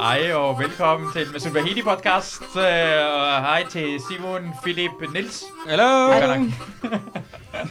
Hej 0.00 0.32
og 0.32 0.58
velkommen 0.58 1.12
til 1.12 1.26
Masud 1.32 1.50
Vahidi 1.50 1.82
podcast. 1.82 2.40
Uh, 2.40 2.56
og 2.56 3.40
hej 3.40 3.64
til 3.70 4.00
Simon, 4.10 4.40
Philip, 4.62 4.90
Nils. 5.14 5.44
Hallo! 5.68 5.84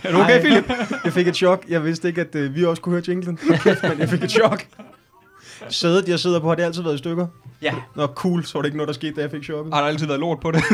Er 0.04 0.12
du 0.12 0.22
okay, 0.22 0.40
Philip? 0.42 0.72
Jeg 1.04 1.14
fik 1.14 1.28
et 1.28 1.36
chok. 1.36 1.64
Jeg 1.70 1.84
vidste 1.84 2.08
ikke, 2.08 2.22
at 2.22 2.36
uh, 2.36 2.56
vi 2.56 2.66
også 2.66 2.82
kunne 2.82 2.94
høre 2.94 3.04
jinglen. 3.08 3.40
Men 3.84 4.00
jeg 4.00 4.10
fik 4.10 4.24
et 4.24 4.32
chok. 4.32 4.66
Sædet, 5.70 6.10
jeg 6.10 6.20
sidder 6.20 6.40
på, 6.40 6.48
har 6.48 6.56
det 6.56 6.64
altid 6.64 6.82
været 6.84 6.96
i 6.96 6.98
stykker? 6.98 7.28
Ja, 7.62 7.74
Nå, 7.96 8.08
cool. 8.08 8.44
Så 8.46 8.54
var 8.58 8.62
det 8.62 8.68
ikke 8.68 8.78
noget, 8.78 8.88
der 8.88 8.94
skete, 8.94 9.16
da 9.16 9.22
jeg 9.22 9.32
fik 9.32 9.44
chokket. 9.44 9.74
Har 9.74 9.82
der 9.82 9.88
altid 9.88 10.08
været 10.08 10.20
lort 10.20 10.40
på 10.40 10.52
det? 10.52 10.64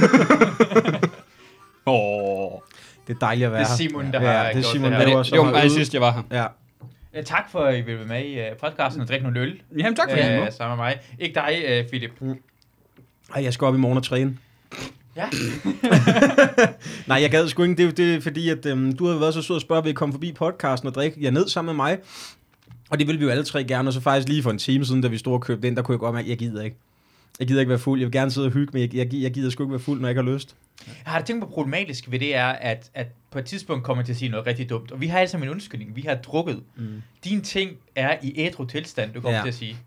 Åh. 1.86 1.93
oh. 1.93 2.51
Det 3.07 3.15
er 3.15 3.20
dejligt 3.20 3.45
at 3.45 3.51
være 3.51 3.63
det 3.63 3.70
er. 3.71 3.75
Simon, 3.75 4.11
der 4.13 4.21
Ja, 4.21 4.27
har 4.31 4.43
det 4.43 4.49
er 4.49 4.54
gjort 4.61 4.65
Simon, 4.65 4.91
det 4.91 5.07
her. 5.07 5.23
som 5.23 5.36
Jo, 5.36 5.43
har 5.43 5.67
sidst 5.70 5.93
jeg 5.93 6.01
var 6.01 6.11
her. 6.11 6.21
Ja. 6.42 6.45
Uh, 7.18 7.23
tak 7.23 7.51
for, 7.51 7.59
at 7.59 7.77
I 7.77 7.81
vil 7.81 7.97
være 7.97 8.07
med 8.07 8.25
i 8.25 8.39
uh, 8.39 8.57
podcasten 8.57 9.01
og 9.01 9.07
drikke 9.07 9.23
nogle 9.23 9.39
øl. 9.39 9.61
Jamen 9.77 9.95
tak 9.95 10.09
for 10.09 10.17
det. 10.17 10.41
Uh, 10.41 10.47
sammen 10.54 10.77
med 10.77 10.86
mig. 10.86 11.00
Ikke 11.19 11.36
dig, 11.36 11.79
uh, 11.79 11.89
Philip. 11.89 12.11
Ej, 13.36 13.43
jeg 13.43 13.54
skal 13.54 13.65
op 13.65 13.75
i 13.75 13.77
morgen 13.77 13.97
og 13.97 14.04
træne. 14.04 14.37
Ja. 15.15 15.29
Nej, 17.07 17.21
jeg 17.21 17.31
gad 17.31 17.47
sgu 17.47 17.64
ikke. 17.64 17.86
Det, 17.86 17.97
det 17.97 18.15
er 18.15 18.21
fordi, 18.21 18.50
at 18.50 18.65
øhm, 18.65 18.95
du 18.95 19.07
har 19.07 19.19
været 19.19 19.33
så 19.33 19.41
sød 19.41 19.55
at 19.55 19.61
spørge, 19.61 19.79
om 19.81 19.86
vi 19.86 19.93
komme 19.93 20.14
forbi 20.14 20.33
podcasten 20.33 20.87
og 20.87 20.95
drikke 20.95 21.23
jer 21.23 21.31
ned 21.31 21.47
sammen 21.47 21.75
med 21.75 21.83
mig. 21.86 21.97
Og 22.89 23.00
det 23.00 23.07
ville 23.07 23.19
vi 23.19 23.25
jo 23.25 23.31
alle 23.31 23.43
tre 23.43 23.64
gerne, 23.64 23.89
og 23.89 23.93
så 23.93 24.01
faktisk 24.01 24.29
lige 24.29 24.43
for 24.43 24.51
en 24.51 24.57
time 24.57 24.86
siden, 24.86 25.01
da 25.01 25.07
vi 25.07 25.17
stod 25.17 25.33
og 25.33 25.41
købte 25.41 25.67
ind, 25.67 25.75
der 25.75 25.81
kunne 25.81 25.93
jeg 25.93 26.00
godt 26.00 26.14
mærke, 26.14 26.25
at 26.25 26.29
jeg 26.29 26.37
gider 26.37 26.64
ikke. 26.64 26.78
Jeg 27.39 27.47
gider 27.47 27.59
ikke 27.59 27.69
være 27.69 27.79
fuld. 27.79 28.00
Jeg 28.00 28.05
vil 28.05 28.11
gerne 28.11 28.31
sidde 28.31 28.47
og 28.47 28.51
hygge, 28.53 28.69
men 28.73 28.81
jeg, 28.81 28.95
jeg, 28.95 29.21
jeg 29.21 29.31
gider 29.31 29.50
sgu 29.50 29.64
ikke 29.64 29.71
være 29.71 29.79
fuld, 29.79 30.00
når 30.01 30.07
jeg 30.07 30.11
ikke 30.11 30.29
har 30.29 30.36
lyst. 30.36 30.55
Jeg 30.88 30.96
har 31.14 31.21
tænkt 31.21 31.43
på 31.43 31.50
problematisk 31.50 32.11
ved 32.11 32.19
det 32.19 32.36
er, 32.36 32.45
at, 32.47 32.89
at 32.94 33.08
på 33.31 33.39
et 33.39 33.45
tidspunkt 33.45 33.83
kommer 33.83 34.03
til 34.03 34.14
at 34.14 34.17
sige 34.17 34.30
noget 34.30 34.47
rigtig 34.47 34.70
dumt. 34.70 34.92
Og 34.92 35.02
vi 35.02 35.08
har 35.08 35.25
sammen 35.25 35.47
en 35.47 35.53
undskyldning. 35.53 35.95
Vi 35.95 36.02
har 36.02 36.16
drukket. 36.16 36.64
Mm. 36.75 37.02
Dine 37.23 37.42
ting 37.42 37.78
er 37.95 38.17
i 38.23 38.34
ædru 38.38 38.66
tilstand, 38.66 39.14
du 39.14 39.22
kommer 39.22 39.38
Ja. 39.38 39.44
til 39.44 39.50
at 39.50 39.56
sige. 39.56 39.78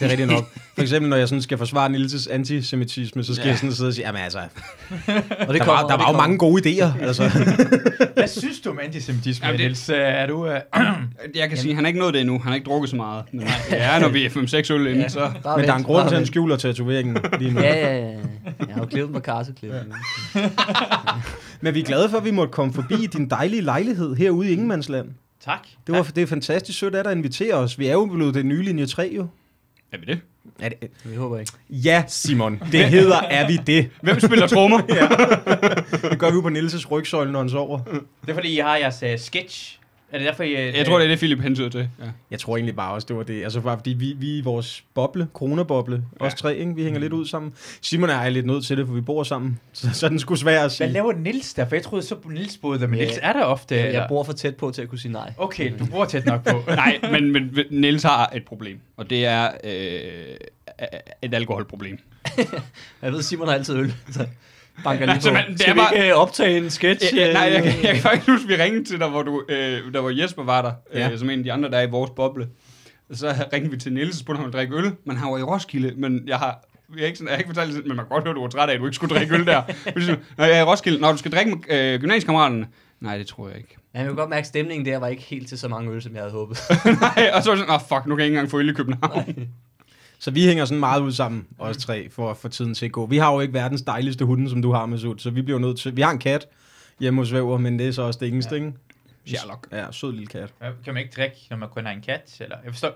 Det 0.00 0.06
er 0.06 0.10
rigtigt 0.10 0.28
nok. 0.30 0.44
For 0.74 0.82
eksempel, 0.82 1.08
når 1.10 1.16
jeg 1.16 1.28
sådan 1.28 1.42
skal 1.42 1.58
forsvare 1.58 1.88
Nilses 1.90 2.26
antisemitisme, 2.26 3.24
så 3.24 3.34
skal 3.34 3.44
ja. 3.44 3.50
jeg 3.50 3.58
sådan 3.58 3.72
sidde 3.72 3.88
og 3.88 3.94
sige, 3.94 4.06
jamen 4.06 4.22
altså, 4.22 4.38
Og 4.38 4.46
der 5.08 5.46
det 5.52 5.58
var, 5.58 5.64
kommer, 5.64 5.88
der 5.88 5.96
var 5.96 6.10
jo 6.12 6.16
mange 6.16 6.38
gode 6.38 6.62
idéer. 6.82 7.02
Altså. 7.04 7.28
Hvad 8.16 8.28
synes 8.28 8.60
du 8.60 8.70
om 8.70 8.78
antisemitisme, 8.82 9.46
Jamen, 9.46 9.58
det- 9.60 9.66
Niels? 9.66 9.90
Uh, 9.90 9.96
er 9.96 10.26
du... 10.26 10.46
Uh, 10.46 10.52
Jeg 11.40 11.48
kan 11.48 11.58
sige, 11.58 11.74
han 11.74 11.84
har 11.84 11.88
ikke 11.88 12.00
nået 12.00 12.14
det 12.14 12.20
endnu. 12.20 12.38
Han 12.38 12.48
har 12.48 12.54
ikke 12.54 12.64
drukket 12.66 12.90
så 12.90 12.96
meget. 12.96 13.24
Men 13.32 13.46
ja, 13.70 13.98
når 13.98 14.08
vi 14.08 14.24
er 14.24 14.30
5-6 14.30 14.72
øl 14.72 14.86
inde, 14.86 15.10
så... 15.10 15.30
Men 15.56 15.64
der 15.64 15.72
er 15.72 15.76
en 15.76 15.84
grund 15.84 16.08
til, 16.08 16.14
at 16.14 16.18
han 16.18 16.26
skjuler 16.26 16.56
tatoveringen 16.56 17.18
lige 17.38 17.50
nu. 17.52 17.60
Ja, 17.60 17.74
ja, 17.74 17.96
ja. 17.98 18.10
Jeg 18.66 18.74
har 18.74 18.80
jo 18.80 18.86
klippet 18.86 19.12
med 19.12 19.20
karseklippet. 19.20 19.86
Men 21.60 21.74
vi 21.74 21.80
er 21.80 21.84
glade 21.84 22.08
for, 22.10 22.18
at 22.18 22.24
vi 22.24 22.30
måtte 22.30 22.52
komme 22.52 22.72
forbi 22.72 23.06
din 23.12 23.30
dejlige 23.30 23.62
lejlighed 23.62 24.14
herude 24.16 24.48
i 24.48 24.52
Ingemandsland. 24.52 25.08
tak. 25.44 25.58
Det, 25.86 25.94
var, 25.94 26.02
det 26.02 26.22
er 26.22 26.26
fantastisk 26.26 26.78
sødt 26.78 26.94
af 26.94 27.04
dig 27.04 27.10
at 27.12 27.16
invitere 27.18 27.54
os. 27.54 27.78
Vi 27.78 27.86
er 27.86 27.92
jo 27.92 28.06
blevet 28.06 28.34
det 28.34 28.46
nye 28.46 28.62
linje 28.62 28.86
3 28.86 29.12
jo. 29.16 29.26
Er 29.92 29.98
vi 29.98 30.04
det? 30.06 30.20
Er 30.60 30.68
det? 30.68 30.90
Vi 31.04 31.16
håber 31.16 31.38
ikke. 31.38 31.52
Ja, 31.70 32.04
Simon. 32.08 32.62
Det 32.72 32.88
hedder, 32.88 33.20
er 33.20 33.46
vi 33.46 33.56
det? 33.56 33.90
Hvem 34.02 34.20
spiller 34.20 34.46
trommer? 34.46 34.80
Det 36.10 36.18
gør 36.18 36.30
vi 36.30 36.34
jo 36.34 36.40
på 36.40 36.48
Nilses 36.48 36.90
rygsøjle, 36.90 37.32
når 37.32 37.38
han 37.38 37.50
sover. 37.50 37.78
Det 38.20 38.30
er 38.30 38.34
fordi, 38.34 38.48
I 38.48 38.58
har 38.58 38.76
jeres 38.76 39.02
uh, 39.02 39.08
sketch. 39.18 39.78
Er 40.12 40.18
det 40.18 40.26
derfor, 40.26 40.42
I... 40.42 40.52
Uh, 40.68 40.76
Jeg 40.76 40.86
tror, 40.86 40.98
det 40.98 41.04
er 41.04 41.08
det, 41.08 41.18
Philip 41.18 41.40
hentyder 41.40 41.68
til. 41.68 41.88
Ja. 42.00 42.04
Jeg 42.30 42.38
tror 42.40 42.56
egentlig 42.56 42.76
bare 42.76 42.92
også, 42.94 43.06
det 43.08 43.16
var 43.16 43.22
det. 43.22 43.42
Altså 43.42 43.60
bare 43.60 43.76
fordi 43.78 43.90
vi, 43.90 44.14
vi 44.18 44.34
er 44.34 44.38
i 44.38 44.40
vores 44.40 44.84
boble, 44.94 45.28
coronaboble, 45.34 46.02
ja. 46.20 46.26
os 46.26 46.34
tre, 46.34 46.56
ikke? 46.56 46.74
vi 46.74 46.82
hænger 46.84 47.00
lidt 47.00 47.12
ud 47.12 47.26
sammen. 47.26 47.52
Simon 47.80 48.08
og 48.10 48.14
jeg 48.16 48.24
er 48.26 48.30
lidt 48.30 48.46
nødt 48.46 48.64
til 48.64 48.76
det, 48.76 48.86
for 48.86 48.94
vi 48.94 49.00
bor 49.00 49.22
sammen. 49.22 49.58
Så, 49.72 49.88
så 49.92 50.08
den 50.08 50.18
skulle 50.18 50.38
svær 50.40 50.64
at 50.64 50.72
sige. 50.72 50.86
Hvad 50.86 50.92
laver 50.94 51.12
Nils 51.12 51.54
der? 51.54 51.68
For 51.68 51.76
jeg 51.76 51.82
troede 51.82 52.06
så, 52.06 52.16
Nils 52.24 52.56
boede 52.58 52.80
der, 52.80 52.86
men 52.86 52.98
Ja. 52.98 53.04
Nils 53.04 53.18
er 53.22 53.32
der 53.32 53.44
ofte. 53.44 53.74
Jeg 53.76 53.86
eller? 53.86 54.08
bor 54.08 54.22
for 54.24 54.32
tæt 54.32 54.56
på 54.56 54.70
til 54.70 54.82
at 54.82 54.88
kunne 54.88 54.98
sige 54.98 55.12
nej. 55.12 55.32
Okay, 55.38 55.72
du 55.78 55.86
bor 55.86 56.04
tæt 56.04 56.26
nok 56.26 56.44
på. 56.44 56.62
Nej, 56.70 56.98
men, 57.12 57.32
men 57.32 57.50
Niels 57.70 58.02
har 58.02 58.30
et 58.34 58.44
problem. 58.44 58.80
Og 58.96 59.10
det 59.10 59.26
er 59.26 59.50
øh, 59.64 60.36
et 61.22 61.34
alkoholproblem. 61.34 61.98
Jeg 63.02 63.12
ved, 63.12 63.22
Simon 63.22 63.48
har 63.48 63.54
altid 63.54 63.76
øl. 63.76 63.94
Så 64.10 64.26
banker 64.84 65.04
lige 65.06 65.14
Altså, 65.14 65.32
man- 65.32 65.44
det 65.46 65.52
er 65.54 65.58
Skal 65.58 65.74
vi 65.74 65.78
bare- 65.78 65.96
ikke 65.96 66.08
øh, 66.10 66.16
optage 66.16 66.56
en 66.58 66.70
sketch? 66.70 67.16
Ja, 67.16 67.26
ja, 67.26 67.32
nej, 67.32 67.42
jeg, 67.42 67.66
øh? 67.66 67.72
kan- 67.72 67.82
jeg 67.84 67.94
kan 67.94 68.02
faktisk 68.02 68.28
huske, 68.30 68.52
at 68.52 68.58
vi 68.58 68.62
ringede 68.62 68.84
til 68.84 69.00
dig, 69.00 69.08
hvor, 69.08 69.22
du, 69.22 69.42
øh, 69.48 69.92
der 69.92 70.00
hvor 70.00 70.10
Jesper 70.10 70.42
var 70.44 70.62
der, 70.62 70.72
Ja. 71.00 71.10
øh, 71.12 71.18
som 71.18 71.30
en 71.30 71.38
af 71.38 71.44
de 71.44 71.52
andre, 71.52 71.70
der 71.70 71.78
er 71.78 71.82
i 71.86 71.90
vores 71.90 72.10
boble. 72.10 72.48
Og 73.10 73.16
så 73.16 73.34
ringede 73.52 73.70
vi 73.72 73.76
til 73.78 73.92
Niels 73.92 74.10
og 74.10 74.16
spurgte, 74.20 74.38
om 74.38 74.44
han 74.44 74.52
drikke 74.52 74.76
øl. 74.76 74.92
Men 75.04 75.16
han 75.16 75.32
var 75.32 75.38
i 75.38 75.42
Roskilde, 75.42 75.92
men 75.96 76.22
jeg 76.26 76.36
har, 76.36 76.64
jeg 76.94 77.00
har 77.00 77.06
ikke, 77.06 77.18
sådan, 77.18 77.28
jeg 77.28 77.34
har 77.34 77.38
ikke 77.38 77.48
fortalt 77.54 77.74
det, 77.76 77.86
men 77.86 77.96
man 77.96 78.04
kan 78.06 78.08
godt 78.10 78.24
høre, 78.24 78.30
at 78.30 78.36
du 78.36 78.40
var 78.40 78.48
træt 78.48 78.68
af, 78.68 78.74
at 78.74 78.80
du 78.80 78.86
ikke 78.86 78.94
skulle 78.96 79.14
drikke 79.16 79.34
øl 79.34 79.46
der. 79.46 79.62
Vi 79.96 80.02
siger, 80.02 80.16
Nå, 80.38 80.44
jeg 80.44 80.56
er 80.58 80.60
i 80.60 80.64
Roskilde. 80.64 81.00
Når 81.00 81.12
du 81.12 81.18
skal 81.18 81.32
drikke 81.32 81.50
med 81.50 81.76
øh, 81.94 82.00
gymnasiekammeraterne. 82.00 82.66
Nej, 83.00 83.18
det 83.18 83.26
tror 83.26 83.48
jeg 83.48 83.56
ikke. 83.56 83.76
Ja, 83.94 83.98
jeg 83.98 84.06
kan 84.08 84.16
godt 84.16 84.30
mærke, 84.30 84.40
at 84.40 84.46
stemningen 84.46 84.86
der 84.86 84.98
var 84.98 85.06
ikke 85.06 85.22
helt 85.22 85.48
til 85.48 85.58
så 85.58 85.68
mange 85.68 85.90
øl, 85.92 86.02
som 86.02 86.12
jeg 86.14 86.20
havde 86.20 86.32
håbet. 86.32 86.58
Nej, 87.00 87.30
og 87.34 87.42
så 87.42 87.50
var 87.50 87.56
det 87.56 87.64
sådan, 87.66 87.70
oh, 87.74 87.80
fuck, 87.88 88.06
nu 88.06 88.14
kan 88.14 88.18
jeg 88.18 88.26
ikke 88.26 88.34
engang 88.34 88.50
få 88.50 88.58
øl 88.58 88.68
i 88.68 88.72
København. 88.72 89.48
Så 90.26 90.30
vi 90.32 90.46
hænger 90.46 90.64
sådan 90.64 90.80
meget 90.80 91.00
ud 91.00 91.12
sammen, 91.12 91.46
os 91.58 91.76
tre, 91.76 92.10
for 92.10 92.30
at 92.30 92.36
få 92.36 92.48
tiden 92.48 92.74
til 92.74 92.86
at 92.86 92.92
gå. 92.92 93.06
Vi 93.06 93.16
har 93.18 93.32
jo 93.34 93.40
ikke 93.40 93.54
verdens 93.54 93.82
dejligste 93.82 94.24
hunde, 94.24 94.50
som 94.50 94.62
du 94.62 94.72
har, 94.72 94.86
Masud, 94.86 95.18
så 95.18 95.30
vi 95.30 95.42
bliver 95.42 95.58
nødt 95.58 95.78
til... 95.78 95.96
Vi 95.96 96.02
har 96.02 96.10
en 96.10 96.18
kat 96.18 96.46
hjemme 97.00 97.20
hos 97.20 97.32
Væver, 97.32 97.58
men 97.58 97.78
det 97.78 97.88
er 97.88 97.92
så 97.92 98.02
også 98.02 98.18
det 98.22 98.28
eneste, 98.28 98.54
ikke? 98.54 98.72
Sherlock. 99.26 99.66
Ja, 99.72 99.84
sød 99.92 100.12
lille 100.12 100.26
kat. 100.26 100.54
Kan 100.84 100.94
man 100.94 101.02
ikke 101.02 101.12
drikke, 101.16 101.36
når 101.50 101.56
man 101.56 101.68
kun 101.68 101.84
har 101.86 101.92
en 101.92 102.00
kat? 102.00 102.36
Eller, 102.40 102.56
jeg 102.64 102.72
forstår... 102.72 102.88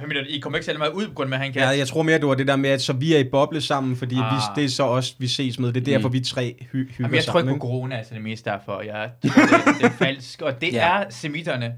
Du? 0.00 0.06
I 0.28 0.38
kommer 0.38 0.56
ikke 0.58 0.66
særlig 0.66 0.78
meget 0.78 0.92
ud 0.92 1.06
på 1.06 1.14
grund 1.14 1.32
af 1.32 1.36
at 1.36 1.38
have 1.40 1.46
en 1.46 1.52
kat? 1.52 1.62
Ja, 1.62 1.68
jeg 1.68 1.88
tror 1.88 2.02
mere, 2.02 2.18
det 2.18 2.26
var 2.26 2.34
det 2.34 2.46
der 2.48 2.56
med, 2.56 2.70
at 2.70 2.82
så 2.82 2.92
vi 2.92 3.14
er 3.14 3.18
i 3.18 3.28
boble 3.30 3.60
sammen, 3.60 3.96
fordi 3.96 4.14
ah. 4.18 4.32
Vi, 4.32 4.60
det 4.62 4.64
er 4.64 4.68
så 4.68 4.82
også, 4.82 5.14
vi 5.18 5.26
ses 5.26 5.58
med. 5.58 5.72
Det 5.72 5.80
er 5.80 5.84
derfor, 5.84 6.08
Mm. 6.08 6.12
vi 6.12 6.20
tre 6.20 6.56
hy- 6.60 6.66
hygger 6.72 6.94
Jamen, 7.00 7.14
jeg 7.14 7.24
tror 7.24 7.32
sammen. 7.38 7.54
ikke 7.54 7.60
på 7.60 7.66
corona, 7.66 7.96
altså 7.96 8.14
det 8.14 8.22
meste 8.22 8.50
derfor. 8.50 8.80
Jeg 8.80 9.10
tror, 9.22 9.30
det, 9.42 9.80
det 9.80 9.86
er 9.86 9.90
falsk. 9.90 10.42
Og 10.42 10.60
det 10.60 10.72
Ja. 10.72 10.96
ja. 10.98 11.02
er 11.04 11.10
semitterne, 11.10 11.74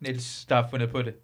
Niels, 0.00 0.44
der 0.48 0.54
har 0.54 0.66
fundet 0.70 0.90
på 0.90 1.02
det. 1.02 1.14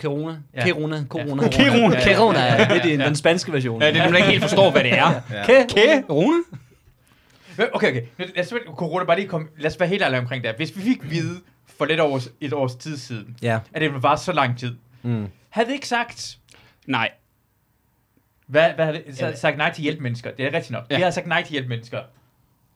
Corona. 0.00 0.38
Ja. 0.54 0.68
Corona. 0.68 1.04
Corona. 1.08 1.42
Ja. 1.42 1.50
Corona. 1.70 1.96
Ja, 1.98 2.10
ja. 2.10 2.16
Corona, 2.16 2.38
det 2.38 2.60
er 2.70 2.74
Ja, 2.74 2.82
den, 2.82 3.00
ja. 3.00 3.06
den 3.06 3.16
spanske 3.16 3.52
version. 3.52 3.82
Ja, 3.82 3.88
det 3.88 3.96
er 3.96 4.02
dem, 4.02 4.12
der 4.12 4.18
ikke 4.18 4.30
helt 4.30 4.42
forstår, 4.42 4.70
hvad 4.70 4.84
det 4.84 4.98
er. 4.98 5.20
Ja. 5.76 6.02
Corona? 6.06 6.36
Okay, 7.72 7.88
okay. 7.90 8.02
Lad 8.18 8.38
os, 8.44 8.54
corona, 8.66 9.04
bare 9.04 9.16
lige 9.16 9.28
komme, 9.28 9.48
lad 9.58 9.70
os 9.70 9.80
være 9.80 9.88
helt 9.88 10.02
ærlige 10.02 10.20
omkring 10.20 10.44
det. 10.44 10.54
Hvis 10.56 10.76
vi 10.76 10.82
fik 10.82 11.10
vide 11.10 11.40
for 11.78 11.84
lidt 11.84 12.00
over 12.00 12.20
et 12.40 12.52
års 12.52 12.74
tid 12.74 12.96
siden, 12.96 13.36
Ja. 13.42 13.58
at 13.72 13.80
det 13.82 14.02
var 14.02 14.16
så 14.16 14.32
lang 14.32 14.58
tid, 14.58 14.76
Mm. 15.02 15.26
havde 15.50 15.68
vi 15.68 15.74
ikke 15.74 15.88
sagt, 15.88 16.38
Nej. 16.86 17.10
hvad, 18.46 18.70
hvad 18.74 18.84
havde 18.84 19.02
vi, 19.06 19.14
så, 19.14 19.26
Ja. 19.26 19.34
sagt 19.34 19.56
nej 19.56 19.72
til 19.72 19.82
hjælpmennesker? 19.82 20.30
Det 20.30 20.44
er 20.46 20.52
rigtigt 20.52 20.70
nok. 20.70 20.84
Ja. 20.90 20.94
Ja. 20.94 20.98
Vi 20.98 21.02
har 21.02 21.10
sagt 21.10 21.26
nej 21.26 21.42
til 21.42 21.52
hjælpmennesker. 21.52 22.00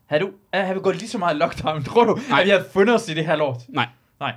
Har 0.05 0.17
du, 0.19 0.31
har 0.53 0.73
vi 0.73 0.79
gået 0.79 0.95
lige 0.95 1.09
så 1.09 1.17
meget 1.17 1.35
i 1.35 1.37
lockdown, 1.37 1.83
tror 1.83 2.03
du, 2.05 2.19
Nej. 2.29 2.39
at 2.39 2.45
vi 2.45 2.49
har 2.51 2.63
fundet 2.71 2.95
os 2.95 3.09
i 3.09 3.13
det 3.13 3.25
her 3.25 3.35
lort? 3.35 3.57
Nej. 3.69 3.87
Nej. 4.19 4.33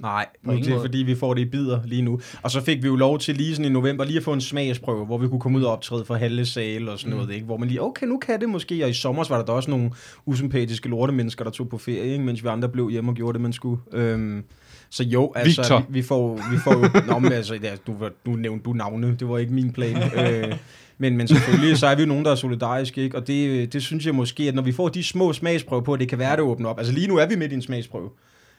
Nej, 0.00 0.26
nu 0.42 0.52
det 0.52 0.66
er 0.66 0.70
måde. 0.70 0.80
fordi, 0.80 0.98
vi 0.98 1.14
får 1.14 1.34
det 1.34 1.40
i 1.40 1.44
bidder 1.44 1.80
lige 1.84 2.02
nu. 2.02 2.20
Og 2.42 2.50
så 2.50 2.60
fik 2.60 2.82
vi 2.82 2.88
jo 2.88 2.96
lov 2.96 3.18
til 3.18 3.36
lige 3.36 3.56
sådan 3.56 3.64
i 3.64 3.68
november 3.68 4.04
lige 4.04 4.16
at 4.16 4.22
få 4.22 4.32
en 4.32 4.40
smagsprøve, 4.40 5.06
hvor 5.06 5.18
vi 5.18 5.28
kunne 5.28 5.40
komme 5.40 5.58
ud 5.58 5.64
og 5.64 5.72
optræde 5.72 6.04
for 6.04 6.14
halve 6.14 6.46
sale 6.46 6.90
og 6.90 6.98
sådan 6.98 7.16
noget, 7.16 7.30
ikke? 7.30 7.46
Hvor 7.46 7.56
man 7.56 7.68
lige, 7.68 7.82
okay, 7.82 8.06
nu 8.06 8.18
kan 8.18 8.40
det 8.40 8.48
måske. 8.48 8.84
Og 8.84 8.90
i 8.90 8.92
sommer 8.92 9.24
var 9.28 9.36
der 9.36 9.44
da 9.44 9.52
også 9.52 9.70
nogle 9.70 9.90
usympatiske 10.26 10.88
lortemennesker, 10.88 11.44
der 11.44 11.50
tog 11.50 11.68
på 11.68 11.78
ferie, 11.78 12.12
ikke? 12.12 12.24
mens 12.24 12.42
vi 12.44 12.48
andre 12.48 12.68
blev 12.68 12.90
hjemme 12.90 13.10
og 13.10 13.14
gjorde 13.14 13.32
det, 13.32 13.40
man 13.40 13.52
skulle. 13.52 13.80
Øhm, 13.92 14.44
så 14.90 15.04
jo, 15.04 15.32
altså, 15.34 15.62
Victor. 15.62 15.78
vi, 15.78 16.00
vi 16.00 16.02
får, 16.02 16.40
vi 16.50 16.58
får 16.58 16.72
jo, 16.72 17.06
nå, 17.12 17.18
men 17.18 17.32
altså, 17.32 17.54
ja, 17.54 17.74
du, 17.86 17.94
nu 18.26 18.36
nævnte 18.36 18.64
du 18.64 18.72
navne, 18.72 19.16
det 19.20 19.28
var 19.28 19.38
ikke 19.38 19.52
min 19.52 19.72
plan. 19.72 19.96
øh, 20.20 20.56
men, 20.98 21.16
men 21.16 21.28
selvfølgelig, 21.28 21.78
så 21.78 21.86
er 21.86 21.94
vi 21.94 22.02
jo 22.02 22.08
nogen, 22.08 22.24
der 22.24 22.30
er 22.30 22.34
solidariske, 22.34 23.02
ikke? 23.02 23.16
Og 23.16 23.26
det, 23.26 23.72
det 23.72 23.82
synes 23.82 24.06
jeg 24.06 24.14
måske, 24.14 24.42
at 24.42 24.54
når 24.54 24.62
vi 24.62 24.72
får 24.72 24.88
de 24.88 25.04
små 25.04 25.32
smagsprøver 25.32 25.82
på, 25.82 25.92
at 25.92 26.00
det 26.00 26.08
kan 26.08 26.18
være, 26.18 26.32
det 26.32 26.40
åbner 26.40 26.68
op. 26.68 26.78
Altså 26.78 26.92
lige 26.92 27.08
nu 27.08 27.16
er 27.16 27.26
vi 27.26 27.36
midt 27.36 27.52
i 27.52 27.54
en 27.54 27.62
smagsprøve. 27.62 28.10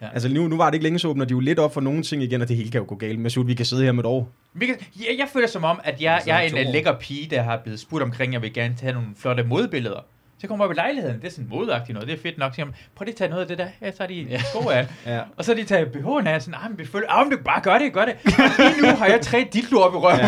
Ja. 0.01 0.07
Altså 0.13 0.29
nu, 0.29 0.47
nu 0.47 0.57
var 0.57 0.65
det 0.65 0.73
ikke 0.73 0.83
længe, 0.83 0.99
så 0.99 1.07
åbner 1.07 1.25
de 1.25 1.31
jo 1.31 1.39
lidt 1.39 1.59
op 1.59 1.73
for 1.73 1.81
nogle 1.81 2.03
ting 2.03 2.23
igen, 2.23 2.41
og 2.41 2.47
det 2.47 2.55
hele 2.57 2.71
kan 2.71 2.79
jo 2.81 2.85
gå 2.87 2.95
galt. 2.95 3.19
Men 3.19 3.29
så 3.29 3.41
vi 3.43 3.53
kan 3.53 3.65
sidde 3.65 3.83
her 3.83 3.91
med 3.91 4.03
et 4.03 4.07
år. 4.07 4.29
Vi 4.53 4.65
kan, 4.65 4.75
jeg, 4.99 5.15
jeg 5.19 5.27
føler 5.33 5.47
som 5.47 5.63
om, 5.63 5.79
at 5.83 6.01
jeg, 6.01 6.13
Altså, 6.13 6.29
jeg 6.29 6.45
er 6.45 6.57
en 6.65 6.71
lækker 6.71 6.93
pige, 6.99 7.29
der 7.29 7.41
har 7.41 7.57
blevet 7.57 7.79
spurgt 7.79 8.03
omkring, 8.03 8.29
at 8.29 8.33
jeg 8.33 8.41
vil 8.41 8.53
gerne 8.53 8.75
tage 8.79 8.93
nogle 8.93 9.07
flotte 9.17 9.43
modebilleder. 9.43 9.99
Så 10.41 10.47
kommer 10.47 10.65
jeg 10.65 10.69
op 10.69 10.75
i 10.75 10.79
lejligheden, 10.79 11.15
det 11.21 11.27
er 11.27 11.31
sådan 11.31 11.47
modagtigt 11.49 11.93
noget, 11.93 12.07
det 12.09 12.15
er 12.17 12.21
fedt 12.21 12.37
nok. 12.37 12.51
Så 12.51 12.55
siger 12.55 12.65
man, 12.65 12.75
prøv 12.95 13.03
lige 13.03 13.13
at 13.13 13.17
tage 13.17 13.29
noget 13.29 13.41
af 13.41 13.47
det 13.47 13.57
der, 13.57 13.67
ja, 13.81 13.91
så 13.91 14.03
er 14.03 14.07
de 14.07 14.13
Ja. 14.13 14.25
ja. 14.29 14.39
sko 14.41 14.69
af. 14.69 14.87
Ja. 15.05 15.19
Og 15.37 15.45
så 15.45 15.51
er 15.51 15.55
de 15.55 15.63
taget 15.63 15.87
BH'en 15.87 16.27
af, 16.27 16.41
sådan, 16.41 16.59
ah, 16.63 16.69
men 16.69 16.79
vi 16.79 16.85
føler, 16.85 17.07
ah, 17.09 17.27
men 17.27 17.37
du 17.37 17.43
bare 17.43 17.61
gør 17.61 17.77
det, 17.77 17.93
gør 17.93 18.05
det. 18.05 18.13
Og 18.25 18.31
lige 18.75 18.81
nu 18.91 18.95
har 18.97 19.05
jeg 19.05 19.21
tre 19.21 19.47
dildo 19.53 19.77
op 19.77 19.93
i 19.93 19.97
røven. 19.97 20.19
Ja. 20.19 20.25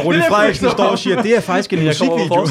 Og 0.06 0.14
er 0.14 0.28
Frederiksen 0.28 0.70
står 0.70 0.84
og 0.84 0.98
siger, 0.98 1.22
det 1.22 1.36
er 1.36 1.40
faktisk 1.40 1.72
en 1.72 1.84
musikvideo. 1.84 2.46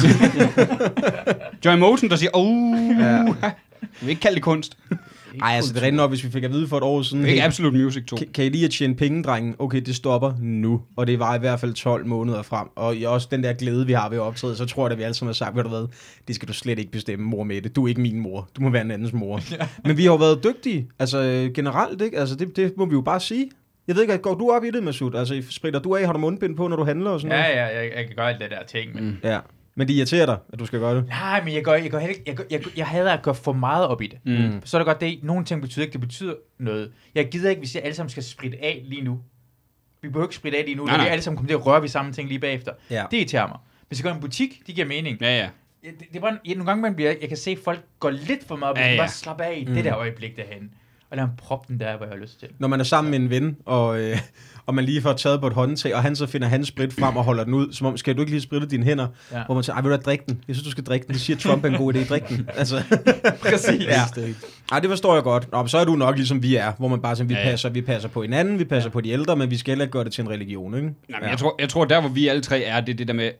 Joy 1.64 1.74
Motion, 1.74 2.10
der 2.10 2.16
siger, 2.16 2.30
oh, 2.32 2.78
Ja. 3.00 3.24
vil 4.00 4.08
ikke 4.08 4.20
kalde 4.20 4.34
det 4.34 4.42
kunst. 4.42 4.76
Ej, 5.42 5.52
altså 5.56 5.74
det 5.74 5.82
er 5.84 5.90
nok, 5.90 6.10
hvis 6.10 6.24
vi 6.24 6.30
fik 6.30 6.44
at 6.44 6.50
vide 6.52 6.68
for 6.68 6.76
et 6.76 6.82
år 6.82 7.02
siden, 7.02 7.24
Det 7.24 7.30
er 7.32 7.34
hey, 7.36 7.42
Absolute 7.46 7.78
Music 7.78 8.04
2. 8.04 8.16
kan, 8.16 8.26
kan 8.34 8.44
I 8.44 8.48
lige 8.48 8.64
at 8.64 8.70
tjene 8.70 8.94
penge, 8.94 9.22
drengen? 9.22 9.54
Okay, 9.58 9.80
det 9.80 9.96
stopper 9.96 10.32
nu. 10.40 10.80
Og 10.96 11.06
det 11.06 11.18
var 11.18 11.34
i 11.34 11.38
hvert 11.38 11.60
fald 11.60 11.74
12 11.74 12.06
måneder 12.06 12.42
frem. 12.42 12.68
Og 12.76 12.96
i 12.96 13.02
også 13.04 13.28
den 13.30 13.42
der 13.42 13.52
glæde, 13.52 13.86
vi 13.86 13.92
har 13.92 14.08
ved 14.08 14.16
at 14.18 14.22
optræde, 14.22 14.56
så 14.56 14.66
tror 14.66 14.86
jeg, 14.86 14.92
at 14.92 14.98
vi 14.98 15.02
alle 15.02 15.14
sammen 15.14 15.28
har 15.28 15.34
sagt, 15.34 15.56
ved 15.56 15.62
du 15.62 15.68
hvad, 15.68 15.86
det 16.28 16.34
skal 16.34 16.48
du 16.48 16.52
slet 16.52 16.78
ikke 16.78 16.92
bestemme, 16.92 17.24
mor 17.26 17.44
med 17.44 17.62
det. 17.62 17.76
Du 17.76 17.84
er 17.84 17.88
ikke 17.88 18.00
min 18.00 18.18
mor. 18.20 18.48
Du 18.56 18.62
må 18.62 18.70
være 18.70 18.82
en 18.82 18.90
andens 18.90 19.12
mor. 19.12 19.40
Ja. 19.58 19.66
Men 19.84 19.96
vi 19.96 20.02
har 20.02 20.10
jo 20.10 20.16
været 20.16 20.44
dygtige, 20.44 20.88
altså 20.98 21.50
generelt, 21.54 22.02
ikke? 22.02 22.18
Altså 22.18 22.34
det, 22.36 22.56
det 22.56 22.72
må 22.76 22.84
vi 22.84 22.92
jo 22.92 23.00
bare 23.00 23.20
sige. 23.20 23.50
Jeg 23.88 23.94
ved 23.96 24.02
ikke, 24.02 24.18
går 24.18 24.34
du 24.34 24.50
op 24.50 24.64
i 24.64 24.70
det, 24.70 24.82
Masud? 24.82 25.14
Altså, 25.14 25.42
spritter 25.50 25.80
du 25.80 25.96
af, 25.96 26.06
har 26.06 26.12
du 26.12 26.18
mundbind 26.18 26.56
på, 26.56 26.68
når 26.68 26.76
du 26.76 26.84
handler 26.84 27.10
og 27.10 27.20
sådan 27.20 27.36
Ja, 27.36 27.42
noget? 27.42 27.56
ja, 27.56 27.78
jeg, 27.80 27.90
jeg 27.96 28.06
kan 28.06 28.16
gøre 28.16 28.28
alt 28.28 28.40
det 28.40 28.50
der 28.50 28.64
ting, 28.78 28.94
men... 28.94 29.04
Mm. 29.04 29.16
Ja. 29.24 29.38
Men 29.74 29.88
det 29.88 29.94
irriterer 29.94 30.26
dig, 30.26 30.38
at 30.52 30.58
du 30.58 30.66
skal 30.66 30.78
gøre 30.80 30.96
det. 30.96 31.06
Nej, 31.08 31.44
men 31.44 31.54
jeg 31.54 31.64
går, 31.64 31.74
jeg 31.74 31.90
går 31.90 31.98
heller 31.98 32.16
ikke, 32.18 32.22
jeg, 32.26 32.50
jeg, 32.50 32.62
jeg 32.78 32.86
hader 32.86 33.12
at 33.12 33.22
gå 33.22 33.32
for 33.32 33.52
meget 33.52 33.86
op 33.86 34.02
i 34.02 34.06
det. 34.06 34.18
Mm. 34.24 34.60
Så 34.64 34.76
er 34.76 34.78
det 34.78 34.86
godt, 34.86 35.00
det 35.00 35.18
nogle 35.22 35.44
ting 35.44 35.60
betyder 35.62 35.84
ikke, 35.84 35.92
det 35.92 36.00
betyder 36.00 36.34
noget. 36.58 36.92
Jeg 37.14 37.28
gider 37.30 37.50
ikke, 37.50 37.60
hvis 37.60 37.74
jeg 37.74 37.82
alle 37.84 37.94
sammen 37.94 38.10
skal 38.10 38.22
spritte 38.22 38.58
af 38.62 38.82
lige 38.84 39.02
nu. 39.02 39.20
vi 40.02 40.08
behøver 40.08 40.26
ikke 40.26 40.34
spritte 40.36 40.58
af 40.58 40.64
lige 40.64 40.74
nu, 40.74 40.84
Nej, 40.84 40.92
når 40.96 40.98
vi 40.98 41.04
nej. 41.04 41.12
alle 41.12 41.22
sammen 41.22 41.36
kommer 41.36 41.48
til 41.48 41.54
at 41.54 41.66
røre 41.66 41.82
ved 41.82 41.88
samme 41.88 42.12
ting 42.12 42.28
lige 42.28 42.38
bagefter. 42.40 42.72
Ja. 42.90 43.04
Det 43.10 43.16
irriterer 43.16 43.48
mig. 43.48 43.58
Hvis 43.88 43.98
jeg 43.98 44.02
går 44.04 44.10
i 44.10 44.14
en 44.14 44.20
butik, 44.20 44.62
det 44.66 44.74
giver 44.74 44.86
mening. 44.86 45.18
Ja, 45.20 45.36
ja. 45.38 45.48
Ja, 45.84 45.88
Det, 45.90 45.98
det 46.10 46.16
er 46.16 46.20
bare, 46.20 46.38
ja, 46.46 46.50
nogle 46.54 46.66
gange, 46.66 46.82
man 46.82 46.94
bliver, 46.94 47.14
jeg 47.20 47.28
kan 47.28 47.36
se, 47.36 47.50
at 47.50 47.58
folk 47.64 47.80
går 48.00 48.10
lidt 48.10 48.46
for 48.48 48.56
meget 48.56 48.70
op, 48.70 48.76
Ja, 48.78 48.82
ja, 48.82 48.88
ja. 48.88 48.94
ja. 48.94 49.00
bare 49.00 49.08
slappe 49.08 49.44
af 49.44 49.58
i 49.58 49.64
mm. 49.64 49.74
det 49.74 49.84
der 49.84 49.96
øjeblik 49.96 50.36
derhen. 50.36 50.70
Og 51.10 51.16
lad 51.16 51.26
ham 51.26 51.36
proppe 51.36 51.72
den 51.72 51.80
der, 51.80 51.96
hvor 51.96 52.06
jeg 52.06 52.12
har 52.14 52.20
lyst 52.20 52.40
til. 52.40 52.48
Når 52.58 52.68
man 52.68 52.80
er 52.80 52.84
sammen 52.84 53.10
med 53.10 53.18
en 53.18 53.30
ven, 53.30 53.56
og, 53.64 54.00
øh, 54.00 54.18
og 54.66 54.74
man 54.74 54.84
lige 54.84 55.02
får 55.02 55.12
taget 55.12 55.40
på 55.40 55.46
et 55.46 55.52
håndtag, 55.52 55.94
og 55.94 56.02
han 56.02 56.16
så 56.16 56.26
finder 56.26 56.48
hans 56.48 56.68
sprit 56.68 56.92
frem 56.92 57.16
og 57.16 57.24
holder 57.24 57.44
den 57.44 57.54
ud, 57.54 57.72
som 57.72 57.86
om, 57.86 57.96
skal 57.96 58.14
du 58.16 58.20
ikke 58.20 58.32
lige 58.32 58.40
spritte 58.40 58.66
dine 58.66 58.84
hænder? 58.84 59.06
Ja. 59.32 59.38
Ja. 59.38 59.44
Hvor 59.44 59.54
man 59.54 59.64
siger, 59.64 59.74
ej, 59.74 59.80
vil 59.82 59.90
du 59.90 59.94
have 59.94 60.02
drikke 60.02 60.24
den? 60.28 60.40
Jeg 60.48 60.56
synes, 60.56 60.64
du 60.64 60.70
skal 60.70 60.84
drikke 60.84 61.06
den. 61.06 61.12
Det 61.12 61.20
siger 61.22 61.36
Trump 61.36 61.64
er 61.64 61.68
en 61.68 61.74
god 61.76 61.94
idé, 61.94 62.08
drik 62.08 62.28
den. 62.28 62.48
Altså, 62.56 62.82
Præcis. 63.40 63.84
ja. 63.84 64.00
Ej, 64.72 64.80
det 64.80 64.90
forstår 64.90 65.14
jeg 65.14 65.22
godt. 65.22 65.52
Nå, 65.52 65.66
så 65.66 65.78
er 65.78 65.84
du 65.84 65.94
nok 65.94 66.16
ligesom 66.16 66.42
vi 66.42 66.56
er, 66.56 66.72
hvor 66.78 66.88
man 66.88 67.02
bare 67.02 67.16
siger, 67.16 67.26
vi, 67.26 67.34
Ja, 67.34 67.40
ja, 67.40 67.46
ja. 67.46 67.50
passer, 67.52 67.68
vi 67.68 67.82
passer 67.82 68.08
på 68.08 68.22
hinanden, 68.22 68.58
vi 68.58 68.64
passer 68.64 68.90
ja. 68.90 68.92
på 68.92 69.00
de 69.00 69.10
ældre, 69.10 69.36
men 69.36 69.50
vi 69.50 69.56
skal 69.56 69.70
heller 69.70 69.84
ikke 69.84 69.92
gøre 69.92 70.04
det 70.04 70.12
til 70.12 70.22
en 70.24 70.30
religion, 70.30 70.74
ikke? 70.74 70.86
Nej, 71.08 71.20
men 71.20 71.30
jeg, 71.30 71.38
tror, 71.38 71.54
jeg 71.58 71.68
tror, 71.68 71.84
der 71.84 72.00
hvor 72.00 72.08
vi 72.10 72.28
alle 72.28 72.42
tre 72.42 72.62
er, 72.62 72.80
det 72.80 72.92
er 72.92 72.96
det 72.96 73.08
der 73.08 73.14
med... 73.14 73.30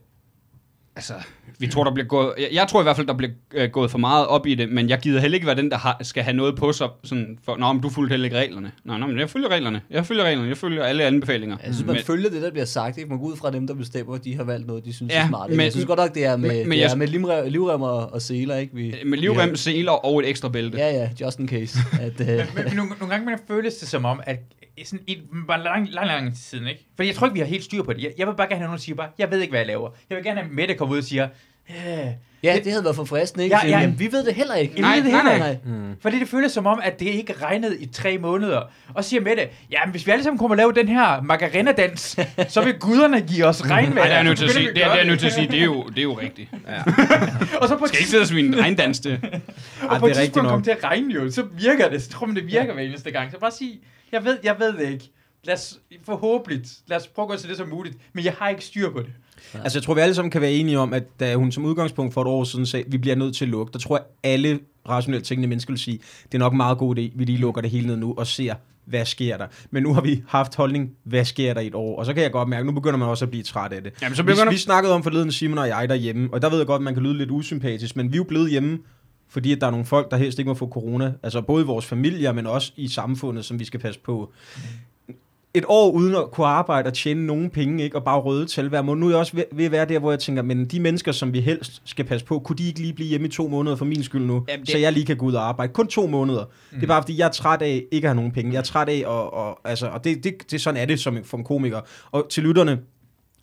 Altså, 0.97 1.15
vi 1.59 1.67
tror, 1.67 1.85
der 1.85 1.95
bliver 1.95 2.07
gået... 2.07 2.33
Jeg, 2.39 2.49
jeg 2.53 2.69
tror 2.69 2.81
i 2.81 2.83
hvert 2.83 2.97
fald, 2.97 3.07
der 3.07 3.15
bliver 3.15 3.33
øh, 3.55 3.71
gået 3.71 3.91
for 3.91 3.99
meget 3.99 4.27
op 4.27 4.47
i 4.47 4.55
det, 4.55 4.69
men 4.69 4.89
jeg 4.89 4.99
gider 4.99 5.21
heller 5.21 5.35
ikke 5.35 5.47
være 5.47 5.57
den, 5.57 5.71
der 5.71 5.77
har, 5.79 5.99
skal 6.03 6.23
have 6.23 6.37
noget 6.37 6.57
på 6.57 6.73
sig, 6.73 6.89
sådan 7.05 7.39
for, 7.45 7.57
Nå, 7.57 7.73
men 7.73 7.83
du 7.83 7.89
fulgte 7.89 8.13
heller 8.13 8.25
ikke 8.25 8.37
reglerne. 8.39 8.73
Nej, 8.85 8.99
nej, 8.99 9.09
men 9.09 9.19
jeg 9.19 9.31
følger 9.31 9.49
reglerne. 9.49 9.81
Jeg 9.91 10.07
følger 10.07 10.25
reglerne. 10.25 10.49
Jeg 10.49 10.57
følger 10.57 10.85
alle 10.85 11.05
anbefalinger. 11.05 11.57
Jeg 11.67 11.75
synes, 11.75 11.87
man 11.87 11.95
men, 11.97 12.05
følger 12.05 12.31
det, 12.31 12.43
der 12.43 12.51
bliver 12.51 12.65
sagt. 12.65 12.99
Ikke? 12.99 13.09
Man 13.11 13.19
går 13.19 13.27
ud 13.27 13.37
fra 13.37 13.51
dem, 13.51 13.67
der 13.67 13.75
bestemmer, 13.75 14.15
at 14.15 14.25
de 14.25 14.35
har 14.37 14.45
valgt 14.45 14.67
noget, 14.67 14.85
de 14.85 14.93
synes 14.93 15.13
Ja, 15.13 15.23
er 15.23 15.29
smart. 15.29 15.51
Ikke? 15.51 15.57
men- 15.57 15.65
jeg 15.65 15.73
synes 15.73 15.87
godt 15.87 15.99
nok, 15.99 16.15
det 16.15 16.25
er 16.25 16.37
med, 16.37 16.51
men- 16.65 16.71
det 16.71 16.79
jeg- 16.79 16.91
er 16.93 16.97
med 16.97 17.07
livrem, 17.07 17.49
livrem 17.53 17.83
og, 17.83 18.13
og 18.13 18.23
seler. 18.23 18.57
Ikke? 18.57 18.75
Vi, 18.75 18.95
med 19.07 19.19
livrem, 19.19 19.57
seler 19.57 19.93
og 19.93 20.21
et 20.21 20.29
ekstra 20.29 20.49
bælte. 20.49 20.79
Ja, 20.79 20.91
ja, 20.91 21.11
just 21.27 21.39
in 21.39 21.49
case. 21.49 21.79
At, 22.01 22.21
uh, 22.21 22.27
Men, 22.27 22.37
men 22.55 22.65
nogle, 22.77 22.91
nogle 23.01 23.15
gange 23.15 23.27
man 23.27 23.39
føles 23.49 23.75
det 23.75 23.89
som 23.89 24.05
om, 24.05 24.21
at 24.27 24.39
sådan 24.85 25.05
et, 25.07 25.19
bare 25.49 25.63
lang, 25.63 25.89
lang, 25.91 26.07
lang 26.07 26.29
tid 26.35 26.37
siden, 26.43 26.67
ikke? 26.67 26.87
Fordi 26.97 27.09
jeg 27.09 27.17
tror 27.17 27.27
ikke, 27.27 27.35
vi 27.35 27.41
har 27.41 27.47
helt 27.47 27.65
styr 27.65 27.83
på 27.83 27.93
det. 27.93 28.03
Jeg, 28.03 28.13
jeg 28.19 28.27
vil 28.27 28.35
bare 28.35 28.47
gerne 28.49 28.59
have 28.59 28.67
nogen, 28.67 28.79
der 28.79 28.83
siger 28.83 28.97
bare, 28.97 29.09
jeg 29.19 29.31
ved 29.31 29.41
ikke, 29.41 29.51
hvad 29.51 29.61
jeg 29.61 29.67
laver. 29.67 29.91
Jeg 30.11 30.17
vil 30.17 30.25
gerne 30.25 30.41
have 30.41 30.53
Mette 30.53 30.75
komme 30.75 30.93
ud 30.95 30.99
og 30.99 31.05
siger, 31.05 31.29
"Øh, 31.71 31.75
ja, 32.43 32.59
det 32.65 32.73
havde 32.73 32.85
været 32.85 32.97
for 32.97 33.05
fristende, 33.05 33.45
ikke? 33.45 33.57
Ja, 33.57 33.61
Ja, 33.65 33.71
ja. 33.71 33.77
ja. 33.77 33.83
Jamen, 33.83 33.99
vi 33.99 34.13
ved 34.13 34.25
det 34.25 34.35
heller 34.35 34.55
ikke. 34.55 34.75
Jeg 34.77 34.85
ved 34.97 35.03
det 35.05 35.13
nej, 35.13 35.23
heller 35.23 35.39
nej. 35.39 35.51
ikke. 35.51 35.63
Mm. 35.67 35.97
Fordi 36.03 36.19
det 36.19 36.29
føles 36.29 36.53
som 36.53 36.67
om, 36.67 36.81
at 36.83 37.01
det 37.01 37.07
ikke 37.07 37.35
regnede 37.43 37.79
i 37.83 37.87
tre 37.87 38.19
måneder. 38.19 38.61
Og 38.95 39.05
siger 39.05 39.21
Mette, 39.21 39.49
ja, 39.71 39.79
men 39.85 39.91
hvis 39.91 40.07
vi 40.07 40.11
alle 40.13 40.25
sammen 40.25 40.39
kommer 40.39 40.53
og 40.53 40.57
lave 40.57 40.73
den 40.73 40.89
her 40.89 41.23
margarina-dans, 41.23 42.17
så 42.49 42.65
vil 42.65 42.75
guderne 42.79 43.21
give 43.21 43.45
os 43.47 43.71
regnvejr. 43.71 43.95
Nej, 43.95 44.05
det 44.05 44.11
er 44.13 44.15
jeg 44.17 44.25
nødt 44.25 44.39
til 44.39 44.45
at 44.45 44.51
sige. 44.51 44.69
vi 44.69 44.75
Det 44.75 44.85
er, 44.85 44.93
det 44.93 45.01
er 45.01 45.05
nødt 45.07 45.21
til 45.21 45.27
at 45.27 45.33
sige. 45.33 45.49
Det 45.49 45.61
er 45.61 45.65
jo, 45.65 45.83
det 45.83 45.99
er 45.99 46.03
jo 46.03 46.19
rigtigt. 46.19 46.51
Og 47.61 47.69
så 47.69 47.77
på 47.77 47.87
skal 47.87 47.99
ikke 47.99 48.11
sidde 48.11 48.27
svine 48.27 48.57
en 48.57 48.63
regndans 48.65 49.01
til. 49.01 49.13
Og 49.83 49.99
på 50.01 50.07
det 50.07 50.13
et 50.13 50.19
rigtigt 50.19 50.19
tidspunkt 50.19 50.49
kommer 50.49 50.65
til 50.65 50.71
at 50.71 50.85
regne 50.85 51.15
jo, 51.15 51.31
så 51.31 51.45
virker 51.59 51.89
det. 51.91 52.03
Så 52.03 52.11
tror 52.11 52.27
man, 52.27 52.37
det 52.37 52.47
virker 52.47 52.73
hver 52.75 52.83
eneste 52.83 53.11
gang. 53.11 53.31
Så 53.33 53.39
bare 53.39 53.51
sig, 53.51 53.81
jeg 54.13 54.25
ved, 54.25 54.39
jeg 54.45 54.55
ved 54.59 54.73
det 54.73 54.93
ikke. 54.93 55.11
Lad 55.47 55.55
os, 55.55 55.81
forhåbentlig, 56.05 56.63
lad 56.87 56.97
os 56.97 57.07
prøve 57.07 57.25
at 57.25 57.31
gå 57.31 57.37
til 57.37 57.49
det 57.49 57.57
som 57.57 57.69
muligt. 57.69 57.97
Men 58.13 58.25
jeg 58.25 58.33
har 58.39 58.49
ikke 58.49 58.65
styr 58.65 58.91
på 58.91 58.99
det. 58.99 59.13
Altså, 59.55 59.79
jeg 59.79 59.83
tror, 59.83 59.95
vi 59.95 60.01
alle 60.01 60.15
sammen 60.15 60.31
kan 60.31 60.41
være 60.41 60.53
enige 60.53 60.79
om, 60.79 60.93
at 60.93 61.21
da 61.21 61.35
hun 61.35 61.53
som 61.53 61.65
udgangspunkt 61.65 62.15
for 62.15 62.23
et 62.23 62.29
år 62.29 62.45
siden 62.45 62.67
sagde, 62.67 62.85
at 62.87 62.93
vi 62.93 62.99
bliver 62.99 63.17
nødt 63.17 63.37
til 63.37 63.45
at 63.45 63.49
lukke, 63.49 63.73
der 63.73 63.79
tror 63.79 63.97
jeg, 63.97 64.05
alle 64.23 64.61
rationelt 64.89 65.25
tænkende 65.25 65.49
mennesker 65.49 65.73
vil 65.73 65.79
sige, 65.79 65.99
det 66.25 66.35
er 66.35 66.39
nok 66.39 66.53
en 66.53 66.57
meget 66.57 66.79
god 66.79 66.99
idé, 66.99 67.01
vi 67.15 67.25
lige 67.25 67.39
lukker 67.39 67.61
det 67.61 67.71
hele 67.71 67.87
ned 67.87 67.97
nu 67.97 68.15
og 68.19 68.27
ser, 68.27 68.55
hvad 68.85 69.05
sker 69.05 69.37
der. 69.37 69.47
Men 69.71 69.83
nu 69.83 69.95
har 69.95 70.01
vi 70.01 70.23
haft 70.29 70.55
holdning, 70.55 70.91
hvad 71.05 71.25
sker 71.25 71.55
der 71.55 71.61
i 71.61 71.67
et 71.67 71.75
år? 71.75 71.99
Og 71.99 72.07
så 72.07 72.15
kan 72.15 72.23
jeg 72.23 72.33
godt 72.33 72.49
mærke, 72.49 72.67
nu 72.67 72.73
begynder 72.73 72.97
man 72.97 73.09
også 73.09 73.25
at 73.25 73.31
blive 73.31 73.43
træt 73.43 73.73
af 73.73 73.83
det. 73.83 73.93
Jamen, 74.03 74.17
så 74.17 74.23
Vi, 74.23 74.27
begynder... 74.27 74.51
vi 74.51 74.59
snakkede 74.59 74.95
om 74.95 75.03
forleden, 75.03 75.33
Simon 75.33 75.59
og 75.59 75.69
jeg 75.69 75.89
derhjemme, 75.89 76.29
og 76.33 76.43
der 76.43 76.51
ved 76.51 76.59
jeg 76.59 76.67
godt, 76.67 76.81
at 76.81 76.85
man 76.85 76.95
kan 76.95 77.03
lyde 77.03 77.19
lidt 77.19 77.31
usympatisk, 77.31 77.97
men 77.97 78.13
vi 78.13 78.17
er 78.17 78.19
jo 78.19 78.25
blevet 78.25 78.51
hjemme, 78.51 78.79
fordi 79.29 79.53
at 79.53 79.61
der 79.61 79.67
er 79.67 79.71
nogle 79.71 79.87
folk, 79.87 80.11
der 80.11 80.17
helst 80.17 80.39
ikke 80.39 80.49
må 80.49 80.55
få 80.55 80.69
corona. 80.69 81.13
Altså 81.23 81.41
både 81.41 81.63
i 81.63 81.67
vores 81.67 81.87
familier, 81.87 82.33
men 82.33 82.47
også 82.47 82.73
i 82.77 82.89
samfundet, 82.89 83.45
som 83.45 83.59
vi 83.59 83.65
skal 83.65 83.81
passe 83.81 84.01
på. 84.01 84.33
Et 85.55 85.65
år 85.69 85.91
uden 85.91 86.15
at 86.15 86.31
kunne 86.31 86.47
arbejde 86.47 86.87
og 86.87 86.95
tjene 86.95 87.27
nogen 87.27 87.51
penge, 87.51 87.85
ikke? 87.85 87.97
og 87.97 88.05
bare 88.05 88.21
røde 88.21 88.47
tal 88.47 88.69
hver 88.69 88.83
måned. 88.83 89.01
Nu 89.01 89.07
er 89.07 89.11
jeg 89.11 89.19
også 89.19 89.37
ved, 89.37 89.45
ved 89.53 89.65
at 89.65 89.73
være 89.73 89.85
der, 89.85 89.99
hvor 89.99 90.11
jeg 90.13 90.19
tænker, 90.21 90.43
men 90.43 90.65
de 90.67 90.81
mennesker, 90.81 91.13
som 91.13 91.33
vi 91.33 91.41
helst 91.41 91.83
skal 91.85 92.05
passe 92.05 92.27
på, 92.27 92.39
kunne 92.39 92.57
de 92.57 92.67
ikke 92.67 92.81
lige 92.81 92.93
blive 92.93 93.09
hjemme 93.09 93.27
i 93.27 93.31
to 93.31 93.49
måneder 93.49 93.77
for 93.77 93.85
min 93.85 94.03
skyld 94.03 94.23
nu, 94.23 94.45
Jamen, 94.49 94.61
det- 94.67 94.71
så 94.73 94.79
jeg 94.79 94.93
lige 94.93 95.07
kan 95.07 95.17
gå 95.17 95.27
ud 95.27 95.33
og 95.35 95.49
arbejde. 95.49 95.73
Kun 95.73 95.87
to 95.87 96.07
måneder. 96.07 96.45
Mm. 96.45 96.77
Det 96.77 96.83
er 96.83 96.87
bare 96.89 97.03
fordi, 97.03 97.19
jeg 97.19 97.27
er 97.27 97.31
træt 97.31 97.63
af 97.63 97.85
ikke 97.93 98.07
at 98.07 98.11
have 98.11 98.17
nogen 98.17 98.33
penge. 98.33 98.53
Jeg 98.53 98.59
er 98.59 98.63
træt 98.63 98.89
af, 98.89 99.03
og, 99.07 99.35
og, 99.35 99.59
altså, 99.65 99.87
og 99.87 100.05
det, 100.05 100.25
det, 100.25 100.35
det, 100.51 100.61
sådan 100.61 100.81
er 100.81 100.85
det 100.85 101.01
som, 101.01 101.19
for 101.25 101.39
en 101.39 101.45
komiker. 101.45 101.81
Og 102.13 102.27
til 102.31 102.43
lytterne, 102.43 102.79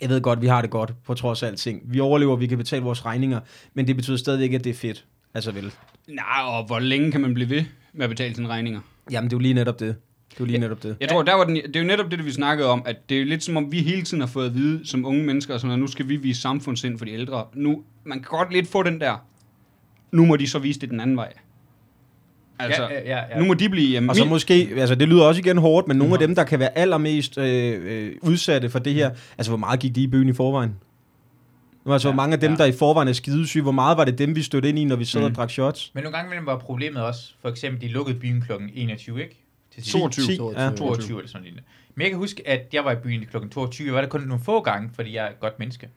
jeg 0.02 0.10
ved 0.10 0.22
godt, 0.22 0.42
vi 0.42 0.48
har 0.48 0.62
det 0.62 0.70
godt, 0.70 0.94
på 1.06 1.14
trods 1.14 1.44
af 1.44 1.48
alting. 1.48 1.82
Vi 1.86 2.00
overlever, 2.00 2.36
vi 2.36 2.48
kan 2.48 2.58
betale 2.58 2.84
vores 2.84 3.06
regninger, 3.06 3.40
men 3.74 3.88
det 3.88 3.96
betyder 3.96 4.18
stadig 4.18 4.44
ikke, 4.44 4.56
at 4.56 4.64
det 4.64 4.70
er 4.70 4.74
fedt. 4.74 5.06
Altså 5.34 5.52
vel. 5.52 5.72
Nej, 6.08 6.24
og 6.48 6.66
hvor 6.66 6.80
længe 6.80 7.12
kan 7.12 7.22
man 7.22 7.34
blive 7.34 7.50
ved 7.50 7.64
med 7.94 8.04
at 8.04 8.10
betale 8.10 8.36
sine 8.36 8.48
regninger? 8.48 8.80
Jamen, 9.12 9.30
det 9.30 9.36
er 9.36 9.38
jo 9.38 9.42
lige 9.42 9.54
netop 9.54 9.80
det. 9.80 9.96
Det 10.30 10.36
er 10.36 10.38
jo 10.40 10.46
lige 10.46 10.58
netop 10.60 10.84
det. 10.84 10.98
Jeg 11.00 11.10
tror, 11.10 11.22
der 11.24 11.34
var 11.34 11.44
den, 11.44 11.56
det 11.56 11.76
er 11.76 11.80
jo 11.80 11.86
netop 11.86 12.12
det, 12.12 12.26
vi 12.26 12.32
snakkede 12.32 12.70
om, 12.70 12.84
at 12.86 13.10
det 13.10 13.22
er 13.22 13.26
lidt 13.26 13.44
som 13.44 13.58
om, 13.58 13.72
vi 13.72 13.80
hele 13.80 14.02
tiden 14.02 14.22
har 14.22 14.28
fået 14.28 14.46
at 14.46 14.56
vide, 14.56 14.88
som 14.88 15.06
unge 15.06 15.24
mennesker, 15.24 15.58
sådan, 15.58 15.72
at 15.74 15.80
nu 15.80 15.88
skal 15.88 16.08
vi 16.10 16.16
vise 16.16 16.42
samfundssind 16.42 16.98
for 16.98 17.06
de 17.06 17.12
ældre. 17.12 17.46
Nu, 17.54 17.84
man 18.04 18.20
kan 18.20 18.28
godt 18.30 18.54
lidt 18.54 18.68
få 18.68 18.84
den 18.84 19.00
der, 19.02 19.26
nu 20.12 20.26
må 20.26 20.36
de 20.36 20.48
så 20.48 20.60
vise 20.60 20.80
det 20.80 20.90
den 20.90 21.00
anden 21.00 21.16
vej. 21.18 21.34
Altså, 22.60 22.84
ja, 22.84 23.00
ja, 23.02 23.24
ja. 23.32 23.40
nu 23.40 23.46
må 23.46 23.54
de 23.54 23.70
blive 23.70 23.88
hjemme. 23.90 24.12
Og 24.12 24.16
så 24.16 24.26
måske, 24.26 24.70
altså 24.78 24.96
det 24.96 25.08
lyder 25.08 25.24
også 25.24 25.42
igen 25.42 25.58
hårdt, 25.58 25.88
men 25.88 25.98
nogle 25.98 26.14
af 26.14 26.20
dem, 26.20 26.36
der 26.36 26.44
kan 26.44 26.60
være 26.60 26.78
allermest 26.78 27.38
øh, 27.38 28.06
øh, 28.08 28.16
udsatte 28.22 28.70
for 28.70 28.80
det 28.80 28.94
her, 28.94 29.10
altså 29.38 29.52
hvor 29.52 29.58
meget 29.58 29.80
gik 29.80 29.96
de 29.96 30.04
i 30.04 30.08
byen 30.08 30.30
i 30.30 30.34
forvejen? 30.34 30.76
Nu 31.86 31.94
altså, 31.94 32.08
Ja, 32.08 32.14
hvor 32.14 32.16
mange 32.24 32.34
af 32.34 32.40
dem, 32.40 32.52
ja. 32.52 32.58
der 32.58 32.66
i 32.66 32.72
forvejen 32.72 33.08
er 33.08 33.14
skidesyge, 33.14 33.62
hvor 33.62 33.72
meget 33.72 33.98
var 33.98 34.06
det 34.06 34.18
dem, 34.18 34.36
vi 34.36 34.42
stødte 34.44 34.70
ind 34.70 34.80
i, 34.80 34.86
når 34.86 34.96
vi 34.96 35.06
sad 35.06 35.22
Mm. 35.22 35.26
og 35.26 35.36
drak 35.36 35.50
shots? 35.50 35.92
Men 35.94 36.04
nogle 36.04 36.18
gange 36.18 36.28
imellem 36.28 36.46
var 36.46 36.58
problemet 36.58 37.04
også, 37.04 37.34
for 37.42 37.50
eksempel, 37.50 37.82
de 37.82 37.88
lukkede 37.88 38.20
byen 38.20 38.42
kl. 38.42 38.52
21, 38.74 39.22
ikke? 39.22 39.44
Til 39.74 39.84
sidst. 39.84 39.98
22. 39.98 40.26
10, 40.26 40.60
ja. 40.62 40.72
22 40.76 41.18
eller 41.18 41.30
sådan 41.30 41.48
noget. 41.48 41.64
Men 41.96 42.02
jeg 42.02 42.10
kan 42.12 42.18
huske, 42.18 42.48
at 42.48 42.68
jeg 42.74 42.86
var 42.86 42.92
i 42.92 42.96
byen 42.96 43.26
kl. 43.32 43.38
22. 43.52 43.88
Jeg 43.88 43.96
var 43.96 44.02
der 44.02 44.08
kun 44.08 44.22
nogle 44.22 44.44
få 44.44 44.62
gange, 44.62 44.90
fordi 44.96 45.16
jeg 45.16 45.26
er 45.26 45.30
et 45.30 45.40
godt 45.40 45.60
menneske. 45.60 45.90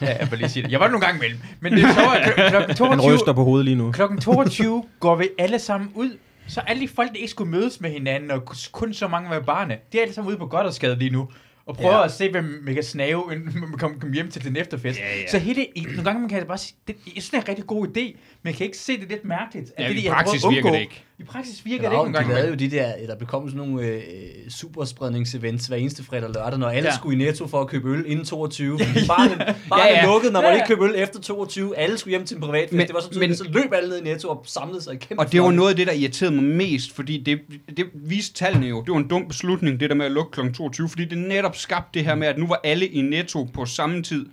Ja, 0.00 0.16
jeg 0.18 0.30
vil 0.30 0.38
lige 0.38 0.48
sige 0.48 0.62
det. 0.62 0.72
Jeg 0.72 0.80
var 0.80 0.86
der 0.86 0.92
nogle 0.92 1.06
gange 1.06 1.18
imellem. 1.18 1.40
Men 1.60 1.72
det 1.72 1.82
er 1.82 1.92
så, 1.94 2.10
at 2.16 2.34
kl. 2.34 2.40
kl. 2.50 2.66
Han 2.66 2.76
22, 2.76 3.14
ryster 3.14 3.32
på 3.32 3.44
hovedet 3.44 3.64
lige 3.64 3.76
nu. 3.76 3.92
Klokken 3.92 4.18
22 4.20 4.84
går 5.00 5.16
vi 5.16 5.28
alle 5.38 5.58
sammen 5.58 5.90
ud. 5.94 6.18
Så 6.48 6.60
alle 6.60 6.82
de 6.82 6.88
folk, 6.88 7.10
der 7.10 7.16
ikke 7.16 7.28
skulle 7.30 7.50
mødes 7.50 7.80
med 7.80 7.90
hinanden, 7.90 8.30
og 8.30 8.52
kun 8.72 8.94
så 8.94 9.08
mange 9.08 9.30
med 9.30 9.40
barne, 9.40 9.78
de 9.92 9.98
er 9.98 10.02
alle 10.02 10.14
sammen 10.14 10.30
ude 10.30 10.38
på 10.38 10.46
godt 10.46 10.66
og 10.66 10.74
skade 10.74 10.98
lige 10.98 11.10
nu. 11.10 11.28
Og 11.66 11.76
prøver 11.76 11.90
Ja. 11.92 11.98
ja. 11.98 12.04
at 12.04 12.12
se, 12.12 12.30
hvem 12.30 12.60
man 12.64 12.74
kan 12.74 12.82
snave, 12.84 13.24
inden 13.32 13.60
man 13.70 13.78
kommer 13.78 13.98
kom 13.98 14.12
hjem 14.12 14.30
til 14.30 14.44
den 14.44 14.56
efterfest. 14.56 14.98
Ja, 14.98 15.04
ja. 15.20 15.30
Så 15.30 15.38
hele, 15.38 15.66
nogle 15.76 16.04
gange 16.04 16.20
man 16.20 16.28
kan 16.30 16.46
bare 16.46 16.58
sige, 16.58 16.74
det, 16.86 16.96
jeg 17.06 17.12
synes, 17.12 17.30
det 17.30 17.36
er 17.36 17.40
en 17.42 17.48
rigtig 17.48 17.66
god 17.66 17.86
idé, 17.96 18.16
men 18.42 18.54
kan 18.54 18.66
ikke 18.66 18.78
se 18.78 19.00
det 19.00 19.08
lidt 19.08 19.24
mærkeligt. 19.24 19.72
at 19.76 19.84
Ja, 19.84 19.88
det, 19.88 19.98
i 20.00 20.04
jeg 20.04 20.12
praksis 20.12 20.44
at 20.44 20.50
virker 20.50 20.64
undgå. 20.64 20.74
det 20.74 20.80
ikke. 20.80 21.02
I 21.18 21.24
praksis 21.24 21.64
virker 21.64 21.84
Ja, 21.90 21.96
det 21.96 22.06
ikke 22.06 22.12
nogle 22.12 22.28
de 22.28 22.34
lavede 22.34 22.48
jo 22.48 22.54
de 22.54 22.70
der, 22.70 23.06
der 23.06 23.16
blev 23.16 23.28
kommet 23.28 23.52
sådan 23.52 23.68
nogle 23.68 23.86
øh, 23.86 24.00
superspredningsevents 24.48 25.66
hver 25.66 25.76
eneste 25.76 26.04
fredag 26.04 26.24
og 26.28 26.34
lørdag, 26.34 26.58
når 26.58 26.68
alle 26.68 26.80
Ja. 26.82 26.84
ja. 26.92 26.96
skulle 26.96 27.22
i 27.22 27.24
Netto 27.26 27.46
for 27.46 27.60
at 27.60 27.68
købe 27.68 27.90
øl 27.90 28.04
inden 28.06 28.24
22. 28.24 28.78
Fordi 28.84 29.06
bare 29.06 29.28
bare 29.68 29.80
Ja, 29.80 29.86
ja, 29.86 29.92
ja. 29.92 30.00
ja. 30.00 30.06
lukket, 30.06 30.32
når 30.32 30.40
man 30.40 30.50
Ja, 30.50 30.54
ja. 30.56 30.62
ikke 30.62 30.66
købe 30.68 30.84
øl 30.84 30.94
efter 30.96 31.20
22. 31.20 31.76
Alle 31.78 31.98
skulle 31.98 32.12
hjem 32.12 32.26
til 32.26 32.34
en 32.34 32.40
privatfest. 32.40 32.72
Men- 32.72 32.78
Men, 32.78 32.86
det 32.86 32.94
var 32.94 33.00
så 33.00 33.10
tydeligt, 33.10 33.28
men- 33.28 33.36
så 33.36 33.44
løb 33.48 33.72
alle 33.72 33.88
ned 33.88 33.98
i 33.98 34.02
Netto 34.04 34.28
og 34.28 34.42
samlede 34.46 34.82
sig 34.82 34.94
i 34.94 34.96
kæmpe 34.96 35.22
Og 35.22 35.32
det 35.32 35.42
var 35.42 35.50
noget 35.50 35.70
af 35.70 35.76
det, 35.76 35.86
der 35.86 35.92
irriterede 35.92 36.34
mig 36.34 36.44
mest, 36.44 36.92
fordi 36.94 37.22
det, 37.22 37.40
det 37.76 37.86
viste 37.94 38.34
tallene 38.34 38.66
jo. 38.66 38.80
Det 38.80 38.90
var 38.92 38.98
en 38.98 39.08
dum 39.08 39.28
beslutning, 39.28 39.80
det 39.80 39.90
der 39.90 39.96
med 39.96 40.06
at 40.06 40.12
lukke 40.12 40.30
kl. 40.32 40.52
22, 40.52 40.88
fordi 40.88 41.04
det 41.04 41.18
netop 41.18 41.55
skabte 41.58 41.98
det 41.98 42.04
her 42.06 42.14
med, 42.14 42.26
at 42.28 42.38
nu 42.38 42.46
var 42.46 42.60
alle 42.64 42.86
i 42.86 43.02
Netto 43.02 43.44
på 43.54 43.66
samme 43.66 44.02
tid, 44.02 44.26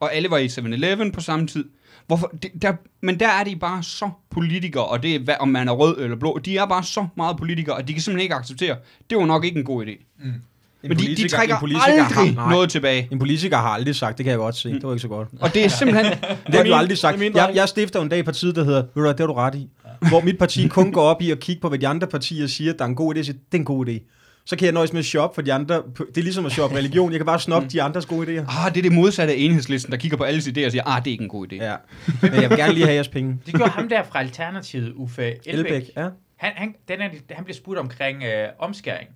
og 0.00 0.14
alle 0.14 0.30
var 0.30 0.38
i 0.38 0.46
7-Eleven 0.46 1.12
på 1.12 1.20
samme 1.20 1.46
tid. 1.46 1.64
Hvorfor? 2.06 2.32
Det, 2.42 2.50
der, 2.62 2.72
men 3.00 3.20
der 3.20 3.28
er 3.28 3.44
de 3.44 3.56
bare 3.56 3.82
så 3.82 4.10
politikere, 4.30 4.84
og 4.84 5.02
det 5.02 5.14
er, 5.14 5.18
hvad, 5.18 5.34
om 5.40 5.48
man 5.48 5.68
er 5.68 5.72
rød 5.72 5.98
eller 6.00 6.16
blå, 6.16 6.38
de 6.44 6.56
er 6.58 6.66
bare 6.66 6.82
så 6.84 7.06
meget 7.16 7.36
politikere, 7.36 7.78
at 7.78 7.88
de 7.88 7.92
kan 7.92 8.02
simpelthen 8.02 8.22
ikke 8.22 8.34
acceptere. 8.34 8.76
Det 9.10 9.18
var 9.18 9.26
nok 9.26 9.44
ikke 9.44 9.58
en 9.58 9.64
god 9.64 9.86
idé. 9.86 9.90
En 10.24 10.42
Men 10.82 10.98
de, 10.98 11.16
de 11.16 11.28
trækker 11.28 11.56
aldrig 11.56 12.04
har- 12.36 12.50
noget 12.50 12.70
tilbage. 12.70 13.08
En 13.10 13.18
politiker 13.18 13.56
har 13.56 13.68
aldrig 13.68 13.94
sagt, 13.96 14.18
det 14.18 14.24
kan 14.24 14.30
jeg 14.30 14.38
godt 14.38 14.56
se. 14.56 14.72
Det 14.72 14.82
var 14.82 14.90
ikke 14.92 15.02
så 15.02 15.08
godt. 15.08 15.28
Og 15.40 15.54
det 15.54 15.64
er 15.64 15.68
simpelthen... 15.68 16.06
Det 16.46 16.54
har 16.54 16.64
jo 16.64 16.74
aldrig 16.74 16.98
sagt. 16.98 17.20
Jeg, 17.20 17.50
jeg 17.54 17.68
stifter 17.68 18.02
en 18.02 18.08
dag 18.08 18.18
et 18.18 18.24
parti, 18.24 18.52
der 18.52 18.64
hedder, 18.64 18.80
ved 18.82 18.88
du 18.94 19.00
hvad, 19.00 19.10
det 19.10 19.20
har 19.20 19.26
du 19.26 19.32
ret 19.32 19.54
i. 19.54 19.68
Hvor 20.08 20.20
mit 20.20 20.38
parti 20.38 20.68
kun 20.68 20.92
går 20.92 21.02
op 21.02 21.22
i 21.22 21.30
at 21.30 21.40
kigge 21.40 21.60
på, 21.60 21.68
hvad 21.68 21.78
de 21.78 21.88
andre 21.88 22.06
partier 22.06 22.46
siger, 22.46 22.72
der 22.72 22.84
er 22.84 22.88
en 22.88 22.94
god 22.94 23.14
idé, 23.16 23.22
så 23.22 23.32
det 23.32 23.38
er 23.52 23.56
en 23.56 23.64
god 23.64 23.86
idé. 23.88 24.13
Så 24.46 24.56
kan 24.56 24.64
jeg 24.64 24.72
nøjes 24.72 24.92
med 24.92 24.98
at 24.98 25.04
shoppe 25.04 25.34
for 25.34 25.42
de 25.42 25.52
andre. 25.52 25.82
Det 25.98 26.18
er 26.18 26.22
ligesom 26.22 26.46
at 26.46 26.52
shoppe 26.52 26.76
religion. 26.76 27.10
Jeg 27.12 27.18
kan 27.18 27.26
bare 27.26 27.40
snoppe 27.40 27.68
de 27.68 27.82
andres 27.82 28.06
gode 28.06 28.26
idéer. 28.26 28.64
Ah, 28.64 28.70
det 28.74 28.78
er 28.78 28.82
det 28.82 28.92
modsatte 28.92 29.32
af 29.34 29.36
enhedslisten, 29.38 29.92
der 29.92 29.98
kigger 29.98 30.16
på 30.16 30.24
alles 30.24 30.46
idéer 30.46 30.64
og 30.66 30.70
siger, 30.70 30.82
ah, 30.88 30.98
det 31.04 31.06
er 31.10 31.12
ikke 31.12 31.22
en 31.22 31.28
god 31.28 31.52
idé. 31.52 31.56
Ja. 31.64 31.74
Men 32.22 32.34
jeg 32.34 32.50
vil 32.50 32.58
gerne 32.58 32.72
lige 32.72 32.84
have 32.84 32.94
jeres 32.94 33.08
penge. 33.08 33.38
Det 33.46 33.54
gjorde 33.54 33.70
ham 33.70 33.88
der 33.88 34.02
fra 34.02 34.18
Alternativet, 34.20 34.92
Uffe 34.96 35.26
Elbæk. 35.46 35.72
Elbæk, 35.72 35.90
ja. 35.96 36.08
Han, 36.36 36.52
han, 36.56 36.74
den 36.88 37.00
er, 37.00 37.08
han 37.30 37.44
blev 37.44 37.54
spurgt 37.54 37.78
omkring 37.78 38.22
øh, 38.22 38.48
omskæring. 38.58 39.08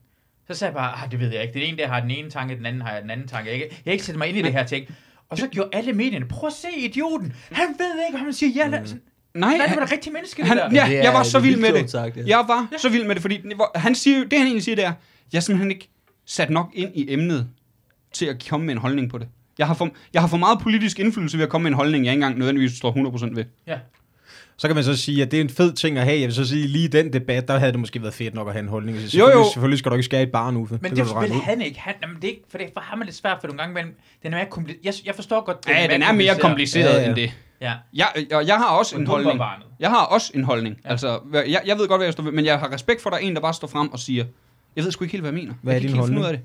Så 0.47 0.55
sagde 0.55 0.71
jeg 0.71 0.77
bare, 0.77 1.05
ah, 1.05 1.11
det 1.11 1.21
ved 1.21 1.33
jeg 1.33 1.43
ikke. 1.43 1.55
Den 1.55 1.63
ene 1.63 1.77
der 1.79 1.89
har 1.89 2.01
den 2.01 2.11
ene 2.11 2.31
tanke, 2.31 2.57
den 2.57 2.67
anden 2.67 2.83
har 2.83 3.01
den 3.01 3.11
anden 3.11 3.29
tanke. 3.29 3.51
Jeg, 3.51 3.59
jeg 3.61 3.69
har 3.85 3.93
ikke 3.93 4.05
sætte 4.05 4.19
mig 4.19 4.29
ind 4.29 4.37
i 4.39 4.43
det 4.43 4.53
her 4.53 4.65
ting. 4.67 4.87
Og 5.31 5.39
så 5.39 5.47
gjorde 5.47 5.69
alle 5.73 5.93
medierne, 5.93 6.27
prøv 6.29 6.47
at 6.47 6.53
se 6.53 6.69
idioten. 6.79 7.33
Han 7.53 7.67
ved 7.79 7.87
ikke, 8.07 8.11
hvad 8.11 8.21
han 8.21 8.33
siger. 8.33 8.53
Ja, 8.65 8.81
mm. 8.81 8.87
sådan, 8.87 9.03
Nej, 9.35 9.49
Nej, 9.51 9.59
det 9.59 9.69
han, 9.69 9.79
var 9.81 9.87
da 9.87 9.93
rigtig 9.93 10.13
menneske, 10.13 10.43
det 10.43 10.49
han, 10.49 10.57
der. 10.57 10.63
ja, 10.65 10.69
Det 10.89 10.99
er- 10.99 11.03
jeg 11.03 11.13
var 11.13 11.23
det 11.23 11.31
så 11.33 11.39
er 11.39 11.43
vild 11.43 11.57
med 11.57 11.73
det. 11.73 11.91
sagt, 11.91 12.17
ja. 12.17 12.23
Jeg 12.27 12.45
var 12.49 12.69
så 12.79 12.89
vild 12.89 13.05
med 13.05 13.15
det, 13.15 13.23
fordi 13.23 13.41
han 13.75 13.95
siger 13.95 14.19
det 14.25 14.33
han 14.39 14.47
egentlig 14.47 14.65
siger, 14.65 14.77
det 14.77 14.85
er, 14.85 14.93
jeg 15.33 15.39
er 15.39 15.43
simpelthen 15.43 15.71
ikke 15.71 15.91
sat 16.27 16.51
nok 16.51 16.71
ind 16.75 16.91
i 16.95 17.13
emnet 17.13 17.49
til 18.13 18.27
at 18.27 18.47
komme 18.51 18.67
med 18.67 18.75
en 18.75 18.81
holdning 18.81 19.11
på 19.11 19.19
det. 19.19 19.29
Jeg 19.59 19.67
har 19.67 19.75
for, 19.75 19.89
jeg 20.15 20.23
har 20.23 20.29
for 20.29 20.37
meget 20.37 20.59
politisk 20.61 20.99
indflydelse 20.99 21.37
ved 21.39 21.45
at 21.45 21.51
komme 21.51 21.63
med 21.63 21.71
en 21.71 21.77
holdning, 21.77 22.05
jeg 22.05 22.13
ikke 22.13 22.23
engang 22.23 22.39
nødvendigvis 22.39 22.73
står 22.73 22.93
100% 23.31 23.35
ved. 23.35 23.45
Ja. 23.67 23.79
Så 24.57 24.69
kan 24.69 24.75
man 24.75 24.85
så 24.85 24.97
sige, 24.97 25.23
at 25.23 25.31
det 25.31 25.37
er 25.37 25.41
en 25.41 25.51
fed 25.51 25.73
ting 25.73 25.99
at 25.99 26.05
have. 26.05 26.19
Jeg 26.19 26.27
vil 26.27 26.35
så 26.35 26.45
sige, 26.45 26.67
lige 26.67 26.85
i 26.85 26.89
den 26.89 27.13
debat, 27.13 27.49
der 27.49 27.59
havde 27.59 27.73
det 27.73 27.81
måske 27.81 28.03
været 28.03 28.15
fedt 28.15 28.35
nok 28.35 28.47
at 28.49 28.53
have 28.53 28.63
en 28.63 28.69
holdning. 28.69 28.97
Jo, 28.99 29.03
Selvfølgelig, 29.09 29.35
jo. 29.35 29.45
selvfølgelig 29.53 29.79
skal 29.79 29.91
du 29.91 29.95
ikke 29.97 30.05
skære 30.05 30.23
et 30.23 30.33
barn, 30.33 30.57
Uffe. 30.57 30.79
Men 30.83 30.91
det, 30.91 30.99
det 31.07 31.07
vil 31.31 31.33
han 31.41 31.63
ikke. 31.63 31.81
Han, 31.81 31.95
jamen, 32.03 32.17
det 32.17 32.25
er 32.25 32.29
ikke, 32.29 32.43
for 32.51 32.59
det 32.59 32.67
for 32.75 32.81
ham 32.81 33.01
er 33.01 33.05
det 33.05 33.15
svært, 33.15 33.37
for 33.41 33.47
nogle 33.49 33.59
gange 33.59 33.73
imellem, 33.73 33.95
den 34.23 34.33
er 34.33 34.37
mere 34.37 34.47
kompliceret. 34.51 34.85
Jeg, 34.85 34.95
jeg 35.07 35.15
forstår 35.15 35.45
godt, 35.45 35.59
Ja, 35.69 35.87
den 35.91 36.03
er 36.03 36.13
mere 36.13 36.39
kompliceret 36.41 36.89
Ja, 36.95 37.01
ja. 37.01 37.07
end 37.09 37.17
det. 37.17 37.33
Ja. 37.61 37.73
Jeg, 37.95 38.07
jeg, 38.31 38.47
jeg 38.47 38.57
har 38.57 38.67
også 38.69 38.95
Og 38.97 39.01
en 39.01 39.07
holdning. 39.07 39.41
Jeg 39.81 39.91
har 39.91 40.05
også 40.05 40.33
en 40.35 40.45
holdning. 40.45 40.77
Ja. 40.85 40.91
Altså, 40.91 41.21
jeg, 41.35 41.63
jeg 41.67 41.79
ved 41.79 41.89
godt, 41.89 41.99
hvad 41.99 42.07
jeg 42.07 42.13
står 42.13 42.23
ved, 42.23 42.33
men 42.33 42.45
jeg 42.45 42.59
har 42.59 42.73
respekt 42.73 43.03
for, 43.03 43.11
at 43.11 43.13
der 43.13 43.19
er 43.19 43.23
en, 43.23 43.35
der 43.35 43.41
bare 43.41 43.55
står 43.55 43.69
frem 43.69 43.93
og 43.93 43.99
siger, 43.99 44.25
jeg 44.79 44.85
ved 44.85 44.93
sgu 44.93 45.05
ikke 45.05 45.13
helt, 45.13 45.23
hvad 45.23 45.33
jeg 45.33 45.41
mener. 45.41 45.55
Hvad 45.63 45.75
er 45.75 45.79
jeg 45.81 45.89
din 45.89 45.97
holdning? 45.97 46.21
ud 46.21 46.27
af 46.27 46.33
det. 46.33 46.41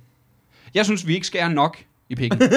Jeg 0.74 0.86
synes, 0.86 1.08
vi 1.08 1.14
ikke 1.14 1.28
skærer 1.28 1.50
nok 1.50 1.78
i 2.10 2.16
pikken. 2.16 2.42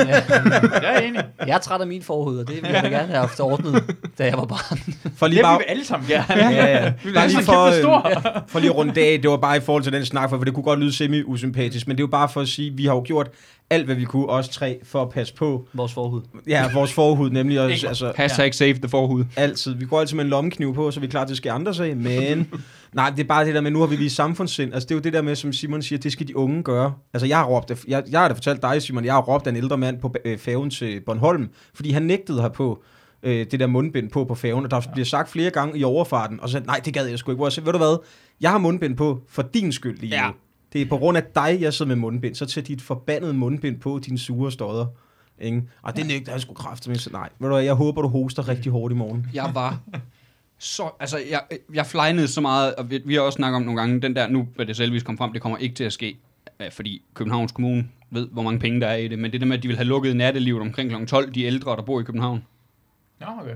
Jeg 0.83 0.95
er 0.95 0.99
enig. 0.99 1.25
Jeg 1.47 1.55
er 1.55 1.59
træt 1.59 1.81
af 1.81 1.87
min 1.87 2.03
forhud, 2.03 2.39
og 2.39 2.49
det 2.49 2.57
ville 2.57 2.69
jeg 2.75 2.83
da 2.83 2.89
gerne 2.89 3.07
have 3.07 3.19
haft 3.19 3.41
ordnet, 3.41 3.85
da 4.19 4.25
jeg 4.25 4.39
var 4.39 4.45
barn. 4.45 4.79
For 5.17 5.27
Det 5.27 5.31
lige 5.35 5.39
vil 5.39 5.43
bare, 5.43 5.59
vi 5.59 5.65
alle 5.69 5.85
sammen 5.85 6.09
gerne. 6.09 6.25
ja, 6.35 6.85
ja. 6.85 6.93
Bare 7.15 7.29
lige 7.29 7.45
så 7.45 7.45
for, 7.45 8.07
øh, 8.07 8.43
for 8.49 8.59
lige 8.59 8.71
at 8.71 8.77
runde 8.77 9.01
af, 9.01 9.19
det 9.23 9.31
var 9.31 9.37
bare 9.37 9.57
i 9.57 9.61
forhold 9.61 9.83
til 9.83 9.93
den 9.93 10.05
snak, 10.05 10.31
for 10.31 10.37
det 10.37 10.55
kunne 10.55 10.65
godt 10.65 10.81
lyde 10.81 10.93
semi-usympatisk, 10.93 11.87
men 11.87 11.97
det 11.97 12.03
er 12.03 12.07
jo 12.07 12.11
bare 12.11 12.29
for 12.29 12.41
at 12.41 12.49
sige, 12.49 12.71
at 12.71 12.79
vi 12.79 12.85
har 12.87 12.95
jo 12.95 13.03
gjort 13.07 13.29
alt, 13.71 13.85
hvad 13.85 13.95
vi 13.95 14.05
kunne, 14.05 14.27
os 14.27 14.49
tre, 14.49 14.79
for 14.85 15.03
at 15.03 15.11
passe 15.11 15.35
på 15.35 15.67
Vores 15.75 15.93
forhud. 15.93 16.23
ja, 16.47 16.73
vores 16.75 16.93
forhud, 16.93 17.31
nemlig 17.31 17.61
også, 17.61 17.73
Ikke- 17.75 17.89
altså, 17.89 18.13
Hashtag 18.17 18.55
save 18.55 18.75
the 18.75 18.89
forhud. 18.89 19.25
altid. 19.37 19.75
Vi 19.75 19.85
går 19.87 20.01
altid 20.01 20.17
med 20.17 20.25
en 20.25 20.31
lommekniv 20.31 20.75
på, 20.75 20.91
så 20.91 21.01
vi 21.01 21.07
er 21.07 21.11
klar 21.11 21.25
til 21.25 21.33
at 21.33 21.37
skære 21.37 21.53
andre 21.53 21.75
sig, 21.75 21.97
men 21.97 22.53
nej, 22.95 23.11
det 23.11 23.21
er 23.23 23.27
bare 23.29 23.45
det 23.47 23.55
der 23.55 23.61
med, 23.61 23.71
nu 23.71 23.79
har 23.81 23.87
vi 23.87 23.97
vist 23.97 24.17
samfundssind. 24.17 24.75
Altså, 24.75 24.87
det 24.87 24.91
er 24.91 24.97
jo 24.97 25.01
det 25.03 25.13
der 25.13 25.23
med, 25.23 25.37
som 25.37 25.53
Simon 25.53 25.83
siger, 25.83 25.99
det 25.99 26.13
skal 26.13 26.29
de 26.29 26.37
unge 26.37 26.63
gøre. 26.63 26.93
Altså, 27.15 27.27
jeg 27.27 27.37
har 27.39 27.45
råbt, 27.45 27.73
jeg, 27.89 28.03
jeg 28.11 28.21
har 28.21 28.29
da 28.29 28.35
fortalt 28.35 28.63
dig, 28.63 28.83
Simon, 28.83 29.05
jeg 29.05 29.13
har 29.15 29.21
råbt 29.23 29.47
en 29.47 29.57
ældre 29.57 29.79
mand 29.79 29.99
på 30.01 30.15
øh, 30.25 30.39
færgen 30.39 30.71
til 30.71 31.01
Bornholm, 31.07 31.49
fordi 31.75 31.91
han 31.91 32.03
nægtede 32.03 32.43
her 32.43 32.49
på 32.49 32.83
øh, 33.23 33.47
det 33.51 33.61
der 33.61 33.67
mundbind 33.67 34.11
på 34.11 34.25
på 34.25 34.35
færgen, 34.35 34.65
og 34.65 34.71
der 34.71 34.81
bliver 34.93 35.07
sagt 35.07 35.31
flere 35.31 35.51
gange 35.51 35.79
i 35.79 35.85
overfarten, 35.85 36.41
og 36.43 36.49
så 36.49 36.61
nej, 36.67 36.81
det 36.85 36.95
gad 36.95 37.07
jeg 37.07 37.19
sgu 37.19 37.31
ikke. 37.31 37.37
Hvor 37.37 37.47
jeg 37.47 37.53
sagde, 37.53 37.67
ved 37.67 37.73
du 37.73 37.79
hvad, 37.79 37.97
jeg 38.41 38.51
har 38.51 38.59
mundbind 38.59 38.97
på 38.97 39.21
for 39.29 39.43
din 39.43 39.73
skyld 39.73 39.99
lige 39.99 40.17
Ja. 40.17 40.27
nu. 40.27 40.33
Det 40.73 40.83
er 40.83 40.87
på 40.87 40.97
grund 40.99 41.17
af 41.19 41.23
dig, 41.35 41.59
jeg 41.61 41.73
sidder 41.75 41.89
med 41.89 41.97
mundbind, 41.97 42.35
så 42.35 42.47
tag 42.47 42.67
dit 42.67 42.83
forbandede 42.83 43.35
mundbind 43.35 43.81
på, 43.81 44.01
din 44.07 44.19
sure 44.19 44.53
stodder. 44.53 44.87
Ikke? 45.41 45.63
Og 45.83 45.97
det 45.97 46.07
nægter 46.07 46.33
han 46.33 46.41
sgu 46.41 46.55
kraftigt 46.55 46.89
med, 46.89 46.97
så 46.97 47.11
nej. 47.13 47.29
Ved 47.39 47.49
du 47.49 47.55
hvad, 47.55 47.65
jeg 47.65 47.75
håber, 47.75 48.03
du 48.03 48.09
hoster 48.09 48.49
rigtig 48.49 48.73
hårdt 48.73 48.93
i 48.93 48.97
morgen. 48.97 49.27
Jeg 49.35 49.51
var 49.55 49.81
så, 50.59 50.91
altså, 51.01 51.19
jeg, 51.31 51.41
jeg 51.75 51.87
flejnede 51.87 52.29
så 52.29 52.41
meget, 52.41 52.75
og 52.75 52.91
vi, 52.91 53.03
vi 53.05 53.15
har 53.15 53.21
også 53.21 53.37
snakket 53.37 53.57
om 53.57 53.63
nogle 53.63 53.81
gange, 53.81 54.01
den 54.01 54.17
der, 54.17 54.29
nu 54.29 54.49
er 54.59 54.65
det 54.65 54.77
selvvis 54.77 55.03
kom 55.03 55.19
frem, 55.19 55.33
det 55.33 55.43
kommer 55.43 55.59
ikke 55.59 55.75
til 55.75 55.85
at 55.85 55.93
ske, 55.93 56.17
øh, 56.61 56.71
fordi 56.73 57.03
Københavns 57.15 57.53
Kommune 57.53 57.89
ved, 58.11 58.29
hvor 58.33 58.43
mange 58.43 58.61
penge 58.61 58.81
der 58.81 58.87
er 58.87 58.97
i 58.97 59.09
det, 59.09 59.19
men 59.19 59.33
det 59.33 59.41
der 59.41 59.47
med, 59.47 59.57
at 59.57 59.63
de 59.63 59.69
vil 59.69 59.77
have 59.77 59.87
lukket 59.87 60.17
nattelivet 60.17 60.61
omkring 60.61 60.91
kl. 60.91 61.05
12, 61.07 61.35
de 61.35 61.43
ældre, 61.43 61.77
der 61.77 61.83
bor 61.83 62.01
i 62.01 62.03
København. 62.03 62.45
Nå, 63.21 63.27
okay. 63.41 63.55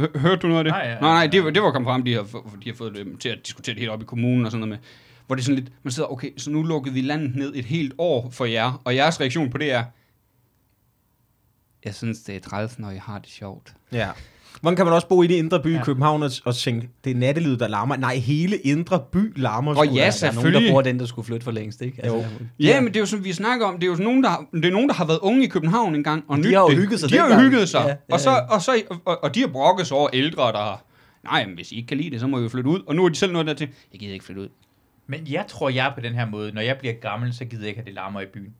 Hør- 0.00 0.18
Hørte 0.18 0.36
du 0.42 0.46
noget 0.46 0.58
af 0.58 0.64
det? 0.64 0.70
Nej, 0.72 0.80
ja, 0.84 0.90
nej, 1.00 1.00
nej 1.00 1.20
ja. 1.20 1.26
det, 1.26 1.44
var- 1.44 1.50
det 1.50 1.62
var 1.62 1.70
kommet 1.70 1.86
frem, 1.88 2.02
de 2.04 2.14
har, 2.14 2.22
de 2.64 2.68
har 2.70 2.74
fået 2.76 2.94
det 2.94 3.06
til 3.20 3.28
at 3.28 3.38
diskutere 3.46 3.74
det 3.74 3.80
helt 3.80 3.90
op 3.92 4.02
i 4.02 4.04
kommunen 4.04 4.44
og 4.44 4.50
sådan 4.50 4.68
noget 4.68 4.80
med, 4.80 4.88
hvor 5.26 5.34
det 5.36 5.42
er 5.42 5.44
sådan 5.44 5.58
lidt, 5.60 5.72
man 5.82 5.92
sidder, 5.92 6.08
okay, 6.12 6.30
så 6.36 6.50
nu 6.50 6.62
lukkede 6.62 6.94
vi 6.94 7.00
landet 7.00 7.36
ned 7.36 7.52
et 7.54 7.64
helt 7.64 7.94
år 7.98 8.30
for 8.30 8.44
jer, 8.44 8.80
og 8.84 8.94
jeres 8.96 9.20
reaktion 9.20 9.50
på 9.50 9.58
det 9.58 9.72
er, 9.72 9.84
jeg 11.84 11.94
synes, 11.94 12.18
det 12.22 12.36
er 12.36 12.40
træls, 12.40 12.78
når 12.78 12.90
I 12.90 12.96
har 12.96 13.18
det 13.18 13.28
sjovt. 13.28 13.74
Ja. 13.92 14.08
Hvordan 14.60 14.76
kan 14.76 14.84
man 14.84 14.94
også 14.94 15.08
bo 15.08 15.22
i 15.22 15.26
det 15.26 15.34
indre 15.34 15.62
by 15.62 15.66
i 15.68 15.72
Ja. 15.74 15.84
København 15.84 16.22
og, 16.22 16.30
og 16.44 16.54
tænke, 16.56 16.88
det 17.04 17.10
er 17.10 17.14
nattelivet, 17.14 17.60
der 17.60 17.68
larmer? 17.68 17.96
Nej, 17.96 18.16
hele 18.16 18.56
indre 18.58 19.04
by 19.12 19.38
larmer. 19.40 19.74
Og 19.74 19.86
ja, 19.86 19.90
da. 19.92 19.94
Der 19.94 20.00
er 20.00 20.02
nogen, 20.02 20.12
Selvfølgelig. 20.12 20.62
der 20.62 20.70
bruger 20.70 20.82
den, 20.82 20.98
der 20.98 21.06
skulle 21.06 21.26
flytte 21.26 21.44
for 21.44 21.50
længst, 21.50 21.82
ikke? 21.82 22.02
Altså, 22.02 22.16
Jo. 22.16 22.22
Ja, 22.60 22.66
ja, 22.68 22.80
men 22.80 22.88
det 22.88 22.96
er 22.96 23.00
jo 23.00 23.06
som 23.06 23.24
vi 23.24 23.32
snakker 23.32 23.66
om, 23.66 23.74
det 23.74 23.82
er 23.82 23.86
jo 23.86 23.94
sådan 23.94 24.04
nogen, 24.04 24.22
der 24.22 24.28
har, 24.30 24.46
det 24.52 24.64
er 24.64 24.70
nogen, 24.70 24.88
der 24.88 24.94
har 24.94 25.04
været 25.06 25.18
unge 25.22 25.44
i 25.44 25.48
København 25.48 25.94
engang, 25.94 26.24
og 26.28 26.36
De 26.36 26.42
nydt 26.42 26.54
har 26.54 26.60
jo 26.62 26.68
det. 26.68 26.76
hygget 26.76 27.00
sig 27.00 27.10
De 27.10 27.18
har 27.18 27.34
jo 27.34 27.40
hygget 27.40 27.68
sig, 27.68 27.80
Ja, 27.80 27.88
ja, 27.88 27.94
og, 28.12 28.20
så, 28.20 28.30
og, 28.50 28.62
så, 28.62 28.82
og, 29.04 29.24
og 29.24 29.34
de 29.34 29.40
har 29.40 29.48
brokket 29.48 29.86
sig 29.86 29.96
over 29.96 30.08
ældre, 30.12 30.42
der 30.42 30.58
har, 30.58 30.84
nej, 31.24 31.46
men 31.46 31.54
hvis 31.54 31.72
I 31.72 31.76
ikke 31.76 31.86
kan 31.86 31.96
lide 31.96 32.10
det, 32.10 32.20
så 32.20 32.26
må 32.26 32.38
I 32.38 32.42
jo 32.42 32.48
flytte 32.48 32.70
ud. 32.70 32.80
Og 32.86 32.96
nu 32.96 33.04
er 33.04 33.08
de 33.08 33.14
selv 33.14 33.32
nået 33.32 33.46
dertil, 33.46 33.68
jeg 33.92 34.00
gider 34.00 34.12
ikke 34.12 34.24
flytte 34.24 34.42
ud. 34.42 34.48
Men 35.06 35.20
jeg 35.30 35.44
tror, 35.48 35.68
jeg 35.68 35.86
er 35.86 35.94
på 35.94 36.00
den 36.00 36.14
her 36.14 36.26
måde. 36.26 36.52
Når 36.52 36.60
jeg 36.62 36.78
bliver 36.78 36.94
gammel, 36.94 37.34
så 37.34 37.44
gider 37.44 37.62
jeg 37.62 37.68
ikke 37.68 37.78
have 37.80 37.86
det 37.86 37.94
larmer 37.94 38.20
i 38.20 38.26
byen. 38.26 38.54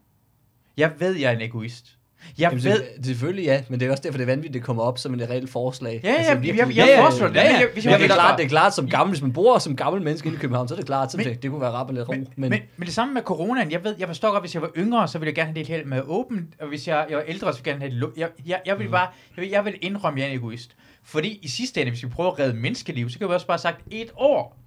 Jeg 0.77 0.93
ved, 0.99 1.17
jeg 1.17 1.33
er 1.33 1.37
en 1.37 1.43
egoist. 1.43 1.97
Jeg 2.39 2.51
Jamen, 2.51 2.65
ved... 2.65 2.83
det, 2.97 3.07
selvfølgelig 3.07 3.45
ja, 3.45 3.63
men 3.69 3.81
det 3.81 3.87
er 3.87 3.91
også 3.91 4.03
derfor, 4.03 4.17
det 4.19 4.23
er 4.25 4.27
vanvittigt, 4.27 4.55
det 4.55 4.63
kommer 4.63 4.83
op 4.83 4.99
som 4.99 5.15
et 5.15 5.31
reelt 5.31 5.51
forslag. 5.51 6.01
Ja, 6.05 6.13
ja, 6.13 6.29
jeg, 6.29 6.43
virkelig- 6.43 6.59
jeg, 6.77 6.77
jeg, 6.77 6.89
jeg 6.95 6.99
foreslår 7.03 7.27
det. 7.29 7.35
ja, 7.35 7.43
ja. 7.43 7.59
Jeg- 7.59 7.69
hvis 7.73 7.85
Ja, 7.87 7.91
jeg 7.91 7.99
det, 7.99 8.11
er 8.11 8.15
klart, 8.15 8.39
det 8.39 8.45
er 8.45 8.49
klart, 8.49 8.75
som 8.75 8.89
gammel, 8.91 9.13
hvis 9.15 9.23
man 9.23 9.33
bor 9.33 9.59
som 9.59 9.77
gammel 9.77 10.03
menneske 10.03 10.29
i 10.29 10.33
København, 10.33 10.69
så 10.69 10.75
er 10.75 10.77
det 10.77 10.87
klart, 10.87 11.13
så 11.13 11.17
Men- 11.17 11.27
det, 11.27 11.43
det 11.43 11.51
kunne 11.51 11.61
være 11.61 11.71
rart 11.71 11.95
lidt 11.95 12.09
ro. 12.09 12.13
Men, 12.13 12.29
Men, 12.37 12.51
men, 12.51 12.61
men, 12.77 12.87
det 12.87 12.95
samme 12.95 13.15
med 13.15 13.23
coronaen. 13.23 13.71
Jeg 13.71 13.85
ved, 13.85 13.95
jeg 13.99 14.09
forstår 14.09 14.31
godt, 14.33 14.43
hvis 14.43 14.55
jeg 14.55 14.63
var 14.63 14.71
yngre, 14.77 15.09
så 15.09 15.19
ville 15.19 15.29
jeg 15.29 15.35
gerne 15.35 15.47
have 15.49 15.59
det 15.59 15.67
helt 15.67 15.87
med 15.87 16.03
åbent. 16.05 16.55
Og 16.61 16.69
hvis 16.69 16.89
jeg, 16.89 17.07
jeg 17.09 17.17
var 17.19 17.25
ældre, 17.25 17.53
så 17.53 17.59
ville 17.63 17.71
jeg 17.73 17.81
gerne 17.91 17.93
have 18.01 18.07
det. 18.15 18.21
Jeg, 18.21 18.29
jeg, 18.47 18.61
jeg 18.67 18.79
vil 18.79 18.89
bare, 18.89 19.09
jeg 19.37 19.43
vil, 19.43 19.51
jeg 19.51 19.65
vil 19.65 19.75
indrømme, 19.83 20.19
at 20.21 20.23
jeg 20.23 20.29
er 20.29 20.33
en 20.33 20.39
egoist. 20.39 20.77
Fordi 21.05 21.39
i 21.43 21.49
sidste 21.49 21.81
ende, 21.81 21.91
hvis 21.93 22.03
vi 22.03 22.09
prøver 22.09 22.31
at 22.33 22.39
redde 22.39 22.55
menneskeliv, 22.55 23.11
så 23.11 23.19
kan 23.19 23.29
vi 23.29 23.35
også 23.35 23.47
bare 23.47 23.55
have 23.55 23.59
sagt 23.75 23.81
et 23.91 24.11
år. 24.17 24.59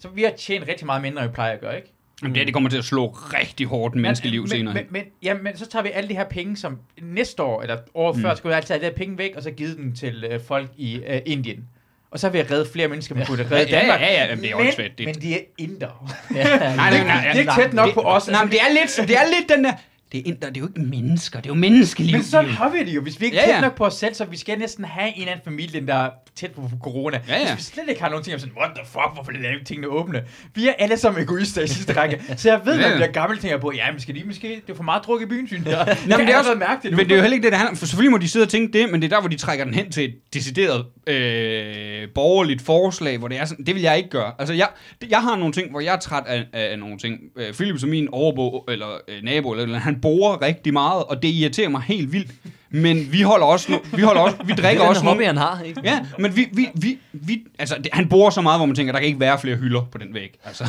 Så 0.00 0.08
vi 0.08 0.22
har 0.22 0.30
tjent 0.38 0.68
rigtig 0.68 0.86
meget 0.86 1.02
mindre, 1.02 1.22
end 1.22 1.30
vi 1.30 1.34
plejer 1.34 1.52
at 1.52 1.60
gøre, 1.60 1.76
ikke? 1.76 1.88
Jamen, 2.22 2.34
det, 2.34 2.40
her, 2.40 2.44
det 2.44 2.54
kommer 2.54 2.70
til 2.70 2.78
at 2.78 2.84
slå 2.84 3.06
rigtig 3.08 3.66
hårdt 3.66 3.94
menneskeliv 3.94 4.40
men, 4.40 4.48
senere. 4.50 4.74
Men, 4.74 4.84
men, 4.90 5.02
ja, 5.22 5.34
men 5.34 5.56
så 5.56 5.66
tager 5.68 5.82
vi 5.82 5.90
alle 5.94 6.08
de 6.08 6.14
her 6.14 6.24
penge, 6.24 6.56
som 6.56 6.78
næste 7.02 7.42
år, 7.42 7.62
eller 7.62 7.76
året 7.94 8.16
mm. 8.16 8.22
før, 8.22 8.34
skulle 8.34 8.50
vi 8.52 8.56
altid 8.56 8.74
have 8.74 8.80
de 8.80 8.86
her 8.86 8.92
penge 8.96 9.18
væk, 9.18 9.30
og 9.36 9.42
så 9.42 9.50
givet 9.50 9.76
dem 9.76 9.94
til 9.94 10.24
øh, 10.30 10.40
folk 10.48 10.70
i 10.76 10.96
øh, 10.96 11.20
Indien. 11.26 11.64
Og 12.10 12.20
så 12.20 12.28
vil 12.28 12.38
jeg 12.38 12.50
redde 12.50 12.66
flere 12.72 12.88
mennesker, 12.88 13.14
man 13.14 13.26
kunne 13.26 13.42
redde 13.44 13.56
Ja, 13.56 13.60
ja, 13.70 13.80
Danmark. 13.80 14.00
ja, 14.00 14.12
ja, 14.12 14.24
jamen, 14.24 14.44
det 14.44 14.50
er 14.52 14.56
men, 14.56 14.90
det- 14.98 15.06
men 15.06 15.14
de 15.14 15.34
er 15.34 15.38
inder. 15.58 16.12
ja, 16.34 16.58
nej, 16.58 16.76
nej, 16.76 17.04
nej, 17.04 17.20
det 17.22 17.34
er 17.36 17.38
ikke 17.40 17.52
tæt 17.56 17.72
nok 17.72 17.86
det, 17.86 17.94
på 17.94 18.00
os. 18.00 18.28
Nej, 18.28 18.44
men 18.44 18.52
det 18.52 18.60
er 18.60 18.72
lidt, 18.72 19.08
det 19.08 19.16
er 19.16 19.24
lidt 19.40 19.48
den 19.56 19.64
der, 19.64 19.72
det 20.14 20.20
er, 20.20 20.24
indre, 20.26 20.48
det 20.48 20.56
er 20.56 20.60
jo 20.60 20.66
ikke 20.66 20.80
mennesker, 20.80 21.40
det 21.40 21.46
er 21.46 21.54
jo 21.54 21.60
menneskeliv. 21.60 22.12
Men 22.12 22.22
sådan 22.24 22.50
har 22.50 22.68
vi 22.70 22.78
det 22.78 22.94
jo. 22.94 23.00
Hvis 23.02 23.20
vi 23.20 23.24
ikke 23.24 23.36
Ja, 23.36 23.54
ja. 23.54 23.60
nok 23.60 23.76
på 23.76 23.84
os 23.84 23.94
selv, 23.94 24.14
så 24.14 24.24
vi 24.24 24.36
skal 24.36 24.58
næsten 24.58 24.84
have 24.84 25.08
en 25.08 25.14
eller 25.20 25.32
anden 25.32 25.44
familie, 25.44 25.86
der 25.86 25.94
er 25.94 26.10
tæt 26.36 26.50
på 26.50 26.70
corona. 26.82 27.20
Ja, 27.28 27.38
ja. 27.38 27.54
Hvis 27.54 27.56
vi 27.56 27.62
slet 27.74 27.88
ikke 27.88 28.02
har 28.02 28.08
nogen 28.08 28.24
ting, 28.24 28.40
sådan, 28.40 28.54
what 28.56 28.70
the 28.76 28.84
fuck, 28.86 29.10
hvorfor 29.14 29.32
er 29.32 29.36
det 29.58 29.66
tingene 29.66 29.88
åbne? 29.88 30.22
Vi 30.54 30.68
er 30.68 30.72
alle 30.78 30.96
sammen 30.96 31.22
egoister 31.22 31.62
i 31.62 31.66
sidste 31.66 31.92
række. 31.96 32.20
Så 32.36 32.50
jeg 32.50 32.60
ved, 32.64 32.72
Ja, 32.74 32.78
når 32.80 32.84
ja. 32.86 32.90
jeg 32.90 32.96
bliver 32.98 33.12
gammel, 33.12 33.38
tænker 33.38 33.58
på, 33.58 33.72
ja, 33.72 33.92
måske 33.92 34.12
lige, 34.12 34.26
måske, 34.26 34.48
det 34.66 34.72
er 34.72 34.76
for 34.76 34.82
meget 34.82 35.02
druk 35.04 35.22
i 35.22 35.26
byen, 35.26 35.46
synes 35.46 35.66
jeg. 35.66 35.96
Nå, 36.06 36.16
men 36.16 36.26
det 36.26 36.34
er 36.34 36.38
også, 36.38 36.54
mærke 36.54 36.90
men 36.90 36.98
det 36.98 37.12
er 37.12 37.16
jo 37.16 37.20
heller 37.22 37.34
ikke 37.34 37.44
det, 37.44 37.52
det 37.52 37.58
handler 37.58 37.70
om. 37.70 37.76
For 37.76 37.86
selvfølgelig 37.86 38.10
må 38.10 38.18
de 38.18 38.28
sidde 38.28 38.44
og 38.44 38.48
tænke 38.48 38.78
det, 38.78 38.90
men 38.90 39.02
det 39.02 39.12
er 39.12 39.16
der, 39.16 39.20
hvor 39.20 39.28
de 39.28 39.36
trækker 39.36 39.64
den 39.64 39.74
hen 39.74 39.90
til 39.90 40.04
et 40.04 40.14
decideret 40.34 40.84
øh, 41.06 42.08
borgerligt 42.14 42.62
forslag, 42.62 43.18
hvor 43.18 43.28
det 43.28 43.38
er 43.40 43.44
sådan, 43.44 43.64
det 43.64 43.74
vil 43.74 43.82
jeg 43.82 43.96
ikke 43.96 44.10
gøre. 44.10 44.32
Altså, 44.38 44.54
jeg, 44.54 44.68
jeg 45.10 45.22
har 45.22 45.36
nogle 45.36 45.52
ting, 45.52 45.70
hvor 45.70 45.80
jeg 45.80 45.94
er 45.94 45.98
træt 45.98 46.22
af, 46.26 46.44
af 46.52 46.78
nogle 46.78 46.98
ting. 46.98 47.18
Øh, 47.36 47.52
Philip 47.54 47.78
som 47.80 47.88
min 47.90 48.08
overbo, 48.12 48.64
eller 48.68 48.86
øh, 49.08 49.22
nabo, 49.22 49.50
eller, 49.50 49.64
eller 49.64 49.78
han 49.78 50.00
borer 50.04 50.42
rigtig 50.42 50.72
meget, 50.72 51.04
og 51.04 51.22
det 51.22 51.28
irriterer 51.28 51.68
mig 51.68 51.82
helt 51.82 52.12
vildt. 52.12 52.30
Men 52.70 53.12
vi 53.12 53.22
holder 53.22 53.46
også, 53.46 53.72
nu, 53.72 53.78
vi 53.96 54.02
holder 54.02 54.20
også, 54.20 54.36
vi 54.44 54.52
det 54.52 54.64
drikker 54.64 54.84
er 54.84 54.88
også 54.88 55.00
den 55.00 55.08
hobby, 55.08 55.26
han 55.26 55.36
har, 55.36 55.62
ikke? 55.62 55.80
Ja, 55.84 56.00
men 56.18 56.36
vi, 56.36 56.48
vi, 56.52 56.68
vi, 56.74 56.98
vi 57.12 57.42
altså, 57.58 57.76
det, 57.84 57.88
han 57.92 58.08
borer 58.08 58.30
så 58.30 58.40
meget, 58.40 58.58
hvor 58.58 58.66
man 58.66 58.76
tænker, 58.76 58.92
der 58.92 59.00
kan 59.00 59.06
ikke 59.06 59.20
være 59.20 59.40
flere 59.40 59.56
hylder 59.56 59.82
på 59.92 59.98
den 59.98 60.14
væg. 60.14 60.38
Altså. 60.44 60.64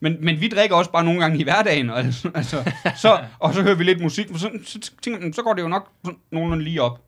Men, 0.00 0.16
men 0.20 0.40
vi 0.40 0.48
drikker 0.48 0.76
også 0.76 0.90
bare 0.90 1.04
nogle 1.04 1.20
gange 1.20 1.40
i 1.40 1.42
hverdagen, 1.42 1.90
og, 1.90 1.98
altså, 2.34 2.70
så, 2.96 3.18
og 3.38 3.54
så 3.54 3.62
hører 3.62 3.74
vi 3.74 3.84
lidt 3.84 4.00
musik, 4.00 4.30
og 4.30 4.38
så, 4.38 4.50
så, 4.64 4.78
tænker, 5.02 5.20
man, 5.20 5.32
så 5.32 5.42
går 5.42 5.52
det 5.54 5.62
jo 5.62 5.68
nok 5.68 5.88
nogenlunde 6.32 6.64
lige 6.64 6.82
op. 6.82 7.03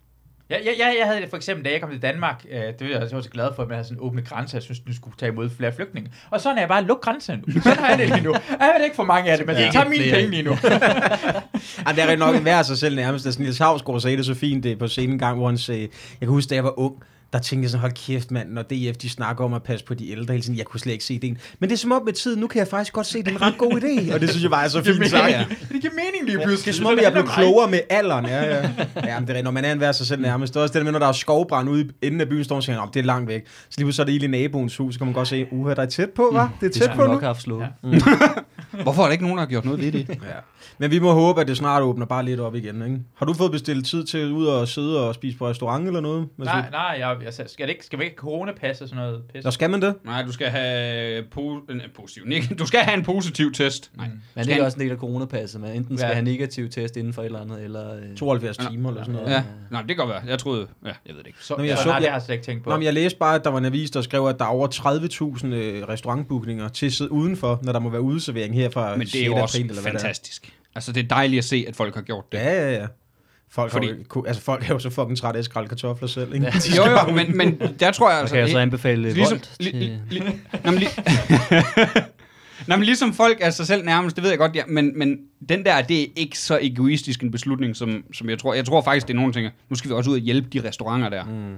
Ja, 0.51 0.57
ja, 0.65 0.71
ja, 0.79 0.87
jeg 0.99 1.07
havde 1.07 1.21
det 1.21 1.31
for 1.31 1.37
eksempel, 1.37 1.65
da 1.65 1.71
jeg 1.71 1.81
kom 1.81 1.91
til 1.91 2.03
Danmark, 2.03 2.45
øh, 2.51 2.59
det 2.61 2.75
var 2.81 2.87
jeg 2.87 3.03
også 3.03 3.23
så 3.23 3.31
glad 3.31 3.49
for, 3.57 3.63
at 3.63 3.69
man 3.69 3.77
havde 3.77 3.89
sådan 3.89 4.03
åbne 4.03 4.23
grænser. 4.23 4.59
Jeg 4.59 4.63
synes, 4.63 4.81
du 4.81 4.95
skulle 4.95 5.17
tage 5.19 5.33
imod 5.33 5.51
flere 5.51 5.73
flygtninge. 5.73 6.11
Og 6.31 6.41
sådan 6.41 6.57
er 6.59 6.63
jeg 6.63 6.69
bare, 6.69 6.83
luk 6.85 7.01
grænserne 7.01 7.43
nu. 7.47 7.61
Sådan 7.63 7.79
har 7.79 7.89
jeg 7.89 7.99
det 7.99 8.09
lige 8.09 8.21
nu. 8.23 8.35
Jeg 8.61 8.73
ved 8.79 8.85
ikke 8.85 8.97
for 8.97 9.05
mange 9.05 9.31
af 9.31 9.39
det, 9.39 9.47
men 9.47 9.57
Ja. 9.57 9.71
tager 9.73 9.89
mine 9.89 10.05
penge 10.11 10.31
lige 10.31 10.43
nu. 10.43 10.51
Ej, 11.87 11.93
det 11.93 12.03
er 12.03 12.07
rigtig 12.07 12.17
nok 12.19 12.37
hver 12.37 12.63
sig 12.63 12.79
selv 12.79 12.97
nærmest. 12.97 13.27
Altså, 13.27 13.43
Niels 13.43 13.59
Havsgaard 13.59 14.01
sagde 14.01 14.17
det 14.17 14.27
så 14.27 14.35
fint 14.35 14.65
det 14.65 14.79
på 14.79 14.89
scenen 14.89 15.11
en 15.13 15.19
gang, 15.19 15.37
hvor 15.39 15.47
han 15.49 15.59
sagde, 15.59 15.81
jeg 15.81 15.89
kan 16.21 16.29
huske, 16.29 16.51
da 16.51 16.55
jeg 16.55 16.65
var 16.65 16.79
ung, 16.79 16.95
der 17.33 17.39
tænkte 17.39 17.63
jeg 17.65 17.71
sådan, 17.71 17.81
hold 17.81 17.93
kæft 17.93 18.31
mand, 18.31 18.51
når 18.51 18.63
DF 18.63 18.97
de 18.97 19.11
snakker 19.11 19.45
om 19.45 19.55
at 19.55 19.63
passe 19.63 19.85
på 19.85 19.95
de 19.95 20.11
ældre 20.11 20.33
hele 20.35 20.43
tiden, 20.45 20.59
jeg 20.59 20.65
kunne 20.67 20.81
slet 20.81 20.93
ikke 20.93 21.05
se 21.05 21.19
det. 21.19 21.37
Men 21.59 21.69
det 21.71 21.75
er 21.77 21.79
som 21.79 21.93
om 21.93 22.03
med 22.05 22.13
tiden, 22.13 22.41
nu 22.41 22.47
kan 22.47 22.59
jeg 22.59 22.69
faktisk 22.69 22.93
godt 22.93 23.07
se, 23.07 23.19
det 23.19 23.29
er 23.29 23.33
en 23.37 23.43
ret 23.43 23.59
god 23.59 23.73
idé. 23.73 24.13
Og 24.15 24.21
det 24.21 24.31
synes 24.31 24.43
jeg 24.43 24.51
bare 24.51 24.65
er 24.65 24.69
så 24.69 24.83
fint 24.85 25.09
sagt. 25.11 25.31
ja. 25.31 25.45
Det 25.49 25.81
giver 25.81 25.93
mening 25.93 26.25
lige 26.25 26.37
Det 26.39 26.45
pludselig. 26.47 26.73
er 26.73 26.77
som 26.77 26.87
om, 26.87 26.97
jeg 26.97 27.05
er 27.05 27.11
blevet 27.11 27.29
klogere 27.29 27.71
med 27.71 27.81
alderen. 27.91 28.25
Ja, 28.27 28.45
ja. 28.57 28.71
ja 29.05 29.21
men 29.21 29.29
det 29.29 29.39
er. 29.39 29.43
Når 29.43 29.51
man 29.51 29.65
er 29.65 29.73
en 29.73 29.79
hver 29.79 29.93
sig 29.93 30.07
selv 30.07 30.23
nærmest. 30.23 30.55
Det 30.55 30.61
er 30.61 30.63
også 30.63 30.73
det 30.73 30.79
der 30.81 30.85
med, 30.85 30.93
når 30.93 30.99
der 30.99 31.07
er 31.07 31.13
skovbrand 31.13 31.69
ude 31.69 31.85
i 32.03 32.07
enden 32.07 32.21
af 32.21 32.29
byen, 32.29 32.45
står 32.45 32.55
man 32.55 32.59
og 32.59 32.63
siger, 32.63 32.77
"Nå, 32.81 32.89
det 32.95 33.01
er 33.01 33.05
langt 33.05 33.29
væk. 33.29 33.43
Så 33.71 33.81
lige 33.81 33.93
så 33.93 34.03
er 34.03 34.07
det 34.07 34.23
i 34.23 34.27
naboens 34.27 34.77
hus, 34.77 34.95
så 34.95 34.99
kan 34.99 35.07
man 35.07 35.15
godt 35.15 35.29
se, 35.29 35.47
uha, 35.53 35.75
der 35.75 35.83
er 35.83 35.87
tæt 35.87 36.11
på, 36.11 36.29
hva? 36.33 36.41
Det 36.41 36.49
er 36.51 36.51
Det 36.61 36.73
tæt 36.73 36.91
på 36.97 37.07
nu. 37.47 37.61
Ja. 37.61 37.67
Hvorfor 38.83 39.03
er 39.03 39.07
der 39.07 39.13
ikke 39.13 39.25
nogen, 39.25 39.37
der 39.39 39.43
har 39.45 39.49
gjort 39.49 39.65
noget 39.65 39.81
ved 39.81 39.93
det? 39.93 40.09
Ja. 40.27 40.39
Men 40.79 40.91
vi 40.91 40.99
må 40.99 41.13
håbe, 41.13 41.41
at 41.41 41.49
det 41.49 41.57
snart 41.57 41.83
åbner 41.83 42.07
bare 42.07 42.25
lidt 42.25 42.41
op 42.41 42.55
igen. 42.55 42.83
Ikke? 42.83 42.99
Har 43.17 43.27
du 43.27 43.35
fået 43.35 43.53
bestilt 43.53 43.87
tid 43.87 44.05
til 44.05 44.33
ud 44.33 44.47
og 44.47 44.69
sidde 44.69 45.09
og 45.09 45.15
spise 45.15 45.39
på 45.39 45.49
restaurant 45.49 45.87
eller 45.87 46.01
noget? 46.01 46.29
Nej, 46.39 46.65
nej, 46.71 46.97
jeg, 46.99 47.16
jeg, 47.25 47.35
sagde, 47.35 47.51
skal, 47.51 47.67
det 47.67 47.73
ikke, 47.73 47.87
skal 47.87 47.99
vi 47.99 48.05
ikke 48.05 48.17
have 48.17 48.31
coronapas 48.31 48.81
og 48.81 48.89
sådan 48.89 49.05
noget 49.05 49.23
pis? 49.35 49.43
du? 49.43 49.47
Nå, 49.47 49.51
skal 49.51 49.71
man 49.71 49.83
det? 49.83 49.95
Nej, 50.05 50.23
du 50.23 50.33
skal 50.33 50.47
have 50.47 51.25
po- 51.37 51.73
en, 51.73 51.81
positiv. 51.95 52.23
nik- 52.27 52.55
Du 52.59 52.67
skal 52.67 52.81
have 52.81 52.97
en 52.99 53.05
positiv 53.05 53.53
test. 53.53 53.91
Nej. 53.97 54.07
Mm. 54.07 54.13
Men 54.35 54.47
det 54.47 54.55
er 54.57 54.65
også 54.65 54.77
en 54.77 54.81
del 54.83 54.91
af 54.91 54.97
coronapasset, 54.99 55.61
man 55.61 55.77
enten 55.77 55.99
skal 55.99 56.09
Ja. 56.09 56.15
have 56.15 56.25
negativ 56.25 56.69
test 56.71 56.97
inden 56.97 57.13
for 57.13 57.23
et 57.23 57.27
eller 57.27 57.41
andet, 57.41 57.63
eller... 57.65 57.97
Øh, 57.97 58.17
72 58.17 58.57
timer 58.57 58.89
eller 58.91 59.03
sådan 59.05 59.15
noget. 59.15 59.31
Ja, 59.31 59.43
nej, 59.71 59.81
det 59.81 59.89
kan 59.89 59.97
godt 59.97 60.09
være. 60.09 60.23
Jeg 60.27 60.39
troede, 60.39 60.67
ja, 60.85 60.93
jeg 61.07 61.15
ved 61.15 61.19
det 61.23 61.27
ikke. 61.27 61.39
Så, 61.43 61.55
Nå, 61.55 61.59
men 61.63 61.69
jeg 61.69 61.77
så, 61.77 61.83
så- 61.83 61.89
nej, 61.89 61.99
det 61.99 62.05
jeg- 62.05 62.13
har 62.13 62.19
jeg 62.19 62.23
slet 62.25 62.35
ikke 62.35 62.45
tænkt 62.47 62.65
på. 62.65 62.71
Nå, 62.71 62.77
men 62.77 62.85
jeg 62.85 62.95
læste 62.95 63.19
bare, 63.19 63.35
at 63.35 63.45
der 63.45 63.51
var 63.51 63.59
en 63.59 63.65
avis, 63.65 63.91
der 63.91 64.01
skrev, 64.03 64.27
at 64.27 64.39
der 64.39 64.45
er 64.45 64.49
over 64.49 64.69
30.000 64.69 65.47
øh, 65.47 65.89
restaurantbookninger 65.89 66.69
til 66.69 66.93
sidde 66.93 67.13
udenfor, 67.13 67.61
når 67.63 67.73
der 67.73 67.81
må 67.81 67.91
være 67.91 68.01
udeservering 68.03 68.55
her 68.55 68.71
fra 68.71 68.91
Men 68.97 69.01
det 69.01 69.07
er 69.09 69.11
6. 69.19 69.27
jo 69.27 69.35
også 69.37 69.59
april, 69.59 69.71
eller 69.71 69.83
fantastisk. 69.83 70.53
Altså, 70.75 70.93
det 70.93 71.05
er 71.05 71.09
dejligt 71.09 71.39
at 71.39 71.45
se, 71.45 71.65
at 71.69 71.77
folk 71.77 71.95
har 71.95 72.03
gjort 72.03 72.33
det. 72.33 72.39
Ja, 72.39 72.53
ja, 72.71 72.73
ja. 72.81 72.87
Folk, 73.51 73.73
Fordi- 73.73 73.87
har, 73.87 73.95
jo, 74.17 74.25
altså, 74.25 74.43
folk 74.43 74.63
er 74.65 74.75
jo 74.75 74.79
så 74.79 74.91
fucking 74.91 75.19
trætte 75.19 75.39
af 75.39 75.41
at 75.41 75.45
skrælle 75.45 75.69
kartofler 75.69 76.09
selv, 76.09 76.35
ikke? 76.35 76.47
Ja. 76.47 76.53
Jo, 76.77 76.91
jo, 77.09 77.15
men, 77.15 77.37
men 77.37 77.61
der 77.81 77.91
tror 77.91 78.11
jeg 78.11 78.17
Så 78.17 78.21
altså... 78.21 78.35
kan 78.35 78.41
jeg 78.41 78.49
så 78.49 78.57
det- 78.57 78.63
anbefale 78.63 79.03
ligesom, 79.13 79.31
Volt 79.39 79.57
li, 79.61 79.71
li, 79.71 79.93
li, 80.11 80.21
nå, 80.65 80.71
men, 80.71 80.75
li, 80.81 80.87
nå, 82.69 82.77
men 82.77 82.85
ligesom 82.85 83.13
folk 83.15 83.39
er 83.41 83.51
sig 83.51 83.67
selv 83.67 83.85
nærmest, 83.85 84.17
det 84.17 84.23
ved 84.23 84.31
jeg 84.31 84.39
godt, 84.39 84.55
ja, 84.57 84.63
men, 84.69 84.99
men 84.99 85.19
den 85.49 85.65
der, 85.65 85.83
det 85.83 86.03
er 86.03 86.07
ikke 86.17 86.39
så 86.39 86.59
egoistisk 86.63 87.23
en 87.23 87.31
beslutning, 87.31 87.77
som, 87.77 88.05
som 88.13 88.31
jeg 88.31 88.39
tror. 88.39 88.55
Jeg 88.55 88.65
tror 88.65 88.83
faktisk, 88.83 89.07
det 89.09 89.13
er 89.15 89.17
nogen 89.19 89.33
ting. 89.33 89.49
Nu 89.69 89.77
skal 89.77 89.89
vi 89.91 89.95
også 89.95 90.11
ud 90.11 90.15
og 90.15 90.21
hjælpe 90.21 90.49
de 90.53 90.69
restauranter 90.69 91.09
der. 91.09 91.25
Mm. 91.25 91.55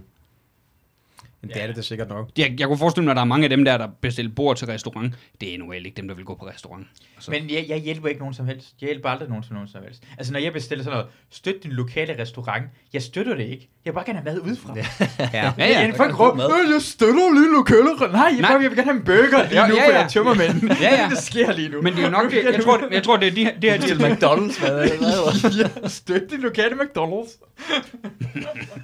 Men 1.40 1.50
det 1.50 1.62
er 1.62 1.66
det 1.66 1.76
da 1.76 1.82
sikkert 1.82 2.08
nok. 2.08 2.30
Jeg, 2.38 2.54
jeg 2.58 2.66
kunne 2.68 2.78
forestille 2.78 3.04
mig, 3.04 3.10
at 3.10 3.16
der 3.16 3.20
er 3.20 3.26
mange 3.26 3.44
af 3.44 3.50
dem 3.50 3.64
der, 3.64 3.78
der 3.78 3.88
bestiller 4.00 4.32
bord 4.32 4.56
til 4.56 4.66
restaurant. 4.66 5.14
Det 5.40 5.54
er 5.54 5.58
nu 5.58 5.72
ikke 5.72 5.92
dem, 5.96 6.08
der 6.08 6.14
vil 6.14 6.24
gå 6.24 6.34
på 6.34 6.46
restaurant. 6.46 6.86
Altså, 7.16 7.30
Men 7.30 7.50
jeg, 7.50 7.64
jeg 7.68 7.78
hjælper 7.78 8.08
ikke 8.08 8.18
nogen 8.18 8.34
som 8.34 8.46
helst. 8.46 8.74
Jeg 8.80 8.86
hjælper 8.86 9.08
aldrig 9.08 9.28
nogen 9.28 9.44
som 9.44 9.54
nogen 9.54 9.68
som 9.68 9.82
helst. 9.82 10.02
Altså, 10.18 10.32
når 10.32 10.40
jeg 10.40 10.52
bestiller 10.52 10.84
sådan 10.84 10.96
noget, 10.96 11.12
støt 11.30 11.54
din 11.62 11.72
lokale 11.72 12.22
restaurant, 12.22 12.64
jeg 12.92 13.02
støtter 13.02 13.34
det 13.34 13.44
ikke. 13.44 13.68
Jeg 13.88 13.94
vil 13.94 13.96
bare 13.96 14.04
gerne 14.06 14.18
have 14.24 14.34
mad 14.34 14.50
udefra. 14.50 14.72
Ja, 14.76 14.84
Ja. 15.38 15.52
ja, 15.58 15.80
ja. 15.80 15.90
god 15.90 16.12
råber, 16.20 16.34
mad. 16.36 16.46
"Øh, 16.66 16.72
jeg 16.72 16.82
støtter 16.82 17.32
lige 17.34 17.52
lokale 17.56 17.90
re-" 18.00 18.12
Nej, 18.12 18.20
jeg, 18.22 18.32
Nej. 18.40 18.50
bare, 18.50 18.62
jeg 18.62 18.70
vil 18.70 18.76
gerne 18.78 18.90
have 18.90 18.96
en 18.96 19.04
burger 19.04 19.42
lige 19.48 19.60
Ja, 19.62 19.68
nu, 19.68 19.74
ja, 19.76 19.86
for 19.86 19.90
ja. 19.90 19.96
jeg 19.98 20.04
er 20.04 20.08
tømmermænd. 20.08 20.70
Ja, 20.80 20.94
ja. 21.02 21.08
det 21.14 21.18
sker 21.18 21.52
lige 21.52 21.68
nu. 21.68 21.82
Men 21.82 21.92
det 21.92 22.00
er 22.00 22.04
jo 22.04 22.10
nok, 22.10 22.30
det, 22.30 22.44
jeg, 22.52 22.62
tror, 22.64 22.80
jeg 22.90 23.02
tror, 23.02 23.16
det 23.16 23.28
er 23.28 23.32
de, 23.32 23.44
her- 23.44 23.60
det 23.62 23.70
her 23.72 23.78
Til 23.80 23.88
til 23.98 24.04
McDonald's, 24.06 25.58
ja, 25.82 25.88
støt 25.88 26.22
din 26.30 26.40
lokale 26.40 26.74
McDonald's. 26.74 27.44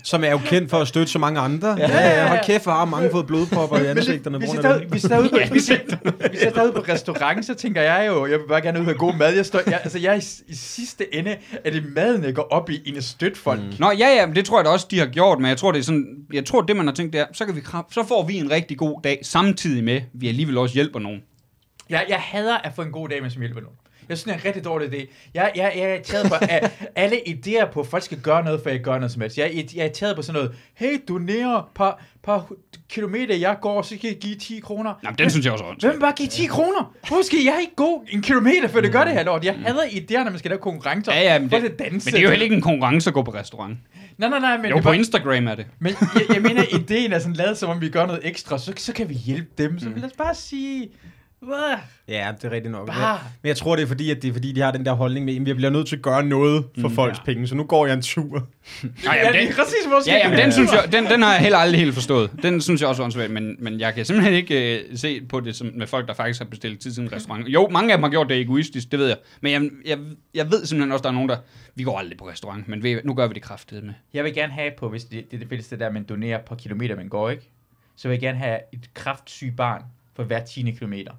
Som 0.04 0.24
er 0.24 0.30
jo 0.30 0.38
kendt 0.46 0.70
for 0.70 0.78
at 0.78 0.88
støtte 0.88 1.12
så 1.12 1.18
mange 1.18 1.40
andre. 1.40 1.68
Ja, 1.78 1.90
ja, 1.90 2.20
ja. 2.22 2.28
Hold 2.28 2.38
kæft, 2.46 2.62
hvor 2.62 2.72
har 2.72 2.84
mange 2.84 3.10
fået 3.10 3.26
blodpropper 3.26 3.76
i 3.78 3.86
ansigterne. 3.86 4.38
Hvis 4.38 4.50
på 4.50 4.54
jeg, 4.62 4.62
det. 4.92 5.10
jeg 5.10 5.20
ud 5.22 5.28
på, 5.28 5.38
hvis, 5.50 5.70
jeg, 5.70 5.80
jeg 6.56 6.64
ud 6.66 6.72
på 6.72 6.84
restaurant, 6.88 7.46
så 7.46 7.54
tænker 7.54 7.82
jeg 7.82 8.04
jo, 8.06 8.26
jeg 8.26 8.38
vil 8.38 8.48
bare 8.48 8.60
gerne 8.60 8.78
ud 8.78 8.84
og 8.84 8.90
have 8.90 8.98
god 8.98 9.14
mad. 9.14 9.34
Jeg, 9.34 9.46
står, 9.46 9.60
jeg, 9.66 9.80
altså, 9.84 9.98
jeg 9.98 10.12
er 10.14 10.18
i, 10.20 10.52
i 10.52 10.54
sidste 10.56 11.14
ende, 11.14 11.36
er 11.64 11.70
det 11.70 11.82
maden, 11.94 12.24
jeg 12.24 12.34
går 12.34 12.48
op 12.50 12.70
i, 12.70 12.82
end 12.86 12.96
at 12.96 13.04
støtte 13.04 13.38
folk. 13.40 13.60
Mm. 13.60 13.72
Nå, 13.78 13.90
ja, 13.90 14.08
ja, 14.08 14.26
men 14.26 14.36
det 14.36 14.44
tror 14.44 14.58
jeg 14.58 14.64
da 14.64 14.70
også, 14.70 14.86
de 14.94 14.98
har 14.98 15.06
gjort, 15.06 15.38
men 15.40 15.48
jeg 15.48 15.56
tror, 15.56 15.72
det 15.72 15.78
er 15.78 15.82
sådan, 15.82 16.16
jeg 16.32 16.44
tror, 16.44 16.60
det 16.60 16.76
man 16.76 16.86
har 16.86 16.94
tænkt, 16.94 17.12
det 17.12 17.20
er, 17.20 17.26
så, 17.32 17.46
kan 17.46 17.56
vi, 17.56 17.60
så 17.90 18.04
får 18.08 18.26
vi 18.26 18.34
en 18.36 18.50
rigtig 18.50 18.78
god 18.78 19.00
dag, 19.04 19.18
samtidig 19.22 19.84
med, 19.84 19.94
at 19.96 20.02
vi 20.12 20.28
alligevel 20.28 20.58
også 20.58 20.74
hjælper 20.74 20.98
nogen. 20.98 21.22
Jeg, 21.90 22.04
jeg 22.08 22.18
hader 22.20 22.58
at 22.58 22.72
få 22.76 22.82
en 22.82 22.90
god 22.92 23.08
dag, 23.08 23.20
mens 23.22 23.32
som 23.32 23.42
hjælper 23.42 23.60
nogen. 23.60 23.76
Jeg 24.08 24.18
synes, 24.18 24.24
det 24.24 24.30
er 24.32 24.36
en 24.38 24.44
rigtig 24.44 24.64
dårlig 24.64 24.88
idé. 24.94 25.06
Jeg, 25.34 25.52
jeg, 25.56 25.72
jeg 25.76 25.82
er 25.84 25.94
irriteret 25.94 26.26
på 26.28 26.34
at 26.40 26.72
alle 26.96 27.16
idéer 27.28 27.70
på, 27.72 27.80
at 27.80 27.86
folk 27.86 28.02
skal 28.02 28.20
gøre 28.20 28.44
noget, 28.44 28.60
for 28.62 28.70
jeg 28.70 28.80
gør 28.80 28.98
noget 28.98 29.12
som 29.12 29.20
helst. 29.22 29.38
Jeg, 29.38 29.46
er- 29.46 29.62
jeg 29.74 29.80
er 29.80 29.84
irriteret 29.84 30.16
på 30.16 30.22
sådan 30.22 30.40
noget, 30.42 30.56
hey, 30.74 31.02
donere 31.08 31.64
par, 31.74 32.02
par 32.22 32.52
kilometer, 32.90 33.36
jeg 33.36 33.56
går, 33.60 33.82
så 33.82 33.96
kan 34.00 34.10
jeg 34.10 34.18
give 34.18 34.34
10 34.36 34.60
kroner. 34.60 34.94
Nå, 35.02 35.10
men 35.10 35.18
den 35.18 35.30
synes 35.30 35.44
jeg 35.46 35.52
også 35.52 35.64
er 35.64 35.90
Hvem 35.90 36.00
bare 36.00 36.12
give 36.12 36.28
10 36.28 36.46
kroner? 36.46 36.94
Hvor 37.08 37.22
skal 37.22 37.38
jeg 37.44 37.58
ikke 37.60 37.74
gå 37.74 38.04
en 38.10 38.22
kilometer, 38.22 38.68
før 38.68 38.80
det 38.80 38.92
gør 38.92 39.04
det 39.04 39.12
her 39.12 39.24
lort? 39.24 39.44
Jeg 39.44 39.54
hader 39.54 39.82
idéer, 39.82 40.24
når 40.24 40.30
man 40.30 40.38
skal 40.38 40.50
lave 40.50 40.60
konkurrencer. 40.60 41.12
Ja, 41.12 41.20
ja, 41.32 41.38
men 41.38 41.50
det, 41.50 41.58
skal 41.58 41.74
danse. 41.78 42.06
men 42.06 42.12
det 42.12 42.18
er 42.18 42.22
jo 42.22 42.30
heller 42.30 42.44
ikke 42.44 42.56
en 42.56 42.62
konkurrence 42.62 43.10
at 43.10 43.14
gå 43.14 43.22
på 43.22 43.34
restaurant. 43.34 43.76
Nej, 44.18 44.28
nej, 44.28 44.38
nej, 44.38 44.56
men, 44.56 44.70
Jo, 44.70 44.74
det 44.76 44.82
på 44.82 44.88
var, 44.88 44.94
Instagram 44.94 45.46
er 45.48 45.54
det. 45.54 45.66
men 45.78 45.92
jeg, 46.14 46.34
jeg 46.34 46.42
mener, 46.42 46.62
ideen 46.80 47.12
er 47.12 47.18
sådan 47.18 47.34
lavet, 47.34 47.58
som 47.58 47.70
om 47.70 47.80
vi 47.80 47.88
gør 47.88 48.06
noget 48.06 48.20
ekstra, 48.24 48.58
så, 48.58 48.72
så 48.76 48.92
kan 48.92 49.08
vi 49.08 49.14
hjælpe 49.14 49.50
dem. 49.58 49.78
Så 49.78 49.88
lad 49.96 50.04
os 50.04 50.12
bare 50.18 50.34
sige... 50.34 50.88
Ja, 52.08 52.32
det 52.36 52.44
er 52.44 52.50
rigtigt 52.50 52.72
nok. 52.72 52.86
Bare. 52.86 53.18
Men 53.42 53.48
jeg 53.48 53.56
tror, 53.56 53.76
det 53.76 53.82
er 53.82 53.86
fordi, 53.86 54.10
at 54.10 54.22
det 54.22 54.28
er 54.28 54.32
fordi, 54.32 54.52
de 54.52 54.60
har 54.60 54.70
den 54.70 54.86
der 54.86 54.92
holdning 54.92 55.24
med, 55.24 55.34
at 55.34 55.46
vi 55.46 55.52
bliver 55.52 55.70
nødt 55.70 55.88
til 55.88 55.96
at 55.96 56.02
gøre 56.02 56.22
noget 56.24 56.64
for 56.80 56.88
mm, 56.88 56.94
folks 56.94 57.18
ja. 57.18 57.24
penge, 57.24 57.48
så 57.48 57.54
nu 57.54 57.64
går 57.64 57.86
jeg 57.86 57.94
en 57.94 58.02
tur. 58.02 58.48
Nej, 59.04 59.20
Ja, 59.24 59.32
den, 59.32 59.48
er 59.48 59.52
præcis 59.52 59.88
måske. 59.94 60.10
ja, 60.10 60.16
jamen, 60.16 60.38
den, 60.38 60.52
synes 60.52 60.72
jeg, 60.72 60.92
den, 60.92 61.06
den 61.06 61.22
har 61.22 61.32
jeg 61.32 61.40
heller 61.40 61.58
aldrig 61.58 61.80
helt 61.80 61.94
forstået. 61.94 62.30
Den 62.42 62.60
synes 62.60 62.80
jeg 62.80 62.88
også 62.88 63.02
er 63.02 63.04
åndssvagt, 63.04 63.30
men, 63.30 63.56
men 63.58 63.80
jeg 63.80 63.94
kan 63.94 64.04
simpelthen 64.04 64.34
ikke 64.34 64.82
uh, 64.92 64.98
se 64.98 65.20
på 65.28 65.40
det 65.40 65.56
som, 65.56 65.70
med 65.74 65.86
folk, 65.86 66.08
der 66.08 66.14
faktisk 66.14 66.40
har 66.40 66.46
bestilt 66.46 66.80
tid 66.80 66.92
til 66.92 67.02
en 67.02 67.12
restaurant. 67.12 67.48
Jo, 67.48 67.68
mange 67.68 67.92
af 67.92 67.98
dem 67.98 68.02
har 68.02 68.10
gjort 68.10 68.28
det 68.28 68.40
egoistisk, 68.40 68.90
det 68.90 68.98
ved 68.98 69.06
jeg. 69.06 69.16
Men 69.40 69.52
jeg, 69.52 69.70
jeg, 69.86 69.98
jeg 70.34 70.50
ved 70.50 70.66
simpelthen 70.66 70.92
også, 70.92 71.02
der 71.02 71.08
er 71.08 71.12
nogen, 71.14 71.28
der... 71.28 71.36
Vi 71.74 71.82
går 71.82 71.98
aldrig 71.98 72.18
på 72.18 72.28
restaurant, 72.28 72.68
men 72.68 72.82
ved, 72.82 73.00
nu 73.04 73.14
gør 73.14 73.26
vi 73.26 73.34
det 73.34 73.42
kraftigt 73.42 73.84
med. 73.84 73.94
Jeg 74.14 74.24
vil 74.24 74.34
gerne 74.34 74.52
have 74.52 74.70
på, 74.78 74.88
hvis 74.88 75.04
det, 75.04 75.30
det 75.30 75.36
er 75.36 75.38
det 75.38 75.48
fedeste 75.48 75.78
der, 75.78 75.90
man 75.90 76.04
donerer 76.04 76.38
per 76.38 76.54
kilometer, 76.56 76.96
man 76.96 77.08
går, 77.08 77.30
ikke? 77.30 77.50
Så 77.96 78.08
vil 78.08 78.14
jeg 78.14 78.20
gerne 78.20 78.38
have 78.38 78.58
et 78.72 78.90
kraftsyg 78.94 79.54
barn 79.56 79.82
for 80.16 80.22
hver 80.22 80.44
10. 80.44 80.70
kilometer. 80.70 81.12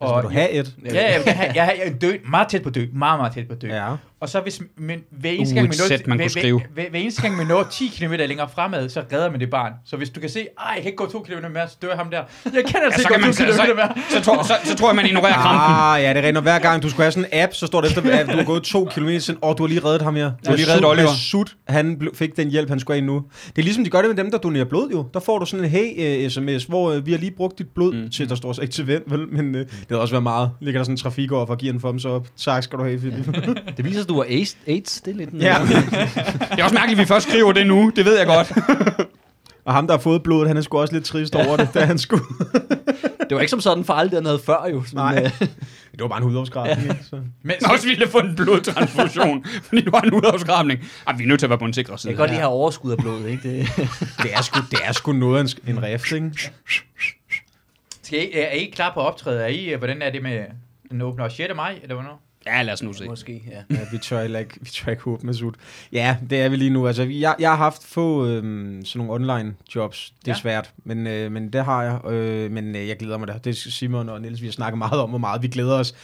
Og 0.00 0.22
skal 0.22 0.30
du 0.30 0.34
have 0.34 0.50
et? 0.50 0.74
Ja, 0.84 1.12
jeg 1.12 1.20
vil 1.24 1.32
have, 1.32 1.52
jeg, 1.54 1.74
jeg 1.78 1.86
er 1.86 1.98
død, 1.98 2.14
meget 2.30 2.48
tæt 2.48 2.62
på 2.62 2.70
død, 2.70 2.86
meget, 2.92 3.18
meget 3.20 3.32
tæt 3.34 3.48
på 3.48 3.54
død. 3.54 3.70
Ja. 3.70 3.96
Og 4.20 4.28
så 4.28 4.40
hvis 4.40 4.62
men, 4.76 5.00
hver 5.10 5.30
eneste 5.30 5.52
Uh, 5.52 5.54
gang, 5.54 5.68
man 5.68 5.76
når, 5.78 5.88
sæt, 5.88 6.06
man 6.06 6.18
hver, 6.18 6.28
hver, 6.32 6.58
hver, 6.74 6.90
hver, 6.90 6.98
eneste 6.98 7.22
gang, 7.22 7.36
man 7.36 7.46
når 7.46 7.62
10 7.70 7.88
km 7.88 8.12
længere 8.12 8.48
fremad, 8.54 8.88
så 8.88 9.02
redder 9.12 9.30
man 9.30 9.40
det 9.40 9.50
barn. 9.50 9.72
Så 9.86 9.96
hvis 9.96 10.10
du 10.10 10.20
kan 10.20 10.30
se, 10.30 10.40
ej, 10.40 10.72
jeg 10.74 10.82
kan 10.82 10.86
ikke 10.86 10.96
gå 10.96 11.06
2 11.06 11.20
km 11.20 11.52
mere, 11.52 11.68
så 11.68 11.76
dør 11.82 11.96
ham 11.96 12.10
der. 12.10 12.22
Jeg 12.44 12.64
kan 12.68 12.80
altså 12.84 13.02
så 13.02 13.08
ikke 13.08 13.14
gå 13.14 13.26
man 13.26 13.32
2 13.32 13.36
så, 13.36 13.44
km 13.44 13.68
så, 13.68 13.74
mere. 13.74 13.88
så, 14.10 14.20
tror, 14.20 14.42
så, 14.42 14.54
så 14.64 14.74
tror 14.76 14.88
jeg, 14.88 14.96
man 14.96 15.06
ignorerer 15.06 15.34
krampen. 15.34 15.76
Ah, 15.76 16.02
ja, 16.02 16.14
det 16.14 16.28
er. 16.28 16.36
Og 16.36 16.42
hver 16.42 16.58
gang 16.58 16.82
du 16.82 16.90
skulle 16.90 17.04
have 17.04 17.12
sådan 17.12 17.28
en 17.32 17.40
app, 17.42 17.54
så 17.54 17.66
står 17.66 17.80
det 17.80 17.90
efter, 17.90 18.18
at 18.18 18.26
du 18.26 18.36
har 18.36 18.44
gået 18.44 18.62
to 18.62 18.88
kilometer 18.94 19.20
siden, 19.20 19.38
og 19.42 19.58
du 19.58 19.62
har 19.62 19.68
lige 19.68 19.84
reddet 19.84 20.02
ham 20.02 20.16
her. 20.16 20.24
Du 20.24 20.50
har 20.50 20.56
lige 20.56 20.68
reddet 20.68 20.84
Oliver. 20.84 21.08
Sut, 21.16 21.56
han 21.68 22.08
fik 22.14 22.36
den 22.36 22.50
hjælp, 22.50 22.68
han 22.68 22.80
skulle 22.80 23.00
have 23.00 23.06
nu. 23.06 23.22
Det 23.46 23.58
er 23.58 23.62
ligesom, 23.62 23.84
de 23.84 23.90
gør 23.90 23.98
det 23.98 24.08
med 24.10 24.16
dem, 24.16 24.30
der 24.30 24.38
donerer 24.38 24.64
blod 24.64 24.90
jo. 24.90 25.06
Der 25.14 25.20
får 25.20 25.38
du 25.38 25.46
sådan 25.46 25.64
en 25.64 25.70
hey-sms, 25.70 26.66
hvor 26.68 26.92
øh, 26.92 27.06
vi 27.06 27.10
har 27.10 27.18
lige 27.18 27.32
brugt 27.36 27.58
dit 27.58 27.68
blod 27.74 27.94
mm. 27.94 28.10
til, 28.10 28.28
der 28.28 28.34
står 28.34 28.52
så 28.52 28.62
ikke 28.62 28.72
til 28.72 28.84
hvem, 28.84 29.04
vel? 29.06 29.28
Men 29.28 29.54
øh, 29.54 29.60
det 29.60 29.86
vil 29.88 29.98
også 29.98 30.14
være 30.14 30.22
meget. 30.22 30.50
Ligger 30.60 30.78
der 30.78 30.84
sådan 30.84 30.94
en 30.94 30.98
trafikoffer 30.98 31.54
og 31.54 31.58
giver 31.58 31.72
en 31.72 31.80
for 31.80 31.90
dem 31.90 31.98
så 31.98 32.08
op. 32.08 32.26
Tak 32.36 32.62
skal 32.62 32.78
du 32.78 32.84
have, 32.84 32.98
Philip. 32.98 33.26
Det 33.76 33.84
viser, 33.84 34.00
at 34.00 34.09
du 34.10 34.16
har 34.16 34.24
AIDS. 34.28 34.56
AIDS. 34.66 35.00
Det 35.00 35.10
er 35.10 35.16
lidt 35.16 35.30
ja. 35.32 35.56
Det 36.50 36.58
er 36.60 36.64
også 36.64 36.74
mærkeligt, 36.74 36.98
at 37.00 37.04
vi 37.04 37.04
først 37.06 37.28
skriver 37.28 37.52
det 37.52 37.66
nu. 37.66 37.92
Det 37.96 38.04
ved 38.04 38.18
jeg 38.18 38.26
godt. 38.26 38.52
Og 39.64 39.74
ham, 39.74 39.86
der 39.86 39.94
har 39.94 40.00
fået 40.00 40.22
blodet, 40.22 40.48
han 40.48 40.56
er 40.56 40.60
sgu 40.60 40.78
også 40.78 40.94
lidt 40.94 41.04
trist 41.04 41.34
over 41.34 41.56
det, 41.56 41.68
da 41.74 41.84
han 41.84 41.98
skulle. 41.98 42.24
Det 43.28 43.34
var 43.36 43.40
ikke 43.40 43.50
som 43.50 43.60
sådan 43.60 43.84
farligt, 43.84 44.14
den 44.16 44.26
havde 44.26 44.38
før 44.38 44.66
jo. 44.70 44.76
Men, 44.76 44.84
Nej. 44.94 45.22
øh, 45.24 45.40
det 45.92 46.00
var 46.00 46.08
bare 46.08 46.18
en 46.18 46.24
hudafskrabning, 46.24 46.82
ikke? 46.90 47.04
Så. 47.10 47.16
Men, 47.16 47.26
Jeg 47.60 47.66
har 47.66 47.72
også 47.72 47.86
ville 47.86 48.08
få 48.08 48.18
en 48.18 48.36
blodtransfusion, 48.36 49.44
fordi 49.62 49.80
du 49.84 49.90
har 49.94 50.00
en 50.00 50.12
udafskrabning. 50.12 50.80
Ej, 51.06 51.14
vi 51.16 51.22
er 51.22 51.28
nødt 51.28 51.40
til 51.40 51.46
at 51.46 51.50
være 51.50 51.58
på 51.58 51.64
en 51.64 51.72
sikker 51.72 51.96
side. 51.96 52.10
jeg 52.10 52.16
kan 52.16 52.22
godt 52.22 52.30
lige 52.30 52.40
have 52.40 52.50
overskud 52.50 52.92
af 52.92 52.98
blod, 52.98 53.24
ikke? 53.26 53.42
Det, 53.58 53.68
Det 54.22 54.34
er 54.34 54.42
sgu, 54.42 54.60
det 54.70 54.78
er 54.84 54.92
sgu 54.92 55.12
noget 55.12 55.38
af 55.38 55.42
en, 55.66 55.76
en 55.76 55.82
rift, 55.82 56.12
ikke? 56.12 56.30
skal 58.02 58.18
I, 58.18 58.30
er 58.34 58.50
I 58.50 58.64
klar 58.74 58.94
på 58.94 59.00
optræde? 59.00 59.42
Er 59.42 59.46
I, 59.46 59.74
hvordan 59.78 60.02
er 60.02 60.10
det 60.10 60.22
med, 60.22 60.44
den 60.90 61.02
åbner 61.02 61.28
6. 61.28 61.52
maj, 61.56 61.78
eller 61.82 61.94
hvornår? 61.94 62.22
Ja, 62.46 62.62
lad 62.62 62.72
os 62.72 62.82
nu 62.82 62.92
se. 62.92 63.04
måske, 63.04 63.42
ja. 63.50 63.76
Ja, 63.76 63.80
vi 63.92 63.98
tør 63.98 64.20
heller 64.22 64.38
ikke, 64.38 64.54
vi 64.60 64.70
tør 64.70 64.90
ikke 64.90 65.02
håbe 65.02 65.26
med 65.26 65.34
sut. 65.34 65.54
Ja, 65.92 66.16
det 66.30 66.40
er 66.40 66.48
vi 66.48 66.56
lige 66.56 66.70
nu. 66.70 66.86
Altså, 66.86 67.02
jeg, 67.02 67.34
jeg 67.38 67.50
har 67.50 67.56
haft 67.56 67.84
få 67.84 68.26
øhm, 68.26 68.84
sådan 68.84 69.06
nogle 69.06 69.12
online 69.12 69.54
jobs. 69.74 70.12
Det 70.24 70.28
er 70.30 70.32
Ja. 70.36 70.40
svært, 70.40 70.70
men, 70.84 71.06
øh, 71.06 71.32
men 71.32 71.52
det 71.52 71.64
har 71.64 71.82
jeg. 71.82 72.12
Øh, 72.12 72.50
men 72.50 72.76
øh, 72.76 72.88
jeg 72.88 72.96
glæder 72.96 73.18
mig 73.18 73.28
da. 73.28 73.34
Det 73.44 73.50
er 73.50 73.70
Simon 73.70 74.08
og 74.08 74.20
Niels, 74.20 74.40
vi 74.40 74.46
har 74.46 74.52
snakket 74.52 74.78
meget 74.78 75.00
om, 75.00 75.08
hvor 75.08 75.18
meget 75.18 75.42
vi 75.42 75.48
glæder 75.48 75.74
os 75.78 75.94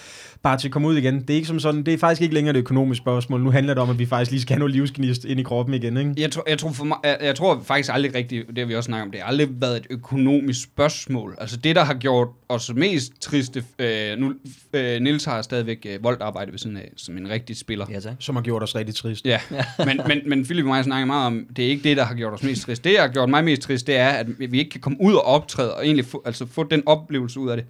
bare 0.43 0.59
til 0.59 0.69
at 0.69 0.73
komme 0.73 0.89
ud 0.89 0.97
igen. 0.97 1.21
Det 1.21 1.31
er 1.31 1.35
ikke 1.35 1.49
som 1.49 1.61
sådan, 1.61 1.83
det 1.83 1.95
er 1.95 1.99
faktisk 1.99 2.23
ikke 2.23 2.35
længere 2.35 2.57
et 2.57 2.59
økonomisk 2.59 2.99
spørgsmål. 2.99 3.43
Nu 3.43 3.51
handler 3.51 3.75
det 3.75 3.83
om, 3.83 3.91
at 3.91 3.99
vi 3.99 4.07
faktisk 4.07 4.31
lige 4.31 4.41
skal 4.41 4.55
have 4.55 4.59
noget 4.59 4.75
livsgnist 4.75 5.25
ind 5.25 5.41
i 5.41 5.43
kroppen 5.43 5.75
igen, 5.75 5.97
ikke? 5.97 6.15
Jeg 6.17 6.33
tror, 6.33 6.45
jeg, 6.49 6.59
tror 6.59 6.73
for 6.73 6.85
mig, 6.85 6.99
jeg, 7.05 7.19
jeg 7.23 7.35
tror 7.35 7.63
faktisk 7.65 7.91
aldrig 7.93 8.15
rigtigt, 8.15 8.49
det 8.49 8.59
har 8.59 8.67
vi 8.67 8.75
også 8.75 8.87
snakket 8.87 9.05
om, 9.05 9.11
det 9.11 9.21
har 9.21 9.27
aldrig 9.27 9.49
været 9.51 9.77
et 9.77 9.87
økonomisk 9.91 10.63
spørgsmål. 10.63 11.37
Altså 11.41 11.57
det, 11.57 11.77
der 11.77 11.85
har 11.85 11.95
gjort 11.95 12.29
os 12.49 12.75
mest 12.75 13.13
triste, 13.21 13.65
øh, 13.79 14.19
nu, 14.19 14.33
øh, 14.73 15.01
Nils 15.01 15.25
har 15.25 15.43
stadigvæk 15.43 15.87
øh, 15.89 16.05
voldarbejde 16.05 16.53
ved 16.53 16.59
siden 16.59 16.77
af, 16.77 16.93
som 16.97 17.17
en 17.19 17.29
rigtig 17.31 17.57
spiller. 17.57 17.87
Ja, 17.91 18.01
tak. 18.01 18.15
Som 18.19 18.37
har 18.37 18.43
gjort 18.43 18.63
os 18.63 18.75
rigtig 18.75 18.95
trist. 18.95 19.27
Ja, 19.27 19.41
men, 19.79 20.01
men, 20.09 20.21
men 20.27 20.45
Philip 20.45 20.65
og 20.65 20.69
mig 20.69 20.85
snakker 20.85 21.07
meget 21.07 21.27
om, 21.27 21.47
det 21.57 21.65
er 21.65 21.69
ikke 21.69 21.89
det, 21.89 21.97
der 21.97 22.05
har 22.05 22.15
gjort 22.15 22.35
os 22.35 22.43
mest 22.43 22.63
trist. 22.63 22.85
Det, 22.85 22.95
der 22.95 23.01
har 23.01 23.09
gjort 23.09 23.29
mig 23.29 23.45
mest 23.45 23.63
trist, 23.63 23.87
det 23.87 23.97
er, 23.97 24.09
at 24.09 24.27
vi 24.39 24.59
ikke 24.59 24.71
kan 24.71 24.81
komme 24.81 24.99
ud 25.01 25.15
og 25.15 25.25
optræde, 25.25 25.75
og 25.75 25.85
egentlig 25.85 26.05
få, 26.05 26.23
altså 26.27 26.47
få 26.47 26.63
den 26.63 26.83
oplevelse 26.87 27.41
ud 27.41 27.49
af 27.49 27.57
det. 27.57 27.67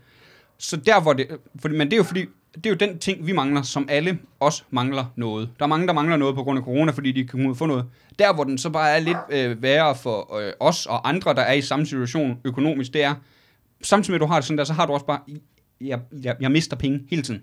Så 0.58 0.76
der, 0.76 1.00
hvor 1.00 1.12
det... 1.12 1.26
Fordi, 1.60 1.76
men 1.76 1.86
det 1.86 1.92
er 1.92 1.96
jo 1.96 2.02
fordi, 2.02 2.24
det 2.56 2.66
er 2.66 2.70
jo 2.70 2.76
den 2.76 2.98
ting, 2.98 3.26
vi 3.26 3.32
mangler, 3.32 3.62
som 3.62 3.86
alle 3.90 4.18
også 4.40 4.62
mangler 4.70 5.04
noget. 5.16 5.50
Der 5.58 5.64
er 5.64 5.68
mange, 5.68 5.86
der 5.86 5.92
mangler 5.92 6.16
noget 6.16 6.34
på 6.34 6.42
grund 6.42 6.58
af 6.58 6.64
corona, 6.64 6.92
fordi 6.92 7.12
de 7.12 7.24
kan 7.24 7.46
ud 7.46 7.50
og 7.50 7.56
få 7.56 7.66
noget. 7.66 7.84
Der, 8.18 8.34
hvor 8.34 8.44
den 8.44 8.58
så 8.58 8.70
bare 8.70 8.90
er 8.90 9.00
lidt 9.00 9.18
øh, 9.30 9.62
værre 9.62 9.94
for 9.94 10.36
øh, 10.38 10.52
os 10.60 10.86
og 10.86 11.08
andre, 11.08 11.34
der 11.34 11.42
er 11.42 11.52
i 11.52 11.60
samme 11.60 11.86
situation 11.86 12.38
økonomisk, 12.44 12.92
det 12.92 13.04
er, 13.04 13.14
samtidig 13.82 14.12
med, 14.12 14.16
at 14.16 14.20
du 14.20 14.32
har 14.32 14.36
det 14.36 14.44
sådan 14.44 14.58
der, 14.58 14.64
så 14.64 14.72
har 14.72 14.86
du 14.86 14.92
også 14.92 15.06
bare, 15.06 15.20
jeg, 15.80 16.00
jeg, 16.22 16.36
jeg 16.40 16.50
mister 16.50 16.76
penge 16.76 17.00
hele 17.10 17.22
tiden. 17.22 17.42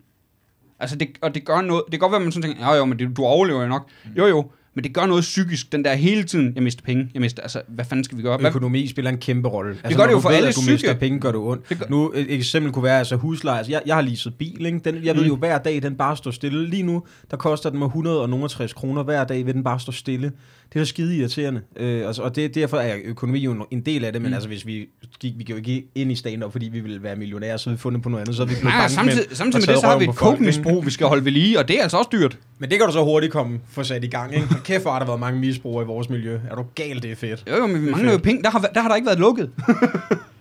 Altså, 0.79 0.95
det, 0.95 1.07
og 1.21 1.35
det 1.35 1.45
gør 1.45 1.61
noget, 1.61 1.83
det 1.85 1.91
kan 1.91 1.99
godt 1.99 2.11
være, 2.11 2.19
at 2.19 2.23
man 2.23 2.31
sådan 2.31 2.49
tænker, 2.49 2.69
jo 2.69 2.75
jo, 2.75 2.85
men 2.85 2.99
det, 2.99 3.17
du 3.17 3.23
overlever 3.23 3.61
jo 3.61 3.67
nok. 3.67 3.89
Jo 4.17 4.25
jo, 4.25 4.51
men 4.75 4.83
det 4.83 4.93
gør 4.93 5.05
noget 5.05 5.21
psykisk, 5.21 5.71
den 5.71 5.85
der 5.85 5.93
hele 5.93 6.23
tiden, 6.23 6.51
jeg 6.55 6.63
mister 6.63 6.83
penge, 6.83 7.09
jeg 7.13 7.21
mister, 7.21 7.41
altså, 7.41 7.61
hvad 7.67 7.85
fanden 7.85 8.03
skal 8.03 8.17
vi 8.17 8.23
gøre? 8.23 8.37
Hvad, 8.37 8.49
Økonomi 8.49 8.87
spiller 8.87 9.11
en 9.11 9.17
kæmpe 9.17 9.47
rolle. 9.49 9.69
Altså, 9.83 9.89
gør 9.89 9.97
når 9.97 10.05
det 10.05 10.11
jo 10.13 10.19
for 10.19 10.29
ved, 10.29 10.35
alle 10.37 10.49
at 10.49 10.55
du 10.55 10.59
psyke. 10.61 10.71
mister 10.73 10.93
penge, 10.93 11.19
gør 11.19 11.31
det 11.31 11.39
ondt. 11.41 11.69
Det 11.69 11.79
gør- 11.79 11.85
Nu, 11.89 12.11
et 12.15 12.33
eksempel 12.33 12.71
kunne 12.71 12.83
være, 12.83 12.97
altså 12.99 13.15
husleje. 13.15 13.57
Altså, 13.57 13.71
jeg, 13.71 13.81
jeg 13.85 13.95
har 13.95 14.01
leaset 14.01 14.33
bil, 14.35 14.65
ikke? 14.65 14.79
Den, 14.79 15.03
jeg 15.03 15.15
ved 15.15 15.25
jo 15.25 15.35
hver 15.35 15.57
dag, 15.57 15.81
den 15.81 15.95
bare 15.95 16.17
står 16.17 16.31
stille. 16.31 16.69
Lige 16.69 16.83
nu, 16.83 17.03
der 17.31 17.37
koster 17.37 17.69
den 17.69 17.79
mig 17.79 17.85
160 17.85 18.73
kroner 18.73 19.03
hver 19.03 19.23
dag, 19.23 19.45
vil 19.45 19.53
den 19.53 19.63
bare 19.63 19.79
stå 19.79 19.91
stille. 19.91 20.31
Det 20.69 20.79
er 20.79 20.83
da 20.83 20.85
skide 20.85 21.15
irriterende. 21.17 21.61
Øh, 21.75 22.07
altså, 22.07 22.21
og 22.21 22.35
det, 22.35 22.55
derfor 22.55 22.77
er 22.77 22.95
økonomi 23.03 23.39
jo 23.39 23.65
en- 23.71 23.81
del 23.81 24.05
af 24.05 24.13
det, 24.13 24.21
men 24.21 24.29
Mm. 24.29 24.33
altså, 24.33 24.47
hvis 24.49 24.65
vi 24.65 24.89
gik, 25.19 25.33
vi 25.37 25.43
kan 25.43 25.53
jo 25.53 25.57
ikke 25.57 25.85
ind 25.95 26.11
i 26.11 26.15
stand 26.15 26.51
fordi 26.51 26.69
vi 26.69 26.79
ville 26.79 27.03
være 27.03 27.15
millionærer, 27.15 27.57
så 27.57 27.69
havde 27.69 27.77
vi 27.77 27.81
fundet 27.81 28.01
på 28.01 28.09
noget 28.09 28.21
andet, 28.21 28.35
så 28.35 28.41
havde 28.45 28.55
vi 28.55 28.61
blevet 28.61 28.75
Nej, 28.77 28.87
samtidig, 28.87 29.25
samtidig 29.37 29.67
med 29.67 29.73
det, 29.73 29.81
så 29.81 29.87
har 29.87 29.97
vi 29.97 30.05
et 30.05 30.15
coke-misbrug, 30.15 30.85
vi 30.85 30.91
skal 30.91 31.07
holde 31.07 31.25
ved 31.25 31.31
lige, 31.31 31.59
og 31.59 31.67
det 31.67 31.77
er 31.79 31.81
altså 31.83 31.97
også 31.97 32.09
dyrt. 32.11 32.37
Men 32.59 32.69
det 32.69 32.77
kan 32.79 32.87
du 32.87 32.93
så 32.93 33.03
hurtigt 33.03 33.31
komme 33.31 33.59
få 33.69 33.83
sat 33.83 34.03
i 34.03 34.07
gang, 34.07 34.35
ikke? 34.35 34.47
Kæft, 34.65 34.81
hvor 34.81 34.91
har 34.91 34.99
der 34.99 35.05
været 35.05 35.19
mange 35.19 35.39
misbrugere 35.39 35.83
i 35.83 35.87
vores 35.87 36.09
miljø. 36.09 36.39
Er 36.51 36.55
du 36.55 36.65
gal, 36.75 37.01
det 37.03 37.11
er 37.11 37.15
fedt. 37.15 37.43
Jo, 37.49 37.55
jo, 37.55 37.67
men 37.67 37.85
vi 37.85 37.91
mangler 37.91 38.11
jo 38.11 38.17
penge. 38.17 38.43
Der 38.43 38.49
har, 38.49 38.59
der 38.59 38.81
har 38.81 38.87
der 38.89 38.95
ikke 38.95 39.05
været 39.05 39.19
lukket. 39.19 39.49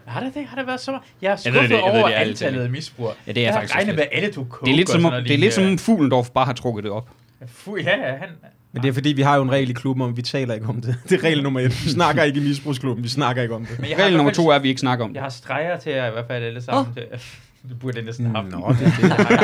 Har 0.07 0.21
det 0.21 0.35
det? 0.35 0.45
Har 0.47 0.57
det 0.57 0.67
været 0.67 0.81
så 0.81 0.91
meget? 0.91 1.03
Jeg 1.23 1.29
er 1.33 1.37
Jeg 1.45 1.53
ved 1.53 1.61
skuffet 1.61 1.71
det, 1.71 1.77
jeg 1.77 1.93
ved 1.93 2.01
over 2.01 2.09
det 2.09 2.15
ærligt 2.15 2.39
talt 2.39 2.49
antallet 2.49 2.65
af 2.65 2.71
misbrugere. 2.71 3.15
Ja, 3.27 3.33
det 3.33 3.41
er 3.41 3.45
jeg 3.47 3.55
faktisk 3.55 3.75
også 3.77 3.87
med, 3.93 4.05
alle 4.13 4.33
coke 4.33 4.65
Det 4.67 4.73
er 4.73 4.77
lidt 4.77 4.89
som, 4.91 5.03
det 5.03 5.31
er 5.35 5.39
lidt 5.39 5.55
som 5.55 5.65
om 5.65 5.79
Fuglendorf 5.79 6.31
bare 6.31 6.45
har 6.45 6.53
trukket 6.53 6.85
det 6.85 6.93
op. 6.93 7.09
Fu, 7.47 7.77
ja, 7.77 7.83
ja, 7.91 8.17
han... 8.17 8.29
Men 8.73 8.83
det 8.83 8.89
er 8.89 8.93
fordi, 8.93 9.09
vi 9.09 9.23
har 9.23 9.37
jo 9.37 9.43
en 9.43 9.51
regel 9.51 9.71
i 9.71 9.73
klubben 9.73 10.03
om, 10.03 10.17
vi 10.17 10.23
taler 10.23 10.55
ikke 10.55 10.67
om 10.67 10.81
det. 10.81 10.97
Det 11.09 11.19
er 11.19 11.25
regel 11.25 11.43
nummer 11.43 11.61
et. 11.61 11.85
Vi 11.85 11.91
snakker 11.91 12.23
ikke 12.23 12.41
i 12.41 12.43
misbrugsklubben, 12.43 13.05
vi 13.05 13.09
snakker 13.09 13.43
ikke 13.43 13.55
om 13.55 13.67
det. 13.67 13.81
Men 13.81 13.91
jeg 13.91 13.99
Regel 13.99 14.11
har 14.11 14.17
nummer 14.17 14.33
to 14.33 14.49
er, 14.49 14.55
at 14.55 14.63
vi 14.63 14.69
ikke 14.69 14.81
snakker 14.81 15.05
om 15.05 15.11
det. 15.11 15.15
Jeg 15.15 15.23
har 15.23 15.31
streger 15.31 15.79
til 15.79 15.93
jer 15.93 16.07
i 16.07 16.11
hvert 16.11 16.27
fald 16.27 16.45
alle 16.45 16.63
sammen. 16.63 16.95
Til, 16.95 17.03
det 17.69 17.79
burde 17.79 17.97
jeg 17.97 18.05
næsten 18.05 18.27
have 18.27 18.37
haft. 18.37 18.51
Nå, 18.51 18.75
det, 18.81 18.93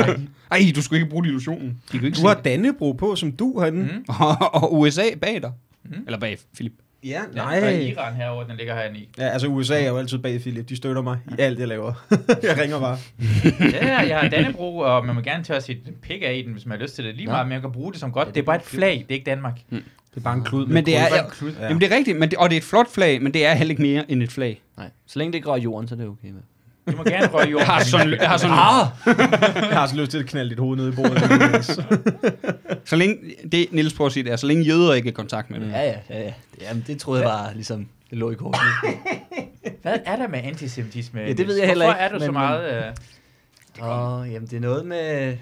det. 0.07 0.29
Ej, 0.53 0.73
du 0.77 0.83
skulle 0.83 1.01
ikke 1.01 1.11
bruge 1.11 1.27
illusionen. 1.27 1.81
Du 1.93 2.27
har 2.27 2.35
Dannebro 2.35 2.93
på, 2.93 3.17
som 3.17 3.33
du 3.33 3.61
har 3.61 3.71
den. 3.71 3.83
Mm. 3.83 4.05
og, 4.21 4.55
og 4.55 4.79
USA 4.79 5.03
bag 5.21 5.43
dig. 5.43 5.53
Mm. 5.85 5.95
Eller 6.07 6.19
bag 6.19 6.39
Philip. 6.55 6.73
Ja, 7.05 7.09
Ja, 7.11 7.21
nej. 7.35 7.61
der 7.61 7.67
er 7.67 7.81
Iran 7.81 8.15
herovre, 8.15 8.49
den 8.49 8.57
ligger 8.57 8.75
herinde 8.75 8.99
i. 8.99 9.09
Ja, 9.19 9.29
altså 9.29 9.47
USA 9.47 9.83
er 9.83 9.89
jo 9.89 9.97
altid 9.99 10.19
bag 10.19 10.41
Philip. 10.41 10.69
De 10.69 10.77
støtter 10.77 11.03
mig 11.03 11.19
i 11.39 11.41
alt, 11.41 11.59
jeg 11.59 11.69
laver. 11.69 11.93
jeg 12.43 12.59
ringer 12.63 12.81
bare. 12.81 12.99
Ja, 13.73 13.97
jeg 13.99 14.19
har 14.21 14.29
Dannebro, 14.29 14.79
og 14.79 15.07
man 15.07 15.15
må 15.15 15.21
gerne 15.21 15.45
tørre 15.45 15.61
sit 15.61 15.79
pik 16.03 16.23
af 16.23 16.35
i 16.35 16.43
den, 16.43 16.53
hvis 16.53 16.67
man 16.67 16.79
har 16.79 16.83
lyst 16.85 16.95
til 16.95 17.05
det 17.05 17.15
lige 17.15 17.27
Nå. 17.27 17.33
meget, 17.33 17.47
men 17.47 17.53
jeg 17.53 17.61
kan 17.61 17.73
bruge 17.73 17.93
det 17.93 18.01
som 18.01 18.13
godt. 18.13 18.29
Det 18.35 18.37
er 18.41 18.45
bare 18.45 18.57
et 18.57 18.63
flag, 18.63 18.93
det 18.93 19.11
er 19.11 19.15
ikke 19.15 19.31
Danmark. 19.31 19.59
Det 19.71 19.83
er 20.17 20.21
bare 20.21 20.35
en 20.35 20.45
klud 20.45 20.67
med 20.67 20.75
Men 20.75 20.87
det 20.87 20.97
er, 20.97 21.25
en 21.25 21.31
klud. 21.31 21.53
Ja. 21.61 21.65
Jamen 21.67 21.81
det 21.81 21.93
er 21.93 21.97
rigtigt, 21.97 22.19
men 22.19 22.31
det, 22.31 22.39
og 22.39 22.51
det 22.51 22.57
er 22.57 22.61
et 22.61 22.65
flot 22.65 22.91
flag, 22.91 23.23
men 23.23 23.35
det 23.35 23.47
er 23.47 23.55
heller 23.55 23.71
ikke 23.71 23.83
mere 23.83 24.11
end 24.11 24.23
et 24.23 24.33
flag. 24.33 24.63
Nej, 24.77 24.91
så 25.07 25.19
længe 25.19 25.33
det 25.33 25.43
går 25.43 25.57
i 25.57 25.61
jorden, 25.61 25.89
så 25.89 25.95
er 25.95 25.99
det 25.99 26.07
okay 26.09 26.29
med. 26.29 26.41
Du 26.93 26.97
må 26.97 27.03
gerne 27.05 27.27
røre 27.27 27.49
jorden. 27.49 27.59
Jeg 27.59 27.75
har 27.75 27.85
sådan, 27.85 28.11
jeg 28.13 28.29
har 28.29 28.37
sådan 28.37 28.57
Jeg 29.71 29.79
har 29.79 29.87
så 29.87 29.97
lyst 29.97 30.11
til 30.11 30.19
at 30.19 30.27
knalde 30.27 30.51
dit 30.51 30.59
hoved 30.59 30.77
ned 30.77 30.93
i 30.93 30.97
bordet. 30.97 31.23
så 32.85 32.97
længe, 32.97 33.17
det 33.53 33.67
Niels 33.73 33.95
prøver 33.95 34.07
at 34.07 34.13
sige, 34.13 34.25
det 34.25 34.33
er, 34.33 34.37
så 34.37 34.47
længe 34.47 34.65
jøder 34.65 34.95
ikke 34.95 35.07
er 35.09 35.13
i 35.13 35.15
kontakt 35.15 35.51
med 35.51 35.61
det. 35.61 35.71
Ja, 35.73 35.83
ja, 35.83 35.95
ja. 36.11 36.21
ja. 36.23 36.33
Jamen, 36.63 36.85
det 36.87 36.99
troede 37.01 37.23
jeg 37.23 37.29
bare, 37.31 37.55
ligesom, 37.55 37.87
det 38.11 38.19
lå 38.19 38.31
i 38.31 38.35
kortet. 38.35 38.61
Hvad 39.83 39.99
er 40.07 40.17
der 40.17 40.29
med 40.29 40.41
antisemitisme? 40.45 41.21
Ja, 41.21 41.33
det 41.33 41.47
ved 41.47 41.57
jeg 41.59 41.69
heller 41.69 41.85
Hvorfor 41.85 41.99
ikke, 42.05 42.15
er 42.15 42.19
du 42.19 42.25
så 42.25 42.33
men- 42.33 42.41
meget... 42.41 42.85
Øh, 43.83 44.21
Åh, 44.23 44.33
jamen, 44.33 44.49
det 44.49 44.57
er 44.57 44.61
noget 44.61 44.87
med... 44.87 45.37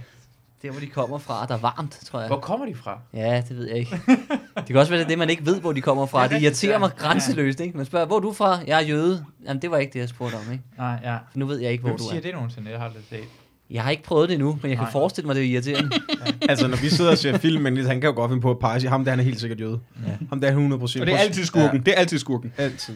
Der, 0.66 0.72
hvor 0.72 0.80
de 0.80 0.86
kommer 0.86 1.18
fra, 1.18 1.46
der 1.46 1.54
er 1.54 1.58
varmt, 1.58 1.98
tror 2.04 2.18
jeg. 2.20 2.28
hvor 2.28 2.38
kommer 2.40 2.66
de 2.66 2.74
fra? 2.74 2.98
Ja, 3.14 3.42
det 3.48 3.56
ved 3.56 3.68
jeg 3.68 3.76
ikke. 3.78 4.00
Det 4.56 4.66
kan 4.66 4.76
også 4.76 4.90
være, 4.90 4.98
det 4.98 5.04
er 5.04 5.08
det, 5.08 5.18
man 5.18 5.30
ikke 5.30 5.46
ved, 5.46 5.60
hvor 5.60 5.72
de 5.72 5.80
kommer 5.80 6.06
fra. 6.06 6.22
Ja, 6.22 6.28
Det 6.28 6.42
irriterer 6.42 6.72
ja. 6.72 6.78
mig 6.78 6.90
grænseløst, 6.96 7.60
ikke? 7.60 7.76
Man 7.76 7.86
spørger, 7.86 8.06
hvor 8.06 8.16
er 8.16 8.20
du 8.20 8.32
fra? 8.32 8.58
Jeg 8.66 8.82
er 8.82 8.86
jøde. 8.86 9.24
Jamen, 9.46 9.62
det 9.62 9.70
var 9.70 9.76
ikke 9.76 9.92
det, 9.92 9.98
jeg 10.00 10.08
spurgte 10.08 10.34
om, 10.34 10.52
ikke? 10.52 10.64
Nej, 10.78 10.98
ja. 11.04 11.14
For 11.14 11.38
nu 11.38 11.46
ved 11.46 11.58
jeg 11.58 11.72
ikke, 11.72 11.82
hvor 11.82 11.90
Hvem 11.90 11.98
du 11.98 12.04
siger 12.04 12.16
er. 12.16 12.20
det 12.22 12.34
nogensinde? 12.34 12.70
Jeg 12.70 12.78
har 12.78 12.86
aldrig 12.86 13.02
set. 13.10 13.18
Jeg 13.70 13.82
har 13.82 13.90
ikke 13.90 14.02
prøvet 14.02 14.28
det 14.28 14.34
endnu, 14.34 14.58
men 14.62 14.68
jeg 14.70 14.76
kan 14.78 14.84
Nej. 14.84 14.92
forestille 14.92 15.26
mig, 15.26 15.36
det 15.36 15.42
er 15.44 15.48
irriterende. 15.48 15.90
altså, 16.50 16.68
når 16.68 16.76
vi 16.76 16.88
sidder 16.88 17.10
og 17.10 17.18
ser 17.18 17.38
film, 17.38 17.62
men 17.62 17.76
han 17.86 18.00
kan 18.00 18.10
jo 18.10 18.16
godt 18.16 18.30
finde 18.30 18.40
på 18.42 18.50
at 18.50 18.58
pege 18.58 18.80
sig. 18.80 18.90
Ham 18.90 19.04
der, 19.04 19.10
han 19.10 19.20
er 19.20 19.24
helt 19.24 19.40
sikkert 19.40 19.60
jøde. 19.60 19.80
Ja. 20.06 20.12
Ham 20.28 20.40
der 20.40 20.46
er 20.48 20.52
100 20.52 20.80
procent. 20.80 21.00
Og 21.00 21.06
det 21.06 21.14
er 21.14 21.18
altid 21.18 21.44
skurken. 21.44 21.80
Det 21.86 21.94
er 21.94 21.98
altid 21.98 22.18
skurken. 22.18 22.52
Ja, 22.58 22.62
altid. 22.62 22.94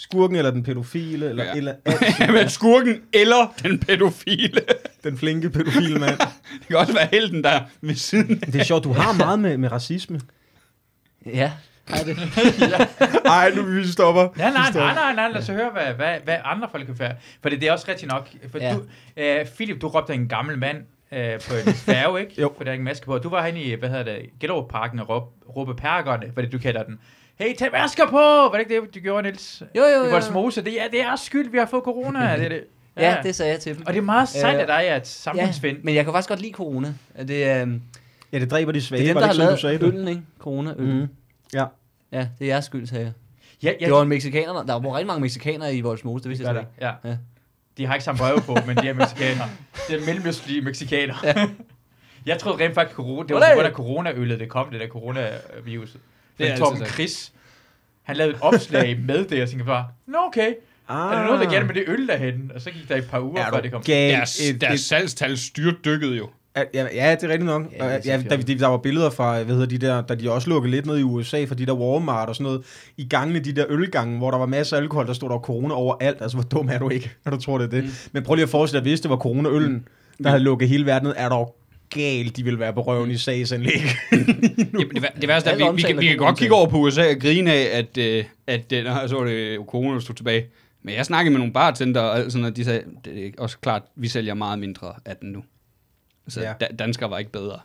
Skurken 0.00 0.36
eller 0.36 0.50
den 0.50 0.62
pædofile, 0.62 1.28
eller, 1.28 1.44
Ja. 1.44 1.50
ja. 1.50 1.56
eller 1.56 1.74
altid 1.84 2.26
Men 2.32 2.48
skurken 2.48 3.00
eller 3.12 3.54
den 3.62 3.78
pædofile. 3.78 4.60
den 5.04 5.18
flinke 5.18 5.50
pædofile 5.50 5.98
mand. 5.98 6.18
Det 6.58 6.66
kan 6.68 6.76
også 6.76 6.92
være 6.92 7.08
helten, 7.12 7.44
der 7.44 7.50
er 7.50 7.60
ved 7.80 7.94
siden. 7.94 8.40
Det 8.40 8.54
er 8.54 8.64
sjovt, 8.64 8.84
du 8.84 8.92
har 8.92 9.12
meget 9.12 9.38
med, 9.38 9.56
med 9.58 9.72
racisme. 9.72 10.20
Ja, 11.26 11.52
har 11.88 12.04
det. 12.04 12.18
Ej, 13.24 13.50
nu 13.56 13.62
vi 13.62 13.86
stopper. 13.88 14.28
Nej, 14.36 14.50
nej, 14.50 14.70
nej, 14.74 14.94
nej, 14.94 15.14
nej, 15.14 15.28
lad 15.28 15.40
os 15.40 15.46
høre, 15.48 15.70
hvad, 15.70 15.94
hvad, 15.94 16.16
hvad 16.24 16.36
andre 16.44 16.68
folk 16.70 16.86
kan 16.86 16.98
være. 16.98 17.14
For 17.42 17.48
det, 17.48 17.60
det 17.60 17.68
er 17.68 17.72
også 17.72 17.86
rigtigt 17.88 18.10
nok. 18.12 18.28
For 18.52 18.58
Ja. 18.58 18.68
ja. 18.68 18.74
du, 18.74 18.82
øh, 19.40 19.46
Philip, 19.46 19.80
du 19.80 19.88
råbte 19.88 20.14
en 20.14 20.28
gammel 20.28 20.58
mand 20.58 20.76
øh, 21.12 21.40
på 21.40 21.54
en 21.66 21.74
færge, 21.74 22.20
ikke? 22.20 22.40
Jo. 22.40 22.52
For 22.56 22.64
der 22.64 22.70
er 22.70 22.74
ingen 22.74 22.84
maske 22.84 23.06
på. 23.06 23.18
Du 23.18 23.28
var 23.28 23.44
henne 23.46 23.62
i, 23.62 23.74
hvad 23.74 23.88
hedder 23.88 24.04
det, 24.04 24.18
Gellerup-parken 24.40 24.98
og 24.98 25.08
råb, 25.08 25.22
råbe 25.56 25.74
pergerne, 25.74 26.32
fordi 26.34 26.48
du 26.48 26.58
kalder 26.58 26.82
den. 26.82 26.98
Hey, 27.38 27.54
tag 27.56 27.68
masker 27.72 28.06
på! 28.06 28.16
Var 28.16 28.50
det 28.52 28.58
ikke 28.60 28.80
det, 28.80 28.94
du 28.94 29.00
gjorde, 29.00 29.22
Niels? 29.22 29.62
Jo, 29.76 29.82
jo, 29.82 30.02
I 30.02 30.04
jo. 30.06 30.10
Voldsmose. 30.10 30.62
Det 30.64 30.82
er, 30.82 30.88
det 30.88 31.00
er 31.02 31.16
skyld, 31.16 31.50
vi 31.50 31.58
har 31.58 31.66
fået 31.66 31.84
corona. 31.84 32.36
det 32.36 32.44
er 32.44 32.48
det. 32.48 32.64
Ja, 32.96 33.16
det 33.22 33.34
sagde 33.34 33.52
jeg 33.52 33.60
til 33.60 33.74
dem. 33.76 33.86
Og 33.86 33.92
det 33.92 33.98
er 33.98 34.04
meget 34.04 34.28
sejt 34.28 34.54
Øh, 34.54 34.60
af 34.60 34.66
dig, 34.66 34.76
at 34.84 34.92
Ja, 35.00 35.04
samfundsfind. 35.04 35.78
men 35.82 35.94
jeg 35.94 36.04
kan 36.04 36.12
faktisk 36.12 36.28
godt 36.28 36.40
lide 36.40 36.52
corona. 36.52 36.94
Det, 37.28 37.44
er, 37.44 37.62
øhm, 37.62 37.82
Ja, 38.32 38.38
det 38.38 38.50
dræber 38.50 38.72
de 38.72 38.78
det 38.78 38.86
svage. 38.86 39.02
er 39.02 39.06
dem, 39.06 39.14
var 39.14 39.20
der 39.20 39.26
det 39.26 39.28
har 39.28 39.34
sådan, 39.34 39.46
lavet 39.46 39.60
sagde 39.60 39.78
det? 39.78 39.86
øllen, 39.86 40.08
ikke? 40.08 40.22
Corona, 40.38 40.74
øl. 40.78 40.86
Mhm. 40.86 41.08
Ja. 41.54 41.64
Ja, 42.12 42.18
det 42.38 42.44
er 42.44 42.46
jeres 42.46 42.64
skyld, 42.64 42.86
sagde 42.86 43.04
jeg. 43.04 43.12
Ja, 43.62 43.72
ja, 43.80 43.84
Det 43.86 43.94
var 43.94 44.02
en 44.02 44.08
mexicaner. 44.08 44.62
Der 44.62 44.78
var 44.80 44.94
rigtig 44.96 45.06
mange 45.06 45.20
mexikanere 45.20 45.74
i 45.74 45.80
Voldsmose, 45.80 46.22
det 46.22 46.28
vidste 46.28 46.44
jeg 46.46 46.54
slet 46.54 46.60
ikke. 46.60 46.72
Ja. 47.04 47.08
Ja. 47.10 47.16
De 47.78 47.86
har 47.86 47.94
ikke 47.94 48.04
samme 48.04 48.18
breve 48.18 48.40
på, 48.40 48.56
men 48.66 48.76
de 48.76 48.88
er 48.88 48.94
mexikanere. 48.94 49.48
Det 49.88 50.02
er 50.02 50.06
mellemøstlige 50.06 50.60
mexikanere. 50.60 51.16
Ja. 51.24 51.34
Jeg 52.26 52.38
troede 52.38 52.64
rent 52.64 52.74
faktisk, 52.74 52.96
corona, 52.96 53.28
det 53.28 53.34
var 53.36 53.40
på 53.40 53.54
grund 53.54 53.66
af 53.66 53.72
coronaøllet, 53.72 54.40
det 54.40 54.48
kom, 54.48 54.70
det 54.70 54.80
der 54.80 54.88
coronavirus. 54.88 55.96
Det 56.38 56.50
er 56.50 56.56
Torben 56.56 56.78
sådan. 56.78 56.92
Chris, 56.92 57.32
han 58.02 58.16
lavede 58.16 58.34
et 58.34 58.38
opslag 58.42 58.98
med 59.06 59.24
det, 59.24 59.42
og 59.42 59.48
tænkte 59.48 59.64
bare, 59.66 59.84
nå 60.06 60.18
okay, 60.26 60.52
Ah. 60.90 61.12
er 61.12 61.18
der 61.18 61.24
noget, 61.26 61.40
der 61.40 61.50
gælder 61.50 61.66
med 61.66 61.74
det 61.74 61.84
øl 61.86 62.06
derhen? 62.08 62.50
Og 62.54 62.60
så 62.60 62.70
gik 62.70 62.88
der 62.88 62.96
et 62.96 63.06
par 63.10 63.20
uger, 63.20 63.42
Er 63.44 63.50
før 63.50 63.60
det 63.60 63.72
kom. 63.72 63.82
gal? 63.82 64.12
Deres, 64.12 64.40
Et- 64.40 64.60
deres 64.60 64.80
et- 64.80 64.86
salgstal 64.86 65.38
styrtdykkede 65.38 66.16
jo. 66.16 66.28
Ja, 66.56 66.60
det 66.74 66.98
er 67.04 67.14
rigtigt 67.22 67.44
nok. 67.44 67.62
Ja, 67.72 67.84
er 67.84 68.00
ja, 68.04 68.22
der, 68.30 68.36
der 68.58 68.66
var 68.66 68.76
billeder 68.76 69.10
fra, 69.10 69.42
hvad 69.42 69.54
hedder 69.54 69.68
de 69.68 69.78
der, 69.78 70.00
da 70.02 70.14
de 70.14 70.32
også 70.32 70.50
lukkede 70.50 70.70
lidt 70.70 70.86
ned 70.86 70.98
i 70.98 71.02
USA, 71.02 71.44
for 71.44 71.54
de 71.54 71.66
der 71.66 71.72
Walmart 71.74 72.28
og 72.28 72.34
sådan 72.34 72.44
noget, 72.44 72.62
i 72.96 73.08
gangene, 73.08 73.38
de 73.38 73.52
der 73.52 73.64
ølgange, 73.68 74.18
hvor 74.18 74.30
der 74.30 74.38
var 74.38 74.46
masser 74.46 74.76
af 74.76 74.80
alkohol, 74.80 75.06
der 75.06 75.12
stod 75.12 75.28
der 75.30 75.38
corona 75.38 75.74
overalt. 75.74 76.22
Altså, 76.22 76.36
hvor 76.36 76.44
dum 76.44 76.68
er 76.68 76.78
du 76.78 76.88
ikke, 76.88 77.10
når 77.24 77.32
du 77.32 77.40
tror, 77.42 77.58
det 77.58 77.64
er 77.64 77.70
det. 77.70 77.84
Mm. 77.84 77.90
Men 78.12 78.22
prøv 78.22 78.34
lige 78.34 78.42
at 78.42 78.48
forestille 78.48 78.84
dig, 78.84 78.90
hvis 78.90 79.00
det 79.00 79.10
var 79.10 79.16
corona-øllen, 79.16 79.88
der 80.22 80.28
havde 80.28 80.42
lukket 80.42 80.68
hele 80.68 80.86
verden 80.86 81.06
ned, 81.08 81.14
er 81.16 81.28
der 81.28 81.34
galt, 81.90 82.36
de 82.36 82.44
ville 82.44 82.58
være 82.58 82.72
på 82.72 82.80
røven 82.82 83.10
i 83.10 83.16
sagsanlæg. 83.16 83.72
Jamen, 84.12 84.94
det, 84.94 85.04
det 85.20 85.28
værste 85.28 85.50
er, 85.50 85.54
at 85.54 85.58
vi, 85.58 85.76
vi, 85.76 85.82
kan, 85.82 86.00
vi 86.00 86.06
kan 86.06 86.16
god 86.18 86.26
godt 86.26 86.38
kigge 86.38 86.54
over 86.54 86.68
på 86.68 86.76
USA 86.78 87.10
og 87.10 87.20
grine 87.20 87.52
af, 87.52 87.78
at, 87.78 87.98
øh, 87.98 88.24
at 88.46 88.72
øh, 88.72 88.84
så 89.08 89.16
var 89.16 89.24
det 89.24 89.54
jo 89.54 89.64
corona, 89.68 89.94
der 89.94 90.00
stod 90.00 90.14
tilbage. 90.14 90.46
Men 90.82 90.94
jeg 90.94 91.06
snakkede 91.06 91.30
med 91.32 91.38
nogle 91.38 91.52
bartender, 91.52 92.00
og 92.00 92.32
sådan 92.32 92.40
noget, 92.40 92.56
de 92.56 92.64
sagde, 92.64 92.82
det 93.04 93.26
er 93.26 93.30
også 93.38 93.58
klart, 93.58 93.82
vi 93.96 94.08
sælger 94.08 94.34
meget 94.34 94.58
mindre 94.58 94.94
af 95.04 95.16
den 95.16 95.32
nu. 95.32 95.44
Så 96.28 96.40
Ja. 96.40 96.48
ja. 96.48 96.54
da, 96.60 96.66
danskere 96.78 97.10
var 97.10 97.18
ikke 97.18 97.32
bedre. 97.32 97.60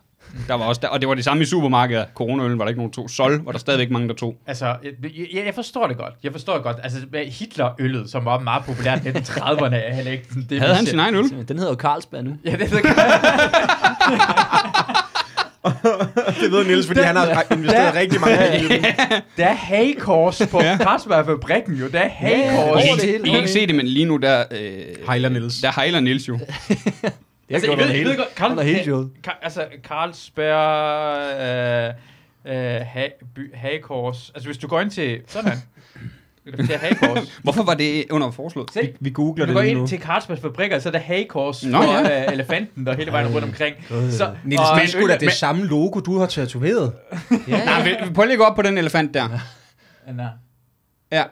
Der 0.48 0.54
var 0.54 0.66
også, 0.66 0.82
der, 0.82 0.88
og 0.88 1.02
det 1.02 1.10
var 1.10 1.16
det 1.16 1.24
samme 1.24 1.44
i 1.44 1.46
supermarkedet. 1.46 2.06
Coronaølen 2.16 2.60
var 2.60 2.66
der 2.66 2.70
ikke 2.70 2.80
nogen 2.80 2.92
to. 2.94 3.08
Sol 3.08 3.42
var 3.46 3.52
der 3.52 3.60
stadigvæk 3.60 3.90
mange, 3.92 4.08
der 4.08 4.14
tog. 4.14 4.36
Altså, 4.48 4.66
jeg, 4.66 5.46
jeg, 5.46 5.54
forstår 5.56 5.88
det 5.88 5.98
godt. 5.98 6.14
Jeg 6.24 6.32
forstår 6.32 6.54
det 6.54 6.64
godt. 6.64 6.78
Altså, 6.84 7.00
Hitler-øllet, 7.40 8.10
som 8.10 8.26
var 8.26 8.40
meget 8.40 8.64
populært 8.66 9.06
i 9.06 9.10
1930'erne, 9.10 9.76
er 9.76 9.94
heller 9.94 10.12
ikke 10.12 10.26
det, 10.50 10.60
Havde 10.60 10.76
han 10.76 10.86
sin 10.86 11.00
egen 11.00 11.16
øl? 11.16 11.24
Den 11.48 11.58
hedder 11.58 11.72
jo 11.72 11.76
Carlsberg 11.76 12.24
nu. 12.24 12.38
Ja, 12.46 12.52
det 12.52 12.72
ved 12.72 12.82
jeg 12.84 12.96
det 16.42 16.52
ved 16.52 16.66
Niels, 16.66 16.88
fordi 16.88 17.00
han 17.02 17.16
har 17.16 17.44
investeret 17.52 17.96
Ja. 17.96 18.00
rigtig 18.00 18.22
mange 18.22 18.38
penge 18.52 18.66
i 18.66 18.68
det. 18.82 18.86
Der 19.38 19.46
er 19.46 19.54
hagekors 19.54 20.42
på 20.52 20.62
ja. 20.62 20.78
Carlsberg-fabrikken 20.78 21.76
jo. 21.76 21.88
Der 21.88 22.00
er 22.00 22.10
hagekors. 22.10 22.70
over 22.70 22.78
I, 22.78 22.82
det 22.82 23.00
kan, 23.00 23.10
hele. 23.10 23.28
I 23.28 23.30
kan 23.30 23.38
ikke 23.40 23.52
se 23.52 23.68
det, 23.68 23.76
men 23.76 23.88
lige 23.88 24.06
nu, 24.06 24.18
der... 24.18 24.44
Øh, 24.52 24.72
Hejler 25.06 25.30
Niels. 25.30 25.62
Der 25.62 25.72
hejler 25.76 26.00
Niels 26.00 26.28
jo. 26.28 26.40
Jeg 27.54 27.64
Altså, 27.64 27.72
jeg 27.72 27.80
ved, 27.90 27.96
jeg 27.96 28.06
ved 28.06 28.18
godt, 28.18 28.28
Carl, 28.36 28.52
Under 28.52 28.64
hele 28.64 28.84
showet. 28.84 29.10
Ka- 29.28 29.40
altså, 29.42 29.66
Carlsberg, 29.84 31.96
øh, 32.46 32.76
øh, 32.76 32.82
ha, 32.86 33.08
by, 33.36 33.56
Hagekors. 33.56 34.32
Altså, 34.36 34.48
hvis 34.50 34.58
du 34.58 34.68
går 34.68 34.82
ind 34.82 34.92
til, 34.92 35.20
sådan, 35.28 35.52
til 36.68 36.78
Hagekors. 36.78 37.40
Hvorfor 37.44 37.64
var 37.64 37.74
det 37.74 38.06
under 38.12 38.32
foreslået? 38.32 38.70
Se, 38.74 38.94
Vi 39.00 39.10
googler 39.10 39.46
Hvis 39.46 39.54
du 39.54 39.54
det 39.54 39.56
går 39.56 39.62
lige 39.64 39.74
nu. 39.74 39.80
ind 39.80 39.88
til 39.88 40.00
Carlsbergs 40.00 40.42
fabrikker, 40.42 40.80
så 40.80 40.90
er 40.90 40.92
der 40.92 41.00
Hagekors 41.00 41.66
Nå, 41.66 41.82
ja. 41.84 42.26
øh, 42.28 42.34
elefanten, 42.34 42.86
der 42.86 42.96
hele 42.96 43.12
vejen 43.12 43.28
rundt 43.28 43.44
omkring. 43.48 43.76
Så, 43.90 44.36
Niels, 44.44 44.62
og 44.74 44.82
det 44.82 44.90
sgu 44.90 45.08
da 45.08 45.18
det 45.18 45.32
samme 45.32 45.66
logo, 45.68 46.00
du 46.00 46.20
har 46.20 46.26
tatoveret. 46.26 46.94
Ja, 47.48 47.66
Nej, 47.66 47.84
vi, 47.84 47.90
vi 48.08 48.14
prøver 48.14 48.26
lige 48.26 48.34
at 48.34 48.40
gå 48.40 48.44
op 48.46 48.56
på 48.56 48.62
den 48.62 48.78
elefant 48.78 49.14
der. 49.14 49.30
Nå. 50.14 50.24
Ja. 51.12 51.24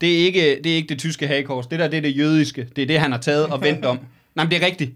Det 0.00 0.14
er 0.20 0.24
ikke 0.26 0.60
det, 0.64 0.72
er 0.72 0.76
ikke 0.76 0.88
det 0.88 0.98
tyske 0.98 1.26
hagekors. 1.26 1.66
Det 1.66 1.78
der, 1.78 1.88
det 1.88 1.96
er 1.96 2.00
det 2.00 2.16
jødiske. 2.18 2.68
Det 2.76 2.82
er 2.82 2.86
det, 2.86 3.00
han 3.00 3.12
har 3.12 3.18
taget 3.18 3.46
og 3.46 3.62
vendt 3.62 3.84
om. 3.84 3.98
Nej, 4.36 4.44
men 4.44 4.50
det 4.50 4.62
er 4.62 4.66
rigtigt. 4.66 4.92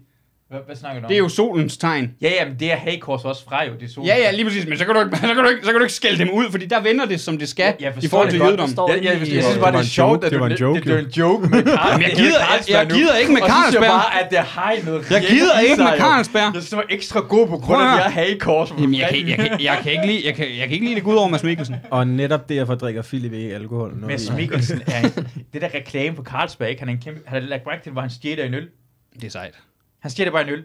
Hvad, 0.49 0.59
hvad 0.65 0.75
snakker 0.75 0.99
du 1.01 1.05
om? 1.05 1.07
Det 1.09 1.15
er 1.15 1.19
jo 1.19 1.29
solens 1.29 1.77
tegn. 1.77 2.11
Ja, 2.21 2.29
ja, 2.39 2.45
men 2.49 2.59
det 2.59 2.71
er 2.71 2.75
Hagekors 2.75 3.25
også 3.25 3.43
fra 3.45 3.65
jo, 3.65 3.73
det 3.73 3.83
er 3.83 3.87
sol. 3.93 4.05
Ja, 4.05 4.17
ja, 4.17 4.31
lige 4.31 4.45
præcis. 4.45 4.65
Men 4.67 4.77
så 4.77 4.85
kan 4.85 4.95
du 4.95 5.01
ikke, 5.01 5.17
så 5.17 5.21
kan 5.27 5.35
du 5.43 5.49
ikke, 5.49 5.61
så 5.65 5.71
kan 5.71 5.79
du 5.79 5.83
ikke 5.83 5.93
skælde 5.93 6.17
dem 6.17 6.29
ud, 6.29 6.45
fordi 6.51 6.65
der 6.65 6.81
vender 6.81 7.05
det, 7.05 7.19
som 7.21 7.37
det 7.37 7.49
skal, 7.49 7.73
Jeg 7.79 7.93
forstår 7.93 8.05
i 8.05 8.09
forhold 8.09 8.27
det 8.27 8.33
til 8.39 8.45
jødedom. 8.45 8.69
står 8.69 8.91
Ja, 8.91 8.95
ja, 8.97 9.01
jeg, 9.03 9.19
jeg 9.19 9.27
synes 9.27 9.45
Det 9.45 9.53
bare, 9.53 9.61
var 9.61 9.71
det 9.71 9.75
er 9.77 9.79
en 9.81 9.85
sjovt, 9.85 10.23
at 10.23 10.31
Det 10.31 10.39
var 10.39 10.45
en 10.45 10.51
det, 10.51 10.61
joke, 10.61 10.79
det, 10.79 10.87
det 10.87 10.93
er 10.95 10.99
en 10.99 11.05
joke 11.17 11.49
med 11.49 11.63
Carl. 11.63 11.93
Men 11.99 12.01
jeg 12.07 12.11
gider- 12.15 12.39
jeg- 12.39 12.69
jeg 12.69 12.87
gider 12.97 13.15
ikke 13.15 13.31
med 13.33 13.41
Og 13.41 13.47
jeg 13.47 13.55
Carlsberg. 13.55 13.81
bare, 13.87 14.21
at 14.23 14.29
det 14.29 14.39
har 14.39 14.73
noget 14.85 15.11
Jeg 15.11 15.21
gider 15.29 15.59
ikke 15.59 15.83
med. 15.83 15.97
Carlsberg. 15.97 16.41
Jeg 16.41 16.51
synes, 16.53 16.69
det 16.69 16.77
var 16.77 16.85
ekstra 16.89 17.19
god 17.19 17.47
på 17.47 17.57
grund 17.57 17.81
af, 17.81 17.85
at 17.85 17.95
jeg 17.95 18.03
har 18.03 18.09
Hagekors. 18.11 18.69
Jamen, 18.79 18.95
jeg 18.99 19.09
kan, 19.13 19.27
jeg, 19.27 19.37
kan, 19.37 19.61
jeg, 19.61 19.79
kan 19.83 19.91
ikke 19.91 20.07
lide, 20.07 20.21
jeg, 20.25 20.35
kan, 20.35 20.45
jeg 20.45 20.63
kan 20.67 20.71
ikke 20.71 20.85
lide 20.85 20.95
det 20.95 21.03
gå 21.03 21.11
ud 21.11 21.15
over 21.17 21.27
Mads 21.29 21.43
Mikkelsen. 21.43 21.75
Og 21.91 22.07
netop 22.07 22.49
derfor 22.49 22.75
drikker 22.75 23.01
Philip 23.01 23.33
ikke 23.33 23.55
alkohol. 23.55 23.93
når 23.99 24.07
Mads 24.07 24.31
Mikkelsen 24.31 24.81
er 24.87 25.01
det 25.53 25.61
der 25.61 25.69
reklame 25.75 26.15
på 26.15 26.23
Carlsberg, 26.23 26.69
ikke? 26.69 26.81
han 26.81 26.89
er 26.89 26.93
en 26.93 26.99
kæmpe, 27.05 27.19
han 27.25 27.41
har 27.41 27.49
lagt 27.49 27.65
mærke 27.65 27.83
til, 27.83 27.91
hvor 27.91 28.01
han 28.01 28.09
stjæler 28.09 28.43
en 28.43 28.53
øl. 28.53 28.67
Det 29.15 29.23
er 29.23 29.29
sejt. 29.31 29.59
Han 29.99 30.11
stjæler 30.11 30.31
bare 30.31 30.41
en 30.41 30.49
øl. 30.49 30.63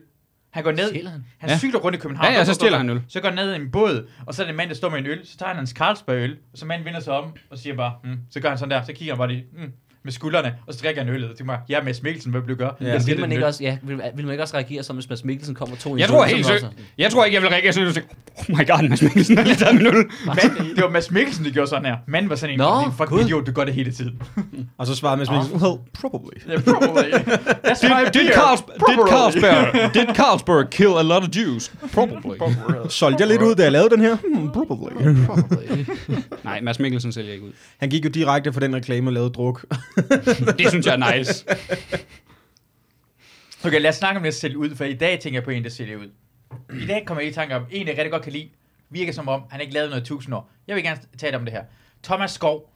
Han 0.50 0.64
går 0.64 0.72
ned, 0.72 0.92
han? 1.08 1.24
han 1.38 1.50
Ja. 1.50 1.58
cykler 1.58 1.80
rundt 1.80 1.96
i 1.98 2.00
København. 2.00 2.32
Ja, 2.32 2.38
ja, 2.38 2.44
så 2.44 2.54
stjæler 2.54 2.76
han 2.76 2.90
øl. 2.90 3.02
Så 3.08 3.20
går 3.20 3.28
han 3.28 3.36
ned 3.36 3.52
i 3.52 3.56
en 3.56 3.70
båd, 3.70 4.08
og 4.26 4.34
så 4.34 4.42
er 4.42 4.46
der 4.46 4.50
en 4.50 4.56
mand, 4.56 4.68
der 4.68 4.74
står 4.76 4.88
med 4.90 4.98
en 4.98 5.06
øl. 5.06 5.26
Så 5.26 5.36
tager 5.36 5.48
han 5.48 5.56
hans 5.56 5.70
Carlsberg-øl, 5.70 6.38
og 6.52 6.58
så 6.58 6.66
manden 6.66 6.84
vender 6.84 7.00
sig 7.00 7.12
om 7.12 7.36
og 7.50 7.58
siger 7.58 7.76
bare, 7.76 7.94
mm. 8.04 8.18
så 8.30 8.40
gør 8.40 8.48
han 8.48 8.58
sådan 8.58 8.70
der, 8.70 8.82
så 8.84 8.92
kigger 8.92 9.14
han 9.14 9.18
bare 9.18 9.28
lige, 9.28 9.44
mm. 9.52 9.72
Med 10.04 10.12
skuldrene, 10.12 10.54
og 10.66 10.74
så 10.74 10.80
drikker 10.82 11.02
han 11.04 11.12
øllet. 11.14 11.30
Det 11.38 11.46
var, 11.46 11.62
ja, 11.68 11.82
Mads 11.82 12.02
Mikkelsen, 12.02 12.30
hvad 12.30 12.40
vil 12.40 12.50
du 12.50 12.54
gøre? 12.54 12.72
Ja. 12.80 12.86
Jeg 12.92 13.02
vil 13.06 13.20
man 13.20 13.32
ikke 13.32 13.46
også, 13.46 13.64
ja, 13.64 13.76
vil, 13.82 13.96
vil 14.16 14.24
man 14.24 14.32
ikke 14.32 14.42
også 14.42 14.54
reagere 14.56 14.82
som, 14.82 14.96
hvis 14.96 15.08
Mads 15.08 15.24
Mikkelsen 15.24 15.54
kommer 15.54 15.76
to 15.76 15.96
i 15.96 16.00
Jeg 16.00 16.08
tror 16.08 16.24
helt 16.24 16.50
også- 16.50 16.66
Jeg 16.98 17.10
tror 17.12 17.24
ikke, 17.24 17.34
jeg 17.34 17.42
vil 17.42 17.50
reagere 17.50 17.72
sådan, 17.72 17.88
at 17.88 17.96
jeg 17.96 18.04
oh 18.38 18.58
my 18.58 18.66
god, 18.66 18.88
Mads 18.88 19.02
Mikkelsen 19.02 19.36
har 19.36 19.44
lige 19.44 19.56
taget 19.56 19.74
min 19.74 19.86
øl. 19.86 19.94
Men, 19.94 20.06
det 20.76 20.84
var 20.84 20.90
Mads 20.90 21.10
Mikkelsen, 21.10 21.44
der 21.44 21.50
gjorde 21.50 21.68
sådan 21.68 21.84
her. 21.84 21.96
Manden 22.08 22.30
var 22.30 22.36
sådan 22.36 22.52
en, 22.54 22.58
Nå, 22.58 22.78
en 22.84 22.92
fucking 22.92 23.08
gud. 23.08 23.20
idiot, 23.24 23.46
du 23.46 23.52
gør 23.52 23.64
det 23.64 23.74
hele 23.74 23.92
tiden. 23.92 24.22
Og 24.78 24.86
så 24.86 24.94
svarede 24.94 25.16
Mads 25.18 25.30
Mikkelsen, 25.30 25.62
well, 25.62 25.78
probably. 26.00 26.50
Yeah, 26.50 26.62
probably. 26.64 27.10
That's 27.66 27.88
my 27.88 28.04
Did, 28.04 28.12
did. 28.12 28.32
Carls, 28.34 28.60
did. 28.88 29.08
Carlsberg, 29.08 29.94
did 29.94 30.14
Carlsberg 30.14 30.70
kill 30.70 30.88
a 30.98 31.02
lot 31.02 31.22
of 31.22 31.28
Jews? 31.36 31.72
Probably. 31.94 32.36
Solgte 32.88 33.20
jeg 33.20 33.28
lidt 33.28 33.42
ud, 33.42 33.54
da 33.54 33.62
jeg 33.62 33.72
lavede 33.72 33.90
den 33.90 34.00
her? 34.00 34.16
Hmm, 34.34 34.50
probably. 34.52 35.14
Nej, 36.44 36.60
Mads 36.60 36.78
Mikkelsen 36.78 37.12
sælger 37.12 37.32
ikke 37.32 37.44
ud. 37.44 37.50
Han 37.78 37.88
gik 37.90 38.04
jo 38.04 38.10
direkte 38.10 38.52
for 38.52 38.60
den 38.60 38.76
reklame 38.76 39.08
og 39.08 39.12
lavede 39.12 39.30
druk. 39.30 39.64
Det 40.58 40.68
synes 40.68 40.86
jeg 40.86 40.94
er 41.00 41.16
nice. 41.16 41.44
Okay, 43.64 43.80
lad 43.80 43.90
os 43.90 43.96
snakke 43.96 44.16
om 44.16 44.22
det 44.22 44.28
at 44.28 44.34
sælge 44.34 44.58
ud, 44.58 44.74
for 44.74 44.84
i 44.84 44.94
dag 44.94 45.20
tænker 45.20 45.36
jeg 45.36 45.44
på 45.44 45.50
en, 45.50 45.64
der 45.64 45.70
sælger 45.70 45.96
ud. 45.96 46.10
I 46.82 46.86
dag 46.86 47.04
kommer 47.06 47.22
jeg 47.22 47.30
i 47.30 47.34
tanke 47.34 47.56
om, 47.56 47.62
en 47.70 47.86
jeg 47.88 47.96
rigtig 47.96 48.10
godt 48.12 48.22
kan 48.22 48.32
lide, 48.32 48.48
virker 48.90 49.12
som 49.12 49.28
om, 49.28 49.42
han 49.50 49.60
ikke 49.60 49.72
lavet 49.74 49.90
noget 49.90 50.02
i 50.02 50.06
tusind 50.06 50.34
år. 50.34 50.50
Jeg 50.66 50.76
vil 50.76 50.84
gerne 50.84 51.00
tale 51.18 51.36
om 51.36 51.44
det 51.44 51.52
her. 51.52 51.62
Thomas 52.02 52.30
Skov. 52.30 52.72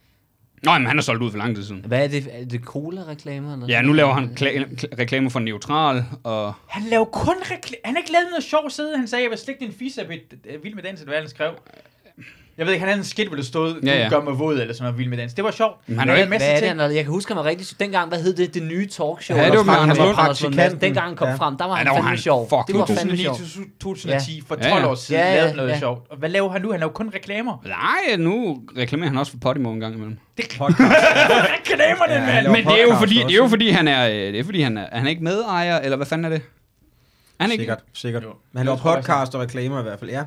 Nå, 0.63 0.71
men 0.77 0.87
han 0.87 0.97
er 0.97 1.01
solgt 1.01 1.23
ud 1.23 1.31
for 1.31 1.37
lang 1.37 1.55
tid 1.55 1.63
siden. 1.63 1.85
Hvad 1.85 2.03
er 2.03 2.07
det? 2.07 2.27
Er 2.31 2.45
det 2.45 2.61
cola-reklamer? 2.61 3.53
Eller 3.53 3.67
Ja, 3.67 3.81
nu 3.81 3.93
laver 3.93 4.13
han 4.13 4.23
kla- 4.23 4.65
kla- 4.81 4.99
reklamer 4.99 5.29
for 5.29 5.39
Neutral, 5.39 6.03
og 6.23 6.53
Han 6.67 6.83
laver 6.89 7.05
kun 7.05 7.35
reklame. 7.41 7.81
Han 7.85 7.93
har 7.95 7.99
ikke 8.01 8.11
lavet 8.11 8.27
noget 8.31 8.43
sjovt 8.43 8.73
side. 8.73 8.97
Han 8.97 9.07
sagde, 9.07 9.23
jeg 9.23 9.29
vil 9.31 9.37
slægte 9.39 9.65
en 9.65 9.73
fisse 9.73 10.01
af 10.01 10.07
et 10.45 10.63
vild 10.63 10.75
med 10.75 10.83
dans, 10.83 10.99
eller 11.01 11.11
hvad 11.11 11.19
han 11.21 11.29
skrev. 11.29 11.51
Jeg 12.57 12.65
ved 12.65 12.73
ikke, 12.73 12.79
han 12.81 12.87
havde 12.89 12.99
en 12.99 13.05
skidt, 13.05 13.27
hvor 13.27 13.35
det 13.35 13.45
stod, 13.45 13.73
du 13.73 13.79
Ja, 13.83 13.97
ja. 14.03 14.09
gør 14.09 14.21
mig 14.21 14.39
våd, 14.39 14.53
eller 14.59 14.73
sådan 14.73 14.83
noget 14.83 14.97
vild 14.97 15.09
med 15.09 15.17
dans. 15.17 15.33
Det 15.33 15.43
var 15.43 15.51
sjovt. 15.51 15.77
Han 15.87 15.97
er 15.97 16.01
havde 16.01 16.13
ikke- 16.17 16.23
en 16.23 16.29
masse 16.29 16.47
er 16.47 16.51
det, 16.53 16.59
ting. 16.59 16.69
han 16.69 16.77
lavede? 16.77 16.95
Jeg 16.95 17.03
kan 17.03 17.11
huske, 17.13 17.33
han 17.33 17.37
var 17.43 17.49
rigtig... 17.49 17.79
Dengang, 17.79 18.07
hvad 18.09 18.19
hed 18.21 18.33
det? 18.35 18.53
Det 18.53 18.63
nye 18.63 18.87
talkshow? 18.87 19.37
Ja, 19.37 19.49
det 19.49 19.67
var. 19.67 19.73
Anders 19.77 19.97
Lund 19.97 20.07
Madsen. 20.15 20.15
Praktikanten. 20.15 20.81
Dengang 20.81 21.07
han 21.07 21.15
kom 21.15 21.27
Ja. 21.27 21.33
frem, 21.35 21.57
der 21.57 21.65
var 21.65 21.71
Ja, 21.71 21.77
han 21.77 21.87
var 21.87 21.93
fandme 21.93 22.09
han 22.09 22.17
sjov. 22.17 22.49
fucking 22.49 22.67
Det 22.67 22.75
var 22.79 22.85
fandme 22.85 23.17
sjov. 23.17 23.33
2009 23.35 23.63
til 23.63 23.79
2010, 23.79 24.43
for 24.47 24.57
Ja, 24.61 24.69
12 24.69 24.81
ja. 24.83 24.89
år 24.89 24.95
siden, 24.95 25.21
Ja, 25.21 25.27
ja, 25.33 25.35
lavede 25.35 25.55
noget 25.57 25.69
ja. 25.69 25.79
sjovt. 25.79 26.11
Og 26.11 26.17
hvad 26.17 26.29
laver 26.29 26.51
han 26.51 26.61
nu? 26.61 26.71
Han 26.71 26.79
laver 26.79 26.91
kun 26.93 27.11
reklamer. 27.15 27.57
nej, 27.65 28.15
nu 28.17 28.61
reklamerer 28.77 29.09
han 29.09 29.17
også 29.17 29.31
for 29.31 29.39
Podimo 29.39 29.71
en 29.73 29.79
gang 29.79 29.95
imellem. 29.95 30.17
Reklamer, 30.39 32.05
den 32.05 32.13
Ja, 32.15 32.19
mand! 32.19 32.29
han 32.31 32.51
Men 32.51 32.65
det 32.65 32.79
er 32.81 32.83
jo 32.83 32.95
fordi, 32.95 33.15
det 33.15 33.31
er 33.31 33.35
jo 33.35 33.47
fordi 33.47 33.69
han 33.69 33.87
er, 33.87 34.07
øh, 34.09 34.13
det 34.15 34.39
er 34.39 34.43
fordi 34.43 34.61
han 34.61 34.77
er, 34.77 34.85
han 34.91 35.05
er 35.05 35.09
ikke 35.09 35.23
medejer, 35.23 35.79
eller 35.79 35.97
hvad 35.97 36.05
fanden 36.07 36.25
er 36.25 36.29
det? 36.29 36.41
Er 37.39 37.43
Han 37.43 37.49
er 37.49 37.51
ikke, 37.51 37.61
Sikkert, 37.61 37.79
sikkert. 37.93 38.23
Men 38.23 38.57
han 38.57 38.65
laver 38.65 38.77
podcast 38.77 39.35
og 39.35 39.41
reklamer 39.41 39.79
i 39.79 39.83
hvert 39.83 39.99
fald, 39.99 40.09
ja. 40.11 40.23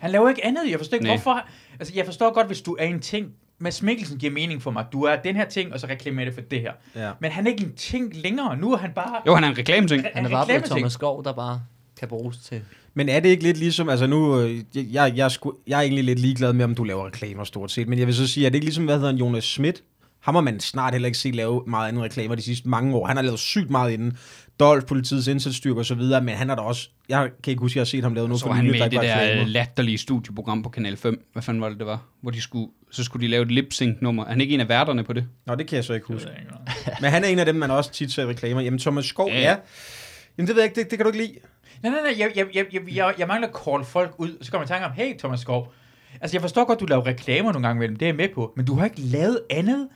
Han 0.00 0.10
laver 0.10 0.28
ikke 0.28 0.44
andet. 0.46 0.70
Jeg 0.70 0.78
forstår 0.78 0.94
ikke, 0.94 1.06
Nej. 1.06 1.16
hvorfor. 1.16 1.46
Altså, 1.80 1.94
jeg 1.96 2.04
forstår 2.04 2.34
godt, 2.34 2.46
hvis 2.46 2.60
du 2.60 2.76
er 2.78 2.84
en 2.84 3.00
ting. 3.00 3.26
Mads 3.60 3.82
Mikkelsen 3.82 4.18
giver 4.18 4.32
mening 4.32 4.62
for 4.62 4.70
mig. 4.70 4.84
Du 4.92 5.02
er 5.02 5.16
den 5.16 5.36
her 5.36 5.44
ting, 5.44 5.72
og 5.72 5.80
så 5.80 5.86
reklamerer 5.86 6.24
det 6.24 6.34
for 6.34 6.40
det 6.40 6.60
her. 6.60 6.72
ja. 6.96 7.10
Men 7.20 7.30
han 7.30 7.46
er 7.46 7.50
ikke 7.50 7.64
en 7.64 7.74
ting 7.74 8.16
længere. 8.16 8.56
Nu 8.56 8.72
er 8.72 8.76
han 8.76 8.90
bare... 8.94 9.20
jo, 9.26 9.34
han 9.34 9.44
er 9.44 9.48
en 9.48 9.58
reklameting. 9.58 10.04
Han 10.14 10.26
er 10.26 10.30
bare 10.30 10.46
blevet. 10.46 10.64
Thomas 10.64 10.92
Skov, 10.92 11.24
der 11.24 11.32
bare 11.32 11.60
kan 11.98 12.08
bruges 12.08 12.36
til... 12.38 12.60
Men 12.94 13.08
er 13.08 13.20
det 13.20 13.28
ikke 13.28 13.42
lidt 13.42 13.58
ligesom, 13.58 13.88
altså 13.88 14.06
nu, 14.06 14.40
øh, 14.40 14.56
jeg, 14.56 14.64
jeg, 14.90 15.12
jeg, 15.16 15.24
er 15.24 15.28
sgu, 15.28 15.54
jeg 15.66 15.76
er 15.78 15.80
egentlig 15.82 16.04
lidt 16.04 16.18
ligeglad 16.18 16.52
med, 16.52 16.64
om 16.64 16.74
du 16.74 16.84
laver 16.84 17.06
reklamer 17.06 17.44
stort 17.44 17.70
set, 17.70 17.88
men 17.88 17.98
jeg 17.98 18.06
vil 18.06 18.14
så 18.14 18.28
sige, 18.28 18.46
er 18.46 18.50
det 18.50 18.54
ikke 18.54 18.66
ligesom, 18.66 18.84
hvad 18.84 18.94
hedder 18.94 19.10
han, 19.10 19.16
Jonas 19.18 19.44
Schmidt? 19.44 19.82
Ham 20.20 20.34
har 20.34 20.42
man 20.42 20.60
snart 20.60 20.94
heller 20.94 21.06
ikke 21.06 21.18
set 21.18 21.34
lave 21.34 21.62
meget 21.66 21.88
andet 21.88 22.02
reklamer 22.02 22.34
de 22.34 22.42
sidste 22.42 22.68
mange 22.68 22.96
år. 22.96 23.06
Han 23.06 23.16
har 23.16 23.22
lavet 23.22 23.38
sygt 23.38 23.70
meget 23.70 23.92
inden. 23.92 24.16
Dolph, 24.60 24.86
politiets 24.86 25.26
indsatsstyrke 25.26 25.80
og 25.80 25.84
så 25.86 25.94
videre, 25.94 26.20
men 26.22 26.34
han 26.34 26.48
har 26.48 26.56
da 26.56 26.62
også, 26.62 26.88
jeg 27.08 27.30
kan 27.44 27.50
ikke 27.50 27.60
huske, 27.60 27.72
at 27.72 27.76
jeg 27.76 27.80
har 27.80 27.84
set 27.84 28.02
ham 28.04 28.14
lave 28.14 28.28
noget 28.28 28.40
Så 28.40 28.46
var 28.46 28.54
han 28.54 28.66
med 28.66 28.74
i 28.74 28.78
det 28.78 28.92
der 28.92 29.00
reklamer. 29.00 29.46
latterlige 29.46 29.98
studieprogram 29.98 30.62
på 30.62 30.68
Kanal 30.68 30.96
5. 30.96 31.26
Hvad 31.32 31.42
fanden 31.42 31.60
var 31.60 31.68
det, 31.68 31.78
det 31.78 31.86
var? 31.86 32.02
Hvor 32.20 32.30
de 32.30 32.40
skulle, 32.40 32.70
så 32.90 33.04
skulle 33.04 33.26
de 33.26 33.30
lave 33.30 33.42
et 33.42 33.50
lip-sync-nummer. 33.50 34.24
Er 34.24 34.28
han 34.28 34.40
ikke 34.40 34.54
en 34.54 34.60
af 34.60 34.68
værterne 34.68 35.04
på 35.04 35.12
det? 35.12 35.24
Nå, 35.46 35.54
det 35.54 35.66
kan 35.66 35.76
jeg 35.76 35.84
så 35.84 35.92
ikke 35.94 36.06
huske. 36.06 36.28
ikke. 36.40 36.52
Men 37.02 37.10
han 37.10 37.24
er 37.24 37.28
en 37.28 37.38
af 37.38 37.46
dem, 37.46 37.54
man 37.54 37.70
også 37.70 37.92
tit 37.92 38.12
ser 38.12 38.22
i 38.22 38.26
reklamer. 38.26 38.60
Jamen, 38.60 38.78
Thomas 38.78 39.04
Skov, 39.04 39.28
Ja. 39.28 39.34
ja. 39.40 39.50
ja. 39.50 39.56
Jamen, 40.38 40.46
det 40.48 40.56
ved 40.56 40.62
jeg 40.62 40.70
ikke, 40.70 40.80
det, 40.82 40.90
det 40.90 40.98
kan 40.98 41.04
du 41.06 41.12
ikke 41.12 41.26
lide. 41.26 41.38
Nej, 41.82 41.92
nej, 41.92 42.00
nej. 42.02 42.14
Jeg, 42.18 42.32
jeg, 42.36 42.46
jeg, 42.54 42.64
jeg, 42.72 42.82
jeg, 42.94 43.14
jeg 43.18 43.26
mangler 43.28 43.48
at 43.48 43.54
call 43.64 43.84
folk 43.84 44.14
ud. 44.18 44.36
Så 44.42 44.50
kommer 44.50 44.62
jeg 44.62 44.70
i 44.70 44.72
tanke 44.72 44.86
om, 44.86 44.92
hey 44.92 45.18
Thomas 45.18 45.40
Skov. 45.40 45.72
Altså, 46.20 46.34
jeg 46.36 46.40
forstår 46.42 46.64
godt, 46.64 46.80
du 46.80 46.86
laver 46.86 47.06
reklamer 47.06 47.52
nogle 47.52 47.66
gange 47.68 47.78
imellem. 47.78 47.96
Det 47.96 48.06
er 48.06 48.08
jeg 48.08 48.16
med 48.16 48.28
på. 48.34 48.52
Men 48.56 48.66
du 48.66 48.74
har 48.74 48.84
ikke 48.84 49.00
lavet 49.00 49.40
andet 49.50 49.88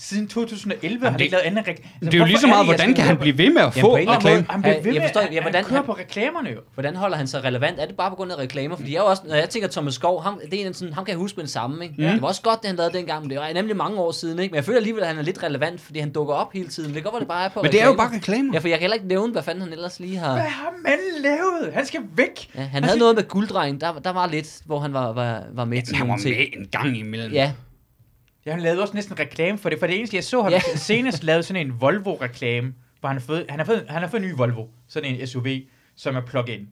siden 0.00 0.28
2011. 0.28 1.04
har 1.04 1.12
det- 1.12 1.20
ikke 1.20 1.32
lavet 1.32 1.42
andet 1.44 1.58
reklamer. 1.68 1.88
Altså, 1.94 2.10
Det 2.10 2.14
er 2.14 2.18
jo 2.18 2.24
lige 2.24 2.38
så 2.38 2.46
meget, 2.46 2.66
hvordan 2.66 2.94
kan 2.94 3.04
han 3.04 3.16
blive 3.16 3.38
ved 3.38 3.50
med 3.50 3.62
at 3.62 3.76
Ja, 3.76 3.82
få 3.82 3.96
anden 3.96 4.10
reklame? 4.16 4.46
Han 4.50 4.62
bliver 4.62 4.74
Ja, 4.74 4.80
ved 4.82 4.92
jeg 4.92 5.00
med, 5.00 5.08
forstår 5.08 5.20
ikke, 5.20 5.34
ja, 5.34 5.40
han 5.40 5.44
hvordan 5.52 5.64
kører 5.64 5.76
han- 5.78 5.86
på 5.86 5.92
reklamerne 5.92 6.50
jo. 6.50 6.58
Hvordan 6.74 6.96
holder 6.96 7.16
han 7.16 7.26
sig 7.26 7.44
relevant? 7.44 7.80
Er 7.80 7.86
det 7.86 7.96
bare 7.96 8.10
på 8.10 8.16
grund 8.16 8.32
af 8.32 8.36
reklamer? 8.38 8.76
Fordi 8.76 8.94
jeg 8.94 9.02
også, 9.02 9.22
når 9.28 9.34
jeg 9.34 9.48
tænker 9.50 9.68
Thomas 9.68 9.94
Skov, 9.94 10.22
ham, 10.22 10.40
det 10.50 10.62
er 10.62 10.66
en 10.66 10.74
sådan, 10.74 10.94
ham 10.94 11.04
kan 11.04 11.12
jeg 11.12 11.18
huske 11.18 11.36
med 11.36 11.44
det 11.44 11.52
samme. 11.52 11.84
Ikke? 11.84 11.94
Mm. 11.98 12.04
Det 12.12 12.22
var 12.22 12.28
også 12.28 12.42
godt, 12.42 12.60
det 12.62 12.66
han 12.68 12.76
lavede 12.76 12.98
dengang, 12.98 13.22
men 13.22 13.30
det 13.30 13.38
var 13.38 13.52
nemlig 13.54 13.76
mange 13.76 13.98
år 13.98 14.12
siden. 14.12 14.38
Ikke? 14.38 14.52
Men 14.52 14.56
jeg 14.56 14.64
føler 14.64 14.78
alligevel, 14.78 15.02
at 15.02 15.08
han 15.08 15.18
er 15.18 15.22
lidt 15.22 15.42
relevant, 15.42 15.80
fordi 15.80 15.98
han 15.98 16.12
dukker 16.12 16.34
op 16.34 16.52
hele 16.52 16.68
tiden. 16.68 16.94
Det 16.94 17.04
være, 17.04 17.20
det 17.20 17.28
bare 17.28 17.44
er 17.44 17.48
på 17.48 17.62
Men 17.62 17.72
det 17.72 17.82
er 17.82 17.86
jo 17.86 17.94
bare 17.94 18.10
reklamer. 18.16 18.50
Ja, 18.54 18.58
for 18.58 18.68
jeg 18.68 18.76
kan 18.78 18.80
heller 18.80 18.94
ikke 18.94 19.08
nævne, 19.08 19.32
hvad 19.32 19.42
fanden 19.42 19.62
han 19.62 19.72
ellers 19.72 20.00
lige 20.00 20.16
har... 20.18 20.32
Hvad 20.32 20.42
har 20.42 20.72
manden 20.84 21.22
lavet? 21.22 21.74
Han 21.74 21.86
skal 21.86 22.00
væk. 22.16 22.50
Ja, 22.54 22.60
han 22.62 22.84
havde 22.84 22.98
noget 22.98 23.14
med 23.16 23.28
gulddreng, 23.28 23.80
der, 23.80 23.92
der 23.92 24.10
var 24.12 24.26
lidt, 24.26 24.58
hvor 24.66 24.78
han 24.80 24.92
var, 24.92 25.12
var, 25.12 25.42
var 25.52 25.64
med 25.64 25.82
til 25.82 25.96
Han 25.96 26.08
var 26.08 26.16
med 26.24 26.46
en 26.58 26.66
gang 26.72 26.98
imellem. 26.98 27.32
Ja, 27.32 27.52
Ja, 28.46 28.50
han 28.52 28.60
lavede 28.60 28.82
også 28.82 28.94
næsten 28.94 29.18
reklame 29.18 29.58
for 29.58 29.68
det. 29.68 29.78
For 29.78 29.86
det 29.86 29.98
eneste, 29.98 30.16
jeg 30.16 30.24
så 30.24 30.42
ham 30.42 30.52
Ja. 30.52 30.60
senest 30.76 31.24
lavede 31.24 31.42
sådan 31.42 31.66
en 31.66 31.80
Volvo-reklame, 31.80 32.72
hvor 33.00 33.08
han 33.08 33.16
har 33.18 33.24
fået, 33.26 33.46
han 33.48 33.58
har 33.58 33.66
fået, 33.66 33.84
han 33.88 34.02
har 34.02 34.08
fået 34.08 34.22
en 34.22 34.28
ny 34.28 34.32
Volvo. 34.36 34.66
Sådan 34.88 35.14
en 35.14 35.26
SUV, 35.26 35.46
som 35.96 36.16
er 36.16 36.20
plug-in. 36.20 36.68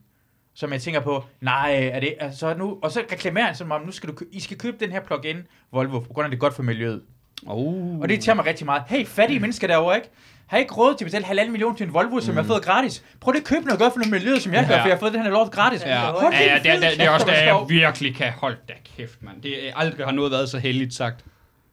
Som 0.54 0.72
jeg 0.72 0.80
tænker 0.82 1.00
på, 1.00 1.24
nej, 1.40 1.90
er 1.92 2.00
det, 2.00 2.14
altså 2.20 2.54
nu, 2.54 2.78
og 2.82 2.90
så 2.92 3.02
reklamerer 3.12 3.46
han 3.46 3.54
som 3.54 3.72
om, 3.72 3.82
nu 3.86 3.92
skal 3.92 4.08
du, 4.08 4.14
I 4.32 4.40
skal 4.40 4.58
købe 4.58 4.76
den 4.80 4.90
her 4.92 5.00
plug-in 5.00 5.36
Volvo, 5.72 5.98
på 6.00 6.12
grund 6.12 6.24
af 6.24 6.30
det 6.30 6.36
er 6.36 6.40
godt 6.40 6.54
for 6.54 6.62
miljøet. 6.62 7.02
Oh. 7.46 8.00
Og 8.00 8.08
det 8.08 8.20
tager 8.20 8.36
mig 8.36 8.46
rigtig 8.46 8.66
meget. 8.66 8.82
Hey, 8.88 9.06
fattige 9.06 9.40
mennesker 9.40 9.66
derovre, 9.66 9.96
ikke? 9.96 10.08
Har 10.46 10.56
I 10.56 10.60
ikke 10.60 10.74
råd 10.74 10.94
til 10.94 11.04
at 11.04 11.06
betale 11.06 11.24
halvanden 11.24 11.52
million 11.52 11.76
til 11.76 11.86
en 11.86 11.94
Volvo, 11.94 12.20
som 12.20 12.34
jeg 12.34 12.42
har 12.42 12.48
fået 12.48 12.62
gratis? 12.62 13.04
Prøv 13.20 13.32
lige 13.32 13.40
at 13.40 13.46
købe 13.46 13.64
noget 13.64 13.80
godt 13.80 13.92
for 13.92 13.98
noget 13.98 14.10
miljø, 14.12 14.38
som 14.38 14.52
jeg 14.52 14.66
gør, 14.68 14.74
Ja. 14.74 14.82
for 14.82 14.88
jeg 14.88 14.96
har 14.96 15.00
fået 15.00 15.12
den 15.12 15.22
her 15.22 15.30
lort 15.30 15.50
gratis. 15.50 15.82
Ja, 15.82 15.88
ja, 15.88 16.06
ja 16.06 16.54
det, 16.54 16.62
fede 16.62 16.90
det, 16.90 16.98
det 16.98 17.06
er 17.06 17.10
også 17.10 17.26
der, 17.26 17.32
jeg 17.32 17.64
virkelig 17.68 18.14
kan 18.16 18.32
holde 18.32 18.56
da 18.68 18.72
kæft, 18.96 19.22
mand. 19.22 19.42
Det 19.42 19.68
er, 19.68 19.72
aldrig 19.76 20.06
har 20.06 20.12
noget 20.12 20.32
været 20.32 20.48
så 20.48 20.58
heldigt 20.58 20.94
sagt. 20.94 21.24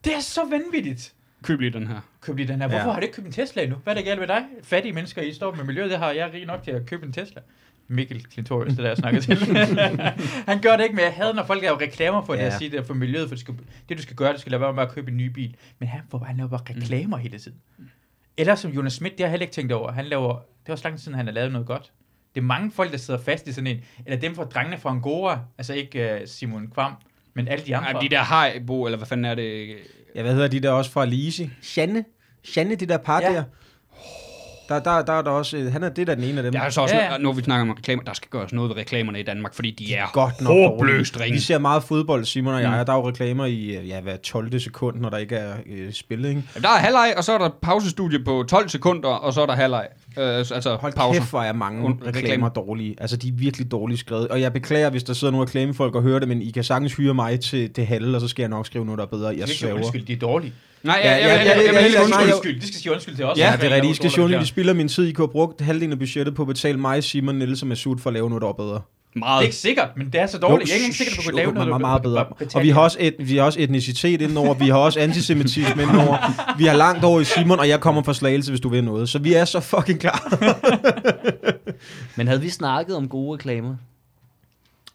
Det 0.05 0.15
er 0.15 0.19
så 0.19 0.41
vanvittigt. 0.49 1.13
Køb 1.43 1.59
lige 1.59 1.71
den 1.71 1.87
her. 1.87 1.99
Køb 2.21 2.35
lige 2.37 2.47
den 2.47 2.61
her. 2.61 2.67
Hvorfor 2.67 2.85
Ja. 2.87 2.91
har 2.93 2.99
du 2.99 3.03
ikke 3.03 3.15
købt 3.15 3.27
en 3.27 3.33
Tesla 3.33 3.61
endnu? 3.63 3.77
Hvad 3.83 3.93
er 3.95 3.97
der 4.01 4.05
galt 4.05 4.19
med 4.19 4.27
dig? 4.27 4.43
Fattige 4.63 4.93
mennesker, 4.93 5.21
I 5.21 5.33
står 5.33 5.55
med 5.55 5.63
miljøet, 5.63 5.89
det 5.91 5.99
har 5.99 6.11
jeg 6.11 6.33
rig 6.33 6.45
nok 6.45 6.63
til 6.63 6.71
at 6.71 6.85
købe 6.85 7.05
en 7.05 7.13
Tesla. 7.13 7.41
Mikkel 7.87 8.23
Klintorius, 8.25 8.69
det 8.69 8.77
der 8.77 8.87
jeg 8.87 8.97
snakker 8.97 9.21
til. 9.21 9.37
han 10.51 10.61
gør 10.61 10.77
det 10.77 10.83
ikke, 10.83 10.95
men 10.95 11.05
jeg 11.05 11.13
havde, 11.13 11.33
når 11.33 11.45
folk 11.45 11.61
laver 11.61 11.81
reklamer 11.81 12.25
for 12.25 12.33
det, 12.33 12.39
Ja. 12.41 12.45
at 12.45 12.53
sige 12.53 12.71
det 12.71 12.85
for 12.85 12.93
miljøet, 12.93 13.27
for 13.27 13.35
det, 13.35 13.39
skal, 13.41 13.55
det 13.89 13.97
du 13.97 14.01
skal 14.03 14.15
gøre, 14.15 14.31
det 14.33 14.39
skal 14.41 14.51
lade 14.51 14.61
være 14.61 14.73
med 14.73 14.83
at 14.83 14.91
købe 14.91 15.11
en 15.11 15.17
ny 15.17 15.25
bil. 15.27 15.55
Men 15.79 15.89
han, 15.89 16.01
får, 16.11 16.17
han 16.19 16.37
laver 16.37 16.49
bare 16.49 16.61
reklamer 16.69 17.17
hele 17.17 17.39
tiden. 17.39 17.57
Eller 18.37 18.55
som 18.55 18.71
Jonas 18.71 18.93
Schmidt, 18.93 19.13
det 19.13 19.19
har 19.19 19.25
jeg 19.25 19.31
heller 19.31 19.43
ikke 19.45 19.53
tænkt 19.53 19.71
over. 19.71 19.91
Han 19.91 20.05
laver, 20.05 20.33
det 20.33 20.69
er 20.69 20.71
også 20.71 20.83
lang 20.87 20.97
tid 20.97 21.03
siden, 21.03 21.17
han 21.17 21.25
har 21.25 21.33
lavet 21.33 21.51
noget 21.51 21.67
godt. 21.67 21.91
Det 22.35 22.41
er 22.41 22.45
mange 22.45 22.71
folk, 22.71 22.91
der 22.91 22.97
sidder 22.97 23.19
fast 23.19 23.47
i 23.47 23.53
sådan 23.53 23.67
en, 23.67 23.77
eller 24.05 24.19
dem 24.19 24.35
fra 24.35 24.43
drengene 24.43 24.77
fra 24.77 24.89
Angora, 24.89 25.39
altså 25.57 25.73
ikke 25.73 26.17
uh, 26.21 26.27
Simon 26.27 26.67
Kvam, 26.73 26.93
men 27.35 27.47
alle 27.47 27.65
de 27.65 27.75
andre. 27.75 27.91
Ej, 27.91 27.99
de 28.01 28.09
der 28.09 28.19
Haribo, 28.19 28.85
eller 28.85 28.97
hvad 28.97 29.07
fanden 29.07 29.25
er 29.25 29.35
det? 29.35 29.67
Ja, 30.15 30.21
hvad 30.21 30.33
hedder 30.33 30.47
de 30.47 30.59
der 30.59 30.71
også 30.71 30.91
fra 30.91 31.05
Lise? 31.05 31.49
Shanne? 31.61 32.05
Shanne, 32.43 32.75
det 32.75 32.89
der 32.89 32.97
par 32.97 33.21
Ja. 33.21 33.33
der. 33.33 33.43
Der, 34.69 34.79
der, 34.79 35.01
der 35.01 35.13
er 35.13 35.21
der 35.21 35.31
også, 35.31 35.57
øh, 35.57 35.71
han 35.71 35.83
er 35.83 35.89
det 35.89 36.07
der 36.07 36.15
den 36.15 36.23
ene 36.23 36.37
af 36.37 36.43
dem. 36.43 36.51
Der 36.53 36.59
er 36.61 36.69
så 36.69 36.81
også, 36.81 36.95
Ja, 36.95 37.11
ja, 37.11 37.17
når 37.17 37.33
vi 37.33 37.41
snakker 37.41 37.61
om 37.61 37.71
reklamer, 37.71 38.03
der 38.03 38.13
skal 38.13 38.29
gøres 38.29 38.53
noget 38.53 38.69
ved 38.69 38.77
reklamerne 38.77 39.19
i 39.19 39.23
Danmark, 39.23 39.53
fordi 39.53 39.71
de 39.71 39.93
er 39.95 40.05
godt 40.13 40.41
nok 40.41 40.51
håbløst 40.71 41.19
ringe. 41.19 41.33
Vi 41.33 41.39
ser 41.39 41.57
meget 41.57 41.83
fodbold, 41.83 42.25
Simon 42.25 42.53
og 42.53 42.61
jeg, 42.61 42.69
Mm. 42.69 42.75
og 42.79 42.87
der 42.87 42.93
er 42.93 42.97
jo 42.97 43.07
reklamer 43.09 43.45
i 43.45 43.75
øh, 43.75 43.87
ja, 43.89 44.01
hver 44.01 44.17
12. 44.17 44.59
sekund, 44.59 44.99
når 44.99 45.09
der 45.09 45.17
ikke 45.17 45.35
er 45.35 45.53
øh, 45.65 45.93
spillet, 45.93 46.29
ikke? 46.29 46.43
Der 46.61 46.69
er 46.69 46.77
halvleg, 46.77 47.13
og 47.17 47.23
så 47.23 47.33
er 47.33 47.37
der 47.37 47.49
pausestudie 47.61 48.23
på 48.23 48.43
12 48.49 48.69
sekunder, 48.69 49.09
og 49.09 49.33
så 49.33 49.41
er 49.41 49.45
der 49.45 49.55
halvleg. 49.55 49.87
Øh, 50.17 50.37
altså 50.37 50.77
Hold 50.81 50.93
pauser. 50.93 51.19
kæft, 51.19 51.29
hvor 51.29 51.41
er 51.41 51.53
mange 51.53 51.89
reklamer 51.89 52.17
reklamer. 52.21 52.49
dårlige. 52.49 52.95
Altså, 53.01 53.17
de 53.17 53.27
er 53.27 53.31
virkelig 53.35 53.71
dårligt 53.71 53.99
skrevet. 53.99 54.27
Og 54.27 54.41
jeg 54.41 54.53
beklager, 54.53 54.89
hvis 54.89 55.03
der 55.03 55.13
sidder 55.13 55.31
nogle 55.31 55.47
reklamefolk 55.47 55.95
og 55.95 56.01
hører 56.01 56.19
det, 56.19 56.27
men 56.27 56.41
I 56.41 56.51
kan 56.51 56.63
sagtens 56.63 56.93
hyre 56.93 57.13
mig 57.13 57.39
til 57.39 57.75
det 57.75 57.87
halve, 57.87 58.15
og 58.15 58.21
så 58.21 58.27
skal 58.27 58.43
jeg 58.43 58.49
nok 58.49 58.65
skrive 58.65 58.85
noget, 58.85 58.97
der 58.97 59.03
er 59.05 59.09
bedre. 59.09 59.27
Jeg 59.27 59.33
ikke 59.33 59.47
sige 59.47 59.57
svæver. 59.57 59.75
undskyld, 59.75 60.05
de 60.05 60.13
er 60.13 60.17
dårlige. 60.17 60.53
Nej, 60.83 61.01
Ja, 61.03 61.11
ja, 61.11 61.17
ja, 61.17 61.27
jeg, 61.27 61.45
ja, 61.45 61.51
jeg, 61.51 61.57
ja, 61.57 61.71
ja, 61.71 61.83
jeg, 61.83 61.91
ja, 61.93 61.99
ja, 62.25 62.33
Undskyld, 62.33 62.61
de 62.61 62.67
skal 62.67 62.79
sige 62.81 62.91
undskyld 62.91 63.15
til 63.15 63.25
os. 63.25 63.37
Ja, 63.37 63.53
det 63.61 63.71
er 63.71 63.75
rigtigt. 63.75 63.91
I 63.91 63.95
skal 63.95 64.09
journal, 64.09 64.31
dårligt 64.33 64.41
de 64.41 64.47
spilder 64.47 64.73
min 64.73 64.87
tid. 64.87 65.07
I 65.07 65.11
kunne 65.11 65.27
have 65.27 65.31
brugt 65.31 65.61
halvdelen 65.61 65.91
af 65.91 65.99
budgettet 65.99 66.35
på 66.35 66.41
at 66.41 66.47
betale 66.47 66.77
mig, 66.77 67.03
Simon 67.03 67.35
Nielsen 67.35 67.67
med 67.67 67.75
Sud 67.75 67.97
for 67.97 68.09
at 68.09 68.13
lave 68.13 68.29
noget, 68.29 68.41
der 68.41 68.47
er 68.47 68.53
bedre. 68.53 68.81
Det 69.15 69.21
er 69.21 69.25
meget. 69.25 69.43
ikke 69.43 69.55
sikkert, 69.55 69.89
men 69.97 70.09
det 70.09 70.21
er 70.21 70.27
så 70.27 70.37
dårligt. 70.37 70.69
Jeg 70.69 70.73
er 70.73 70.75
ikke 70.75 70.85
engang 70.85 70.95
sikker 70.95 71.15
på, 71.15 71.19
at 71.21 71.25
du 71.25 71.29
kunne 71.31 71.37
lave 71.37 71.53
noget. 71.53 71.67
meget, 71.67 71.81
meget 71.81 72.01
bedre. 72.01 72.25
Og 72.55 72.63
vi 72.63 72.69
har 72.69 72.81
også, 72.81 72.97
et, 72.99 73.15
vi 73.19 73.37
har 73.37 73.43
også 73.43 73.59
etnicitet 73.59 74.21
indenover, 74.21 74.53
vi 74.53 74.65
har 74.65 74.77
også 74.77 74.99
antisemitisme 74.99 75.81
indenover. 75.83 76.17
Vi 76.57 76.65
har 76.65 76.75
langt 76.75 77.03
over 77.03 77.19
i 77.19 77.23
Simon, 77.23 77.59
og 77.59 77.69
jeg 77.69 77.79
kommer 77.79 78.03
fra 78.03 78.13
Slagelse, 78.13 78.51
hvis 78.51 78.61
du 78.61 78.69
vil 78.69 78.83
noget. 78.83 79.09
Så 79.09 79.19
vi 79.19 79.33
er 79.33 79.45
så 79.45 79.59
fucking 79.59 79.99
klar. 79.99 80.37
Men 82.17 82.27
havde 82.27 82.41
vi 82.41 82.49
snakket 82.49 82.95
om 82.95 83.07
gode 83.09 83.33
reklamer? 83.33 83.75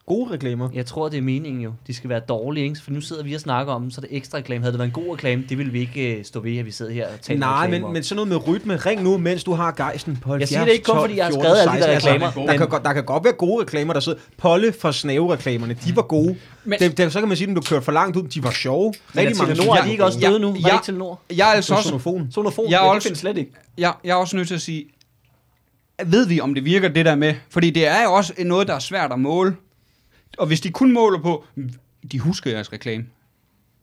Gode 0.07 0.31
reklamer. 0.31 0.69
Jeg 0.75 0.87
tror, 0.87 1.09
det 1.09 1.19
er 1.19 1.23
meningen 1.23 1.63
jo. 1.63 1.73
De 1.87 1.95
skal 1.95 2.11
være 2.11 2.21
dårlige, 2.21 2.65
ikke? 2.65 2.81
For 2.85 2.91
nu 2.91 3.01
sidder 3.01 3.23
vi 3.25 3.35
og 3.35 3.41
snakker 3.41 3.73
om 3.73 3.83
dem, 3.83 3.91
så 3.91 4.01
er 4.01 4.07
det 4.09 4.17
ekstra 4.17 4.39
reklame. 4.39 4.63
Havde 4.63 4.73
det 4.73 4.79
været 4.79 4.89
en 4.89 5.05
god 5.05 5.15
reklame, 5.15 5.45
det 5.49 5.59
ville 5.59 5.73
vi 5.73 5.81
ikke 5.81 6.17
øh, 6.19 6.25
stå 6.25 6.41
ved, 6.41 6.59
at 6.59 6.67
vi 6.67 6.71
sidder 6.71 6.93
her 6.93 7.07
og 7.07 7.21
taler 7.23 7.41
Nej, 7.41 7.65
reklamer. 7.65 7.87
men, 7.87 7.93
men 7.93 8.03
sådan 8.03 8.17
noget 8.17 8.29
med 8.29 8.49
rytme. 8.49 8.77
Ring 8.77 9.03
nu, 9.03 9.19
mens 9.19 9.45
du 9.45 9.53
har 9.53 9.73
gejsten 9.73 10.17
på 10.17 10.29
70, 10.31 10.41
Jeg 10.41 10.49
siger 10.49 10.65
det 10.65 10.73
ikke 10.73 10.85
kun, 10.85 10.95
12, 10.95 11.03
fordi 11.03 11.17
jeg 11.17 11.25
har 11.25 11.31
14, 11.33 11.45
skrevet 11.45 11.59
alle 11.61 11.73
de 11.73 11.93
der 11.93 11.99
16. 11.99 12.13
reklamer. 12.13 12.27
Altså, 12.27 12.41
der, 12.53 12.57
kan, 12.59 12.69
godt- 12.69 12.85
der 12.85 12.93
kan 12.93 13.05
godt 13.05 13.25
være 13.25 13.33
gode 13.33 13.63
reklamer, 13.63 13.93
der 13.93 14.01
sidder. 14.01 14.19
Polle 14.37 14.73
fra 14.81 14.93
Snave-reklamerne, 14.93 15.75
de 15.75 15.97
var 15.97 16.03
gode. 16.03 16.37
Men- 16.65 16.79
det, 16.79 16.99
det, 16.99 17.13
så 17.13 17.19
kan 17.19 17.29
man 17.29 17.37
sige, 17.37 17.51
at 17.51 17.57
du 17.57 17.61
kørte 17.61 17.85
for 17.85 17.93
langt 17.93 18.17
ud. 18.17 18.23
De 18.23 18.43
var 18.43 18.51
sjove. 18.51 18.95
Men 19.15 19.25
er 19.25 19.29
Rigtig 19.29 19.39
mange 19.43 19.55
Telenor, 19.55 19.77
er 19.77 19.85
de 19.85 19.91
ikke 19.91 20.05
også 20.05 20.19
døde 20.21 20.39
nu? 20.41 20.49
Var 20.51 20.57
ikke 20.57 20.85
Telenor? 20.85 21.21
Jeg 21.37 21.49
er 21.49 21.53
altså 21.53 21.69
Så 21.69 21.75
også, 21.75 21.89
sonofon. 21.89 22.29
Sonofon, 22.33 22.71
Jeg 22.71 22.81
ja, 22.89 22.95
det 22.95 23.03
findes 23.03 23.19
slet 23.19 23.37
ikke. 23.39 23.53
jeg, 23.79 23.93
jeg 24.05 24.11
er 24.11 24.15
også 24.17 24.37
nødt 24.37 24.49
til 24.49 24.55
at 24.55 24.61
sige, 24.61 24.85
ved 26.07 26.27
vi, 26.27 26.41
om 26.41 26.55
det 26.55 26.65
virker 26.65 26.89
det 26.89 27.05
der 27.07 27.15
med? 27.15 27.35
Fordi 27.51 27.71
det 27.71 27.87
er 27.87 28.03
jo 28.05 28.13
også 28.13 28.33
noget, 28.39 28.69
der 28.69 28.75
er 28.75 28.79
svært 28.79 29.13
at 29.13 29.19
måle. 29.21 29.57
Og 30.41 30.47
hvis 30.47 30.61
de 30.61 30.71
kun 30.71 30.93
måler 30.93 31.19
på, 31.19 31.45
de 32.13 32.19
husker 32.19 32.51
jeres 32.51 32.73
reklame. 32.73 33.05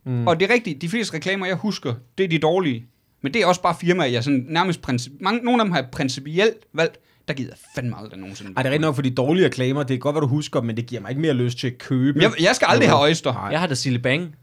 Mm. 0.06 0.28
Og 0.28 0.39
det 0.39 0.50
er 0.50 0.54
rigtigt, 0.54 0.82
de 0.82 0.89
fleste 0.89 1.13
reklamer, 1.13 1.46
jeg 1.46 1.56
husker, 1.56 1.93
det 2.17 2.24
er 2.24 2.28
de 2.28 2.39
dårlige. 2.39 2.86
Men 3.22 3.34
det 3.34 3.41
er 3.41 3.46
også 3.46 3.62
bare 3.62 3.76
firmaer, 3.82 4.08
jeg 4.08 4.24
sådan 4.24 4.46
nærmest 4.50 4.82
princip... 4.82 5.13
Mange, 5.20 5.39
nogle 5.43 5.62
af 5.62 5.65
dem 5.65 5.72
har 5.72 5.80
jeg 5.80 5.89
principielt 5.91 6.58
valgt, 6.74 7.00
der 7.28 7.34
gider 7.34 7.50
jeg 7.50 7.58
fandme 7.76 7.98
aldrig 7.98 8.20
nogensinde. 8.20 8.54
Ej, 8.58 8.63
det 8.63 8.70
er 8.70 8.72
rigtigt 8.74 8.82
nok, 8.88 8.96
for 8.96 9.02
de 9.02 9.10
dårlige 9.10 9.46
reklamer, 9.46 9.84
det 9.84 9.93
er 9.93 9.98
godt, 9.98 10.13
hvad 10.13 10.22
du 10.22 10.28
husker, 10.28 10.62
men 10.62 10.78
det 10.78 10.86
giver 10.86 11.02
mig 11.02 11.10
ikke 11.10 11.22
mere 11.22 11.34
lyst 11.34 11.58
til 11.58 11.67
at 11.67 11.78
købe. 11.78 12.22
jeg, 12.22 12.32
jeg 12.39 12.56
skal 12.56 12.65
aldrig 12.70 12.89
have 12.89 13.04
Oyster. 13.04 13.34
Nej. 13.34 13.43
Jeg 13.43 13.60
har 13.60 13.67
da 13.67 13.76
Sille 13.76 14.00
Bang. 14.00 14.36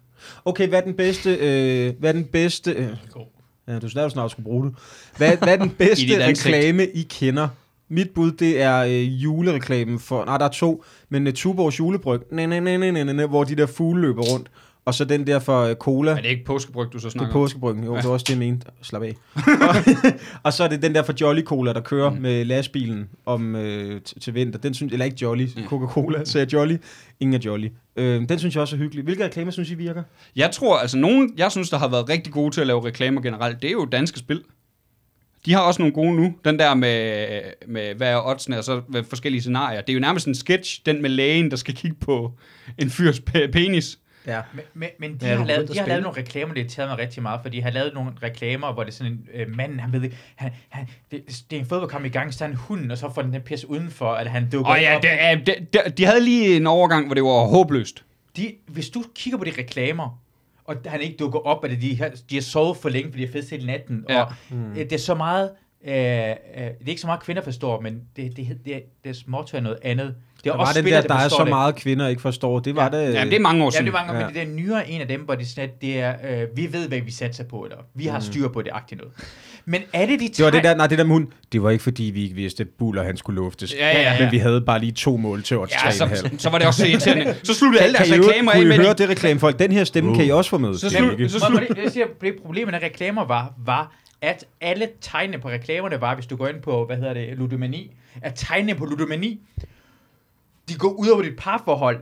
Okay, 0.45 0.69
hvad 0.69 0.79
er 0.79 0.85
den 0.85 0.95
bedste... 0.95 1.35
Øh, 1.35 1.95
hvad 1.99 2.11
er 2.11 2.13
den 2.13 2.25
bedste... 2.25 2.73
Øh, 2.73 2.89
ja, 3.69 3.79
du 3.79 3.89
snart 3.89 4.13
snart 4.13 4.31
skulle 4.31 4.45
bruge 4.45 4.67
det. 4.67 4.75
Hvad, 5.17 5.37
hvad 5.37 5.49
er 5.49 5.57
den 5.57 5.71
bedste 5.89 6.27
reklame, 6.27 6.87
I 6.87 7.03
kender? 7.03 7.49
Mit 7.89 8.11
bud, 8.15 8.33
det 8.33 8.63
er 8.63 8.85
øh, 8.85 9.23
julereklamen 9.23 9.99
for... 9.99 10.25
Nej, 10.25 10.39
der 10.39 10.45
er 10.45 10.49
to. 10.49 10.85
Men 11.09 11.27
uh, 11.27 11.33
Tuborgs 11.33 11.79
julebryg, 11.79 12.21
næ, 12.33 12.47
næ, 12.47 12.61
næ, 12.61 12.77
næ, 12.77 12.91
næ, 12.91 13.13
næ, 13.13 13.27
hvor 13.27 13.45
de 13.45 13.57
der 13.57 13.67
fugle 13.67 14.01
løber 14.01 14.23
rundt. 14.23 14.51
Og 14.87 14.95
så 14.95 15.05
den 15.05 15.27
der 15.27 15.39
for 15.39 15.71
uh, 15.71 15.75
cola. 15.75 16.11
Er 16.11 16.17
det 16.17 16.29
ikke 16.29 16.45
påskebryg, 16.45 16.93
du 16.93 16.99
så 16.99 17.03
Det 17.03 17.07
er 17.07 17.11
snakker 17.11 17.33
påskebryggen, 17.33 17.85
jo, 17.85 17.97
det 17.97 18.05
var 18.05 18.11
også 18.11 18.25
det, 18.25 18.31
jeg 18.31 18.39
mente. 18.39 18.67
Slap 18.83 19.03
af. 19.03 19.15
og, 20.45 20.53
så 20.53 20.65
er 20.65 20.69
det 20.69 20.83
den 20.83 20.95
der 20.95 21.03
for 21.03 21.15
Jolly 21.21 21.43
Cola, 21.43 21.73
der 21.73 21.81
kører 21.81 22.11
mm. 22.11 22.17
med 22.17 22.45
lastbilen 22.45 23.09
om, 23.27 23.57
øh, 23.57 24.01
til 24.21 24.35
vinter. 24.35 24.59
Den 24.59 24.75
synes, 24.75 24.93
eller 24.93 25.05
ikke 25.05 25.17
Jolly, 25.23 25.49
Coca-Cola, 25.67 26.25
så 26.25 26.39
jeg 26.39 26.53
Jolly. 26.53 26.77
Ingen 27.21 27.35
er 27.35 27.45
Jolly. 27.45 27.69
Øh, 27.97 28.29
den 28.29 28.39
synes 28.39 28.55
jeg 28.55 28.63
også 28.63 28.77
er 28.77 28.81
hyggelig. 28.81 29.05
Hvilke 29.05 29.25
reklamer 29.25 29.51
synes 29.51 29.71
I 29.71 29.75
virker? 29.75 30.03
Jeg 30.37 30.51
tror, 30.51 30.79
altså 30.79 30.99
nogen, 30.99 31.33
jeg 31.37 31.51
synes, 31.51 31.71
der 31.71 31.79
har 31.79 31.89
været 31.89 32.09
rigtig 32.09 32.33
gode 32.33 32.55
til 32.55 32.61
at 32.61 32.67
lave 32.67 32.87
reklamer 32.87 33.21
generelt, 33.21 33.63
det 33.63 33.69
er 33.69 33.73
jo 33.73 33.85
danske 33.85 34.19
spil. 34.19 34.43
De 35.47 35.53
har 35.53 35.61
også 35.61 35.83
nogle 35.83 35.95
gode 35.95 36.15
nu. 36.17 36.35
Den 36.45 36.59
der 36.59 36.75
med, 36.75 37.41
med 37.67 37.95
hvad 37.95 38.09
er 38.13 38.27
oddsene, 38.27 38.59
og 38.59 38.65
så 38.65 38.83
med 38.89 39.05
forskellige 39.05 39.41
scenarier. 39.41 39.81
Det 39.81 39.89
er 39.93 39.95
jo 39.95 40.01
nærmest 40.01 40.27
en 40.27 40.35
sketch, 40.35 40.81
den 40.87 41.03
med 41.03 41.11
lægen, 41.11 41.51
der 41.51 41.57
skal 41.57 41.75
kigge 41.75 41.97
på 42.01 42.33
en 42.79 42.91
fyrs 42.91 43.19
pe- 43.31 43.51
penis. 43.51 43.99
Ja. 44.27 44.41
Men, 44.55 44.65
men, 44.75 44.89
men 45.01 45.17
de, 45.21 45.27
Ja, 45.29 45.37
har 45.37 45.45
lavet, 45.45 45.69
de 45.73 45.79
har 45.79 45.87
lavet 45.87 46.03
nogle 46.03 46.19
reklamer, 46.19 46.55
det 46.55 46.63
har 46.63 46.69
taget 46.69 46.89
mig 46.91 46.99
rigtig 46.99 47.23
meget, 47.23 47.41
for 47.43 47.49
de 47.49 47.63
har 47.63 47.71
lavet 47.71 47.95
nogle 47.95 48.11
reklamer, 48.23 48.73
hvor 48.73 48.83
det 48.85 48.91
er 48.91 48.95
sådan 48.95 49.13
en 49.13 49.29
øh, 49.35 49.57
mand, 49.57 49.81
han 49.81 49.93
ved 49.93 50.03
ikke, 50.03 50.17
han, 50.35 50.51
han, 50.69 50.89
det, 51.11 51.23
det 51.51 51.57
er 51.57 51.61
en 51.61 51.67
fodboldkamp 51.67 52.05
i 52.05 52.09
gang, 52.09 52.35
så 52.35 52.45
er 52.45 52.49
han 52.49 52.57
hunden, 52.57 52.91
og 52.91 52.99
så 52.99 53.11
får 53.15 53.23
den 53.23 53.33
den 53.33 53.41
pisse 53.43 53.71
udenfor, 53.71 54.13
at 54.13 54.27
han 54.27 54.49
dukker 54.51 54.71
Og 54.73 54.81
ja, 54.81 54.97
op. 54.97 55.03
det, 55.03 55.11
er, 55.13 55.35
de, 55.35 55.55
de, 55.73 55.79
de 55.97 56.05
havde 56.05 56.21
lige 56.25 56.57
en 56.57 56.67
overgang, 56.67 57.07
hvor 57.07 57.15
det 57.15 57.23
var 57.25 57.47
håbløst. 57.47 58.05
De, 58.37 58.53
hvis 58.67 58.89
du 58.91 59.05
kigger 59.15 59.39
på 59.39 59.45
de 59.45 59.53
reklamer, 59.59 60.19
og 60.65 60.77
han 60.87 61.01
ikke 61.01 61.17
dukker 61.17 61.39
op, 61.39 61.65
at 61.65 61.71
de 61.81 61.99
har, 61.99 62.11
de 62.31 62.35
har 62.35 62.43
sovet 62.43 62.77
for 62.77 62.89
længe, 62.89 63.11
fordi 63.11 63.23
de 63.23 63.27
har 63.27 63.33
festet 63.33 63.59
hele 63.59 63.67
natten, 63.67 64.05
Ja. 64.09 64.23
og 64.23 64.33
øh, 64.53 64.77
det 64.77 64.93
er 64.93 64.99
så 64.99 65.15
meget, 65.15 65.51
øh, 65.87 65.93
øh, 65.95 65.97
det 65.97 66.37
er 66.57 66.75
ikke 66.87 67.01
så 67.01 67.07
meget 67.07 67.21
kvinder 67.23 67.43
forstår, 67.43 67.81
men 67.81 68.01
det, 68.17 68.37
det, 68.37 68.49
det, 68.65 68.83
det 69.05 69.11
er 69.11 69.13
småt 69.13 69.53
noget 69.53 69.79
andet. 69.83 70.15
Det 70.45 70.51
er 70.51 70.57
Der 70.57 70.59
var 70.59 70.73
den 70.73 70.75
spillere, 70.83 71.03
der, 71.03 71.09
der 71.09 71.15
er 71.15 71.21
forstår 71.23 71.37
så 71.39 71.45
det. 71.45 71.49
meget 71.51 71.75
kvinder 71.77 72.09
ikke 72.09 72.23
forstår. 72.23 72.59
Det 72.61 72.77
var 72.77 72.91
Ja. 72.97 72.99
det. 73.07 73.15
Ja, 73.15 73.25
det 73.25 73.35
er 73.35 73.41
mange 73.41 73.63
år 73.65 73.67
Ja, 73.67 73.71
siden. 73.71 73.87
det 73.87 73.91
er 73.91 73.93
mange 73.99 74.07
gange, 74.13 74.21
Ja. 74.21 74.27
men 74.27 74.35
det 74.35 74.43
er 74.43 74.47
nyere 74.67 74.91
en 74.91 75.01
af 75.01 75.09
dem, 75.09 75.21
hvor 75.21 75.35
det, 75.35 75.43
er 75.43 75.47
sådan, 75.47 75.69
at 75.71 75.83
det 75.83 76.01
er, 76.01 76.15
øh, 76.43 76.57
vi 76.57 76.73
ved, 76.73 76.89
hvad 76.89 77.01
vi 77.01 77.11
satser 77.11 77.45
på, 77.45 77.61
eller 77.65 77.77
vi 77.95 78.07
har 78.07 78.21
styr 78.21 78.49
på 78.49 78.63
det, 78.63 78.71
agtigt 78.73 79.01
noget. 79.01 79.15
Men 79.67 79.83
er 79.93 80.07
det 80.07 80.21
de 80.21 80.29
Det 80.29 80.45
var 80.45 80.51
det 80.51 80.65
der, 80.65 80.75
nej, 80.75 80.87
det 80.87 80.99
der 80.99 81.05
med 81.05 81.13
hun. 81.15 81.33
Det 81.53 81.63
var 81.63 81.71
ikke 81.71 81.83
fordi, 81.85 82.03
vi 82.05 82.23
ikke 82.23 82.35
vidste, 82.35 82.63
at 82.63 82.69
Buller 82.79 83.03
han 83.03 83.17
skulle 83.17 83.37
luftes. 83.37 83.75
Ja, 83.75 83.89
ja, 83.91 84.13
ja. 84.13 84.23
Men 84.23 84.33
vi 84.33 84.39
havde 84.39 84.61
bare 84.61 84.79
lige 84.81 84.93
to 84.93 85.17
mål 85.17 85.43
til 85.43 85.59
odds 85.59 85.73
Ja, 85.73 85.77
3,5. 85.89 86.15
så, 86.17 86.31
så 86.39 86.51
var 86.51 86.59
det 86.59 86.67
også 86.67 86.81
så 86.81 86.87
irriterende. 86.87 87.35
Så 87.45 87.55
sluttede 87.55 87.83
alle 87.85 87.99
deres 87.99 88.11
reklamer 88.13 88.53
af 88.53 88.57
kunne 88.57 88.65
I 88.65 88.69
med... 88.69 88.77
høre 88.77 88.93
de- 88.95 88.99
det 88.99 89.09
reklamefolk? 89.09 89.59
Den 89.59 89.73
her 89.73 89.85
stemme 89.85 90.15
kan 90.15 90.25
I 90.25 90.31
også 90.31 90.51
få 90.51 90.59
med. 90.59 90.75
Så 90.79 90.87
ikke- 90.87 91.29
så 91.29 91.49
må 91.53 91.59
det- 91.59 91.79
Jeg 91.83 91.93
siger, 91.93 92.07
det 92.21 92.35
problemet 92.43 92.73
med 92.75 92.83
reklamer 92.83 93.25
var, 93.27 93.53
var, 93.65 93.93
at 94.23 94.45
alle 94.61 94.89
tegnene 95.01 95.39
på 95.39 95.49
reklamerne 95.49 96.01
var, 96.01 96.15
hvis 96.15 96.27
du 96.27 96.37
går 96.37 96.49
ind 96.49 96.61
på, 96.63 96.87
hvad 96.87 96.97
hedder 96.97 97.15
det, 97.15 97.29
ludomani, 97.39 97.91
at 98.23 98.33
tegnene 98.37 98.75
på 98.75 98.85
ludomani, 98.85 99.41
de 100.69 100.75
går 100.75 100.89
ud 100.91 101.09
over 101.09 101.23
dit 101.23 101.37
parforhold. 101.39 101.99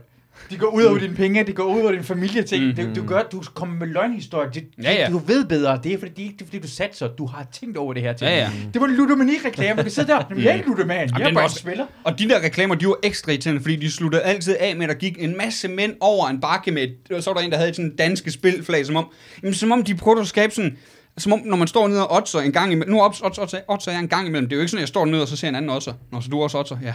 De 0.49 0.57
går 0.57 0.67
ud 0.67 0.83
over 0.83 0.97
dine 0.99 1.15
penge, 1.15 1.43
de 1.43 1.53
går 1.53 1.63
ud 1.63 1.81
over 1.81 1.91
din 1.91 2.03
familieting. 2.03 2.65
Mm. 2.65 2.75
Du, 2.75 3.01
du 3.01 3.07
gør, 3.07 3.21
du 3.23 3.43
kommer 3.53 3.75
med 3.75 3.87
løgnhistorier. 3.87 4.49
Det, 4.51 4.63
Ja, 4.83 4.93
ja. 4.93 5.07
Du 5.09 5.17
ved 5.17 5.45
bedre. 5.45 5.79
Det 5.83 5.93
er 5.93 5.97
fordi, 5.99 6.11
det 6.15 6.21
er 6.21 6.25
ikke 6.29 6.43
fordi, 6.45 6.59
du 6.59 6.67
satser. 6.67 7.07
Du 7.07 7.25
har 7.25 7.47
tænkt 7.59 7.77
over 7.77 7.93
det 7.93 8.01
her 8.01 8.13
ting. 8.13 8.29
Ja, 8.31 8.37
ja. 8.37 8.49
Det 8.73 8.81
var 8.81 8.87
en 8.87 8.95
ludomani-reklame. 8.95 9.77
Du 9.77 9.81
kan 9.81 9.91
sidde 9.91 10.07
der. 10.07 10.21
Jeg 10.37 10.45
er 10.45 10.53
ikke 10.53 10.67
ludoman. 10.67 10.97
Jeg 11.09 11.15
den 11.15 11.21
er 11.27 11.33
bare 11.33 11.43
også- 11.43 11.59
spiller. 11.59 11.85
Og 12.03 12.19
de 12.19 12.29
der 12.29 12.43
reklamer, 12.43 12.75
de 12.75 12.87
var 12.87 12.95
ekstra 13.03 13.31
irriterende, 13.31 13.61
fordi 13.61 13.75
de 13.75 13.91
sluttede 13.91 14.21
altid 14.23 14.55
af 14.59 14.75
med, 14.75 14.83
at 14.83 14.89
der 14.89 14.95
gik 14.95 15.15
en 15.19 15.37
masse 15.37 15.67
mænd 15.67 15.93
over 15.99 16.27
en 16.27 16.41
bakke 16.41 16.71
med, 16.71 16.83
et- 16.83 17.11
og 17.15 17.23
så 17.23 17.29
var 17.29 17.37
der 17.37 17.45
en, 17.45 17.51
der 17.51 17.57
havde 17.57 17.73
sådan 17.73 17.85
en 17.91 17.95
danske 17.95 18.31
spilflag, 18.31 18.85
som 18.85 18.95
om, 18.95 19.05
jamen, 19.43 19.53
som 19.53 19.71
om 19.71 19.83
de 19.83 19.95
prøvede 19.95 20.21
at 20.21 20.27
skabe 20.27 20.53
sådan, 20.53 20.77
som 21.17 21.33
om, 21.33 21.41
når 21.45 21.57
man 21.57 21.67
står 21.67 21.87
nede 21.87 22.07
og 22.07 22.17
oddser 22.17 22.39
en 22.39 22.51
gang 22.51 22.71
imellem, 22.71 22.93
nu 22.93 23.03
odds, 23.03 23.21
odds, 23.21 23.37
odds, 23.37 23.53
odds 23.67 23.87
jeg 23.87 23.99
en 23.99 24.07
gang 24.07 24.27
imellem, 24.27 24.49
det 24.49 24.55
er 24.55 24.57
jo 24.57 24.61
ikke 24.61 24.69
sådan, 24.71 24.79
at 24.79 24.81
jeg 24.81 24.87
står 24.87 25.05
nede 25.05 25.21
og 25.21 25.27
så 25.27 25.35
ser 25.35 25.49
en 25.49 25.55
anden 25.55 25.71
oddser, 25.71 25.93
når 26.11 26.19
så 26.19 26.29
du 26.29 26.41
også 26.43 26.57
oddser, 26.57 26.77
ja, 26.83 26.93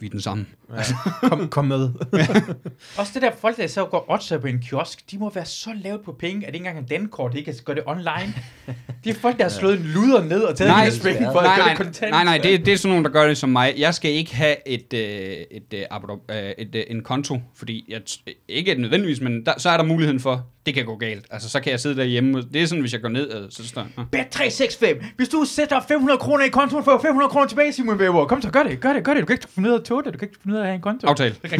vi 0.00 0.06
er 0.06 0.10
den 0.10 0.20
samme. 0.20 0.46
Kom, 1.22 1.48
kom 1.48 1.64
med. 1.64 1.90
Også 2.98 3.10
det 3.14 3.22
der 3.22 3.30
folk, 3.40 3.56
der 3.56 3.66
så 3.66 3.84
går 3.84 4.06
oddser 4.08 4.38
på 4.38 4.46
en 4.46 4.58
kiosk, 4.58 5.10
de 5.10 5.18
må 5.18 5.30
være 5.34 5.44
så 5.44 5.70
lavt 5.84 6.04
på 6.04 6.12
penge, 6.12 6.46
at 6.46 6.52
det 6.52 6.54
ikke 6.54 6.66
engang 6.68 6.78
en 6.78 6.84
dankort, 6.90 7.32
de 7.32 7.44
kan 7.44 7.54
gøre 7.64 7.76
det 7.76 7.84
online. 7.86 8.34
Det 9.04 9.16
er 9.16 9.20
folk, 9.20 9.36
der 9.36 9.42
har 9.44 9.50
slået 9.50 9.78
en 9.80 9.84
luder 9.86 10.24
ned 10.24 10.40
og 10.40 10.56
taget 10.56 10.70
Nej, 10.70 10.84
en 10.86 10.92
penge 11.02 11.28
for 11.32 11.40
nej, 11.42 11.52
at 11.52 11.56
gøre 11.58 11.66
nej, 11.66 11.68
det 11.68 11.76
kontant. 11.76 12.10
nej, 12.10 12.24
nej, 12.24 12.38
det, 12.38 12.66
det 12.66 12.72
er 12.72 12.76
sådan 12.76 12.88
nogen, 12.90 13.04
der 13.04 13.10
gør 13.10 13.26
det 13.28 13.38
som 13.38 13.48
mig. 13.50 13.74
Jeg 13.78 13.94
skal 13.94 14.10
ikke 14.10 14.34
have 14.36 14.56
et, 14.68 14.92
øh, 14.94 15.00
et, 15.50 15.74
øh, 15.74 15.82
abonnement- 15.92 16.34
øh, 16.34 16.52
et, 16.58 16.74
øh, 16.74 16.82
en 16.88 17.02
konto, 17.02 17.40
fordi 17.56 17.84
jeg, 17.88 18.00
ikke 18.48 18.74
nødvendigvis, 18.74 19.20
men 19.20 19.46
der, 19.46 19.52
så 19.58 19.70
er 19.70 19.76
der 19.76 19.84
muligheden 19.84 20.20
for, 20.20 20.46
det 20.68 20.74
kan 20.74 20.84
gå 20.86 20.96
galt. 20.96 21.24
Altså, 21.30 21.48
så 21.48 21.60
kan 21.60 21.72
jeg 21.72 21.80
sidde 21.80 21.96
derhjemme. 21.96 22.42
Det 22.52 22.62
er 22.62 22.66
sådan, 22.66 22.80
hvis 22.80 22.92
jeg 22.92 23.00
går 23.02 23.08
ned, 23.08 23.30
øh, 23.36 23.42
så 23.50 23.68
står 23.68 23.80
jeg, 23.96 24.04
Bet 24.12 24.26
365. 24.30 25.04
Hvis 25.16 25.28
du 25.28 25.44
sætter 25.46 25.80
500 25.88 26.18
kroner 26.18 26.44
i 26.44 26.48
kontoen, 26.48 26.84
får 26.84 26.92
du 26.92 26.98
500 27.02 27.28
kroner 27.28 27.46
tilbage, 27.46 27.72
Simon 27.72 27.96
Weber. 27.96 28.24
Kom 28.26 28.42
så, 28.42 28.50
gør 28.50 28.62
det, 28.62 28.80
gør 28.80 28.92
det, 28.92 29.04
gør 29.04 29.14
det. 29.14 29.20
Du 29.20 29.26
kan 29.26 29.34
ikke 29.34 29.46
finde 29.54 29.68
ud 29.68 29.74
af 29.74 29.78
at 29.78 29.84
tåle 29.84 30.04
det. 30.04 30.12
Du 30.12 30.18
kan 30.18 30.28
ikke 30.28 30.38
finde 30.42 30.54
ud 30.56 30.58
af 30.58 30.62
at 30.62 30.66
have 30.68 30.74
en 30.76 30.80
konto. 30.80 31.06
aftale. 31.06 31.34
Ja, 31.44 31.56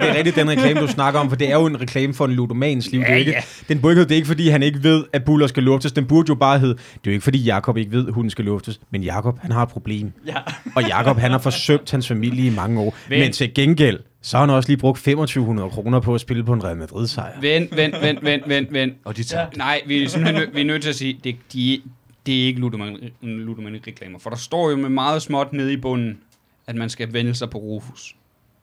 det 0.00 0.08
er 0.08 0.14
rigtigt 0.16 0.36
den 0.36 0.50
reklame, 0.50 0.80
du 0.80 0.86
snakker 0.86 1.20
om, 1.20 1.28
for 1.28 1.36
det 1.36 1.48
er 1.50 1.54
jo 1.54 1.66
en 1.66 1.80
reklame 1.80 2.14
for 2.14 2.24
en 2.24 2.32
ludomans 2.32 2.90
liv. 2.90 3.00
det 3.00 3.08
er 3.08 3.12
Ja, 3.12 3.18
ikke, 3.18 3.30
ja. 3.30 3.40
Den 3.68 3.80
burde 3.80 3.92
ikke, 3.92 4.02
det 4.04 4.10
er 4.10 4.16
ikke, 4.16 4.26
fordi 4.28 4.48
han 4.48 4.62
ikke 4.62 4.82
ved, 4.82 5.04
at 5.12 5.24
Buller 5.24 5.46
skal 5.46 5.62
luftes. 5.62 5.92
Den 5.92 6.06
burde 6.06 6.26
jo 6.28 6.34
bare 6.34 6.58
hedde, 6.58 6.74
det 6.74 6.80
er 6.94 6.98
jo 7.06 7.10
ikke, 7.10 7.24
fordi 7.24 7.38
Jakob 7.38 7.76
ikke 7.76 7.90
ved, 7.92 8.06
at 8.08 8.14
hunden 8.14 8.30
skal 8.30 8.44
luftes. 8.44 8.80
Men 8.90 9.02
Jakob, 9.02 9.38
han 9.42 9.50
har 9.52 9.62
et 9.62 9.68
problem. 9.68 10.12
Ja. 10.26 10.32
Og 10.74 10.82
Jakob, 10.88 11.16
han 11.18 11.30
har 11.30 11.38
forsømt 11.38 11.90
hans 11.90 12.08
familie 12.08 12.46
i 12.46 12.54
mange 12.54 12.80
år. 12.80 12.94
Men, 13.10 13.20
men 13.20 13.32
til 13.32 13.54
gengæld, 13.54 13.98
så 14.22 14.36
har 14.36 14.46
han 14.46 14.54
også 14.54 14.68
lige 14.68 14.76
brugt 14.78 14.96
2500 14.98 15.70
kroner 15.70 16.00
på 16.00 16.14
at 16.14 16.20
spille 16.20 16.44
på 16.44 16.52
en 16.52 16.64
Real 16.64 16.76
Madrid-sejr. 16.76 17.40
Vent, 17.40 17.76
vent, 17.76 17.94
vent, 18.02 18.24
vent, 18.24 18.48
vent, 18.48 18.72
vent. 18.72 18.94
Og 19.04 19.16
de 19.16 19.22
tager. 19.24 19.46
Nej, 19.56 19.80
vi 19.86 20.02
er 20.02 20.08
simpelthen 20.08 20.42
nø- 20.48 20.54
vi 20.54 20.60
er 20.60 20.64
nødt 20.64 20.82
til 20.82 20.88
at 20.88 20.94
sige, 20.96 21.20
det, 21.24 21.36
de, 21.52 21.82
det 22.26 22.42
er 22.42 22.46
ikke 22.46 22.60
ludomani-reklamer. 22.60 24.18
For 24.18 24.30
der 24.30 24.36
står 24.36 24.70
jo 24.70 24.76
med 24.76 24.88
meget 24.88 25.22
småt 25.22 25.52
nede 25.52 25.72
i 25.72 25.76
bunden, 25.76 26.18
at 26.66 26.76
man 26.76 26.90
skal 26.90 27.12
vende 27.12 27.34
sig 27.34 27.50
på 27.50 27.58
Rufus. 27.58 28.16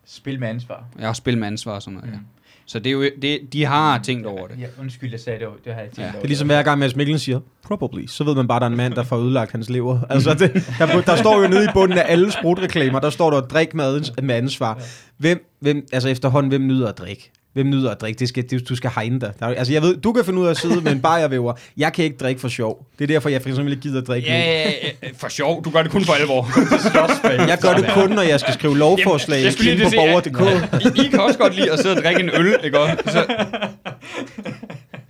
Spil 0.06 0.40
med 0.40 0.48
ansvar. 0.48 0.84
Har 1.00 1.14
spillet 1.14 1.40
med 1.40 1.48
ansvar 1.48 1.72
og 1.74 1.82
sådan 1.82 2.00
noget, 2.00 2.12
ja. 2.14 2.18
Så 2.68 2.80
det 2.80 2.88
er 2.88 2.92
jo, 2.92 3.10
det, 3.22 3.40
de 3.54 3.66
har 3.66 4.00
tænkt 4.04 4.26
over 4.26 4.48
det. 4.48 4.60
Ja, 4.60 4.66
undskyld, 4.80 5.12
jeg 5.12 5.20
sagde 5.20 5.40
det. 5.40 5.48
Det 5.66 5.74
har 5.74 5.82
jeg 5.82 5.90
tænkt 5.90 6.00
Ja. 6.00 6.04
over. 6.06 6.12
Det 6.14 6.24
er 6.24 6.28
ligesom 6.28 6.48
hver 6.48 6.64
gang, 6.64 6.80
Mads 6.80 6.96
Mikkelsen 6.96 7.26
siger, 7.26 7.40
probably, 7.64 8.06
så 8.08 8.24
ved 8.24 8.36
man 8.36 8.48
bare, 8.48 8.56
at 8.56 8.62
der 8.62 8.66
er 8.68 8.72
en 8.72 8.78
mand, 8.78 8.94
der 8.94 9.04
får 9.04 9.18
ødelagt 9.18 9.52
hans 9.52 9.70
lever. 9.70 10.00
Altså, 10.10 10.34
det, 10.34 10.74
der, 10.80 11.02
der, 11.02 11.16
står 11.16 11.42
jo 11.42 11.48
nede 11.48 11.64
i 11.64 11.68
bunden 11.74 11.98
af 11.98 12.04
alle 12.08 12.32
sprutreklamer, 12.32 13.00
der 13.00 13.10
står 13.10 13.32
der, 13.32 13.42
drik 13.42 13.74
med, 13.74 14.22
med 14.24 14.36
ansvar. 14.36 14.82
Hvem, 15.18 15.46
hvem, 15.60 15.88
altså 15.94 16.10
efterhånden, 16.10 16.50
hvem 16.50 16.68
nyder 16.68 16.88
at 16.90 16.98
drikke? 16.98 17.32
Hvem 17.56 17.70
nyder 17.70 17.92
at 17.92 18.02
drikke? 18.02 18.20
Det 18.20 18.30
skal, 18.30 18.50
det, 18.50 18.70
du 18.70 18.76
skal 18.76 18.92
hegne 18.96 19.20
dig. 19.20 19.34
Der, 19.40 19.46
er- 19.46 19.54
altså, 19.56 19.74
jeg 19.74 19.82
ved, 19.82 19.98
du 19.98 20.14
kan 20.14 20.26
finde 20.26 20.40
ud 20.40 20.46
af 20.46 20.50
at 20.52 20.58
sidde 20.58 20.82
med 20.82 20.92
en 20.92 21.02
bajervæver. 21.02 21.54
Jeg 21.78 21.94
kan 21.94 22.06
ikke 22.06 22.18
drikke 22.18 22.42
for 22.42 22.48
sjov. 22.48 22.86
Det 23.00 23.04
er 23.04 23.08
derfor, 23.08 23.30
jeg 23.30 23.42
for 23.42 23.50
eksempel 23.50 23.72
ikke 23.74 23.82
gider 23.82 24.02
at 24.02 24.08
drikke 24.08 24.28
Ja, 24.28 24.38
nu. 24.38 24.44
ja, 24.46 24.70
ja, 25.04 25.10
for 25.18 25.28
sjov. 25.30 25.64
Du 25.66 25.70
gør 25.70 25.82
det 25.84 25.92
kun 25.92 26.06
for 26.06 26.14
alvor. 26.14 26.48
Jeg 27.50 27.58
gør 27.62 27.74
det 27.74 27.86
kun, 27.94 28.10
når 28.10 28.22
jeg 28.22 28.40
skal 28.40 28.54
skrive 28.54 28.78
lovforslag 28.78 29.44
jeg 29.44 29.54
skulle 29.54 29.72
lige 29.72 29.74
inde 29.74 29.86
på 29.86 29.90
til 29.90 29.98
at 30.28 30.34
borger.dk. 30.34 30.98
I, 30.98 31.06
I 31.06 31.10
kan 31.10 31.20
også 31.20 31.40
godt 31.40 31.56
lide 31.56 31.72
at 31.72 31.80
sidde 31.80 31.96
og 31.98 32.04
drikke 32.04 32.22
en 32.24 32.30
øl, 32.34 32.56
ikke 32.64 32.80
også? 32.80 32.96
Så, 33.08 33.26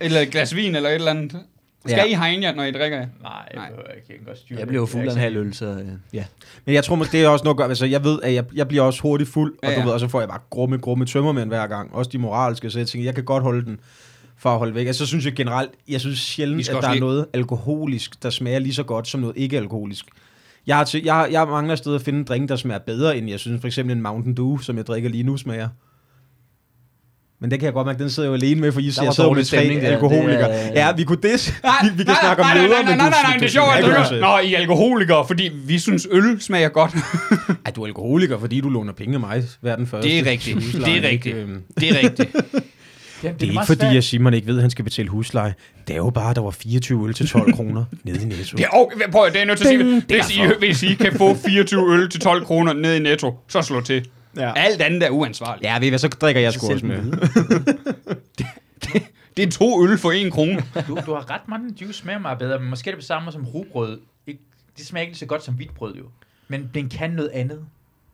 eller 0.00 0.20
et 0.20 0.30
glas 0.30 0.56
vin, 0.56 0.74
eller 0.76 0.88
et 0.90 0.94
eller 0.94 1.10
andet. 1.10 1.32
Skal 1.86 1.98
Ja. 1.98 2.04
I 2.04 2.14
hegne 2.14 2.42
jer, 2.46 2.54
når 2.54 2.62
I 2.64 2.72
drikker? 2.72 2.98
Nej, 2.98 3.06
jeg 3.22 3.54
Nej. 3.54 3.68
behøver 3.68 3.88
ikke. 3.88 4.04
Jeg 4.08 4.16
kan 4.16 4.26
godt 4.26 4.38
styre 4.38 4.58
Jeg 4.58 4.68
bliver 4.68 4.82
jo 4.82 4.86
fuld 4.86 5.08
af 5.08 5.12
en 5.12 5.18
halv 5.18 5.36
øl, 5.36 5.54
så 5.54 5.66
øh, 5.66 5.86
ja. 6.12 6.24
Men 6.64 6.74
jeg 6.74 6.84
tror 6.84 6.96
måske, 6.96 7.12
det 7.18 7.24
er 7.24 7.28
også 7.28 7.44
noget 7.44 7.54
at 7.54 7.58
gøre. 7.58 7.68
Altså, 7.68 7.86
jeg 7.86 8.04
ved, 8.04 8.18
at 8.22 8.34
jeg, 8.34 8.44
jeg 8.54 8.68
bliver 8.68 8.82
også 8.82 9.02
hurtigt 9.02 9.30
fuld, 9.30 9.52
og, 9.62 9.68
Ja, 9.68 9.74
du 9.74 9.80
ja. 9.80 9.84
ved, 9.86 9.92
og 9.92 10.00
så 10.00 10.08
får 10.08 10.20
jeg 10.20 10.28
bare 10.28 10.40
grumme, 10.50 10.78
grumme 10.78 11.04
tømmermænd 11.06 11.48
hver 11.48 11.66
gang. 11.66 11.94
Også 11.94 12.10
de 12.12 12.18
moralske, 12.18 12.70
så 12.70 12.78
jeg 12.78 12.86
tænker, 12.88 13.04
jeg 13.04 13.14
kan 13.14 13.24
godt 13.24 13.42
holde 13.42 13.64
den 13.64 13.80
for 14.38 14.50
at 14.50 14.58
holde 14.58 14.74
væk. 14.74 14.86
Altså, 14.86 14.98
så 14.98 15.06
synes 15.06 15.24
jeg 15.24 15.32
generelt, 15.32 15.70
jeg 15.88 16.00
synes 16.00 16.18
sjældent, 16.18 16.68
at 16.68 16.82
der 16.82 16.88
er 16.88 17.00
noget 17.00 17.26
alkoholisk, 17.32 18.22
der 18.22 18.30
smager 18.30 18.58
lige 18.58 18.74
så 18.74 18.82
godt 18.82 19.08
som 19.08 19.20
noget 19.20 19.36
ikke-alkoholisk. 19.36 20.06
Jeg, 20.66 20.76
har 20.76 20.84
til, 20.84 21.04
jeg, 21.04 21.14
har- 21.14 21.26
jeg 21.26 21.46
mangler 21.48 21.74
stadig 21.76 21.94
at 21.96 22.02
finde 22.02 22.18
en 22.18 22.24
drink, 22.24 22.48
der 22.48 22.56
smager 22.56 22.78
bedre, 22.78 23.16
end 23.18 23.30
jeg 23.30 23.40
synes 23.40 23.60
for 23.60 23.66
eksempel 23.66 23.96
en 23.96 24.02
Mountain 24.02 24.36
Dew, 24.36 24.58
som 24.58 24.76
jeg 24.76 24.86
drikker 24.86 25.08
lige 25.10 25.22
nu, 25.22 25.36
smager. 25.36 25.68
Men 27.40 27.50
det 27.50 27.58
kan 27.60 27.66
jeg 27.66 27.72
godt 27.72 27.86
mærke, 27.86 27.98
den 28.02 28.10
sidder 28.10 28.28
jeg 28.28 28.30
jo 28.40 28.46
alene 28.46 28.60
med, 28.60 28.72
for 28.72 28.80
I 28.80 28.86
var 28.86 28.90
sidder 28.92 29.10
sidder 29.12 29.32
med 29.32 29.44
tre 29.44 29.56
stemning 29.58 29.80
der. 29.82 29.88
alkoholikere. 29.92 30.52
Det 30.52 30.60
er- 30.78 30.86
Ja, 30.86 30.92
vi 30.92 31.04
kunne. 31.04 31.18
Nej, 31.22 31.30
Vi, 31.82 31.88
vi 31.90 31.96
kan 31.96 32.06
nej, 32.06 32.16
snakke 32.22 32.42
om 32.42 32.46
nej, 32.46 32.54
nej, 32.58 32.62
møder, 32.62 32.82
nej, 32.82 32.90
men 32.90 32.98
nej, 32.98 33.06
du- 33.06 33.10
nej, 33.10 33.22
nej, 33.22 33.36
det 33.38 33.44
er 33.44 33.48
sjovt, 33.48 33.68
at 33.72 33.84
ikke 33.84 34.16
du 34.16 34.26
Nå, 34.26 34.38
I 34.38 34.54
er 34.54 34.58
alkoholikere, 34.58 35.26
fordi 35.26 35.50
vi 35.66 35.78
synes, 35.78 36.08
øl 36.10 36.40
smager 36.40 36.68
godt. 36.68 36.92
Ej, 37.66 37.70
du 37.76 37.82
er 37.82 37.86
alkoholiker, 37.86 38.38
fordi 38.38 38.60
du 38.60 38.68
låner 38.68 38.92
penge 38.92 39.14
af 39.14 39.20
mig 39.20 39.44
hver 39.60 39.76
den 39.76 39.86
første. 39.86 40.08
Det 40.08 40.18
er 40.18 40.30
rigtigt. 40.30 40.58
til 40.62 40.80
Det 40.80 40.88
er 40.88 41.08
rigtigt. 41.08 41.26
ikke? 41.26 41.40
Øhm, 41.40 41.62
Det 41.80 41.88
er 41.90 41.98
rigtigt. 41.98 42.30
Jamen, 43.22 43.34
Det 43.34 43.42
er 43.42 43.46
ikke 43.46 43.54
meget 43.54 43.66
fordi, 43.66 43.80
svært. 43.80 43.96
at 43.96 44.04
Simon 44.04 44.34
ikke 44.34 44.46
ved, 44.46 44.56
at 44.56 44.60
han 44.62 44.70
skal 44.70 44.84
betale 44.84 45.08
husleje. 45.08 45.54
Det 45.88 45.92
er 45.92 45.96
jo 45.96 46.10
bare, 46.10 46.30
at 46.30 46.36
der 46.36 46.42
var 46.42 46.50
24 46.50 47.06
øl 47.08 47.14
til 47.14 47.28
12 47.28 47.52
kroner 47.52 47.84
nede 48.04 48.22
i 48.22 48.24
Netto. 48.24 48.56
Det 48.56 48.64
er, 48.64 48.68
okay, 48.76 48.96
prøv, 49.12 49.26
det 49.26 49.34
er 49.34 49.38
jeg 49.38 49.46
nødt 49.46 49.58
til 49.58 49.64
at 49.64 49.70
sige. 49.70 50.02
Hvis 50.08 50.36
I, 50.36 50.40
hvis 50.58 50.82
I 50.82 50.94
kan 50.94 51.12
få 51.18 51.34
24 51.46 51.92
øl 51.94 52.10
til 52.10 52.20
12 52.20 52.44
kroner 52.44 52.72
ned 52.72 52.94
i 52.94 52.98
Netto, 52.98 53.34
så 53.48 53.62
slå 53.62 53.80
til. 53.80 54.06
Ja. 54.36 54.52
Alt 54.56 54.80
andet 54.82 55.02
er 55.02 55.10
uansvarligt. 55.10 55.64
Ja, 55.64 55.78
ved 55.78 55.86
I 55.86 55.88
hvad, 55.88 55.98
så 55.98 56.08
drikker 56.08 56.40
jeg 56.40 56.52
sgu 56.52 56.72
også 56.72 56.86
med. 56.86 57.02
Det 59.36 59.44
er 59.46 59.50
to 59.50 59.84
øl 59.84 59.98
for 59.98 60.12
en 60.12 60.30
krone. 60.30 60.62
Du, 60.88 60.98
du 61.06 61.14
har 61.14 61.30
ret 61.30 61.48
mange 61.48 61.74
juice 61.80 61.98
smager 61.98 62.18
meget 62.18 62.38
bedre, 62.38 62.58
men 62.58 62.70
måske 62.70 62.90
er 62.90 62.94
det 62.94 62.98
det 62.98 63.06
samme 63.06 63.32
som 63.32 63.46
rugbrød. 63.46 64.00
Ikke, 64.26 64.40
det 64.78 64.86
smager 64.86 65.06
ikke 65.06 65.18
så 65.18 65.26
godt 65.26 65.44
som 65.44 65.54
hvidt 65.54 65.74
brød, 65.74 65.94
jo. 65.94 66.04
Men 66.48 66.70
den 66.74 66.88
kan 66.88 67.10
noget 67.10 67.28
andet. 67.28 67.64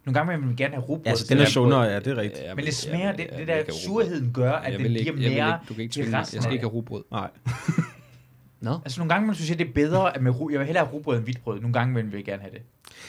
Nogle 0.05 0.19
gange 0.19 0.33
vil 0.39 0.47
man 0.47 0.57
gerne 0.57 0.75
have 0.75 0.83
rugbrød. 0.85 1.05
Ja, 1.05 1.11
altså, 1.11 1.27
den 1.29 1.39
er 1.39 1.45
sundere, 1.45 1.81
ja, 1.83 1.99
det 1.99 2.07
er 2.07 2.17
rigtigt. 2.17 2.45
Men 2.57 2.65
det 2.65 2.75
smager, 2.75 3.13
det, 3.13 3.27
det 3.39 3.49
der 3.49 3.63
surheden 3.73 4.31
gør, 4.33 4.53
at 4.53 4.79
den 4.81 4.93
giver 4.93 5.13
mere 5.31 5.59
Du 5.69 5.75
kan 5.75 5.83
ikke 5.83 5.95
tvinge 5.95 6.17
Jeg 6.17 6.27
skal 6.27 6.53
ikke 6.53 6.63
have 6.63 6.73
rugbrød. 6.73 7.03
Nej. 7.11 7.29
Nå. 8.61 8.79
Altså 8.85 9.01
nogle 9.01 9.15
gange, 9.15 9.27
man 9.27 9.35
synes, 9.35 9.51
at 9.51 9.59
det 9.59 9.69
er 9.69 9.73
bedre, 9.73 10.17
at 10.17 10.23
med, 10.23 10.33
ru- 10.33 10.51
jeg 10.53 10.59
vil 10.59 10.67
hellere 10.67 10.85
have 10.85 10.95
rugbrød 10.95 11.17
end 11.17 11.25
hvidt 11.25 11.43
brød. 11.45 11.61
Nogle 11.61 11.73
gange 11.73 11.95
vil 11.95 12.13
vi 12.13 12.23
gerne 12.23 12.43
have 12.43 12.53
det. 12.55 12.63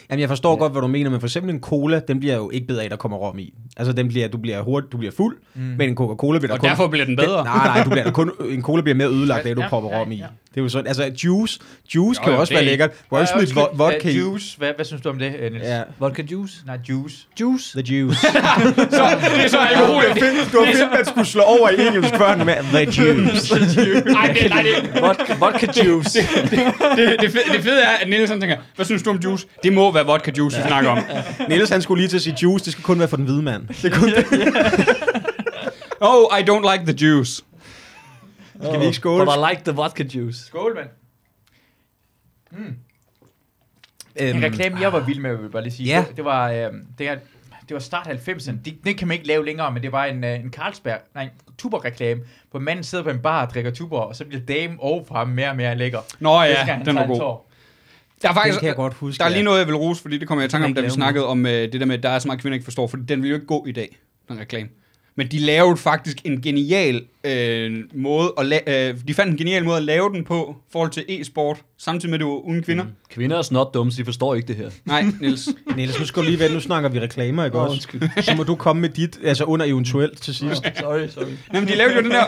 Jamen, 0.09 0.19
jeg 0.21 0.29
forstår 0.29 0.51
ja. 0.51 0.57
godt, 0.59 0.71
hvad 0.71 0.81
du 0.81 0.87
mener, 0.87 1.09
men 1.09 1.19
for 1.19 1.27
eksempel 1.27 1.53
en 1.53 1.59
cola, 1.59 2.01
den 2.07 2.19
bliver 2.19 2.35
jo 2.35 2.49
ikke 2.49 2.67
bedre 2.67 2.83
af, 2.83 2.89
der 2.89 2.97
kommer 2.97 3.17
rom 3.17 3.39
i. 3.39 3.53
Altså, 3.77 3.93
den 3.93 4.07
bliver, 4.07 4.27
du 4.27 4.37
bliver 4.37 4.61
hurtigt, 4.61 4.91
du 4.91 4.97
bliver 4.97 5.11
fuld, 5.11 5.37
mm. 5.55 5.61
men 5.61 5.89
en 5.89 5.95
Coca-Cola 5.95 6.39
bliver 6.39 6.47
der 6.47 6.53
Og 6.53 6.59
kun... 6.59 6.69
derfor 6.69 6.87
bliver 6.87 7.05
den 7.05 7.15
bedre. 7.15 7.37
Den, 7.37 7.45
nej, 7.45 7.67
nej, 7.67 7.83
du 7.83 7.89
bliver 7.89 8.11
kun, 8.11 8.31
en 8.49 8.61
cola 8.61 8.81
bliver 8.81 8.95
mere 8.95 9.07
ødelagt, 9.07 9.45
af, 9.45 9.49
at 9.51 9.57
du 9.57 9.61
Ja, 9.61 9.69
propper 9.69 9.89
ja, 9.89 9.99
rom 9.99 10.11
i. 10.11 10.15
ja. 10.15 10.25
Det 10.53 10.59
er 10.59 10.63
jo 10.63 10.69
sådan, 10.69 10.87
altså 10.87 11.11
juice, 11.23 11.59
juice 11.95 12.19
Jo, 12.21 12.23
kan 12.23 12.33
jo 12.33 12.39
også 12.39 12.49
det 12.51 12.55
være 12.55 12.63
er- 12.65 12.69
lækkert. 12.69 12.91
Har 13.13 13.19
jo 13.19 13.25
smidt 13.25 13.49
vo- 13.57 13.77
vodka 13.77 14.07
Uh, 14.09 14.15
i. 14.15 14.17
juice. 14.19 14.57
Hvad, 14.57 14.69
hvad 14.75 14.85
synes 14.85 15.01
du 15.01 15.09
om 15.09 15.19
det, 15.19 15.33
øh, 15.39 15.51
Niels? 15.51 15.67
Ja, 15.67 15.81
Vodka 15.99 16.23
juice. 16.31 16.53
Nej, 16.65 16.77
juice. 16.89 17.15
Juice. 17.41 17.81
the 17.81 17.95
juice. 17.95 18.19
Så, 18.97 19.17
det 19.35 19.45
er 19.45 19.47
så 19.49 19.57
alkohol. 19.57 20.03
du 20.03 20.09
har 20.09 20.73
fedt, 20.73 20.91
man 20.95 21.05
skulle 21.05 21.25
slå 21.27 21.41
over 21.41 21.69
i 21.69 21.87
engelsk 21.87 22.15
før, 22.15 22.35
med 22.35 22.55
the 22.55 22.79
juice. 23.01 23.55
Nej, 24.11 24.37
det, 24.41 24.49
nej, 24.49 24.61
det, 24.63 25.01
Vodka, 25.01 25.33
vodka 25.39 25.67
juice. 25.85 26.19
det, 26.19 27.15
det, 27.21 27.31
fede, 27.31 27.43
det 27.53 27.63
fede 27.63 27.81
er, 27.81 27.89
at 28.01 28.09
Niels 28.09 28.29
han 28.29 28.39
tænker, 28.41 28.57
hvad 28.75 28.85
synes 28.85 29.03
du 29.03 29.09
om 29.09 29.17
juice? 29.23 29.47
Det 29.63 29.73
må 29.73 29.91
være 29.91 30.05
vodka 30.05 30.31
juice, 30.37 30.57
vi 30.57 30.63
snakker 30.67 30.89
om. 30.89 30.99
Niels, 31.49 31.69
han 31.69 31.81
skulle 31.81 32.01
lige 32.01 32.09
til 32.09 32.15
at 32.17 32.21
sige 32.23 32.35
juice, 32.43 32.65
det 32.65 32.71
skal 32.73 32.83
kun 32.83 32.99
være 32.99 33.07
for 33.07 33.17
den 33.17 33.25
hvide 33.25 33.41
mand. 33.41 33.67
Det 33.81 33.93
er 33.93 33.99
kun 33.99 34.09
det. 34.09 34.25
Oh, 36.01 36.39
I 36.39 36.41
don't 36.49 36.71
like 36.73 36.93
the 36.93 37.07
juice. 37.07 37.41
Skal 38.65 38.79
vi 38.79 38.85
ikke 38.85 38.95
skåle? 38.95 39.25
But 39.25 39.33
I 39.35 39.51
like 39.51 39.61
the 39.65 39.71
vodka 39.75 40.03
juice. 40.03 40.45
Skål, 40.45 40.75
mand. 40.75 40.89
Øhm, 44.19 44.37
En 44.37 44.43
reklame, 44.43 44.79
jeg 44.81 44.93
var 44.93 44.99
vild 44.99 45.19
med, 45.19 45.35
vil 45.35 45.41
jeg 45.43 45.51
bare 45.51 45.63
lige 45.63 45.73
sige. 45.73 45.87
Ja. 45.95 46.05
Det, 46.07 46.17
det 46.17 46.25
var, 46.25 46.51
øh, 46.51 46.71
det, 46.97 47.07
er, 47.07 47.15
det 47.69 47.73
var 47.73 47.79
start 47.79 48.07
90'erne. 48.07 48.55
Det, 48.65 48.77
det 48.85 48.97
kan 48.97 49.07
man 49.07 49.15
ikke 49.15 49.27
lave 49.27 49.45
længere, 49.45 49.71
men 49.71 49.83
det 49.83 49.91
var 49.91 50.05
en, 50.05 50.23
øh, 50.23 50.39
en 50.39 50.51
Carlsberg, 50.51 50.99
nej, 51.15 51.23
en 51.23 51.29
Tuborg-reklame, 51.57 52.21
hvor 52.51 52.59
manden 52.59 52.83
sidder 52.83 53.03
på 53.03 53.09
en 53.09 53.19
bar 53.19 53.45
og 53.45 53.53
drikker 53.53 53.71
Tuborg, 53.71 54.03
og 54.07 54.15
så 54.15 54.25
bliver 54.25 54.41
damen 54.45 54.77
overfor 54.79 55.15
ham 55.15 55.27
mere 55.27 55.49
og 55.49 55.55
mere 55.55 55.75
lækker. 55.75 55.99
Nå 56.19 56.41
ja, 56.41 56.65
gang 56.65 56.85
den 56.85 56.95
var 56.95 57.07
god. 57.07 57.17
tår. 57.19 57.49
Der 58.21 58.27
er 58.29 58.33
Den 58.33 58.39
faktisk, 58.39 58.59
kan 58.59 58.67
jeg 58.67 58.75
godt 58.75 58.93
huske. 58.93 59.19
der 59.19 59.25
er 59.25 59.29
lige 59.29 59.43
noget, 59.43 59.59
jeg 59.59 59.67
vil 59.67 59.75
rose, 59.75 60.01
fordi 60.01 60.17
det 60.17 60.27
kommer 60.27 60.41
jeg 60.41 60.47
i 60.47 60.51
tanke 60.51 60.65
om, 60.65 60.73
da 60.73 60.81
vi 60.81 60.89
snakkede 60.89 61.25
om 61.27 61.45
øh, 61.45 61.51
det 61.51 61.73
der 61.73 61.85
med, 61.85 61.97
at 61.97 62.03
der 62.03 62.09
er 62.09 62.19
så 62.19 62.27
meget 62.27 62.41
kvinder, 62.41 62.53
ikke 62.53 62.63
forstår, 62.63 62.87
for 62.87 62.97
den 62.97 63.21
vil 63.21 63.29
jo 63.29 63.35
ikke 63.35 63.47
gå 63.47 63.65
i 63.67 63.71
dag, 63.71 63.97
den 64.29 64.39
reklame. 64.39 64.69
Men 65.15 65.27
de 65.27 65.39
lavede 65.39 65.77
faktisk 65.77 66.17
en 66.25 66.41
genial 66.41 67.01
øh, 67.23 67.71
måde, 67.93 68.33
at 68.37 68.45
la- 68.53 68.71
øh, 68.71 68.97
de 69.07 69.13
fandt 69.13 69.31
en 69.31 69.37
genial 69.37 69.65
måde 69.65 69.77
at 69.77 69.83
lave 69.83 70.09
den 70.09 70.23
på, 70.23 70.55
i 70.59 70.71
forhold 70.71 70.89
til 70.91 71.05
e-sport, 71.09 71.57
samtidig 71.77 72.09
med, 72.09 72.15
at 72.15 72.19
det 72.19 72.27
var 72.27 72.33
uden 72.33 72.63
kvinder. 72.63 72.83
Mm. 72.83 72.89
Kvinder 73.09 73.37
er 73.37 73.41
snot 73.41 73.73
dumme, 73.73 73.91
så 73.91 73.97
de 73.97 74.05
forstår 74.05 74.35
ikke 74.35 74.47
det 74.47 74.55
her. 74.55 74.69
Nej, 74.85 75.05
Niels. 75.21 75.49
Niels, 75.77 75.99
nu 75.99 76.05
skal 76.05 76.21
du 76.23 76.27
lige 76.27 76.39
vente, 76.39 76.53
nu 76.53 76.59
snakker 76.59 76.89
vi 76.89 76.99
reklamer, 76.99 77.45
ikke 77.45 77.57
Åh, 77.57 77.63
også? 77.63 77.73
undskyld. 77.73 78.01
Så 78.21 78.35
må 78.35 78.43
du 78.43 78.55
komme 78.55 78.81
med 78.81 78.89
dit, 78.89 79.19
altså 79.23 79.43
under 79.43 79.65
eventuelt 79.65 80.21
til 80.21 80.35
sidst. 80.35 80.63
Sorry, 80.79 81.07
sorry. 81.07 81.25
Nej, 81.51 81.59
men 81.61 81.69
de 81.69 81.75
lavede 81.75 81.95
jo 81.95 82.01
den 82.01 82.11
der, 82.11 82.23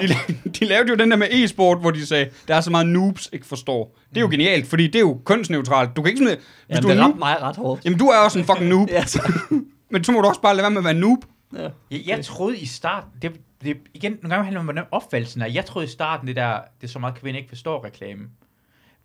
de, 0.00 0.04
la- 0.06 0.32
de 0.60 0.64
lavede 0.64 0.88
jo 0.88 0.94
den 0.94 1.10
der 1.10 1.16
med 1.16 1.26
e-sport, 1.30 1.78
hvor 1.80 1.90
de 1.90 2.06
sagde, 2.06 2.28
der 2.48 2.54
er 2.54 2.60
så 2.60 2.70
meget 2.70 2.86
noobs 2.86 3.28
ikke 3.32 3.46
forstår. 3.46 3.98
Det 4.10 4.16
er 4.16 4.20
jo 4.20 4.28
genialt, 4.30 4.66
fordi 4.66 4.86
det 4.86 4.94
er 4.94 5.00
jo 5.00 5.18
kønsneutralt. 5.24 5.90
Du 5.96 6.02
kan 6.02 6.10
ikke 6.12 6.18
sådan, 6.24 6.36
hvis 6.36 6.46
Jamen, 6.76 6.82
du 6.82 6.88
det 6.88 6.96
er 6.98 7.02
ramte 7.02 7.18
mig 7.18 7.36
ret 7.42 7.56
hårdt. 7.56 7.84
jamen 7.84 7.98
du 7.98 8.06
er 8.06 8.16
også 8.18 8.38
en 8.38 8.44
fucking 8.44 8.68
noob, 8.68 8.90
Ja, 8.98 9.04
så. 9.06 9.32
men 9.90 10.04
så 10.04 10.12
må 10.12 10.20
du 10.20 10.28
også 10.28 10.40
bare 10.40 10.54
lade 10.56 10.62
være 10.62 10.70
med 10.70 10.78
at 10.78 10.84
være 10.84 10.94
noob. 10.94 11.18
Jeg, 11.52 11.72
jeg 12.06 12.24
troede 12.24 12.58
i 12.58 12.66
starten, 12.66 13.10
det, 13.22 13.40
det, 13.62 13.76
igen, 13.94 14.12
nogle 14.12 14.34
gange 14.34 14.44
handler 14.44 14.60
det 14.60 14.68
om, 14.68 14.74
hvordan 14.74 14.84
opfattelsen 14.90 15.42
er. 15.42 15.46
Jeg 15.46 15.64
troede 15.64 15.86
i 15.86 15.90
starten, 15.90 16.28
det 16.28 16.36
der, 16.36 16.60
det 16.80 16.86
er 16.86 16.90
så 16.90 16.98
meget 16.98 17.14
kvinder 17.14 17.38
ikke 17.38 17.48
forstår 17.48 17.84
reklame. 17.84 18.28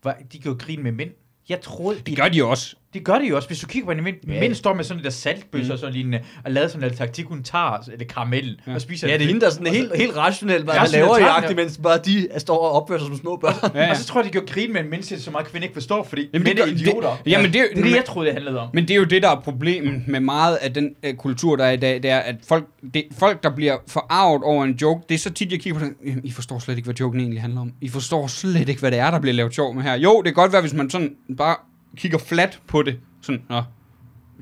Var, 0.04 0.18
de 0.34 0.40
gør 0.40 0.54
grin 0.54 0.84
med 0.84 0.92
mænd. 0.92 1.12
Jeg 1.50 1.62
troede, 1.62 2.00
Det 2.00 2.18
gør 2.18 2.30
de 2.30 2.44
også. 2.44 2.76
Det 2.96 3.04
gør 3.04 3.20
det 3.20 3.30
jo 3.30 3.36
også. 3.36 3.48
Hvis 3.50 3.60
du 3.60 3.68
kigger 3.68 3.86
på 3.86 3.92
en 3.92 3.98
Ja. 4.06 4.34
ja. 4.34 4.40
mænd 4.40 4.54
står 4.54 4.74
med 4.74 4.84
sådan 4.84 4.98
lidt 4.98 5.04
der 5.06 5.10
saltbøsser 5.12 5.74
og 5.74 5.80
sådan 5.80 5.94
lignende, 5.94 6.20
og 6.46 6.52
laver 6.52 6.68
sådan 6.68 6.90
en 6.90 6.96
taktik, 6.98 7.26
hun 7.26 7.44
tager, 7.44 7.78
eller 7.94 8.06
karamellen, 8.06 8.56
Ja. 8.66 8.72
ja. 8.72 8.76
og 8.76 8.82
spiser 8.82 9.08
Ja, 9.08 9.14
det 9.14 9.24
er 9.24 9.28
hende, 9.28 9.42
der 9.42 9.48
er 9.48 9.52
sådan 9.52 9.68
helt, 9.68 9.92
helt 9.98 10.18
rationelt, 10.18 10.64
hvad 10.64 10.74
man 10.74 10.82
Rationelt 10.82 11.06
laver 11.06 11.18
i 11.18 11.22
agtigt, 11.22 11.56
mens 11.60 11.80
bare 11.84 11.98
de 12.06 12.28
står 12.38 12.58
og 12.58 12.72
opfører 12.72 13.00
sig 13.00 13.08
som 13.08 13.18
små 13.18 13.36
børn. 13.36 13.72
Ja, 13.76 13.82
ja. 13.84 13.90
Og 13.92 13.98
så 13.98 14.06
tror 14.06 14.22
jeg, 14.24 14.34
de 14.34 14.40
gør 14.40 14.46
grin 14.46 14.74
med 14.74 14.82
en 14.82 14.90
menneske, 14.90 15.20
så 15.20 15.32
meget 15.32 15.48
kvinder 15.48 15.64
ikke 15.64 15.74
forstår, 15.74 16.04
fordi 16.04 16.30
Jamen, 16.34 16.46
det 16.46 16.52
er 16.52 16.58
gør- 16.66 16.72
det- 16.72 16.82
idioter. 16.82 17.22
jamen, 17.26 17.54
det 17.54 17.62
er 17.62 17.66
det, 17.76 17.84
det, 17.84 17.92
jeg 17.96 18.06
troede, 18.06 18.26
det 18.28 18.34
handlede 18.36 18.60
om. 18.60 18.70
Men 18.74 18.84
det 18.88 18.92
er 18.94 18.98
jo 18.98 19.04
det, 19.04 19.24
der 19.24 19.30
er 19.30 19.40
problemet 19.42 20.08
med 20.08 20.20
meget 20.20 20.56
af 20.56 20.74
den 20.74 20.90
øh, 21.04 21.14
kultur, 21.14 21.56
der 21.56 21.66
er 21.66 21.72
i 21.72 21.78
dag, 21.78 22.04
det 22.04 22.12
er, 22.12 22.20
at 22.20 22.36
folk, 22.48 22.66
det, 22.94 23.04
folk, 23.18 23.44
der 23.44 23.56
bliver 23.56 23.78
forarvet 23.88 24.44
over 24.44 24.64
en 24.64 24.72
joke, 24.82 25.04
det 25.10 25.16
er 25.16 25.20
så 25.20 25.30
tit, 25.30 25.52
jeg 25.52 25.60
kigger 25.60 25.80
på 25.80 25.86
den, 25.86 25.96
"Jamen, 26.06 26.22
I 26.26 26.32
forstår 26.32 26.60
slet 26.60 26.78
ikke, 26.78 26.86
hvad 26.86 26.96
joken 26.96 27.20
egentlig 27.20 27.42
handler 27.42 27.62
om. 27.62 27.72
I 27.82 27.90
forstår 27.90 28.28
slet 28.28 28.70
ikke, 28.70 28.80
hvad 28.82 28.92
det 28.92 29.00
er, 29.00 29.12
der 29.12 29.20
bliver 29.20 29.34
lavet 29.34 29.56
sjov 29.56 29.76
med 29.76 29.84
her. 29.84 29.94
Jo, 29.98 30.18
det 30.18 30.26
kan 30.26 30.34
godt 30.34 30.52
være, 30.52 30.62
hvis 30.62 30.74
man 30.74 30.90
sådan 30.90 31.10
bare 31.38 31.56
kigger 31.96 32.18
flat 32.18 32.60
på 32.68 32.82
det, 32.82 33.00
sådan, 33.22 33.44
nå, 33.50 33.62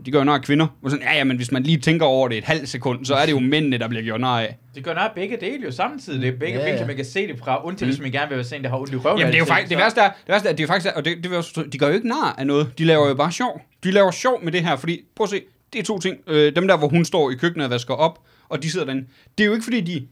de 0.05 0.11
gør 0.11 0.19
jo 0.19 0.23
nar 0.23 0.33
af 0.33 0.41
kvinder. 0.41 0.67
Og 0.83 0.91
sådan, 0.91 1.05
ja, 1.05 1.17
ja, 1.17 1.23
men 1.23 1.37
hvis 1.37 1.51
man 1.51 1.63
lige 1.63 1.77
tænker 1.77 2.05
over 2.05 2.27
det 2.27 2.37
et 2.37 2.43
halvt 2.43 2.69
sekund, 2.69 3.05
så 3.05 3.15
er 3.15 3.25
det 3.25 3.31
jo 3.31 3.39
mændene, 3.53 3.77
der 3.77 3.87
bliver 3.87 4.03
gjort 4.03 4.21
nar 4.21 4.39
af. 4.39 4.57
Det 4.75 4.83
gør 4.83 4.93
nok 4.93 5.15
begge 5.15 5.37
dele 5.41 5.63
jo 5.65 5.71
samtidig. 5.71 6.21
Det 6.21 6.27
er 6.27 6.37
begge 6.39 6.59
Ja, 6.59 6.65
ja, 6.65 6.69
vinkler, 6.69 6.87
man 6.87 6.95
kan 6.95 7.05
se 7.05 7.27
det 7.27 7.39
fra, 7.39 7.65
undtil 7.65 7.87
hvis 7.87 7.99
man 7.99 8.11
gerne 8.11 8.29
vil 8.29 8.35
være 8.35 8.45
sådan, 8.45 8.63
der 8.63 8.69
har 8.69 8.77
ondt 8.77 8.93
i 8.93 8.95
røven. 8.95 9.19
Jamen, 9.19 9.31
det 9.31 9.37
er 9.37 9.39
jo 9.39 9.45
faktisk, 9.45 9.69
det 9.69 9.77
værste 9.77 10.01
er, 10.01 10.09
det 10.09 10.27
værste 10.27 10.49
er, 10.49 10.53
det 10.53 10.63
er 10.63 10.67
faktisk, 10.67 10.87
er, 10.87 10.97
og 10.97 11.05
det, 11.05 11.17
det 11.17 11.23
vil 11.23 11.29
jeg 11.31 11.37
også, 11.37 11.63
de 11.71 11.77
gør 11.77 11.87
jo 11.87 11.93
ikke 11.93 12.07
nar 12.07 12.35
af 12.37 12.47
noget. 12.47 12.77
De 12.77 12.85
laver 12.85 13.07
jo 13.07 13.13
bare 13.13 13.31
sjov. 13.31 13.61
De 13.83 13.91
laver 13.91 14.11
sjov 14.11 14.43
med 14.43 14.51
det 14.51 14.61
her, 14.65 14.75
fordi, 14.75 15.01
prøv 15.15 15.23
at 15.23 15.29
se, 15.29 15.41
det 15.73 15.79
er 15.79 15.83
to 15.83 15.99
ting. 15.99 16.17
Øh, 16.27 16.55
dem 16.55 16.67
der, 16.67 16.77
hvor 16.77 16.87
hun 16.87 17.05
står 17.05 17.31
i 17.31 17.35
køkkenet 17.35 17.65
og 17.65 17.71
vasker 17.71 17.93
op, 17.93 18.19
og 18.49 18.63
de 18.63 18.71
sidder 18.71 18.85
derinde. 18.85 19.07
Det 19.37 19.43
er 19.43 19.47
jo 19.47 19.53
ikke, 19.53 19.63
fordi 19.63 19.81
de 19.81 20.07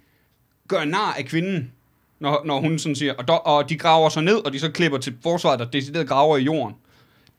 gør 0.67 0.85
nar 0.85 1.15
af 1.17 1.25
kvinden, 1.25 1.71
når, 2.19 2.41
når 2.45 2.59
hun 2.59 2.79
sådan 2.79 2.95
siger, 2.95 3.13
og, 3.13 3.27
der, 3.27 3.33
og 3.33 3.69
de 3.69 3.77
graver 3.77 4.09
sig 4.09 4.23
ned, 4.23 4.35
og 4.45 4.53
de 4.53 4.59
så 4.59 4.71
klipper 4.71 4.97
til 4.97 5.13
forsvaret, 5.23 5.59
der 5.59 5.65
decideret 5.65 6.07
graver 6.07 6.37
i 6.37 6.41
jorden. 6.41 6.75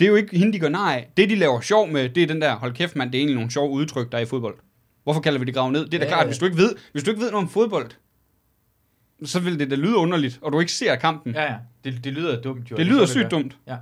Det 0.02 0.06
er 0.06 0.10
jo 0.10 0.16
ikke 0.16 0.38
hende, 0.38 0.52
de 0.52 0.58
gør 0.58 0.76
af. 0.78 1.10
Det, 1.16 1.30
de 1.30 1.34
laver 1.34 1.60
sjov 1.60 1.88
med, 1.88 2.08
det 2.08 2.22
er 2.22 2.26
den 2.26 2.40
der, 2.40 2.56
hold 2.56 2.74
kæft 2.74 2.96
mand, 2.96 3.12
det 3.12 3.18
er 3.18 3.20
egentlig 3.20 3.34
nogle 3.34 3.50
sjove 3.50 3.70
udtryk, 3.70 4.12
der 4.12 4.18
er 4.18 4.22
i 4.22 4.26
fodbold. 4.26 4.58
Hvorfor 5.04 5.20
kalder 5.20 5.38
vi 5.38 5.44
det 5.44 5.54
grave 5.54 5.72
ned? 5.72 5.84
Det 5.84 5.94
er 5.94 5.98
da 5.98 6.04
Ja, 6.04 6.10
klart, 6.10 6.20
ja. 6.20 6.26
hvis 6.26 6.38
du 6.38 6.44
ikke 6.44 6.56
ved, 6.56 6.74
hvis 6.92 7.04
du 7.04 7.10
ikke 7.10 7.22
ved 7.22 7.30
noget 7.30 7.44
om 7.44 7.50
fodbold, 7.50 7.90
så 9.24 9.40
vil 9.40 9.58
det 9.58 9.70
da 9.70 9.74
lyde 9.74 9.96
underligt, 9.96 10.38
og 10.42 10.52
du 10.52 10.60
ikke 10.60 10.72
ser 10.72 10.96
kampen. 10.96 11.34
Ja, 11.34 11.42
ja. 11.42 11.56
Det, 11.84 12.04
det 12.04 12.12
lyder 12.12 12.40
dumt 12.40 12.70
jo. 12.70 12.76
Det 12.76 12.86
lyder 12.86 13.02
er 13.02 13.06
sygt 13.06 13.30
dumt. 13.30 13.56
Ja. 13.66 13.76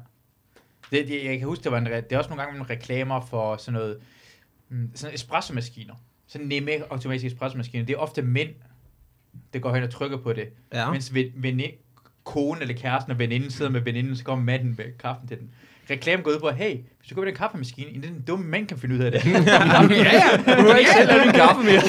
Det, 0.90 1.08
det, 1.08 1.24
jeg 1.24 1.38
kan 1.38 1.48
huske, 1.48 1.64
der 1.64 1.70
var 1.70 1.78
en, 1.78 1.86
det 1.86 2.12
er 2.12 2.18
også 2.18 2.30
nogle 2.30 2.42
gange 2.42 2.58
nogle 2.58 2.74
reklamer 2.74 3.20
for 3.20 3.56
sådan 3.56 3.72
noget, 3.80 3.98
mm, 4.68 4.90
sådan 4.94 5.14
espressomaskiner. 5.14 5.94
Sådan 6.26 6.46
nemme 6.46 6.70
automatiske 6.90 7.26
espressomaskiner. 7.26 7.84
Det 7.86 7.94
er 7.94 7.98
ofte 7.98 8.22
mænd, 8.22 8.50
der 9.52 9.58
går 9.58 9.74
hen 9.74 9.82
og 9.82 9.90
trykker 9.90 10.16
på 10.16 10.32
det. 10.32 10.48
Ja. 10.72 10.90
Mens 10.90 11.14
ven, 11.14 11.32
ven, 11.36 11.60
konen 12.24 12.62
eller 12.62 12.74
kæresten 12.74 13.12
og 13.12 13.18
veninden 13.18 13.50
sidder 13.50 13.70
med 13.70 13.80
veninden, 13.80 14.16
så 14.16 14.24
kommer 14.24 14.44
manden 14.44 14.74
med 14.78 14.98
kaffen 14.98 15.28
til 15.28 15.38
den. 15.38 15.50
Reklamen 15.90 16.22
går 16.24 16.30
ud 16.30 16.38
på, 16.38 16.50
hey, 16.50 16.70
hvis 16.98 17.08
du 17.08 17.14
køber 17.14 17.24
den 17.24 17.34
kaffemaskine, 17.34 17.90
inden 17.90 18.14
den 18.14 18.22
dumme 18.26 18.46
mand 18.46 18.66
kan 18.66 18.78
finde 18.78 18.94
ud 18.94 19.00
af 19.00 19.12
det. 19.12 19.24
ja, 19.24 19.32
ja. 19.32 20.36
Du 20.62 20.68
kan 20.68 20.78
ikke 20.78 20.90
selv 20.96 21.08
lave 21.08 21.22
din 21.24 21.32
kaffe 21.32 21.62
mere. 21.64 21.74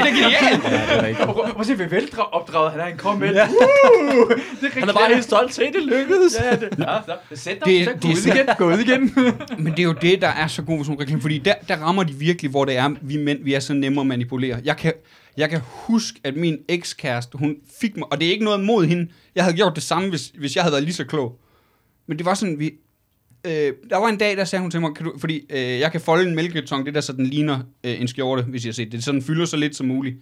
er 0.00 0.04
genialt. 0.06 0.64
Ja, 0.64 1.08
det 1.08 1.16
er. 1.20 1.26
Og 1.26 1.34
prøv, 1.34 1.60
at 1.60 1.66
se, 1.66 1.74
hvor 1.74 1.84
velopdraget 1.84 2.70
han 2.72 2.80
er, 2.80 2.84
han 2.84 2.96
kommer 2.96 3.26
med. 3.26 3.34
Ja. 3.34 3.46
Uh, 3.48 4.30
det 4.60 4.72
Han 4.72 4.88
er 4.88 4.92
bare 4.92 5.08
helt 5.12 5.24
stolt. 5.24 5.54
Se, 5.54 5.62
det 5.62 5.82
lykkedes. 5.82 6.36
Ja, 6.40 6.56
det, 6.56 6.68
ja, 6.78 6.84
så. 7.06 7.16
Sæt 7.34 7.56
dig, 7.64 7.66
Det- 7.66 7.84
så 7.84 7.92
det 7.92 8.00
gå 8.02 8.08
er 8.08 8.34
igen, 8.34 8.46
gå 8.58 8.70
ud 8.72 8.78
igen. 8.78 9.34
Men 9.64 9.72
det 9.72 9.78
er 9.78 9.82
jo 9.84 9.92
det, 9.92 10.20
der 10.22 10.28
er 10.28 10.46
så 10.46 10.62
god 10.62 10.84
nogle 10.86 11.00
reklamer, 11.02 11.20
fordi 11.22 11.38
der, 11.38 11.54
der 11.68 11.76
rammer 11.76 12.02
de 12.02 12.12
virkelig, 12.14 12.50
hvor 12.50 12.64
det 12.64 12.76
er, 12.76 12.94
vi 13.02 13.16
mænd, 13.16 13.44
vi 13.44 13.54
er 13.54 13.60
så 13.60 13.74
nemme 13.74 14.00
at 14.00 14.06
manipulere. 14.06 14.58
Jeg 14.64 14.76
kan, 14.76 14.92
jeg 15.36 15.50
kan 15.50 15.60
huske, 15.64 16.20
at 16.24 16.36
min 16.36 16.58
ekskæreste, 16.68 17.38
hun 17.38 17.56
fik 17.80 17.96
mig, 17.96 18.12
og 18.12 18.20
det 18.20 18.28
er 18.28 18.32
ikke 18.32 18.44
noget 18.44 18.60
mod 18.64 18.86
hende, 18.86 19.08
jeg 19.34 19.44
havde 19.44 19.56
gjort 19.56 19.74
det 19.74 19.82
samme, 19.82 20.08
hvis, 20.08 20.32
hvis 20.38 20.56
jeg 20.56 20.62
havde 20.64 20.72
været 20.72 20.84
lige 20.84 20.94
så 20.94 21.04
klog. 21.04 21.38
Men 22.08 22.18
det 22.18 22.26
var 22.26 22.34
sådan, 22.34 22.58
vi, 22.58 22.70
øh, 23.46 23.72
der 23.90 23.96
var 23.96 24.08
en 24.08 24.18
dag, 24.18 24.36
der 24.36 24.44
sagde 24.44 24.60
hun 24.60 24.70
til 24.70 24.80
mig, 24.80 24.94
kan 24.94 25.04
du, 25.04 25.18
fordi 25.18 25.46
øh, 25.50 25.80
jeg 25.80 25.92
kan 25.92 26.00
folde 26.00 26.28
en 26.28 26.34
mælketon, 26.34 26.86
det 26.86 26.94
der 26.94 27.00
så 27.00 27.12
den 27.12 27.26
ligner 27.26 27.60
øh, 27.84 28.00
en 28.00 28.08
skjorte, 28.08 28.42
hvis 28.42 28.64
jeg 28.64 28.68
har 28.68 28.74
set 28.74 28.92
det, 28.92 29.04
så 29.04 29.12
den 29.12 29.22
fylder 29.22 29.44
så 29.44 29.56
lidt 29.56 29.76
som 29.76 29.86
muligt. 29.86 30.16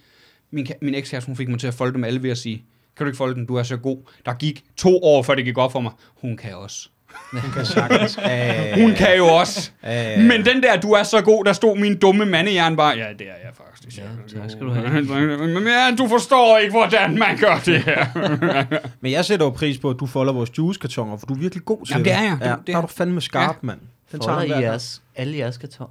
Min, 0.51 0.67
min 0.83 0.95
ekskæreste, 0.95 1.27
hun 1.27 1.37
fik 1.37 1.49
mig 1.49 1.61
til 1.61 1.67
at 1.67 1.75
folde 1.75 1.93
dem 1.95 2.05
alle 2.05 2.23
ved 2.23 2.31
at 2.31 2.39
sige, 2.39 2.65
kan 2.97 3.05
du 3.05 3.09
ikke 3.09 3.17
folde 3.17 3.35
den, 3.35 3.47
du 3.47 3.55
er 3.55 3.63
så 3.63 3.77
god. 3.77 3.99
Der 4.27 4.35
gik 4.35 4.65
to 4.77 5.03
år, 5.03 5.23
før 5.23 5.35
det 5.35 5.45
gik 5.45 5.59
op 5.59 5.73
for 5.73 5.81
mig. 5.81 5.93
Hun 6.15 6.37
kan 6.37 6.57
også. 6.57 6.89
Hun 7.33 7.51
kan 7.55 7.67
sagtens. 7.67 8.19
Æh, 8.31 8.81
Hun 8.83 8.95
kan 8.95 9.17
jo 9.17 9.27
også. 9.27 9.71
Æh, 9.87 10.19
Men 10.25 10.45
den 10.45 10.63
der, 10.63 10.77
du 10.81 10.93
er 10.93 11.03
så 11.03 11.21
god, 11.21 11.45
der 11.45 11.53
stod 11.53 11.77
min 11.79 11.99
dumme 11.99 12.27
mandehjern 12.27 12.77
bare. 12.77 12.97
Ja, 12.97 13.07
det 13.19 13.27
er 13.29 13.33
jeg 13.45 13.51
faktisk. 13.57 13.99
Ja, 13.99 14.41
tak 14.41 14.51
skal 14.51 14.63
du 14.67 14.71
have. 14.71 15.03
Men 15.47 15.63
ja, 15.67 15.95
du 15.99 16.09
forstår 16.09 16.59
ikke, 16.59 16.73
hvordan 16.73 17.19
man 17.19 17.37
gør 17.39 17.59
det 17.65 17.83
her. 17.83 18.07
Men 19.01 19.13
jeg 19.13 19.25
sætter 19.25 19.47
jo 19.47 19.51
pris 19.51 19.79
på, 19.79 19.91
at 19.91 19.97
du 20.01 20.07
folder 20.07 20.33
vores 20.33 20.59
juicekartoner, 20.59 21.17
for 21.17 21.27
du 21.27 21.35
er 21.35 21.39
virkelig 21.39 21.65
god 21.65 21.87
til 21.87 21.93
Jamen, 21.93 22.05
det 22.05 22.13
er 22.13 22.23
jeg. 22.23 22.39
Ja, 22.43 22.49
Det- 22.49 22.59
det- 22.59 22.67
der 22.67 22.77
er 22.77 22.81
du 22.81 22.87
fandme 22.87 23.21
skarp, 23.21 23.57
mand. 23.63 23.79
Den 24.13 24.21
tager 24.21 24.33
Folder 24.35 24.55
den 24.55 24.63
i 24.63 24.65
jeres, 24.67 25.03
alle 25.17 25.39
jeres 25.39 25.59
karton. 25.59 25.91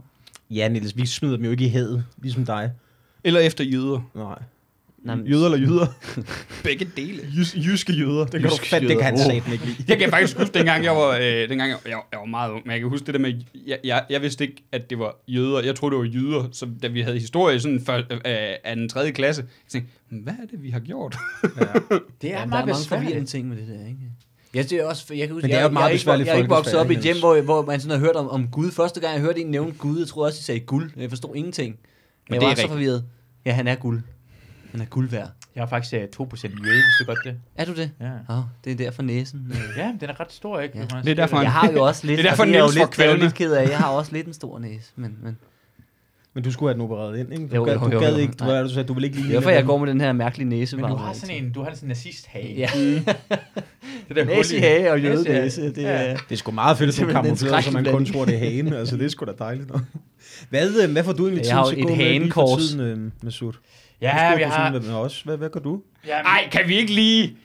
Ja, 0.50 0.68
Niels, 0.68 0.98
vi 0.98 1.06
smider 1.06 1.36
dem 1.36 1.46
jo 1.46 1.52
ikke 1.52 1.66
i 1.66 1.70
havet, 1.70 2.06
ligesom 2.22 2.46
dig. 2.46 2.72
Eller 3.24 3.40
efter 3.40 3.64
jøder. 3.64 4.10
Nej. 4.16 4.36
Nej, 5.04 5.16
men- 5.16 5.28
Jøder 5.28 5.46
eller 5.46 5.58
jyder? 5.58 5.88
Begge 6.64 6.88
dele. 6.98 7.22
Jys, 7.38 7.56
jyske 7.56 7.94
jøder. 7.94 8.22
Det 8.26 8.32
kan, 8.32 8.42
du 8.42 8.48
Jyske 8.48 8.68
fandme, 8.68 8.90
det 8.90 8.98
kan 8.98 9.06
han 9.06 9.18
satme 9.18 9.54
ikke 9.54 9.66
lide. 9.66 9.84
Jeg 9.90 9.98
kan 10.00 10.10
faktisk 10.10 10.38
huske, 10.38 10.54
dengang 10.54 10.84
jeg 10.84 10.92
var, 10.96 11.10
øh, 11.18 11.50
dengang 11.50 11.70
jeg, 11.70 11.78
jeg, 11.86 12.02
jeg 12.12 12.20
var 12.20 12.26
meget 12.26 12.52
ung, 12.52 12.62
men 12.66 12.72
jeg 12.72 12.80
kan 12.80 12.90
huske 12.90 13.06
det 13.06 13.14
der 13.14 13.20
med, 13.20 13.34
jeg, 13.68 13.80
jeg, 13.84 14.04
jeg 14.10 14.22
vidste 14.22 14.44
ikke, 14.48 14.64
at 14.72 14.90
det 14.90 15.00
var 15.00 15.16
jøder. 15.28 15.62
Jeg 15.64 15.76
troede, 15.76 15.96
det 15.96 16.00
var 16.00 16.06
jyder. 16.22 16.50
Så 16.52 16.68
da 16.82 16.88
vi 16.88 17.02
havde 17.02 17.20
historie 17.20 17.60
sådan 17.60 17.82
for, 17.86 17.94
øh, 17.94 18.02
af 18.64 18.76
den 18.76 18.90
tredje 18.90 19.12
klasse, 19.12 19.42
jeg 19.42 19.70
tænkte, 19.72 19.92
hvad 20.10 20.34
er 20.34 20.48
det, 20.52 20.64
vi 20.64 20.70
har 20.70 20.80
gjort? 20.80 21.16
Det 21.44 21.60
er 21.60 21.66
Ja, 22.40 22.46
meget 22.46 22.52
der 22.52 22.58
er 22.58 22.66
mange 22.66 22.74
forvirrende 22.88 23.26
ting 23.26 23.48
med 23.48 23.58
det 23.58 23.68
der, 23.68 23.88
ikke? 23.88 24.00
Jeg, 24.54 24.70
det 24.70 24.78
er 24.80 24.86
også, 24.86 25.14
jeg 25.14 25.28
kan 25.28 25.34
huske, 25.34 25.44
Men 25.44 25.50
det 25.52 25.56
er 25.58 25.62
jeg, 25.62 25.68
jo 25.70 25.74
meget 25.74 25.86
jeg, 25.86 25.94
ikke, 25.94 26.00
besværligt 26.02 26.28
jeg 26.28 26.34
er 26.34 26.38
ikke 26.38 26.50
vokset 26.50 26.76
op 26.80 26.92
i 26.92 26.94
et 26.94 27.00
hjem, 27.02 27.20
hvor, 27.20 27.42
hvor 27.42 27.66
man 27.66 27.80
sådan 27.80 28.00
har 28.00 28.06
hørt 28.06 28.16
om, 28.16 28.30
om 28.30 28.48
Gud. 28.48 28.72
Første 28.72 29.00
gang, 29.00 29.14
jeg 29.14 29.22
hørte 29.22 29.42
en 29.42 29.48
nævne 29.48 29.72
Gud, 29.74 30.00
jeg 30.00 30.08
troede 30.08 30.28
også, 30.28 30.38
de 30.38 30.44
sagde 30.44 30.60
guld. 30.60 30.92
Jeg 30.98 31.10
forstod 31.10 31.36
ingenting. 31.36 31.70
Men 31.70 31.80
Men 32.30 32.34
jeg 32.34 32.42
det 32.42 32.46
er 32.46 32.50
var 32.62 32.68
så 32.68 32.74
forvirret. 32.74 33.04
Ja, 33.46 33.52
han 33.52 33.68
er 33.68 33.76
guld. 33.76 34.02
Han 34.74 34.82
er 34.82 34.86
guld 34.86 35.10
værd. 35.10 35.30
Jeg 35.56 35.62
har 35.62 35.68
faktisk 35.68 35.94
uh, 36.20 36.28
2% 36.28 36.44
jøde, 36.44 36.76
hvis 36.76 36.94
du 37.00 37.06
godt 37.06 37.20
det. 37.26 37.36
Er 37.56 37.66
du 37.66 37.74
det? 37.76 37.92
Ja. 38.02 38.12
Oh, 38.38 38.44
det 38.66 38.72
er 38.72 38.76
derfor 38.76 39.02
næsen. 39.02 39.48
øh. 39.52 39.58
Ja, 39.78 39.92
den 40.02 40.10
er 40.10 40.20
ret 40.20 40.32
stor, 40.32 40.60
ikke? 40.60 40.78
Ja. 40.78 40.86
Det 41.04 41.10
er 41.12 41.16
derfor, 41.16 41.42
Jeg 41.42 41.52
har 41.52 41.72
jo 41.72 41.84
også 41.84 42.08
lidt, 42.08 42.18
Det 42.20 42.26
er 42.26 42.30
derfor, 42.30 42.44
og 42.44 42.48
det 42.48 42.56
er 42.56 42.60
jeg 42.60 42.76
jo 42.76 42.80
lidt, 42.86 43.00
er 43.00 43.04
jeg 43.04 43.14
jo 43.18 43.24
lidt 43.24 43.34
ked 43.34 43.52
af. 43.54 43.70
Jeg 43.70 43.78
har 43.78 43.90
også 43.90 44.12
lidt 44.14 44.28
en 44.28 44.34
stor 44.34 44.60
næse, 44.60 44.92
men, 44.96 45.18
men 45.24 45.38
Men 46.34 46.44
du 46.44 46.52
skulle 46.52 46.70
have 46.70 46.74
den 46.74 46.82
opereret 46.82 47.20
ind, 47.20 47.34
ikke? 47.34 47.48
Du, 47.48 47.56
Jo, 47.56 47.64
gad, 47.64 47.74
jo, 47.74 47.80
du 47.80 47.90
jo, 47.92 48.00
gad 48.00 48.14
jo. 48.14 48.18
ikke, 48.22 48.34
du, 48.34 48.44
Nej. 48.46 48.62
du 48.62 48.70
sagde, 48.70 48.88
du 48.88 48.94
vil 48.94 49.04
ikke 49.04 49.16
lige 49.16 49.28
det 49.28 49.36
er 49.36 49.40
derfor, 49.40 49.50
jeg 49.50 49.66
går 49.66 49.78
med 49.78 49.88
den 49.88 50.02
her 50.02 50.12
mærkelige 50.14 50.50
næse. 50.50 50.76
Men 50.76 50.86
du 50.86 50.96
bare 50.96 51.06
har 51.06 51.14
sådan 51.14 51.36
en, 51.44 51.52
du 51.52 51.64
har 51.64 51.70
sådan 51.74 51.86
en 51.86 51.88
nazist-hage. 51.88 52.56
Ja, 52.58 52.70
Det 54.08 54.16
der 54.16 54.26
næse 54.26 54.56
i 54.56 54.60
hul 54.60 54.68
hage 54.70 54.92
og 54.92 55.02
jødenæse. 55.02 55.62
Det 55.62 55.78
Ja. 55.78 55.90
er... 55.90 56.16
Det 56.18 56.32
er 56.32 56.36
sgu 56.36 56.52
meget 56.52 56.78
fedt, 56.78 57.00
at 57.02 57.08
du 57.08 57.12
kamuflerer, 57.12 57.62
så 57.62 57.72
man 57.72 57.86
kun 57.86 58.06
tror, 58.06 58.26
det 58.26 58.36
er 58.36 58.40
hagen. 58.40 58.74
Altså, 58.74 58.98
det 58.98 59.06
er 59.06 59.10
sgu 59.10 59.26
da 59.26 59.32
dejligt 59.40 59.70
nok. 59.70 59.82
Hvad, 60.50 60.84
øh, 60.84 60.92
hvad 60.92 61.04
får 61.04 61.14
du 61.14 61.28
egentlig 61.28 61.46
tid 61.46 61.54
jo 61.54 61.70
til 61.70 61.76
at 61.76 61.84
gå 61.84 61.90
med 61.90 62.20
lige 62.20 62.32
for 62.32 62.58
tiden, 62.58 62.80
øh, 62.80 63.12
Masud? 63.22 63.52
Du 63.52 63.58
Ja, 64.04 64.36
vi 64.36 64.44
på 64.44 64.50
har... 64.50 64.72
med 64.72 64.94
os. 64.94 65.22
Hvad, 65.22 65.38
hvad 65.38 65.50
gør 65.50 65.60
du? 65.60 65.82
Ja, 66.08 66.18
men- 66.18 66.26
Ej, 66.26 66.50
kan 66.52 66.68
vi 66.68 66.76
ikke 66.76 66.94
lige... 66.94 67.36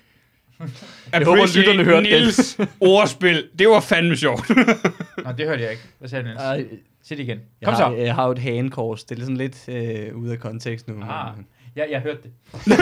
Jeg 1.13 1.25
håber, 1.25 1.57
lytterne 1.57 1.85
hørte 1.85 2.11
det. 2.11 2.21
Nils 2.23 2.59
ordspil. 2.81 3.49
Det 3.59 3.69
var 3.69 3.81
fandme 3.81 4.17
sjovt. 4.17 4.51
Nå, 5.25 5.33
det 5.39 5.47
hørte 5.47 5.63
jeg 5.63 5.71
ikke. 5.71 5.83
Hvad 5.99 6.09
sagde 6.09 6.25
Niels? 6.25 6.41
Ej, 6.41 6.65
Sig 7.03 7.17
det 7.17 7.23
igen. 7.23 7.39
Jeg 7.61 7.67
Kom 7.67 7.75
har, 7.75 7.91
så. 7.91 7.97
jeg 7.97 8.15
har 8.15 8.25
jo 8.27 8.33
et 8.33 8.39
hanekors. 8.39 9.05
Det 9.05 9.19
er 9.19 9.23
sådan 9.23 9.37
lidt 9.37 9.69
øh, 9.69 10.17
ude 10.17 10.33
af 10.33 10.39
kontekst 10.39 10.89
nu. 10.89 10.95
Ah. 11.03 11.37
men- 11.37 11.47
Ja, 11.79 11.85
jeg 11.91 12.01
hørte 12.01 12.19
det. 12.23 12.31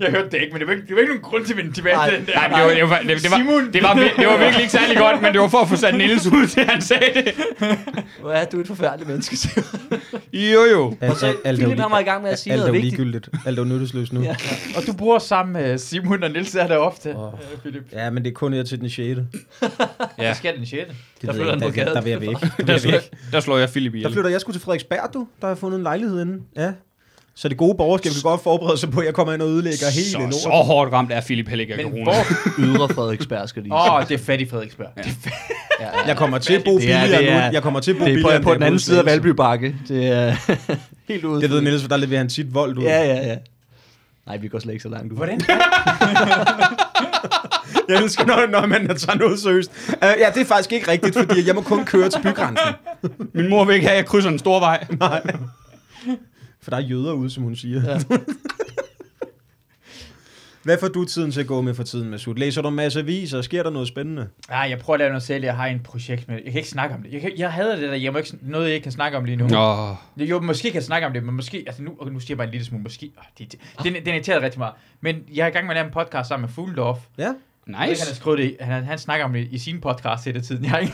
jeg 0.00 0.10
hørte 0.10 0.30
det 0.30 0.34
ikke, 0.42 0.52
men 0.52 0.60
det 0.60 0.66
var 0.66 0.72
ikke, 0.72 0.86
det 0.86 0.94
var 0.94 1.00
ikke 1.00 1.12
nogen 1.12 1.22
grund 1.22 1.44
til 1.44 1.52
at 1.52 1.56
vende 1.56 1.72
tilbage 1.72 1.94
Nej, 1.96 2.08
til 2.10 2.18
den 2.18 2.26
der. 2.26 2.34
Nej, 2.34 2.48
det 2.48 2.64
var, 2.64 2.74
det, 2.74 2.90
var, 2.90 2.98
det, 2.98 3.22
det, 3.22 3.30
var, 3.30 3.36
Simon. 3.38 3.72
det, 3.72 3.82
var, 3.82 3.94
det 3.94 4.26
var 4.26 4.36
virkelig 4.38 4.60
ikke 4.60 4.72
særlig 4.72 4.96
godt, 4.96 5.22
men 5.22 5.32
det 5.32 5.40
var 5.40 5.48
for 5.48 5.58
at 5.58 5.68
få 5.68 5.76
sat 5.76 5.94
Niels 5.96 6.26
ud 6.26 6.46
til, 6.46 6.64
han 6.64 6.82
sagde 6.82 7.22
det. 7.22 7.34
Hvor 8.20 8.30
er 8.32 8.44
du 8.44 8.60
et 8.60 8.66
forfærdeligt 8.66 9.08
menneske, 9.08 9.36
Simon. 9.36 9.64
Jo, 10.32 10.60
jo. 10.72 10.96
Alt, 11.00 11.10
Og 11.10 11.16
så 11.16 11.34
Philip 11.44 11.78
har 11.78 11.88
mig 11.88 12.00
i 12.00 12.04
gang 12.04 12.22
med 12.22 12.30
at 12.30 12.38
sige 12.38 12.52
alt 12.52 12.60
er 12.62 12.66
noget 12.66 12.82
vigtigt. 12.82 12.96
ligegyldigt. 13.00 13.28
Alt 13.46 13.58
er 13.58 13.64
nyttesløst 13.64 14.12
nu. 14.12 14.22
Ja. 14.22 14.36
Og 14.76 14.82
du 14.86 14.92
bor 14.92 15.18
sammen 15.18 15.52
med 15.52 15.78
Simon 15.78 16.22
og 16.22 16.30
Nils 16.30 16.54
er 16.54 16.66
der 16.66 16.76
ofte, 16.76 17.14
oh. 17.16 17.32
Philip. 17.60 17.82
Ja, 17.92 18.10
men 18.10 18.24
det 18.24 18.30
er 18.30 18.34
kun 18.34 18.52
her 18.52 18.62
til 18.62 18.80
den 18.80 18.90
6. 18.90 18.96
Det 18.98 19.26
Ja. 19.62 19.68
Hvad 20.16 20.34
sker 20.34 20.52
den 20.52 20.66
6. 20.66 20.72
ved 20.72 21.28
Der 21.28 21.32
flytter 21.34 21.50
han 21.50 21.60
på 21.60 21.66
der, 21.66 21.72
gaden. 21.72 21.94
der 21.94 22.00
vil 22.00 22.10
jeg 22.10 22.20
væk. 22.20 22.36
Der, 22.66 23.00
Der 23.32 23.40
slår, 23.40 23.54
der 23.54 23.60
jeg 23.60 23.68
Philip 23.70 23.92
der 23.92 23.96
ihjel. 23.98 24.12
flytter 24.12 24.30
jeg 24.30 24.40
sgu 24.40 24.52
til 24.52 24.60
Frederiksberg, 24.60 25.10
du. 25.14 25.18
Der 25.40 25.46
har 25.46 25.48
jeg 25.48 25.58
fundet 25.58 25.76
en 25.76 25.82
lejlighed 25.82 26.20
inde. 26.22 26.42
Ja. 26.56 26.72
Så 27.34 27.48
det 27.48 27.56
gode 27.56 27.74
borgerskab 27.74 28.12
kan 28.12 28.22
godt 28.22 28.42
forberede 28.42 28.78
sig 28.78 28.90
på, 28.90 29.00
at 29.00 29.06
jeg 29.06 29.14
kommer 29.14 29.32
ind 29.34 29.42
og 29.42 29.48
ødelægger 29.48 29.90
hele 29.90 30.06
så, 30.06 30.18
lort. 30.18 30.34
så 30.34 30.48
hårdt 30.48 30.92
ramt 30.92 31.12
er 31.12 31.20
Philip 31.20 31.48
heller 31.48 31.60
ikke 31.62 31.74
af 31.74 31.84
Men 31.84 31.86
corona. 31.92 32.04
hvor... 32.04 32.24
Ydre 32.66 32.88
Frederiksberg, 32.94 33.48
skal 33.48 33.62
lige 33.62 33.74
Åh, 33.74 33.94
oh, 33.94 34.02
det 34.08 34.14
er 34.14 34.18
fedt 34.18 34.40
i 34.40 34.48
Frederiksberg. 34.48 34.86
Ja. 34.96 35.02
Det 35.02 35.08
er 35.10 35.14
fedt. 35.22 35.34
ja, 35.80 35.84
ja. 35.86 36.06
Jeg 36.06 36.16
kommer 36.16 36.38
til 36.38 36.52
at 36.54 36.64
bo 36.64 36.78
Det 36.78 36.92
er- 36.92 37.00
billigere 37.02 37.22
det 37.22 37.30
er- 37.32 37.46
nu. 37.48 37.52
Jeg 37.52 37.62
kommer 37.62 37.80
til 37.80 37.90
at 37.90 37.96
bo 37.98 38.04
Det 38.04 38.10
er 38.10 38.14
billigere 38.14 38.40
på, 38.42 38.48
på 38.48 38.54
den 38.54 38.62
anden 38.62 38.80
side 38.80 38.98
af 38.98 39.04
Valby 39.04 39.26
Bakke. 39.26 39.76
Det 39.88 40.06
er 40.06 40.34
helt 41.08 41.24
ude. 41.24 41.40
Det 41.40 41.50
ved 41.50 41.60
Niels, 41.60 41.82
for 41.82 41.88
der 41.88 41.96
leverer 41.96 42.18
han 42.18 42.28
tit 42.28 42.54
vold 42.54 42.78
ud. 42.78 42.82
Ja, 42.82 43.04
ja, 43.04 43.26
ja. 43.26 43.36
Nej, 44.26 44.36
vi 44.36 44.48
går 44.48 44.58
slet 44.58 44.72
ikke 44.72 44.82
så 44.82 44.88
langt 44.88 45.12
ud. 45.12 45.16
Hvordan? 45.16 45.40
Jeg 47.88 48.02
elsker, 48.02 48.26
når, 48.26 48.46
når 48.50 48.66
man 48.66 48.96
tager 48.96 49.18
noget 49.18 49.40
seriøst. 49.40 49.70
Uh, 49.88 49.94
ja, 50.02 50.26
det 50.34 50.40
er 50.40 50.44
faktisk 50.44 50.72
ikke 50.72 50.90
rigtigt, 50.90 51.16
fordi 51.18 51.46
jeg 51.46 51.54
må 51.54 51.60
kun 51.60 51.84
køre 51.84 52.08
til 52.08 52.20
bygrænsen. 52.22 52.66
Min 53.34 53.48
mor 53.48 53.64
vil 53.64 53.74
ikke 53.74 53.86
have, 53.86 53.92
at 53.96 54.02
jeg 54.02 54.06
krydser 54.06 54.30
en 54.30 54.38
stor 54.38 54.60
vej. 54.60 54.86
Nej. 55.00 55.20
For 56.62 56.70
der 56.70 56.76
er 56.76 56.80
jøder 56.82 57.12
ude, 57.12 57.30
som 57.30 57.42
hun 57.42 57.56
siger. 57.56 57.82
Ja. 57.92 57.98
Hvad 60.62 60.78
får 60.80 60.88
du 60.88 61.04
tiden 61.04 61.30
til 61.32 61.40
at 61.40 61.46
gå 61.46 61.60
med 61.60 61.74
for 61.74 61.82
tiden, 61.82 62.10
Masud? 62.10 62.34
Læser 62.34 62.62
du 62.62 62.68
en 62.68 62.74
masse 62.74 63.00
aviser? 63.00 63.42
Sker 63.42 63.62
der 63.62 63.70
noget 63.70 63.88
spændende? 63.88 64.28
Nej, 64.48 64.66
jeg 64.70 64.78
prøver 64.78 64.94
at 64.94 64.98
lave 64.98 65.08
noget 65.10 65.22
selv. 65.22 65.44
Jeg 65.44 65.56
har 65.56 65.66
en 65.66 65.80
projekt 65.80 66.28
med... 66.28 66.36
Jeg 66.36 66.52
kan 66.52 66.54
ikke 66.58 66.68
snakke 66.68 66.94
om 66.94 67.02
det. 67.02 67.12
Jeg, 67.12 67.20
kan, 67.20 67.32
jeg 67.36 67.52
hader 67.52 67.76
det 67.76 67.88
der. 67.88 67.94
Jeg 67.94 68.12
må 68.12 68.18
ikke, 68.18 68.38
noget, 68.42 68.66
jeg 68.66 68.74
ikke 68.74 68.82
kan 68.82 68.92
snakke 68.92 69.18
om 69.18 69.24
lige 69.24 69.36
nu. 69.36 69.46
Nå. 69.46 69.96
Jo, 70.16 70.40
måske 70.40 70.68
kan 70.68 70.74
jeg 70.74 70.82
snakke 70.82 71.06
om 71.06 71.12
det, 71.12 71.22
men 71.22 71.34
måske... 71.34 71.64
Altså 71.66 71.82
nu, 71.82 71.96
nu 72.10 72.20
siger 72.20 72.26
jeg 72.32 72.36
bare 72.36 72.46
en 72.46 72.50
lille 72.52 72.64
smule 72.66 72.82
måske. 72.82 73.10
Oh, 73.18 73.24
det, 73.38 73.52
det, 73.52 73.60
den, 73.84 73.94
den 73.94 74.14
irriterer 74.14 74.40
rigtig 74.40 74.58
meget. 74.58 74.74
Men 75.00 75.16
jeg 75.34 75.42
er 75.44 75.48
i 75.48 75.50
gang 75.50 75.66
med 75.66 75.74
at 75.74 75.76
lave 75.76 75.86
en 75.86 75.92
podcast 75.92 76.28
sammen 76.28 76.42
med 76.42 76.54
Fugledorf. 76.54 76.98
Ja. 77.18 77.32
Nice. 77.66 77.78
Han 77.78 77.88
Nice. 77.88 78.06
har 78.06 78.14
skrevet 78.14 78.38
det, 78.38 78.56
han, 78.60 78.84
han 78.84 78.98
snakker 78.98 79.24
om 79.24 79.32
det 79.32 79.48
i 79.50 79.58
sin 79.58 79.80
podcast 79.80 80.24
hele 80.24 80.40
tiden. 80.40 80.62
Jeg, 80.64 80.70
har 80.70 80.78
jeg, 80.78 80.86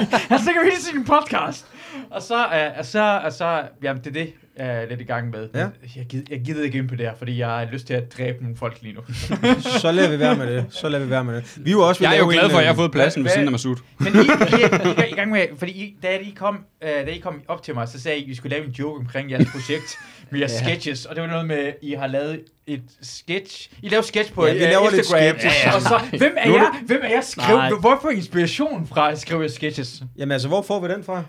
ikke- 0.00 0.16
han 0.16 0.38
snakker 0.42 0.60
om 0.60 0.66
det 0.72 0.78
i 0.78 0.82
sin 0.82 1.04
podcast. 1.04 1.66
Og 2.10 2.22
så, 2.22 2.34
uh, 2.46 2.78
og 2.78 2.84
så, 2.84 3.20
og 3.24 3.32
så, 3.32 3.62
jamen 3.82 4.02
det 4.04 4.10
er 4.16 4.24
det, 4.24 4.32
jeg 4.58 4.82
er 4.82 4.88
lidt 4.88 5.00
i 5.00 5.04
gang 5.04 5.30
med. 5.30 5.48
Ja. 5.54 5.66
Jeg, 5.96 6.06
gider, 6.08 6.24
jeg 6.30 6.40
gider 6.40 6.64
ikke 6.64 6.78
ind 6.78 6.88
på 6.88 6.94
det 6.94 7.06
her, 7.06 7.14
fordi 7.18 7.38
jeg 7.38 7.48
har 7.48 7.68
lyst 7.72 7.86
til 7.86 7.94
at 7.94 8.12
dræbe 8.18 8.42
nogle 8.42 8.56
folk 8.56 8.78
lige 8.82 8.94
nu. 8.94 9.00
Så 9.80 9.92
lader 9.92 10.10
vi 10.10 10.18
være 10.18 10.36
med 10.36 10.46
det. 10.56 10.66
Så 10.70 10.88
lader 10.88 11.04
vi 11.04 11.10
være 11.10 11.24
med 11.24 11.34
det. 11.36 11.44
Vi 11.56 11.70
er 11.70 11.74
jo 11.74 11.88
også 11.88 12.00
ved 12.00 12.08
Jeg 12.08 12.16
er 12.16 12.18
jo 12.20 12.28
glad 12.30 12.44
en, 12.44 12.50
for, 12.50 12.58
at 12.58 12.64
jeg 12.64 12.70
har 12.70 12.76
fået 12.76 12.92
pladsen 12.92 13.24
ved 13.24 13.30
siden 13.30 13.46
af 13.48 13.52
Masud. 13.52 13.76
Men 14.00 14.14
I, 14.14 14.18
I, 14.18 15.08
I 15.08 15.10
i 15.12 15.14
gang 15.14 15.30
med, 15.30 15.46
fordi 15.58 15.72
I, 15.72 15.96
da, 16.02 16.16
I 16.18 16.34
kom, 16.36 16.54
uh, 16.82 16.88
da 16.88 17.10
I 17.10 17.18
kom 17.18 17.42
op 17.48 17.62
til 17.62 17.74
mig, 17.74 17.88
så 17.88 18.00
sagde 18.00 18.18
I, 18.18 18.22
at 18.24 18.28
I 18.28 18.34
skulle 18.34 18.56
lave 18.56 18.66
en 18.66 18.72
joke 18.72 19.00
omkring 19.00 19.30
jeres 19.30 19.48
projekt 19.52 19.98
med 20.30 20.38
jeres 20.40 20.52
Ja. 20.52 20.64
sketches. 20.64 21.04
Og 21.06 21.14
det 21.16 21.22
var 21.22 21.28
noget 21.28 21.46
med, 21.46 21.56
at 21.56 21.74
I 21.82 21.92
har 21.92 22.06
lavet 22.06 22.40
et 22.66 22.82
sketch. 23.02 23.70
I 23.82 23.88
laver 23.88 24.02
sketch 24.02 24.32
på 24.32 24.46
Ja, 24.46 24.52
vi 24.52 24.58
laver 24.58 24.90
lidt 24.90 24.98
Instagram. 24.98 25.38
sketches. 25.38 25.64
Ja, 25.64 25.70
ja. 25.70 25.76
Og 25.76 25.82
så, 25.82 26.00
hvem 26.18 26.34
er 26.36 26.50
jeg? 26.52 26.66
Hvem 26.86 27.00
er 27.02 27.08
jeg? 27.08 27.24
Skriv, 27.24 27.56
Nej. 27.56 27.70
hvorfor 27.80 28.08
inspiration 28.08 28.86
fra 28.86 29.12
at 29.12 29.20
skrive 29.20 29.48
sketches? 29.48 30.02
Jamen 30.18 30.32
altså, 30.32 30.48
hvor 30.48 30.62
får 30.62 30.80
vi 30.80 30.88
den 30.88 31.04
fra? 31.04 31.22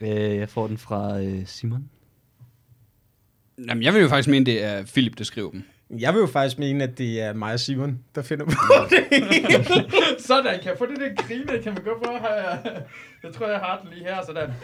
Øh, 0.00 0.36
jeg 0.36 0.48
får 0.48 0.66
den 0.66 0.78
fra 0.78 1.20
øh, 1.20 1.46
Simon. 1.46 1.88
Jamen, 3.68 3.82
jeg 3.82 3.94
vil 3.94 4.02
jo 4.02 4.08
faktisk 4.08 4.28
mene, 4.28 4.46
det 4.46 4.64
er 4.64 4.84
Philip, 4.84 5.18
der 5.18 5.24
skriver 5.24 5.50
dem. 5.50 5.62
Jeg 5.98 6.14
vil 6.14 6.20
jo 6.20 6.26
faktisk 6.26 6.58
mene, 6.58 6.84
at 6.84 6.98
det 6.98 7.22
er 7.22 7.32
mig 7.32 7.52
og 7.52 7.60
Simon, 7.60 7.98
der 8.14 8.22
finder 8.22 8.44
på 8.44 8.52
det. 8.90 9.04
Sådan, 10.26 10.58
kan 10.62 10.70
jeg 10.70 10.78
få 10.78 10.86
det 10.86 10.96
der 11.00 11.22
grine? 11.22 11.62
Kan 11.62 11.74
man 11.74 11.82
gå 11.82 11.90
for 12.04 12.18
her? 12.20 12.58
Jeg 13.22 13.34
tror, 13.34 13.48
jeg 13.48 13.58
har 13.58 13.80
den 13.82 13.90
lige 13.94 14.04
her, 14.04 14.24
sådan. 14.26 14.50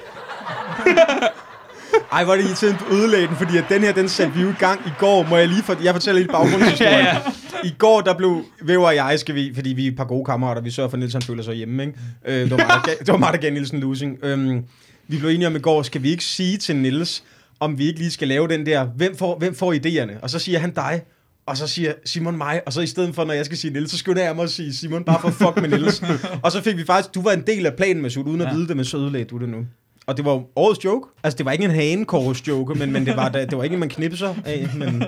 Ej, 2.12 2.24
hvor 2.24 2.32
er 2.32 2.36
det 2.36 2.44
irriterende, 2.44 2.78
du 2.80 2.94
ødelagde 2.94 3.26
den, 3.26 3.36
fordi 3.36 3.56
at 3.58 3.64
den 3.68 3.82
her, 3.82 3.92
den 3.92 4.08
satte 4.08 4.34
vi 4.34 4.42
jo 4.42 4.48
i 4.48 4.54
gang 4.58 4.80
i 4.86 4.90
går. 4.98 5.22
Må 5.22 5.36
jeg 5.36 5.48
lige 5.48 5.62
for, 5.62 5.76
jeg 5.82 5.94
fortæller 5.94 6.20
lidt 6.20 6.32
baggrundshistorien. 6.32 7.04
Ja, 7.04 7.14
ja. 7.14 7.68
I 7.68 7.74
går, 7.78 8.00
der 8.00 8.14
blev 8.14 8.44
Væver 8.62 8.86
og 8.86 8.94
jeg, 8.94 9.18
skal 9.18 9.34
vi, 9.34 9.52
fordi 9.54 9.70
vi 9.70 9.86
er 9.86 9.90
et 9.90 9.96
par 9.96 10.04
gode 10.04 10.24
kammerater, 10.24 10.62
vi 10.62 10.70
sørger 10.70 10.90
for, 10.90 10.94
at 10.96 10.98
Niels 10.98 11.12
han 11.12 11.22
føler 11.22 11.42
sig 11.42 11.54
hjemme, 11.54 11.82
ikke? 11.82 11.98
Øh, 12.24 12.34
det, 12.34 12.50
var 12.50 12.56
mig, 12.56 12.80
der 12.84 13.04
det 13.04 13.08
var 13.08 13.16
mig, 13.16 13.32
der 13.32 13.38
gav 13.38 13.52
Niels 13.52 13.70
en 13.70 13.80
losing. 13.80 14.18
Øhm, 14.22 14.64
vi 15.10 15.18
blev 15.18 15.30
enige 15.30 15.46
om 15.46 15.56
i 15.56 15.58
går, 15.58 15.82
skal 15.82 16.02
vi 16.02 16.10
ikke 16.10 16.24
sige 16.24 16.56
til 16.56 16.76
Niels, 16.76 17.24
om 17.60 17.78
vi 17.78 17.86
ikke 17.86 17.98
lige 17.98 18.10
skal 18.10 18.28
lave 18.28 18.48
den 18.48 18.66
der, 18.66 18.84
hvem 18.84 19.16
får, 19.16 19.38
hvem 19.38 19.54
får 19.54 19.74
idéerne? 19.74 20.20
Og 20.22 20.30
så 20.30 20.38
siger 20.38 20.58
han 20.58 20.70
dig, 20.74 21.02
og 21.46 21.56
så 21.56 21.66
siger 21.66 21.92
Simon 22.04 22.36
mig, 22.38 22.60
og 22.66 22.72
så 22.72 22.80
i 22.80 22.86
stedet 22.86 23.14
for, 23.14 23.24
når 23.24 23.34
jeg 23.34 23.44
skal 23.44 23.58
sige 23.58 23.72
Niels, 23.72 23.90
så 23.90 23.98
skynder 23.98 24.22
jeg 24.24 24.36
mig 24.36 24.42
at 24.42 24.50
sige 24.50 24.74
Simon, 24.74 25.04
bare 25.04 25.20
for 25.20 25.30
fuck 25.30 25.60
med 25.60 25.68
Niels. 25.78 26.02
og 26.44 26.52
så 26.52 26.62
fik 26.62 26.76
vi 26.76 26.84
faktisk, 26.84 27.14
du 27.14 27.22
var 27.22 27.32
en 27.32 27.42
del 27.46 27.66
af 27.66 27.74
planen 27.74 28.02
med 28.02 28.16
uden 28.16 28.40
at 28.40 28.46
Ja. 28.46 28.52
vide 28.54 28.68
det, 28.68 28.76
men 28.76 28.84
så 28.84 28.96
ødelagde 28.98 29.24
du 29.24 29.38
det 29.38 29.48
nu. 29.48 29.66
Og 30.06 30.16
det 30.16 30.24
var 30.24 30.32
jo 30.32 30.46
årets 30.56 30.84
joke. 30.84 31.08
Altså, 31.22 31.36
det 31.36 31.46
var 31.46 31.52
ikke 31.52 31.64
en 31.64 31.70
hanekors 31.70 32.48
joke, 32.48 32.74
men, 32.78 32.92
men 32.92 33.06
det, 33.06 33.16
var, 33.16 33.28
da, 33.28 33.44
det 33.44 33.58
var 33.58 33.64
ikke 33.64 33.74
en, 33.74 33.80
man 33.80 33.88
knipser 33.88 34.34
af, 34.44 34.68
men, 34.76 35.02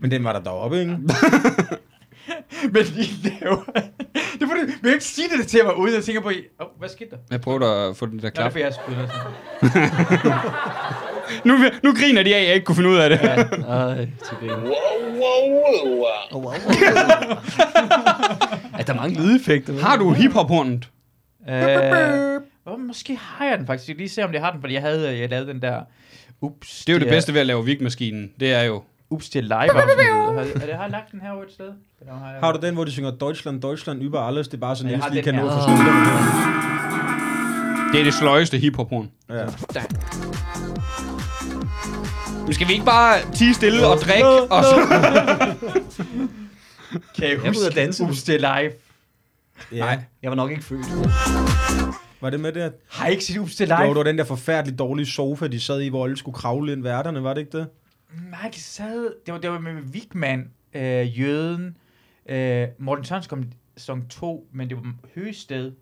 men 0.00 0.10
den 0.10 0.24
var 0.24 0.32
der 0.32 0.40
deroppe, 0.40 0.80
ikke? 0.80 0.96
Men 2.74 2.82
I 2.96 3.28
laver... 3.28 3.62
Det 4.38 4.48
får 4.48 4.54
du... 4.54 4.60
Vil 4.60 4.76
jeg 4.82 4.92
ikke 4.92 5.04
sige 5.04 5.28
det 5.38 5.46
til 5.46 5.60
mig, 5.64 5.76
uden 5.76 5.94
at 5.94 6.04
tænke 6.04 6.20
på... 6.20 6.28
Åh, 6.28 6.34
oh, 6.66 6.78
hvad 6.78 6.88
skete 6.88 7.10
der? 7.10 7.16
Jeg 7.30 7.40
prøver 7.40 7.90
at 7.90 7.96
få 7.96 8.06
den 8.06 8.18
der 8.18 8.22
Nå, 8.22 8.28
det 8.28 8.36
er 8.36 8.50
klap. 8.50 8.52
for 8.52 8.58
jeg. 8.58 8.72
Nu, 11.44 11.58
nu 11.82 11.94
griner 11.94 12.22
de 12.22 12.34
af, 12.34 12.40
at 12.40 12.46
jeg 12.46 12.54
ikke 12.54 12.64
kunne 12.64 12.76
finde 12.76 12.90
ud 12.90 12.96
af 12.96 13.10
det. 13.10 13.20
Ja, 13.22 13.40
øh, 13.90 13.96
til 13.98 14.36
grin. 14.40 14.50
Wow, 14.50 14.64
wow, 15.12 15.96
wow. 15.96 16.04
Oh, 16.30 16.44
wow. 16.44 16.52
er 18.78 18.82
der 18.86 18.94
mange 18.94 19.22
lydeffekter? 19.22 19.80
Har 19.80 19.96
du 19.96 20.12
hiphop-hornet? 20.12 20.88
Øh, 21.48 22.40
oh, 22.66 22.80
måske 22.80 23.16
har 23.16 23.46
jeg 23.46 23.58
den 23.58 23.66
faktisk. 23.66 23.88
Jeg 23.88 23.96
lige 23.96 24.08
se, 24.08 24.24
om 24.24 24.32
jeg 24.32 24.40
har 24.40 24.50
den, 24.50 24.60
fordi 24.60 24.74
jeg 24.74 24.82
havde 24.82 25.18
jeg 25.18 25.30
lavede 25.30 25.46
den 25.46 25.62
der... 25.62 25.80
Ups. 26.40 26.84
Det 26.84 26.92
er 26.92 26.96
jo 26.96 27.00
det 27.00 27.08
bedste 27.08 27.34
ved 27.34 27.40
at 27.40 27.46
lave 27.46 27.64
vigmaskinen. 27.64 28.30
Det 28.40 28.52
er 28.52 28.62
jo, 28.62 28.82
Ups 29.10 29.30
til 29.30 29.44
live 29.44 29.54
afsnittet. 29.54 30.06
Har, 30.06 30.32
er 30.62 30.66
det, 30.66 30.74
har 30.74 30.82
jeg 30.82 30.90
lagt 30.90 31.12
den 31.12 31.20
her 31.20 31.30
over 31.30 31.42
et 31.42 31.52
sted? 31.52 31.70
Har, 32.08 32.30
jeg... 32.30 32.40
Har 32.40 32.52
du 32.52 32.66
den, 32.66 32.74
hvor 32.74 32.84
de 32.84 32.90
synger 32.90 33.10
Deutschland, 33.10 33.62
Deutschland 33.62 34.02
über 34.02 34.18
alles? 34.18 34.48
Det 34.48 34.56
er 34.56 34.60
bare 34.60 34.76
så 34.76 34.84
Jeg 34.84 34.90
Niels 34.90 35.04
har 35.04 35.10
lige 35.10 35.22
den 35.22 35.34
kan 35.34 35.44
nå 35.44 35.48
at 35.48 35.52
forstå 35.52 35.70
det. 35.70 35.78
Det 37.92 38.00
er 38.00 38.04
det 38.04 38.14
sløjeste 38.14 38.58
hiphop-horn. 38.58 39.10
Ja. 39.28 39.44
Men 42.44 42.52
skal 42.54 42.68
vi 42.68 42.72
ikke 42.72 42.84
bare 42.84 43.18
tige 43.34 43.54
stille 43.54 43.86
og 43.86 43.96
drikke? 43.98 44.26
Og 44.28 44.64
så... 44.64 44.76
Kan 47.18 47.28
jeg 47.28 47.38
huske 47.38 47.66
og 47.70 47.74
danse. 47.74 48.04
Ups 48.04 48.22
til 48.22 48.40
live? 48.40 48.72
ja. 49.72 49.98
Jeg 50.22 50.30
var 50.30 50.34
nok 50.34 50.50
ikke 50.50 50.64
født. 50.64 50.86
Var 52.20 52.30
det 52.30 52.40
med 52.40 52.52
det? 52.52 52.72
Har 52.90 53.08
I 53.08 53.10
ikke 53.10 53.24
set 53.24 53.38
Ups 53.38 53.56
til 53.56 53.68
Jo, 53.68 53.76
live? 53.76 53.88
det 53.88 53.96
var 53.96 54.02
den 54.02 54.18
der 54.18 54.24
forfærdeligt 54.24 54.78
dårlige 54.78 55.06
sofa, 55.06 55.46
de 55.46 55.60
sad 55.60 55.80
i, 55.80 55.88
hvor 55.88 56.04
alle 56.04 56.16
skulle 56.16 56.34
kravle 56.34 56.72
ind 56.72 56.82
værterne, 56.82 57.24
var 57.24 57.34
det 57.34 57.40
ikke 57.40 57.58
det? 57.58 57.66
De 58.52 58.60
sad... 58.60 59.14
Det 59.26 59.34
var, 59.34 59.40
det 59.40 59.50
var 59.50 59.58
med 59.58 59.72
Vigman, 59.82 60.50
øh, 60.74 61.20
Jøden, 61.20 61.76
øh, 62.28 62.68
Morten 62.78 63.04
Sørensen 63.04 63.28
kom 63.28 63.44
sæson 63.76 64.06
2, 64.08 64.48
men 64.52 64.68
det 64.68 64.76
var 64.76 64.94
Høsted. 65.14 65.72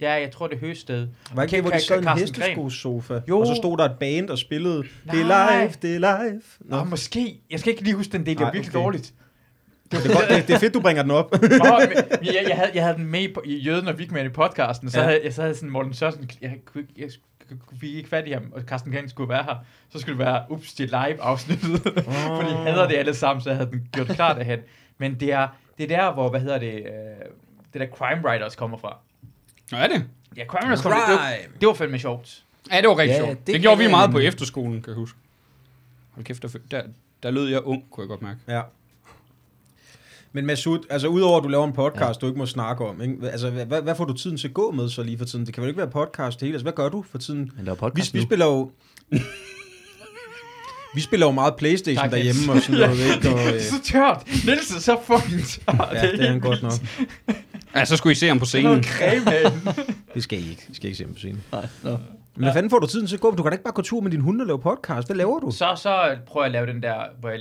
Ja, 0.00 0.12
jeg 0.12 0.30
tror, 0.30 0.46
det 0.46 0.56
er 0.56 0.60
Høsted. 0.60 1.08
Var 1.34 1.42
ikke 1.42 1.56
det, 1.56 1.62
hvor 1.62 1.70
de 1.70 1.80
sad 1.80 2.02
i 2.02 2.06
en 2.06 2.18
hesteskosofa? 2.18 3.20
Jo. 3.28 3.40
Og 3.40 3.46
så 3.46 3.54
stod 3.54 3.78
der 3.78 3.84
et 3.84 3.96
band 4.00 4.30
og 4.30 4.38
spillede, 4.38 4.76
det 4.82 5.20
er 5.20 5.60
live, 5.60 5.72
det 5.82 5.94
er 5.96 5.98
live. 5.98 6.42
Nå. 6.60 6.76
Nå, 6.76 6.84
måske. 6.84 7.40
Jeg 7.50 7.60
skal 7.60 7.70
ikke 7.70 7.82
lige 7.82 7.94
huske 7.94 8.12
den 8.12 8.26
del, 8.26 8.34
det 8.34 8.40
var 8.40 8.46
Nej, 8.46 8.52
virkelig 8.52 8.76
okay. 8.76 8.84
dårligt. 8.84 9.14
Det, 9.92 10.06
er 10.06 10.14
godt, 10.14 10.28
det, 10.28 10.48
det 10.48 10.54
er 10.54 10.58
fedt, 10.58 10.74
du 10.74 10.80
bringer 10.80 11.02
den 11.02 11.10
op. 11.10 11.34
Åh, 11.34 11.40
men 11.42 12.24
jeg, 12.24 12.44
jeg, 12.48 12.56
havde, 12.56 12.70
jeg 12.74 12.82
havde 12.84 12.96
den 12.96 13.06
med 13.06 13.20
i, 13.20 13.34
i 13.44 13.56
Jøden 13.58 13.88
og 13.88 13.98
Vigman 13.98 14.26
i 14.26 14.28
podcasten, 14.28 14.90
så 14.90 14.98
Ja. 14.98 15.04
havde 15.04 15.20
jeg 15.24 15.34
så 15.34 15.42
havde 15.42 15.54
sådan 15.54 15.70
Morten 15.70 15.94
Sørensen, 15.94 16.30
jeg, 16.40 16.50
jeg, 16.74 16.84
jeg 16.96 17.10
fik 17.80 17.94
ikke 17.94 18.08
fat 18.08 18.28
i 18.28 18.30
ham, 18.30 18.52
og 18.52 18.62
Carsten 18.62 18.92
Gren 18.92 19.08
skulle 19.08 19.28
være 19.28 19.42
her, 19.44 19.56
så 19.90 19.98
skulle 19.98 20.18
det 20.18 20.26
være 20.26 20.44
Ups 20.48 20.74
til 20.74 20.86
live 20.86 21.20
afsnittet, 21.22 21.86
oh. 21.86 22.04
for 22.14 22.42
de 22.42 22.54
hader 22.56 22.88
det 22.88 22.96
alle 22.96 23.14
sammen, 23.14 23.42
så 23.42 23.50
jeg 23.50 23.56
havde 23.56 23.70
den 23.70 23.88
gjort 23.92 24.06
klart 24.06 24.38
af 24.38 24.44
hen. 24.44 24.58
Men 24.98 25.20
det 25.20 25.32
er, 25.32 25.48
det 25.78 25.92
er 25.92 25.96
der, 25.96 26.12
hvor, 26.12 26.30
hvad 26.30 26.40
hedder 26.40 26.58
det, 26.58 26.74
øh, 26.74 26.84
det 27.72 27.80
der 27.80 27.86
Crime 27.96 28.24
Writers 28.28 28.56
kommer 28.56 28.78
fra. 28.78 28.96
Nå, 29.72 29.78
er 29.78 29.86
det? 29.86 30.04
Ja, 30.36 30.44
Crime 30.44 30.66
Writers 30.66 30.82
kommer, 30.82 30.98
det, 31.08 31.14
var, 31.14 31.32
det 31.60 31.68
var 31.68 31.74
fandme 31.74 31.98
sjovt. 31.98 32.44
Ja, 32.72 32.80
det 32.80 32.88
var 32.88 32.98
rigtig 32.98 33.14
Ja, 33.14 33.18
sjovt. 33.26 33.46
det 33.46 33.54
Det, 33.54 33.60
gjorde 33.60 33.78
vi 33.78 33.88
meget 33.88 34.10
på 34.10 34.18
efterskolen, 34.18 34.82
kan 34.82 34.90
jeg 34.90 34.96
huske. 34.96 35.18
Hold 36.10 36.24
kæft, 36.24 36.42
der, 36.42 36.48
der, 36.70 36.82
der 37.22 37.30
lød 37.30 37.48
jeg 37.48 37.60
ung, 37.62 37.90
kunne 37.90 38.02
jeg 38.02 38.08
godt 38.08 38.22
mærke. 38.22 38.38
Ja. 38.48 38.62
Men 40.32 40.46
Masud, 40.46 40.78
altså 40.90 41.08
udover 41.08 41.38
at 41.38 41.44
du 41.44 41.48
laver 41.48 41.64
en 41.66 41.72
podcast, 41.72 42.02
ja. 42.22 42.26
du 42.26 42.26
ikke 42.26 42.38
må 42.38 42.46
snakke 42.46 42.84
om, 42.84 43.02
ikke? 43.02 43.16
Altså, 43.30 43.50
hvad, 43.50 43.66
hvad, 43.66 43.82
hvad 43.82 43.94
får 43.94 44.04
du 44.04 44.12
tiden 44.12 44.36
til 44.36 44.48
at 44.48 44.54
gå 44.54 44.70
med 44.70 44.88
så 44.88 45.02
lige 45.02 45.18
for 45.18 45.24
tiden? 45.24 45.46
Det 45.46 45.54
kan 45.54 45.60
vel 45.62 45.68
ikke 45.68 45.78
være 45.78 45.90
podcast 45.90 46.40
det 46.40 46.46
hele? 46.46 46.54
Altså, 46.54 46.64
hvad 46.64 46.72
gør 46.72 46.88
du 46.88 47.04
for 47.10 47.18
tiden? 47.18 47.50
Laver 47.60 47.74
Vi, 47.74 47.78
podcast 47.80 48.14
vi 48.14 48.18
nu. 48.18 48.24
spiller 48.26 48.46
jo... 48.46 48.70
vi 50.94 51.00
spiller 51.00 51.26
jo 51.26 51.32
meget 51.32 51.54
Playstation 51.56 52.02
Tak, 52.02 52.10
derhjemme 52.10 52.52
og 52.52 52.60
sådan 52.60 52.80
noget, 52.80 53.06
ikke? 53.16 53.28
Og, 53.34 53.54
øh, 53.54 53.60
Så 53.62 53.74
tørt. 53.84 54.26
Niels 54.46 54.70
er 54.70 54.80
så 54.80 54.96
fucking 55.04 55.42
tørt. 55.44 55.88
ja, 55.94 56.12
det 56.12 56.20
er 56.24 56.30
han 56.30 56.40
godt 56.40 56.62
nok. 56.62 56.72
Ja, 57.74 57.84
så 57.84 57.96
skulle 57.96 58.12
I 58.12 58.14
se 58.14 58.28
ham 58.28 58.38
på 58.38 58.44
Det 58.44 58.54
er 58.54 58.62
noget 58.62 58.84
scenen. 58.84 59.20
creme. 59.22 59.74
Det 60.14 60.22
skal 60.22 60.38
I 60.38 60.50
ikke. 60.50 60.66
I 60.70 60.74
skal 60.74 60.86
ikke 60.86 60.96
se 60.98 61.04
ham 61.04 61.12
på 61.12 61.18
scenen. 61.18 61.42
Nej, 61.52 61.66
nå. 61.82 61.96
Men 62.36 62.44
hvad 62.44 62.52
fanden 62.52 62.70
får 62.70 62.78
du 62.78 62.86
tiden 62.86 63.06
til 63.06 63.14
at 63.16 63.20
gå? 63.20 63.30
Du 63.30 63.42
kan 63.42 63.44
da 63.44 63.54
ikke 63.54 63.64
bare 63.64 63.74
gå 63.74 63.82
tur 63.82 64.00
med 64.00 64.10
din 64.10 64.20
hund 64.20 64.40
og 64.40 64.46
lave 64.46 64.58
podcast. 64.60 65.08
Hvad 65.08 65.16
laver 65.16 65.40
du? 65.40 65.50
Så, 65.50 65.72
så 65.76 66.16
prøver 66.26 66.44
jeg 66.44 66.48
at 66.48 66.52
lave 66.52 66.66
den 66.66 66.82
der, 66.82 66.96
hvor 67.20 67.28
jeg 67.28 67.40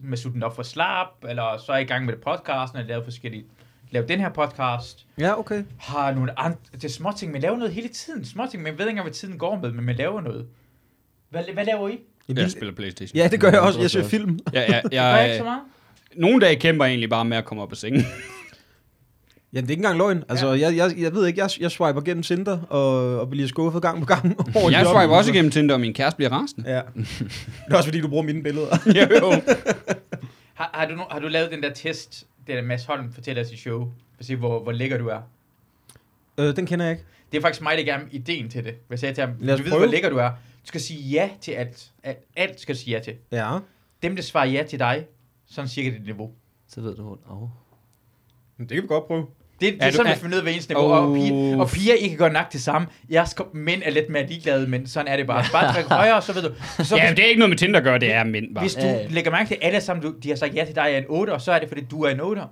med 0.00 0.32
den 0.32 0.42
op 0.42 0.56
for 0.56 0.62
slap, 0.62 1.06
eller 1.28 1.56
så 1.66 1.72
er 1.72 1.76
jeg 1.76 1.84
i 1.84 1.88
gang 1.88 2.04
med 2.04 2.14
det 2.14 2.22
podcasten, 2.22 2.78
og 2.78 2.84
lave 2.84 3.04
forskellige, 3.04 3.44
lave 3.90 4.06
den 4.06 4.20
her 4.20 4.28
podcast, 4.28 5.06
Ja, 5.18 5.38
okay. 5.38 5.64
har 5.78 6.12
nogle 6.14 6.38
andre, 6.38 6.58
det 6.72 6.84
er 6.84 6.88
småting, 6.88 7.32
man 7.32 7.40
laver 7.40 7.56
noget 7.56 7.72
hele 7.74 7.88
tiden, 7.88 8.24
småting, 8.24 8.62
man 8.62 8.72
ved 8.72 8.80
ikke 8.80 8.90
engang, 8.90 9.04
hvad 9.04 9.14
tiden 9.14 9.38
går 9.38 9.58
med, 9.62 9.72
men 9.72 9.84
man 9.84 9.96
laver 9.96 10.20
noget. 10.20 10.46
Hvad, 11.30 11.42
hvad 11.54 11.64
laver 11.64 11.88
I? 11.88 11.98
Jeg 12.28 12.50
spiller 12.50 12.74
Playstation. 12.74 13.16
Ja, 13.16 13.28
det 13.28 13.40
gør 13.40 13.50
jeg 13.50 13.60
også. 13.60 13.80
Jeg 13.80 13.90
ser 13.90 14.04
film. 14.04 14.38
Ja, 14.52 14.60
ja, 14.60 14.80
Gør 14.82 15.16
jeg 15.16 15.24
ikke 15.24 15.36
så 15.36 15.44
jeg, 15.44 15.44
meget? 15.44 15.62
nogle 16.16 16.40
dage 16.40 16.56
kæmper 16.56 16.84
jeg 16.84 16.90
egentlig 16.92 17.10
bare 17.10 17.24
med 17.24 17.36
at 17.36 17.44
komme 17.44 17.62
op 17.62 17.72
af 17.72 17.76
sengen. 17.76 18.04
Ja, 19.56 19.60
det 19.60 19.66
er 19.66 19.70
ikke 19.70 19.80
engang 19.80 19.98
løgn. 19.98 20.24
Altså, 20.28 20.52
jeg, 20.52 20.76
jeg, 20.76 20.92
jeg 20.98 21.14
ved 21.14 21.26
ikke, 21.26 21.40
jeg, 21.40 21.50
jeg 21.60 21.70
swiper 21.70 22.00
gennem 22.00 22.22
Tinder 22.22 22.58
og, 22.62 23.20
og 23.20 23.30
bliver 23.30 23.48
skuffet 23.48 23.82
gang 23.82 24.00
på 24.00 24.06
gang. 24.06 24.36
over 24.56 24.70
Jeg 24.70 24.86
swiper 24.86 25.16
også 25.16 25.32
igennem 25.32 25.50
Tinder, 25.50 25.74
og 25.74 25.80
min 25.80 25.94
kæreste 25.94 26.16
bliver 26.16 26.30
rasende. 26.32 26.70
Ja. 26.70 26.80
Det 27.66 27.72
er 27.72 27.76
også 27.76 27.88
fordi, 27.88 28.00
du 28.00 28.08
bruger 28.08 28.22
mine 28.22 28.42
billeder. 28.42 28.66
jo, 28.98 29.16
jo. 29.22 29.32
Har, 30.54 30.70
har, 30.74 30.86
du, 30.86 30.94
no, 30.94 31.02
har 31.10 31.18
du 31.18 31.28
lavet 31.28 31.50
den 31.50 31.62
der 31.62 31.72
test, 31.72 32.26
det 32.46 32.54
der 32.56 32.62
Mads 32.62 32.84
Holm 32.84 33.12
fortæller 33.12 33.44
sit 33.44 33.58
show, 33.58 33.80
for 33.80 33.90
at 34.18 34.26
se, 34.26 34.36
hvor, 34.36 34.62
hvor 34.62 34.72
lækker 34.72 34.98
du 34.98 35.08
er? 35.08 35.20
øh, 36.38 36.56
den 36.56 36.66
kender 36.66 36.84
jeg 36.84 36.92
ikke. 36.92 37.04
Det 37.32 37.38
er 37.38 37.42
faktisk 37.42 37.62
mig, 37.62 37.78
der 37.78 37.84
gav 37.84 37.94
ham 37.98 38.08
ideen 38.10 38.48
til 38.48 38.64
det. 38.64 38.74
Hvad 38.88 38.98
sagde 38.98 39.10
jeg 39.10 39.14
til 39.14 39.24
ham? 39.24 39.34
Lad 39.40 39.54
os 39.54 39.60
Du 39.60 39.64
ved, 39.64 39.70
prøve. 39.70 39.82
hvor 39.84 39.92
lækker 39.92 40.10
du 40.10 40.16
er. 40.16 40.28
Du 40.30 40.68
skal 40.68 40.80
sige 40.80 41.10
ja 41.10 41.30
til 41.40 41.52
alt. 41.52 41.90
Alt, 42.02 42.18
alt 42.36 42.60
skal 42.60 42.74
du 42.74 42.80
sige 42.80 42.96
ja 42.96 43.02
til. 43.02 43.14
Ja. 43.32 43.58
Dem, 44.02 44.16
der 44.16 44.22
svarer 44.22 44.46
ja 44.46 44.64
til 44.68 44.78
dig, 44.78 45.06
sådan 45.46 45.68
cirka 45.68 45.90
dit 45.90 46.04
niveau. 46.04 46.30
Så 46.68 46.80
ved 46.80 46.96
du, 46.96 47.18
oh. 47.28 47.48
Det 48.58 48.68
kan 48.68 48.82
vi 48.82 48.88
godt 48.88 49.06
prøve. 49.06 49.26
Det, 49.60 49.72
det 49.72 49.82
Er 49.82 49.86
er 49.86 49.90
du- 49.90 49.96
sådan, 49.96 50.12
er- 50.12 50.14
vi 50.16 50.20
finder 50.20 50.34
ud 50.36 50.38
af 50.38 50.42
hver 50.44 50.52
eneste 50.52 50.72
niveau. 50.74 50.92
Og, 50.92 51.10
Oh. 51.10 51.16
piger, 51.16 51.56
og 51.60 51.68
piger 51.68 51.94
ikke 51.94 52.16
gør 52.16 52.28
nok 52.28 52.52
det 52.52 52.60
samme. 52.60 52.88
Jeg 53.10 53.28
skal, 53.28 53.44
mænd 53.52 53.82
er 53.84 53.90
lidt 53.90 54.10
mere 54.10 54.26
ligeglade, 54.26 54.66
men 54.66 54.86
sådan 54.86 55.08
er 55.08 55.16
det 55.16 55.26
bare. 55.26 55.44
Bare 55.52 55.74
tryk 55.74 55.84
højere, 55.84 56.22
så 56.22 56.32
ved 56.32 56.42
du. 56.42 56.48
Så 56.84 56.96
Ja, 56.96 57.06
hvis, 57.08 57.16
det 57.16 57.24
er 57.24 57.28
ikke 57.28 57.38
noget 57.38 57.50
med 57.50 57.56
Tinder 57.58 57.78
at 57.80 57.84
gøre, 57.84 57.98
det 57.98 58.12
er 58.12 58.24
mænd 58.24 58.54
bare. 58.54 58.62
hvis 58.64 58.74
du 58.74 58.80
Ja, 58.80 58.92
ja. 58.92 59.06
lægger 59.10 59.30
mærke 59.30 59.48
til, 59.48 59.58
alle 59.62 59.80
sammen, 59.80 60.02
du, 60.02 60.14
de 60.22 60.28
har 60.28 60.36
sagt 60.36 60.54
ja 60.54 60.64
til 60.64 60.74
dig 60.74 60.82
er 60.92 60.98
en 60.98 61.04
8, 61.08 61.30
og 61.32 61.40
så 61.40 61.52
er 61.52 61.58
det, 61.58 61.68
fordi 61.68 61.80
du 61.90 62.02
er 62.02 62.10
en 62.10 62.20
8. 62.20 62.42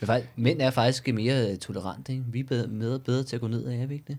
Men 0.00 0.06
faktisk, 0.06 0.28
mænd 0.36 0.60
er 0.62 0.70
faktisk 0.70 1.08
mere 1.08 1.56
tolerante, 1.56 2.12
ikke? 2.12 2.24
Vi 2.28 2.40
er 2.40 2.44
bedre, 2.44 2.68
bedre, 2.68 2.98
bedre 2.98 3.22
til 3.22 3.36
at 3.36 3.40
gå 3.40 3.46
ned 3.46 3.64
af, 3.66 3.76
er 3.82 3.86
vi 3.86 3.94
ikke 3.94 4.04
det? 4.08 4.18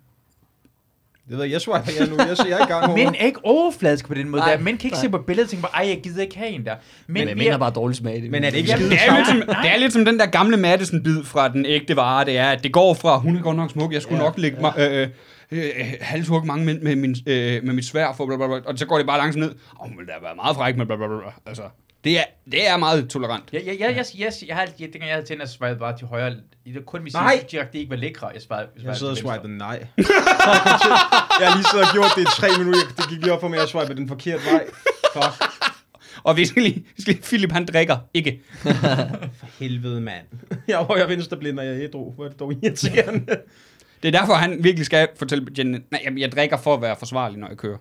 Det 1.29 1.37
ved 1.37 1.43
jeg, 1.43 1.51
jeg 1.51 1.61
swiper 1.61 1.91
jeg 1.99 2.07
nu. 2.09 2.15
Jeg, 2.17 2.49
jeg 2.49 2.59
er 2.59 2.65
i 2.65 2.67
gang 2.67 2.85
over. 2.85 2.95
Mænd 2.95 3.15
er 3.19 3.25
ikke 3.25 3.39
overfladiske 3.43 4.07
på 4.07 4.13
den 4.13 4.29
måde. 4.29 4.39
Nej, 4.41 4.55
der. 4.55 4.63
Mænd 4.63 4.77
kan 4.77 4.87
ikke 4.87 4.95
nej. 4.95 5.01
se 5.01 5.09
på 5.09 5.17
billedet 5.17 5.47
og 5.47 5.51
tænke 5.51 5.67
ej, 5.73 5.87
jeg 5.87 5.99
gider 6.03 6.21
ikke 6.21 6.37
have 6.37 6.49
en 6.49 6.65
der. 6.65 6.75
Men, 7.07 7.25
men 7.25 7.37
mænd 7.37 7.51
har 7.51 7.57
bare 7.57 7.71
dårlig 7.71 7.97
smag. 7.97 8.23
Men 8.31 8.43
er 8.43 8.49
det 8.49 8.57
ikke 8.57 8.71
Jamen, 8.71 8.89
Det 8.91 8.99
er, 9.07 9.15
lidt 9.17 9.27
som, 9.27 9.37
det 9.37 9.71
er 9.71 9.77
lidt 9.77 9.93
som 9.93 10.05
den 10.05 10.19
der 10.19 10.25
gamle 10.25 10.57
Madison-bid 10.57 11.23
fra 11.23 11.47
den 11.47 11.65
ægte 11.65 11.95
vare, 11.95 12.25
det 12.25 12.37
er, 12.37 12.49
at 12.49 12.63
det 12.63 12.71
går 12.73 12.93
fra, 12.93 13.17
hun 13.17 13.35
er 13.37 13.41
godt 13.41 13.57
nok 13.57 13.71
smuk, 13.71 13.93
jeg 13.93 14.01
skulle 14.01 14.17
Ja, 14.17 14.23
nok 14.23 14.37
lægge 14.37 14.61
mig, 14.61 14.73
øh, 14.77 15.07
øh, 15.51 15.65
øh, 15.79 15.85
halshugge 16.01 16.47
mange 16.47 16.65
mænd 16.65 16.81
med, 16.81 16.95
min, 16.95 17.15
øh, 17.27 17.63
med 17.63 17.73
mit 17.73 17.85
svær, 17.85 18.13
for 18.17 18.25
bla, 18.25 18.37
bla, 18.37 18.47
bla, 18.47 18.59
og 18.65 18.77
så 18.77 18.85
går 18.85 18.97
det 18.97 19.07
bare 19.07 19.17
langsomt 19.17 19.45
ned. 19.45 19.51
Åh, 19.79 19.85
oh, 19.85 19.89
men 19.89 20.05
der 20.07 20.29
er 20.29 20.35
meget 20.35 20.55
fræk 20.55 20.77
med 20.77 20.85
bla, 20.85 20.95
bla, 20.95 21.07
bla, 21.07 21.17
bla. 21.17 21.31
Altså, 21.45 21.63
det 22.03 22.19
er, 22.19 22.23
det 22.51 22.67
er 22.67 22.77
meget 22.77 23.09
tolerant. 23.09 23.43
Jeg, 23.53 23.61
jeg, 23.65 23.79
jeg, 23.79 23.95
jeg, 23.95 24.05
jeg, 24.17 24.31
jeg, 24.47 24.55
har, 24.55 24.61
jeg, 24.79 24.93
dengang 24.93 25.03
jeg 25.03 25.13
havde 25.15 25.25
tændt, 25.25 25.41
at 25.41 25.49
svare 25.49 25.75
bare 25.75 25.97
til 25.97 26.07
højre. 26.07 26.29
Det 26.65 26.75
var 26.75 26.81
kun 26.81 27.01
hvis 27.01 27.13
Nej. 27.13 27.23
jeg 27.23 27.51
direkte 27.51 27.77
ikke 27.77 27.89
var 27.89 27.95
lækre. 27.95 28.27
Jeg 28.33 28.41
svarede, 28.41 28.67
jeg 28.75 28.75
Jeg 28.75 28.95
svarede 28.95 29.15
sidder 29.15 29.31
og 29.31 29.41
swiper 29.41 29.47
nej. 29.47 29.69
jeg 31.39 31.47
har 31.49 31.55
lige 31.55 31.67
siddet 31.71 31.87
og 31.87 31.93
gjort 31.93 32.11
det 32.15 32.21
i 32.21 32.25
tre 32.41 32.47
minutter. 32.57 32.81
Det 32.97 33.09
gik 33.09 33.21
lige 33.21 33.33
op 33.33 33.41
for 33.41 33.47
mig, 33.47 33.57
at 33.57 33.61
jeg 33.61 33.69
swiper 33.69 33.93
den 33.93 34.07
forkerte 34.07 34.43
vej. 34.51 34.65
Fuck. 35.13 35.43
Og 36.23 36.37
vi 36.37 36.45
skal 36.45 36.63
lige, 36.63 36.85
vi 36.95 37.01
skal 37.01 37.13
lige 37.13 37.23
Philip 37.23 37.51
han 37.51 37.65
drikker 37.65 37.97
ikke. 38.13 38.41
Helvede, 39.59 40.01
mand. 40.01 40.25
Jeg 40.67 40.79
er 40.81 40.83
højre 40.83 41.09
venstre 41.09 41.37
blind, 41.37 41.59
og 41.59 41.65
jeg 41.65 41.73
er 41.75 41.83
ædru. 41.83 42.11
Hvor 42.11 42.25
er 42.25 42.29
det 42.29 42.39
dog 42.39 42.53
irriterende. 42.53 43.25
Det 44.03 44.15
er 44.15 44.19
derfor, 44.19 44.33
han 44.33 44.63
virkelig 44.63 44.85
skal 44.85 45.07
fortælle 45.15 45.47
Jen, 45.57 45.71
nej, 45.91 46.01
jamen, 46.05 46.19
jeg 46.19 46.31
drikker 46.31 46.57
for 46.57 46.73
at 46.73 46.81
være 46.81 46.95
forsvarlig, 46.95 47.39
når 47.39 47.47
jeg 47.47 47.57
kører. 47.57 47.77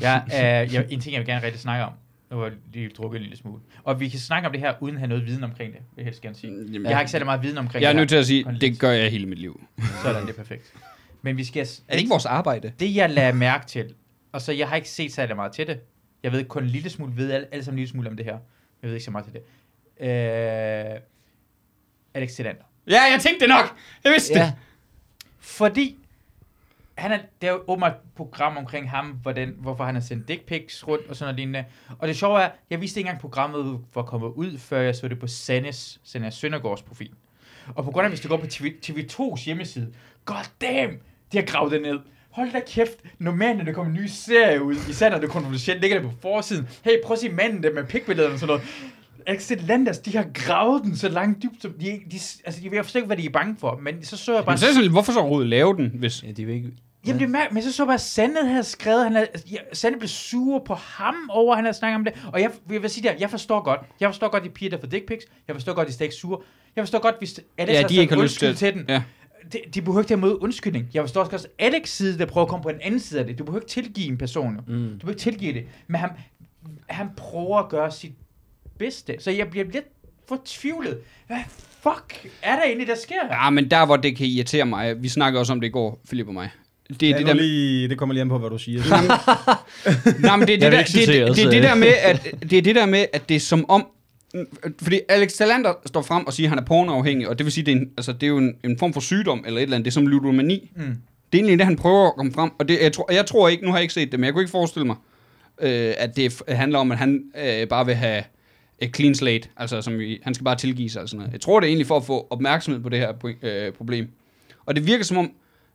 Ja, 0.00 0.20
øh, 0.26 0.74
jeg, 0.74 0.86
en 0.90 1.00
ting, 1.00 1.12
jeg 1.12 1.20
vil 1.20 1.26
gerne 1.26 1.46
rigtig 1.46 1.60
snakke 1.60 1.84
om. 1.84 1.92
Nu 2.30 2.36
har 2.36 2.44
jeg 2.44 2.52
lige 2.72 2.88
drukket 2.88 3.16
en 3.16 3.22
lille 3.22 3.36
smule. 3.36 3.62
Og 3.84 4.00
vi 4.00 4.08
kan 4.08 4.18
snakke 4.18 4.46
om 4.46 4.52
det 4.52 4.60
her, 4.60 4.74
uden 4.80 4.94
at 4.94 5.00
have 5.00 5.08
noget 5.08 5.26
viden 5.26 5.44
omkring 5.44 5.72
det, 5.72 5.80
vil 5.80 6.02
jeg 6.02 6.04
helst 6.04 6.20
gerne 6.20 6.36
sige. 6.36 6.52
Jamen, 6.52 6.84
Jeg 6.86 6.96
har 6.96 7.00
ikke 7.00 7.10
særlig 7.10 7.26
meget 7.26 7.42
viden 7.42 7.58
omkring 7.58 7.82
jeg 7.82 7.88
er 7.88 7.92
det 7.92 7.96
nødt 8.00 8.08
til 8.08 8.16
at 8.16 8.26
sige, 8.26 8.56
det 8.60 8.78
gør 8.80 8.90
jeg 8.90 9.10
hele 9.10 9.26
mit 9.26 9.38
liv. 9.38 9.60
Sådan, 10.02 10.22
det 10.22 10.30
er 10.30 10.34
perfekt. 10.36 10.72
Men 11.22 11.36
vi 11.36 11.44
skal... 11.44 11.60
Er 11.88 11.92
det 11.92 11.98
ikke 11.98 12.08
vores 12.10 12.26
arbejde? 12.26 12.72
Det, 12.80 12.94
jeg 12.94 13.10
lader 13.10 13.32
mærke 13.32 13.66
til, 13.66 13.94
og 14.32 14.42
så 14.42 14.52
jeg 14.52 14.68
har 14.68 14.76
ikke 14.76 14.88
set 14.88 15.12
særlig 15.12 15.36
meget 15.36 15.52
til 15.52 15.66
det. 15.66 15.80
Jeg 16.22 16.32
ved 16.32 16.44
kun 16.44 16.62
en 16.62 16.68
lille 16.70 16.90
smule, 16.90 17.12
ved 17.16 17.30
alle, 17.32 17.46
alle 17.52 17.64
sammen 17.64 17.74
en 17.74 17.78
lille 17.78 17.90
smule 17.90 18.10
om 18.10 18.16
det 18.16 18.24
her. 18.26 18.38
Jeg 18.82 18.88
ved 18.88 18.92
ikke 18.92 19.04
så 19.04 19.10
meget 19.10 19.24
til 19.26 19.34
det. 19.34 19.42
Øh, 20.06 21.00
Alex 22.14 22.30
Tillander. 22.30 22.62
Ja, 22.90 23.00
jeg 23.12 23.18
tænkte 23.20 23.40
det 23.40 23.48
nok. 23.48 23.76
Jeg 24.04 24.12
vidste 24.12 24.38
Ja, 24.38 24.44
det. 24.44 24.52
Fordi 25.38 25.96
han 26.96 27.12
er, 27.12 27.18
der 27.42 27.48
er 27.48 27.52
jo 27.52 27.62
åbenbart 27.66 27.92
et 27.92 27.98
program 28.16 28.56
omkring 28.56 28.90
ham, 28.90 29.06
hvordan, 29.06 29.54
hvorfor 29.58 29.84
han 29.84 29.94
har 29.94 30.02
sendt 30.02 30.28
dick 30.28 30.46
pics 30.46 30.88
rundt 30.88 31.06
og 31.08 31.16
sådan 31.16 31.26
noget 31.26 31.36
lignende. 31.36 31.64
Og 31.98 32.08
det 32.08 32.16
sjove 32.16 32.42
er, 32.42 32.50
jeg 32.70 32.80
vidste 32.80 33.00
ikke 33.00 33.08
engang 33.08 33.20
programmet 33.20 33.78
var 33.94 34.02
kommet 34.02 34.28
ud, 34.28 34.58
før 34.58 34.80
jeg 34.80 34.96
så 34.96 35.08
det 35.08 35.18
på 35.18 35.26
Sannes, 35.26 36.00
Sanne 36.04 36.30
Søndergaards 36.30 36.82
profil. 36.82 37.10
Og 37.74 37.84
på 37.84 37.90
grund 37.90 38.04
af, 38.04 38.10
hvis 38.10 38.20
du 38.20 38.28
går 38.28 38.36
på 38.36 38.46
TV, 38.46 38.74
TV2's 38.86 39.44
hjemmeside, 39.44 39.92
god 40.24 40.50
damn, 40.60 40.92
de 41.32 41.38
har 41.38 41.44
gravet 41.44 41.72
det 41.72 41.82
ned. 41.82 41.98
Hold 42.30 42.52
da 42.52 42.60
kæft, 42.66 42.98
normalt 43.18 43.58
når 43.58 43.64
der 43.64 43.72
kommer 43.72 43.92
en 43.92 44.02
ny 44.02 44.06
serie 44.06 44.62
ud, 44.62 44.74
især 44.74 45.10
når 45.10 45.18
det 45.18 45.28
er 45.28 45.32
kontroversielt, 45.32 45.80
ligger 45.80 46.00
det 46.00 46.10
på 46.10 46.16
forsiden. 46.20 46.68
Hey, 46.84 46.92
prøv 47.04 47.12
at 47.12 47.18
se 47.18 47.28
manden 47.28 47.62
der 47.62 47.72
med 47.72 47.84
pikbillederne 47.84 48.34
og 48.34 48.40
sådan 48.40 48.46
noget. 48.46 48.68
Excellenters, 49.26 49.98
de 49.98 50.16
har 50.16 50.26
gravet 50.34 50.82
den 50.82 50.96
så 50.96 51.08
langt 51.08 51.42
dybt, 51.42 51.62
som 51.62 51.72
de, 51.72 51.86
de, 52.10 52.18
altså 52.44 52.60
de 52.62 52.70
ved 52.70 52.82
forstå 52.82 52.98
ikke, 52.98 53.06
hvad 53.06 53.16
de 53.16 53.24
er 53.24 53.30
bange 53.30 53.56
for, 53.58 53.80
men 53.82 54.04
så 54.04 54.16
så 54.16 54.34
jeg 54.34 54.44
bare 54.44 54.52
Men 54.52 54.58
så 54.58 54.90
hvorfor 54.90 55.12
så 55.12 55.18
overhovedet 55.18 55.48
lave 55.48 55.76
den, 55.76 55.92
hvis... 55.94 56.22
ja 56.22 56.30
de 56.30 56.44
vil 56.44 56.54
ikke... 56.54 56.72
Jamen 57.06 57.20
det 57.20 57.26
er 57.26 57.30
mærkeligt, 57.30 57.54
men 57.54 57.62
så 57.62 57.72
så 57.72 57.84
bare, 57.84 57.94
at 57.94 58.00
Sande 58.00 58.46
havde 58.48 58.64
skrevet, 58.64 59.02
han 59.04 59.14
havde, 59.14 59.28
Sande 59.72 59.98
blev 59.98 60.08
sur 60.08 60.58
på 60.66 60.74
ham 60.74 61.14
over, 61.30 61.52
at 61.52 61.58
han 61.58 61.64
havde 61.64 61.76
snakket 61.76 61.94
om 61.96 62.04
det. 62.04 62.12
Og 62.32 62.40
jeg, 62.40 62.50
jeg 62.70 62.82
vil 62.82 62.90
sige 62.90 63.08
der, 63.08 63.14
jeg 63.18 63.30
forstår 63.30 63.62
godt. 63.62 63.80
Jeg 64.00 64.08
forstår 64.08 64.28
godt 64.30 64.44
de 64.44 64.48
piger, 64.50 64.70
der 64.70 64.78
får 64.80 64.86
dick 64.86 65.06
pics. 65.06 65.24
Jeg 65.48 65.56
forstår 65.56 65.74
godt, 65.74 65.98
de 65.98 66.04
ikke 66.04 66.14
sure. 66.16 66.40
Jeg 66.76 66.82
forstår 66.82 66.98
godt, 66.98 67.14
hvis 67.18 67.40
alle 67.58 67.72
Ja, 67.74 67.80
har 67.80 67.88
de 67.88 67.96
ikke 67.96 68.14
har 68.14 68.22
lyst 68.22 68.42
undskyld 68.42 68.48
til- 68.48 68.58
til 68.58 68.74
den. 68.74 68.84
ja. 68.88 69.02
de, 69.52 69.58
de 69.74 69.82
behøver 69.82 70.00
ikke 70.00 70.08
tage 70.08 70.18
imod 70.18 70.38
undskyldning. 70.42 70.88
Jeg 70.94 71.02
forstår 71.02 71.24
også 71.24 71.48
Alex 71.58 71.88
side, 71.88 72.18
der 72.18 72.26
prøver 72.26 72.44
at 72.44 72.48
komme 72.50 72.62
på 72.62 72.68
en 72.68 72.80
anden 72.82 73.00
side 73.00 73.20
af 73.20 73.26
det. 73.26 73.38
Du 73.38 73.44
behøver 73.44 73.60
ikke 73.62 73.70
tilgive 73.70 74.06
en 74.08 74.18
person. 74.18 74.52
Mm. 74.54 74.62
Du 74.62 74.66
behøver 74.68 75.08
ikke 75.10 75.20
tilgive 75.20 75.52
det. 75.52 75.64
Men 75.86 76.00
han, 76.00 76.10
han 76.88 77.08
prøver 77.16 77.58
at 77.58 77.68
gøre 77.68 77.90
sit 77.90 78.12
bedste. 78.78 79.16
Så 79.18 79.30
jeg 79.30 79.50
bliver 79.50 79.64
lidt 79.72 79.84
fortvivlet. 80.28 80.98
Hvad 81.26 81.36
fuck 81.82 82.26
er 82.42 82.56
der 82.56 82.62
egentlig, 82.64 82.86
der 82.88 82.94
sker? 82.94 83.16
Ja, 83.30 83.50
men 83.50 83.70
der, 83.70 83.86
hvor 83.86 83.96
det 83.96 84.16
kan 84.16 84.26
irritere 84.26 84.64
mig, 84.66 85.02
vi 85.02 85.08
snakkede 85.08 85.40
også 85.40 85.52
om 85.52 85.60
det 85.60 85.68
i 85.68 85.70
går, 85.70 86.00
Philip 86.08 86.28
og 86.28 86.34
mig. 86.34 86.50
Det 86.88 87.02
Ja, 87.02 87.06
det 87.06 87.18
det, 87.18 87.26
der 87.26 87.34
lige, 87.34 87.88
det 87.88 87.98
kommer 87.98 88.12
lige 88.12 88.20
an 88.20 88.28
på, 88.28 88.38
hvad 88.38 88.50
du 88.50 88.58
siger. 88.58 88.82
nej, 90.26 90.36
men 90.36 90.48
det 90.48 90.54
er 90.54 90.58
det, 90.58 90.72
der, 90.72 90.82
det, 90.84 91.08
det, 91.08 91.36
det, 91.36 91.52
det 91.52 91.62
der 91.62 91.74
med, 91.74 91.92
at 92.02 92.34
det 92.50 92.58
er 92.58 92.62
det 92.62 92.74
der 92.74 92.86
med, 92.86 93.06
at 93.12 93.28
det 93.28 93.34
er 93.34 93.40
som 93.40 93.70
om, 93.70 93.86
fordi 94.82 95.00
Alex 95.08 95.32
Talander 95.32 95.72
står 95.86 96.02
frem 96.02 96.26
og 96.26 96.32
siger, 96.32 96.46
at 96.46 96.50
han 96.50 96.58
er 96.58 96.62
pornoafhængig, 96.62 97.28
og 97.28 97.38
det 97.38 97.44
vil 97.44 97.52
sige, 97.52 97.66
det 97.66 97.72
er, 97.72 97.76
en, 97.76 97.90
altså, 97.96 98.12
det 98.12 98.22
er 98.22 98.26
jo 98.26 98.38
en, 98.38 98.54
en 98.64 98.78
form 98.78 98.92
for 98.92 99.00
sygdom, 99.00 99.44
eller 99.46 99.58
et 99.58 99.62
eller 99.62 99.76
andet, 99.76 99.84
det 99.84 99.90
er 99.90 99.94
som 99.94 100.06
ludomani. 100.06 100.70
Mm. 100.76 100.82
Det 100.82 101.38
er 101.38 101.38
egentlig 101.38 101.58
det, 101.58 101.66
han 101.66 101.76
prøver 101.76 102.06
at 102.06 102.16
komme 102.16 102.32
frem, 102.32 102.50
og 102.58 102.68
det, 102.68 102.78
jeg, 102.82 102.92
tror, 102.92 103.12
jeg 103.12 103.26
tror 103.26 103.48
ikke, 103.48 103.64
nu 103.64 103.70
har 103.70 103.78
jeg 103.78 103.82
ikke 103.82 103.94
set 103.94 104.12
det, 104.12 104.20
men 104.20 104.24
jeg 104.24 104.32
kunne 104.32 104.42
ikke 104.42 104.50
forestille 104.50 104.86
mig, 104.86 104.96
øh, 105.60 105.94
at 105.98 106.16
det 106.16 106.42
handler 106.48 106.78
om, 106.78 106.92
at 106.92 106.98
han 106.98 107.22
øh, 107.44 107.68
bare 107.68 107.86
vil 107.86 107.94
have 107.94 108.22
et 108.78 108.96
clean 108.96 109.14
slate, 109.14 109.48
altså 109.56 109.82
som 109.82 110.00
i, 110.00 110.18
han 110.22 110.34
skal 110.34 110.44
bare 110.44 110.56
tilgive 110.56 110.90
sig 110.90 111.02
og 111.02 111.08
sådan 111.08 111.18
noget. 111.18 111.32
Jeg 111.32 111.40
tror, 111.40 111.60
det 111.60 111.66
er 111.66 111.68
egentlig 111.68 111.86
for 111.86 111.96
at 111.96 112.04
få 112.04 112.26
opmærksomhed 112.30 112.82
på 112.82 112.88
det 112.88 112.98
her 112.98 113.12
øh, 113.42 113.72
problem. 113.72 114.08
Og 114.66 114.76
det 114.76 114.86
virker 114.86 115.04
som 115.04 115.16
om, 115.16 115.30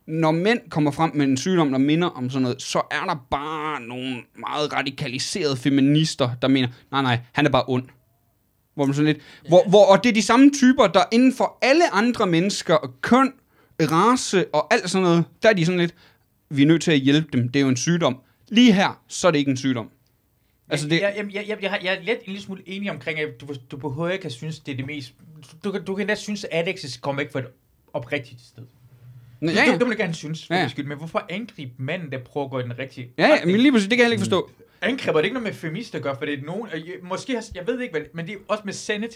når 0.06 0.30
mænd 0.30 0.60
kommer 0.70 0.90
frem 0.90 1.10
med 1.14 1.26
en 1.26 1.36
sygdom, 1.36 1.70
der 1.70 1.78
minder 1.78 2.08
om 2.08 2.30
sådan 2.30 2.42
noget, 2.42 2.62
så 2.62 2.78
er 2.90 3.04
der 3.06 3.26
bare 3.30 3.80
nogle 3.80 4.16
meget 4.38 4.72
radikaliserede 4.72 5.56
feminister, 5.56 6.30
der 6.42 6.48
mener, 6.48 6.68
nej, 6.90 7.02
nej, 7.02 7.18
han 7.32 7.46
er 7.46 7.50
bare 7.50 7.64
ond. 7.68 7.84
Hvor 8.74 8.84
man 8.84 8.94
sådan 8.94 9.06
lidt, 9.06 9.18
hvor, 9.48 9.68
hvor, 9.68 9.86
og 9.86 10.04
det 10.04 10.10
er 10.10 10.14
de 10.14 10.22
samme 10.22 10.50
typer, 10.50 10.86
der 10.86 11.02
inden 11.12 11.34
for 11.34 11.58
alle 11.62 11.90
andre 11.94 12.26
mennesker, 12.26 12.94
køn, 13.00 13.32
race 13.80 14.54
og 14.54 14.74
alt 14.74 14.90
sådan 14.90 15.02
noget, 15.02 15.24
der 15.42 15.48
er 15.48 15.52
de 15.52 15.66
sådan 15.66 15.80
lidt, 15.80 15.94
vi 16.50 16.62
er 16.62 16.66
nødt 16.66 16.82
til 16.82 16.92
at 16.92 16.98
hjælpe 16.98 17.28
dem, 17.32 17.48
det 17.48 17.60
er 17.60 17.62
jo 17.62 17.68
en 17.68 17.76
sygdom. 17.76 18.18
Lige 18.48 18.72
her, 18.72 19.02
så 19.08 19.26
er 19.26 19.30
det 19.30 19.38
ikke 19.38 19.50
en 19.50 19.56
sygdom. 19.56 19.90
Altså 20.68 20.88
det, 20.88 21.00
jeg, 21.00 21.14
jeg, 21.16 21.44
jeg, 21.48 21.58
jeg, 21.62 21.80
jeg, 21.84 21.94
er 21.94 22.00
lidt 22.02 22.18
en 22.18 22.26
lille 22.26 22.42
smule 22.42 22.62
enig 22.66 22.90
omkring, 22.90 23.18
at 23.18 23.28
du, 23.40 23.46
du 23.70 23.76
behøver 23.76 24.08
ikke 24.08 24.24
at 24.26 24.32
synes, 24.32 24.60
det 24.60 24.72
er 24.72 24.76
det 24.76 24.86
mest... 24.86 25.12
Du, 25.64 25.72
kan- 25.72 25.84
du 25.84 25.94
kan 25.94 26.06
da 26.06 26.14
synes, 26.14 26.44
at 26.44 26.50
Alex 26.52 27.00
kommer 27.00 27.20
ikke 27.20 27.32
fra 27.32 27.38
et 27.40 27.46
oprigtigt 27.92 28.40
sted. 28.40 28.62
Ja, 29.42 29.46
Ja, 29.50 29.60
ja. 29.64 29.70
Det, 29.72 29.80
det 29.80 29.80
vil 29.80 29.88
jeg 29.88 29.98
gerne 29.98 30.14
synes, 30.14 30.46
for 30.46 30.54
Ja, 30.54 30.68
skyld. 30.68 30.86
Men 30.86 30.98
hvorfor 30.98 31.26
angribe 31.30 31.72
manden, 31.78 32.12
der 32.12 32.18
prøver 32.18 32.44
at 32.46 32.50
gå 32.50 32.58
i 32.58 32.62
den 32.62 32.78
rigtige 32.78 33.10
Ja, 33.18 33.26
ja, 33.28 33.44
men 33.44 33.56
lige 33.56 33.72
præcis, 33.72 33.88
det 33.88 33.98
kan 33.98 33.98
jeg 33.98 34.04
heller 34.04 34.12
ikke 34.14 34.20
forstå. 34.20 34.50
angriber 34.80 35.18
det 35.18 35.24
ikke 35.24 35.34
noget 35.34 35.44
med 35.46 35.52
feminister 35.52 35.98
gør, 35.98 36.14
for 36.14 36.24
det 36.24 36.38
er 36.38 36.42
nogen, 36.42 36.68
måske, 37.02 37.32
har- 37.34 37.46
jeg 37.54 37.66
ved 37.66 37.80
ikke, 37.80 37.92
hvad, 37.92 38.02
men 38.14 38.26
det 38.26 38.32
er 38.34 38.38
også 38.48 38.62
med. 38.64 38.72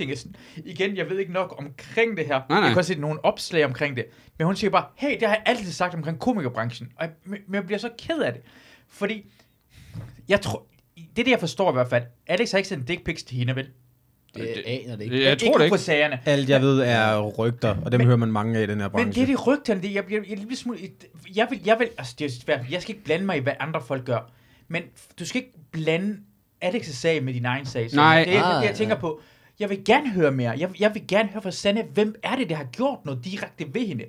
Jeg 0.08 0.18
sådan- 0.18 0.34
Igen, 0.64 0.96
jeg 0.96 1.10
ved 1.10 1.18
ikke 1.18 1.32
nok 1.32 1.54
omkring 1.58 2.16
det 2.16 2.26
her. 2.26 2.40
nej. 2.48 2.58
Jeg 2.58 2.68
kan 2.68 2.78
også 2.78 2.92
se 2.94 3.00
nogle 3.00 3.24
opslag 3.24 3.64
omkring 3.64 3.96
det. 3.96 4.04
Men 4.38 4.46
hun 4.46 4.56
siger 4.56 4.70
bare, 4.70 4.84
hey, 4.96 5.10
det 5.20 5.28
har 5.28 5.34
jeg 5.34 5.42
altid 5.46 5.72
sagt 5.72 5.94
omkring 5.94 6.18
komikerbranchen. 6.18 6.88
Og 6.96 7.04
jeg, 7.04 7.12
men 7.24 7.38
men 7.46 7.54
jeg 7.54 7.64
bliver 7.66 7.78
så 7.78 7.90
ked 7.98 8.18
af 8.18 8.32
det. 8.32 8.42
Fordi, 8.88 9.24
jeg 10.28 10.40
tror, 10.40 10.66
det 10.96 11.18
er 11.18 11.24
det, 11.24 11.30
jeg 11.30 11.40
forstår 11.40 11.70
i 11.70 11.72
hvert 11.72 11.88
fald. 11.88 12.02
Alex 12.26 12.50
har 12.50 12.58
ikke 12.58 12.68
sendt 12.68 12.88
dick 12.88 13.04
pics 13.04 13.22
til 13.22 13.36
hende, 13.36 13.56
vel? 13.56 13.68
Det 14.36 14.56
Det- 14.56 14.62
aner 14.66 14.96
det 14.96 15.04
ikke. 15.04 15.16
Jeg, 15.16 15.24
jeg 15.24 15.38
tror 15.38 15.46
det 15.58 15.58
For 15.58 15.64
ikke. 15.64 15.78
sagerne. 15.78 16.20
Alt 16.26 16.48
jeg 16.48 16.60
ved 16.60 16.80
er 16.80 17.20
rygter, 17.38 17.76
og 17.84 17.92
dem 17.92 17.98
Men- 18.00 18.06
hører 18.06 18.16
man 18.16 18.32
mange 18.32 18.58
af 18.58 18.62
i 18.62 18.66
den 18.66 18.80
her 18.80 18.88
branche. 18.88 19.06
Men 19.06 19.14
det 19.14 19.22
er 19.22 19.26
det 19.36 19.46
rygterne, 19.46 19.82
det, 19.82 19.94
jeg 19.94 20.04
bliver 20.04 20.22
jeg, 20.28 20.38
jeg, 20.50 20.56
smule, 20.56 20.78
jeg 21.36 21.46
vil, 21.50 21.60
jeg 21.64 21.78
vil, 21.78 21.88
altså 21.98 22.14
det 22.18 22.24
er 22.24 22.30
svært, 22.44 22.60
jeg 22.70 22.82
skal 22.82 22.94
ikke 22.94 23.04
blande 23.04 23.26
mig 23.26 23.36
i, 23.36 23.40
hvad 23.40 23.52
andre 23.60 23.80
folk 23.86 24.04
gør, 24.04 24.30
men 24.68 24.82
du 25.18 25.26
skal 25.26 25.38
ikke 25.42 25.52
blande 25.72 26.16
Alex' 26.64 26.92
sag 26.92 27.22
med 27.24 27.34
din 27.34 27.44
egen 27.44 27.66
sag. 27.66 27.90
Så 27.90 27.96
Nej. 27.96 28.24
Det 28.24 28.36
er 28.36 28.42
Ah, 28.42 28.62
det, 28.62 28.68
jeg 28.68 28.76
tænker 28.76 28.94
ja. 28.94 29.00
på. 29.00 29.20
Jeg 29.60 29.70
vil 29.70 29.84
gerne 29.84 30.10
høre 30.10 30.32
mere. 30.32 30.50
Jeg, 30.58 30.70
jeg 30.80 30.94
vil 30.94 31.02
gerne 31.08 31.28
høre 31.28 31.42
fra 31.42 31.50
Sanne, 31.50 31.84
hvem 31.94 32.14
er 32.22 32.36
det, 32.36 32.48
der 32.48 32.54
har 32.56 32.64
gjort 32.64 32.98
noget 33.04 33.24
direkte 33.24 33.64
ved 33.74 33.86
hende? 33.86 34.04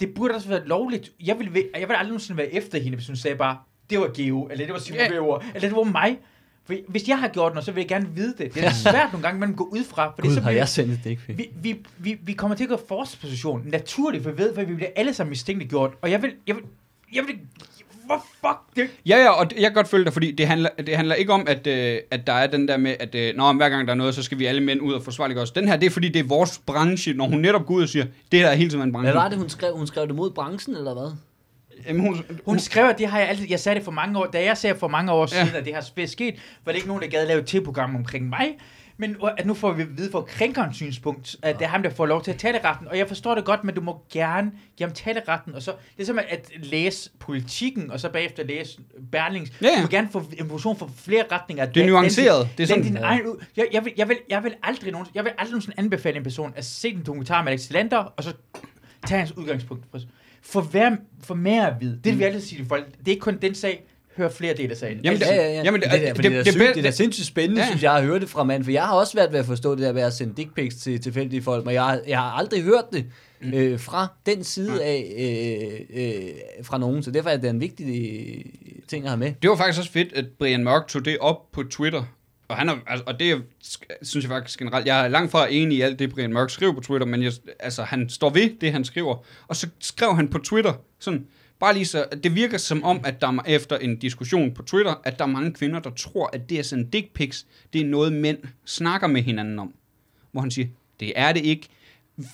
Det 0.00 0.14
burde 0.14 0.34
også 0.34 0.48
være 0.48 0.66
lovligt. 0.66 1.12
Jeg 1.24 1.38
vil, 1.38 1.48
jeg 1.54 1.88
vil 1.88 1.94
aldrig 1.94 2.06
nogensinde 2.08 2.38
være 2.38 2.52
efter 2.54 2.80
hende, 2.80 2.96
hvis 2.96 3.06
hun 3.06 3.16
sagde 3.16 3.36
bare, 3.36 3.58
det 3.90 3.98
var 4.00 4.10
Geo, 4.16 4.48
eller 4.50 4.64
det 4.66 4.72
var 4.72 4.80
Simon 4.80 5.00
yeah. 5.00 5.40
eller 5.54 5.68
det 5.68 5.76
var 5.76 5.82
mig. 5.82 6.18
For 6.66 6.74
Hvis 6.88 7.08
jeg 7.08 7.18
har 7.18 7.28
gjort 7.28 7.52
noget, 7.52 7.64
så 7.64 7.72
vil 7.72 7.80
jeg 7.80 7.88
gerne 7.88 8.08
vide 8.14 8.34
det. 8.38 8.54
Det 8.54 8.64
er 8.64 8.70
svært 8.72 9.12
nogle 9.12 9.26
gange, 9.26 9.40
man 9.40 9.54
gå 9.54 9.64
ud 9.72 9.84
fra. 9.84 10.12
Fordi 10.14 10.28
Gud, 10.28 10.34
så 10.34 10.40
har 10.40 10.50
jeg 10.50 10.68
sendt 10.68 10.92
et 10.92 11.00
dick 11.04 11.26
pic? 11.26 11.36
vi, 11.38 11.48
vi, 11.62 11.76
vi, 11.98 12.18
vi 12.22 12.32
kommer 12.32 12.56
til 12.56 12.64
at 12.64 12.68
gå 12.70 12.74
i 12.76 12.78
forsvarsposition. 12.88 13.62
Naturligt, 13.66 14.22
for 14.24 14.30
vi 14.30 14.38
ved, 14.38 14.54
for 14.54 14.62
vi 14.64 14.74
bliver 14.74 14.90
alle 14.96 15.14
sammen 15.14 15.30
mistænkeligt 15.30 15.70
gjort. 15.70 15.90
Og 16.02 16.10
jeg 16.10 16.22
vil, 16.22 16.30
jeg 16.46 16.54
vil, 16.56 16.64
jeg 17.14 17.24
vil, 17.26 17.34
hvor 18.06 18.24
fuck 18.40 18.76
det? 18.76 18.88
Ja, 19.06 19.16
ja, 19.22 19.28
og 19.30 19.50
det- 19.50 19.56
jeg 19.56 19.64
kan 19.64 19.74
godt 19.74 19.88
følge 19.88 20.04
dig, 20.04 20.12
fordi 20.12 20.32
det 20.32 20.46
handler, 20.46 20.68
det 20.86 20.96
handler 20.96 21.14
ikke 21.14 21.32
om, 21.32 21.44
at, 21.48 21.66
øh, 21.66 21.98
at 22.10 22.26
der 22.26 22.32
er 22.32 22.46
den 22.46 22.68
der 22.68 22.76
med, 22.76 22.96
at 23.00 23.14
øh, 23.14 23.36
når 23.36 23.52
hver 23.52 23.68
gang 23.68 23.86
der 23.86 23.92
er 23.92 23.96
noget, 23.96 24.14
så 24.14 24.22
skal 24.22 24.38
vi 24.38 24.46
alle 24.46 24.60
mænd 24.62 24.80
ud 24.80 24.92
og 24.92 25.02
forsvare 25.02 25.36
os. 25.36 25.50
Den 25.50 25.68
her, 25.68 25.76
det 25.76 25.86
er 25.86 25.90
fordi, 25.90 26.08
det 26.08 26.20
er 26.20 26.24
vores 26.24 26.60
branche, 26.66 27.12
når 27.14 27.28
hun 27.28 27.38
netop 27.40 27.66
går 27.66 27.74
ud 27.74 27.82
og 27.82 27.88
siger, 27.88 28.06
det 28.32 28.40
her 28.40 28.46
er 28.48 28.54
hele 28.54 28.70
tiden 28.70 28.82
en 28.82 28.92
branche. 28.92 29.12
Hvad 29.12 29.22
var 29.22 29.28
det, 29.28 29.38
hun 29.38 29.48
skrev? 29.48 29.76
Hun 29.76 29.86
skrev 29.86 30.06
det 30.06 30.14
mod 30.14 30.30
branchen, 30.30 30.76
eller 30.76 30.94
hvad? 30.94 31.12
Jamen, 31.88 32.02
hun, 32.02 32.24
Hun 32.46 32.58
skrev, 32.58 32.84
at 32.84 32.98
det 32.98 33.06
har 33.08 33.18
jeg 33.18 33.28
altid, 33.28 33.46
jeg 33.50 33.60
sagde 33.60 33.76
det 33.76 33.84
for 33.84 33.92
mange 33.92 34.18
år, 34.18 34.26
da 34.26 34.44
jeg 34.44 34.56
sagde 34.56 34.78
for 34.78 34.88
mange 34.88 35.12
år 35.12 35.20
Ja. 35.34 35.44
siden, 35.44 35.56
at 35.56 35.64
det 35.64 35.74
har 35.74 36.06
sket, 36.06 36.34
var 36.64 36.72
det 36.72 36.76
ikke 36.76 36.88
nogen, 36.88 37.02
der 37.02 37.08
gad 37.08 37.26
lave 37.26 37.40
et 37.40 37.46
til-program 37.46 37.96
omkring 37.96 38.28
mig, 38.28 38.56
men 38.98 39.16
at 39.38 39.46
nu 39.46 39.54
får 39.54 39.72
vi 39.72 39.82
at 39.82 39.88
vide 39.98 40.10
fra 40.12 40.20
krænkerens 40.22 40.76
synspunkt, 40.76 41.36
at 41.42 41.58
det 41.58 41.64
er 41.64 41.68
ham, 41.68 41.82
der 41.82 41.90
får 41.90 42.06
lov 42.06 42.22
til 42.24 42.30
at 42.30 42.38
tale 42.38 42.60
retten, 42.64 42.88
og 42.88 42.98
jeg 42.98 43.08
forstår 43.08 43.34
det 43.34 43.44
godt, 43.44 43.64
men 43.64 43.74
du 43.74 43.80
må 43.80 44.00
gerne 44.12 44.52
give 44.76 44.86
ham 44.88 44.94
tale 44.94 45.22
retten, 45.28 45.54
og 45.54 45.62
så, 45.62 45.72
det 45.96 46.02
er 46.02 46.06
som 46.06 46.18
at, 46.28 46.50
læse 46.56 47.10
politikken, 47.18 47.90
og 47.90 48.00
så 48.00 48.08
bagefter 48.08 48.44
læse 48.44 48.78
Berlings. 49.12 49.52
Ja, 49.62 49.66
ja. 49.66 49.76
Du 49.76 49.80
må 49.82 49.88
gerne 49.88 50.08
få 50.12 50.24
information 50.38 50.76
fra 50.78 50.88
flere 50.96 51.24
retninger. 51.32 51.66
Det 51.66 51.82
er 51.82 51.86
nuanceret. 51.86 52.48
Det 52.56 52.62
er 52.62 52.66
sådan- 52.66 52.84
den, 52.84 52.92
din 52.92 53.02
Ja. 53.02 53.08
egen, 53.08 53.22
jeg, 53.56 53.66
jeg, 53.72 53.84
vil, 53.84 53.92
jeg, 53.96 54.08
vil, 54.08 54.16
jeg 54.30 54.44
vil 54.44 54.54
aldrig 54.62 54.92
nogen, 54.92 55.06
jeg 55.14 55.24
vil 55.24 55.32
aldrig 55.38 55.50
nogensinde 55.52 55.78
anbefale 55.78 56.16
en 56.16 56.22
person 56.22 56.52
at 56.56 56.64
se 56.64 56.92
den 56.94 57.02
dokumentar 57.06 57.42
med 57.42 57.52
Alex 57.52 57.70
Lander, 57.70 57.96
og 57.96 58.24
så 58.24 58.32
tage 59.06 59.18
hans 59.18 59.36
udgangspunkt. 59.36 59.84
For, 60.48 60.60
hver, 60.60 60.96
for 61.24 61.34
mere 61.34 61.66
at 61.66 61.74
vide. 61.80 62.00
Det 62.04 62.12
vil 62.12 62.18
vi 62.18 62.24
altid 62.24 62.40
sige 62.40 62.58
til 62.58 62.66
folk. 62.68 62.86
Det 62.98 63.06
er 63.06 63.10
ikke 63.10 63.20
kun 63.20 63.38
den 63.42 63.54
sag. 63.54 63.82
Hør 64.16 64.28
flere 64.28 64.54
dele 64.54 64.70
af 64.70 64.76
sagen. 64.76 64.96
Jamen, 64.96 65.08
Altså, 65.08 65.28
det- 65.32 65.36
Ja, 65.36 65.42
ja, 65.42 65.52
ja. 65.52 65.62
jamen, 65.62 65.80
det, 65.80 65.90
det- 65.90 66.00
det, 66.00 66.16
det, 66.16 66.24
det- 66.24 66.32
det, 66.32 66.44
det, 66.54 66.60
det- 66.60 66.68
er 66.76 66.78
er 66.78 66.82
da 66.82 66.90
sindssygt 66.90 67.26
spændende, 67.26 67.60
Ja. 67.62 67.66
synes 67.66 67.82
jeg, 67.82 67.96
at 67.96 68.04
høre 68.04 68.20
det 68.20 68.28
fra 68.28 68.44
mand, 68.44 68.64
for 68.64 68.70
jeg 68.70 68.82
har 68.82 68.94
også 68.94 69.14
været 69.16 69.32
ved 69.32 69.38
at 69.40 69.46
forstå 69.46 69.74
det 69.74 69.82
der 69.82 69.92
med 69.92 70.02
at 70.02 70.12
sende 70.12 70.34
dick 70.36 70.54
pics 70.54 70.76
til 70.76 71.00
tilfældige 71.00 71.42
folk, 71.42 71.64
men 71.64 71.74
jeg, 71.74 71.82
har- 71.84 72.00
jeg 72.08 72.18
har 72.18 72.30
aldrig 72.30 72.62
hørt 72.62 72.84
det 72.92 73.04
Mm. 73.42 73.52
øh, 73.54 73.80
fra 73.80 74.06
den 74.26 74.44
side 74.44 74.84
af, 74.84 75.14
øh, 75.18 76.02
øh, 76.04 76.30
fra 76.62 76.78
nogen, 76.78 77.02
så 77.02 77.10
derfor 77.10 77.30
er 77.30 77.36
det 77.36 77.50
en 77.50 77.60
vigtig 77.60 77.86
øh, 77.86 78.44
ting 78.88 79.04
at 79.04 79.10
have 79.10 79.18
med. 79.18 79.32
Det 79.42 79.50
var 79.50 79.56
faktisk 79.56 79.78
også 79.80 79.92
fedt, 79.92 80.12
at 80.12 80.24
Brian 80.38 80.64
Mørk 80.64 80.88
tog 80.88 81.04
det 81.04 81.18
op 81.18 81.52
på 81.52 81.62
Twitter. 81.62 82.02
Og, 82.48 82.56
han 82.56 82.68
er, 82.68 82.76
altså, 82.86 83.04
og 83.06 83.20
det 83.20 83.42
synes 84.02 84.24
jeg 84.24 84.30
faktisk 84.30 84.58
generelt, 84.58 84.86
jeg 84.86 85.04
er 85.04 85.08
langt 85.08 85.30
fra 85.30 85.46
enig 85.50 85.78
i 85.78 85.80
alt 85.80 85.98
det, 85.98 86.12
Brian 86.14 86.32
Mørk 86.32 86.50
skriver 86.50 86.72
på 86.72 86.80
Twitter, 86.80 87.06
men 87.06 87.22
jeg, 87.22 87.32
altså, 87.60 87.82
han 87.82 88.08
står 88.08 88.30
ved 88.30 88.50
det, 88.60 88.72
han 88.72 88.84
skriver. 88.84 89.24
Og 89.48 89.56
så 89.56 89.68
skrev 89.80 90.16
han 90.16 90.28
på 90.28 90.38
Twitter, 90.38 90.72
sådan, 90.98 91.26
bare 91.60 91.74
lige 91.74 91.86
så, 91.86 92.04
det 92.24 92.34
virker 92.34 92.58
som 92.58 92.84
om, 92.84 93.00
at 93.04 93.20
der 93.20 93.28
er- 93.28 93.42
efter 93.46 93.76
en 93.78 93.96
diskussion 93.96 94.54
på 94.54 94.62
Twitter, 94.62 94.94
at 95.04 95.18
der 95.18 95.24
er 95.24 95.28
mange 95.28 95.52
kvinder, 95.52 95.80
der 95.80 95.90
tror, 95.90 96.30
at 96.32 96.50
det 96.50 96.58
at 96.58 96.66
sende 96.66 96.88
dick 96.92 97.12
pics, 97.14 97.46
det 97.72 97.80
er 97.80 97.84
noget, 97.84 98.12
mænd 98.12 98.38
snakker 98.64 99.06
med 99.06 99.22
hinanden 99.22 99.58
om. 99.58 99.72
Hvor 100.32 100.40
han 100.40 100.50
siger, 100.50 100.68
det 101.00 101.12
er 101.16 101.32
det 101.32 101.44
ikke. 101.44 101.68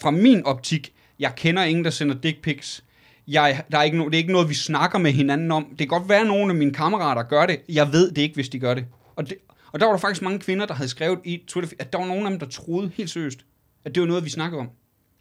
Fra 0.00 0.10
min 0.10 0.44
optik, 0.46 0.92
jeg 1.18 1.32
kender 1.36 1.62
ingen, 1.62 1.84
der 1.84 1.90
sender 1.90 2.14
dick 2.14 2.42
pics. 2.42 2.84
Jeg, 3.28 3.62
der 3.72 3.78
er 3.78 3.82
ikke 3.82 3.98
no, 3.98 4.04
det 4.04 4.14
er 4.14 4.18
ikke 4.18 4.32
noget, 4.32 4.48
vi 4.48 4.54
snakker 4.54 4.98
med 4.98 5.12
hinanden 5.12 5.50
om. 5.52 5.66
Det 5.70 5.78
kan 5.78 5.88
godt 5.88 6.08
være, 6.08 6.20
at 6.20 6.26
nogle 6.26 6.50
af 6.52 6.56
mine 6.56 6.72
kammerater 6.74 7.22
gør 7.22 7.46
det. 7.46 7.60
Jeg 7.68 7.92
ved 7.92 8.10
det 8.10 8.22
ikke, 8.22 8.34
hvis 8.34 8.48
de 8.48 8.58
gør 8.58 8.74
det. 8.74 8.84
Og, 9.16 9.28
det, 9.28 9.36
og 9.72 9.80
der 9.80 9.86
var 9.86 9.92
der 9.92 10.00
faktisk 10.00 10.22
mange 10.22 10.38
kvinder, 10.38 10.66
der 10.66 10.74
havde 10.74 10.88
skrevet 10.88 11.18
i 11.24 11.42
Twitter, 11.48 11.76
at 11.78 11.92
der 11.92 11.98
var 11.98 12.06
nogle 12.06 12.24
af 12.24 12.30
dem, 12.30 12.38
der 12.38 12.46
troede 12.46 12.90
helt 12.94 13.10
seriøst, 13.10 13.38
at 13.84 13.94
det 13.94 14.00
var 14.00 14.06
noget, 14.06 14.24
vi 14.24 14.30
snakkede 14.30 14.60
om. 14.60 14.70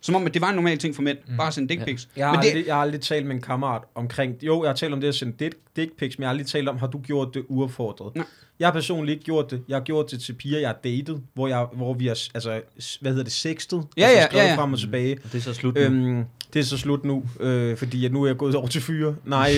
Som 0.03 0.15
om, 0.15 0.25
at 0.25 0.33
det 0.33 0.41
var 0.41 0.49
en 0.49 0.55
normal 0.55 0.77
ting 0.77 0.95
for 0.95 1.01
mænd. 1.01 1.17
Mm. 1.27 1.37
Bare 1.37 1.47
at 1.47 1.53
sende 1.53 1.69
dick 1.69 1.85
pics. 1.85 2.09
Jeg 2.15 2.27
har, 2.27 2.33
Men 2.33 2.41
det, 2.41 2.47
aldrig, 2.47 2.67
jeg 2.67 2.75
har 2.75 2.81
aldrig 2.81 3.01
talt 3.01 3.25
med 3.25 3.35
en 3.35 3.41
kammerat 3.41 3.81
omkring... 3.95 4.43
Jo, 4.43 4.63
jeg 4.63 4.69
har 4.69 4.75
talt 4.75 4.93
om 4.93 5.01
det 5.01 5.07
at 5.07 5.15
sende 5.15 5.33
dick, 5.39 5.55
dick 5.75 5.97
pics, 5.97 6.17
men 6.17 6.23
jeg 6.23 6.27
har 6.27 6.31
aldrig 6.31 6.47
talt 6.47 6.69
om, 6.69 6.77
har 6.77 6.87
du 6.87 6.99
gjort 6.99 7.33
det 7.33 7.45
uaffordret? 7.47 8.15
Nej. 8.15 8.25
Jeg 8.59 8.67
har 8.67 8.73
personligt 8.73 9.15
ikke 9.15 9.25
gjort 9.25 9.51
det. 9.51 9.63
Jeg 9.67 9.75
har 9.75 9.83
gjort 9.83 10.11
det 10.11 10.21
til 10.21 10.33
piger, 10.33 10.59
jeg 10.59 10.69
har 10.69 10.77
datet, 10.83 11.21
hvor, 11.33 11.47
jeg, 11.47 11.67
hvor 11.73 11.93
vi 11.93 12.07
har, 12.07 12.19
altså, 12.33 12.61
hvad 13.01 13.11
hedder 13.11 13.23
det, 13.23 13.33
sextet? 13.33 13.87
Ja, 13.97 14.03
altså, 14.03 14.17
ja, 14.17 14.25
skrevet 14.25 14.43
ja, 14.43 14.49
ja. 14.49 14.57
frem 14.57 14.73
og 14.73 14.79
tilbage. 14.79 15.17
Og 15.23 15.31
det 15.31 15.37
er 15.37 15.41
så 15.41 15.53
slut 15.53 15.75
nu. 15.75 15.81
Øhm, 15.81 16.25
det 16.53 16.59
er 16.59 16.63
så 16.63 16.77
slut 16.77 17.05
nu, 17.05 17.23
øh, 17.39 17.77
fordi 17.77 18.05
at 18.05 18.11
nu 18.11 18.23
er 18.23 18.27
jeg 18.27 18.37
gået 18.37 18.55
over 18.55 18.67
til 18.67 18.81
fyre. 18.81 19.15
Nej, 19.25 19.51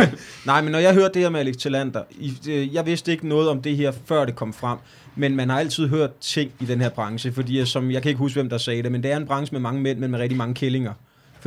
nej, 0.46 0.62
men 0.62 0.72
når 0.72 0.78
jeg 0.78 0.94
hørte 0.94 1.14
det 1.14 1.22
her 1.22 1.28
med 1.30 1.40
Alex 1.40 1.56
Tillander, 1.56 2.02
i, 2.10 2.32
øh, 2.48 2.74
jeg 2.74 2.86
vidste 2.86 3.12
ikke 3.12 3.28
noget 3.28 3.48
om 3.48 3.62
det 3.62 3.76
her, 3.76 3.92
før 4.06 4.24
det 4.24 4.36
kom 4.36 4.52
frem. 4.52 4.78
Men 5.16 5.36
man 5.36 5.50
har 5.50 5.58
altid 5.58 5.88
hørt 5.88 6.10
ting 6.20 6.50
i 6.60 6.64
den 6.64 6.80
her 6.80 6.88
branche, 6.88 7.32
fordi 7.32 7.58
jeg, 7.58 7.68
som, 7.68 7.90
jeg 7.90 8.02
kan 8.02 8.08
ikke 8.08 8.18
huske, 8.18 8.36
hvem 8.36 8.48
der 8.48 8.58
sagde 8.58 8.82
det, 8.82 8.92
men 8.92 9.02
det 9.02 9.12
er 9.12 9.16
en 9.16 9.26
branche 9.26 9.52
med 9.54 9.60
mange 9.60 9.80
mænd, 9.80 9.98
men 9.98 10.10
med 10.10 10.18
rigtig 10.18 10.38
mange 10.38 10.54
kællinger. 10.54 10.92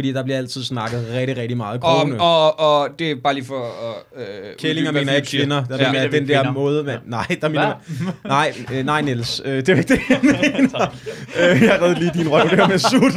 Fordi 0.02 0.12
der 0.14 0.24
bliver 0.24 0.38
altid 0.38 0.64
snakket 0.64 1.06
rigtig, 1.14 1.38
rigtig 1.38 1.58
meget 1.58 1.80
og, 1.84 2.02
kone. 2.02 2.22
og, 2.22 2.60
og 2.60 2.90
det 3.00 3.12
er 3.12 3.16
bare 3.24 3.34
lige 3.34 3.46
for 3.46 3.64
at... 3.66 4.22
Øh, 4.22 4.56
Kællinger 4.60 4.92
mener 4.92 5.14
ikke 5.16 5.28
kvinder. 5.28 5.64
Der 5.64 5.76
Ja. 5.78 5.84
ja, 5.86 5.92
mener 5.92 6.08
den 6.08 6.28
der 6.28 6.52
måde, 6.52 6.84
man, 6.84 6.98
nej, 7.06 7.26
der 7.42 7.50
mener 7.50 7.74
man, 8.04 8.14
nej, 8.26 8.54
øh, 8.74 8.86
nej, 8.86 9.02
Niels, 9.02 9.42
øh, 9.46 9.56
det 9.58 9.70
er 9.70 9.76
ikke 9.76 9.94
det, 9.94 10.00
jeg 10.10 10.20
mener. 10.24 10.96
øh, 11.40 11.62
jeg 11.64 11.80
redde 11.82 12.00
lige 12.00 12.12
din 12.14 12.30
røv 12.32 12.50
der 12.50 12.68
med 12.68 12.78
sut. 12.80 13.14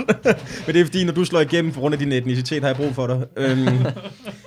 men 0.67 0.75
det 0.75 0.81
er 0.81 0.85
fordi, 0.85 1.05
når 1.05 1.13
du 1.13 1.25
slår 1.25 1.41
igennem 1.41 1.73
på 1.73 1.81
grund 1.81 1.93
af 1.95 1.99
din 1.99 2.13
etnicitet, 2.13 2.61
har 2.63 2.69
jeg 2.69 2.77
brug 2.77 2.95
for 2.95 3.07
dig. 3.07 3.21
Øhm, 3.37 3.69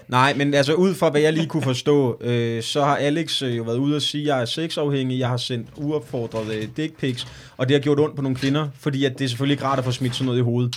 nej, 0.07 0.33
men 0.33 0.53
altså 0.53 0.73
ud 0.73 0.93
fra, 0.95 1.09
hvad 1.09 1.21
jeg 1.21 1.33
lige 1.33 1.45
kunne 1.47 1.63
forstå, 1.63 2.17
øh, 2.21 2.63
så 2.63 2.83
har 2.83 2.95
Alex 2.95 3.41
øh, 3.41 3.57
jo 3.57 3.63
været 3.63 3.77
ude 3.77 3.95
og 3.95 4.01
sige, 4.01 4.21
at 4.21 4.27
jeg 4.27 4.41
er 4.41 4.45
sexafhængig, 4.45 5.19
jeg 5.19 5.27
har 5.27 5.37
sendt 5.37 5.67
uopfordrede 5.75 6.69
dick 6.77 6.99
pics, 6.99 7.27
og 7.57 7.67
det 7.69 7.75
har 7.75 7.81
gjort 7.81 7.99
ondt 7.99 8.15
på 8.15 8.21
nogle 8.21 8.35
kvinder, 8.37 8.67
fordi 8.79 9.05
at 9.05 9.19
det 9.19 9.25
er 9.25 9.29
selvfølgelig 9.29 9.53
ikke 9.53 9.63
rart 9.65 9.79
at 9.79 9.85
få 9.85 9.91
smidt 9.91 10.15
sådan 10.15 10.25
noget 10.25 10.39
i 10.39 10.43
hovedet. 10.43 10.75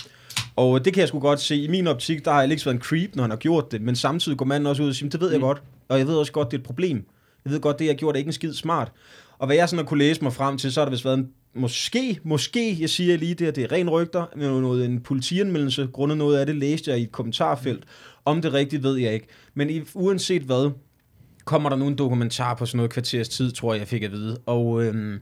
Og 0.55 0.85
det 0.85 0.93
kan 0.93 1.01
jeg 1.01 1.07
sgu 1.07 1.19
godt 1.19 1.39
se. 1.41 1.55
I 1.55 1.67
min 1.67 1.87
optik, 1.87 2.25
der 2.25 2.31
har 2.31 2.41
Alex 2.41 2.65
været 2.65 2.75
en 2.75 2.81
creep, 2.81 3.15
når 3.15 3.23
han 3.23 3.29
har 3.29 3.37
gjort 3.37 3.71
det. 3.71 3.81
Men 3.81 3.95
samtidig 3.95 4.37
går 4.37 4.45
manden 4.45 4.67
også 4.67 4.83
ud 4.83 4.89
og 4.89 4.95
siger, 4.95 5.09
det 5.09 5.21
ved 5.21 5.29
jeg 5.29 5.39
Mm. 5.39 5.45
godt. 5.45 5.61
Og 5.89 5.97
jeg 5.97 6.07
ved 6.07 6.15
også 6.15 6.31
godt, 6.31 6.51
det 6.51 6.57
er 6.57 6.61
et 6.61 6.65
problem. 6.65 7.05
Jeg 7.45 7.53
ved 7.53 7.59
godt, 7.59 7.79
det 7.79 7.85
jeg 7.85 7.91
har 7.93 7.97
gjort 7.97 8.15
er 8.15 8.17
ikke 8.17 8.29
en 8.29 8.33
skid 8.33 8.53
smart. 8.53 8.91
Og 9.37 9.45
hvad 9.47 9.55
jeg 9.55 9.69
sådan 9.69 9.85
har 9.85 9.89
kunne 9.89 9.99
læse 9.99 10.23
mig 10.23 10.33
frem 10.33 10.57
til, 10.57 10.71
så 10.73 10.79
har 10.79 10.85
der 10.85 10.91
vist 10.91 11.05
været 11.05 11.17
en, 11.17 11.27
måske, 11.55 12.19
måske, 12.23 12.77
jeg 12.79 12.89
siger 12.89 13.17
lige 13.17 13.33
det, 13.35 13.45
at 13.47 13.55
det 13.55 13.63
er 13.63 13.71
ren 13.71 13.89
rygter, 13.89 14.25
men 14.35 14.61
noget, 14.61 14.85
en 14.85 15.01
politianmeldelse, 15.01 15.87
grundet 15.93 16.17
noget 16.17 16.37
af 16.37 16.45
det 16.45 16.55
læste 16.55 16.91
jeg 16.91 16.99
i 16.99 17.03
et 17.03 17.11
kommentarfelt. 17.11 17.83
Om 18.25 18.41
det 18.41 18.53
rigtigt 18.53 18.83
ved 18.83 18.97
jeg 18.97 19.13
ikke. 19.13 19.27
Men 19.53 19.69
i, 19.69 19.81
uanset 19.93 20.41
hvad, 20.41 20.71
kommer 21.45 21.69
der 21.69 21.75
nu 21.77 21.87
en 21.87 21.95
dokumentar 21.95 22.53
på 22.53 22.65
sådan 22.65 22.77
noget 22.77 22.91
kvarters 22.91 23.29
tid, 23.29 23.51
tror 23.51 23.73
jeg, 23.73 23.79
jeg 23.79 23.87
fik 23.87 24.03
at 24.03 24.11
vide. 24.11 24.37
Og 24.45 24.83
øhm, 24.83 25.19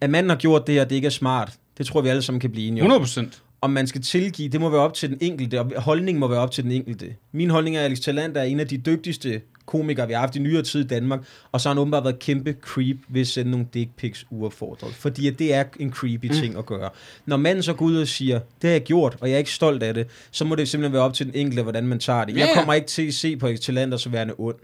at 0.00 0.10
manden 0.10 0.30
har 0.30 0.36
gjort 0.36 0.66
det 0.66 0.74
her, 0.74 0.84
det 0.84 0.96
ikke 0.96 1.06
er 1.06 1.10
smart, 1.10 1.52
det 1.78 1.86
tror 1.86 2.00
jeg, 2.00 2.04
vi 2.04 2.08
alle 2.08 2.22
sammen 2.22 2.40
kan 2.40 2.50
blive 2.50 2.66
enige 2.68 2.82
om 2.82 2.86
100 2.86 3.00
procent. 3.00 3.42
Om 3.64 3.70
man 3.70 3.86
skal 3.86 4.02
tilgive, 4.02 4.48
det 4.48 4.60
må 4.60 4.70
være 4.70 4.80
op 4.80 4.94
til 4.94 5.08
den 5.08 5.18
enkelte, 5.20 5.60
og 5.60 5.82
holdningen 5.82 6.20
må 6.20 6.28
være 6.28 6.40
op 6.40 6.50
til 6.50 6.64
den 6.64 6.72
enkelte. 6.72 7.14
Min 7.32 7.50
holdning 7.50 7.76
er, 7.76 7.80
at 7.80 7.84
Alex 7.84 8.00
Talant 8.00 8.36
er 8.36 8.42
en 8.42 8.60
af 8.60 8.68
de 8.68 8.78
dygtigste 8.78 9.40
komikere, 9.66 10.06
vi 10.06 10.12
har 10.12 10.20
haft 10.20 10.36
i 10.36 10.38
nyere 10.38 10.62
tid 10.62 10.84
i 10.84 10.86
Danmark, 10.86 11.20
og 11.52 11.60
så 11.60 11.68
har 11.68 11.74
han 11.74 11.80
åbenbart 11.80 12.04
været 12.04 12.18
kæmpe 12.18 12.56
creep 12.60 12.96
ved 13.08 13.20
at 13.20 13.26
sende 13.26 13.50
nogle 13.50 13.66
dick 13.74 13.90
pics 13.96 14.26
uaffordret. 14.30 14.94
Fordi 14.94 15.28
at 15.28 15.38
det 15.38 15.54
er 15.54 15.64
en 15.80 15.92
creepy 15.92 16.26
ting 16.32 16.58
at 16.58 16.66
gøre. 16.66 16.90
Når 17.26 17.36
manden 17.36 17.62
så 17.62 17.72
går 17.74 17.86
ud 17.86 17.96
og 17.96 18.08
siger, 18.08 18.38
det 18.38 18.70
har 18.70 18.70
jeg 18.70 18.82
gjort, 18.82 19.16
og 19.20 19.28
jeg 19.28 19.34
er 19.34 19.38
ikke 19.38 19.52
stolt 19.52 19.82
af 19.82 19.94
det, 19.94 20.06
så 20.30 20.44
må 20.44 20.54
det 20.54 20.68
simpelthen 20.68 20.92
være 20.92 21.02
op 21.02 21.14
til 21.14 21.26
den 21.26 21.34
enkelte, 21.34 21.62
hvordan 21.62 21.86
man 21.86 21.98
tager 21.98 22.24
det. 22.24 22.36
Ja, 22.36 22.40
Jeg 22.40 22.50
kommer 22.54 22.74
ikke 22.74 22.86
til 22.86 23.06
at 23.06 23.14
se 23.14 23.36
på 23.36 23.46
Alex 23.46 23.60
Talant 23.60 24.00
som 24.00 24.12
værende 24.12 24.34
ond. 24.38 24.56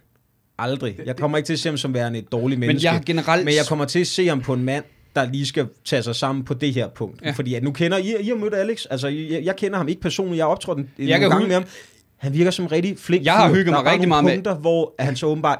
Aldrig. 0.59 0.98
Jeg 1.07 1.16
kommer 1.16 1.38
ikke 1.38 1.46
til 1.46 1.53
at 1.53 1.59
se 1.59 1.68
ham 1.68 1.76
som 1.76 1.94
værende 1.94 2.18
et 2.18 2.32
dårligt 2.32 2.61
menneske. 2.61 2.88
Men 2.88 2.94
jeg 2.94 3.03
generelt... 3.07 3.44
Men 3.44 3.55
jeg 3.55 3.64
kommer 3.68 3.84
til 3.84 4.01
at 4.01 4.07
se 4.07 4.28
ham 4.28 4.40
på 4.40 4.55
en 4.55 4.64
mand, 4.64 4.84
der 5.17 5.31
lige 5.33 5.47
skal 5.47 5.67
tage 5.85 6.03
sig 6.03 6.17
sammen 6.17 6.45
på 6.45 6.55
det 6.55 6.75
her 6.75 6.89
punkt. 6.89 7.23
Ja. 7.25 7.31
Fordi 7.31 7.55
at 7.55 7.63
nu 7.63 7.73
kender 7.73 7.99
I, 7.99 8.15
I 8.21 8.29
har 8.29 8.35
mødt 8.35 8.55
Alex. 8.55 8.87
Altså, 8.91 9.09
jeg, 9.09 9.43
jeg 9.45 9.57
kender 9.57 9.77
ham 9.77 9.89
ikke 9.89 10.01
personligt. 10.01 10.37
Jeg 10.37 10.45
har 10.45 10.51
optrådt 10.51 10.79
en, 10.79 10.91
kan 10.99 11.07
nogle 11.21 11.29
gange 11.35 11.47
med 11.47 11.55
ham. 11.55 11.65
Han 12.17 12.33
virker 12.35 12.51
som 12.51 12.67
rigtig 12.67 12.99
flink 12.99 13.25
Jeg 13.25 13.33
har 13.35 13.49
hygget 13.49 13.67
Der 13.67 13.73
mig 13.73 13.89
er 13.89 13.93
rigtig 13.93 14.09
meget 14.09 14.25
med- 14.25 14.35
punkter, 14.35 14.55
hvor 14.55 14.95
han 14.99 15.17
så 15.17 15.27
åbenbart, 15.27 15.59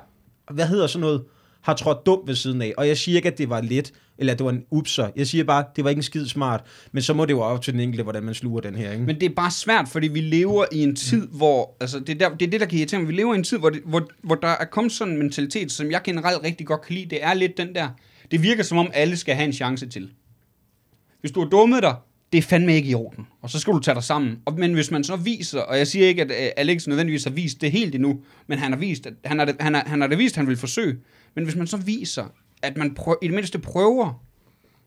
hvad 0.51 0.67
hedder 0.67 0.87
sådan 0.87 1.01
noget, 1.01 1.23
har 1.63 1.75
trådt 1.75 2.07
dumt 2.07 2.29
ved 2.29 2.35
siden 2.35 2.63
af. 2.63 2.73
Og 2.77 2.89
jeg 2.89 2.97
siger 2.97 3.17
ikke, 3.17 3.29
at 3.29 3.39
det 3.39 3.51
var 3.51 3.61
let, 3.61 3.93
eller 4.19 4.33
at 4.33 4.39
det 4.39 4.45
var 4.45 4.51
en 4.53 4.63
upser. 4.71 5.09
Jeg 5.17 5.27
siger 5.27 5.45
bare, 5.45 5.59
at 5.59 5.77
det 5.77 5.85
var 5.85 5.91
ikke 5.91 5.99
en 5.99 6.03
skid 6.03 6.27
smart. 6.27 6.61
Men 6.93 7.03
så 7.03 7.15
må 7.15 7.25
det 7.25 7.33
jo 7.33 7.41
op 7.41 7.63
til 7.63 7.73
den 7.73 7.81
enkelte, 7.81 8.03
hvordan 8.03 8.23
man 8.23 8.35
sluger 8.35 8.61
den 8.61 8.75
her. 8.75 8.93
Ikke? 8.93 9.05
Men 9.05 9.21
det 9.21 9.31
er 9.31 9.35
bare 9.35 9.51
svært, 9.51 9.89
fordi 9.89 10.09
vi 10.09 10.21
lever 10.21 10.65
i 10.73 10.83
en 10.83 10.97
tid, 10.97 11.29
hvor... 11.29 11.77
Altså, 11.81 11.99
det 12.01 12.23
er, 12.23 12.29
der, 12.29 12.37
det 12.37 12.47
er 12.47 12.51
det, 12.51 12.61
der 12.61 12.67
kan 12.67 12.79
irritere 12.79 13.01
mig. 13.01 13.09
Vi 13.09 13.13
lever 13.15 13.35
i 13.35 13.37
en 13.37 13.45
tid, 13.45 13.59
hvor, 13.59 13.71
det, 13.71 13.81
hvor, 13.85 14.09
hvor 14.23 14.35
der 14.35 14.49
er 14.49 14.65
kommet 14.65 14.93
sådan 14.93 15.13
en 15.15 15.19
mentalitet, 15.19 15.73
som 15.73 15.91
jeg 15.91 16.01
generelt 16.05 16.45
rigtig 16.45 16.67
godt 16.67 16.83
kan 16.83 16.95
lide. 16.95 17.07
Det 17.11 17.25
er 17.25 17.35
lidt 17.35 17.57
den 17.57 17.75
der... 17.75 17.89
Det 18.31 18.43
virker 18.43 18.62
som 18.62 18.78
om, 18.78 18.91
alle 18.95 19.16
skal 19.16 19.35
have 19.35 19.47
en 19.47 19.53
chance 19.53 19.87
til. 19.89 20.11
Hvis 21.20 21.33
du 21.33 21.41
har 21.41 21.49
dummet 21.49 21.83
dig, 21.83 21.97
det 22.33 22.39
er 22.39 22.43
fandme 22.43 22.74
ikke 22.74 22.89
i 22.89 22.95
orden. 22.95 23.26
Og 23.43 23.51
så 23.51 23.59
skal 23.59 23.72
du 23.72 23.78
tage 23.78 23.95
dig 23.95 24.05
sammen. 24.05 24.39
Og, 24.45 24.59
men 24.59 24.74
hvis 24.74 24.91
man 24.91 25.05
så 25.05 25.16
viser, 25.16 25.61
og 25.61 25.78
jeg 25.78 25.87
siger 25.87 26.07
ikke, 26.07 26.22
at 26.22 26.31
øh, 26.31 26.51
Alex 26.57 26.87
nødvendigvis 26.87 27.24
har 27.24 27.31
vist 27.31 27.61
det 27.61 27.72
helt 27.72 27.95
endnu, 27.95 28.22
men 28.47 28.59
han 28.59 28.72
har 28.72 28.78
vist, 28.78 29.07
at 29.07 29.14
han 29.24 29.39
har, 29.39 29.45
det, 29.45 29.57
han 29.61 29.74
har, 29.74 29.85
han 29.87 30.01
har 30.01 30.09
det 30.09 30.18
vist, 30.18 30.33
at 30.33 30.37
han 30.37 30.49
vil 30.49 30.57
forsøge. 30.57 30.99
Men 31.35 31.45
hvis 31.45 31.57
man 31.57 31.66
så 31.66 31.76
viser, 31.76 32.24
at 32.62 32.76
man 32.76 32.95
prøv, 32.95 33.18
i 33.22 33.26
det 33.26 33.35
mindste 33.35 33.59
prøver 33.59 34.24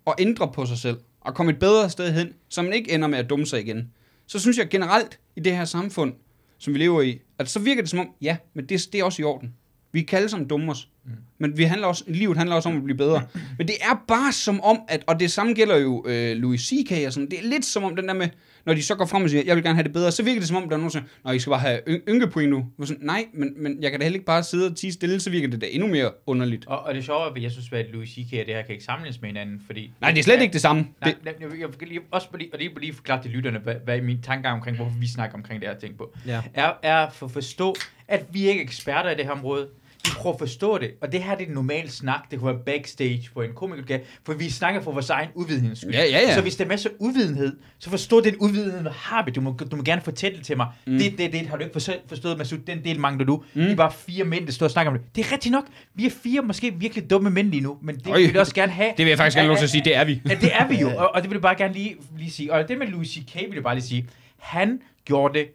at 0.07 0.13
ændre 0.19 0.51
på 0.53 0.65
sig 0.65 0.77
selv, 0.77 0.97
og 1.21 1.35
komme 1.35 1.51
et 1.51 1.59
bedre 1.59 1.89
sted 1.89 2.13
hen, 2.13 2.33
så 2.49 2.61
man 2.61 2.73
ikke 2.73 2.91
ender 2.91 3.07
med 3.07 3.19
at 3.19 3.29
dumme 3.29 3.45
sig 3.45 3.61
igen, 3.61 3.91
så 4.27 4.39
synes 4.39 4.57
jeg 4.57 4.69
generelt 4.69 5.19
i 5.35 5.39
det 5.39 5.57
her 5.57 5.65
samfund, 5.65 6.13
som 6.57 6.73
vi 6.73 6.79
lever 6.79 7.01
i, 7.01 7.19
at 7.39 7.49
så 7.49 7.59
virker 7.59 7.81
det 7.81 7.89
som 7.89 7.99
om, 7.99 8.09
ja, 8.21 8.37
men 8.53 8.65
det, 8.65 8.87
det 8.91 8.99
er 8.99 9.03
også 9.03 9.21
i 9.21 9.25
orden. 9.25 9.53
Vi 9.91 10.01
kan 10.01 10.17
alle 10.17 10.29
sammen 10.29 10.47
dumme 10.47 10.71
os. 10.71 10.89
Mm. 11.05 11.11
Men 11.37 11.57
vi 11.57 11.63
handler 11.63 11.87
også, 11.87 12.03
livet 12.07 12.37
handler 12.37 12.55
også 12.55 12.69
om 12.69 12.77
at 12.77 12.83
blive 12.83 12.97
bedre. 12.97 13.21
Men 13.57 13.67
det 13.67 13.75
er 13.81 14.03
bare 14.07 14.31
som 14.31 14.61
om, 14.61 14.79
at, 14.87 15.03
og 15.07 15.19
det 15.19 15.31
samme 15.31 15.53
gælder 15.53 15.77
jo 15.77 16.05
øh, 16.07 16.37
Louis 16.37 16.61
C.K. 16.61 16.91
og 17.07 17.13
sådan, 17.13 17.29
det 17.29 17.39
er 17.39 17.43
lidt 17.49 17.65
som 17.65 17.83
om 17.83 17.95
den 17.95 18.07
der 18.07 18.13
med, 18.13 18.29
når 18.65 18.73
de 18.73 18.83
så 18.83 18.95
går 18.95 19.05
frem 19.05 19.23
og 19.23 19.29
siger, 19.29 19.43
jeg 19.45 19.55
vil 19.55 19.63
gerne 19.63 19.75
have 19.75 19.83
det 19.83 19.93
bedre, 19.93 20.11
så 20.11 20.23
virker 20.23 20.39
det 20.41 20.47
som 20.47 20.57
om, 20.57 20.63
der 20.63 20.69
er 20.69 20.77
nogen, 20.77 20.83
der 20.83 20.89
siger, 20.99 21.03
nej, 21.25 21.33
I 21.33 21.39
skal 21.39 21.51
bare 21.51 21.59
have 21.59 21.79
ynkepoint 22.09 22.49
nu. 22.49 22.65
Hvor 22.77 22.85
Sådan, 22.85 23.05
nej, 23.05 23.25
men, 23.33 23.53
men 23.57 23.77
jeg 23.83 23.91
kan 23.91 23.99
da 23.99 24.03
heller 24.05 24.15
ikke 24.15 24.25
bare 24.25 24.43
sidde 24.43 24.67
og 24.69 24.75
tige 24.75 24.93
stille, 24.93 25.19
så 25.19 25.29
virker 25.29 25.47
det 25.47 25.61
da 25.61 25.65
endnu 25.71 25.87
mere 25.87 26.11
underligt. 26.25 26.67
Og, 26.67 26.79
og 26.83 26.93
det 26.93 27.05
sjove 27.05 27.25
er, 27.25 27.31
at 27.35 27.43
jeg 27.43 27.51
synes, 27.51 27.71
at 27.71 27.85
Louis 27.93 28.09
C.K. 28.09 28.33
og 28.39 28.45
det 28.45 28.55
her 28.55 28.61
kan 28.61 28.71
ikke 28.71 28.83
sammenlignes 28.83 29.21
med 29.21 29.29
hinanden, 29.29 29.61
fordi... 29.65 29.91
Nej, 30.01 30.11
det 30.11 30.19
er 30.19 30.23
slet 30.23 30.41
ikke 30.41 30.53
det 30.53 30.61
samme. 30.61 30.81
Nej, 30.81 31.11
Det, 31.11 31.17
jeg, 31.25 31.33
jeg, 31.51 31.59
jeg, 31.81 31.87
lige, 31.87 31.99
også 32.11 32.27
lige, 32.37 32.49
og 32.53 32.59
lige, 32.59 32.79
lige 32.79 32.93
forklare 32.93 33.21
til 33.21 33.31
lytterne, 33.31 33.59
hvad, 33.59 33.75
hvad 33.85 34.01
min 34.01 34.21
tanke 34.21 34.47
er 34.47 34.51
omkring, 34.51 34.77
hvorfor 34.77 34.95
vi 34.99 35.07
snakker 35.07 35.37
omkring 35.37 35.61
det 35.61 35.69
her 35.69 35.75
ting 35.77 35.97
på, 35.97 36.13
Ja. 36.27 36.41
er, 36.53 36.71
er 36.83 37.09
for 37.09 37.25
at 37.25 37.31
forstå, 37.31 37.75
at 38.07 38.25
vi 38.31 38.47
ikke 38.47 38.59
er 38.61 38.63
eksperter 38.65 39.09
i 39.09 39.15
det 39.15 39.25
her 39.25 39.31
område. 39.31 39.67
Vi 40.05 40.11
prøver 40.15 40.33
at 40.33 40.39
forstå 40.39 40.77
det, 40.77 40.91
og 41.01 41.11
det 41.11 41.23
her 41.23 41.35
det 41.35 41.49
er 41.49 41.51
normal 41.53 41.89
snak. 41.89 42.31
Det 42.31 42.39
kunne 42.39 42.53
være 42.53 42.63
backstage 42.65 43.29
på 43.33 43.41
en 43.41 43.53
komiker, 43.55 43.99
for 44.25 44.33
vi 44.33 44.49
snakker 44.49 44.81
for 44.81 44.91
vores 44.91 45.09
egen 45.09 45.29
uvidenheds 45.35 45.79
skyld. 45.79 45.93
Ja, 45.93 46.03
ja, 46.03 46.19
ja. 46.19 46.35
Så 46.35 46.41
hvis 46.41 46.55
der 46.55 46.63
er 46.63 46.67
masser 46.67 46.89
af 46.89 46.93
uvidenhed, 46.99 47.57
så 47.79 47.89
forstå 47.89 48.21
den 48.21 48.35
uvidenhed, 48.39 48.81
hvad 48.81 48.91
har 48.91 49.25
vi. 49.25 49.31
Du 49.31 49.41
må, 49.41 49.57
du 49.71 49.75
må 49.75 49.83
gerne 49.83 50.01
fortælle 50.01 50.37
det 50.37 50.45
til 50.45 50.57
mig. 50.57 50.67
Mm. 50.87 50.97
Det, 50.97 51.17
det, 51.17 51.31
det 51.33 51.47
har 51.47 51.57
du 51.57 51.63
ikke 51.63 51.79
forstået, 52.07 52.37
Masud. 52.37 52.57
Den 52.57 52.83
del 52.83 52.99
mangler 52.99 53.25
du. 53.25 53.43
Mm. 53.53 53.61
Vi 53.65 53.71
er 53.71 53.75
bare 53.75 53.91
fire 53.91 54.23
mænd, 54.25 54.45
der 54.45 54.51
står 54.51 54.65
og 54.65 54.71
snakker 54.71 54.91
om 54.91 54.97
det. 54.99 55.15
Det 55.15 55.25
er 55.25 55.31
rigtigt 55.31 55.51
nok. 55.51 55.65
Vi 55.95 56.05
er 56.05 56.11
fire 56.23 56.41
måske 56.41 56.73
virkelig 56.73 57.09
dumme 57.09 57.29
mænd 57.29 57.49
lige 57.49 57.61
nu, 57.61 57.77
men 57.81 57.95
det 57.95 58.07
Øj. 58.07 58.17
vil 58.17 58.33
vi 58.33 58.37
også 58.39 58.55
gerne 58.55 58.71
have. 58.71 58.89
det 58.97 59.05
vil 59.05 59.07
jeg 59.07 59.17
faktisk 59.17 59.37
gerne 59.37 59.47
lov 59.47 59.57
til 59.57 59.63
at 59.63 59.69
sige, 59.69 59.83
det 59.85 59.95
er 59.95 60.03
vi. 60.03 60.21
Ja, 60.29 60.35
det 60.35 60.49
er 60.55 60.67
vi 60.67 60.75
jo, 60.75 60.87
og, 61.01 61.15
og 61.15 61.21
det 61.21 61.29
vil 61.29 61.35
jeg 61.35 61.41
bare 61.41 61.55
gerne 61.55 61.73
lige, 61.73 61.95
lige 62.17 62.31
sige. 62.31 62.53
Og 62.53 62.67
det 62.67 62.77
med 62.77 62.87
Louis 62.87 63.07
C.K. 63.09 63.35
vil 63.35 63.53
jeg 63.53 63.63
bare 63.63 63.75
lige 63.75 63.85
sige, 63.85 64.07
han 64.39 64.79
gjorde 65.05 65.39
det 65.39 65.47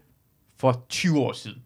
for 0.58 0.84
20 0.88 1.18
år 1.18 1.32
siden. 1.32 1.56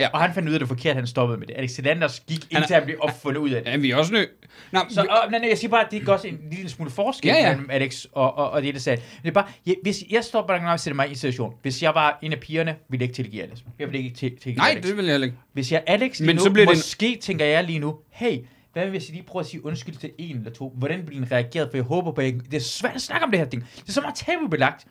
Ja. 0.00 0.08
Og 0.12 0.20
han 0.20 0.34
fandt 0.34 0.48
ud 0.48 0.52
af 0.54 0.58
det 0.58 0.68
forkert, 0.68 0.96
han 0.96 1.06
stoppede 1.06 1.38
med 1.38 1.46
det. 1.46 1.54
Alex 1.58 1.78
Landers 1.84 2.20
gik 2.28 2.38
Han 2.40 2.46
er- 2.52 2.56
indtil 2.60 2.74
han 2.74 2.84
blev 2.84 2.96
opfundet 3.00 3.40
ud 3.40 3.50
af 3.50 3.62
det. 3.64 3.70
Ja, 3.70 3.76
vi 3.76 3.90
er 3.90 3.96
også 3.96 4.12
nødt... 4.12 4.28
Nå, 4.72 4.80
Så, 4.88 5.00
og, 5.00 5.30
nej, 5.30 5.40
nej, 5.40 5.48
jeg 5.48 5.58
siger 5.58 5.70
bare, 5.70 5.84
at 5.84 5.90
det 5.90 6.08
er 6.08 6.12
også 6.12 6.28
en 6.28 6.38
lille 6.52 6.70
smule 6.70 6.90
forskel 6.90 7.28
Ja, 7.28 7.34
ja. 7.34 7.48
mellem 7.48 7.70
Alex 7.70 8.04
og, 8.12 8.38
og, 8.38 8.50
og 8.50 8.62
det, 8.62 8.74
der 8.74 8.80
sagde. 8.80 9.02
Det 9.22 9.28
er 9.28 9.32
bare, 9.32 9.46
jeg, 9.66 9.74
hvis 9.82 10.04
jeg 10.10 10.24
står 10.24 10.46
bare 10.46 10.72
og 10.72 10.80
sætter 10.80 10.94
mig 10.96 11.06
i 11.06 11.10
en 11.10 11.16
situation, 11.16 11.54
hvis 11.62 11.82
jeg 11.82 11.94
var 11.94 12.18
en 12.22 12.32
af 12.32 12.40
pigerne, 12.40 12.76
ville 12.88 13.02
jeg 13.02 13.08
ikke 13.08 13.14
tilgive 13.14 13.42
Alex. 13.42 13.58
Jeg 13.78 13.88
ville 13.92 14.04
ikke 14.04 14.16
til, 14.16 14.30
tilgive 14.30 14.56
nej, 14.56 14.70
Alex. 14.70 14.82
det 14.84 14.96
vil 14.96 15.04
jeg 15.06 15.22
ikke. 15.22 15.34
Hvis 15.52 15.72
jeg 15.72 15.82
Alex 15.86 16.18
lige 16.18 16.26
Men 16.26 16.36
nu, 16.36 16.42
så 16.42 16.50
bliver 16.50 16.66
det 16.66 16.72
en- 16.72 16.78
måske 16.78 17.18
tænker 17.22 17.44
jeg 17.44 17.64
lige 17.64 17.78
nu, 17.78 17.96
hey, 18.10 18.38
hvad 18.72 18.86
hvis 18.86 19.08
jeg 19.08 19.14
lige 19.14 19.24
prøver 19.26 19.40
at 19.44 19.50
sige 19.50 19.64
undskyld 19.66 19.94
til 19.94 20.10
en 20.18 20.36
eller 20.36 20.50
to? 20.50 20.74
Hvordan 20.78 21.06
bliver 21.06 21.20
den 21.22 21.32
reageret? 21.32 21.68
For 21.70 21.76
jeg 21.76 21.84
håber 21.84 22.12
på, 22.12 22.20
at 22.20 22.26
jeg, 22.26 22.34
det 22.50 22.54
er 22.54 22.60
svært 22.60 22.94
at 22.94 23.02
snakke 23.02 23.24
om 23.24 23.30
det 23.30 23.40
her 23.40 23.46
ting. 23.46 23.62
Det 23.76 23.88
er 23.88 23.92
så 23.92 24.00
meget 24.00 24.14
tabubelagt. 24.14 24.86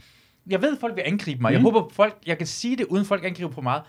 Jeg 0.50 0.62
ved, 0.62 0.74
at 0.74 0.78
folk 0.82 0.96
vil 0.96 1.04
angribe 1.06 1.42
mig. 1.42 1.50
Mm. 1.52 1.54
Jeg 1.54 1.62
håber, 1.62 1.90
folk, 1.94 2.18
jeg 2.28 2.38
kan 2.38 2.48
sige 2.48 2.78
det, 2.78 2.86
uden 2.86 3.06
folk 3.06 3.26
angriber 3.26 3.52
på 3.52 3.62
meget. 3.62 3.82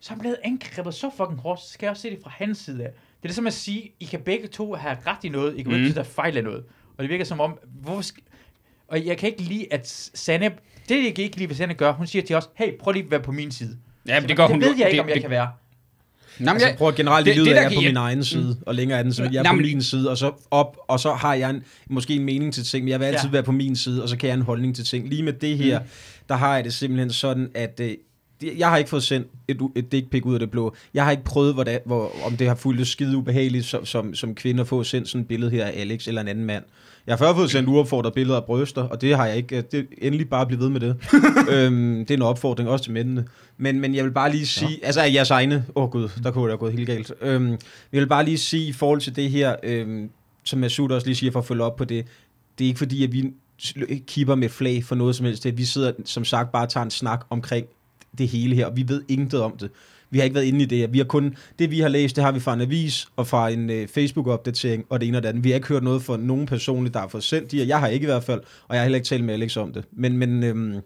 Så 0.00 0.08
er 0.10 0.14
han 0.14 0.20
blevet 0.20 0.36
angrebet 0.44 0.94
så 0.94 1.10
fucking 1.16 1.40
hårdt, 1.40 1.60
så 1.60 1.68
skal 1.72 1.86
jeg 1.86 1.90
også 1.90 2.02
se 2.02 2.10
det 2.10 2.18
fra 2.22 2.30
hans 2.34 2.58
side 2.58 2.84
af. 2.84 2.90
Det 2.90 3.22
er 3.24 3.28
det 3.28 3.34
som 3.34 3.46
at 3.46 3.52
sige, 3.52 3.92
I 4.00 4.04
kan 4.04 4.20
begge 4.20 4.48
to 4.48 4.74
have 4.74 4.96
ret 5.06 5.24
i 5.24 5.28
noget, 5.28 5.54
I 5.56 5.62
kan 5.62 5.72
mm. 5.72 5.78
ikke 5.84 5.94
der 5.94 6.02
fejl 6.02 6.36
af 6.36 6.44
noget. 6.44 6.64
Og 6.96 7.02
det 7.02 7.10
virker 7.10 7.24
som 7.24 7.40
om, 7.40 7.58
hvorfor 7.82 8.02
skal... 8.02 8.22
Og 8.88 9.06
jeg 9.06 9.18
kan 9.18 9.28
ikke 9.28 9.42
lide, 9.42 9.66
at 9.70 10.10
Sanne, 10.14 10.50
det 10.88 11.04
jeg 11.04 11.14
kan 11.14 11.24
ikke 11.24 11.36
lide, 11.36 11.46
hvad 11.46 11.56
Sanne 11.56 11.74
gør, 11.74 11.92
hun 11.92 12.06
siger 12.06 12.22
til 12.22 12.36
os, 12.36 12.48
hey, 12.54 12.78
prøv 12.80 12.92
lige 12.92 13.04
at 13.04 13.10
være 13.10 13.20
på 13.20 13.32
min 13.32 13.50
side. 13.50 13.76
Ja, 14.08 14.20
men 14.20 14.28
det 14.28 14.36
gør 14.36 14.46
hun 14.46 14.60
det 14.60 14.68
ved 14.68 14.76
jeg 14.78 14.86
ikke, 14.86 14.92
det, 14.96 15.00
om 15.00 15.08
jeg 15.08 15.14
det, 15.14 15.22
kan 15.22 15.30
være. 15.30 15.50
Nå, 16.38 16.44
men 16.44 16.48
Altså, 16.48 16.66
jeg, 16.66 16.70
jeg 16.72 16.78
prøver 16.78 16.92
generelt 16.92 17.26
det- 17.26 17.36
det, 17.36 17.40
det, 17.40 17.46
det, 17.46 17.54
der 17.56 17.62
jeg 17.62 17.70
er 17.72 17.74
på 17.76 17.80
min 17.80 17.96
egen 17.96 18.24
side, 18.24 18.56
og 18.66 18.74
længere 18.74 18.98
er 18.98 19.02
den, 19.02 19.12
så 19.12 19.22
jeg 19.22 19.34
er 19.38 19.42
Nå, 19.42 19.50
på 19.50 19.56
min 19.56 19.82
side, 19.82 20.10
og 20.10 20.18
så 20.18 20.32
op, 20.50 20.76
og 20.88 21.00
så 21.00 21.14
har 21.14 21.34
jeg 21.34 21.50
en, 21.50 21.64
måske 21.86 22.14
en 22.14 22.24
mening 22.24 22.54
til 22.54 22.64
ting, 22.64 22.84
men 22.84 22.90
jeg 22.90 23.00
vil 23.00 23.06
altid 23.06 23.28
Ja. 23.28 23.32
være 23.32 23.42
på 23.42 23.52
min 23.52 23.76
side, 23.76 24.02
og 24.02 24.08
så 24.08 24.16
kan 24.16 24.26
jeg 24.26 24.32
have 24.34 24.40
en 24.40 24.44
holdning 24.46 24.76
til 24.76 24.84
ting. 24.84 25.08
Lige 25.08 25.22
med 25.22 25.32
det 25.32 25.58
her, 25.58 25.78
Mm. 25.80 25.86
der 26.28 26.34
har 26.36 26.54
jeg 26.54 26.64
det 26.64 26.74
simpelthen 26.74 27.12
sådan, 27.12 27.50
at 27.54 27.80
øh, 27.80 27.86
det- 27.88 27.96
jeg 28.42 28.68
har 28.68 28.76
ikke 28.76 28.90
fået 28.90 29.02
sendt 29.02 29.28
et, 29.48 29.60
et 29.74 29.92
dick 29.92 30.10
pic 30.10 30.24
ud 30.24 30.34
af 30.34 30.40
det 30.40 30.50
blå. 30.50 30.74
Jeg 30.94 31.04
har 31.04 31.10
ikke 31.10 31.24
prøvet, 31.24 31.54
hvor 31.54 31.64
det, 31.64 31.78
hvor, 31.84 32.12
om 32.26 32.36
det 32.36 32.48
har 32.48 32.54
fulgt 32.54 32.86
skide 32.86 33.16
ubehageligt 33.16 33.64
som, 33.64 33.86
som, 33.86 34.14
som 34.14 34.34
kvinde 34.34 34.60
at 34.60 34.68
få 34.68 34.84
sendt 34.84 35.08
sådan 35.08 35.20
et 35.20 35.28
billede 35.28 35.50
her 35.50 35.64
af 35.66 35.72
Alex 35.76 36.08
eller 36.08 36.20
en 36.20 36.28
anden 36.28 36.44
mand. 36.44 36.64
Jeg 37.06 37.12
har 37.12 37.18
før 37.18 37.34
fået 37.34 37.50
sendt 37.50 37.68
uopfordret 37.68 38.14
billeder 38.14 38.36
af 38.36 38.44
bryster, 38.44 38.82
og 38.82 39.00
det 39.00 39.16
har 39.16 39.26
jeg 39.26 39.36
ikke. 39.36 39.60
Det 39.60 39.86
endelig 39.98 40.28
bare 40.28 40.46
blive 40.46 40.60
ved 40.60 40.68
med 40.68 40.80
det. 40.80 40.96
øhm, 41.54 41.98
det 41.98 42.10
er 42.10 42.14
en 42.18 42.22
opfordring 42.22 42.68
også 42.68 42.84
til 42.84 42.92
mændene. 42.92 43.24
Men, 43.56 43.80
men 43.80 43.94
jeg 43.94 44.04
vil 44.04 44.10
bare 44.10 44.32
lige 44.32 44.46
sige, 44.46 44.78
ja. 44.82 44.86
altså 44.86 45.00
af 45.00 45.12
jeres 45.12 45.30
egne, 45.30 45.64
åh 45.74 45.84
oh 45.84 45.90
gud, 45.90 46.08
der 46.22 46.30
kunne 46.30 46.44
det 46.44 46.50
have 46.50 46.58
gået 46.58 46.72
helt 46.72 46.86
galt. 46.86 47.12
Øhm, 47.20 47.50
jeg 47.92 48.00
vil 48.00 48.06
bare 48.06 48.24
lige 48.24 48.38
sige 48.38 48.68
i 48.68 48.72
forhold 48.72 49.00
til 49.00 49.16
det 49.16 49.30
her, 49.30 49.56
øhm, 49.62 50.10
som 50.44 50.58
Masud 50.58 50.90
også 50.90 51.06
lige 51.06 51.16
siger 51.16 51.32
for 51.32 51.38
at 51.38 51.46
følge 51.46 51.64
op 51.64 51.76
på 51.76 51.84
det, 51.84 52.06
det 52.58 52.64
er 52.64 52.68
ikke 52.68 52.78
fordi, 52.78 53.04
at 53.04 53.12
vi 53.12 53.32
kipper 54.06 54.34
med 54.34 54.48
flag 54.48 54.84
for 54.84 54.94
noget 54.94 55.16
som 55.16 55.26
helst. 55.26 55.44
Det 55.44 55.50
at 55.50 55.58
vi 55.58 55.64
sidder 55.64 55.92
som 56.04 56.24
sagt 56.24 56.52
bare 56.52 56.62
og 56.62 56.68
tager 56.68 56.84
en 56.84 56.90
snak 56.90 57.26
omkring 57.30 57.66
det 58.18 58.28
hele 58.28 58.54
her, 58.54 58.66
og 58.66 58.76
vi 58.76 58.88
ved 58.88 59.02
intet 59.08 59.40
om 59.40 59.56
det. 59.60 59.70
Vi 60.10 60.18
har 60.18 60.24
ikke 60.24 60.34
været 60.34 60.44
inde 60.44 60.62
i 60.62 60.64
det. 60.64 60.78
her. 60.78 60.86
Vi 60.86 60.98
har 60.98 61.04
kun, 61.04 61.36
det 61.58 61.70
vi 61.70 61.80
har 61.80 61.88
læst, 61.88 62.16
det 62.16 62.24
har 62.24 62.32
vi 62.32 62.40
fra 62.40 62.54
en 62.54 62.60
avis 62.60 63.08
og 63.16 63.26
fra 63.26 63.48
en 63.48 63.70
øh, 63.70 63.88
Facebook-opdatering 63.88 64.84
og 64.88 65.00
det 65.00 65.08
ene 65.08 65.16
og 65.16 65.22
det 65.22 65.28
andet. 65.28 65.44
Vi 65.44 65.50
har 65.50 65.54
ikke 65.54 65.68
hørt 65.68 65.82
noget 65.82 66.02
fra 66.02 66.16
nogen 66.16 66.46
personligt, 66.46 66.94
der 66.94 67.00
har 67.00 67.08
fået 67.08 67.24
sendt 67.24 67.50
de 67.50 67.58
her. 67.58 67.64
Jeg 67.64 67.80
har 67.80 67.88
ikke 67.88 68.04
i 68.04 68.06
hvert 68.06 68.24
fald, 68.24 68.40
og 68.68 68.74
jeg 68.74 68.80
har 68.80 68.84
heller 68.84 68.96
ikke 68.96 69.08
talt 69.08 69.24
med 69.24 69.34
Alex 69.34 69.56
om 69.56 69.72
det. 69.72 69.84
Men, 69.92 70.18
men, 70.18 70.42
øhm, 70.42 70.80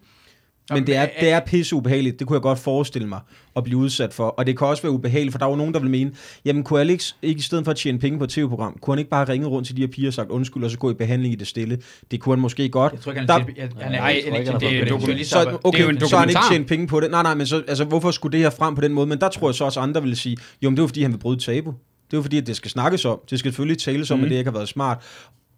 men 0.74 0.86
det 0.86 0.96
er, 0.96 1.08
det 1.20 1.30
er 1.30 1.40
pisse 1.40 1.76
ubehageligt. 1.76 2.18
Det 2.18 2.26
kunne 2.26 2.34
jeg 2.34 2.42
godt 2.42 2.58
forestille 2.58 3.08
mig 3.08 3.20
at 3.56 3.64
blive 3.64 3.78
udsat 3.78 4.14
for. 4.14 4.24
Og 4.28 4.46
det 4.46 4.58
kan 4.58 4.66
også 4.66 4.82
være 4.82 4.92
ubehageligt, 4.92 5.32
for 5.32 5.38
der 5.38 5.46
er 5.46 5.50
jo 5.50 5.56
nogen, 5.56 5.74
der 5.74 5.80
vil 5.80 5.90
mene, 5.90 6.10
jamen 6.44 6.62
kunne 6.64 6.80
Alex 6.80 7.12
ikke 7.22 7.38
i 7.38 7.42
stedet 7.42 7.64
for 7.64 7.70
at 7.70 7.76
tjene 7.76 7.98
penge 7.98 8.18
på 8.18 8.24
et 8.24 8.30
tv-program, 8.30 8.78
kunne 8.80 8.94
han 8.94 8.98
ikke 8.98 9.10
bare 9.10 9.28
ringe 9.28 9.46
rundt 9.46 9.66
til 9.66 9.76
de 9.76 9.80
her 9.80 9.88
piger 9.88 10.08
og 10.08 10.14
sagt 10.14 10.30
undskyld, 10.30 10.64
og 10.64 10.70
så 10.70 10.78
gå 10.78 10.90
i 10.90 10.94
behandling 10.94 11.32
i 11.32 11.36
det 11.36 11.46
stille? 11.46 11.78
Det 12.10 12.20
kunne 12.20 12.32
han 12.34 12.40
måske 12.40 12.68
godt. 12.68 12.92
Jeg 12.92 13.00
tror 13.00 13.12
ikke, 13.12 13.18
han 13.20 13.28
Der- 13.28 13.34
er 13.34 13.38
han 13.84 13.94
er 13.94 13.98
Nej, 14.00 14.10
ikke- 14.10 14.24
han 14.30 14.34
er 14.34 14.38
ikke 14.38 14.52
det 14.60 14.80
er 14.80 14.84
dokumentar. 14.84 15.12
Lige 15.14 15.26
Så, 15.26 15.58
okay, 15.64 15.78
det 15.78 15.80
er 15.80 15.84
jo 15.84 15.90
en 15.90 16.00
så 16.00 16.16
har 16.16 16.20
han 16.20 16.28
ikke 16.28 16.40
tjent 16.50 16.66
penge 16.68 16.86
på 16.86 17.00
det. 17.00 17.10
Nej, 17.10 17.22
nej, 17.22 17.34
men 17.34 17.46
så, 17.46 17.62
altså, 17.68 17.84
hvorfor 17.84 18.10
skulle 18.10 18.32
det 18.32 18.40
her 18.40 18.50
frem 18.50 18.74
på 18.74 18.80
den 18.80 18.92
måde? 18.92 19.06
Men 19.06 19.20
der 19.20 19.28
tror 19.28 19.48
jeg 19.48 19.54
så 19.54 19.64
også, 19.64 19.80
andre 19.80 20.02
vil 20.02 20.16
sige, 20.16 20.36
jo, 20.62 20.70
men 20.70 20.76
det 20.76 20.80
var 20.82 20.88
fordi, 20.88 21.02
han 21.02 21.12
vil 21.12 21.18
bryde 21.18 21.40
tabu. 21.40 21.70
Det 22.06 22.16
er 22.16 22.18
jo 22.18 22.22
fordi, 22.22 22.38
at 22.38 22.46
det 22.46 22.56
skal 22.56 22.70
snakkes 22.70 23.04
om. 23.04 23.20
Det 23.30 23.38
skal 23.38 23.50
selvfølgelig 23.50 23.78
tales 23.78 24.10
om, 24.10 24.18
Mhm. 24.18 24.24
at 24.24 24.30
det 24.30 24.36
ikke 24.38 24.50
har 24.50 24.56
været 24.58 24.68
smart. 24.68 24.98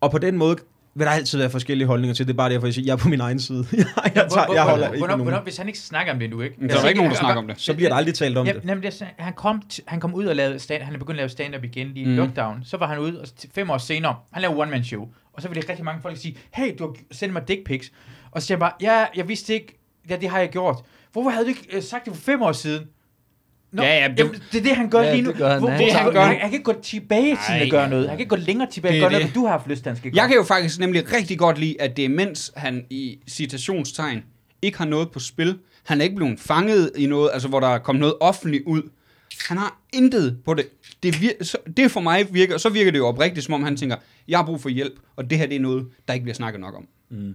Og 0.01 0.11
på 0.11 0.19
den 0.19 0.37
måde 0.39 0.57
vil 0.95 1.07
der 1.07 1.13
altid 1.13 1.39
være 1.39 1.51
forskellige 1.51 1.87
holdninger 1.87 2.15
til. 2.15 2.27
Det 2.27 2.33
er 2.33 2.37
bare 2.37 2.51
derfor, 2.51 2.67
jeg 2.67 2.75
siger, 2.75 2.85
jeg 2.87 2.93
er 2.93 2.97
på 2.97 3.09
min 3.09 3.21
egen 3.21 3.41
side. 3.41 3.67
jeg, 3.73 3.87
jeg, 4.05 4.13
Hvor- 4.13 4.37
tager, 4.37 4.53
jeg 4.53 4.63
holder 4.63 4.87
hvornår- 4.89 4.95
ikke 4.95 5.23
hvornår, 5.23 5.41
hvis 5.41 5.57
han 5.57 5.67
ikke 5.67 5.79
snakker 5.79 6.13
om 6.13 6.19
det 6.19 6.31
nu, 6.31 6.41
ikke? 6.41 6.57
Men 6.59 6.71
så 6.71 6.77
er 6.77 6.81
der 6.81 6.89
ikke 6.89 6.99
nogen, 6.99 7.13
der 7.13 7.19
snakker 7.19 7.43
om 7.43 7.49
det. 7.49 7.61
Så 7.61 7.75
bliver 7.75 7.89
der 7.89 7.97
aldrig 7.97 8.15
talt 8.15 8.39
om 8.39 8.47
Ja, 8.47 8.53
det. 8.53 8.65
nemlig, 8.65 8.93
det, 8.93 9.07
han, 9.19 9.33
kom, 9.33 9.63
han 9.87 10.01
kom 10.01 10.15
ud 10.15 10.25
og 10.25 10.37
lavede 10.37 10.59
stand, 10.59 10.83
han 10.83 10.95
er 10.95 10.99
begyndt 10.99 11.17
at 11.17 11.23
lave 11.23 11.29
stand-up 11.29 11.65
igen 11.65 11.87
lige 11.95 12.05
i 12.07 12.09
Mm. 12.09 12.17
lockdown. 12.17 12.61
Så 12.65 12.77
var 12.77 12.87
han 12.87 12.99
ude, 12.99 13.21
og 13.21 13.27
fem 13.55 13.71
år 13.71 13.79
senere, 13.79 14.17
han 14.33 14.43
lavede 14.43 14.59
one-man-show. 14.61 15.09
Og 15.33 15.43
så 15.43 15.49
ville 15.49 15.61
det 15.63 15.69
rigtig 15.71 15.85
mange 15.85 16.03
folk 16.03 16.17
sige, 16.17 16.37
hey, 16.55 16.75
du 16.79 16.87
har 16.87 16.95
sendt 17.13 17.33
mig 17.33 17.49
dick 17.49 17.65
pics. 17.67 17.93
Og 18.31 18.41
så 18.43 18.47
siger 18.47 18.57
jeg 18.57 18.61
bare, 18.61 18.73
ja, 18.81 19.07
jeg 19.17 19.29
vidste 19.29 19.55
ikke, 19.55 19.79
ja, 20.11 20.17
det 20.17 20.29
har 20.29 20.39
jeg 20.39 20.49
gjort. 20.49 20.77
Hvorfor 21.13 21.31
havde 21.31 21.45
du 21.45 21.49
ikke 21.49 21.67
øh, 21.73 21.83
sagt 21.83 22.05
det 22.05 22.15
for 22.15 22.23
fem 22.23 22.43
år 22.43 22.53
siden? 22.53 22.85
Nå, 23.75 23.83
Ja, 23.83 24.03
ja, 24.03 24.09
det- 24.09 24.19
jamen, 24.19 24.35
det 24.53 24.59
er 24.59 24.63
det, 24.63 24.77
han 24.77 24.91
gør 24.91 25.01
Ja, 25.01 25.13
lige 25.13 25.23
nu. 25.23 25.31
det 25.31 25.39
gør 25.39 25.49
han. 25.51 25.59
Hvor, 25.59 25.69
Han 25.71 26.13
gør 26.13 26.21
han, 26.21 26.29
han. 26.29 26.39
kan 26.41 26.53
ikke 26.53 26.65
gå 26.65 26.75
tilbage 26.83 27.31
til 27.47 27.65
at 27.65 27.71
gøre 27.71 27.91
noget. 27.91 28.09
Han 28.09 28.17
kan 28.17 28.21
ikke 28.21 28.37
gå 28.37 28.37
længere 28.37 28.71
tilbage 28.71 29.05
og 29.05 29.11
gøre 29.11 29.21
noget, 29.21 29.35
du 29.35 29.41
har 29.47 29.51
haft 29.53 29.69
lyst 29.69 29.83
til, 29.83 29.91
han 29.91 29.97
skal 29.97 30.11
Jeg 30.15 30.29
kan 30.29 30.37
jo 30.37 30.43
faktisk 30.43 30.79
nemlig 30.81 31.13
rigtig 31.13 31.39
godt 31.39 31.59
lide, 31.59 31.77
at 31.83 31.97
det 31.97 32.05
er 32.05 32.09
mens 32.09 32.53
han 32.57 32.85
i 32.91 33.19
citationstegn 33.29 34.23
ikke 34.63 34.79
har 34.79 34.85
noget 34.85 35.11
på 35.11 35.21
spil. 35.21 35.59
Han 35.85 36.01
er 36.01 36.05
ikke 36.05 36.17
blevet 36.17 36.41
fanget 36.41 36.91
i 36.97 37.07
noget, 37.07 37.31
altså 37.33 37.49
hvor 37.49 37.61
der 37.61 37.69
er 37.69 37.79
kommet 37.79 38.01
noget 38.01 38.15
offentligt 38.21 38.63
ud. 38.67 38.83
Han 39.49 39.57
har 39.59 39.81
intet 39.93 40.39
på 40.45 40.55
det. 40.55 40.67
Det, 41.03 41.15
vir- 41.15 41.45
så, 41.45 41.57
det 41.77 41.91
for 41.91 42.01
mig 42.01 42.27
virker, 42.35 42.59
så 42.59 42.69
virker 42.69 42.91
det 42.91 42.99
jo 42.99 43.07
oprigtigt, 43.07 43.45
som 43.45 43.55
om 43.55 43.63
han 43.63 43.77
tænker, 43.77 43.97
jeg 44.29 44.39
har 44.39 44.47
brug 44.47 44.61
for 44.61 44.69
hjælp, 44.69 44.93
og 45.17 45.31
det 45.31 45.39
her 45.39 45.47
det 45.47 45.57
er 45.57 45.61
noget, 45.61 45.87
der 46.09 46.15
ikke 46.15 46.25
bliver 46.25 46.35
snakket 46.35 46.61
nok 46.61 46.75
om. 46.77 46.87
Mm. 47.11 47.35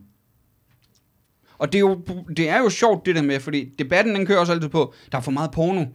Og 1.57 1.71
det 1.73 1.77
er, 1.77 1.79
jo, 1.79 2.01
det 2.37 2.49
er 2.49 2.57
jo 2.59 2.69
sjovt 2.69 3.05
det 3.05 3.15
der 3.15 3.21
med, 3.21 3.39
fordi 3.39 3.69
debatten 3.79 4.15
den 4.15 4.25
kører 4.25 4.39
også 4.39 4.51
altid 4.53 4.69
på, 4.69 4.93
der 5.11 5.17
er 5.17 5.21
for 5.21 5.31
meget 5.31 5.51
porno. 5.51 5.85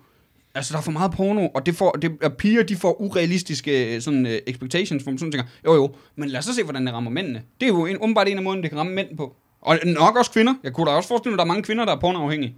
Altså, 0.54 0.72
der 0.72 0.78
er 0.78 0.82
for 0.82 0.92
meget 0.92 1.12
porno, 1.12 1.48
og, 1.48 1.66
det 1.66 1.74
får, 1.74 1.90
det, 1.92 2.18
og 2.22 2.32
piger, 2.32 2.62
de 2.62 2.76
får 2.76 3.00
urealistiske 3.00 3.94
øh, 3.94 4.00
sådan, 4.00 4.26
uh, 4.26 4.32
expectations, 4.32 5.02
hvor 5.02 5.12
man 5.12 5.18
sådan 5.18 5.32
tænker, 5.32 5.48
jo 5.64 5.74
jo, 5.74 5.94
men 6.16 6.28
lad 6.28 6.38
os 6.38 6.44
så 6.44 6.54
se, 6.54 6.62
hvordan 6.62 6.86
det 6.86 6.94
rammer 6.94 7.10
mændene. 7.10 7.42
Det 7.60 7.66
er 7.66 7.70
jo 7.70 7.86
en, 7.86 7.96
umiddelbart 7.96 8.28
en 8.28 8.36
af 8.36 8.42
måden, 8.42 8.62
det 8.62 8.70
kan 8.70 8.78
ramme 8.78 8.94
mænd 8.94 9.16
på. 9.16 9.36
Og 9.60 9.78
nok 9.84 10.16
også 10.16 10.30
kvinder. 10.30 10.54
Jeg 10.62 10.72
kunne 10.72 10.90
da 10.90 10.96
også 10.96 11.08
forestille 11.08 11.30
mig, 11.30 11.34
at 11.34 11.38
der 11.38 11.44
er 11.44 11.54
mange 11.54 11.62
kvinder, 11.62 11.84
der 11.84 11.92
er 11.92 12.00
pornoafhængige. 12.00 12.54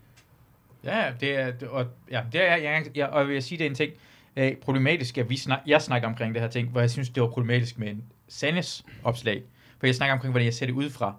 Ja, 0.85 0.99
ja, 1.05 1.13
det 1.21 1.39
er, 1.39 1.53
og, 1.69 1.87
ja, 2.11 2.23
det 2.33 2.49
er, 2.49 2.57
jeg, 2.57 2.85
jeg, 2.95 3.09
og 3.09 3.21
jeg 3.21 3.29
vil 3.29 3.43
sige, 3.43 3.59
det 3.59 3.67
er 3.67 3.71
en 3.71 3.75
ting, 3.75 3.93
øh, 4.37 4.57
problematisk, 4.57 5.19
at 5.19 5.31
vi 5.31 5.37
snak, 5.37 5.59
jeg 5.67 5.83
snakker 5.83 6.09
omkring 6.09 6.35
det 6.35 6.43
her 6.43 6.49
ting, 6.49 6.69
hvor 6.69 6.81
jeg 6.81 6.91
synes, 6.91 7.09
det 7.09 7.23
var 7.23 7.29
problematisk 7.29 7.79
med 7.79 7.89
en 7.89 8.03
Sandes 8.29 8.85
opslag. 9.05 9.43
For 9.79 9.87
jeg 9.87 9.95
snakker 9.95 10.15
omkring, 10.15 10.33
hvordan 10.33 10.45
jeg 10.45 10.55
ser 10.55 10.67
det 10.67 10.73
udefra. 10.73 11.15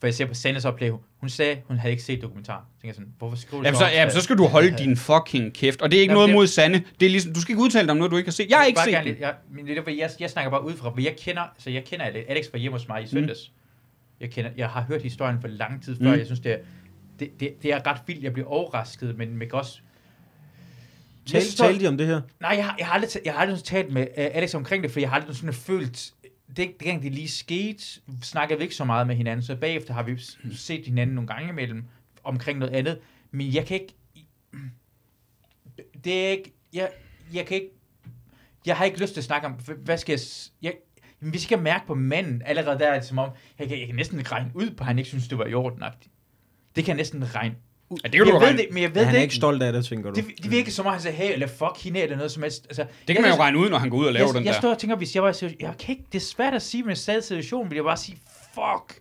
For 0.00 0.06
jeg 0.06 0.14
ser 0.14 0.26
på 0.26 0.34
Sandes 0.34 0.64
opslag, 0.64 0.92
hun 1.16 1.28
sagde, 1.28 1.58
hun 1.66 1.78
havde 1.78 1.90
ikke 1.92 2.02
set 2.02 2.22
dokumentar. 2.22 2.66
Så 2.74 2.80
tænker 2.80 2.88
jeg 2.88 2.94
sådan, 2.94 3.12
hvorfor 3.18 3.36
skriver 3.36 3.62
du 3.62 3.66
Jamen, 3.66 3.78
så, 3.78 3.84
opslag? 3.84 3.96
jamen, 3.98 4.12
så 4.12 4.20
skal 4.20 4.36
du 4.38 4.46
holde 4.46 4.78
din 4.78 4.96
fucking 4.96 5.54
kæft. 5.54 5.82
Og 5.82 5.90
det 5.90 5.96
er 5.96 6.00
ikke 6.00 6.12
Jamen, 6.12 6.16
noget 6.18 6.28
det- 6.28 6.34
mod 6.34 6.46
Sande. 6.46 6.82
Det 7.00 7.06
er 7.06 7.10
ligesom, 7.10 7.32
du 7.32 7.40
skal 7.40 7.52
ikke 7.52 7.62
udtale 7.62 7.86
dig 7.86 7.90
om 7.90 7.96
noget, 7.96 8.10
du 8.10 8.16
ikke 8.16 8.26
har 8.28 8.32
set. 8.32 8.50
Jeg 8.50 8.58
har 8.58 8.64
ikke 8.64 8.80
set 8.80 8.92
gerne, 8.92 9.04
det. 9.04 9.12
lidt- 9.12 9.20
jeg, 9.20 9.34
men 9.50 9.66
det 9.66 9.78
er 9.78 9.82
jeg, 9.98 10.10
jeg 10.20 10.30
snakker 10.30 10.50
bare 10.50 10.64
udefra, 10.64 10.90
for 10.90 11.00
jeg 11.00 11.16
kender, 11.18 11.42
så 11.58 11.70
jeg 11.70 11.84
kender 11.84 12.04
Alex, 12.28 12.44
var 12.52 12.58
hjemme 12.58 12.78
hos 12.78 12.88
mig 12.88 13.02
i 13.02 13.06
søndags. 13.06 13.52
Jeg, 14.20 14.30
kender, 14.30 14.50
jeg 14.56 14.68
har 14.68 14.82
hørt 14.88 15.02
historien 15.02 15.40
for 15.40 15.48
lang 15.48 15.82
tid 15.84 15.96
før, 16.02 16.12
Mm. 16.12 16.18
jeg 16.18 16.26
synes, 16.26 16.40
det 16.40 16.52
er, 16.52 16.58
det, 17.18 17.30
det, 17.40 17.62
det 17.62 17.72
er 17.72 17.86
ret 17.86 18.00
vildt, 18.06 18.22
jeg 18.22 18.32
bliver 18.32 18.48
overrasket, 18.48 19.18
men 19.18 19.36
man 19.36 19.48
kan 19.48 19.58
også... 19.58 19.78
Tal, 21.26 21.42
talte 21.42 21.80
de 21.84 21.88
om 21.88 21.98
det 21.98 22.06
her? 22.06 22.20
Nej, 22.40 22.50
jeg, 22.56 22.64
har- 22.64 22.76
jeg 22.78 22.86
har 22.86 22.94
aldrig, 22.94 23.10
jeg 23.24 23.32
har 23.32 23.40
aldrig 23.40 23.64
talt 23.64 23.92
med 23.92 24.02
uh, 24.02 24.06
Alex 24.16 24.54
omkring 24.54 24.82
det, 24.82 24.90
for 24.90 25.00
jeg 25.00 25.08
har 25.10 25.16
aldrig 25.16 25.36
sådan 25.36 25.52
følt, 25.54 26.12
det, 26.48 26.56
det 26.56 26.78
gang 26.78 27.02
det 27.02 27.12
lige 27.12 27.28
skete, 27.28 27.84
snakkede 28.22 28.58
vi 28.58 28.62
ikke 28.62 28.74
så 28.74 28.84
meget 28.84 29.06
med 29.06 29.16
hinanden, 29.16 29.42
så 29.42 29.56
bagefter 29.56 29.94
har 29.94 30.02
vi 30.02 30.18
set 30.52 30.86
hinanden 30.86 31.14
nogle 31.14 31.28
gange 31.28 31.48
imellem 31.48 31.84
omkring 32.24 32.58
noget 32.58 32.72
andet, 32.72 32.98
men 33.30 33.54
jeg 33.54 33.66
kan 33.66 33.80
ikke, 33.80 33.94
det 36.04 36.26
er 36.26 36.30
ikke, 36.30 36.52
jeg, 36.72 36.90
jeg 37.34 37.46
kan 37.46 37.56
ikke, 37.56 37.70
jeg 38.66 38.76
har 38.76 38.84
ikke 38.84 39.00
lyst 39.00 39.12
til 39.12 39.20
at 39.20 39.24
snakke 39.24 39.46
om, 39.46 39.52
hvad 39.84 39.98
skal 39.98 40.12
jeg, 40.12 40.20
jeg 40.62 40.74
jamen, 41.20 41.30
hvis 41.30 41.50
jeg 41.50 41.58
kan 41.58 41.64
mærke 41.64 41.86
på 41.86 41.94
manden, 41.94 42.42
allerede 42.44 42.78
der 42.78 42.88
er 42.88 42.94
det 42.94 43.08
som 43.08 43.18
om, 43.18 43.30
jeg 43.58 43.68
kan, 43.68 43.78
jeg 43.78 43.86
kan 43.86 43.96
næsten 43.96 44.32
regne 44.32 44.50
ud 44.54 44.70
på, 44.70 44.82
at 44.82 44.86
han 44.86 44.98
ikke 44.98 45.08
synes, 45.08 45.28
det 45.28 45.38
var 45.38 45.46
i 45.46 45.54
orden. 45.54 45.82
Det 46.76 46.84
kan 46.84 46.88
jeg 46.88 46.96
næsten 46.96 47.34
regne. 47.34 47.56
Ja, 47.90 47.94
det 47.94 48.12
kan 48.12 48.20
du 48.20 48.26
jeg 48.26 48.34
ved 48.34 48.40
regne- 48.48 48.58
det, 48.58 48.66
men 48.72 48.82
jeg 48.82 48.90
ved 48.94 49.00
Men 49.00 49.04
han 49.04 49.14
det 49.14 49.18
er 49.18 49.22
ikke 49.22 49.34
stolt 49.34 49.62
af 49.62 49.72
det, 49.72 49.84
tænker 49.84 50.10
du? 50.10 50.16
det, 50.20 50.24
det 50.42 50.50
virker 50.50 50.70
som 50.70 50.86
om, 50.86 50.92
han 50.92 51.00
siger, 51.02 51.12
hey, 51.12 51.32
eller 51.32 51.46
fuck 51.46 51.84
hende, 51.84 52.00
eller 52.00 52.16
noget 52.16 52.32
som 52.32 52.42
helst. 52.42 52.64
Altså, 52.66 52.82
Det 53.08 53.16
kan 53.16 53.22
man 53.22 53.30
jeg, 53.30 53.38
jo 53.38 53.42
regne 53.42 53.58
ud, 53.58 53.70
når 53.70 53.78
han 53.78 53.90
går 53.90 53.96
ud 53.98 54.06
og 54.06 54.12
laver 54.12 54.26
jeg, 54.26 54.34
den 54.34 54.44
jeg 54.44 54.54
der. 54.54 54.60
står 54.60 54.70
og 54.70 54.78
tænker, 54.78 54.96
hvis 54.96 55.14
jeg 55.14 55.22
var 55.22 55.30
i 55.30 55.32
situation, 55.34 55.60
jeg 55.60 55.74
kan 55.78 55.92
ikke, 55.92 56.04
det 56.12 56.18
er 56.18 56.22
svært 56.24 56.54
at 56.54 56.62
sige, 56.62 56.82
men 56.82 56.92
i 56.92 56.96
sad 56.96 57.22
situation, 57.22 57.70
vil 57.70 57.76
jeg 57.76 57.84
bare 57.84 57.96
sige, 57.96 58.18
fuck. 58.54 59.00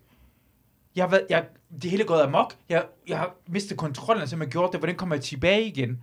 Jeg 0.96 1.04
har 1.04 1.10
været, 1.10 1.24
jeg, 1.30 1.46
det 1.82 1.90
hele 1.92 2.04
er 2.04 2.08
gået 2.08 2.22
amok. 2.22 2.54
Jeg, 2.70 2.84
jeg 3.08 3.18
har 3.18 3.36
mistet 3.48 3.78
kontrollen, 3.78 4.22
og 4.24 4.30
simpelthen 4.30 4.52
gjort 4.52 4.72
det. 4.72 4.80
Hvordan 4.80 4.96
kommer 4.96 5.16
jeg 5.16 5.24
tilbage 5.24 5.66
igen? 5.68 6.00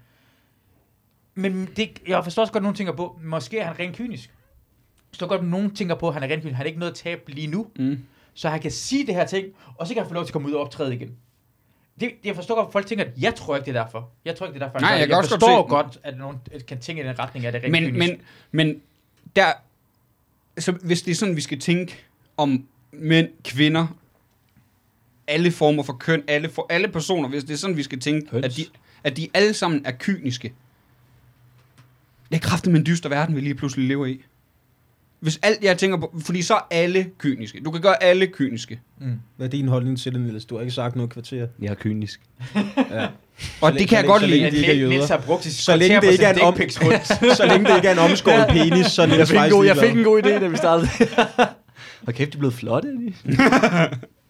Men 1.34 1.68
det, 1.76 1.90
jeg 2.08 2.24
forstår 2.24 2.42
også 2.42 2.52
godt, 2.52 2.60
at 2.60 2.62
nogen 2.62 2.76
tænker 2.76 2.92
på, 2.92 3.18
måske 3.24 3.58
er 3.58 3.66
han 3.66 3.78
rent 3.78 3.96
kynisk. 3.96 4.28
Jeg 4.28 4.34
forstår 5.08 5.26
godt, 5.26 5.40
at 5.40 5.46
nogen 5.46 5.74
tænker 5.74 5.94
på, 5.94 6.08
at 6.08 6.14
han 6.14 6.22
er 6.22 6.26
rent 6.28 6.42
kynisk. 6.42 6.54
Han 6.54 6.56
har 6.56 6.64
ikke 6.64 6.78
noget 6.78 6.92
at 6.92 6.96
tabe 6.98 7.30
lige 7.30 7.46
nu. 7.46 7.66
Mm. 7.78 7.98
Så 8.34 8.48
han 8.48 8.60
kan 8.60 8.70
sige 8.70 9.06
det 9.06 9.14
her 9.14 9.26
ting, 9.26 9.46
og 9.76 9.86
så 9.86 9.94
kan 9.94 10.02
han 10.02 10.08
få 10.10 10.14
lov 10.14 10.24
til 10.24 10.28
at 10.28 10.32
komme 10.32 10.48
ud 10.48 10.52
og 10.52 10.60
optræde 10.60 10.94
igen. 10.94 11.16
Det, 12.00 12.12
jeg 12.24 12.34
forstår 12.34 12.54
godt, 12.54 12.66
at 12.66 12.72
folk 12.72 12.86
tænker, 12.86 13.04
at 13.04 13.10
jeg 13.20 13.34
tror 13.34 13.56
ikke, 13.56 13.66
det 13.66 13.76
er 13.76 13.82
derfor. 13.84 14.08
Jeg 14.24 14.36
tror 14.36 14.46
ikke, 14.46 14.54
det 14.58 14.62
er 14.62 14.66
derfor. 14.66 14.78
Nej, 14.80 14.90
jeg 14.90 15.00
det. 15.00 15.08
kan 15.08 15.16
også 15.18 15.30
godt 15.30 15.40
forstår 15.42 15.64
se- 15.64 15.68
godt, 15.68 15.98
at 16.02 16.18
nogen 16.18 16.36
kan 16.68 16.80
tænke 16.80 17.02
i 17.02 17.06
den 17.06 17.18
retning, 17.18 17.46
at 17.46 17.52
det 17.52 17.58
er 17.58 17.62
rent 17.64 17.72
Men, 17.72 17.82
kynisk. 17.92 18.18
men, 18.52 18.66
men 18.68 18.80
der, 19.36 19.52
så 20.58 20.72
hvis 20.72 21.02
det 21.02 21.10
er 21.10 21.14
sådan, 21.14 21.36
vi 21.36 21.40
skal 21.40 21.60
tænke 21.60 21.96
om 22.36 22.66
mænd, 22.92 23.28
kvinder, 23.44 23.86
alle 25.26 25.50
former 25.52 25.82
for 25.82 25.92
køn, 25.92 26.22
alle, 26.28 26.48
for, 26.50 26.66
alle 26.70 26.88
personer, 26.88 27.28
hvis 27.28 27.44
det 27.44 27.52
er 27.52 27.56
sådan, 27.58 27.76
vi 27.76 27.82
skal 27.82 28.00
tænke, 28.00 28.30
Høns. 28.30 28.44
at 28.44 28.56
de, 28.56 28.66
at 29.04 29.16
de 29.16 29.28
alle 29.34 29.54
sammen 29.54 29.86
er 29.86 29.92
kyniske. 29.98 30.52
Det 32.30 32.36
er 32.36 32.40
kraftigt 32.48 32.72
med 32.72 32.80
en 32.80 32.86
dyster 32.86 33.08
verden, 33.08 33.36
vi 33.36 33.40
lige 33.40 33.54
pludselig 33.54 33.88
lever 33.88 34.06
i. 34.06 34.20
Hvis 35.22 35.38
alt, 35.42 35.64
jeg 35.64 35.78
tænker 35.78 35.96
på, 35.96 36.14
fordi 36.24 36.42
så 36.42 36.54
er 36.54 36.58
alle 36.70 37.10
kyniske. 37.18 37.60
Du 37.64 37.70
kan 37.70 37.80
gøre 37.80 38.02
alle 38.02 38.26
kyniske. 38.26 38.80
Mm. 39.00 39.20
Hvad 39.36 39.46
er 39.46 39.50
din 39.50 39.68
holdning 39.68 39.98
til 39.98 40.12
det, 40.12 40.20
Niels? 40.20 40.44
Du 40.44 40.54
har 40.54 40.60
ikke 40.62 40.72
sagt 40.74 40.96
noget 40.96 41.10
kvarter. 41.12 41.46
Jeg 41.60 41.70
er 41.70 41.74
kynisk. 41.74 42.20
Ja. 42.90 43.06
Og 43.60 43.70
længe- 43.70 43.78
det 43.80 43.88
kan 43.88 43.98
jeg 43.98 44.06
godt 44.06 44.26
lide. 44.26 44.46
er 44.46 44.50
Niels- 44.50 44.88
Niels 44.88 45.08
har 45.08 45.20
brugt 45.20 45.42
sit 45.44 45.52
Så 45.54 45.76
længe 45.76 46.00
det 46.00 46.12
ikke 46.12 46.24
er 46.24 46.32
en 46.34 46.40
om- 46.40 46.56
så 47.36 47.44
længe 47.48 47.68
det 47.70 47.76
ikke 47.76 47.88
er 47.88 47.92
en 47.92 47.98
omskåret 47.98 48.46
penis, 48.48 48.86
så 48.86 49.02
er 49.02 49.06
Jeg 49.06 49.16
Niels 49.16 49.30
fik, 49.30 49.38
en 49.40 49.50
god, 49.50 49.64
jeg 49.66 49.76
fik 49.76 49.96
en 49.96 50.04
god 50.04 50.22
idé, 50.22 50.28
da 50.28 50.48
vi 50.48 50.56
startede. 50.56 50.88
Hvor 52.02 52.12
kæft, 52.12 52.32
de 52.32 52.36
er 52.36 52.38
blevet 52.38 52.54
flotte. 52.54 52.88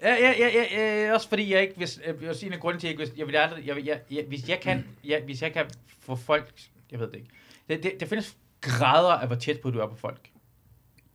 Ja, 0.02 0.14
ja, 0.14 0.32
ja, 0.38 0.48
ja, 0.76 1.04
ja, 1.06 1.14
også 1.14 1.28
fordi 1.28 1.52
jeg 1.52 1.60
ikke, 1.62 1.74
hvis, 1.76 2.00
jeg 2.06 2.14
vil 2.20 2.28
sige 2.34 2.46
en 2.46 2.52
af 2.52 2.60
grunden 2.60 2.80
til, 2.80 2.88
at 2.88 2.98
jeg 2.98 3.08
jeg 3.18 3.26
vil 3.26 3.36
aldrig, 3.36 3.66
jeg, 3.66 3.76
vil- 3.76 3.84
jeg, 3.84 3.98
jeg, 4.10 4.24
hvis 4.28 4.48
jeg 4.48 4.58
kan, 4.62 4.84
jeg, 5.04 5.20
hvis 5.24 5.42
jeg 5.42 5.52
kan 5.52 5.62
få 6.06 6.16
folk, 6.16 6.52
jeg 6.92 7.00
ved 7.00 7.06
det 7.06 7.14
ikke, 7.14 7.28
det, 7.68 7.82
det, 7.82 7.92
der 8.00 8.06
findes 8.06 8.34
grader 8.60 9.08
af, 9.12 9.26
hvor 9.26 9.36
tæt 9.36 9.60
på 9.60 9.70
du 9.70 9.78
er 9.78 9.86
på 9.86 9.96
folk. 10.00 10.20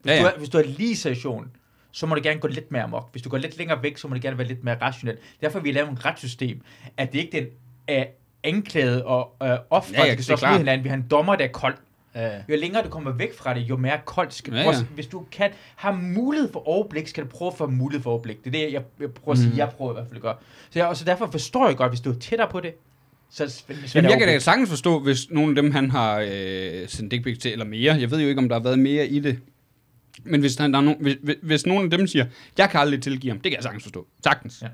Hvis, 0.02 0.12
Ja, 0.12 0.16
ja. 0.16 0.22
Du 0.22 0.28
er, 0.28 0.38
hvis 0.38 0.50
du 0.50 0.58
er 0.58 0.64
lige 0.64 0.92
i 0.92 0.96
situation, 0.96 1.48
så 1.92 2.06
må 2.06 2.16
du 2.16 2.22
gerne 2.24 2.40
gå 2.40 2.48
lidt 2.48 2.72
mere 2.72 2.84
amok. 2.84 3.10
Hvis 3.12 3.22
du 3.24 3.30
går 3.30 3.38
lidt 3.38 3.58
længere 3.58 3.84
væk, 3.84 3.98
så 3.98 4.08
må 4.08 4.14
det 4.14 4.22
gerne 4.22 4.38
være 4.38 4.48
lidt 4.48 4.64
mere 4.64 4.78
rationelt. 4.82 5.20
Derfor 5.42 5.60
har 5.60 5.64
vi 5.64 5.72
lavet 5.72 5.92
et 5.92 6.06
retssystem, 6.06 6.62
at 6.98 7.14
det 7.14 7.20
ikke 7.20 7.38
er 7.88 7.96
den 7.96 8.02
uh, 8.02 8.06
anklagede 8.44 9.06
og 9.06 9.36
uh, 9.42 9.48
offer, 9.70 9.94
Ja, 9.98 10.06
ja, 10.06 10.16
der 10.16 10.22
skal 10.22 10.38
mod 10.50 10.58
hinanden. 10.58 10.84
Vi 10.84 10.90
har 10.90 10.96
en 10.96 11.06
dommer, 11.12 11.36
der 11.36 11.44
er 11.44 11.48
kold. 11.52 11.76
Ja. 12.16 12.30
Jo 12.50 12.56
længere 12.56 12.84
du 12.84 12.90
kommer 12.90 13.12
væk 13.12 13.38
fra 13.38 13.54
det, 13.54 13.62
jo 13.62 13.78
mere 13.78 14.00
koldt 14.06 14.34
skal 14.34 14.54
Ja, 14.54 14.60
ja, 14.60 14.66
ja. 14.66 14.72
ja. 14.78 14.84
Hvis 14.84 15.08
du 15.08 15.26
kan 15.32 15.52
have 15.76 15.98
mulighed 15.98 16.52
for 16.52 16.68
overblik, 16.68 17.08
skal 17.08 17.24
du 17.24 17.30
prøve 17.30 17.52
at 17.52 17.58
få 17.58 17.68
mulighed 17.68 18.04
for 18.04 18.10
overblik. 18.12 18.38
Det 18.44 18.48
er 18.48 18.52
det, 18.66 18.74
jeg, 18.74 18.82
jeg 19.00 19.12
prøver 19.12 19.32
at 19.34 19.38
sige, 19.38 19.52
Mm. 19.52 19.58
jeg 19.58 19.70
prøver 19.70 19.92
i 19.92 19.94
hvert 19.94 20.06
fald 20.08 20.16
at 20.16 20.22
gøre. 20.22 20.36
Så, 20.70 20.80
jeg, 20.80 20.88
og 20.88 20.98
så 20.98 21.06
derfor 21.06 21.32
forstår 21.32 21.68
jeg 21.68 21.78
godt, 21.78 21.92
hvis 21.92 22.00
du 22.02 22.12
er 22.12 22.16
tættere 22.20 22.48
på 22.52 22.60
det, 22.60 22.74
så 23.30 23.64
Jamen, 23.96 24.12
jeg 24.12 24.20
kan 24.20 24.28
da 24.28 24.40
sagtens 24.40 24.70
forstå, 24.70 25.00
hvis 25.00 25.30
nogle 25.30 25.50
af 25.52 25.56
dem, 25.56 25.72
han 25.72 25.92
har 25.92 26.20
øh, 26.32 26.88
sendt 26.88 27.12
dick 27.12 27.42
til, 27.42 27.52
eller 27.52 27.66
mere. 27.66 27.96
Jeg 28.00 28.12
ved 28.12 28.22
jo 28.22 28.28
ikke, 28.28 28.40
om 28.40 28.50
der 28.50 28.56
har 28.56 28.64
været 28.64 28.80
mere 28.80 29.08
i 29.08 29.20
det. 29.20 29.40
Men 30.24 30.40
hvis, 30.40 30.56
han, 30.56 30.72
der 30.74 30.78
er 30.80 30.84
nogen, 30.84 31.02
hvis, 31.02 31.16
hvis- 31.24 31.36
hvis 31.42 31.66
nogen 31.66 31.84
af 31.84 31.98
dem 31.98 32.08
siger, 32.08 32.26
jeg 32.58 32.70
kan 32.70 32.80
aldrig 32.80 33.02
tilgive 33.02 33.32
ham, 33.32 33.40
det 33.40 33.52
kan 33.52 33.56
jeg 33.56 33.64
sagtens 33.64 33.84
forstå. 33.84 34.08
Sagtens. 34.24 34.62
Ja. 34.62 34.68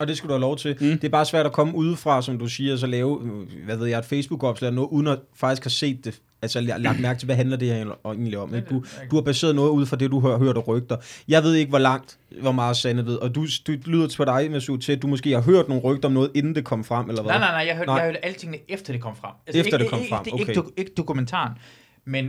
Og 0.00 0.08
det 0.08 0.16
skulle 0.16 0.28
du 0.28 0.34
have 0.34 0.40
lov 0.40 0.56
til. 0.56 0.76
Mm. 0.80 0.86
Det 0.86 1.04
er 1.04 1.08
bare 1.08 1.24
svært 1.24 1.46
at 1.46 1.52
komme 1.52 1.74
udefra, 1.74 2.22
som 2.22 2.38
du 2.38 2.46
siger, 2.48 2.72
og 2.72 2.78
så 2.78 2.86
lave, 2.86 3.18
hvad 3.64 3.76
ved 3.76 3.86
jeg, 3.86 3.98
et 3.98 4.04
Facebook-opslag, 4.04 4.68
eller 4.68 4.74
noget, 4.76 4.88
uden 4.90 5.06
at 5.06 5.18
faktisk 5.36 5.64
have 5.64 5.70
set 5.70 6.04
det. 6.04 6.20
Altså 6.42 6.58
la- 6.58 6.76
lagt 6.76 7.00
mærke 7.00 7.18
til, 7.20 7.26
hvad 7.26 7.36
handler 7.36 7.56
det 7.56 7.68
her 7.68 7.94
egentlig 8.04 8.38
om. 8.38 8.54
Ikke? 8.54 8.68
Du, 8.70 8.84
du 9.10 9.16
har 9.16 9.22
baseret 9.22 9.54
noget 9.54 9.70
ud 9.70 9.86
fra 9.86 9.96
det, 9.96 10.10
du 10.10 10.20
har 10.20 10.38
hørt 10.38 10.56
og 10.56 10.68
rygter. 10.68 10.96
Jeg 11.28 11.42
ved 11.42 11.54
ikke, 11.54 11.68
hvor 11.70 11.78
langt, 11.78 12.18
hvor 12.40 12.52
meget 12.52 12.76
Sande 12.76 13.06
ved. 13.06 13.16
Og 13.16 13.34
du, 13.34 13.46
du 13.66 13.72
lyder 13.86 14.06
til 14.06 14.18
dig, 14.26 14.50
Masu, 14.50 14.76
til, 14.76 14.92
at 14.92 15.02
du 15.02 15.06
måske 15.06 15.30
har 15.30 15.40
hørt 15.42 15.68
nogle 15.68 15.82
rygter 15.82 16.08
om 16.08 16.12
noget, 16.12 16.30
inden 16.34 16.54
det 16.54 16.64
kom 16.64 16.84
frem, 16.84 17.08
eller 17.08 17.22
hvad? 17.22 17.32
Nej, 17.32 17.38
nej, 17.38 17.50
nej, 17.50 17.66
jeg 17.66 17.76
hørte, 17.76 17.86
Nej. 17.86 17.96
jeg 17.96 18.04
hørte 18.04 18.24
alle 18.24 18.38
tingene 18.38 18.58
efter 18.68 18.92
det 18.92 19.02
kom 19.02 19.16
frem. 19.16 19.30
Altså, 19.46 19.60
Efter 19.60 19.72
ikke, 19.78 19.82
det 19.84 19.90
kom 19.90 19.98
ikke, 20.00 20.08
frem, 20.08 20.24
Ikke, 20.26 20.38
ikke, 20.50 20.60
okay. 20.60 20.70
ikke 20.76 20.92
dokumentaren, 20.96 21.52
men 22.04 22.28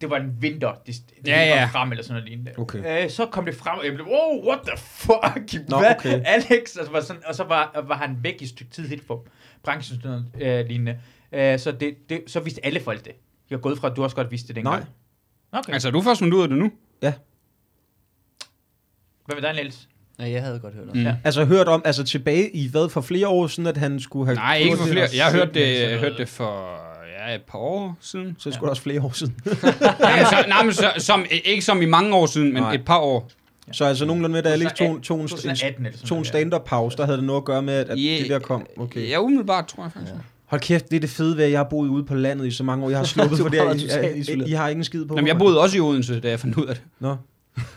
det 0.00 0.10
var 0.10 0.16
en 0.16 0.36
vinter, 0.40 0.72
det, 0.86 0.94
det 1.24 1.28
Ja, 1.28 1.36
ja, 1.36 1.54
ja. 1.54 1.60
kom 1.60 1.72
frem, 1.72 1.90
eller 1.90 2.04
sådan 2.04 2.14
noget 2.14 2.28
lignende. 2.28 2.52
Okay. 2.58 3.04
Øh, 3.04 3.10
så 3.10 3.26
kom 3.26 3.44
det 3.44 3.54
frem, 3.54 3.78
og 3.78 3.84
jeg 3.84 3.94
blev, 3.94 4.06
oh, 4.10 4.46
what 4.46 4.58
the 4.66 4.76
fuck, 4.78 5.68
Nå, 5.68 5.78
hvad, 5.78 5.94
okay. 5.98 6.22
Alex, 6.24 6.76
og 6.76 6.86
så, 6.86 6.92
var 6.92 7.00
sådan, 7.00 7.22
og 7.26 7.34
så 7.34 7.44
var, 7.44 7.84
var 7.86 7.96
han 7.96 8.18
væk 8.22 8.40
i 8.40 8.44
et 8.44 8.50
stykke 8.50 8.72
tid 8.72 8.88
helt 8.88 9.06
for 9.06 9.26
branchen, 9.62 10.00
sådan 10.02 10.22
noget 10.40 10.60
øh, 10.60 10.66
lignende. 10.66 10.98
Øh, 11.32 11.58
så, 11.58 11.72
det, 11.72 11.94
det, 12.08 12.22
så 12.26 12.40
vidste 12.40 12.66
alle 12.66 12.80
folk 12.80 13.04
det. 13.04 13.12
Jeg 13.50 13.56
er 13.56 13.60
gået 13.60 13.78
fra, 13.78 13.90
at 13.90 13.96
du 13.96 14.02
også 14.02 14.16
godt 14.16 14.30
vidste 14.30 14.48
det 14.48 14.56
dengang. 14.56 14.84
Nej. 15.52 15.60
Okay. 15.60 15.72
Altså, 15.72 15.88
er 15.88 15.92
du 15.92 16.00
først 16.00 16.18
fundet 16.18 16.36
ud 16.36 16.42
af 16.42 16.48
det 16.48 16.58
nu? 16.58 16.72
Hvad 19.26 19.36
med 19.36 19.42
dig, 19.42 19.54
Niels? 19.54 19.88
Ja, 20.18 20.30
jeg 20.30 20.42
havde 20.42 20.58
godt 20.58 20.74
hørt 20.74 20.88
om 20.88 20.96
Mm. 20.96 21.02
Ja. 21.02 21.16
Altså 21.24 21.44
hørt 21.44 21.68
om, 21.68 21.82
altså 21.84 22.04
tilbage 22.04 22.50
i 22.56 22.68
hvad, 22.70 22.88
for 22.88 23.00
flere 23.00 23.28
år 23.28 23.46
siden, 23.46 23.66
at 23.66 23.76
han 23.76 24.00
skulle 24.00 24.26
have... 24.26 24.34
Nej, 24.34 24.56
ikke 24.56 24.76
for 24.76 24.84
gjort 24.84 24.92
flere. 24.92 25.08
Jeg 25.16 25.24
har 25.24 25.32
hørt 25.32 25.48
sådan 25.48 25.54
det, 25.54 25.84
noget. 25.84 26.00
hørt 26.00 26.18
det 26.18 26.28
for 26.28 26.80
ja, 27.28 27.34
et 27.34 27.42
par 27.42 27.58
år 27.58 27.96
siden. 28.00 28.36
Så 28.38 28.50
skulle 28.50 28.60
det 28.60 28.70
også 28.70 28.82
flere 28.82 29.02
år 29.02 29.12
siden. 29.12 29.34
nej, 29.44 30.16
men 30.16 30.26
så, 30.26 30.44
nej, 30.48 30.64
men 30.64 30.72
så, 30.72 30.92
som, 30.98 31.26
ikke 31.44 31.64
som 31.64 31.82
i 31.82 31.86
mange 31.86 32.16
år 32.16 32.26
siden, 32.26 32.52
men 32.52 32.62
Nej. 32.62 32.74
et 32.74 32.84
par 32.84 32.98
år. 32.98 33.30
Så 33.72 33.84
altså 33.84 34.04
nogenlunde 34.04 34.32
med, 34.32 34.42
da 34.42 34.48
Alex 34.48 34.72
tog, 34.72 35.02
tog, 35.02 35.20
en, 35.20 35.28
2018 35.28 35.86
eller 35.86 35.98
sådan 35.98 36.08
tog 36.08 36.16
en 36.16 36.18
noget, 36.18 36.26
stand-up 36.26 36.64
pause, 36.64 36.96
der 36.96 37.04
havde 37.04 37.16
det 37.18 37.24
noget 37.24 37.40
at 37.40 37.44
gøre 37.44 37.62
med, 37.62 37.74
at, 37.74 37.88
at 37.88 37.96
det 37.96 38.26
der 38.28 38.38
kom. 38.38 38.66
Okay. 38.78 39.08
Ja, 39.08 39.18
umiddelbart, 39.20 39.66
tror 39.66 39.82
jeg 39.82 39.92
faktisk. 39.92 40.12
Hold 40.46 40.60
kæft, 40.60 40.90
det 40.90 40.96
er 40.96 41.00
det 41.00 41.10
fede 41.10 41.36
ved, 41.36 41.44
at 41.44 41.50
jeg 41.50 41.58
har 41.58 41.64
boet 41.64 41.88
ude 41.88 42.04
på 42.04 42.14
landet 42.14 42.46
i 42.46 42.50
så 42.50 42.64
mange 42.64 42.84
år. 42.84 42.90
Jeg 42.90 42.98
har 42.98 43.04
sluppet 43.14 43.38
for 43.38 43.48
det. 43.48 43.82
I, 43.82 44.16
I, 44.16 44.18
isoleret. 44.18 44.48
I, 44.48 44.52
har 44.52 44.68
ikke 44.68 44.78
en 44.78 44.84
skid 44.84 45.04
på 45.04 45.14
Jamen, 45.14 45.28
jeg 45.28 45.38
boede 45.38 45.60
også 45.60 45.76
i 45.76 45.80
Odense, 45.80 46.20
da 46.20 46.28
jeg 46.30 46.40
fandt 46.40 46.56
ud 46.56 46.66
af 46.66 46.74
det. 46.74 46.84
Nå. 47.00 47.16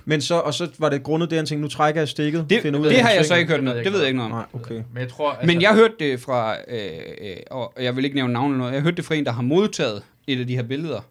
Men 0.05 0.21
så, 0.21 0.35
og 0.35 0.53
så 0.53 0.69
var 0.79 0.89
det 0.89 1.03
grundet 1.03 1.29
det, 1.29 1.35
han 1.37 1.45
tænkte, 1.45 1.61
nu 1.61 1.67
trækker 1.67 2.01
jeg 2.01 2.07
stikket. 2.07 2.45
Det, 2.49 2.61
finder 2.61 2.79
ud 2.79 2.85
af 2.85 2.93
det 2.93 3.01
har 3.01 3.11
jeg 3.11 3.25
så 3.25 3.35
ikke 3.35 3.49
hørt 3.49 3.57
Det 3.57 3.63
noget. 3.63 3.85
Det 3.85 3.93
ved 3.93 3.99
jeg 3.99 4.07
ikke 4.07 4.17
noget 4.17 4.31
om. 4.31 4.37
Nej, 4.37 4.45
okay. 4.53 4.73
Men 4.93 5.01
jeg 5.01 5.09
tror, 5.09 5.31
altså, 5.31 5.47
Men 5.47 5.61
jeg 5.61 5.75
hørte 5.75 5.93
det 5.99 6.19
fra, 6.19 6.55
øh, 6.67 6.79
øh, 7.21 7.35
og 7.51 7.73
jeg 7.79 7.95
vil 7.95 8.05
ikke 8.05 8.15
nævne 8.15 8.33
navn 8.33 8.51
eller 8.51 8.57
noget, 8.57 8.73
jeg 8.73 8.81
hørte 8.81 8.97
det 8.97 9.05
fra 9.05 9.15
en, 9.15 9.25
der 9.25 9.31
har 9.31 9.41
modtaget 9.41 10.03
et 10.27 10.39
af 10.39 10.47
de 10.47 10.55
her 10.55 10.63
billeder. 10.63 11.01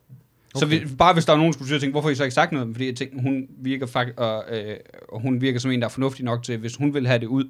Så 0.56 0.64
Okay. 0.64 0.80
vi, 0.80 0.96
bare 0.98 1.12
hvis 1.12 1.24
der 1.24 1.32
er 1.32 1.36
nogen, 1.36 1.52
der 1.52 1.58
skulle 1.58 1.80
tænke, 1.80 1.92
hvorfor 1.92 2.08
har 2.08 2.12
I 2.12 2.14
så 2.14 2.24
ikke 2.24 2.34
sagt 2.34 2.52
noget? 2.52 2.68
Fordi 2.72 2.86
jeg 2.86 2.96
tænkte, 2.96 3.22
hun 3.22 3.46
virker, 3.58 3.86
fakt, 3.86 4.18
og, 4.18 4.44
øh, 4.50 4.76
og 5.08 5.20
hun 5.20 5.40
virker 5.40 5.58
som 5.60 5.70
en, 5.70 5.80
der 5.80 5.86
er 5.86 5.90
fornuftig 5.90 6.24
nok 6.24 6.42
til, 6.42 6.58
hvis 6.58 6.76
hun 6.76 6.94
vil 6.94 7.06
have 7.06 7.18
det 7.18 7.26
ud, 7.26 7.44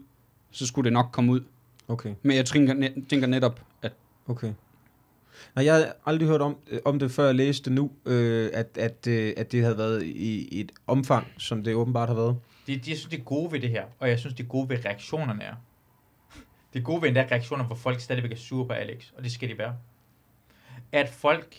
så 0.51 0.67
skulle 0.67 0.85
det 0.85 0.93
nok 0.93 1.07
komme 1.13 1.33
ud. 1.33 1.41
Okay, 1.89 2.11
Men 2.23 2.37
jeg 2.37 2.45
tænker, 2.45 2.75
net, 2.75 2.93
tænker 3.11 3.27
netop, 3.27 3.61
at 3.83 3.93
okay. 4.29 4.49
Nej, 5.57 5.65
jeg 5.65 5.75
har 5.75 5.97
aldrig 6.07 6.29
hørt 6.29 6.43
om, 6.43 6.57
øh, 6.71 6.79
om 6.85 6.99
det, 6.99 7.11
før 7.11 7.25
jeg 7.25 7.35
læste 7.35 7.65
det 7.65 7.73
nu, 7.73 7.91
øh, 8.07 8.51
at, 8.53 8.79
at, 8.79 9.07
øh, 9.07 9.33
at 9.37 9.53
det 9.53 9.63
havde 9.63 9.79
været 9.79 10.03
i, 10.03 10.49
i 10.49 10.61
et 10.61 10.73
omfang, 10.87 11.27
som 11.39 11.65
det 11.65 11.75
åbenbart 11.75 12.09
har 12.09 12.15
været. 12.15 12.37
Det, 12.67 12.81
det, 12.81 12.89
jeg 12.89 12.97
synes, 12.97 13.11
det 13.11 13.25
gode 13.25 13.53
ved 13.53 13.61
det 13.61 13.71
her, 13.71 13.85
og 13.99 14.09
jeg 14.09 14.19
synes, 14.19 14.35
det 14.35 14.49
gode 14.49 14.69
ved 14.69 14.85
reaktionerne 14.85 15.45
er, 15.51 15.55
det 16.75 16.85
gode 16.85 17.03
ved 17.03 17.09
den 17.09 17.17
der 17.17 17.25
reaktioner, 17.31 17.65
hvor 17.65 17.77
folk 17.77 18.01
stadigvæk 18.01 18.33
er 18.33 18.37
sure 18.37 18.67
på 18.67 18.73
Alex, 18.73 19.05
og 19.17 19.25
det 19.25 19.33
skal 19.33 19.49
de 19.49 19.59
være, 19.59 19.77
at 20.93 21.09
folk 21.09 21.57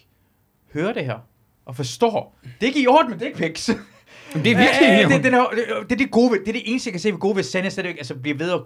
hører 0.73 0.93
det 0.93 1.05
her, 1.05 1.19
og 1.65 1.75
forstår, 1.75 2.37
det 2.43 2.51
er 2.61 2.67
ikke 2.67 2.81
i 2.81 2.87
orden 2.87 3.11
med 3.11 3.19
dick 3.19 3.37
pics. 3.37 3.65
Det 4.33 4.51
er 4.51 4.57
virkelig 4.65 5.03
en 5.03 5.11
det, 5.11 5.23
det, 5.23 5.33
er, 5.33 5.45
det, 5.83 5.91
er 5.91 5.95
det, 5.97 6.11
gode 6.11 6.31
ved, 6.31 6.39
det 6.39 6.47
er 6.47 6.53
det 6.53 6.63
eneste, 6.65 6.87
jeg 6.87 6.93
kan 6.93 6.99
se 6.99 7.11
ved 7.11 7.19
gode 7.19 7.35
ved 7.35 7.43
Sande 7.43 7.71
stadigvæk, 7.71 7.97
altså 7.97 8.15
bliver 8.15 8.37
ved 8.37 8.51
at 8.51 8.61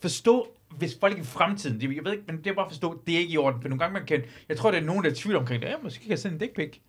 forstå, 0.00 0.46
hvis 0.76 0.96
folk 1.00 1.18
i 1.18 1.22
fremtiden, 1.22 1.80
det, 1.80 1.96
jeg 1.96 2.04
ved 2.04 2.12
ikke, 2.12 2.24
men 2.26 2.36
det 2.38 2.46
er 2.46 2.54
bare 2.54 2.64
at 2.64 2.70
forstå, 2.70 3.02
det 3.06 3.14
er 3.14 3.18
ikke 3.18 3.32
i 3.32 3.36
orden, 3.36 3.62
for 3.62 3.68
nogle 3.68 3.78
gange 3.78 3.92
man 3.92 4.06
kan, 4.06 4.22
jeg 4.48 4.56
tror, 4.56 4.70
det 4.70 4.80
er 4.80 4.84
nogen, 4.84 5.04
der 5.04 5.10
er 5.10 5.14
tvivl 5.14 5.36
omkring 5.36 5.62
det, 5.62 5.68
ja, 5.68 5.74
måske 5.82 6.00
kan 6.00 6.10
jeg 6.10 6.18
sende 6.18 6.34
en 6.34 6.40
dick 6.40 6.54
pic. 6.56 6.80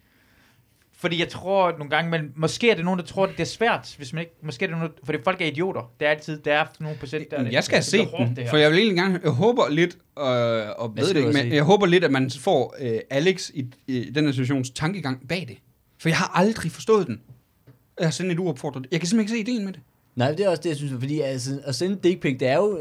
Fordi 0.94 1.20
jeg 1.20 1.30
tror 1.30 1.72
nogle 1.72 1.90
gange, 1.90 2.12
men 2.12 2.32
måske 2.36 2.72
er 2.72 2.76
det 2.76 2.86
nogen, 2.86 3.00
der 3.00 3.06
tror, 3.06 3.26
det 3.26 3.40
er 3.40 3.44
svært, 3.44 3.96
hvis 3.98 4.14
man 4.14 4.22
ikke, 4.22 4.34
måske 4.44 4.66
er 4.66 4.70
det 4.70 4.78
nogen, 4.78 4.92
fordi 5.04 5.18
folk 5.24 5.42
er 5.42 5.46
idioter. 5.46 5.92
Det 6.00 6.06
er 6.06 6.12
altid, 6.12 6.40
der 6.40 6.54
er 6.54 6.66
nogle 6.80 6.98
procent, 6.98 7.32
der 7.32 7.38
er 7.38 7.44
det. 7.44 7.52
jeg 7.52 7.64
skal 7.64 7.76
have 7.76 7.82
det 7.82 7.92
bliver 7.92 8.06
set 8.06 8.12
hårdt, 8.18 8.28
den, 8.28 8.36
det 8.36 8.50
for 8.50 8.58
jeg 8.58 8.72
vil 8.72 8.78
egentlig 8.80 8.98
gerne, 8.98 9.20
jeg 9.24 9.32
håber 9.32 9.70
lidt, 9.70 9.98
øh, 10.20 10.24
og 10.78 10.96
ved 10.96 11.08
det 11.08 11.16
ikke, 11.16 11.34
se? 11.34 11.44
men 11.44 11.54
jeg 11.54 11.64
håber 11.64 11.86
lidt, 11.86 12.04
at 12.04 12.12
man 12.12 12.32
får 12.40 12.76
øh, 12.80 13.00
Alex 13.10 13.50
i, 13.50 13.66
i 13.88 14.12
den 14.16 14.26
her 14.26 14.32
situations 14.32 14.70
tankegang 14.70 15.28
bag 15.28 15.46
det. 15.48 15.58
For 16.00 16.10
jeg 16.10 16.18
har 16.18 16.32
aldrig 16.36 16.72
forstået 16.72 17.08
den. 17.08 17.22
Jeg 18.00 18.08
har 18.08 18.12
sendt 18.12 18.32
et 18.32 18.40
uopfordret. 18.40 18.88
Jeg 18.92 19.00
kan 19.00 19.08
simpelthen 19.08 19.38
ikke 19.38 19.50
se 19.50 19.54
ideen 19.54 19.66
med 19.66 19.74
det. 19.74 19.82
Nej, 20.20 20.32
det 20.32 20.46
er 20.46 20.50
også 20.50 20.62
det, 20.64 20.70
jeg 20.70 20.78
synes, 20.78 20.94
fordi 21.00 21.20
altså, 21.20 21.52
at 21.64 21.76
sende 21.76 21.98
dick 22.04 22.22
pic, 22.22 22.40
det 22.40 22.48
er 22.48 22.56
jo 22.56 22.78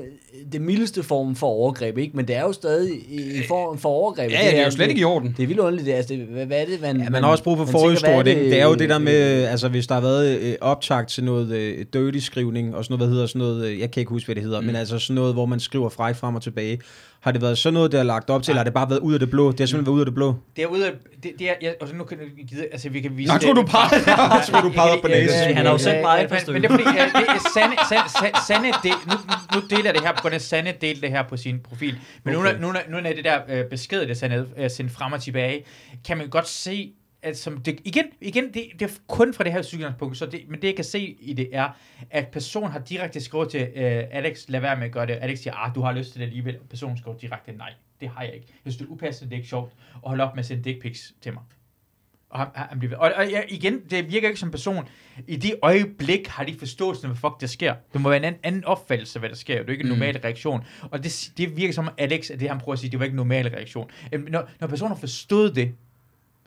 det 0.53 0.61
mildeste 0.61 1.03
form 1.03 1.36
for 1.36 1.47
overgreb, 1.47 1.99
ikke? 1.99 2.16
Men 2.16 2.28
det 2.28 2.36
er 2.36 2.43
jo 2.43 2.53
stadig 2.53 2.95
i, 3.09 3.39
i 3.39 3.43
form 3.49 3.78
for 3.78 3.89
overgreb. 3.89 4.30
Ja, 4.30 4.45
ja, 4.45 4.51
det 4.51 4.61
er 4.61 4.64
jo 4.64 4.70
slet 4.70 4.89
ikke 4.89 5.01
i 5.01 5.05
orden. 5.05 5.34
Det 5.36 5.43
er 5.43 5.47
vildt 5.47 5.61
underligt, 5.61 5.86
det, 5.86 5.93
altså, 5.93 6.14
det, 6.14 6.22
hvad, 6.22 6.47
hvad 6.47 6.61
er 6.61 6.64
det, 6.64 6.80
man... 6.80 7.01
Ja, 7.01 7.11
man 7.11 7.22
har 7.22 7.30
også 7.30 7.45
brug 7.45 7.57
for 7.57 7.64
forhistorie. 7.64 8.24
Det, 8.24 8.32
er 8.32 8.43
det 8.43 8.61
er 8.61 8.66
jo 8.66 8.74
det 8.74 8.89
der 8.89 8.99
med, 8.99 9.43
øh, 9.43 9.51
altså 9.51 9.68
hvis 9.68 9.86
der 9.86 9.95
har 9.95 10.03
været 10.03 10.39
øh, 10.41 10.55
optag 10.61 11.07
til 11.07 11.24
noget 11.24 11.51
øh, 11.51 11.86
dirty 11.93 12.18
skrivning, 12.18 12.76
og 12.76 12.84
sådan 12.84 12.93
noget, 12.93 13.09
hvad 13.09 13.14
hedder 13.14 13.26
sådan 13.26 13.39
noget, 13.39 13.66
øh, 13.66 13.80
jeg 13.80 13.91
kan 13.91 14.01
ikke 14.01 14.11
huske, 14.11 14.26
hvad 14.26 14.34
det 14.34 14.43
hedder, 14.43 14.61
mm. 14.61 14.66
men 14.66 14.76
altså 14.76 14.99
sådan 14.99 15.14
noget, 15.14 15.34
hvor 15.34 15.47
man 15.47 15.61
skriver 15.61 15.89
fræk 15.89 16.16
frem 16.16 16.34
og 16.34 16.43
tilbage. 16.43 16.80
Har 17.21 17.33
det 17.33 17.43
været 17.43 17.59
sådan 17.59 17.75
noget, 17.75 17.93
der 17.93 17.99
er 17.99 18.03
lagt 18.03 18.31
op 18.31 18.43
til, 18.43 18.51
eller 18.51 18.59
har 18.59 18.64
det 18.64 18.75
bare 18.75 18.91
været 18.91 19.01
ud 19.01 19.14
af 19.14 19.21
det 19.21 19.31
blå? 19.31 19.53
Det 19.53 19.61
har 19.61 19.66
simpelthen 19.66 19.87
været 19.87 19.95
ud 19.95 20.01
af 20.01 20.07
det 20.07 20.14
blå. 20.14 20.35
Det 20.57 20.62
er 20.62 20.66
ude 20.66 20.87
af, 20.87 20.93
det, 21.23 21.33
det 21.39 21.51
er, 21.51 21.55
jeg, 21.62 21.75
og 21.81 21.89
nu 21.95 22.05
kan 22.05 22.19
jeg 22.19 22.47
gide, 22.47 22.66
altså 22.73 22.89
vi 22.89 23.01
kan 23.01 23.16
vise 23.16 23.29
Nå, 23.29 23.35
jeg 23.35 23.41
tror, 23.41 23.53
du 23.53 23.62
pegede. 23.62 24.11
Jeg 24.37 24.45
tror, 24.51 24.61
du 24.61 24.71
pegede 24.71 25.01
på 25.03 25.09
næsen. 25.09 25.57
Han 25.57 25.66
har 25.66 25.73
jo 25.73 25.79
selv 25.79 26.03
bare 26.03 26.25
et 26.25 26.29
par 26.29 26.53
men, 26.53 26.62
det 26.62 26.71
er 26.71 26.75
fordi, 26.75 26.85
ja, 26.97 27.05
det 27.05 27.29
er 27.29 27.51
Sande, 27.55 27.77
Sande, 27.89 28.39
Sande 28.47 28.69
del, 28.83 28.95
nu, 29.07 29.14
nu 29.55 29.77
deler 29.77 29.93
det 29.93 30.01
her, 30.01 30.12
på 30.12 30.23
grund 30.23 30.35
af 30.35 30.41
Sande 30.41 30.75
delte 30.81 31.01
det 31.01 31.11
her 31.11 31.23
på 31.23 31.37
sin 31.37 31.61
profil. 31.61 31.99
Men 32.25 32.37
okay. 32.37 32.55
Nu, 32.55 32.66
nu, 32.66 32.73
nu, 32.73 32.79
nu 33.01 33.09
er 33.09 33.12
det 33.12 33.25
der 33.25 33.39
øh, 33.49 33.64
besked, 33.64 34.07
det 34.07 34.16
Sande 34.16 34.47
øh, 34.57 34.71
sendt 34.71 34.93
frem 34.93 35.12
og 35.12 35.23
tilbage, 35.23 35.64
kan 36.07 36.19
man 36.19 36.29
godt 36.29 36.49
se, 36.49 36.93
at 37.23 37.39
som 37.39 37.61
det, 37.62 37.81
igen, 37.85 38.05
igen 38.21 38.45
det, 38.55 38.64
det 38.73 38.83
er 38.83 38.99
kun 39.07 39.35
fra 39.35 39.45
det 39.45 39.53
her 39.53 39.62
sygdomspunkt, 39.62 40.19
så 40.19 40.27
det, 40.27 40.41
men 40.49 40.62
det 40.62 40.69
jeg 40.69 40.77
kan 40.77 40.85
se 40.85 41.16
i 41.21 41.33
det 41.33 41.49
er, 41.53 41.69
at 42.11 42.29
personen 42.29 42.71
har 42.71 42.79
direkte 42.79 43.21
skrevet 43.21 43.51
til 43.51 43.61
øh, 43.61 44.05
Alex, 44.11 44.49
lad 44.49 44.61
være 44.61 44.77
med 44.77 44.85
at 44.87 44.93
gøre 44.93 45.07
det. 45.07 45.12
Alex 45.12 45.39
siger, 45.39 45.55
ah, 45.55 45.75
du 45.75 45.81
har 45.81 45.93
lyst 45.93 46.12
til 46.12 46.21
det 46.21 46.27
alligevel. 46.27 46.59
Personen 46.71 46.99
skriver 46.99 47.16
direkte, 47.16 47.53
nej, 47.53 47.73
det 48.01 48.09
har 48.09 48.23
jeg 48.23 48.35
ikke. 48.35 48.47
Jeg 48.49 48.73
synes, 48.73 48.77
det 48.77 48.85
er 48.85 48.91
upassende, 48.91 49.31
det 49.31 49.37
er 49.37 49.39
ikke 49.39 49.49
sjovt, 49.49 49.73
og 50.03 50.11
hold 50.11 50.21
op 50.21 50.35
med 50.35 50.39
at 50.39 50.47
sende 50.47 50.64
dick 50.64 50.83
pics 50.83 51.14
til 51.21 51.33
mig. 51.33 51.43
Og, 52.31 52.39
han, 52.39 52.49
han 52.55 52.79
bliver, 52.79 52.97
og, 52.97 53.12
og 53.16 53.29
ja, 53.31 53.43
igen, 53.49 53.81
det 53.91 54.11
virker 54.12 54.29
ikke 54.29 54.41
som 54.41 54.51
person. 54.51 54.89
I 55.27 55.37
det 55.37 55.55
øjeblik 55.62 56.27
har 56.27 56.45
de 56.45 56.49
ikke 56.51 56.59
forståelsen 56.59 57.05
af, 57.05 57.11
hvad 57.11 57.31
fuck 57.31 57.41
der 57.41 57.47
sker. 57.47 57.75
Det 57.93 58.01
må 58.01 58.09
være 58.09 58.19
en 58.19 58.25
anden, 58.25 58.41
anden 58.43 58.64
opfattelse 58.64 59.16
af, 59.19 59.21
hvad 59.21 59.31
der 59.31 59.37
sker. 59.37 59.59
Det 59.59 59.66
er 59.66 59.73
ikke 59.73 59.83
en 59.83 59.89
normal 59.89 60.19
reaktion. 60.19 60.64
Og 60.83 61.05
det, 61.05 61.33
det 61.37 61.57
virker 61.57 61.75
som 61.75 61.89
Alex, 61.99 62.31
at 62.31 62.41
det 62.41 62.49
han 62.49 62.59
prøver 62.59 62.73
at 62.73 62.79
sige, 62.79 62.91
det 62.91 62.99
var 62.99 63.05
ikke 63.05 63.12
en 63.12 63.16
normal 63.16 63.49
reaktion. 63.49 63.91
Øhm, 64.12 64.27
Når, 64.31 64.51
når 64.61 64.69
personen 64.69 64.91
har 64.93 65.01
forstået 65.01 65.57
det, 65.57 65.75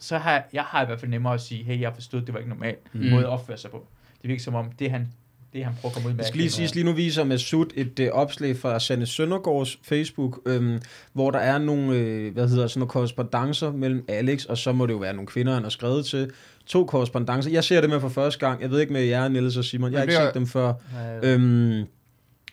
så 0.01 0.17
har 0.17 0.31
jeg, 0.31 0.43
jeg 0.53 0.63
har 0.63 0.83
i 0.83 0.85
hvert 0.85 0.99
fald 0.99 1.11
nemmere 1.11 1.33
at 1.33 1.41
sige, 1.41 1.63
hey, 1.63 1.79
jeg 1.79 1.89
har 1.89 1.93
forstået, 1.93 2.25
det 2.27 2.33
var 2.33 2.39
ikke 2.39 2.49
normal 2.49 2.75
mm. 2.93 3.09
måde 3.09 3.23
at 3.23 3.29
opføre 3.29 3.57
sig 3.57 3.71
på. 3.71 3.87
Det 4.21 4.27
virker 4.27 4.43
som 4.43 4.55
om, 4.55 4.71
det 4.79 4.91
han, 4.91 5.07
det 5.53 5.65
han 5.65 5.73
prøver 5.81 5.89
at 5.89 5.93
komme 5.93 6.09
ud 6.09 6.13
med. 6.13 6.19
Jeg 6.19 6.27
skal 6.27 6.37
lige 6.37 6.49
sige, 6.49 6.73
lige 6.73 6.83
nu 6.83 6.93
viser 6.93 7.23
Masud 7.23 7.65
et 7.75 7.99
øh, 7.99 8.09
opslag 8.11 8.57
fra 8.57 8.79
Sanne 8.79 9.05
Søndergaards 9.05 9.79
Facebook, 9.83 10.39
øhm, 10.45 10.81
hvor 11.13 11.31
der 11.31 11.39
er 11.39 11.57
nogle, 11.57 11.95
øh, 11.95 12.33
hvad 12.33 12.47
hedder 12.49 12.67
sådan 12.67 12.79
nogle 12.79 12.89
korrespondencer 12.89 13.71
mellem 13.71 14.05
Alex, 14.07 14.45
og 14.45 14.57
så 14.57 14.71
må 14.71 14.85
det 14.85 14.93
jo 14.93 14.97
være 14.97 15.13
nogle 15.13 15.27
kvinder, 15.27 15.53
han 15.53 15.63
har 15.63 15.69
skrevet 15.69 16.05
til. 16.05 16.31
To 16.65 16.85
korrespondencer. 16.85 17.51
Jeg 17.51 17.63
ser 17.63 17.81
det 17.81 17.89
med 17.89 17.99
for 17.99 18.09
første 18.09 18.47
gang. 18.47 18.61
Jeg 18.61 18.71
ved 18.71 18.79
ikke 18.79 18.93
med 18.93 19.01
jer, 19.01 19.27
Niels 19.27 19.57
og 19.57 19.63
Simon. 19.65 19.91
Jeg 19.91 19.99
har 19.99 20.03
ikke 20.03 20.15
set 20.15 20.33
dem 20.33 20.47
før. 20.47 20.73
Øh, 21.23 21.33
Øhm, 21.33 21.85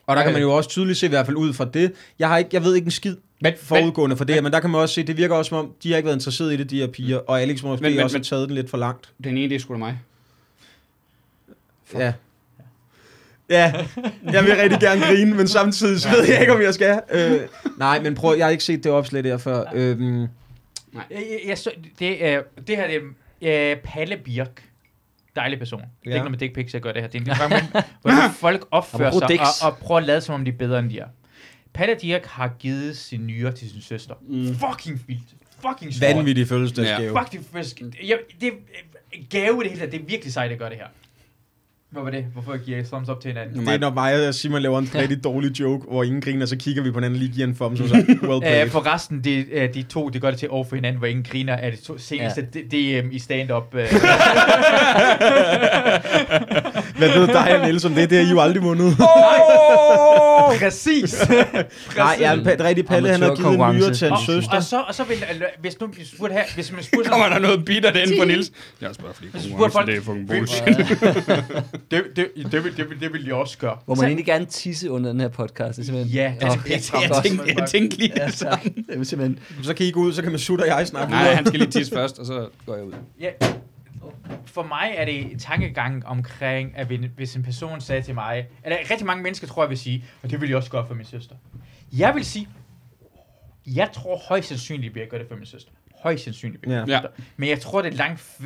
og 0.07 0.17
der 0.17 0.23
kan 0.23 0.33
man 0.33 0.43
jo 0.43 0.57
også 0.57 0.71
tydeligt 0.71 0.99
se, 0.99 1.07
i 1.07 1.09
hvert 1.09 1.27
fald 1.27 1.37
ud 1.37 1.53
fra 1.53 1.65
det. 1.65 1.93
Jeg, 2.19 2.29
har 2.29 2.39
ikke, 2.39 2.51
jeg 2.53 2.65
ved 2.65 2.75
ikke 2.75 2.85
en 2.85 2.91
skid 2.91 3.17
Men, 3.41 3.53
forudgående 3.63 4.17
for 4.17 4.25
det 4.25 4.35
her, 4.35 4.43
men 4.43 4.53
der 4.53 4.61
kan 4.61 4.71
man 4.71 4.81
også 4.81 4.95
se, 4.95 5.03
det 5.03 5.17
virker 5.17 5.35
også 5.35 5.49
som 5.49 5.59
om, 5.59 5.73
de 5.83 5.91
har 5.91 5.97
ikke 5.97 6.07
været 6.07 6.17
interesseret 6.17 6.53
i 6.53 6.57
det, 6.57 6.71
de 6.71 6.81
her 6.81 6.87
piger, 6.87 7.19
og 7.19 7.41
Alex 7.43 7.63
må 7.63 7.69
måske 7.69 7.83
Men- 7.83 7.95
men- 7.95 8.05
også 8.05 8.15
men- 8.17 8.21
have 8.21 8.25
taget 8.39 8.49
den 8.49 8.55
lidt 8.57 8.71
for 8.71 8.77
langt. 8.79 9.13
den 9.25 9.37
ene, 9.39 9.49
det 9.49 9.55
er 9.55 9.59
sgu 9.61 9.73
da 9.73 9.79
mig. 9.79 9.99
Ja. 11.95 12.13
Ja, 13.51 13.73
jeg 14.33 14.45
vil 14.45 14.57
rigtig 14.63 14.81
gerne 14.81 15.01
grine, 15.01 15.35
men 15.35 15.49
samtidig 15.49 16.01
så 16.01 16.09
ved 16.11 16.25
jeg 16.29 16.41
ikke, 16.41 16.53
om 16.53 16.63
jeg 16.63 16.75
skal. 16.75 17.01
Øh, 17.11 17.41
nej, 17.79 18.01
men 18.03 18.15
prøv, 18.15 18.37
jeg 18.37 18.47
har 18.47 18.51
ikke 18.51 18.65
set 18.65 18.85
det 18.85 18.93
opslag 18.93 19.25
der 19.25 19.39
før. 19.39 19.65
Øhm, 19.75 20.21
Jeg, 20.21 20.29
jeg, 21.11 21.41
jeg, 21.47 21.59
så, 21.59 21.71
det, 21.99 22.27
er, 22.27 22.43
det 22.67 22.77
her 22.77 22.87
det 22.87 22.97
er 23.43 23.77
uh, 23.77 23.81
Palle 23.83 24.17
Birk. 24.25 24.63
Dejlig 25.37 25.59
person. 25.59 25.81
Det 25.81 25.87
er 26.05 26.11
ikke 26.11 26.17
noget 26.19 26.31
med 26.31 26.39
dick 26.39 26.55
pics, 26.55 26.75
jeg 26.75 26.83
gør 26.83 26.93
det 26.93 27.03
her. 27.03 27.09
Det 27.09 27.29
er 27.29 27.33
en 27.33 27.39
program, 27.39 27.83
hvor- 28.03 28.33
folk 28.41 28.67
opfører 28.71 29.11
sig 29.11 29.41
og, 29.41 29.73
og 29.73 29.79
prøver 29.79 30.01
at 30.01 30.07
lade, 30.07 30.21
som 30.21 30.35
om 30.35 30.45
de 30.45 30.51
er 30.51 30.57
bedre, 30.57 30.79
end 30.79 30.91
de 30.91 30.99
er. 30.99 31.07
Palle 31.79 31.95
Dirk 32.03 32.27
har 32.27 32.51
givet 32.59 32.97
sin 32.97 33.27
nyre 33.27 33.53
til 33.53 33.71
sin 33.71 33.81
søster. 33.83 34.15
Mm. 34.29 34.45
Fucking 34.45 35.05
vildt. 35.07 35.23
Fucking 35.69 35.95
stort. 35.95 36.17
vanvittig 36.17 36.49
fødselsdagsgave. 36.49 37.19
Fuck, 37.19 37.33
det, 37.33 37.41
er- 38.01 38.07
jeg, 38.09 38.19
det 38.41 38.49
er 38.49 38.53
gave 39.31 39.55
i 39.61 39.63
det 39.63 39.71
hele 39.71 39.81
taget. 39.81 39.93
Det 39.93 40.01
er 40.01 40.05
virkelig 40.05 40.33
sejt 40.33 40.53
at 40.53 40.59
gøre 40.59 40.71
det 40.71 40.77
her. 40.77 40.87
Hvad 41.91 42.03
var 42.03 42.11
det? 42.11 42.25
Hvorfor 42.33 42.57
giver 42.65 42.77
jeg 42.79 42.87
thumbs 42.87 43.09
up 43.09 43.21
til 43.21 43.29
hinanden? 43.29 43.67
Det 43.67 43.75
er, 43.75 43.79
når 43.79 43.91
mig 43.91 44.29
og 44.29 44.35
Simon 44.35 44.63
laver 44.63 44.79
en 44.79 44.91
rigtig 44.95 45.25
dårlig 45.25 45.61
joke, 45.61 45.87
hvor 45.91 46.05
ingen 46.05 46.21
griner, 46.21 46.47
så 46.47 46.57
kigger 46.57 46.83
vi 46.83 46.91
på 46.91 46.99
hinanden 46.99 47.17
og 47.17 47.21
lige 47.21 47.33
giver 47.33 47.47
en 47.47 47.55
thumbs 47.55 47.81
up. 47.81 47.91
Well 47.91 48.41
played. 48.41 48.65
Uh, 48.65 48.71
for 48.71 48.95
resten, 48.95 49.25
de, 49.25 49.47
uh, 49.57 49.63
de 49.75 49.83
to, 49.83 50.09
det 50.09 50.21
gør 50.21 50.31
det 50.31 50.39
til 50.39 50.51
over 50.51 50.65
for 50.65 50.75
hinanden, 50.77 50.99
hvor 50.99 51.07
ingen 51.07 51.25
griner 51.25 51.57
af 51.57 51.71
det 51.73 51.81
to 51.81 51.99
seneste 51.99 52.49
ja. 52.55 52.61
DM 53.01 53.09
i 53.13 53.19
stand-up. 53.19 53.75
Uh, 53.75 53.81
Hvad 56.99 57.19
ved 57.19 57.27
dig, 57.27 57.61
Niels, 57.65 57.85
om 57.85 57.95
det? 57.95 58.11
Det 58.11 58.19
har 58.19 58.25
I 58.27 58.31
jo 58.31 58.41
aldrig 58.41 58.63
vundet. 60.49 60.63
Præcis. 60.63 61.29
Nej, 61.97 62.17
ja, 62.21 62.35
pa- 62.35 62.63
rigtig 62.65 62.87
Palle, 62.87 63.09
han 63.11 63.23
har 63.23 63.35
givet 63.35 63.55
en 63.55 63.77
nyre 63.77 63.95
til 63.95 64.09
hans 64.09 64.21
og, 64.21 64.27
søster. 64.27 64.57
og, 64.57 64.63
så, 64.63 64.81
og 64.89 64.95
så 64.95 65.05
vil, 65.05 65.17
hvis 65.61 65.81
nu 65.81 65.87
vi 65.87 66.05
spurgte 66.05 66.33
her, 66.35 66.43
hvis 66.55 66.73
man 66.73 66.83
spurgte 66.83 67.11
Kommer 67.11 67.29
der 67.29 67.39
noget 67.39 67.65
bitter 67.65 67.93
derinde 67.93 68.15
på 68.19 68.25
Nils? 68.25 68.53
Jeg 68.81 68.91
spørger, 68.95 69.15
fordi 69.15 69.29
konkurrencen, 69.31 69.87
det 69.87 69.97
er 69.97 70.01
fucking 70.03 70.29
bullshit. 70.29 70.65
det, 71.91 72.03
det, 72.17 72.53
det, 72.53 72.65
vil, 72.65 72.77
det, 72.77 72.91
vil, 72.91 73.01
det 73.01 73.13
vil 73.13 73.27
de 73.27 73.35
også 73.35 73.59
gøre. 73.59 73.77
Må 73.87 73.95
man 73.95 74.05
egentlig 74.05 74.27
gerne 74.27 74.45
tisse 74.45 74.91
under 74.91 75.11
den 75.11 75.21
her 75.21 75.29
podcast? 75.29 75.77
Det 75.77 75.83
er 75.83 75.87
simpelthen... 75.87 76.15
Ja, 76.15 76.33
det 76.41 76.43
er 76.43 76.47
Åh, 76.47 76.53
simpelthen 76.53 77.01
Jeg 77.03 77.11
godt. 77.11 77.25
tænkte, 77.25 77.55
jeg 77.59 77.69
tænkte 77.69 77.97
lige 77.99 78.13
Ja, 78.17 78.27
det 78.27 79.01
er 79.01 79.05
simpelthen... 79.05 79.39
Så 79.63 79.75
kan 79.75 79.87
I 79.87 79.91
gå 79.91 80.01
ud, 80.01 80.13
så 80.13 80.23
kan 80.23 80.31
man 80.31 80.39
sutte 80.41 80.63
og 80.63 80.69
jeg 80.69 80.87
snakke 80.87 81.11
Nej, 81.11 81.35
han 81.35 81.47
skal 81.47 81.59
lige 81.59 81.71
tisse 81.71 81.93
først, 81.95 82.19
og 82.19 82.27
så 82.27 82.47
går 82.67 82.75
jeg 82.75 82.85
ud. 82.85 82.93
Ja. 83.21 83.31
For 84.47 84.63
mig 84.63 84.93
er 84.97 85.05
det 85.05 85.41
tankegang 85.41 86.07
omkring, 86.07 86.77
at 86.77 86.87
hvis- 87.17 87.35
en 87.37 87.43
person 87.43 87.81
sagde 87.81 88.03
til 88.03 88.15
mig, 88.15 88.47
eller 88.65 88.79
rigtig 88.91 89.07
mange 89.07 89.23
mennesker 89.23 89.47
tror 89.47 89.63
jeg 89.63 89.71
vil 89.71 89.79
sige, 89.79 90.05
og 90.23 90.31
det 90.31 90.41
vil 90.41 90.49
jeg 90.49 90.57
også 90.57 90.71
gøre 90.71 90.87
for 90.87 90.95
min 90.95 91.05
søster. 91.07 91.35
Jeg 91.93 92.15
vil 92.15 92.25
sige, 92.25 92.49
jeg 93.67 93.91
tror 93.93 94.17
højst 94.29 94.49
sandsynligt, 94.49 94.95
at 94.97 95.01
jeg 95.01 95.09
gør 95.09 95.19
det 95.19 95.27
for 95.29 95.37
min 95.37 95.47
søster. 95.47 95.71
Højst 96.03 96.25
sandsynligt. 96.25 96.63
vil 96.67 96.73
jeg 96.75 96.85
Ja. 96.89 96.93
gøre 97.01 97.03
det. 97.17 97.25
Men 97.37 97.49
jeg 97.49 97.61
tror, 97.61 97.83
det 97.83 97.93
er 97.93 97.97
langt 97.97 98.39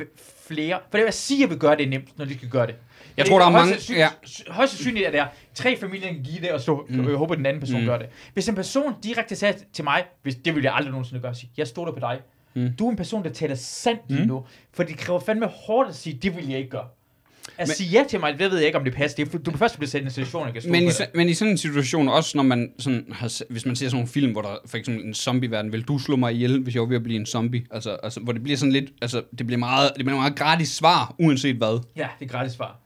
flere. 0.47 0.79
For 0.91 0.97
det 0.97 1.05
vil 1.05 1.13
sige, 1.13 1.37
at 1.37 1.41
jeg 1.41 1.49
vil 1.49 1.59
gøre 1.59 1.75
det 1.77 1.89
nemt, 1.89 2.17
når 2.17 2.25
de 2.25 2.33
skal 2.33 2.49
gøre 2.49 2.67
det. 2.67 2.75
Jeg 3.17 3.25
Det 3.25 3.29
tror, 3.31 3.39
der 3.39 3.45
er 3.45 3.51
højst 3.51 3.61
mange... 3.65 3.73
sandsynligt- 3.73 4.47
Ja. 4.47 4.53
Højst 4.53 4.71
sandsynligt, 4.73 5.07
at 5.07 5.13
der 5.13 5.23
er 5.23 5.27
tre 5.53 5.77
familier, 5.77 6.07
der 6.07 6.13
kan 6.13 6.23
give 6.23 6.41
det, 6.41 6.51
og 6.51 6.59
så 6.59 6.85
mm. 6.89 7.07
jeg 7.09 7.15
håber, 7.17 7.33
at 7.33 7.37
den 7.37 7.45
anden 7.45 7.59
person 7.59 7.79
Mm. 7.79 7.85
gør 7.85 7.97
det. 7.97 8.07
Hvis 8.33 8.49
en 8.49 8.55
person 8.55 8.93
direkte 9.03 9.35
sagde 9.35 9.59
til 9.73 9.83
mig, 9.83 10.03
hvis, 10.21 10.35
det 10.35 10.55
vil 10.55 10.63
jeg 10.63 10.73
aldrig 10.75 10.91
nogensinde 10.91 11.21
gøre, 11.21 11.35
sige, 11.35 11.51
jeg 11.57 11.67
stoler 11.67 11.91
på 11.91 11.99
dig. 11.99 12.19
Mm. 12.55 12.61
Mm. 12.61 12.69
Du 12.79 12.85
er 12.87 12.91
en 12.91 12.97
person, 12.97 13.23
der 13.23 13.29
taler 13.29 13.55
sandt 13.55 14.01
lige 14.07 14.21
Mm. 14.21 14.27
nu, 14.27 14.43
for 14.73 14.83
det 14.83 14.97
kræver 14.97 15.19
fandme 15.19 15.45
hårdt 15.45 15.89
at 15.89 15.95
sige, 15.95 16.19
det 16.21 16.35
vil 16.35 16.49
jeg 16.49 16.57
ikke 16.57 16.69
gøre. 16.69 16.85
At 17.57 17.69
sige 17.69 17.89
ja 17.89 18.03
til 18.09 18.19
mig, 18.19 18.39
det 18.39 18.51
ved 18.51 18.57
jeg 18.57 18.65
ikke, 18.65 18.77
om 18.77 18.83
det 18.83 18.93
passer. 18.93 19.25
Det 19.25 19.33
er, 19.33 19.37
du 19.37 19.51
kan 19.51 19.59
først 19.59 19.77
blive 19.77 19.89
sat 19.89 20.01
i 20.01 20.05
en 20.05 20.11
situation, 20.11 20.45
jeg 20.45 20.53
kan 20.53 20.71
Men 20.71 20.83
i, 20.83 20.89
men 21.13 21.29
i 21.29 21.33
sådan 21.33 21.51
en 21.51 21.57
situation, 21.57 22.07
også 22.09 22.37
når 22.37 22.43
man 22.43 22.71
sådan 22.79 23.05
har, 23.11 23.41
hvis 23.49 23.65
man 23.65 23.75
ser 23.75 23.85
sådan 23.87 23.95
nogle 23.95 24.07
film, 24.07 24.31
hvor 24.31 24.41
der 24.41 24.55
for 24.65 24.77
eksempel 24.77 25.05
en 25.05 25.13
zombie-verden, 25.13 25.71
vil 25.71 25.81
du 25.81 25.99
slå 25.99 26.15
mig 26.15 26.33
ihjel, 26.33 26.59
hvis 26.59 26.73
jeg 26.75 26.81
var 26.81 26.87
ved 26.87 26.95
at 26.95 27.03
blive 27.03 27.19
en 27.19 27.25
zombie? 27.25 27.65
Altså, 27.71 27.97
altså 28.03 28.19
hvor 28.19 28.33
det 28.33 28.43
bliver 28.43 28.57
sådan 28.57 28.71
lidt, 28.71 28.85
altså 29.01 29.21
det 29.37 29.47
bliver 29.47 29.59
meget, 29.59 29.91
det 29.97 30.05
bliver 30.05 30.19
meget 30.19 30.35
gratis 30.35 30.69
svar, 30.69 31.15
uanset 31.19 31.55
hvad. 31.55 31.79
Ja, 31.95 32.07
det 32.19 32.25
er 32.25 32.29
gratis 32.29 32.53
svar. 32.53 32.79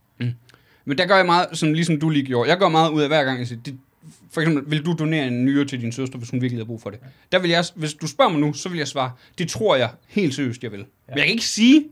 Men 0.86 0.98
der 0.98 1.06
gør 1.06 1.16
jeg 1.16 1.26
meget, 1.26 1.48
som 1.54 1.74
ligesom 1.74 2.00
du 2.00 2.10
lige 2.10 2.26
gjorde. 2.26 2.50
Jeg 2.50 2.58
gør 2.58 2.70
meget 2.70 2.90
ud 2.90 3.02
af 3.02 3.08
hver 3.08 3.24
gang, 3.24 3.40
jeg 3.40 3.48
siger, 3.48 3.62
det, 3.66 3.78
for 4.32 4.42
eksempel, 4.42 4.72
vil 4.72 4.86
du 4.86 4.96
donere 5.00 5.28
en 5.28 5.46
nyre 5.46 5.66
til 5.66 5.82
din 5.82 5.92
søster, 5.92 6.18
hvis 6.18 6.30
hun 6.30 6.42
virkelig 6.42 6.60
har 6.60 6.66
brug 6.66 6.82
for 6.82 6.90
det? 6.90 7.00
Der 7.32 7.40
vil 7.40 7.50
jeg, 7.50 7.66
hvis 7.76 7.94
du 7.94 8.08
spørger 8.08 8.32
mig 8.32 8.42
nu, 8.42 8.54
så 8.54 8.70
vil 8.70 8.78
jeg 8.78 8.88
svare, 8.88 9.12
det 9.38 9.50
tror 9.50 9.76
jeg 9.76 9.90
helt 10.08 10.34
seriøst, 10.34 10.64
jeg 10.64 10.72
vil. 10.72 10.80
Ja. 10.80 10.86
Men 11.08 11.18
jeg 11.18 11.26
kan 11.26 11.32
ikke 11.32 11.46
sige 11.46 11.86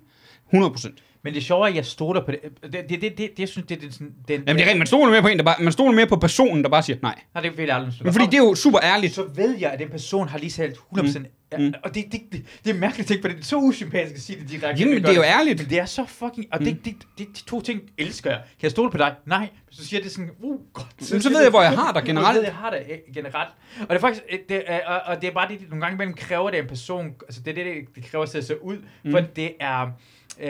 100%. 0.53 1.01
Men 1.25 1.33
det 1.33 1.43
sjove 1.43 1.65
er, 1.65 1.69
at 1.69 1.75
jeg 1.75 1.85
stoler 1.85 2.25
på 2.25 2.31
det. 2.31 2.39
Det, 2.63 2.73
det, 2.73 2.89
det, 2.89 3.01
det, 3.01 3.17
det 3.17 3.39
jeg 3.39 3.49
synes, 3.49 3.67
det 3.67 3.83
er 3.83 3.91
sådan... 3.91 4.13
Den, 4.27 4.43
Jamen 4.47 4.47
det 4.47 4.49
er 4.49 4.57
rigtigt, 4.57 4.77
man 4.77 4.87
stoler 4.87 5.11
mere 5.11 5.21
på 5.21 5.27
en, 5.27 5.37
der 5.37 5.43
bare, 5.43 5.55
man 5.59 5.73
stoler 5.73 5.91
mere 5.91 6.07
på 6.07 6.15
personen, 6.15 6.63
der 6.63 6.69
bare 6.69 6.83
siger 6.83 6.97
nej. 7.01 7.19
Nej, 7.33 7.43
det 7.43 7.57
vil 7.57 7.65
jeg 7.65 7.75
aldrig 7.75 7.93
Men 8.01 8.13
fordi 8.13 8.25
det 8.25 8.33
er 8.33 8.43
jo 8.43 8.55
super 8.55 8.79
ærligt. 8.83 9.13
Så 9.13 9.23
ved 9.35 9.57
jeg, 9.57 9.71
at 9.71 9.79
den 9.79 9.89
person 9.89 10.27
har 10.27 10.37
lige 10.37 10.51
sagt 10.51 10.71
100%. 10.97 11.19
Mm. 11.19 11.25
Mm. 11.57 11.73
Og 11.83 11.95
det, 11.95 12.05
det, 12.11 12.21
det, 12.31 12.45
det 12.65 12.75
er 12.75 12.79
mærkeligt 12.79 13.07
ting, 13.07 13.21
for 13.21 13.27
det 13.27 13.39
er 13.39 13.43
så 13.43 13.57
usympatisk 13.57 14.15
at 14.15 14.21
sige 14.21 14.39
det 14.39 14.49
direkte. 14.49 14.79
Jamen, 14.79 14.93
Jeg 14.93 15.03
det 15.03 15.09
er 15.09 15.15
jo 15.15 15.23
ærligt. 15.23 15.59
Men 15.59 15.69
det 15.69 15.79
er 15.79 15.85
så 15.85 16.05
fucking... 16.05 16.45
Og 16.51 16.59
det, 16.59 16.85
det, 16.85 16.95
det, 17.17 17.27
de 17.37 17.43
to 17.43 17.61
ting 17.61 17.81
elsker 17.97 18.29
jeg. 18.29 18.39
Kan 18.39 18.63
jeg 18.63 18.71
stole 18.71 18.91
på 18.91 18.97
dig? 18.97 19.15
Nej. 19.25 19.49
Så 19.71 19.85
siger 19.85 20.01
det 20.01 20.11
sådan, 20.11 20.29
uh, 20.39 20.59
godt. 20.73 20.87
Jamen, 21.09 21.21
så 21.21 21.29
ved 21.29 21.41
jeg, 21.41 21.49
hvor 21.49 21.61
jeg 21.61 21.71
har 21.71 21.93
dig 21.93 22.03
generelt. 22.03 22.27
Så 22.27 22.33
ved 22.33 22.41
jeg, 22.41 22.47
jeg 22.47 22.55
har 22.55 22.69
dig 22.69 22.85
øh, 22.89 23.13
generelt. 23.13 23.49
Og 23.81 23.89
det 23.89 23.95
er 23.95 23.99
faktisk, 23.99 24.23
øh, 24.31 24.39
det 24.49 24.63
er, 24.65 24.79
og, 24.85 25.01
og 25.05 25.21
det 25.21 25.27
er 25.27 25.33
bare 25.33 25.47
det, 25.47 25.61
nogle 25.69 25.81
gange 25.81 25.93
imellem 25.93 26.13
kræver 26.13 26.49
det 26.49 26.59
en 26.59 26.67
person, 26.67 27.13
altså 27.27 27.41
det 27.41 27.57
er 27.57 27.63
det, 27.63 27.73
det 27.95 28.05
kræver 28.05 28.25
sig 28.25 28.37
at 28.37 28.45
se 28.45 28.63
ud, 28.63 28.77
mm. 29.03 29.11
for 29.11 29.19
det 29.19 29.53
er, 29.59 29.91
øh, 30.39 30.47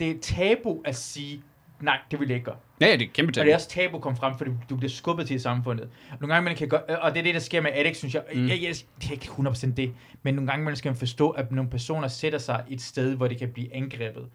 det 0.00 0.10
er 0.10 0.14
tabu 0.22 0.82
at 0.84 0.96
sige, 0.96 1.42
nej, 1.80 1.98
det 2.10 2.20
vil 2.20 2.28
jeg 2.28 2.34
ikke 2.34 2.44
gøre. 2.44 2.56
Ja, 2.80 2.86
ja, 2.86 2.92
det 2.96 3.02
er 3.02 3.10
kæmpe 3.14 3.30
Og 3.30 3.34
tal. 3.34 3.44
det 3.46 3.50
er 3.52 3.56
også 3.56 3.68
tabu 3.68 3.98
kom 3.98 4.16
frem, 4.16 4.38
fordi 4.38 4.50
du 4.70 4.76
bliver 4.76 4.90
skubbet 4.90 5.26
til 5.26 5.36
i 5.36 5.38
samfundet. 5.38 5.88
Og 6.10 6.16
nogle 6.20 6.34
gange 6.34 6.44
man 6.44 6.56
kan 6.56 6.68
gøre, 6.68 6.80
og 6.80 7.12
det 7.12 7.18
er 7.18 7.22
det, 7.22 7.34
der 7.34 7.40
sker 7.40 7.60
med 7.60 7.70
Alex, 7.74 7.96
synes 7.96 8.14
jeg. 8.14 8.22
Mm. 8.34 8.48
jeg, 8.48 8.62
jeg 8.62 8.74
det 9.02 9.08
er 9.08 9.12
ikke 9.12 9.26
100% 9.26 9.72
det, 9.74 9.92
men 10.22 10.34
nogle 10.34 10.50
gange 10.50 10.64
man 10.64 10.76
skal 10.76 10.88
man 10.88 10.96
forstå, 10.96 11.30
at 11.30 11.52
nogle 11.52 11.70
personer 11.70 12.08
sætter 12.08 12.38
sig 12.38 12.64
et 12.70 12.80
sted, 12.80 13.14
hvor 13.14 13.28
de 13.28 13.34
kan 13.34 13.48
blive 13.48 13.74
angrebet. 13.74 14.26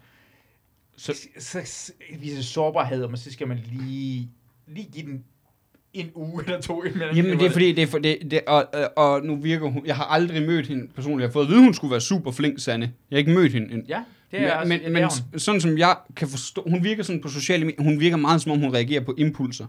Så, 0.96 1.14
så, 1.38 1.60
så 1.64 1.92
viser 2.20 2.42
sårbarhed, 2.42 3.04
og 3.04 3.18
så 3.18 3.32
skal 3.32 3.48
man 3.48 3.60
lige, 3.72 4.28
lige 4.66 4.88
give 4.92 5.06
den 5.06 5.24
en 5.92 6.10
uge 6.14 6.42
eller 6.46 6.60
to. 6.60 6.84
man 6.94 7.16
Jamen, 7.16 7.38
det 7.38 7.46
er 7.46 7.50
fordi, 7.50 7.72
det 7.72 7.82
er 7.82 7.86
for, 7.86 7.98
det, 7.98 8.18
det, 8.30 8.40
og, 8.46 8.66
og, 8.74 8.92
og 8.96 9.24
nu 9.24 9.36
virker 9.36 9.66
hun, 9.66 9.86
jeg 9.86 9.96
har 9.96 10.04
aldrig 10.04 10.42
mødt 10.42 10.66
hende 10.66 10.88
personligt. 10.94 11.20
Jeg 11.22 11.28
har 11.28 11.32
fået 11.32 11.44
at 11.44 11.50
vide, 11.50 11.60
hun 11.60 11.74
skulle 11.74 11.90
være 11.90 12.00
super 12.00 12.30
flink, 12.30 12.60
Sanne. 12.60 12.92
Jeg 13.10 13.16
har 13.16 13.18
ikke 13.18 13.30
mødt 13.30 13.52
hende. 13.52 13.74
En, 13.74 13.84
Ja, 13.88 14.02
det 14.30 14.40
er 14.40 14.54
også, 14.54 14.68
men, 14.68 14.80
det 14.80 14.92
men, 14.92 15.02
er 15.02 15.08
hun. 15.32 15.38
sådan 15.40 15.60
som 15.60 15.78
jeg 15.78 15.96
kan 16.16 16.28
forstå, 16.28 16.62
hun 16.70 16.84
virker 16.84 17.02
sådan 17.02 17.20
på 17.22 17.28
sociale 17.28 17.64
medier, 17.64 17.82
hun 17.82 18.00
virker 18.00 18.16
meget 18.16 18.42
som 18.42 18.52
om 18.52 18.58
hun 18.60 18.74
reagerer 18.74 19.00
på 19.04 19.14
impulser. 19.18 19.66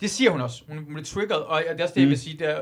Det 0.00 0.10
siger 0.10 0.30
hun 0.30 0.40
også. 0.40 0.62
Hun 0.68 0.84
bliver 0.86 1.02
triggeret, 1.04 1.42
og 1.42 1.62
det 1.72 1.80
er 1.80 1.84
også 1.84 1.94
det, 1.94 2.00
jeg 2.00 2.06
Mm. 2.06 2.10
vil 2.10 2.18
sige. 2.18 2.38
Det 2.38 2.50
er, 2.50 2.58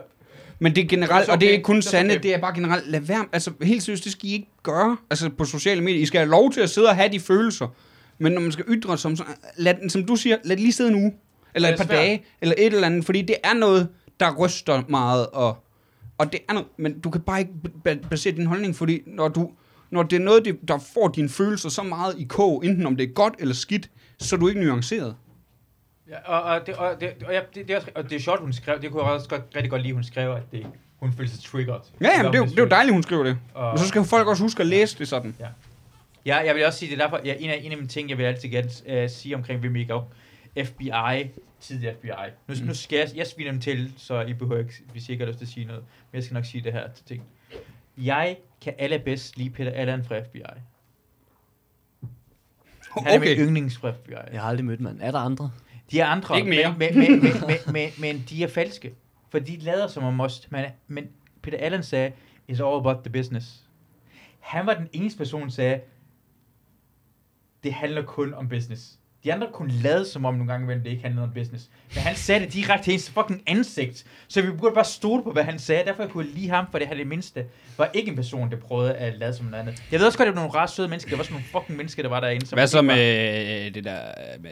Men 0.59 0.75
det 0.77 0.85
er 0.85 0.89
generelt, 0.89 1.27
Så 1.27 1.33
og 1.33 1.41
det 1.41 1.47
er 1.47 1.51
okay, 1.51 1.55
ikke 1.57 1.65
kun 1.65 1.83
så 1.83 1.91
Sanne, 1.91 2.13
okay. 2.13 2.23
det 2.23 2.35
er 2.35 2.39
bare 2.41 2.55
generelt, 2.55 2.89
lad 2.91 3.01
være, 3.01 3.25
altså 3.33 3.51
helt 3.63 3.83
seriøst, 3.83 4.05
det 4.05 4.13
skal 4.13 4.29
I 4.29 4.33
ikke 4.33 4.49
gøre, 4.63 4.97
altså 5.11 5.29
på 5.39 5.45
sociale 5.45 5.81
medier. 5.81 6.01
I 6.03 6.07
skal 6.07 6.19
have 6.19 6.31
lov 6.31 6.53
til 6.53 6.61
at 6.61 6.71
sidde 6.71 6.89
og 6.89 6.97
have 6.97 7.13
de 7.13 7.21
følelser, 7.21 7.69
men 8.19 8.33
når 8.33 8.41
man 8.41 8.53
skal 8.53 8.65
ytre 8.69 8.99
som, 8.99 9.17
lad, 9.57 9.75
den, 9.75 9.91
som 9.91 10.05
du 10.07 10.17
siger, 10.17 10.37
lad 10.45 10.57
det 10.57 10.63
lige 10.63 10.73
sidde 10.73 10.91
en 10.91 10.97
uge, 10.97 11.13
eller 11.55 11.69
Ja, 11.69 11.75
et 11.75 11.79
det 11.81 11.87
par 11.89 11.95
er 11.95 11.99
svært. 11.99 12.07
dage, 12.07 12.25
eller 12.41 12.55
et 12.59 12.67
eller 12.75 12.87
andet, 12.87 13.05
fordi 13.05 13.23
det 13.23 13.37
er 13.45 13.55
noget, 13.55 13.89
der 14.21 14.35
ryster 14.37 14.83
meget, 14.89 15.27
og, 15.27 15.65
og 16.19 16.33
det 16.33 16.41
er 16.49 16.53
noget, 16.53 16.69
men 16.79 17.01
du 17.01 17.11
kan 17.11 17.21
bare 17.21 17.39
ikke 17.41 17.53
ba- 17.89 18.09
basere 18.09 18.35
din 18.37 18.47
holdning, 18.47 18.77
fordi 18.77 19.01
når 19.07 19.29
du, 19.29 19.51
når 19.91 20.03
det 20.03 20.17
er 20.17 20.21
noget, 20.21 20.59
der 20.69 20.79
får 20.95 21.09
dine 21.09 21.29
følelser 21.29 21.69
så 21.69 21.83
meget 21.83 22.15
i 22.19 22.25
kog, 22.25 22.65
enten 22.65 22.87
om 22.87 22.97
det 22.97 23.09
er 23.09 23.13
godt 23.13 23.35
eller 23.39 23.55
skidt, 23.55 23.91
så 24.19 24.37
er 24.37 24.41
du 24.41 24.49
ikke 24.49 24.61
nuanceret. 24.65 25.17
Ja, 26.09 26.17
og, 26.25 26.43
og, 26.43 26.67
det, 26.67 26.75
og, 26.75 26.97
det, 27.01 27.13
og, 27.27 27.33
ja, 27.33 27.41
det, 27.55 27.69
det, 27.69 27.77
også, 27.77 27.89
og 27.95 28.11
det 28.11 28.17
er 28.17 28.21
sjovt, 28.21 28.41
hun 28.41 28.53
skrev, 28.53 28.83
det 28.83 28.91
kunne 28.91 29.05
jeg 29.05 29.13
også 29.13 29.29
godt, 29.29 29.43
rigtig 29.57 29.71
godt 29.71 29.83
lide, 29.83 29.95
hun 29.95 30.05
skrev, 30.05 30.31
at 30.33 30.43
det, 30.53 30.67
hun 30.97 31.13
følte 31.13 31.33
sig 31.35 31.45
triggered. 31.45 31.81
Ja, 32.01 32.09
jamen, 32.17 32.33
det, 32.33 32.39
er 32.39 32.43
jo, 32.45 32.51
det 32.51 32.59
er 32.59 32.63
jo 32.63 32.69
dejligt, 32.69 32.95
hun 32.95 33.03
skriver 33.03 33.23
det. 33.25 33.39
Og- 33.55 33.73
Men 33.73 33.79
så 33.79 33.89
skal 33.89 34.05
folk 34.05 34.29
også 34.29 34.43
huske 34.43 34.61
at 34.61 34.67
læse 34.67 34.99
det 34.99 35.09
sådan. 35.09 35.37
Ja, 36.27 36.37
jeg 36.37 36.55
vil 36.55 36.67
også 36.67 36.79
sige, 36.79 36.91
det 36.91 37.01
er 37.01 37.05
derfor, 37.05 37.21
ja, 37.25 37.35
en, 37.39 37.51
af, 37.51 37.61
en 37.65 37.73
af 37.73 37.79
mine 37.79 37.89
ting, 37.89 38.11
jeg 38.11 38.19
vil 38.19 38.25
altid 38.25 38.49
gerne 38.49 39.03
uh, 39.05 39.11
sige 39.11 39.35
omkring 39.35 39.63
Vimigo, 39.63 40.01
FBI, 40.65 40.91
tidligere 41.61 41.95
FBI. 41.95 42.09
Nu, 42.49 42.55
mm. 42.61 42.67
nu 42.67 42.75
skal 42.75 42.99
jeg, 42.99 43.09
jeg 43.15 43.27
sviner 43.27 43.51
dem 43.51 43.61
til, 43.61 43.93
så 43.97 44.21
I 44.21 44.33
behøver 44.33 44.59
ikke, 44.61 44.73
hvis 44.93 45.09
I 45.09 45.13
ikke 45.13 45.25
har 45.25 45.29
lyst 45.29 45.39
til 45.39 45.45
at 45.47 45.51
sige 45.53 45.67
noget, 45.67 45.83
men 46.13 46.17
jeg 46.17 46.25
skal 46.25 46.35
nok 46.35 46.45
sige 46.45 46.65
det 46.65 46.73
her 46.73 46.89
til 46.97 47.05
ting. 47.05 47.23
Jeg 47.97 48.37
kan 48.61 48.75
allerbedst 48.79 49.37
lide 49.37 49.51
Peter 49.51 49.71
Allen 49.73 50.05
fra 50.05 50.21
FBI. 50.21 50.39
Han 52.97 53.07
er 53.07 53.19
Okay. 53.19 53.37
min 53.37 53.47
yndlings 53.47 53.79
fra 53.79 53.91
FBI. 53.91 54.13
Jeg 54.33 54.41
har 54.41 54.49
aldrig 54.49 54.65
mødt 54.65 54.81
mand. 54.81 54.99
Er 55.03 55.11
der 55.11 55.19
andre? 55.19 55.51
De 55.91 56.01
er 56.01 56.07
andre, 56.07 56.37
Ikke 56.37 56.51
mere. 56.51 56.75
Men, 56.79 56.99
men, 56.99 57.11
men, 57.23 57.33
men, 57.47 57.73
men, 57.73 57.91
men 58.01 58.25
de 58.29 58.43
er 58.45 58.49
falske. 58.49 58.95
For 59.31 59.39
de 59.39 59.57
lader 59.57 59.87
som 59.87 60.05
om 60.05 60.21
os. 60.21 60.51
Men, 60.51 60.65
men 60.87 61.09
Peter 61.43 61.59
Allen 61.59 61.83
sagde, 61.83 62.13
it's 62.53 62.63
all 62.65 62.77
about 62.87 63.05
the 63.05 63.13
business. 63.13 63.63
Han 64.41 64.67
var 64.67 64.75
den 64.75 64.89
eneste 64.93 65.19
person, 65.19 65.43
der 65.43 65.49
sagde, 65.49 65.81
det 67.65 67.73
handler 67.75 68.03
kun 68.03 68.35
om 68.35 68.49
business. 68.49 68.99
De 69.27 69.33
andre 69.33 69.47
kunne 69.55 69.73
lade 69.83 70.05
som 70.13 70.25
om 70.25 70.35
nogle 70.35 70.53
gange, 70.53 70.65
imellem 70.65 70.83
det 70.85 70.91
ikke 70.91 71.03
handlede 71.03 71.25
om 71.25 71.31
business. 71.35 71.65
Men 71.95 72.03
han 72.03 72.17
sagde 72.17 72.41
det 72.45 72.53
direkte 72.53 72.85
til 72.85 72.91
hendes 72.91 73.11
fucking 73.11 73.43
ansigt. 73.47 74.05
Så 74.29 74.43
vi 74.43 74.51
burde 74.51 74.75
bare 74.75 74.85
stole 74.85 75.23
på, 75.23 75.31
hvad 75.33 75.45
han 75.45 75.59
sagde. 75.59 75.83
Derfor 75.87 76.07
kunne 76.07 76.27
jeg 76.27 76.35
lide 76.35 76.49
ham, 76.49 76.65
for 76.71 76.79
det 76.79 76.89
her 76.89 76.95
det 76.95 77.07
mindste 77.07 77.45
var 77.79 77.91
ikke 77.95 78.11
en 78.11 78.17
person, 78.17 78.51
der 78.51 78.57
prøvede 78.57 78.95
at 78.95 79.19
lade 79.19 79.35
som 79.37 79.47
noget 79.47 79.63
andet. 79.63 79.83
Jeg 79.93 80.01
ved 80.01 80.07
også 80.07 80.19
godt, 80.19 80.29
at 80.29 80.33
det 80.35 80.37
var 80.41 80.47
nogle 80.47 80.61
ret 80.61 80.71
søde 80.71 80.89
mennesker. 80.89 81.11
Det 81.11 81.19
var 81.19 81.25
sådan 81.25 81.35
nogle 81.35 81.47
fucking 81.53 81.77
mennesker, 81.77 82.03
der 82.03 82.11
var 82.11 82.21
derinde. 82.21 82.47
som 82.47 82.57
Hvad 82.57 82.67
så 82.67 82.79
ikke 82.79 82.89
var- 82.89 82.95
med 82.95 83.71
det 83.71 83.85
der 83.85 83.99
med 84.43 84.51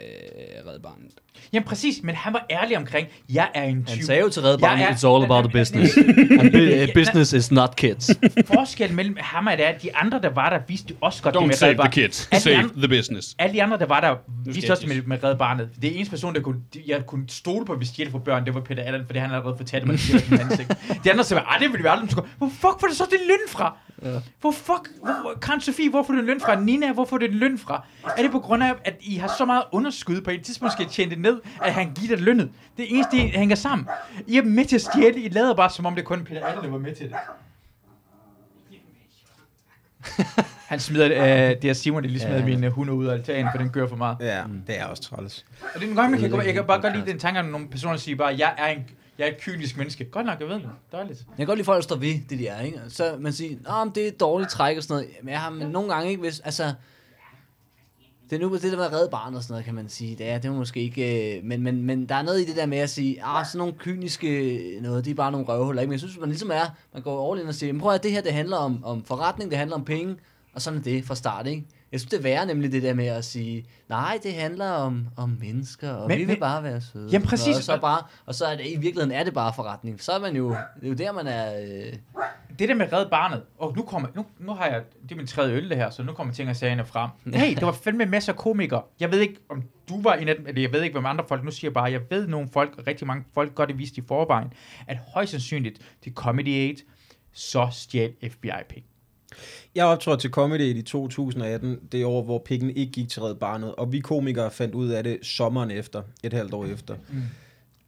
Red 0.67 0.79
Barnet? 0.79 1.11
Jamen 1.53 1.67
præcis, 1.67 2.03
men 2.03 2.15
han 2.15 2.33
var 2.33 2.45
ærlig 2.51 2.77
omkring, 2.77 3.07
jeg 3.33 3.47
er 3.53 3.63
en 3.63 3.85
tyv. 3.85 3.95
Han 3.95 4.05
sagde 4.05 4.21
jo 4.21 4.29
til 4.29 4.41
Red 4.41 4.57
Barnet, 4.57 4.83
it's 4.85 5.07
all 5.07 5.23
about 5.23 5.43
the 5.43 5.59
business. 5.59 5.93
Business 6.99 7.33
is 7.33 7.51
not 7.51 7.75
kids. 7.75 8.11
Forskellen 8.53 8.95
mellem 8.95 9.17
ham 9.19 9.47
og 9.47 9.57
det 9.57 9.65
er, 9.65 9.69
at 9.69 9.83
de 9.83 9.95
andre, 9.95 10.21
der 10.21 10.29
var 10.29 10.49
der, 10.49 10.59
vidste 10.67 10.93
også 11.01 11.23
godt 11.23 11.35
det 11.35 11.41
Don't 11.41 11.45
med 11.45 11.53
save 11.55 11.69
Red 11.69 11.75
the 11.75 11.77
Barnet. 11.77 11.93
kids, 11.93 12.29
Alle 12.31 12.39
de 12.39 12.61
save 12.61 12.69
the 12.77 12.87
business. 12.87 13.35
Alle 13.39 13.53
de 13.53 13.63
andre, 13.63 13.77
der 13.77 13.85
var 13.85 13.99
der, 14.01 14.15
vidste 14.45 14.64
tisse. 14.67 14.87
med, 14.87 15.01
med 15.01 15.23
Red 15.23 15.35
Barnet. 15.35 15.69
Det 15.81 15.91
er 15.91 15.95
eneste 15.95 16.11
person, 16.11 16.35
der 16.35 16.41
kunne, 16.41 16.61
jeg 16.87 17.05
kunne 17.05 17.29
stole 17.29 17.65
på, 17.65 17.75
hvis 17.75 17.89
de 17.89 18.11
fra 18.11 18.19
børn, 18.19 18.45
det 18.45 18.53
var 18.53 18.61
Peter 18.61 18.83
Allen, 18.83 19.05
for 19.05 19.13
det 19.13 19.21
han 19.21 19.31
allerede 19.31 19.57
fortalte 19.57 19.87
mig, 19.87 19.93
at 19.93 20.25
det 20.29 20.39
ansigt. 20.39 21.03
De 21.03 21.11
andre 21.11 21.23
sagde, 21.23 21.43
ej, 21.43 21.57
det 21.57 21.71
ville 21.71 21.83
vi 21.83 21.87
aldrig 21.87 22.11
skulle. 22.11 22.29
Hvor 22.37 22.49
fuck 22.49 22.79
får 22.79 22.87
det 22.87 22.97
så 22.97 23.07
din 23.11 23.27
løn 23.27 23.37
fra? 23.49 23.77
Ja. 24.03 24.19
Hvor 24.41 24.51
fuck, 24.51 24.89
hvor, 25.01 25.37
Karen 25.41 25.61
Sofie, 25.61 25.89
hvor 25.89 26.03
får 26.03 26.13
du 26.13 26.21
løn 26.21 26.41
fra? 26.41 26.59
Nina, 26.59 26.93
hvor 26.93 27.05
får 27.05 27.17
du 27.17 27.27
løn 27.29 27.57
fra? 27.57 27.85
Er 28.17 28.21
det 28.21 28.31
på 28.31 28.39
grund 28.39 28.63
af, 28.63 28.73
at 28.83 28.95
I 29.01 29.15
har 29.15 29.33
så 29.37 29.45
meget 29.45 29.63
underskud 29.71 30.21
på 30.21 30.31
et 30.31 30.41
tidspunkt, 30.41 30.73
skal 30.73 30.85
tjene 30.85 31.11
det 31.11 31.19
ned, 31.19 31.41
at 31.61 31.73
han 31.73 31.93
giver 31.93 32.15
dig 32.15 32.25
lønnet? 32.25 32.49
Det 32.77 32.85
eneste, 32.89 33.17
det 33.17 33.31
hænger 33.31 33.55
sammen. 33.55 33.87
I 34.27 34.37
er 34.37 34.43
med 34.43 34.65
til 34.65 34.75
at 34.75 34.81
stjæle, 34.81 35.21
I 35.21 35.29
lader 35.29 35.55
bare, 35.55 35.69
som 35.69 35.85
om 35.85 35.95
det 35.95 36.05
kun 36.05 36.19
er 36.19 36.23
Peter 36.23 36.45
Allen, 36.45 36.63
der 36.63 36.71
var 36.71 36.77
med 36.77 36.95
til 36.95 37.05
det. 37.05 37.15
Han 40.71 40.79
smider, 40.79 41.05
øh, 41.05 41.55
det 41.61 41.69
er 41.69 41.73
Simon, 41.73 42.03
der 42.03 42.09
lige 42.09 42.19
smider 42.19 42.37
Ja. 42.37 42.45
min 42.45 42.63
øh, 42.63 42.71
hund 42.71 42.91
ud 42.91 43.05
af 43.05 43.13
altanen, 43.13 43.47
for 43.51 43.57
den 43.57 43.69
gør 43.69 43.87
for 43.87 43.95
meget. 43.95 44.17
Ja, 44.19 44.43
det 44.67 44.79
er 44.79 44.85
også 44.85 45.03
træls. 45.03 45.45
Og 45.75 45.81
det 45.81 45.89
er 45.91 45.95
gange, 45.95 46.11
man 46.11 46.29
kan, 46.29 46.45
jeg 46.45 46.53
kan 46.53 46.63
bare 46.65 46.81
godt 46.81 46.95
lide 46.95 47.05
den 47.11 47.19
tanke, 47.19 47.39
at 47.39 47.45
nogle 47.45 47.67
personer 47.69 47.97
siger 47.97 48.15
bare, 48.15 48.35
jeg 48.37 48.53
er 48.57 48.67
en, 48.67 48.85
jeg 49.17 49.25
er 49.27 49.31
et 49.31 49.41
kynisk 49.41 49.77
menneske. 49.77 50.05
Godt 50.05 50.25
nok, 50.25 50.39
jeg 50.39 50.47
ved 50.47 50.55
det. 50.55 50.69
Dejligt. 50.91 51.19
Jeg 51.19 51.37
kan 51.37 51.45
godt 51.45 51.57
lide 51.57 51.65
folk, 51.65 51.75
der 51.77 51.83
står 51.83 51.95
ved 51.95 52.13
det, 52.29 52.39
de 52.39 52.47
er, 52.47 52.61
ikke? 52.61 52.79
Så 52.89 53.15
man 53.19 53.33
siger, 53.33 53.57
Nå, 53.69 53.83
men 53.83 53.95
det 53.95 54.03
er 54.03 54.07
et 54.07 54.19
dårligt 54.19 54.51
træk 54.51 54.77
og 54.77 54.83
sådan 54.83 54.93
noget. 54.93 55.09
Men 55.23 55.31
jeg 55.31 55.39
har 55.39 55.49
men 55.49 55.67
nogle 55.67 55.93
gange 55.93 56.09
ikke, 56.09 56.21
hvis, 56.21 56.39
altså... 56.39 56.73
Det 58.29 58.35
er 58.35 58.39
nu 58.39 58.53
det 58.53 58.63
der 58.63 58.75
med 58.77 58.85
at 58.85 58.91
redde 58.93 59.09
barnet 59.11 59.37
og 59.37 59.43
sådan 59.43 59.53
noget, 59.53 59.65
kan 59.65 59.75
man 59.75 59.89
sige. 59.89 60.15
Det 60.15 60.29
er, 60.29 60.37
det 60.37 60.49
er 60.49 60.53
måske 60.53 60.81
ikke... 60.81 61.35
øh, 61.37 61.43
Men, 61.43 61.61
men, 61.61 61.81
men 61.83 62.09
der 62.09 62.15
er 62.15 62.21
noget 62.21 62.41
i 62.41 62.45
det 62.45 62.55
der 62.55 62.65
med 62.65 62.77
at 62.77 62.89
sige, 62.89 63.23
ah, 63.23 63.45
sådan 63.45 63.57
nogle 63.57 63.73
kyniske 63.73 64.79
noget, 64.81 65.05
det 65.05 65.11
er 65.11 65.15
bare 65.15 65.31
nogle 65.31 65.47
røvhuller, 65.47 65.81
ikke? 65.81 65.89
Men 65.89 65.93
jeg 65.93 65.99
synes, 65.99 66.19
man 66.19 66.29
ligesom 66.29 66.51
er, 66.51 66.75
man 66.93 67.03
går 67.03 67.31
all 67.33 67.41
in 67.41 67.47
og 67.47 67.55
siger, 67.55 67.73
"Men 67.73 67.81
prøv 67.81 67.93
at 67.93 68.03
det 68.03 68.11
her, 68.11 68.21
det 68.21 68.33
handler 68.33 68.57
om, 68.57 68.83
om 68.85 69.03
forretning, 69.03 69.51
det 69.51 69.57
handler 69.59 69.75
om 69.75 69.85
penge, 69.85 70.15
og 70.53 70.61
sådan 70.61 70.79
er 70.79 70.83
det 70.83 71.05
fra 71.05 71.15
start, 71.15 71.47
ikke? 71.47 71.65
Jeg 71.91 71.99
synes, 71.99 72.09
det 72.09 72.17
er 72.17 72.21
værre 72.23 72.45
nemlig 72.45 72.71
det 72.71 72.83
der 72.83 72.93
med 72.93 73.05
at 73.07 73.25
sige, 73.25 73.65
nej, 73.89 74.19
det 74.23 74.33
handler 74.33 74.69
om, 74.71 75.07
om 75.17 75.37
mennesker, 75.41 75.91
og 75.91 76.07
men, 76.07 76.17
vi 76.17 76.23
vil 76.23 76.33
men- 76.33 76.39
bare 76.39 76.63
være 76.63 76.81
søde. 76.81 77.09
Jamen, 77.11 77.27
præcis. 77.27 77.57
Og 77.57 77.63
så, 77.63 77.77
bare, 77.81 78.01
og 78.25 78.35
så 78.35 78.45
er 78.45 78.55
det, 78.55 78.65
i 78.65 78.75
virkeligheden 78.75 79.11
er 79.11 79.23
det 79.23 79.33
bare 79.33 79.53
forretning. 79.55 80.03
Så 80.03 80.11
er 80.11 80.19
man 80.19 80.35
jo, 80.35 80.49
det 80.49 80.83
er 80.83 80.87
jo 80.87 80.93
der, 80.93 81.11
man 81.11 81.27
er... 81.27 81.53
Øh, 81.61 81.93
Det 82.59 82.69
der 82.69 82.75
med 82.75 82.93
redde 82.93 83.09
barnet, 83.09 83.43
og 83.57 83.73
nu 83.75 83.83
kommer, 83.83 84.07
nu, 84.15 84.25
nu 84.39 84.51
har 84.51 84.65
jeg, 84.65 84.81
det 85.03 85.11
er 85.11 85.15
min 85.15 85.27
tredje 85.27 85.55
øl 85.55 85.69
det 85.69 85.77
her, 85.77 85.89
så 85.89 86.03
nu 86.03 86.13
kommer 86.13 86.33
ting 86.33 86.49
og 86.49 86.55
sagerne 86.55 86.85
frem. 86.85 87.09
Hey, 87.33 87.55
der 87.55 87.65
var 87.65 87.71
fandme 87.71 88.05
masser 88.05 88.33
af 88.33 88.39
komikere. 88.39 88.81
Jeg 88.99 89.11
ved 89.11 89.19
ikke, 89.19 89.35
om 89.49 89.63
du 89.89 90.01
var 90.01 90.13
en 90.13 90.27
af 90.27 90.35
dem, 90.35 90.47
eller 90.47 90.61
jeg 90.61 90.73
ved 90.73 90.83
ikke, 90.83 90.93
hvem 90.93 91.05
andre 91.05 91.25
folk, 91.27 91.43
nu 91.43 91.51
siger 91.51 91.69
jeg 91.69 91.73
bare, 91.73 91.91
jeg 91.91 92.01
ved 92.09 92.27
nogle 92.27 92.49
folk, 92.53 92.73
og 92.77 92.87
rigtig 92.87 93.07
mange 93.07 93.23
folk 93.33 93.55
godt 93.55 93.69
det 93.69 93.77
vist 93.77 93.97
i 93.97 94.01
forvejen, 94.07 94.53
at 94.87 94.97
højst 95.13 95.31
sandsynligt 95.31 95.79
til 96.03 96.13
Comedy 96.13 96.69
8, 96.69 96.83
så 97.33 97.67
stjal 97.71 98.13
FBI 98.31 98.49
penge. 98.69 98.85
Jeg 99.75 99.85
optrådte 99.85 100.21
til 100.23 100.29
Comedy 100.29 100.75
i 100.75 100.81
2018, 100.81 101.79
det 101.91 102.05
år, 102.05 102.23
hvor 102.23 102.41
pengene 102.45 102.73
ikke 102.73 102.91
gik 102.91 103.09
til 103.09 103.21
Red 103.21 103.35
Barnet, 103.35 103.75
og 103.75 103.91
vi 103.91 103.99
komikere 103.99 104.51
fandt 104.51 104.75
ud 104.75 104.89
af 104.89 105.03
det 105.03 105.19
sommeren 105.21 105.71
efter, 105.71 106.01
et 106.23 106.33
halvt 106.33 106.53
år 106.53 106.65
efter. 106.65 106.95
Mm. 107.09 107.21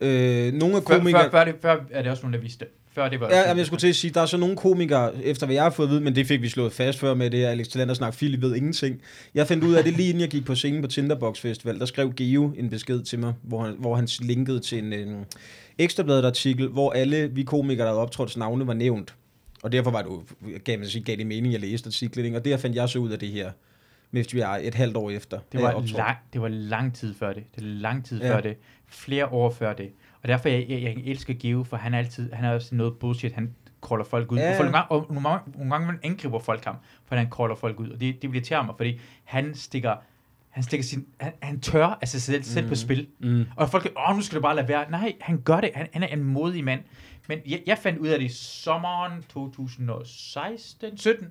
Øh, 0.07 0.53
nogle 0.53 0.75
af 0.75 0.83
Før, 0.83 0.97
komikere... 0.97 1.23
før, 1.23 1.29
før, 1.31 1.45
det, 1.45 1.55
før 1.61 1.79
er 1.91 2.01
det 2.01 2.11
også 2.11 2.23
nogen, 2.23 2.33
der 2.33 2.39
vidste 2.39 2.65
det. 2.65 2.73
Før 2.97 3.09
det 3.09 3.19
var... 3.19 3.29
Ja, 3.29 3.39
jamen, 3.39 3.57
jeg 3.57 3.65
skulle 3.65 3.79
til 3.79 3.87
at 3.87 3.95
sige, 3.95 4.11
der 4.13 4.21
er 4.21 4.25
så 4.25 4.37
nogle 4.37 4.55
komikere, 4.55 5.23
efter 5.23 5.45
hvad 5.45 5.55
jeg 5.55 5.63
har 5.63 5.69
fået 5.69 5.87
at 5.87 5.91
vide, 5.91 6.01
men 6.01 6.15
det 6.15 6.27
fik 6.27 6.41
vi 6.41 6.49
slået 6.49 6.73
fast 6.73 6.99
før 6.99 7.13
med 7.13 7.29
det 7.29 7.39
her 7.39 7.49
Alex 7.49 7.67
Talander 7.67 7.93
snak, 7.93 8.13
Philip 8.13 8.41
ved 8.41 8.55
ingenting. 8.55 9.01
Jeg 9.33 9.47
fandt 9.47 9.63
ud 9.63 9.73
af 9.73 9.83
det 9.83 9.93
lige 9.93 10.09
inden 10.09 10.21
jeg 10.21 10.29
gik 10.29 10.45
på 10.45 10.55
scenen 10.55 10.81
på 10.81 10.87
Tinderbox 10.87 11.39
Festival, 11.39 11.79
der 11.79 11.85
skrev 11.85 12.13
Geo 12.13 12.53
en 12.57 12.69
besked 12.69 13.01
til 13.01 13.19
mig, 13.19 13.33
hvor 13.43 13.63
han, 13.63 13.75
hvor 13.79 13.95
han 13.95 14.07
linkede 14.19 14.59
til 14.59 14.77
en, 14.77 14.93
en 14.93 15.25
ekstrabladet 15.77 16.25
artikel, 16.25 16.67
hvor 16.67 16.91
alle 16.91 17.27
vi 17.31 17.43
komikere, 17.43 17.85
der 17.85 17.91
havde 17.91 18.01
optrådt 18.01 18.37
navne, 18.37 18.67
var 18.67 18.73
nævnt. 18.73 19.15
Og 19.63 19.71
derfor 19.71 19.91
var 19.91 20.01
det 20.01 20.09
jo, 20.09 20.23
gav, 20.65 20.79
man 20.79 20.87
sige, 20.87 21.03
gav 21.03 21.15
det 21.15 21.27
mening, 21.27 21.55
at 21.55 21.61
jeg 21.61 21.69
læste 21.69 21.87
artiklen, 21.87 22.25
ikke? 22.25 22.37
og 22.37 22.45
der 22.45 22.57
fandt 22.57 22.75
jeg 22.75 22.89
så 22.89 22.99
ud 22.99 23.09
af 23.09 23.19
det 23.19 23.29
her 23.29 23.51
med 24.11 24.23
FBI 24.23 24.67
et 24.67 24.75
halvt 24.75 24.97
år 24.97 25.09
efter. 25.11 25.39
Det 25.51 25.61
var, 25.61 25.83
lang, 25.97 26.17
det 26.33 26.41
var 26.41 26.47
lang 26.47 26.95
tid 26.95 27.13
før 27.19 27.33
det. 27.33 27.43
Det 27.55 27.61
er 27.61 27.67
lang 27.67 28.05
tid 28.05 28.21
Ja. 28.21 28.35
før 28.35 28.41
det. 28.41 28.57
Flere 28.87 29.25
år 29.25 29.51
før 29.51 29.73
det. 29.73 29.89
Og 30.27 30.31
derfor 30.31 30.49
jeg, 30.49 30.65
jeg, 30.69 30.81
jeg 30.81 30.93
elsker 31.05 31.33
Geo, 31.39 31.63
for 31.63 31.77
han 31.77 31.93
er 31.93 31.97
altid, 31.97 32.31
han 32.33 32.45
er 32.45 32.51
også 32.53 32.75
noget 32.75 32.93
bullshit, 32.99 33.33
han 33.33 33.55
kolder 33.81 34.05
folk 34.05 34.31
ud. 34.31 34.37
Ja. 34.37 34.57
For 34.59 34.63
nogle, 34.63 34.77
gange, 34.77 34.91
og 34.91 35.05
nogle, 35.09 35.29
gange, 35.29 35.51
nogle 35.57 35.71
gange 35.71 35.99
angriber 36.03 36.39
folk 36.39 36.65
ham, 36.65 36.75
for 37.05 37.15
han 37.15 37.29
kolder 37.29 37.55
folk 37.55 37.79
ud. 37.79 37.89
Og 37.89 37.99
det, 37.99 38.21
det 38.21 38.33
irriterer 38.33 38.61
mig, 38.63 38.73
fordi 38.77 38.99
han 39.23 39.55
stikker, 39.55 39.95
han 40.49 40.63
stikker 40.63 40.83
sin, 40.83 41.05
han, 41.19 41.33
han 41.41 41.59
tør 41.59 41.97
altså 42.01 42.19
selv, 42.19 42.43
selv 42.43 42.61
Mhm. 42.65 42.69
på 42.69 42.75
spil. 42.75 43.07
Mm. 43.19 43.45
Og 43.55 43.69
folk 43.69 43.93
åh, 44.09 44.15
nu 44.15 44.21
skal 44.21 44.35
du 44.35 44.41
bare 44.41 44.55
lade 44.55 44.67
være. 44.67 44.91
Nej, 44.91 45.13
han 45.21 45.41
gør 45.41 45.61
det. 45.61 45.71
Han, 45.75 45.87
han 45.93 46.03
er 46.03 46.07
en 46.07 46.23
modig 46.23 46.63
mand. 46.63 46.81
Men 47.27 47.39
jeg, 47.47 47.61
jeg 47.65 47.77
fandt 47.77 47.99
ud 47.99 48.07
af 48.07 48.19
det 48.19 48.25
i 48.25 48.33
sommeren 48.33 49.23
2016, 49.29 50.97
17. 50.97 51.27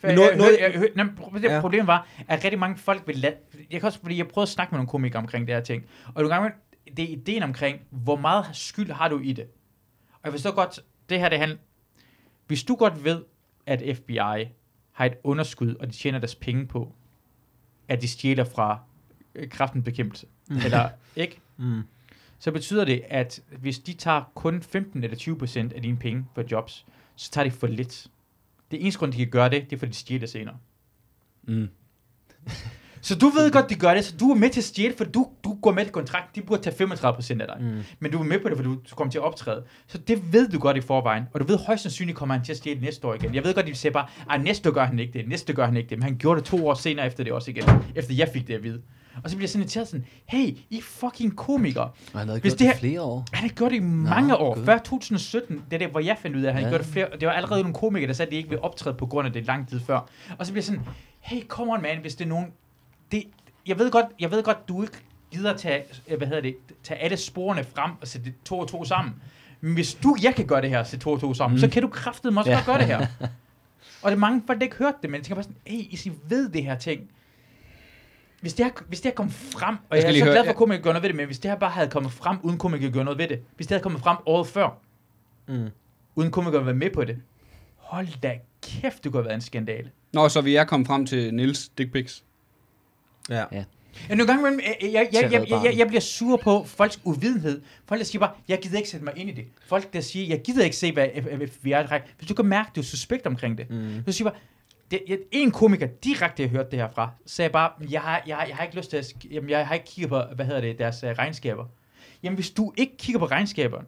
For 0.00 0.06
Men 0.06 0.14
noget- 0.16 0.28
jeg, 0.30 0.36
noget- 0.38 0.56
jeg, 0.60 0.72
jeg, 0.74 0.80
jeg, 0.96 1.04
nej, 1.04 1.06
det 1.34 1.42
Ja. 1.44 1.60
problem 1.60 1.86
var, 1.86 2.06
at 2.28 2.44
rigtig 2.44 2.58
mange 2.60 2.76
folk 2.78 3.02
vil 3.06 3.16
lade... 3.16 3.34
Jeg 3.70 3.80
kan 3.80 3.86
også, 3.86 4.00
fordi 4.02 4.18
jeg 4.18 4.28
prøvede 4.28 4.44
at 4.44 4.48
snakke 4.48 4.70
med 4.70 4.78
nogle 4.78 4.88
komikere 4.88 5.18
omkring 5.22 5.46
det 5.46 5.54
her 5.54 5.62
ting. 5.62 5.84
Og 6.06 6.22
nogle 6.22 6.34
gange, 6.34 6.50
det 6.96 7.04
er 7.04 7.08
ideen 7.08 7.42
omkring, 7.42 7.80
hvor 7.90 8.16
meget 8.16 8.46
skyld 8.52 8.90
har 8.90 9.08
du 9.08 9.18
i 9.18 9.32
det? 9.32 9.46
Og 10.12 10.20
jeg 10.24 10.32
forstår 10.32 10.54
godt, 10.54 10.80
det 11.08 11.20
her, 11.20 11.28
det 11.28 11.38
handler... 11.38 11.58
Hvis 12.46 12.64
du 12.64 12.74
godt 12.74 13.04
ved, 13.04 13.24
at 13.66 13.96
FBI 13.96 14.18
har 14.92 15.04
et 15.04 15.14
underskud, 15.24 15.74
og 15.74 15.86
de 15.86 15.92
tjener 15.92 16.18
deres 16.18 16.34
penge 16.34 16.66
på, 16.66 16.92
at 17.88 18.02
de 18.02 18.08
stjæler 18.08 18.44
fra 18.44 18.80
øh, 19.34 19.48
kraftens 19.48 19.84
bekæmpelse, 19.84 20.26
eller 20.64 20.88
ikke? 21.16 21.38
Mm. 21.56 21.82
så 22.38 22.52
betyder 22.52 22.84
det, 22.84 23.02
at 23.08 23.42
hvis 23.58 23.78
de 23.78 23.92
tager 23.92 24.22
kun 24.34 24.62
15 24.62 25.04
eller 25.04 25.16
20 25.16 25.38
procent 25.38 25.72
af 25.72 25.82
dine 25.82 25.96
penge 25.96 26.26
for 26.34 26.44
jobs, 26.50 26.86
så 27.16 27.30
tager 27.30 27.44
de 27.44 27.50
for 27.50 27.66
lidt. 27.66 28.06
Det 28.70 28.82
eneste 28.82 28.98
grund, 28.98 29.12
de 29.12 29.18
kan 29.18 29.30
gøre 29.30 29.50
det, 29.50 29.70
det 29.70 29.72
er, 29.72 29.78
fordi 29.78 29.90
de 29.90 29.96
stjæler 29.96 30.26
senere. 30.26 30.56
Mm. 31.42 31.68
Så 33.04 33.14
du 33.18 33.28
ved 33.28 33.50
godt, 33.50 33.70
de 33.70 33.74
gør 33.74 33.94
det, 33.94 34.04
så 34.04 34.16
du 34.20 34.30
er 34.30 34.34
med 34.34 34.50
til 34.50 34.60
at 34.60 34.64
stjæle, 34.64 34.94
for 34.96 35.04
du, 35.04 35.26
du 35.44 35.54
går 35.62 35.72
med 35.72 35.84
til 35.84 35.92
kontrakt, 35.92 36.36
de 36.36 36.40
burde 36.42 36.62
tage 36.62 36.76
35 36.76 37.14
procent 37.14 37.42
af 37.42 37.48
dig. 37.56 37.66
Mm. 37.66 37.80
Men 38.00 38.10
du 38.12 38.18
er 38.18 38.24
med 38.24 38.38
på 38.40 38.48
det, 38.48 38.56
for 38.56 38.64
du 38.64 38.76
kommer 38.96 39.10
til 39.12 39.18
at 39.18 39.24
optræde. 39.24 39.62
Så 39.86 39.98
det 39.98 40.32
ved 40.32 40.48
du 40.48 40.58
godt 40.58 40.76
i 40.76 40.80
forvejen. 40.80 41.24
Og 41.34 41.40
du 41.40 41.46
ved 41.46 41.58
højst 41.58 41.82
sandsynligt 41.82 42.18
kommer 42.18 42.34
han 42.34 42.44
til 42.44 42.52
at 42.52 42.58
stjæle 42.58 42.80
næste 42.80 43.06
år 43.06 43.14
igen. 43.14 43.34
Jeg 43.34 43.44
ved 43.44 43.54
godt, 43.54 43.66
de 43.66 43.74
siger 43.74 43.92
bare, 43.92 44.06
at 44.30 44.40
næste 44.42 44.70
gør 44.72 44.84
han 44.84 44.98
ikke 44.98 45.12
det, 45.18 45.28
næste 45.28 45.52
gør 45.52 45.66
han 45.66 45.76
ikke 45.76 45.90
det. 45.90 45.98
Men 45.98 46.02
han 46.02 46.16
gjorde 46.16 46.40
det 46.40 46.46
to 46.48 46.68
år 46.68 46.74
senere 46.74 47.06
efter 47.06 47.24
det 47.24 47.32
også 47.32 47.50
igen. 47.50 47.64
Efter 47.94 48.14
jeg 48.14 48.28
fik 48.32 48.46
det 48.48 48.54
at 48.54 48.62
vide. 48.62 48.80
Og 49.24 49.30
så 49.30 49.36
bliver 49.36 49.44
jeg 49.44 49.50
sådan 49.50 49.62
irriteret 49.62 49.88
sådan, 49.88 50.06
hey, 50.26 50.56
I 50.70 50.80
fucking 50.80 51.36
komikere. 51.36 51.84
Og 52.12 52.18
han 52.20 52.28
havde 52.28 52.40
Hvis 52.40 52.52
gjort 52.52 52.58
det 52.58 52.66
det, 52.66 52.66
her- 52.74 52.78
flere 52.78 53.02
år. 53.02 53.24
Han 53.32 53.48
har 53.48 53.54
gjort 53.54 53.70
det 53.70 53.76
i 53.76 53.80
mange 53.80 54.28
Nå, 54.28 54.34
år. 54.34 54.58
Før 54.64 54.78
2017, 54.78 55.56
det 55.70 55.74
er 55.74 55.78
det, 55.78 55.88
hvor 55.88 56.00
jeg 56.00 56.16
fandt 56.22 56.36
ud 56.36 56.42
af, 56.42 56.48
at 56.48 56.54
han 56.54 56.62
Ja. 56.62 56.68
gjorde 56.68 56.84
det 56.84 56.92
flere. 56.92 57.08
Det 57.20 57.28
var 57.28 57.32
allerede 57.34 57.60
nogle 57.60 57.74
komikere, 57.74 58.08
der 58.08 58.14
sagde, 58.14 58.26
at 58.28 58.32
de 58.32 58.36
ikke 58.36 58.48
ville 58.48 58.64
optræde 58.64 58.94
på 58.96 59.06
grund 59.06 59.26
af 59.26 59.32
det 59.32 59.46
lang 59.46 59.68
tid 59.68 59.80
før. 59.80 60.08
Og 60.38 60.46
så 60.46 60.52
bliver 60.52 60.60
jeg 60.60 60.64
sådan, 60.64 60.82
hey, 61.20 61.46
come 61.48 61.72
on 61.72 61.82
man, 61.82 61.98
hvis 62.00 62.14
det 62.14 62.24
er 62.24 62.28
nogen... 62.28 62.46
Det, 63.12 63.24
jeg, 63.66 63.78
ved 63.78 63.90
godt, 63.90 64.06
jeg 64.20 64.30
ved 64.30 64.42
godt, 64.42 64.68
du 64.68 64.82
ikke 64.82 64.96
gider 65.32 65.56
tage, 65.56 65.84
øh, 66.08 66.18
hvad 66.18 66.26
hedder 66.26 66.42
det, 66.42 66.56
tage 66.82 67.00
alle 67.00 67.16
sporene 67.16 67.64
frem 67.64 67.90
og 68.00 68.08
sætte 68.08 68.34
to 68.44 68.58
og 68.58 68.68
to 68.68 68.84
sammen. 68.84 69.14
Men 69.60 69.74
hvis 69.74 69.94
du, 69.94 70.16
jeg 70.22 70.34
kan 70.34 70.46
gøre 70.46 70.62
det 70.62 70.70
her, 70.70 70.84
sætte 70.84 71.04
to 71.04 71.10
og 71.12 71.20
to 71.20 71.34
sammen, 71.34 71.54
mm. 71.56 71.60
så 71.60 71.68
kan 71.70 71.82
du 71.82 71.88
kraftedeme 71.88 72.40
også 72.40 72.50
Ja. 72.50 72.56
godt 72.56 72.66
gøre 72.66 72.78
det 72.78 72.86
her. 72.86 73.06
Og 74.02 74.10
det 74.10 74.16
er 74.16 74.20
mange 74.20 74.42
folk, 74.46 74.58
der 74.58 74.64
ikke 74.64 74.76
hørt 74.76 74.94
det, 75.02 75.10
men 75.10 75.18
jeg 75.18 75.24
tænker 75.24 75.34
bare 75.34 75.42
sådan, 75.42 75.56
hey, 75.66 75.88
hvis 75.88 76.06
I 76.06 76.12
ved 76.28 76.48
det 76.48 76.64
her 76.64 76.74
ting, 76.78 77.10
hvis 78.40 78.54
det 78.54 78.64
her, 78.66 78.72
hvis 78.88 79.00
det 79.00 79.10
her 79.10 79.14
kom 79.14 79.30
frem, 79.30 79.76
og 79.90 79.96
Jeg 79.96 80.04
jeg, 80.04 80.10
er 80.14 80.18
så 80.18 80.24
høre- 80.24 80.34
glad 80.34 80.44
for, 80.44 80.50
at 80.50 80.56
komikere 80.56 80.82
gør 80.82 80.90
noget 80.92 81.02
ved 81.02 81.08
det, 81.08 81.16
men 81.16 81.26
hvis 81.26 81.38
det 81.38 81.50
her 81.50 81.58
bare 81.58 81.70
havde 81.70 81.90
kommet 81.90 82.12
frem, 82.12 82.38
uden 82.42 82.58
komikere 82.58 82.90
gør 82.90 83.02
noget 83.02 83.18
ved 83.18 83.28
det, 83.28 83.40
hvis 83.56 83.66
det 83.66 83.74
havde 83.74 83.82
kommet 83.82 84.00
frem 84.00 84.16
året 84.26 84.46
før, 84.46 84.78
Mm. 85.48 85.68
uden 86.14 86.30
komikere 86.30 86.60
at 86.60 86.66
være 86.66 86.74
med 86.74 86.90
på 86.90 87.04
det, 87.04 87.16
hold 87.76 88.20
da 88.22 88.38
kæft, 88.62 89.04
det 89.04 89.12
kunne 89.12 89.18
have 89.22 89.24
været 89.24 89.34
en 89.34 89.40
skandale. 89.40 89.90
Nå, 90.12 90.28
så 90.28 90.40
vi 90.40 90.56
er 90.56 90.64
kommet 90.64 90.86
frem 90.86 91.06
til 91.06 91.34
Nils 91.34 91.68
Dick 91.78 91.92
Pics. 91.92 92.24
Ja. 93.30 93.44
Ja, 94.08 94.14
nogle 94.14 94.26
gange 94.26 94.40
imellem, 94.40 94.60
jeg, 94.82 94.92
jeg, 94.92 95.08
jeg, 95.12 95.32
jeg, 95.32 95.64
jeg, 95.64 95.78
jeg, 95.78 95.86
bliver 95.86 96.00
sur 96.00 96.36
på 96.36 96.64
folks 96.64 97.00
uvidenhed. 97.04 97.62
Folk, 97.86 97.98
der 97.98 98.04
siger 98.04 98.20
bare, 98.20 98.30
jeg 98.48 98.58
gider 98.62 98.76
ikke 98.76 98.88
sætte 98.88 99.04
mig 99.04 99.12
ind 99.16 99.28
i 99.30 99.32
det. 99.32 99.44
Folk, 99.66 99.92
der 99.92 100.00
siger, 100.00 100.26
jeg 100.26 100.42
gider 100.44 100.64
ikke 100.64 100.76
se, 100.76 100.92
hvad 100.92 101.06
F- 101.08 101.46
FBI 101.46 101.70
er. 101.72 101.98
Hvis 102.18 102.28
du 102.28 102.34
kan 102.34 102.44
mærke, 102.46 102.70
du 102.76 102.80
er 102.80 102.84
suspekt 102.84 103.26
omkring 103.26 103.58
det. 103.58 103.70
Mm. 103.70 104.02
Så 104.06 104.12
siger 104.12 104.30
bare, 104.30 104.38
det, 104.90 105.00
jeg, 105.08 105.18
en 105.32 105.50
komiker 105.50 105.86
direkte, 105.86 106.42
jeg 106.42 106.50
hørte 106.50 106.70
det 106.70 106.78
her 106.78 106.88
fra, 106.94 107.10
sagde 107.26 107.50
bare, 107.50 107.70
jeg 107.90 108.00
har, 108.00 108.22
jeg, 108.26 108.36
har, 108.36 108.46
jeg 108.46 108.56
har 108.56 108.64
ikke 108.64 108.76
lyst 108.76 108.90
til 108.90 108.96
at, 108.96 109.12
jamen, 109.30 109.50
jeg 109.50 109.66
har 109.66 109.74
ikke 109.74 109.86
kigget 109.86 110.08
på, 110.08 110.22
hvad 110.34 110.46
hedder 110.46 110.60
det, 110.60 110.78
deres 110.78 111.02
uh, 111.04 111.08
regnskaber. 111.10 111.64
Jamen, 112.22 112.34
hvis 112.34 112.50
du 112.50 112.72
ikke 112.76 112.96
kigger 112.96 113.18
på 113.18 113.26
regnskaberne, 113.26 113.86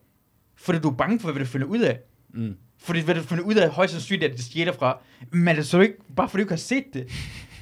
fordi 0.57 0.79
du 0.79 0.91
er 0.91 0.95
bange 0.95 1.21
for, 1.21 1.33
hvad 1.33 1.41
du 1.41 1.47
finder 1.47 1.67
ud 1.67 1.81
af, 1.81 1.99
Mm. 2.37 2.57
fordi 2.79 3.01
hvad 3.01 3.15
du 3.15 3.23
finder 3.23 3.45
ud 3.45 3.55
af, 3.55 3.71
højst 3.71 3.93
sandsynligt, 3.93 4.31
at 4.33 4.37
det 4.37 4.45
stjæler 4.45 4.73
fra, 4.73 4.99
men 5.31 5.47
det 5.57 5.59
er 5.63 5.65
så 5.65 5.81
ikke, 5.81 5.95
bare 6.17 6.29
fordi 6.29 6.41
du 6.41 6.45
ikke 6.45 6.53
har 6.53 6.57
set 6.57 6.85
det, 6.95 7.07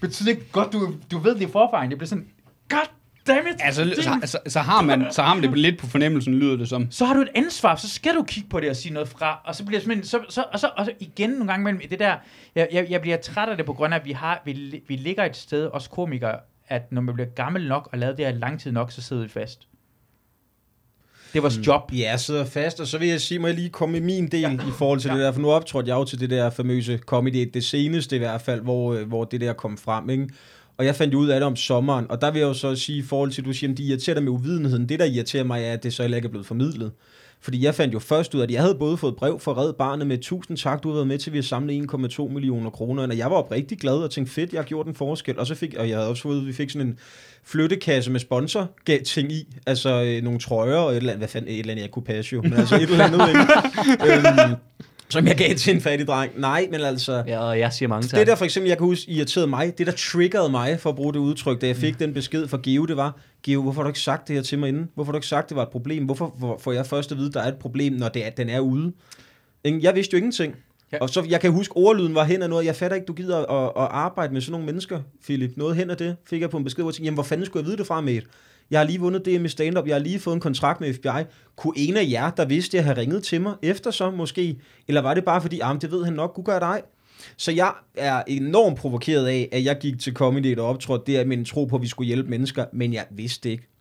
betyder 0.02 0.30
ikke 0.30 0.52
godt, 0.52 0.72
du, 0.72 0.94
du 1.10 1.18
ved 1.18 1.34
det 1.34 1.42
i 1.42 1.52
forvejen. 1.52 1.90
Det 1.90 1.98
bliver 1.98 2.08
sådan, 2.08 2.26
god 2.68 2.88
damn 3.26 3.48
it, 3.48 3.54
Altså, 3.60 3.94
så, 4.02 4.18
så, 4.24 4.38
så, 4.46 4.60
har 4.60 4.82
man, 4.82 5.06
så 5.10 5.22
har 5.22 5.34
man 5.34 5.42
det 5.42 5.58
lidt 5.66 5.78
på 5.78 5.86
fornemmelsen, 5.86 6.34
lyder 6.34 6.56
det 6.56 6.68
som. 6.68 6.90
så 6.90 7.04
har 7.04 7.14
du 7.14 7.20
et 7.20 7.28
ansvar, 7.34 7.76
så 7.76 7.88
skal 7.88 8.14
du 8.14 8.22
kigge 8.22 8.48
på 8.48 8.60
det 8.60 8.70
og 8.70 8.76
sige 8.76 8.92
noget 8.92 9.08
fra, 9.08 9.40
og 9.44 9.54
så 9.54 9.64
bliver 9.64 9.78
det 9.78 9.84
simpelthen, 9.84 10.08
så, 10.08 10.20
så, 10.28 10.44
og, 10.52 10.60
så, 10.60 10.70
og 10.76 10.84
så 10.84 10.92
igen 11.00 11.30
nogle 11.30 11.46
gange 11.46 11.64
mellem 11.64 11.82
det 11.90 11.98
der, 11.98 12.16
jeg, 12.54 12.68
jeg, 12.72 12.86
jeg 12.90 13.00
bliver 13.00 13.16
træt 13.16 13.48
af 13.48 13.56
det 13.56 13.66
på 13.66 13.72
grund 13.72 13.94
af, 13.94 13.98
at 13.98 14.04
vi, 14.04 14.12
har, 14.12 14.42
vi, 14.44 14.82
vi 14.88 14.96
ligger 14.96 15.24
et 15.24 15.36
sted, 15.36 15.70
os 15.72 15.88
komikere, 15.88 16.38
at 16.68 16.92
når 16.92 17.02
man 17.02 17.14
bliver 17.14 17.28
gammel 17.28 17.68
nok 17.68 17.88
og 17.92 17.98
lavet 17.98 18.16
det 18.18 18.26
her 18.26 18.32
lang 18.32 18.60
tid 18.60 18.72
nok, 18.72 18.92
så 18.92 19.02
sidder 19.02 19.22
vi 19.22 19.28
fast. 19.28 19.68
Det 21.32 21.38
er 21.38 21.40
vores 21.40 21.59
mm. 21.59 21.62
job. 21.62 21.92
Ja, 21.92 22.10
jeg 22.10 22.20
sidder 22.20 22.44
fast, 22.44 22.80
og 22.80 22.86
så 22.86 22.98
vil 22.98 23.09
jeg 23.09 23.20
sige, 23.20 23.38
må 23.38 23.46
jeg 23.46 23.56
lige 23.56 23.68
komme 23.68 23.92
med 23.92 24.00
min 24.00 24.28
del 24.28 24.40
ja. 24.40 24.52
i 24.52 24.72
forhold 24.78 25.00
til 25.00 25.09
ja. 25.09 25.14
det 25.14 25.24
der, 25.24 25.32
for 25.32 25.40
nu 25.40 25.50
optrådte 25.50 25.88
jeg 25.88 25.94
jo 25.94 26.04
til 26.04 26.20
det 26.20 26.30
der 26.30 26.50
famøse 26.50 26.98
comedy, 27.06 27.50
det 27.54 27.64
seneste 27.64 28.16
i 28.16 28.18
hvert 28.18 28.40
fald, 28.40 28.60
hvor, 28.60 28.94
øh, 28.94 29.09
hvor 29.09 29.24
det 29.24 29.40
der 29.40 29.52
kom 29.52 29.78
frem, 29.78 30.10
ikke? 30.10 30.28
Og 30.76 30.84
jeg 30.84 30.96
fandt 30.96 31.14
ud 31.14 31.28
af 31.28 31.40
det 31.40 31.46
om 31.46 31.56
sommeren, 31.56 32.06
og 32.10 32.20
der 32.20 32.30
vil 32.30 32.38
jeg 32.38 32.46
jo 32.46 32.54
så 32.54 32.74
sige, 32.74 32.98
i 32.98 33.02
forhold 33.02 33.30
til, 33.30 33.42
at 33.42 33.46
du 33.46 33.52
siger, 33.52 33.70
at 33.70 33.78
de 33.78 33.82
irriterer 33.82 34.14
dig 34.14 34.22
med 34.22 34.32
uvidenheden, 34.32 34.88
det 34.88 34.98
der 34.98 35.04
irriterer 35.04 35.44
mig 35.44 35.64
er, 35.64 35.72
at 35.72 35.82
det 35.82 35.94
så 35.94 36.02
heller 36.02 36.16
ikke 36.16 36.26
er 36.26 36.30
blevet 36.30 36.46
formidlet. 36.46 36.92
Fordi 37.43 37.64
jeg 37.64 37.74
fandt 37.74 37.94
jo 37.94 37.98
først 37.98 38.35
ud 38.35 38.40
af, 38.40 38.44
at 38.44 38.51
jeg 38.51 38.60
havde 38.60 38.74
både 38.74 38.97
fået 38.97 39.16
brev 39.16 39.40
fra 39.40 39.52
Red 39.52 39.73
Barnet 39.73 40.06
med, 40.06 40.19
tusind 40.19 40.56
tak, 40.56 40.82
du 40.82 40.89
har 40.89 40.94
været 40.94 41.06
med 41.06 41.19
til, 41.19 41.31
at 41.31 41.32
vi 41.32 41.39
har 41.39 41.43
samlet 41.43 41.93
1,2 41.94 42.28
millioner 42.28 42.70
kroner, 42.70 43.06
og 43.09 43.19
jeg 43.19 43.31
var 43.31 43.36
oprigtig 43.36 43.78
glad 43.78 43.94
og 43.94 44.10
tænkte, 44.10 44.32
fedt, 44.32 44.52
jeg 44.52 44.59
har 44.59 44.64
gjort 44.64 44.86
en 44.86 44.94
forskel, 44.94 45.39
og 45.39 45.47
så 45.47 45.55
fik, 45.55 45.74
og 45.74 45.89
jeg 45.89 45.97
havde 45.97 46.09
også 46.09 46.23
fået, 46.23 46.40
at 46.40 46.47
vi 46.47 46.52
fik 46.52 46.70
sådan 46.70 46.86
en 46.86 46.98
flyttekasse 47.44 48.10
med 48.10 48.20
sponsor 48.20 48.70
ting 49.06 49.32
i, 49.32 49.56
altså 49.66 50.02
øh, 50.02 50.23
nogle 50.23 50.39
trøjer 50.39 50.77
og 50.77 50.90
et 50.90 50.97
eller 50.97 51.10
andet, 51.10 51.20
hvad 51.20 51.28
fanden, 51.28 51.51
et 51.51 51.59
eller 51.59 51.70
andet, 51.73 51.82
jeg 51.82 51.90
kunne 51.90 52.05
passe 52.05 52.35
jo, 52.35 52.43
men 52.43 52.52
altså 52.52 52.74
et 52.74 52.82
eller 52.82 53.05
andet, 53.05 53.28
ikke? 53.28 53.40
øhm, 54.06 54.56
som 55.12 55.26
jeg 55.26 55.36
gav 55.36 55.55
til 55.55 55.74
en 55.74 55.80
fattig 55.80 56.06
dreng. 56.06 56.32
Nej, 56.40 56.68
men 56.70 56.80
altså, 56.80 57.22
Ja, 57.26 57.39
og 57.39 57.59
jeg 57.59 57.72
siger 57.72 57.89
mange 57.89 58.09
tak. 58.09 58.18
det 58.18 58.26
der 58.26 58.34
for 58.34 58.44
eksempel, 58.44 58.68
jeg 58.68 58.78
kan 58.78 58.86
huske, 58.86 59.10
irriterede 59.10 59.47
mig, 59.47 59.78
det 59.78 59.86
der 59.86 59.93
triggerede 59.93 60.51
mig, 60.51 60.80
for 60.80 60.90
at 60.90 60.97
bruge 60.97 61.12
det 61.12 61.18
udtryk, 61.18 61.60
da 61.60 61.66
jeg 61.66 61.76
fik 61.76 61.98
den 61.98 62.14
besked 62.14 62.48
fra 62.48 62.59
Geo, 62.62 62.84
det 62.84 62.97
var, 62.97 63.16
Geo, 63.43 63.62
hvorfor 63.62 63.80
har 63.80 63.84
du 63.84 63.89
ikke 63.90 64.01
sagt 64.01 64.28
det 64.28 64.36
her 64.36 64.43
til 64.43 64.59
mig 64.59 64.68
inden? 64.68 64.89
Hvorfor 64.94 65.06
har 65.09 65.12
du 65.12 65.18
ikke 65.18 65.26
sagt, 65.26 65.48
det 65.48 65.56
var 65.56 65.62
et 65.62 65.68
problem? 65.68 66.05
Hvorfor 66.05 66.34
hvor- 66.39 66.59
får 66.59 66.72
jeg 66.72 66.86
først 66.86 67.12
at 67.12 67.18
vide, 67.18 67.32
der 67.32 67.40
er 67.43 67.48
et 67.48 67.56
problem, 67.56 67.93
når 67.93 68.09
det 68.09 68.26
er, 68.26 68.30
den 68.30 68.48
er 68.48 68.60
ude? 68.60 68.93
Jeg 69.64 69.94
vidste 69.94 70.12
jo 70.14 70.16
ingenting. 70.16 70.55
Ja. 70.93 70.98
Og 71.01 71.10
så, 71.10 71.26
jeg 71.28 71.40
kan 71.40 71.51
huske, 71.52 71.76
ordlyden 71.76 72.14
var 72.14 72.24
hen 72.24 72.43
af 72.43 72.51
noget, 72.51 72.64
jeg 72.64 72.76
fatter 72.76 72.94
ikke, 72.94 73.05
du 73.06 73.12
gider 73.12 73.39
at, 73.39 73.66
at 73.66 73.89
arbejde 73.90 74.32
med 74.32 74.40
sådan 74.40 74.52
nogle 74.52 74.66
mennesker, 74.66 75.01
Philip. 75.24 75.51
Noget 75.56 75.76
hen 75.76 75.90
af 75.90 75.97
det, 75.97 76.16
fik 76.30 76.40
jeg 76.40 76.51
på 76.51 76.56
en 76.56 76.64
besked, 76.64 76.82
hvor 76.82 76.90
jeg 76.90 76.94
tænkte, 76.94 77.05
jamen 77.05 77.14
hvor 77.14 77.22
fanden 77.22 77.47
skulle 77.47 77.60
jeg 77.62 77.66
vide 77.66 77.76
det 77.76 77.86
fra, 77.86 78.01
mate? 78.01 78.26
Jeg 78.70 78.80
har 78.80 78.86
lige 78.86 79.01
vundet 79.01 79.26
DM 79.26 79.44
i 79.44 79.48
stand-up, 79.48 79.86
jeg 79.86 79.94
har 79.94 80.01
lige 80.01 80.20
fået 80.20 80.34
en 80.34 80.40
kontrakt 80.40 80.80
med 80.80 80.94
FBI. 80.94 81.24
Kunne 81.56 81.72
en 81.76 81.97
af 81.97 82.06
jer, 82.10 82.30
der 82.30 82.44
vidste 82.44 82.76
jeg, 82.76 82.84
have 82.84 82.97
ringet 82.97 83.22
til 83.22 83.40
mig 83.40 83.55
efter 83.62 83.90
så 83.90 84.10
måske? 84.10 84.56
Eller 84.89 85.01
var 85.01 85.14
det 85.14 85.24
bare 85.24 85.43
fordi, 85.43 85.60
ah, 85.60 85.80
det 85.80 85.90
ved 85.90 86.05
han 86.05 86.12
nok, 86.12 86.32
kunne 86.34 86.44
gøre 86.44 86.60
dig? 86.60 86.82
Så 87.36 87.52
jeg 87.52 87.72
er 87.97 88.22
enormt 88.26 88.78
provokeret 88.78 89.26
af, 89.26 89.48
at 89.52 89.64
jeg 89.64 89.78
gik 89.78 90.01
til 90.01 90.12
comedy 90.12 90.59
og 90.59 90.66
optrådte 90.66 91.12
der 91.12 91.24
med 91.24 91.39
en 91.39 91.44
tro 91.44 91.64
på, 91.64 91.76
at 91.76 91.82
vi 91.82 91.86
skulle 91.86 92.06
hjælpe 92.06 92.30
mennesker, 92.30 92.64
men 92.72 92.93
jeg 92.93 93.06
vidste 93.10 93.51
ikke. 93.51 93.71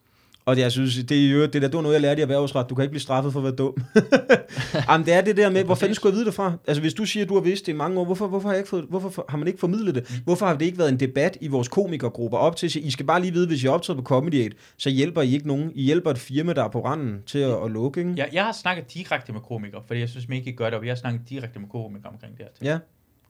Og 0.45 0.57
jeg 0.59 0.71
synes, 0.71 0.95
det, 1.09 1.25
er 1.27 1.33
øvrigt- 1.35 1.53
det, 1.53 1.61
der, 1.61 1.67
det 1.67 1.75
var 1.75 1.81
noget, 1.81 1.93
jeg 1.93 2.01
lærte 2.01 2.19
i 2.19 2.21
erhvervsret. 2.21 2.69
Du 2.69 2.75
kan 2.75 2.83
ikke 2.83 2.91
blive 2.91 3.01
straffet 3.01 3.33
for 3.33 3.39
at 3.39 3.43
være 3.43 3.55
dum. 3.55 3.77
Jamen, 4.89 5.05
det 5.05 5.13
er 5.13 5.21
det 5.21 5.37
der 5.37 5.49
med, 5.49 5.63
hvor 5.63 5.75
fanden 5.75 5.95
skulle 5.95 6.11
jeg 6.11 6.15
vide 6.17 6.25
det 6.25 6.33
fra? 6.33 6.53
Altså, 6.67 6.81
hvis 6.81 6.93
du 6.93 7.05
siger, 7.05 7.23
at 7.23 7.29
du 7.29 7.33
har 7.33 7.41
vidst 7.41 7.65
det 7.65 7.71
i 7.71 7.75
mange 7.75 7.99
år, 7.99 8.05
hvorfor, 8.05 8.27
hvorfor, 8.27 8.47
har, 8.49 8.53
jeg 8.53 8.59
ikke 8.59 8.69
fået, 8.69 8.85
hvorfor 8.89 9.09
for- 9.09 9.25
har 9.29 9.37
man 9.37 9.47
ikke 9.47 9.59
formidlet 9.59 9.95
det? 9.95 10.21
Hvorfor 10.23 10.45
har 10.45 10.55
det 10.57 10.65
ikke 10.65 10.77
været 10.77 10.89
en 10.89 10.99
debat 10.99 11.37
i 11.41 11.47
vores 11.47 11.67
komikergrupper 11.67 12.37
op 12.37 12.55
til 12.55 12.67
at 12.67 12.75
I 12.75 12.91
skal 12.91 13.05
bare 13.05 13.21
lige 13.21 13.33
vide, 13.33 13.47
hvis 13.47 13.63
I 13.63 13.67
optræder 13.67 13.99
på 13.99 14.03
Comedy 14.05 14.41
Aid, 14.41 14.51
så 14.77 14.89
hjælper 14.89 15.21
I 15.21 15.33
ikke 15.33 15.47
nogen. 15.47 15.71
I 15.75 15.83
hjælper 15.83 16.11
et 16.11 16.17
firma, 16.17 16.53
der 16.53 16.63
er 16.63 16.69
på 16.69 16.85
randen 16.85 17.23
til 17.25 17.39
at, 17.39 17.63
at 17.65 17.71
lukke, 17.71 17.99
ikke? 17.99 18.13
Jeg, 18.17 18.29
jeg 18.33 18.43
har 18.45 18.51
snakket 18.51 18.93
direkte 18.93 19.33
med 19.33 19.41
komikere, 19.41 19.81
fordi 19.87 19.99
jeg 19.99 20.09
synes, 20.09 20.27
man 20.27 20.37
ikke 20.37 20.53
gør 20.53 20.65
det, 20.69 20.73
og 20.79 20.85
jeg 20.85 20.91
har 20.91 20.95
snakket 20.97 21.21
direkte 21.29 21.59
med 21.59 21.67
komikere 21.69 22.09
omkring 22.11 22.37
det 22.37 22.45
her. 22.45 22.51
ting. 22.57 22.65
Ja. 22.65 22.77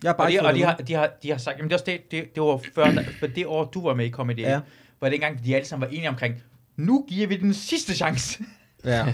Jeg 0.03 0.09
har 0.09 0.13
bare 0.17 0.27
Og, 0.27 0.31
de, 0.31 0.39
og 0.47 0.55
de, 0.55 0.63
har, 0.63 0.75
de, 0.75 0.93
har, 0.93 1.09
de 1.23 1.31
har 1.31 1.37
sagt, 1.37 1.57
jamen 1.57 1.69
det, 1.69 1.73
også 1.73 1.85
det, 1.85 2.11
det, 2.11 2.35
det 2.35 2.43
var 2.43 2.59
før, 2.75 2.85
for 3.19 3.27
det 3.27 3.45
år, 3.45 3.63
du 3.65 3.83
var 3.87 3.93
med 3.93 4.05
i 4.05 4.09
Comedy, 4.11 4.39
Ja. 4.39 4.51
ja. 4.51 4.59
var 5.01 5.07
det 5.09 5.15
engang, 5.15 5.45
de 5.45 5.55
alle 5.55 5.67
sammen 5.67 5.87
var 5.89 5.95
enige 5.95 6.09
omkring, 6.09 6.35
nu 6.85 7.05
giver 7.09 7.27
vi 7.27 7.35
den 7.37 7.53
sidste 7.53 7.93
chance. 7.95 8.39
Ja. 8.85 9.05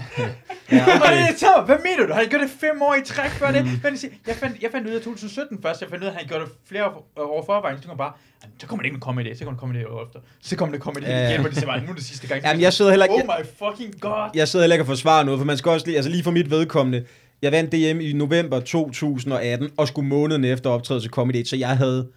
ja 0.72 0.84
Okay. 0.96 1.34
så, 1.36 1.62
hvad 1.66 1.76
mener 1.84 1.96
du? 1.96 2.12
Han 2.12 2.14
havde 2.14 2.28
gjort 2.30 2.40
det 2.42 2.50
fem 2.60 2.82
år 2.82 2.94
i 2.94 3.04
træk 3.04 3.30
før 3.30 3.50
det. 3.50 3.64
Men 3.64 3.96
jeg, 4.26 4.36
fandt, 4.36 4.62
jeg 4.62 4.70
fandt 4.72 4.88
ud 4.88 4.92
af 4.92 5.00
2017 5.00 5.62
først. 5.62 5.80
Jeg 5.80 5.88
fandt 5.90 6.04
ud 6.04 6.08
af, 6.08 6.12
at 6.12 6.18
han 6.18 6.28
gjort 6.28 6.40
det 6.40 6.50
flere 6.68 6.84
år, 6.86 7.08
år 7.16 7.44
forvejen. 7.46 7.76
Så 7.76 7.82
tænkte 7.82 7.96
bare, 7.96 8.12
"Jamen, 8.42 8.54
så 8.60 8.66
kommer 8.66 8.82
det 8.82 8.86
ikke 8.86 8.94
med 8.94 9.00
comedy. 9.00 9.34
Så 9.36 9.44
kommer 9.44 9.52
det 9.52 9.60
comedy 9.60 9.84
år 9.86 10.04
efter. 10.06 10.18
Så 10.42 10.56
kommer 10.56 10.72
det 10.74 10.82
comedy 10.82 11.02
Ja, 11.02 11.30
igen, 11.30 11.46
og 11.46 11.54
det 11.54 11.64
bare, 11.64 11.80
nu 11.84 11.90
er 11.90 11.94
det 11.94 12.04
sidste 12.04 12.26
gang. 12.26 12.42
Jamen, 12.42 12.60
jeg 12.62 12.72
sidder 12.72 12.90
heller 12.90 13.06
ikke... 13.06 13.14
Oh 13.14 13.22
my 13.40 13.44
fucking 13.58 14.00
god. 14.00 14.30
jeg 14.34 14.48
sidder 14.48 14.62
heller 14.64 14.74
ikke 14.76 14.82
og 14.82 14.86
forsvarer 14.86 15.24
noget, 15.24 15.40
for 15.40 15.44
man 15.44 15.56
skal 15.56 15.70
også 15.72 15.86
lige, 15.86 15.96
altså 15.96 16.10
lige 16.10 16.24
for 16.24 16.30
mit 16.30 16.50
vedkommende, 16.50 17.04
jeg 17.42 17.52
vandt 17.52 17.72
DM 17.72 18.00
i 18.00 18.12
november 18.12 18.60
2018, 18.60 19.70
og 19.76 19.88
skulle 19.88 20.08
måneden 20.08 20.44
efter 20.44 20.70
optræde 20.70 21.00
til 21.00 21.10
Comedy 21.10 21.44
så 21.44 21.56
jeg 21.56 21.76
havde, 21.76 22.08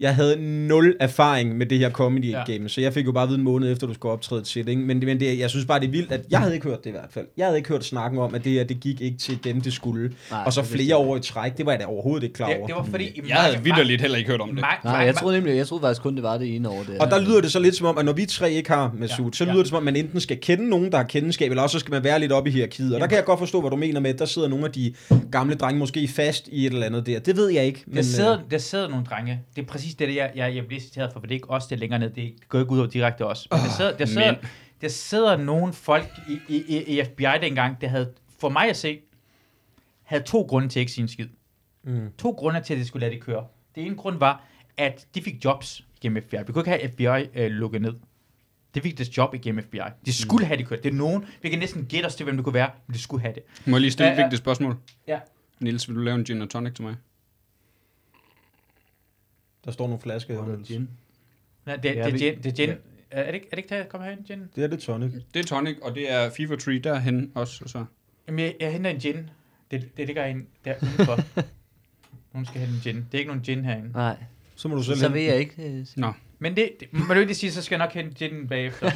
jeg 0.00 0.14
havde 0.14 0.36
nul 0.68 0.96
erfaring 1.00 1.56
med 1.56 1.66
det 1.66 1.78
her 1.78 1.90
Comedy 1.90 2.30
Ja. 2.30 2.44
Game, 2.52 2.68
så 2.68 2.80
jeg 2.80 2.92
fik 2.92 3.06
jo 3.06 3.12
bare 3.12 3.22
at 3.22 3.28
vide 3.28 3.38
en 3.38 3.44
måned 3.44 3.72
efter, 3.72 3.86
du 3.86 3.94
skulle 3.94 4.12
optræde 4.12 4.42
til 4.42 4.64
det, 4.64 4.70
ikke? 4.70 4.82
Men, 4.82 4.98
men 4.98 5.20
det, 5.20 5.38
jeg 5.38 5.50
synes 5.50 5.66
bare, 5.66 5.80
det 5.80 5.86
er 5.86 5.90
vildt, 5.90 6.12
at 6.12 6.20
jeg 6.30 6.38
havde 6.40 6.54
ikke 6.54 6.66
hørt 6.68 6.84
det 6.84 6.90
i 6.90 6.92
hvert 6.92 7.10
fald. 7.10 7.26
Jeg 7.36 7.46
havde 7.46 7.56
ikke 7.58 7.68
hørt 7.68 7.84
snakken 7.84 8.18
om, 8.20 8.34
at 8.34 8.44
det 8.44 8.52
her, 8.52 8.64
det 8.64 8.80
gik 8.80 9.00
ikke 9.00 9.18
til 9.18 9.44
dem, 9.44 9.60
det 9.60 9.72
skulle. 9.72 10.12
Nej, 10.30 10.42
og 10.46 10.52
så 10.52 10.60
det 10.60 10.68
flere 10.68 10.96
år 10.96 11.16
i 11.16 11.20
træk, 11.20 11.56
det 11.58 11.66
var 11.66 11.72
jeg 11.72 11.80
da 11.80 11.84
overhovedet 11.86 12.22
ikke 12.24 12.34
klar 12.34 12.46
Det, 12.48 12.56
over. 12.56 12.66
det 12.66 12.76
var 12.76 12.84
fordi... 12.84 13.04
i 13.04 13.20
Jeg 13.28 13.36
havde 13.36 13.52
mange- 13.56 13.64
vidderligt 13.64 14.00
heller 14.00 14.18
ikke 14.18 14.30
hørt 14.30 14.40
om 14.40 14.48
det. 14.48 14.60
Nej, 14.60 14.76
mange- 14.84 14.98
jeg 14.98 15.14
troede 15.14 15.36
nemlig, 15.36 15.56
jeg 15.56 15.66
troede 15.66 15.82
faktisk 15.82 16.02
kun, 16.02 16.14
det 16.14 16.22
var 16.22 16.38
det 16.38 16.54
ene 16.56 16.68
år. 16.68 16.82
Det 16.88 16.98
Og 16.98 17.10
der 17.10 17.20
lyder 17.20 17.40
det 17.40 17.52
så 17.52 17.58
lidt 17.58 17.76
som 17.76 17.86
om, 17.86 17.98
at 17.98 18.04
når 18.04 18.12
vi 18.12 18.24
tre 18.26 18.52
ikke 18.52 18.70
har 18.70 18.92
med 18.98 19.08
sut, 19.08 19.36
så 19.36 19.44
ja. 19.44 19.50
lyder 19.50 19.62
det 19.62 19.68
som 19.68 19.76
om, 19.76 19.82
man 19.82 19.96
enten 19.96 20.20
skal 20.20 20.36
kende 20.40 20.68
nogen, 20.68 20.90
der 20.92 20.96
har 20.96 21.04
kendskab, 21.04 21.50
eller 21.50 21.62
også 21.62 21.72
så 21.74 21.78
skal 21.80 21.92
man 21.92 22.04
være 22.04 22.20
lidt 22.20 22.32
oppe 22.32 22.50
i 22.50 22.52
hierarkiet. 22.52 22.94
Og 22.94 23.00
der 23.00 23.06
kan 23.06 23.16
jeg 23.16 23.24
godt 23.24 23.38
forstå, 23.38 23.60
hvad 23.60 23.70
du 23.70 23.76
mener 23.76 24.00
med, 24.00 24.10
at 24.10 24.18
der 24.18 24.24
sidder 24.24 24.48
nogle 24.48 24.64
af 24.64 24.72
de 24.72 24.94
gamle 25.32 25.54
drenge 25.54 25.78
måske 25.78 26.08
fast 26.08 26.48
i 26.52 26.66
et 26.66 26.72
eller 26.72 26.86
andet 26.86 27.06
der. 27.06 27.18
Det 27.18 27.36
ved 27.36 27.48
jeg 27.48 27.64
ikke. 27.64 27.84
Der 27.94 28.02
sidder, 28.02 28.38
der 28.50 28.58
sidder 28.58 28.88
nogle 28.88 29.04
drenge. 29.04 29.40
Det 29.56 29.62
er 29.62 29.66
præcis 29.66 29.85
det, 29.94 30.14
jeg, 30.14 30.32
jeg, 30.34 30.54
jeg 30.56 30.66
bliver 30.66 30.80
citeret 30.80 31.12
for, 31.12 31.20
for 31.20 31.26
det 31.26 31.34
er 31.34 31.36
ikke 31.36 31.50
også 31.50 31.66
det 31.70 31.76
er 31.76 31.80
længere 31.80 31.98
ned. 32.00 32.10
Det 32.10 32.34
går 32.48 32.58
ikke 32.58 32.70
ud 32.72 32.78
over 32.78 32.88
direkte 32.88 33.26
også. 33.26 33.48
Men 33.50 33.60
der 33.60 33.70
sidder, 33.70 33.96
der 33.96 34.06
sidder, 34.06 34.32
men. 34.32 34.40
der 34.80 34.88
sidder 34.88 35.36
nogle 35.36 35.72
folk 35.72 36.08
i, 36.28 36.38
i, 36.48 36.82
i, 36.98 37.04
FBI 37.04 37.24
dengang, 37.42 37.80
der 37.80 37.88
havde, 37.88 38.12
for 38.40 38.48
mig 38.48 38.68
at 38.68 38.76
se, 38.76 39.00
havde 40.02 40.22
to 40.22 40.42
grunde 40.42 40.68
til 40.68 40.78
at 40.78 40.80
ikke 40.80 40.92
sige 40.92 41.02
en 41.02 41.08
skid. 41.08 41.28
Mm. 41.84 42.12
To 42.18 42.30
grunde 42.30 42.60
til, 42.60 42.74
at 42.74 42.80
de 42.80 42.86
skulle 42.86 43.00
lade 43.00 43.14
det 43.14 43.22
køre. 43.22 43.46
Det 43.74 43.86
ene 43.86 43.96
grund 43.96 44.18
var, 44.18 44.44
at 44.76 45.06
de 45.14 45.22
fik 45.22 45.44
jobs 45.44 45.84
gennem 46.00 46.22
FBI. 46.22 46.36
Vi 46.46 46.52
kunne 46.52 46.60
ikke 46.60 46.70
have 46.70 46.88
FBI 47.22 47.40
øh, 47.40 47.50
lukket 47.50 47.82
ned. 47.82 47.94
Det 48.74 48.82
fik 48.82 48.98
deres 48.98 49.16
job 49.16 49.34
igennem 49.34 49.64
FBI. 49.64 49.78
De 50.06 50.12
skulle 50.12 50.46
have 50.46 50.56
det 50.58 50.66
kørt. 50.66 50.82
Det 50.82 50.90
er 50.90 50.94
nogen, 50.96 51.24
vi 51.42 51.48
kan 51.48 51.58
næsten 51.58 51.86
gætte 51.86 52.06
os 52.06 52.14
til, 52.14 52.24
hvem 52.24 52.36
det 52.36 52.44
kunne 52.44 52.54
være, 52.54 52.70
men 52.86 52.94
de 52.94 52.98
skulle 52.98 53.20
have 53.22 53.34
det. 53.34 53.42
Må 53.66 53.76
jeg 53.76 53.80
lige 53.80 53.90
stille 53.90 54.08
et 54.12 54.14
Ja, 54.16 54.20
ja. 54.20 54.26
vigtigt 54.26 54.38
spørgsmål? 54.42 54.76
Ja. 55.08 55.18
Niels, 55.60 55.88
vil 55.88 55.96
du 55.96 56.00
lave 56.00 56.14
en 56.14 56.24
gin 56.24 56.42
og 56.42 56.50
tonic 56.50 56.74
til 56.74 56.84
mig? 56.84 56.94
Der 59.66 59.72
står 59.72 59.86
nogle 59.86 60.00
flasker 60.00 60.34
her. 60.44 60.52
Niels. 60.52 60.68
Gin. 60.68 60.88
Nej, 61.66 61.76
det, 61.76 61.94
Ja, 61.96 62.04
det, 62.04 62.12
vi- 62.14 62.18
det, 62.18 62.36
det, 62.36 62.44
det, 62.44 62.56
det, 62.68 62.78
er 63.10 63.26
det 63.26 63.34
ikke, 63.34 63.46
er 63.46 63.50
det 63.50 63.56
ikke 63.58 63.68
taget? 63.68 63.88
Kom 63.88 64.00
herhen, 64.02 64.26
Jen. 64.30 64.48
Det 64.56 64.64
er 64.64 64.68
det 64.68 64.78
tonic. 64.78 65.12
Det 65.34 65.40
er 65.40 65.44
tonic, 65.44 65.76
og 65.82 65.94
det 65.94 66.12
er 66.12 66.30
Fever 66.30 66.56
Tree 66.56 66.78
derhen 66.78 67.32
også. 67.34 67.64
Og 67.64 67.70
så. 67.70 67.84
Jamen, 68.28 68.38
jeg, 68.44 68.54
jeg 68.60 68.72
henter 68.72 68.90
en 68.90 68.98
gin. 69.00 69.30
Det, 69.70 69.96
det 69.96 70.06
ligger 70.06 70.24
en 70.24 70.46
der 70.64 70.74
udenfor. 70.82 71.20
Nogen 72.32 72.46
skal 72.46 72.60
hente 72.60 72.74
en 72.74 72.80
gin. 72.82 72.96
Det 72.96 73.14
er 73.14 73.18
ikke 73.18 73.28
nogen 73.28 73.42
gin 73.42 73.64
herinde. 73.64 73.92
Nej, 73.92 74.16
Så 74.56 74.68
må 74.68 74.74
du 74.74 74.82
selv 74.82 74.96
så 74.96 75.04
hente 75.04 75.14
vil 75.18 75.24
jeg 75.24 75.38
ikke. 75.38 75.78
øh, 75.78 75.86
Nå, 75.96 76.12
Men 76.38 76.56
det, 76.56 76.70
det 76.80 76.88
må 76.92 77.14
du 77.14 77.20
ikke 77.20 77.34
sige, 77.34 77.52
så 77.52 77.62
skal 77.62 77.76
jeg 77.76 77.86
nok 77.86 77.94
hente 77.94 78.14
ginen 78.14 78.48
bagefter. 78.48 78.90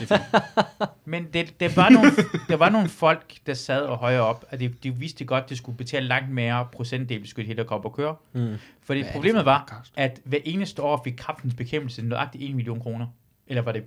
Men 1.05 1.27
det, 1.33 1.61
det, 1.61 1.77
var 1.77 1.89
nogle, 1.89 2.11
der 2.49 2.57
var 2.57 2.69
nogle 2.69 2.89
folk, 2.89 3.35
der 3.47 3.55
sad 3.55 3.83
og 3.83 3.97
højere 3.97 4.23
op, 4.23 4.45
at 4.51 4.61
de, 4.61 4.69
de 4.69 4.95
vidste 4.95 5.25
godt, 5.25 5.45
at 5.45 5.51
de 5.51 5.57
skulle 5.57 5.79
betale 5.79 6.07
langt 6.07 6.31
mere 6.31 6.69
procentdel, 6.73 7.29
skulle 7.29 7.47
hele 7.47 7.69
op 7.69 7.85
og 7.85 7.93
køre. 7.93 8.17
Mm. 8.33 8.55
Fordi 8.83 9.01
Hvad 9.01 9.13
problemet 9.13 9.45
var, 9.45 9.87
at 9.97 10.21
hver 10.25 10.39
eneste 10.45 10.83
år 10.83 11.01
fik 11.05 11.15
kraftens 11.17 11.55
bekæmpelse 11.55 12.03
nøjagtigt 12.03 12.45
1 12.45 12.55
million 12.55 12.81
kroner. 12.81 13.07
Eller 13.47 13.63
var 13.63 13.73
det 13.73 13.85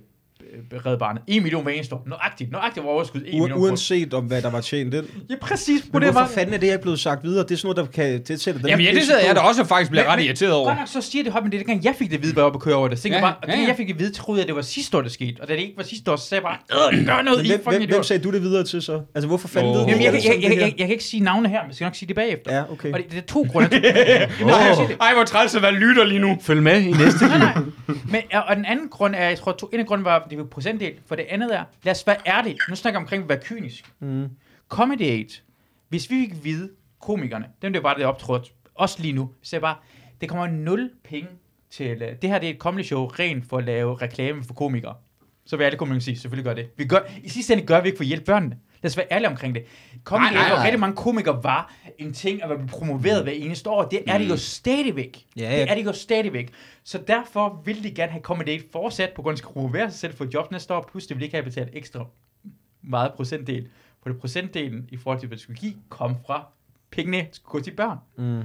Red 0.86 0.98
Barnet? 0.98 1.22
1 1.28 1.42
million 1.42 1.62
hver 1.62 1.72
eneste 1.72 1.94
år. 1.94 2.02
Nøjagtigt. 2.06 2.50
Nøjagtigt 2.52 2.86
var 2.86 2.92
overskud 2.92 3.20
1 3.20 3.24
U- 3.24 3.30
million 3.30 3.50
kroner. 3.50 3.64
uanset 3.66 4.14
om 4.14 4.24
hvad 4.24 4.42
der 4.42 4.50
var 4.50 4.60
tjent 4.60 4.94
ind. 4.94 5.04
Ja, 5.30 5.34
præcis. 5.40 5.82
Men 5.84 5.90
Problemet 5.92 6.12
hvorfor 6.14 6.26
var, 6.26 6.34
fanden 6.34 6.54
er 6.54 6.58
det 6.58 6.66
ikke 6.66 6.78
blevet 6.82 7.00
sagt 7.00 7.24
videre? 7.24 7.42
Det 7.42 7.50
er 7.50 7.56
sådan 7.56 7.74
noget, 7.76 7.94
der 7.96 8.02
kan 8.02 8.22
det 8.28 8.40
sætter 8.40 8.60
den 8.60 8.68
Jamen 8.70 8.86
ja, 8.86 8.92
det 8.94 9.02
sidder 9.02 9.26
jeg 9.26 9.34
da 9.36 9.40
også 9.40 9.60
og 9.62 9.68
faktisk 9.68 9.90
bliver 9.90 10.04
Men- 10.04 10.12
ret 10.12 10.22
irriteret 10.24 10.52
over. 10.52 10.66
Godt 10.68 10.78
nok 10.78 10.88
så 10.88 11.00
siger 11.00 11.22
det 11.24 11.32
højt, 11.32 11.44
men 11.44 11.52
det 11.52 11.58
er 11.60 11.64
dengang, 11.64 11.84
jeg 11.84 11.94
fik 11.98 12.10
det 12.10 12.16
at 12.16 12.22
vide, 12.22 12.32
hvad 12.32 12.44
jeg 12.44 12.52
var 12.52 12.58
køre 12.58 12.74
over 12.74 12.88
det. 12.88 12.98
Så 12.98 13.08
Ja, 13.08 13.14
jeg 13.14 13.22
bare, 13.22 13.34
og 13.42 13.48
ja, 13.48 13.60
ja. 13.60 13.66
jeg 13.68 13.76
fik 13.76 13.86
det 13.86 13.94
at 13.94 14.00
vide, 14.00 14.12
troede 14.12 14.38
jeg, 14.38 14.42
at 14.44 14.48
det 14.48 14.56
var 14.56 14.62
sidste 14.62 14.96
år, 14.96 15.02
det 15.02 15.12
skete. 15.12 15.40
Og 15.42 15.48
da 15.48 15.52
det 15.52 15.60
ikke 15.60 15.74
var 15.76 15.82
sidste 15.82 16.12
år, 16.12 16.16
så 16.16 16.26
sagde 16.26 16.44
jeg 16.48 16.56
bare, 16.70 16.92
øh, 16.98 17.06
gør 17.06 17.22
noget, 17.22 17.38
Men 17.38 17.46
I 17.46 17.48
hvem, 17.48 17.60
fucking 17.64 17.80
hvem, 17.84 17.90
hvem 17.90 18.02
sagde 18.02 18.22
du 18.24 18.30
det 18.32 18.42
videre 18.42 18.64
til 18.64 18.82
så? 18.82 19.00
Altså, 19.14 19.28
hvorfor 19.28 19.48
fanden 19.48 19.70
Åh. 19.70 19.76
ved 19.76 19.82
du 19.84 19.88
Jamen, 19.90 20.04
jeg, 20.04 20.12
det 20.12 20.24
jeg, 20.24 20.32
jeg, 20.42 20.50
det 20.50 20.56
jeg, 20.56 20.62
jeg, 20.62 20.74
jeg, 20.78 20.86
kan 20.86 20.90
ikke 20.90 21.04
sige 21.04 21.22
navne 21.22 21.48
her, 21.48 21.60
men 21.62 21.68
jeg 21.68 21.74
skal 21.74 21.84
nok 21.84 21.94
sige 21.94 22.06
det 22.08 22.16
bagefter. 22.16 22.54
Ja, 22.56 22.62
okay. 22.72 22.92
Og 22.92 22.98
det, 22.98 23.10
det 23.10 23.18
er 23.18 23.22
to 23.22 23.46
grunde 23.52 23.68
Ej, 25.00 25.14
hvor 25.14 25.24
træls 25.24 25.54
at 25.54 25.62
være 25.62 25.72
lytter 25.72 26.04
lige 26.04 26.18
nu. 26.20 26.38
Følg 26.42 26.62
med 26.62 26.80
i 26.80 26.90
næste 26.92 27.24
Nej, 27.28 27.38
nej. 27.38 27.54
Men, 27.86 28.20
og 28.48 28.56
den 28.56 28.64
anden 28.64 28.88
grund 28.88 29.14
er, 29.14 29.28
jeg 29.28 29.38
tror, 29.38 29.70
en 29.72 29.80
af 29.80 29.86
grunden 29.86 30.04
var, 30.04 30.23
det 30.30 30.38
var 30.38 30.44
procentdel. 30.44 30.94
For 31.06 31.14
det 31.14 31.26
andet 31.28 31.54
er, 31.56 31.64
lad 31.82 31.92
os 31.92 32.06
være 32.06 32.16
ærlige. 32.26 32.58
Nu 32.68 32.74
snakker 32.74 33.00
jeg 33.00 33.02
omkring 33.04 33.22
at 33.22 33.28
være 33.28 33.40
kynisk. 33.42 33.92
Mm. 33.98 34.28
Comedy 34.68 35.02
Aid. 35.02 35.40
Hvis 35.88 36.10
vi 36.10 36.14
fik 36.14 36.44
vide, 36.44 36.70
komikerne, 37.00 37.46
dem 37.62 37.72
der 37.72 37.80
var 37.80 37.94
det 37.94 38.04
optrådt, 38.06 38.52
også 38.74 39.02
lige 39.02 39.12
nu, 39.12 39.30
så 39.42 39.56
er 39.56 39.60
bare, 39.60 39.76
det 40.20 40.28
kommer 40.28 40.46
nul 40.46 40.90
penge 41.04 41.28
til, 41.70 42.02
øh, 42.02 42.12
det 42.22 42.30
her 42.30 42.38
det 42.38 42.48
er 42.48 42.52
et 42.54 42.58
comedy 42.58 42.82
show, 42.82 43.06
rent 43.06 43.48
for 43.48 43.58
at 43.58 43.64
lave 43.64 43.96
reklame 43.96 44.44
for 44.44 44.54
komikere. 44.54 44.94
Så 45.46 45.56
vil 45.56 45.64
alle 45.64 45.78
komikere 45.78 46.00
sige, 46.00 46.16
selvfølgelig 46.16 46.44
gør 46.44 46.54
det. 46.54 46.70
Vi 46.76 46.84
gør, 46.84 46.98
I 47.22 47.28
sidste 47.28 47.52
ende 47.52 47.66
gør 47.66 47.80
vi 47.80 47.88
ikke 47.88 47.96
for 47.96 48.02
at 48.02 48.08
hjælpe 48.08 48.24
børnene. 48.24 48.58
Lad 48.84 48.90
os 48.90 48.96
være 48.96 49.06
ærlige 49.10 49.28
omkring 49.28 49.54
det. 49.54 49.64
Comedy 50.04 50.32
Nej, 50.32 50.42
nej, 50.42 50.48
nej. 50.48 50.62
rigtig 50.64 50.80
mange 50.80 50.96
komikere 50.96 51.44
var 51.44 51.72
en 51.98 52.12
ting 52.12 52.42
at 52.42 52.48
blive 52.48 52.68
promoveret 52.68 53.22
hver 53.22 53.32
eneste 53.32 53.70
år. 53.70 53.84
Det 53.84 54.02
er 54.06 54.18
det 54.18 54.28
jo 54.28 54.36
stadigvæk. 54.36 55.26
Ja, 55.36 55.42
ja. 55.42 55.62
Det 55.62 55.70
er 55.70 55.74
det 55.74 55.84
jo 55.84 55.92
stadigvæk. 55.92 56.52
Så 56.84 56.98
derfor 57.06 57.62
vil 57.64 57.84
de 57.84 57.90
gerne 57.90 58.12
have 58.12 58.22
Comedy 58.22 58.48
Aid 58.48 58.60
fortsat, 58.72 59.12
på 59.16 59.22
grund 59.22 59.32
af 59.32 59.32
at 59.32 59.36
de 59.36 59.38
skal 59.38 59.52
promovere 59.52 59.90
sig 59.90 60.00
selv 60.00 60.14
for 60.14 60.26
job 60.34 60.50
næste 60.50 60.74
år, 60.74 60.88
plus 60.90 61.06
det 61.06 61.16
vil 61.16 61.24
ikke 61.24 61.36
have 61.36 61.44
betalt 61.44 61.70
ekstra 61.72 62.06
meget 62.82 63.12
procentdel. 63.16 63.68
For 64.02 64.10
det 64.10 64.20
procentdelen 64.20 64.88
i 64.92 64.96
forhold 64.96 65.20
til, 65.20 65.26
hvad 65.26 65.36
det 65.36 65.42
skulle 65.42 65.60
give, 65.60 65.74
kom 65.88 66.16
fra 66.26 66.46
pengene 66.90 67.26
skulle 67.32 67.52
gå 67.52 67.60
til 67.60 67.70
børn. 67.76 67.98
Mm. 68.16 68.42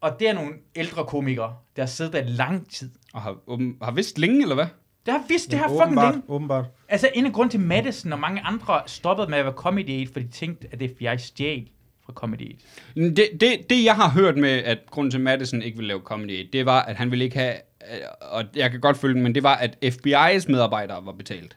Og 0.00 0.16
det 0.20 0.28
er 0.28 0.32
nogle 0.32 0.52
ældre 0.76 1.04
komikere, 1.04 1.56
der 1.76 1.82
har 1.82 1.86
siddet 1.86 2.12
der 2.12 2.20
i 2.20 2.28
lang 2.28 2.70
tid. 2.70 2.90
Og 3.12 3.22
har, 3.22 3.36
åben, 3.46 3.76
har 3.82 3.90
vidst 3.90 4.18
længe, 4.18 4.42
eller 4.42 4.54
hvad? 4.54 4.66
Der 5.06 5.12
har 5.12 5.22
vidst 5.28 5.50
det 5.50 5.58
her 5.58 5.72
Ja, 5.72 5.84
fucking 5.84 6.00
længe. 6.00 6.22
Åbenbart. 6.28 6.64
Altså, 6.88 7.08
en 7.14 7.26
af 7.26 7.32
grunden 7.32 7.50
til 7.50 7.60
Madison 7.60 8.12
og 8.12 8.18
mange 8.18 8.40
andre 8.40 8.80
stoppede 8.86 9.30
med 9.30 9.38
at 9.38 9.44
være 9.44 9.54
Comedy 9.54 9.90
Aid, 9.90 10.06
for 10.12 10.20
de 10.20 10.28
tænkte, 10.28 10.68
at 10.72 10.90
FBI 10.90 11.18
stjal 11.18 11.68
fra 12.06 12.12
Comedy 12.12 12.56
Aid. 12.96 13.10
Det, 13.16 13.28
det, 13.40 13.70
det, 13.70 13.84
jeg 13.84 13.94
har 13.94 14.08
hørt 14.10 14.36
med, 14.36 14.50
at 14.50 14.78
grunden 14.90 15.10
til, 15.10 15.20
Madison 15.20 15.62
ikke 15.62 15.76
ville 15.76 15.88
lave 15.88 16.00
comedy, 16.00 16.48
det 16.52 16.66
var, 16.66 16.82
at 16.82 16.96
han 16.96 17.10
ville 17.10 17.24
ikke 17.24 17.38
have, 17.38 17.54
øh, 17.54 17.98
og 18.20 18.44
jeg 18.56 18.70
kan 18.70 18.80
godt 18.80 18.96
følge 18.96 19.14
den, 19.14 19.22
men 19.22 19.34
det 19.34 19.42
var, 19.42 19.54
at 19.56 19.76
FBI's 19.84 20.44
medarbejdere 20.52 21.06
var 21.06 21.12
betalt. 21.12 21.56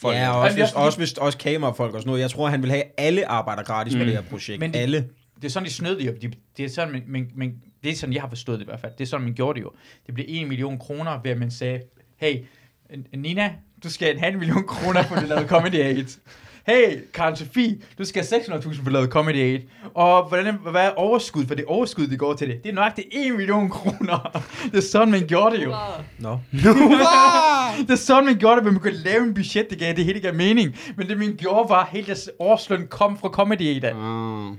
For 0.00 0.10
at 0.10 0.16
ja, 0.16 0.30
og 0.30 0.34
det. 0.34 0.44
også, 0.44 0.58
hvis, 0.58 0.72
også, 0.72 0.98
hvis, 0.98 1.12
også 1.12 1.38
kamerafolk 1.38 1.94
og 1.94 2.00
sådan 2.00 2.08
noget. 2.08 2.20
Jeg 2.20 2.30
tror, 2.30 2.48
han 2.48 2.62
vil 2.62 2.70
have 2.70 2.82
alle 2.98 3.28
arbejder 3.28 3.62
gratis 3.62 3.92
mm. 3.92 3.98
med 3.98 4.06
det 4.06 4.14
her 4.14 4.22
projekt. 4.22 4.60
Men 4.60 4.72
det- 4.72 4.78
alle. 4.78 5.08
Det 5.36 5.48
er 5.48 5.52
sådan, 5.52 5.66
de 5.66 5.72
snød 5.72 5.98
det 5.98 6.06
jo. 6.06 6.12
De, 6.22 6.32
det 6.56 6.64
er 6.64 6.68
sådan, 6.68 6.92
men, 6.92 7.02
men, 7.06 7.28
men, 7.34 7.62
det 7.84 7.90
er 7.92 7.96
sådan, 7.96 8.12
jeg 8.12 8.22
har 8.22 8.28
forstået 8.28 8.58
det 8.58 8.64
i 8.64 8.68
hvert 8.68 8.80
fald. 8.80 8.92
Det 8.98 9.04
er 9.04 9.08
sådan, 9.08 9.24
man 9.24 9.34
gjorde 9.34 9.56
det 9.58 9.62
jo. 9.64 9.70
Det 10.06 10.14
blev 10.14 10.26
1 10.28 10.48
million 10.48 10.78
kroner, 10.78 11.20
ved 11.22 11.30
at 11.30 11.38
man 11.38 11.50
sagde, 11.50 11.80
hey, 12.16 12.36
Nina, 13.16 13.52
du 13.84 13.90
skal 13.90 14.06
have 14.06 14.14
en 14.14 14.20
halv 14.20 14.38
million 14.38 14.64
kroner 14.66 15.02
for 15.02 15.14
at 15.14 15.28
lave 15.28 15.48
Comedy 15.48 15.74
Aid. 15.74 16.18
Hey, 16.66 16.98
Karen 17.14 17.36
Sofie, 17.36 17.78
du 17.98 18.04
skal 18.04 18.24
have 18.30 18.40
600.000 18.40 18.76
for 18.76 18.86
at 18.86 18.92
lave 18.92 19.06
Comedy 19.06 19.36
Aid. 19.36 19.60
Og 19.94 20.28
hvordan, 20.28 20.54
hvad 20.70 20.84
er 20.86 20.90
overskud? 20.90 21.46
For 21.46 21.54
det 21.54 21.64
overskud, 21.64 22.06
det 22.06 22.18
går 22.18 22.34
til 22.34 22.48
det. 22.48 22.62
Det 22.62 22.68
er 22.70 22.74
nøjagtigt 22.74 23.06
1 23.12 23.34
million 23.36 23.70
kroner. 23.70 24.42
Det 24.64 24.76
er 24.76 24.80
sådan, 24.80 25.10
man 25.10 25.26
gjorde 25.26 25.56
det 25.56 25.64
jo. 25.64 25.74
Nå. 26.18 26.38
Det 27.78 27.90
er 27.90 27.96
sådan, 27.96 28.24
man 28.24 28.38
gjorde 28.38 28.56
det, 28.56 28.64
men 28.64 28.72
man 28.72 28.82
kunne 28.82 28.92
lave 28.96 29.22
en 29.24 29.34
budget, 29.34 29.70
det 29.70 29.78
gav 29.78 29.94
det 29.96 30.04
hele 30.04 30.20
gav 30.20 30.34
mening. 30.34 30.76
Men 30.96 31.08
det, 31.08 31.18
man 31.18 31.36
gjorde, 31.38 31.68
var, 31.68 31.88
hele 31.92 32.06
deres 32.06 32.30
årsløn 32.38 32.86
kom 32.86 33.18
fra 33.18 33.28
Comedy 33.28 33.60
Aid. 33.60 33.84
Ah. 33.84 34.56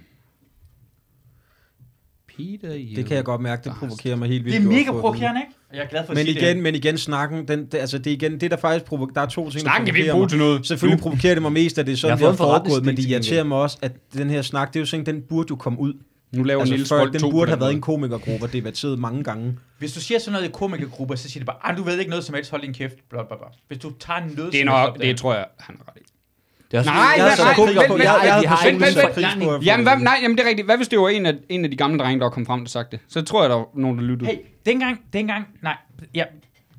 Peter 2.37 2.69
Det 2.95 3.05
kan 3.05 3.17
jeg 3.17 3.25
godt 3.25 3.41
mærke, 3.41 3.63
det 3.63 3.73
provokerer 3.79 4.15
mig 4.15 4.29
helt 4.29 4.45
Det 4.45 4.53
vildt. 4.53 4.65
er 4.65 4.69
godt 4.69 4.75
mega 4.75 4.89
at 4.97 5.01
provokerende, 5.01 5.41
ikke? 5.41 5.53
Jeg 5.73 5.81
er 5.83 5.87
glad 5.87 6.05
for 6.05 6.11
at 6.11 6.17
Men 6.17 6.25
sige 6.25 6.39
igen, 6.39 6.55
det. 6.55 6.63
men 6.63 6.75
igen 6.75 6.97
snakken, 6.97 7.47
den, 7.47 7.65
det, 7.65 7.77
altså 7.77 7.97
det 7.97 8.07
er 8.07 8.11
igen, 8.11 8.41
det 8.41 8.51
der 8.51 8.57
faktisk 8.57 8.85
provo- 8.93 9.11
der 9.15 9.21
er 9.21 9.25
to 9.25 9.49
ting, 9.49 9.61
Snakken 9.61 9.85
kan 9.85 9.95
vi 9.95 9.99
ikke 9.99 10.11
provokerer 10.11 10.13
bruge 10.13 10.29
til 10.29 10.37
noget. 10.37 10.67
Selvfølgelig 10.67 11.01
provokerer 11.01 11.33
det 11.35 11.41
mig 11.41 11.51
mest, 11.51 11.79
at 11.79 11.85
det 11.85 11.91
er 11.93 11.97
sådan, 11.97 12.17
Jeg 12.17 12.25
det 12.25 12.31
en 12.31 12.37
foregået, 12.37 12.85
men 12.85 12.97
det 12.97 13.05
irriterer 13.05 13.43
mig 13.43 13.57
også, 13.57 13.77
at 13.81 13.91
den 14.13 14.29
her 14.29 14.41
snak, 14.41 14.67
det 14.73 14.75
er 14.75 14.81
jo 14.81 14.85
sådan, 14.85 15.05
den 15.05 15.21
burde 15.21 15.47
jo 15.49 15.55
komme 15.55 15.79
ud. 15.79 15.93
Nu 16.31 16.43
laver 16.43 16.59
Altså 16.61 16.73
Niels 16.75 16.89
før, 16.89 16.97
Bold 16.99 17.11
den 17.11 17.19
2 17.21 17.31
burde 17.31 17.49
have 17.51 17.59
været 17.59 17.73
en 17.73 17.81
komikergruppe 17.81 18.45
og 18.45 18.53
debatteret 18.53 18.99
mange 18.99 19.23
gange. 19.23 19.57
Hvis 19.79 19.93
du 19.93 19.99
siger 20.01 20.19
sådan 20.19 20.31
noget 20.33 20.47
i 20.47 20.51
komikergrupper, 20.53 21.15
så 21.15 21.29
siger 21.29 21.39
det 21.39 21.45
bare, 21.45 21.57
ah, 21.71 21.77
du 21.77 21.83
ved 21.83 21.99
ikke 21.99 22.09
noget 22.09 22.25
som 22.25 22.35
helst, 22.35 22.51
hold 22.51 22.61
din 22.61 22.73
kæft, 22.73 22.95
bla 23.09 23.19
bla 23.27 23.37
bla. 23.37 23.47
Hvis 23.67 23.77
du 23.77 23.91
tager 23.99 24.19
noget 24.19 24.37
måde. 24.37 24.51
Det 24.51 24.61
er 24.61 24.65
nok, 24.65 24.99
der- 24.99 25.05
det 25.05 25.17
tror 25.17 25.33
jeg, 25.33 25.45
han 25.59 25.75
har 25.77 25.93
ret 25.93 26.01
i. 26.01 26.05
Det 26.73 26.77
er 26.77 26.81
også 26.81 26.91
Nej, 26.91 27.17
nej, 27.17 27.25
jeg 27.25 27.31
er 27.31 27.35
så 27.35 27.43
nej, 27.43 27.53
vent, 27.57 27.87
på- 27.87 27.97
jeg- 27.97 28.03
jeg- 28.03 28.43
jeg 28.43 28.57
vent, 28.73 28.85
ikke 28.85 28.85
vent, 28.85 29.41
vent, 29.41 29.65
Jamen, 29.65 29.85
hvad, 29.85 29.97
nej, 29.97 30.15
jamen 30.21 30.37
det 30.37 30.43
er 30.45 30.49
rigtigt. 30.49 30.67
Hvad 30.67 30.77
hvis 30.77 30.87
det 30.87 30.99
var 30.99 31.09
en 31.09 31.25
af, 31.25 31.33
en 31.49 31.63
af 31.65 31.71
de 31.71 31.77
gamle 31.77 31.99
drenge, 31.99 32.19
der 32.19 32.29
kom 32.29 32.45
frem 32.45 32.61
og 32.61 32.67
sagt 32.67 32.91
det? 32.91 32.99
Så 33.07 33.21
tror 33.21 33.41
jeg, 33.43 33.49
der 33.49 33.55
var 33.55 33.65
nogen, 33.75 33.97
der 33.97 34.03
lyttede. 34.03 34.31
Hey, 34.31 34.37
dengang, 34.65 35.01
dengang, 35.13 35.47
nej, 35.61 35.77
ja, 36.15 36.23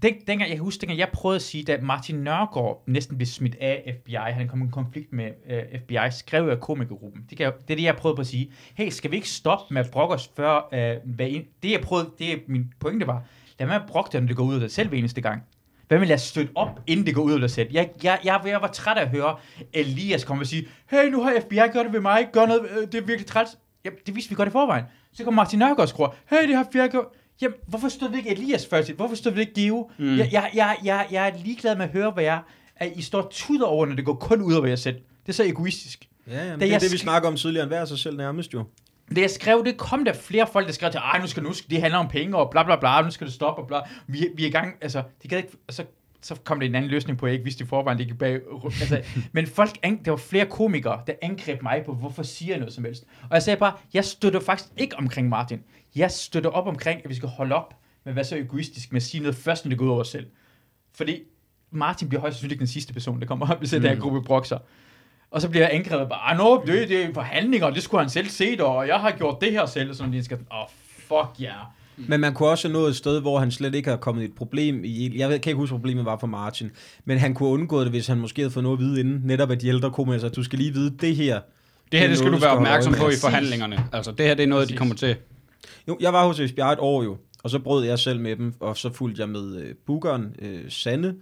den, 0.03 0.15
dengang, 0.27 0.41
jeg 0.41 0.57
kan 0.57 0.65
huske, 0.65 0.81
dengang 0.81 0.99
jeg 0.99 1.09
prøvede 1.13 1.37
at 1.37 1.43
sige, 1.43 1.65
da 1.65 1.79
Martin 1.83 2.15
Nørgaard 2.17 2.83
næsten 2.87 3.17
blev 3.17 3.27
smidt 3.27 3.57
af 3.61 3.95
FBI, 4.03 4.15
han 4.33 4.49
kom 4.49 4.61
i 4.61 4.65
en 4.65 4.71
konflikt 4.71 5.13
med 5.13 5.29
uh, 5.51 5.81
FBI, 5.81 5.97
skrev 6.11 6.49
jeg 6.49 6.61
komikergruppen. 6.61 7.23
Det, 7.31 7.39
kan, 7.39 7.53
det 7.69 7.75
er 7.75 7.77
det, 7.77 7.85
jeg 7.85 7.97
prøvede 7.97 8.17
på 8.17 8.21
at 8.21 8.27
sige. 8.27 8.51
Hey, 8.75 8.89
skal 8.91 9.11
vi 9.11 9.17
ikke 9.17 9.29
stoppe 9.29 9.75
med 9.75 9.85
at 9.85 9.91
brokke 9.91 10.15
os 10.15 10.31
før, 10.37 10.69
uh, 10.73 11.15
hvad 11.15 11.27
en, 11.29 11.43
det 11.63 11.71
jeg 11.71 11.81
prøvede, 11.81 12.09
det 12.19 12.33
er 12.33 12.37
min 12.49 12.65
pointe 12.81 13.07
var, 13.07 13.23
lad 13.59 13.67
mig 13.67 13.81
brokke 13.89 14.11
dig, 14.13 14.21
når 14.21 14.27
det 14.29 14.37
går 14.37 14.45
ud 14.45 14.55
af 14.55 14.61
dig 14.61 14.71
selv 14.71 14.89
hver 14.89 14.99
eneste 14.99 15.21
gang. 15.21 15.43
Hvad 15.95 16.07
med 16.07 16.11
at 16.11 16.21
støtte 16.21 16.53
op, 16.55 16.81
inden 16.87 17.07
det 17.07 17.15
går 17.15 17.23
ud 17.23 17.41
af 17.43 17.51
selv? 17.51 17.69
Jeg, 17.73 17.91
jeg, 18.03 18.19
jeg, 18.25 18.41
jeg 18.45 18.63
var 18.63 18.69
træt 18.69 18.97
af 18.97 19.03
at 19.03 19.09
høre 19.09 19.37
Elias 19.73 20.25
komme 20.25 20.43
og 20.43 20.47
sige, 20.47 20.69
hey, 20.91 21.11
nu 21.11 21.23
har 21.23 21.41
FBI 21.41 21.57
gjort 21.73 21.85
det 21.85 21.93
ved 21.93 22.01
mig, 22.01 22.29
gør 22.33 22.47
noget, 22.47 22.63
øh, 22.71 22.87
det 22.87 22.95
er 22.95 23.01
virkelig 23.01 23.27
træt. 23.27 23.47
Jamen, 23.85 23.99
det 24.07 24.15
vidste 24.15 24.31
vi 24.31 24.35
godt 24.37 24.49
i 24.49 24.53
forvejen. 24.53 24.85
Så 25.13 25.25
kommer 25.25 25.43
Martin 25.43 25.59
Nørgaard 25.59 25.79
og 25.81 25.89
skruer, 25.89 26.09
hey, 26.31 26.49
det 26.49 26.57
har 26.57 26.65
FBI 26.65 26.79
gjort. 26.91 27.07
Jamen, 27.43 27.57
hvorfor 27.67 27.89
stod 27.89 28.09
det 28.09 28.17
ikke 28.17 28.31
Elias 28.31 28.67
først? 28.67 28.91
Hvorfor 28.91 29.15
stod 29.15 29.33
det 29.33 29.41
ikke 29.41 29.55
Geo? 29.55 29.91
Mm. 29.99 30.19
Jeg, 30.19 30.29
jeg, 30.33 30.51
jeg, 30.55 30.77
jeg, 30.85 31.07
jeg 31.11 31.29
er 31.29 31.33
ligeglad 31.45 31.77
med 31.77 31.85
at 31.85 31.91
høre, 31.91 32.11
hvad 32.11 32.25
jeg 32.25 32.41
at 32.77 32.93
I 32.97 33.03
står 33.03 33.29
tuder 33.31 33.67
over, 33.67 33.87
når 33.87 33.95
det 33.95 34.05
går 34.05 34.15
kun 34.15 34.43
ud 34.43 34.53
over 34.55 34.67
jer 34.67 34.77
selv. 34.77 34.97
Det 34.97 35.29
er 35.29 35.33
så 35.33 35.45
egoistisk. 35.45 36.09
Ja, 36.27 36.37
jamen, 36.37 36.51
Da 36.51 36.55
det 36.55 36.63
er 36.63 36.75
jeg 36.75 36.81
det, 36.81 36.93
vi 36.93 36.99
snakker 36.99 37.29
om 37.29 37.37
tidligere, 37.37 37.63
end 37.63 37.71
hver 37.71 37.85
sig 37.85 37.99
selv 37.99 38.17
nærmest 38.17 38.55
jo. 38.55 38.65
Da 39.17 39.21
jeg 39.21 39.31
skrev 39.31 39.65
det, 39.65 39.77
kom 39.77 40.05
der 40.05 40.13
flere 40.13 40.47
folk, 40.53 40.67
der 40.67 40.73
skrev 40.73 40.91
til, 40.91 40.99
ej, 40.99 41.21
nu 41.21 41.27
skal 41.27 41.43
nu 41.43 41.53
skal 41.53 41.71
det 41.71 41.81
handler 41.81 41.99
om 41.99 42.09
penge, 42.09 42.37
og 42.37 42.51
bla 42.51 42.63
bla 42.63 42.77
bla, 42.77 43.03
nu 43.03 43.11
skal 43.11 43.27
det 43.27 43.35
stoppe, 43.35 43.63
og 43.63 43.69
bla. 43.69 43.81
Vi, 44.07 44.29
vi 44.37 44.43
er 44.43 44.49
i 44.49 44.51
gang, 44.51 44.75
altså, 44.81 45.03
de 45.23 45.29
gad 45.29 45.39
ikke, 45.39 45.51
og 45.69 45.75
så, 45.75 45.85
så 46.23 46.35
kom 46.45 46.61
det 46.61 46.69
en 46.69 46.75
anden 46.75 46.91
løsning 46.91 47.19
på, 47.19 47.27
jeg 47.27 47.33
ikke 47.33 47.45
vidste 47.45 47.65
i 47.65 47.67
forvejen, 47.67 47.99
det 47.99 48.07
gik 48.07 48.19
bag, 48.19 48.41
altså, 48.65 49.03
men 49.33 49.47
folk, 49.47 49.83
der 49.83 50.11
var 50.11 50.17
flere 50.17 50.47
komikere, 50.47 51.01
der 51.07 51.13
angreb 51.23 51.63
mig 51.63 51.83
på, 51.87 51.95
hvorfor 51.95 52.23
siger 52.23 52.53
jeg 52.53 52.59
noget 52.59 52.75
som 52.75 52.85
helst. 52.85 53.05
Og 53.23 53.35
jeg 53.35 53.43
sagde 53.43 53.57
bare, 53.57 53.73
jeg 53.95 54.05
støtter 54.05 54.41
faktisk 54.41 54.71
ikke 54.77 54.97
omkring 54.99 55.29
Martin. 55.29 55.61
Jeg 55.97 56.11
støtter 56.11 56.51
op 56.51 56.67
omkring, 56.67 57.01
at 57.05 57.11
vi 57.11 57.15
skal 57.15 57.29
holde 57.29 57.55
op 57.55 57.75
med 58.05 58.13
at 58.13 58.17
være 58.17 58.25
så 58.25 58.37
egoistisk 58.37 58.93
med 58.93 59.01
at 59.01 59.03
sige 59.03 59.21
noget 59.21 59.37
først, 59.37 59.65
når 59.65 59.69
det 59.69 59.79
går 59.79 59.85
ud 59.85 59.91
over 59.91 60.01
os 60.01 60.09
selv. 60.09 60.27
Fordi 60.95 61.23
Martin 61.71 62.09
bliver 62.09 62.21
højst 62.21 62.37
sandsynligt 62.37 62.59
den 62.59 62.67
sidste 62.67 62.93
person, 62.93 63.21
der 63.21 63.27
kommer 63.27 63.51
op 63.51 63.63
i 63.63 63.67
mm. 63.67 63.71
den 63.71 63.83
her 63.83 64.01
gruppe 64.01 64.23
brokser. 64.23 64.59
Og 65.35 65.41
så 65.41 65.49
bliver 65.49 65.67
jeg 65.67 65.75
angrebet 65.75 66.09
bare, 66.09 66.31
ah, 66.31 66.39
no, 66.39 66.57
det, 66.67 66.89
det 66.89 67.05
er 67.05 67.15
forhandlinger, 67.15 67.71
det 67.71 67.83
skulle 67.83 68.01
han 68.01 68.11
selv 68.11 68.29
se, 68.29 68.57
og 68.61 68.89
jeg 68.89 68.97
har 68.97 69.11
gjort 69.11 69.41
det 69.41 69.53
her 69.53 69.67
selv, 69.67 69.91
og 69.91 69.97
sådan, 69.97 70.13
de 70.13 70.25
skal, 70.25 70.39
åh, 70.53 70.61
oh, 70.61 70.67
fuck 71.09 71.41
ja. 71.41 71.45
Yeah. 71.45 72.09
Men 72.09 72.21
man 72.21 72.35
kunne 72.35 72.49
også 72.49 72.69
have 72.69 72.73
nået 72.73 72.89
et 72.89 72.97
sted, 72.97 73.21
hvor 73.21 73.39
han 73.39 73.51
slet 73.51 73.75
ikke 73.75 73.91
har 73.91 73.97
kommet 73.97 74.25
et 74.25 74.35
problem 74.35 74.85
i. 74.85 75.19
Jeg 75.19 75.29
kan 75.29 75.35
ikke 75.35 75.55
huske, 75.55 75.73
hvad 75.73 75.79
problemet 75.79 76.05
var 76.05 76.19
for 76.19 76.27
Martin. 76.27 76.71
Men 77.05 77.19
han 77.19 77.35
kunne 77.35 77.49
undgået 77.49 77.87
det, 77.87 77.93
hvis 77.93 78.07
han 78.07 78.19
måske 78.19 78.43
havde 78.43 78.51
fået 78.51 78.63
noget 78.63 78.77
at 78.79 78.85
vide 78.85 79.01
inden. 79.01 79.21
Netop 79.25 79.51
at 79.51 79.61
de 79.61 79.69
ældre 79.69 79.91
komikere 79.91 80.21
sagde, 80.21 80.35
du 80.35 80.43
skal 80.43 80.59
lige 80.59 80.73
vide 80.73 80.97
det 81.01 81.17
her. 81.17 81.41
Det 81.93 82.01
her, 82.01 82.09
det 82.09 82.19
skal 82.19 82.31
noget, 82.31 82.43
du 82.43 82.47
være 82.47 82.57
opmærksom 82.57 82.95
på 82.95 83.09
i 83.09 83.13
forhandlingerne. 83.21 83.85
Altså, 83.93 84.13
det 84.13 84.27
her, 84.27 84.35
det 84.35 84.43
er 84.43 84.47
noget, 84.47 84.69
de 84.69 84.73
Præcis. 84.73 84.79
kommer 84.79 84.95
til. 84.95 85.17
Jo, 85.89 85.99
jeg 86.01 86.13
var 86.13 86.27
hos 86.27 86.37
FBI 86.37 86.61
et 86.61 86.79
år 86.79 87.03
jo, 87.03 87.17
og 87.43 87.51
så 87.51 87.59
brød 87.59 87.85
jeg 87.85 87.99
selv 87.99 88.21
med 88.21 88.37
dem, 88.37 88.55
og 88.61 88.77
så 88.77 88.93
fulgte 88.93 89.21
jeg 89.21 89.29
med 89.29 89.57
øh, 89.57 89.75
bookeren, 89.87 90.37
øh, 90.43 90.61
Sanne. 90.69 91.15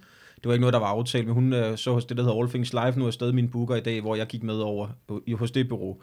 Det 0.43 0.47
var 0.49 0.53
ikke 0.53 0.61
noget, 0.61 0.73
der 0.73 0.79
var 0.79 0.85
aftalt, 0.87 1.25
men 1.25 1.33
hun 1.33 1.53
øh, 1.53 1.77
så 1.77 1.93
hos 1.93 2.05
det, 2.05 2.17
der 2.17 2.23
hedder 2.23 2.37
All 2.39 2.49
Things 2.49 2.73
Live, 2.73 2.93
nu 2.95 3.05
er 3.07 3.11
stadig 3.11 3.35
min 3.35 3.47
booker 3.49 3.75
i 3.75 3.79
dag, 3.79 4.01
hvor 4.01 4.15
jeg 4.15 4.27
gik 4.27 4.43
med 4.43 4.55
over 4.55 4.87
øh, 5.11 5.17
i- 5.25 5.33
hos 5.33 5.51
det 5.51 5.69
bureau. 5.69 5.97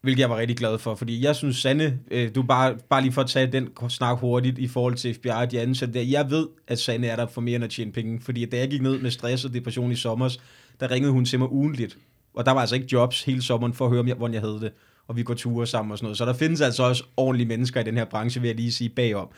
Hvilket 0.00 0.20
jeg 0.20 0.30
var 0.30 0.36
rigtig 0.36 0.56
glad 0.56 0.78
for, 0.78 0.94
fordi 0.94 1.24
jeg 1.24 1.36
synes, 1.36 1.56
Sanne, 1.56 1.98
øh, 2.10 2.34
du 2.34 2.42
bare, 2.42 2.74
bare 2.90 3.02
lige 3.02 3.12
for 3.12 3.20
at 3.22 3.26
tage 3.28 3.46
den 3.52 3.68
snak 3.88 4.18
hurtigt 4.18 4.58
i 4.58 4.68
forhold 4.68 4.94
til 4.94 5.14
FBI 5.14 5.28
og 5.28 5.50
de 5.50 5.60
ansatte 5.60 5.94
der. 5.94 6.00
Jeg 6.02 6.30
ved, 6.30 6.46
at 6.68 6.78
Sanne 6.78 7.06
er 7.06 7.16
der 7.16 7.26
for 7.26 7.40
mere 7.40 7.54
end 7.56 7.64
at 7.64 7.70
tjene 7.70 7.92
penge, 7.92 8.20
fordi 8.20 8.44
da 8.44 8.56
jeg 8.58 8.68
gik 8.70 8.82
ned 8.82 8.98
med 8.98 9.10
stress 9.10 9.44
og 9.44 9.54
depression 9.54 9.92
i 9.92 9.96
sommer, 9.96 10.36
der 10.80 10.90
ringede 10.90 11.12
hun 11.12 11.24
til 11.24 11.38
mig 11.38 11.52
ugenligt. 11.52 11.98
Og 12.34 12.46
der 12.46 12.52
var 12.52 12.60
altså 12.60 12.74
ikke 12.74 12.88
jobs 12.92 13.22
hele 13.24 13.42
sommeren 13.42 13.72
for 13.74 13.84
at 13.84 13.90
høre, 13.90 14.00
om 14.00 14.08
jeg- 14.08 14.16
hvordan 14.16 14.34
jeg 14.34 14.42
havde 14.42 14.60
det. 14.60 14.72
Og 15.08 15.16
vi 15.16 15.22
går 15.22 15.34
ture 15.34 15.66
sammen 15.66 15.92
og 15.92 15.98
sådan 15.98 16.04
noget. 16.06 16.18
Så 16.18 16.24
der 16.24 16.32
findes 16.32 16.60
altså 16.60 16.82
også 16.82 17.04
ordentlige 17.16 17.48
mennesker 17.48 17.80
i 17.80 17.84
den 17.84 17.96
her 17.96 18.04
branche, 18.04 18.40
vil 18.40 18.48
jeg 18.48 18.56
lige 18.56 18.72
sige 18.72 18.90
bagom. 18.90 19.28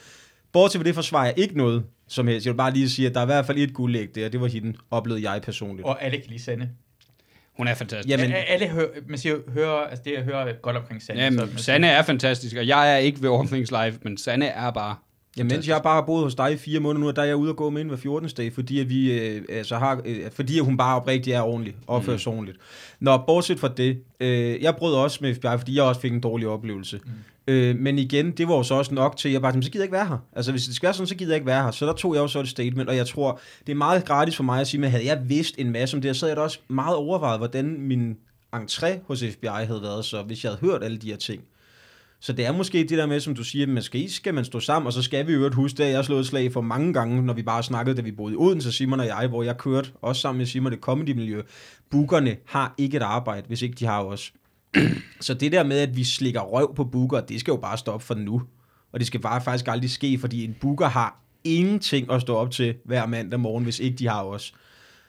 Bortset 0.52 0.78
fra 0.78 0.84
det 0.84 0.94
forsvarer 0.94 1.24
jeg 1.24 1.34
ikke 1.38 1.56
noget 1.58 1.84
som 2.08 2.26
helst. 2.26 2.46
Jeg 2.46 2.52
vil 2.52 2.56
bare 2.56 2.72
lige 2.72 2.90
sige, 2.90 3.08
at 3.08 3.14
der 3.14 3.20
er 3.20 3.24
i 3.24 3.26
hvert 3.26 3.46
fald 3.46 3.58
et 3.58 3.74
guldæg 3.74 4.14
der. 4.14 4.28
Det 4.28 4.40
var 4.40 4.46
hende, 4.46 4.78
oplevede 4.90 5.30
jeg 5.30 5.42
personligt. 5.42 5.86
Og 5.86 6.04
alle 6.04 6.16
kan 6.18 6.26
lide 6.30 6.42
Sande. 6.42 6.70
Hun 7.56 7.68
er 7.68 7.74
fantastisk. 7.74 8.10
Jamen- 8.10 8.30
Men, 8.30 8.36
alle 8.48 8.66
hører, 8.68 8.88
man 9.08 9.18
siger, 9.18 9.36
hører, 9.52 9.86
altså 9.86 10.02
det 10.04 10.12
jeg 10.12 10.22
hører 10.22 10.52
godt 10.62 10.76
omkring 10.76 11.02
Sande. 11.02 11.22
Jamen, 11.22 11.38
så- 11.56 11.64
Sanne 11.64 11.86
er 11.86 12.02
fantastisk, 12.02 12.56
og 12.56 12.66
jeg 12.66 12.92
er 12.94 12.96
ikke 12.96 13.22
ved 13.22 13.30
All 13.38 13.48
Things 13.48 13.70
Live, 13.70 13.94
men 14.02 14.16
Sanne 14.18 14.46
er 14.46 14.70
bare... 14.70 14.96
Ja, 15.36 15.44
mens 15.44 15.68
jeg 15.68 15.80
bare 15.82 15.94
har 15.94 16.06
boet 16.06 16.22
hos 16.22 16.34
dig 16.34 16.52
i 16.52 16.56
fire 16.56 16.80
måneder 16.80 17.04
nu, 17.04 17.10
der 17.10 17.22
er 17.22 17.26
jeg 17.26 17.36
ude 17.36 17.50
og 17.50 17.56
gå 17.56 17.70
med 17.70 17.80
hende 17.80 17.94
hver 17.94 18.00
14. 18.00 18.28
dag, 18.28 18.52
fordi, 18.52 18.80
at 18.80 18.88
vi, 18.88 19.12
øh, 19.20 19.42
altså 19.48 19.76
har, 19.76 20.00
øh, 20.04 20.30
fordi 20.32 20.58
at 20.58 20.64
hun 20.64 20.76
bare 20.76 20.96
oprigtigt 20.96 21.36
er 21.36 21.42
ordentlig, 21.42 21.76
opfører 21.86 22.16
sig 22.16 22.32
ordentligt. 22.32 22.58
Nå, 23.00 23.16
bortset 23.16 23.58
fra 23.58 23.68
det, 23.68 24.02
øh, 24.20 24.62
jeg 24.62 24.76
brød 24.76 24.94
også 24.94 25.18
med 25.20 25.34
FBI, 25.34 25.58
fordi 25.58 25.76
jeg 25.76 25.84
også 25.84 26.00
fik 26.00 26.12
en 26.12 26.20
dårlig 26.20 26.48
oplevelse. 26.48 27.00
Mm. 27.04 27.10
Øh, 27.48 27.76
men 27.78 27.98
igen, 27.98 28.30
det 28.30 28.48
var 28.48 28.54
jo 28.54 28.62
så 28.62 28.74
også 28.74 28.94
nok 28.94 29.16
til, 29.16 29.28
at 29.28 29.32
jeg 29.32 29.42
bare 29.42 29.62
så 29.62 29.70
gider 29.70 29.82
jeg 29.82 29.84
ikke 29.84 29.92
være 29.92 30.06
her. 30.06 30.18
Altså, 30.32 30.50
hvis 30.50 30.64
det 30.64 30.74
skal 30.74 30.86
være 30.86 30.94
sådan, 30.94 31.06
så 31.06 31.14
gider 31.14 31.32
jeg 31.32 31.36
ikke 31.36 31.46
være 31.46 31.62
her. 31.62 31.70
Så 31.70 31.86
der 31.86 31.92
tog 31.92 32.14
jeg 32.14 32.20
jo 32.20 32.28
så 32.28 32.40
et 32.40 32.48
statement, 32.48 32.88
og 32.88 32.96
jeg 32.96 33.06
tror, 33.06 33.40
det 33.66 33.72
er 33.72 33.76
meget 33.76 34.04
gratis 34.04 34.36
for 34.36 34.44
mig 34.44 34.60
at 34.60 34.66
sige, 34.66 34.80
men 34.80 34.90
havde 34.90 35.06
jeg 35.06 35.28
vidst 35.28 35.54
en 35.58 35.70
masse 35.70 35.96
om 35.96 36.00
det, 36.00 36.16
så 36.16 36.26
havde 36.26 36.30
jeg 36.30 36.36
da 36.36 36.42
også 36.42 36.58
meget 36.68 36.96
overvejet, 36.96 37.40
hvordan 37.40 37.76
min 37.80 38.16
entré 38.56 39.06
hos 39.06 39.24
FBI 39.32 39.46
havde 39.46 39.82
været, 39.82 40.04
så 40.04 40.22
hvis 40.22 40.44
jeg 40.44 40.52
havde 40.52 40.60
hørt 40.60 40.84
alle 40.84 40.98
de 40.98 41.10
her 41.10 41.16
ting. 41.16 41.42
Så 42.20 42.32
det 42.32 42.46
er 42.46 42.52
måske 42.52 42.78
det 42.78 42.90
der 42.98 43.06
med, 43.06 43.20
som 43.20 43.34
du 43.34 43.44
siger, 43.44 43.66
man 43.66 43.82
skal, 43.82 44.10
skal 44.10 44.34
man 44.34 44.44
stå 44.44 44.60
sammen, 44.60 44.86
og 44.86 44.92
så 44.92 45.02
skal 45.02 45.26
vi 45.26 45.32
jo 45.32 45.38
øvrigt 45.38 45.54
huske, 45.54 45.76
det 45.76 45.94
har 45.94 46.02
slået 46.02 46.26
slag 46.26 46.52
for 46.52 46.60
mange 46.60 46.92
gange, 46.92 47.22
når 47.22 47.34
vi 47.34 47.42
bare 47.42 47.62
snakkede, 47.62 47.96
da 47.96 48.02
vi 48.02 48.12
boede 48.12 48.34
i 48.34 48.36
Odense, 48.36 48.72
Simon 48.72 49.00
og 49.00 49.06
jeg, 49.06 49.28
hvor 49.28 49.42
jeg 49.42 49.56
kørte, 49.58 49.90
også 50.02 50.20
sammen 50.22 50.38
med 50.38 50.46
Simon, 50.46 50.72
det 50.72 50.80
comedy-miljø. 50.80 51.42
Bookerne 51.90 52.36
har 52.44 52.74
ikke 52.78 52.96
et 52.96 53.02
arbejde, 53.02 53.46
hvis 53.46 53.62
ikke 53.62 53.74
de 53.74 53.86
har 53.86 54.02
os. 54.02 54.32
så 55.20 55.34
det 55.34 55.52
der 55.52 55.64
med, 55.64 55.78
at 55.78 55.96
vi 55.96 56.04
slikker 56.04 56.40
røv 56.40 56.74
på 56.74 56.84
booker, 56.84 57.20
det 57.20 57.40
skal 57.40 57.52
jo 57.52 57.56
bare 57.56 57.78
stoppe 57.78 58.06
for 58.06 58.14
nu. 58.14 58.42
Og 58.92 59.00
det 59.00 59.06
skal 59.06 59.20
bare 59.20 59.40
faktisk 59.40 59.68
aldrig 59.68 59.90
ske, 59.90 60.18
fordi 60.18 60.44
en 60.44 60.56
booker 60.60 60.86
har 60.86 61.20
ingenting 61.44 62.12
at 62.12 62.20
stå 62.20 62.36
op 62.36 62.50
til 62.50 62.74
hver 62.84 63.06
mandag 63.06 63.40
morgen, 63.40 63.64
hvis 63.64 63.80
ikke 63.80 63.96
de 63.96 64.08
har 64.08 64.22
os. 64.22 64.54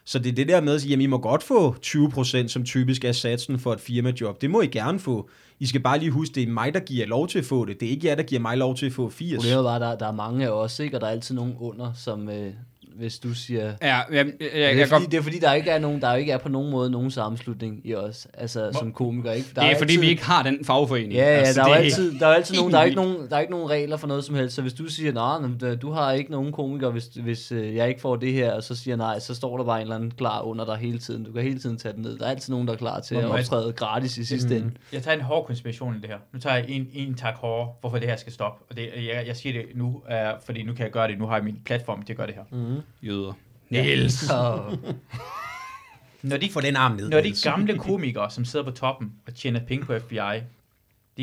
Så 0.07 0.19
det 0.19 0.29
er 0.29 0.33
det 0.33 0.47
der 0.47 0.61
med 0.61 0.75
at 0.75 0.81
sige, 0.81 0.89
jamen 0.89 1.03
I 1.03 1.05
må 1.05 1.17
godt 1.17 1.43
få 1.43 1.75
20%, 1.85 2.47
som 2.47 2.63
typisk 2.63 3.03
er 3.03 3.11
satsen 3.11 3.59
for 3.59 3.73
et 3.73 3.79
firmajob. 3.79 4.41
Det 4.41 4.49
må 4.49 4.61
I 4.61 4.67
gerne 4.67 4.99
få. 4.99 5.29
I 5.59 5.65
skal 5.65 5.81
bare 5.81 5.99
lige 5.99 6.11
huske, 6.11 6.35
det 6.35 6.43
er 6.43 6.47
mig, 6.47 6.73
der 6.73 6.79
giver 6.79 7.05
lov 7.05 7.27
til 7.27 7.39
at 7.39 7.45
få 7.45 7.65
det. 7.65 7.79
Det 7.79 7.85
er 7.85 7.89
ikke 7.89 8.07
jer, 8.07 8.15
der 8.15 8.23
giver 8.23 8.41
mig 8.41 8.57
lov 8.57 8.75
til 8.75 8.85
at 8.85 8.93
få 8.93 9.09
80. 9.09 9.35
Problemet 9.37 9.57
er 9.57 9.63
bare, 9.63 9.79
der, 9.79 9.97
der 9.97 10.07
er 10.07 10.11
mange 10.11 10.45
af 10.45 10.49
os, 10.49 10.79
ikke? 10.79 10.97
og 10.97 11.01
der 11.01 11.07
er 11.07 11.11
altid 11.11 11.35
nogen 11.35 11.55
under, 11.59 11.93
som 11.93 12.29
øh, 12.29 12.53
hvis 12.97 13.19
du 13.19 13.33
siger... 13.33 13.63
Ja, 13.81 13.95
jeg, 13.95 14.05
jeg, 14.11 14.25
jeg, 14.25 14.25
Det 14.39 14.49
jeg, 14.53 14.61
er, 14.63 14.69
jeg 14.77 14.87
fordi, 14.87 15.01
godt, 15.03 15.11
det 15.11 15.17
er 15.17 15.21
fordi, 15.21 15.39
der 15.39 15.53
ikke 15.53 15.69
er 15.69 15.79
nogen, 15.79 16.01
der 16.01 16.13
ikke 16.15 16.31
er 16.31 16.37
på 16.37 16.49
nogen 16.49 16.71
måde 16.71 16.89
nogen 16.91 17.11
sammenslutning 17.11 17.81
i 17.83 17.95
os, 17.95 18.27
altså 18.33 18.69
som 18.73 18.93
komiker, 18.93 19.31
ikke? 19.31 19.49
Der 19.55 19.61
det 19.61 19.71
er 19.71 19.77
fordi, 19.77 19.93
altid, 19.93 20.01
vi 20.01 20.09
ikke 20.09 20.25
har 20.25 20.43
den 20.43 20.65
fagforening. 20.65 21.13
Ja, 21.13 21.19
ja, 21.23 21.25
Altså, 21.39 21.61
der 21.61 21.67
er 21.69 21.75
altid, 21.75 22.19
der 22.19 22.27
er 22.27 22.33
altid 22.33 22.55
nogen, 22.55 22.71
der 22.73 22.79
er 22.79 22.83
ikke 22.83 22.95
nogen, 22.95 23.29
der 23.29 23.35
er 23.35 23.39
ikke 23.39 23.51
nogen 23.51 23.69
regler 23.69 23.97
for 23.97 24.07
noget 24.07 24.23
som 24.23 24.35
helst, 24.35 24.55
så 24.55 24.61
hvis 24.61 24.73
du 24.73 24.85
siger, 24.85 25.11
nej, 25.13 25.69
øh, 25.69 25.81
du 25.81 25.91
har 25.91 26.11
ikke 26.11 26.31
nogen 26.31 26.51
komiker, 26.51 26.89
hvis, 26.89 27.05
hvis 27.05 27.51
øh, 27.51 27.75
jeg 27.75 27.89
ikke 27.89 28.01
får 28.01 28.15
det 28.15 28.33
her, 28.33 28.51
og 28.53 28.63
så 28.63 28.75
siger 28.75 28.91
jeg 28.91 28.97
nej, 28.97 29.19
så 29.19 29.35
står 29.35 29.57
der 29.57 29.63
bare 29.63 29.77
en 29.77 29.81
eller 29.81 29.95
anden 29.95 30.11
klar 30.11 30.41
under 30.41 30.65
dig 30.65 30.75
hele 30.75 30.99
tiden. 30.99 31.23
Du 31.23 31.31
kan 31.31 31.43
hele 31.43 31.59
tiden 31.59 31.77
tage 31.77 31.93
den 31.93 32.01
ned. 32.01 32.17
Der 32.17 32.25
er 32.25 32.29
altid 32.29 32.53
nogen, 32.53 32.67
der 32.67 32.73
er 32.73 32.77
klar 32.77 32.99
til 32.99 33.15
at 33.15 33.23
Hvor- 33.23 33.37
optræde 33.37 33.71
gratis 33.73 34.17
i 34.17 34.25
sidste 34.25 34.57
ende. 34.57 34.71
Jeg 34.93 35.03
tager 35.03 35.17
en 35.17 35.23
hård 35.23 35.45
konspiration 35.47 35.95
i 35.95 35.99
det 36.01 36.09
her. 36.09 36.17
Nu 36.33 36.39
tager 36.39 36.55
jeg 36.55 36.65
en, 36.69 36.87
en 36.93 37.15
tak 37.15 37.35
hård, 37.35 37.77
hvorfor 37.81 37.97
det 37.99 38.07
her 38.07 38.15
skal 38.15 38.33
stoppe. 38.33 38.63
Og 38.69 38.77
det, 38.77 38.89
jeg, 38.95 39.23
jeg 39.27 39.35
siger 39.35 39.53
det 39.53 39.65
nu, 39.75 39.87
uh, 39.87 40.13
fordi 40.45 40.63
nu 40.63 40.73
kan 40.73 40.83
jeg 40.83 40.91
gøre 40.91 41.07
det. 41.07 41.19
Nu 41.19 41.25
har 41.27 41.35
jeg 41.35 41.43
min 41.43 41.57
platform 41.65 42.01
til 42.03 42.13
at 42.13 42.17
gøre 42.17 42.27
det 42.27 42.35
her. 42.35 42.43
Mm. 42.51 42.81
Jøder. 43.01 43.33
Niels. 43.69 44.13
Så, 44.13 44.63
Når 46.23 46.37
de, 46.37 46.49
Få 46.51 46.61
den 46.61 46.75
arm 46.75 46.91
ned. 46.95 47.09
når 47.09 47.21
de 47.21 47.33
gamle 47.43 47.77
komikere, 47.77 48.31
som 48.31 48.45
sidder 48.45 48.65
på 48.65 48.71
toppen 48.71 49.13
og 49.27 49.35
tjener 49.35 49.65
penge 49.65 49.85
på 49.85 49.99
FBI, 49.99 50.15
det 50.15 50.43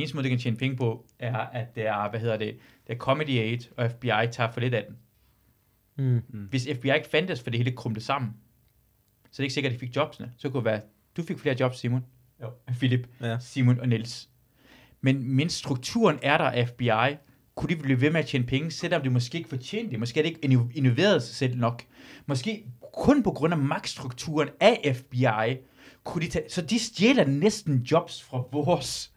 eneste 0.01 0.17
måde, 0.17 0.25
de 0.25 0.29
kan 0.31 0.39
tjene 0.39 0.57
penge 0.57 0.77
på, 0.77 1.07
er, 1.19 1.37
at 1.37 1.75
det 1.75 1.87
er, 1.87 2.11
hvad 2.11 2.21
hedder 2.21 2.37
det, 2.37 2.57
det 2.87 2.93
er 2.93 2.99
Comedy 2.99 3.39
Aid, 3.39 3.59
og 3.77 3.91
FBI 3.91 4.09
tager 4.33 4.51
for 4.51 4.61
lidt 4.61 4.75
af 4.75 4.85
den. 4.89 4.97
Mm. 5.97 6.23
Hvis 6.51 6.69
FBI 6.77 6.91
ikke 6.95 7.09
fandtes, 7.11 7.43
for 7.43 7.51
det 7.51 7.59
hele 7.59 7.73
krumte 7.73 8.01
sammen, 8.01 8.31
så 9.25 9.29
er 9.31 9.37
det 9.37 9.45
ikke 9.45 9.55
sikkert, 9.55 9.73
at 9.73 9.81
de 9.81 9.87
fik 9.87 9.97
jobsene. 9.97 10.33
Så 10.39 10.49
kunne 10.49 10.59
det 10.61 10.65
være, 10.65 10.81
du 11.17 11.23
fik 11.23 11.39
flere 11.39 11.57
jobs, 11.61 11.79
Simon. 11.79 12.05
Jo. 12.43 12.51
Philip, 12.69 13.09
Ja. 13.21 13.39
Simon 13.41 13.81
og 13.81 13.89
Niels. 13.89 14.29
Men 15.01 15.35
mens 15.37 15.53
strukturen 15.53 16.19
er 16.23 16.39
der 16.39 16.45
af 16.45 16.69
FBI, 16.69 17.17
kunne 17.57 17.77
de 17.77 17.83
blive 17.83 18.01
ved 18.01 18.11
med 18.11 18.21
at 18.21 18.27
tjene 18.27 18.47
penge, 18.47 18.71
selvom 18.71 19.03
de 19.03 19.11
måske 19.11 19.39
ikke 19.39 19.49
fortjente 19.49 19.91
det. 19.91 19.99
Måske 19.99 20.21
er 20.21 20.25
det 20.25 20.31
ikke 20.31 20.47
inno- 20.47 20.73
innoveret 20.75 21.23
sig 21.23 21.35
selv 21.35 21.57
nok. 21.59 21.83
Måske 22.27 22.65
kun 22.95 23.23
på 23.23 23.31
grund 23.31 23.53
af 23.53 23.59
magtstrukturen 23.59 24.49
af 24.61 24.97
FBI, 24.97 25.57
kunne 26.05 26.25
de 26.25 26.31
tage, 26.31 26.45
så 26.49 26.63
de 26.63 26.79
stjæler 26.79 27.25
næsten 27.27 27.77
jobs 27.91 28.23
fra 28.23 28.43
vores. 28.53 29.11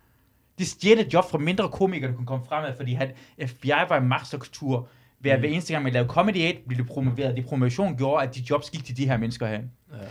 De 0.59 0.65
stjæler 0.65 1.03
job 1.13 1.29
fra 1.31 1.37
mindre 1.37 1.69
komikere, 1.69 2.11
der 2.11 2.17
kunne 2.17 2.27
komme 2.27 2.45
fremad, 2.45 2.73
fordi 2.77 2.93
han, 2.93 3.11
FBI 3.47 3.67
var 3.89 3.97
en 3.97 4.07
magtstruktur. 4.07 4.87
Ved 5.19 5.31
at 5.31 5.39
hver 5.39 5.49
eneste 5.49 5.73
gang, 5.73 5.83
man 5.83 5.93
lavede 5.93 6.09
Comedy 6.09 6.47
8, 6.47 6.59
blev 6.67 6.77
det 6.77 6.87
promoveret. 6.87 7.35
Det 7.35 7.45
promotion 7.45 7.97
gjorde, 7.97 8.23
at 8.27 8.35
de 8.35 8.43
jobs 8.49 8.69
gik 8.69 8.85
til 8.85 8.97
de 8.97 9.05
her 9.07 9.17
mennesker 9.17 9.47
her. 9.47 9.59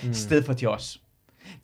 Ja. 0.03 0.09
I 0.11 0.15
stedet 0.15 0.45
for 0.47 0.53
til 0.53 0.69
os. 0.69 1.01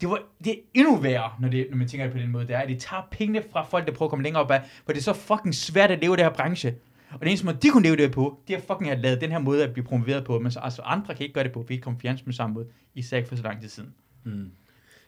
Det, 0.01 0.09
var, 0.09 0.23
det 0.45 0.53
er 0.53 0.57
endnu 0.75 0.97
værre, 0.97 1.31
når, 1.41 1.49
det, 1.49 1.67
når 1.71 1.77
man 1.77 1.89
tænker 1.89 2.07
det 2.07 2.13
på 2.13 2.19
den 2.19 2.31
måde, 2.31 2.47
det 2.47 2.55
er, 2.55 2.59
at 2.59 2.69
de 2.69 2.77
tager 2.77 3.03
pengene 3.11 3.43
fra 3.53 3.63
folk, 3.63 3.87
der 3.87 3.93
prøver 3.93 4.09
at 4.09 4.11
komme 4.11 4.23
længere 4.23 4.43
op 4.43 4.51
af, 4.51 4.63
for 4.85 4.93
det 4.93 4.99
er 4.99 5.03
så 5.03 5.13
fucking 5.13 5.55
svært 5.55 5.91
at 5.91 6.01
leve 6.01 6.15
i 6.15 6.17
det 6.17 6.25
her 6.25 6.33
branche. 6.33 6.75
Og 7.13 7.21
den 7.21 7.29
eneste 7.29 7.47
måde, 7.47 7.59
de 7.63 7.71
kunne 7.71 7.83
leve 7.83 7.97
det 7.97 8.13
på, 8.13 8.41
det 8.49 8.57
er 8.57 8.61
fucking 8.61 8.91
at 8.91 8.99
lade 8.99 9.21
den 9.21 9.31
her 9.31 9.39
måde 9.39 9.65
at 9.65 9.73
blive 9.73 9.85
promoveret 9.85 10.25
på, 10.25 10.39
men 10.39 10.51
så, 10.51 10.61
altså 10.61 10.83
andre 10.83 11.15
kan 11.15 11.23
ikke 11.23 11.35
gøre 11.35 11.45
det 11.45 11.53
på, 11.53 11.61
for 11.61 11.67
vi 11.67 11.75
ikke 11.75 11.85
kommer 11.85 12.01
fjernsyn 12.01 12.27
på 12.27 12.33
samme 12.33 12.55
måde, 12.55 12.67
især 12.95 13.17
ikke 13.17 13.29
for 13.29 13.37
så 13.37 13.43
lang 13.43 13.61
tid 13.61 13.69
siden. 13.69 13.95
mm. 14.25 14.51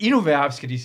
Endnu 0.01 0.21
værre 0.21 0.53
skal 0.53 0.69
de 0.69 0.79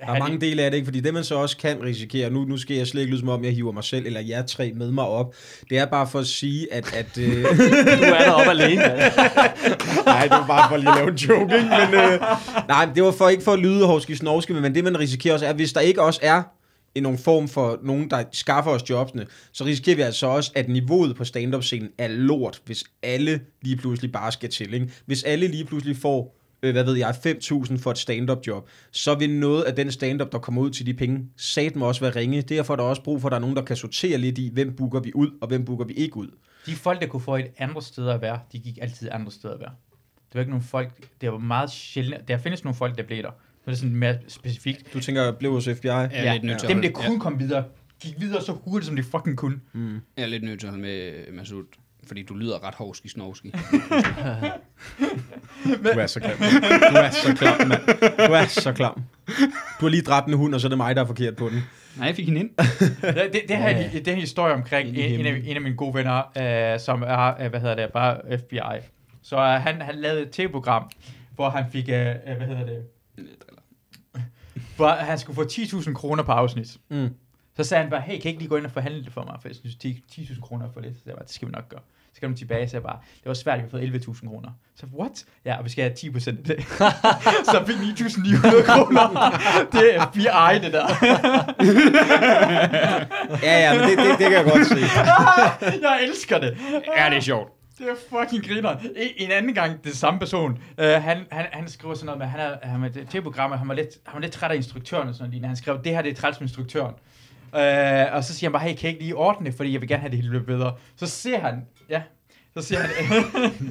Der 0.00 0.12
er 0.12 0.18
mange 0.18 0.40
dele 0.40 0.62
af 0.62 0.70
det, 0.70 0.76
ikke? 0.78 0.86
fordi 0.86 1.00
det 1.00 1.14
man 1.14 1.24
så 1.24 1.34
også 1.34 1.56
kan 1.56 1.82
risikere, 1.82 2.30
nu, 2.30 2.44
nu 2.44 2.56
skal 2.56 2.76
jeg 2.76 2.86
slet 2.86 3.00
ikke 3.00 3.10
lyde 3.10 3.20
som 3.20 3.28
om, 3.28 3.44
jeg 3.44 3.52
hiver 3.52 3.72
mig 3.72 3.84
selv 3.84 4.06
eller 4.06 4.20
jer 4.20 4.42
tre 4.42 4.72
med 4.76 4.90
mig 4.90 5.04
op, 5.04 5.34
det 5.70 5.78
er 5.78 5.86
bare 5.86 6.08
for 6.08 6.18
at 6.18 6.26
sige, 6.26 6.74
at... 6.74 6.94
at 6.94 7.18
øh, 7.18 7.44
Du 7.98 8.04
er 8.04 8.24
deroppe 8.24 8.50
alene. 8.50 8.82
nej, 10.06 10.22
det 10.22 10.30
var 10.30 10.46
bare 10.48 10.68
for 10.70 10.76
lige 10.76 10.90
at 10.90 10.96
lave 10.96 11.08
en 11.08 11.14
joke, 11.14 11.56
ikke? 11.56 11.68
Men, 11.68 11.94
øh, 11.94 12.20
nej, 12.68 12.88
det 12.94 13.02
var 13.02 13.10
for 13.10 13.28
ikke 13.28 13.42
for 13.42 13.52
at 13.52 13.58
lyde 13.58 13.86
hovski 13.86 14.14
snovski, 14.14 14.52
men 14.52 14.74
det 14.74 14.84
man 14.84 14.98
risikerer 14.98 15.34
også 15.34 15.46
er, 15.46 15.52
hvis 15.52 15.72
der 15.72 15.80
ikke 15.80 16.02
også 16.02 16.20
er 16.22 16.42
i 16.94 17.00
nogen 17.00 17.18
form 17.18 17.48
for 17.48 17.78
nogen, 17.82 18.10
der 18.10 18.24
skaffer 18.32 18.70
os 18.70 18.90
jobsene, 18.90 19.26
så 19.52 19.64
risikerer 19.64 19.96
vi 19.96 20.02
altså 20.02 20.26
også, 20.26 20.52
at 20.54 20.68
niveauet 20.68 21.16
på 21.16 21.24
stand-up-scenen 21.24 21.90
er 21.98 22.08
lort, 22.08 22.60
hvis 22.64 22.84
alle 23.02 23.40
lige 23.62 23.76
pludselig 23.76 24.12
bare 24.12 24.32
skal 24.32 24.50
til. 24.50 24.74
Ikke? 24.74 24.90
Hvis 25.06 25.22
alle 25.22 25.46
lige 25.46 25.64
pludselig 25.64 25.96
får 25.96 26.37
øh, 26.62 26.72
hvad 26.72 26.84
ved 26.84 26.94
jeg, 26.96 27.10
5.000 27.10 27.78
for 27.78 27.90
et 27.90 27.98
stand-up 27.98 28.46
job, 28.46 28.68
så 28.90 29.14
vil 29.14 29.30
noget 29.30 29.62
af 29.62 29.74
den 29.74 29.92
stand-up, 29.92 30.32
der 30.32 30.38
kommer 30.38 30.62
ud 30.62 30.70
til 30.70 30.86
de 30.86 30.94
penge, 30.94 31.28
sat 31.36 31.76
må 31.76 31.88
også 31.88 32.00
være 32.00 32.16
ringe. 32.16 32.42
Derfor 32.42 32.74
er 32.74 32.76
der 32.76 32.84
også 32.84 33.02
brug 33.02 33.20
for, 33.20 33.28
at 33.28 33.30
der 33.30 33.36
er 33.36 33.40
nogen, 33.40 33.56
der 33.56 33.62
kan 33.62 33.76
sortere 33.76 34.18
lidt 34.18 34.38
i, 34.38 34.50
hvem 34.52 34.76
booker 34.76 35.00
vi 35.00 35.12
ud, 35.14 35.30
og 35.40 35.48
hvem 35.48 35.64
booker 35.64 35.84
vi 35.84 35.94
ikke 35.94 36.16
ud. 36.16 36.28
De 36.66 36.74
folk, 36.76 37.00
der 37.00 37.06
kunne 37.06 37.20
få 37.20 37.36
et 37.36 37.46
andet 37.58 37.84
sted 37.84 38.08
at 38.08 38.20
være, 38.20 38.40
de 38.52 38.58
gik 38.58 38.78
altid 38.82 39.08
andre 39.12 39.32
steder 39.32 39.54
at 39.54 39.60
være. 39.60 39.70
Det 40.28 40.34
var 40.34 40.40
ikke 40.40 40.50
nogle 40.50 40.64
folk, 40.64 41.08
det 41.20 41.32
var 41.32 41.38
meget 41.38 41.70
sjældent. 41.70 42.28
Der 42.28 42.38
findes 42.38 42.64
nogle 42.64 42.76
folk, 42.76 42.98
der 42.98 43.02
blev 43.02 43.22
der. 43.22 43.30
Men 43.30 43.72
det 43.72 43.72
er 43.72 43.76
sådan 43.76 43.96
mere 43.96 44.18
specifikt. 44.28 44.94
Du 44.94 45.00
tænker, 45.00 45.32
blev 45.32 45.52
hos 45.52 45.64
FBI? 45.64 45.88
Jeg 45.88 46.10
er 46.12 46.32
lidt 46.32 46.44
nødt 46.44 46.58
til 46.58 46.66
at 46.66 46.72
Dem, 46.72 46.82
der 46.82 46.90
kunne 46.90 47.20
komme 47.20 47.38
videre, 47.38 47.64
gik 48.00 48.20
videre 48.20 48.42
så 48.42 48.52
hurtigt, 48.52 48.86
som 48.86 48.96
de 48.96 49.02
fucking 49.02 49.36
kunne. 49.36 49.60
Jeg 50.16 50.22
er 50.22 50.26
lidt 50.26 50.42
nødt 50.42 50.60
til 50.60 50.66
at 50.66 50.70
holde 50.70 50.82
med 50.82 51.32
Masud, 51.32 51.64
fordi 52.08 52.22
du 52.22 52.34
lyder 52.34 52.64
ret 52.64 52.74
hovski 52.74 53.08
snovski. 53.08 53.52
Du 55.64 55.98
er 55.98 56.06
så 56.06 56.20
klam. 56.20 56.38
Du 56.90 56.96
er 56.96 57.10
så 57.10 57.34
klam, 57.34 57.68
mand. 57.68 57.82
Du 58.28 58.32
er 58.32 58.44
så 58.46 58.72
klam. 58.72 59.02
Du 59.80 59.86
har 59.86 59.88
lige 59.88 60.02
dræbt 60.02 60.26
en 60.28 60.34
hund, 60.34 60.54
og 60.54 60.60
så 60.60 60.66
er 60.66 60.68
det 60.68 60.76
mig, 60.78 60.96
der 60.96 61.02
er 61.02 61.06
forkert 61.06 61.36
på 61.36 61.48
den. 61.48 61.62
Nej, 61.96 62.06
jeg 62.06 62.16
fik 62.16 62.26
hende 62.26 62.40
ind. 62.40 62.50
Det, 62.58 63.30
det, 63.32 63.42
det, 63.48 63.56
her, 63.56 63.90
det 63.90 64.08
er 64.08 64.12
en 64.12 64.18
historie 64.20 64.54
omkring 64.54 64.88
en, 64.88 65.20
en, 65.20 65.26
af, 65.26 65.42
en 65.44 65.56
af 65.56 65.62
mine 65.62 65.76
gode 65.76 65.94
venner, 65.94 66.22
øh, 66.74 66.80
som 66.80 67.02
er, 67.02 67.42
øh, 67.42 67.50
hvad 67.50 67.60
hedder 67.60 67.74
det, 67.74 67.92
bare 67.92 68.38
FBI. 68.38 68.86
Så 69.22 69.36
øh, 69.36 69.42
han, 69.42 69.80
han 69.82 69.94
lavede 69.94 70.22
et 70.22 70.30
tv-program, 70.30 70.90
hvor 71.34 71.50
han 71.50 71.64
fik, 71.72 71.88
øh, 71.88 72.06
øh, 72.06 72.36
hvad 72.36 72.46
hedder 72.46 72.66
det, 72.66 72.84
hvor 74.76 74.88
han 74.88 75.18
skulle 75.18 75.34
få 75.34 75.44
10.000 75.44 75.92
kroner 75.92 76.22
på 76.22 76.32
afsnit. 76.32 76.76
Mm. 76.88 77.08
Så 77.56 77.64
sagde 77.64 77.82
han 77.82 77.90
bare, 77.90 78.00
hey, 78.00 78.12
kan 78.20 78.24
I 78.24 78.28
ikke 78.28 78.38
lige 78.38 78.48
gå 78.48 78.56
ind 78.56 78.64
og 78.64 78.70
forhandle 78.70 79.04
det 79.04 79.12
for 79.12 79.24
mig, 79.24 79.36
for 79.40 79.48
jeg 79.48 79.56
synes 79.56 79.76
10 79.76 80.04
10.000 80.12 80.40
kroner 80.40 80.66
er 80.66 80.70
for 80.72 80.80
lidt. 80.80 80.94
Så 80.94 81.02
jeg 81.06 81.14
bare, 81.14 81.24
det 81.24 81.34
skal 81.34 81.48
vi 81.48 81.52
nok 81.52 81.68
gøre. 81.68 81.80
Så 82.18 82.22
kom 82.22 82.32
de 82.34 82.38
tilbage 82.38 82.62
og 82.62 82.70
sagde 82.70 82.82
bare, 82.82 82.98
det 83.14 83.26
var 83.26 83.34
svært, 83.34 83.58
at 83.58 83.64
vi 83.64 83.68
har 83.70 83.70
fået 83.70 84.06
11.000 84.06 84.28
kroner. 84.28 84.50
Så 84.76 84.86
what? 84.98 85.24
Ja, 85.44 85.58
og 85.58 85.64
vi 85.64 85.70
skal 85.70 85.84
have 85.84 85.94
10 85.94 86.10
procent 86.10 86.38
af 86.38 86.44
det. 86.44 86.64
så 87.52 87.64
fik 87.66 87.76
9.900 87.76 88.66
kroner. 88.66 89.30
det 89.72 89.96
er 89.96 90.06
FBI, 90.10 90.64
det 90.64 90.72
der. 90.72 90.86
Ja, 93.42 93.58
ja, 93.58 93.80
men 93.80 93.90
det, 93.90 93.98
det, 93.98 94.06
det 94.18 94.18
kan 94.18 94.32
jeg 94.32 94.44
godt 94.44 94.66
se. 94.66 94.76
jeg 95.82 95.98
elsker 96.02 96.38
det. 96.38 96.58
Ja, 96.96 97.10
det 97.10 97.16
er 97.16 97.20
sjovt. 97.20 97.52
Det 97.78 97.86
er 97.88 97.94
fucking 98.18 98.46
griner. 98.46 98.76
En, 98.76 99.08
en 99.16 99.30
anden 99.30 99.54
gang, 99.54 99.84
det 99.84 99.96
samme 99.96 100.20
person, 100.20 100.50
uh, 100.78 100.84
han, 100.84 101.18
han, 101.32 101.46
han 101.52 101.68
skriver 101.68 101.94
sådan 101.94 102.06
noget 102.06 102.18
med, 102.18 102.26
han 102.26 102.40
er, 102.40 102.68
han 102.68 102.84
er 102.84 102.88
til 103.10 103.22
programmet, 103.22 103.58
han 103.58 103.68
var 103.68 103.74
lidt, 103.74 103.88
han 104.06 104.14
var 104.14 104.20
lidt 104.20 104.32
træt 104.32 104.50
af 104.50 104.56
instruktøren 104.56 105.08
og 105.08 105.14
sådan 105.14 105.30
noget. 105.30 105.46
Han 105.46 105.56
skrev, 105.56 105.80
det 105.84 105.92
her 105.92 106.02
det 106.02 106.10
er 106.10 106.14
træls 106.14 106.40
med 106.40 106.48
instruktøren. 106.48 106.94
Uh, 107.52 108.14
og 108.16 108.24
så 108.24 108.34
siger 108.34 108.48
han 108.48 108.52
bare, 108.52 108.62
hey, 108.62 108.74
kan 108.74 108.82
jeg 108.82 108.90
ikke 108.90 109.02
lige 109.02 109.16
ordne 109.16 109.46
det, 109.46 109.54
fordi 109.54 109.72
jeg 109.72 109.80
vil 109.80 109.88
gerne 109.88 110.00
have 110.00 110.10
det 110.10 110.18
hele 110.18 110.32
lidt 110.32 110.46
bedre. 110.46 110.74
Så 110.96 111.06
ser 111.06 111.38
han, 111.38 111.66
ja, 111.90 112.02
så 112.56 112.62
siger 112.62 112.80
han, 112.80 113.22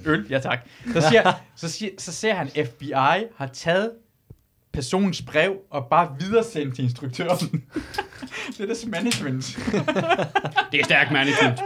øl, 0.11 0.25
ja 0.29 0.39
tak. 0.39 0.59
Så, 0.93 1.01
siger, 1.09 1.33
så, 1.55 1.69
siger, 1.69 1.91
så 1.97 2.11
ser 2.11 2.33
han, 2.33 2.49
FBI 2.49 2.91
har 3.37 3.49
taget 3.53 3.91
personens 4.73 5.21
brev 5.21 5.53
og 5.71 5.85
bare 5.89 6.15
videresendt 6.19 6.75
til 6.75 6.83
instruktøren. 6.83 7.63
det 8.57 8.59
er 8.59 8.65
deres 8.65 8.85
management. 8.85 9.45
Det 10.71 10.79
er 10.79 10.83
stærk 10.83 11.11
management. 11.11 11.59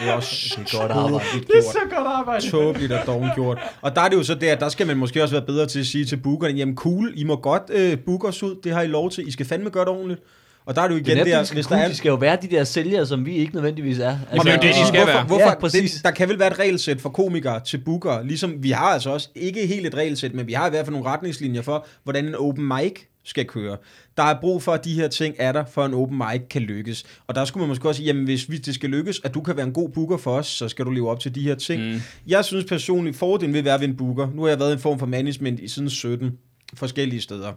Det 0.00 0.08
er 0.08 0.12
også 0.12 0.56
Det 0.58 0.74
er 0.74 0.78
godt 0.80 0.92
arbejde. 0.92 1.24
Det 1.32 1.40
er 1.40 1.46
gjort. 1.46 1.64
så 1.64 1.78
godt 1.90 2.06
arbejde. 2.06 2.50
Tåbeligt 2.50 2.92
og 2.92 3.06
dårligt 3.06 3.34
gjort. 3.34 3.58
Og 3.80 3.96
der 3.96 4.00
er 4.00 4.08
det 4.08 4.16
jo 4.16 4.22
så 4.22 4.34
der, 4.34 4.54
der 4.54 4.68
skal 4.68 4.86
man 4.86 4.96
måske 4.96 5.22
også 5.22 5.34
være 5.34 5.46
bedre 5.46 5.66
til 5.66 5.80
at 5.80 5.86
sige 5.86 6.04
til 6.04 6.16
bookerne, 6.16 6.54
jamen 6.54 6.76
cool, 6.76 7.12
I 7.16 7.24
må 7.24 7.36
godt 7.36 7.62
øh, 7.70 7.98
booke 7.98 8.28
os 8.28 8.42
ud, 8.42 8.56
det 8.64 8.72
har 8.72 8.82
I 8.82 8.86
lov 8.86 9.10
til, 9.10 9.28
I 9.28 9.30
skal 9.30 9.46
fandme 9.46 9.70
gøre 9.70 9.84
det 9.84 9.92
ordentligt. 9.92 10.22
Og 10.66 10.74
der 10.76 10.82
er 10.82 10.88
det 10.88 10.94
jo 10.94 10.98
Det 10.98 11.08
er 11.08 11.12
igen 11.16 11.26
der, 11.26 11.52
hvis 11.52 11.66
der 11.66 11.76
er... 11.76 11.88
de 11.88 11.94
skal 11.94 12.08
jo 12.08 12.14
være 12.14 12.38
de 12.42 12.46
der 12.48 12.64
sælgere, 12.64 13.06
som 13.06 13.26
vi 13.26 13.36
ikke 13.36 13.54
nødvendigvis 13.54 13.98
er. 13.98 14.18
Altså, 14.30 14.44
det 14.44 14.50
er 14.50 14.54
jo 14.56 14.62
det, 14.62 14.74
de 14.82 14.86
skal 14.88 14.98
hvorfor, 15.00 15.12
være. 15.12 15.24
Hvorfor, 15.26 15.44
Ja, 15.48 15.54
præcis. 15.54 15.92
det, 15.92 16.04
der 16.04 16.10
kan 16.10 16.28
vel 16.28 16.38
være 16.38 16.50
et 16.50 16.58
regelsæt 16.58 17.00
for 17.00 17.08
komikere 17.08 17.60
til 17.60 17.78
bookere, 17.78 18.26
ligesom 18.26 18.62
vi 18.62 18.70
har 18.70 18.84
altså 18.86 19.10
også, 19.10 19.28
ikke 19.34 19.66
helt 19.66 19.86
et 19.86 19.94
regelsæt, 19.94 20.34
men 20.34 20.46
vi 20.46 20.52
har 20.52 20.66
i 20.66 20.70
hvert 20.70 20.86
fald 20.86 20.92
nogle 20.96 21.08
retningslinjer 21.08 21.62
for, 21.62 21.86
hvordan 22.04 22.24
en 22.26 22.34
open 22.34 22.68
mic 22.68 22.92
skal 23.24 23.44
køre. 23.44 23.76
Der 24.16 24.22
er 24.22 24.40
brug 24.40 24.62
for, 24.62 24.72
at 24.72 24.84
de 24.84 24.94
her 24.94 25.08
ting 25.08 25.34
er 25.38 25.52
der, 25.52 25.64
for 25.64 25.84
en 25.86 25.94
open 25.94 26.18
mic 26.18 26.40
kan 26.50 26.62
lykkes. 26.62 27.04
Og 27.26 27.34
der 27.34 27.44
skulle 27.44 27.60
man 27.62 27.68
måske 27.68 27.88
også 27.88 27.96
sige, 27.98 28.06
jamen 28.06 28.24
hvis 28.24 28.50
vi- 28.50 28.56
det 28.58 28.74
skal 28.74 28.90
lykkes, 28.90 29.20
at 29.24 29.34
du 29.34 29.40
kan 29.40 29.56
være 29.56 29.66
en 29.66 29.72
god 29.72 29.88
booker 29.88 30.16
for 30.16 30.36
os, 30.36 30.46
så 30.46 30.68
skal 30.68 30.84
du 30.84 30.90
leve 30.90 31.10
op 31.10 31.20
til 31.20 31.34
de 31.34 31.40
her 31.42 31.54
ting. 31.54 31.82
Mm. 31.92 32.00
Jeg 32.26 32.44
synes 32.44 32.64
personligt, 32.64 33.16
fordelen 33.16 33.52
ved 33.52 33.58
at 33.60 33.64
være 33.64 33.80
ved 33.80 33.88
en 33.88 33.96
booker, 33.96 34.28
nu 34.34 34.42
har 34.42 34.48
jeg 34.48 34.58
været 34.58 34.70
i 34.70 34.72
en 34.72 34.78
form 34.78 34.98
for 34.98 35.06
management 35.06 35.60
i 35.60 35.68
siden 35.68 35.90
17 35.90 36.32
forskellige 36.74 37.20
steder. 37.20 37.52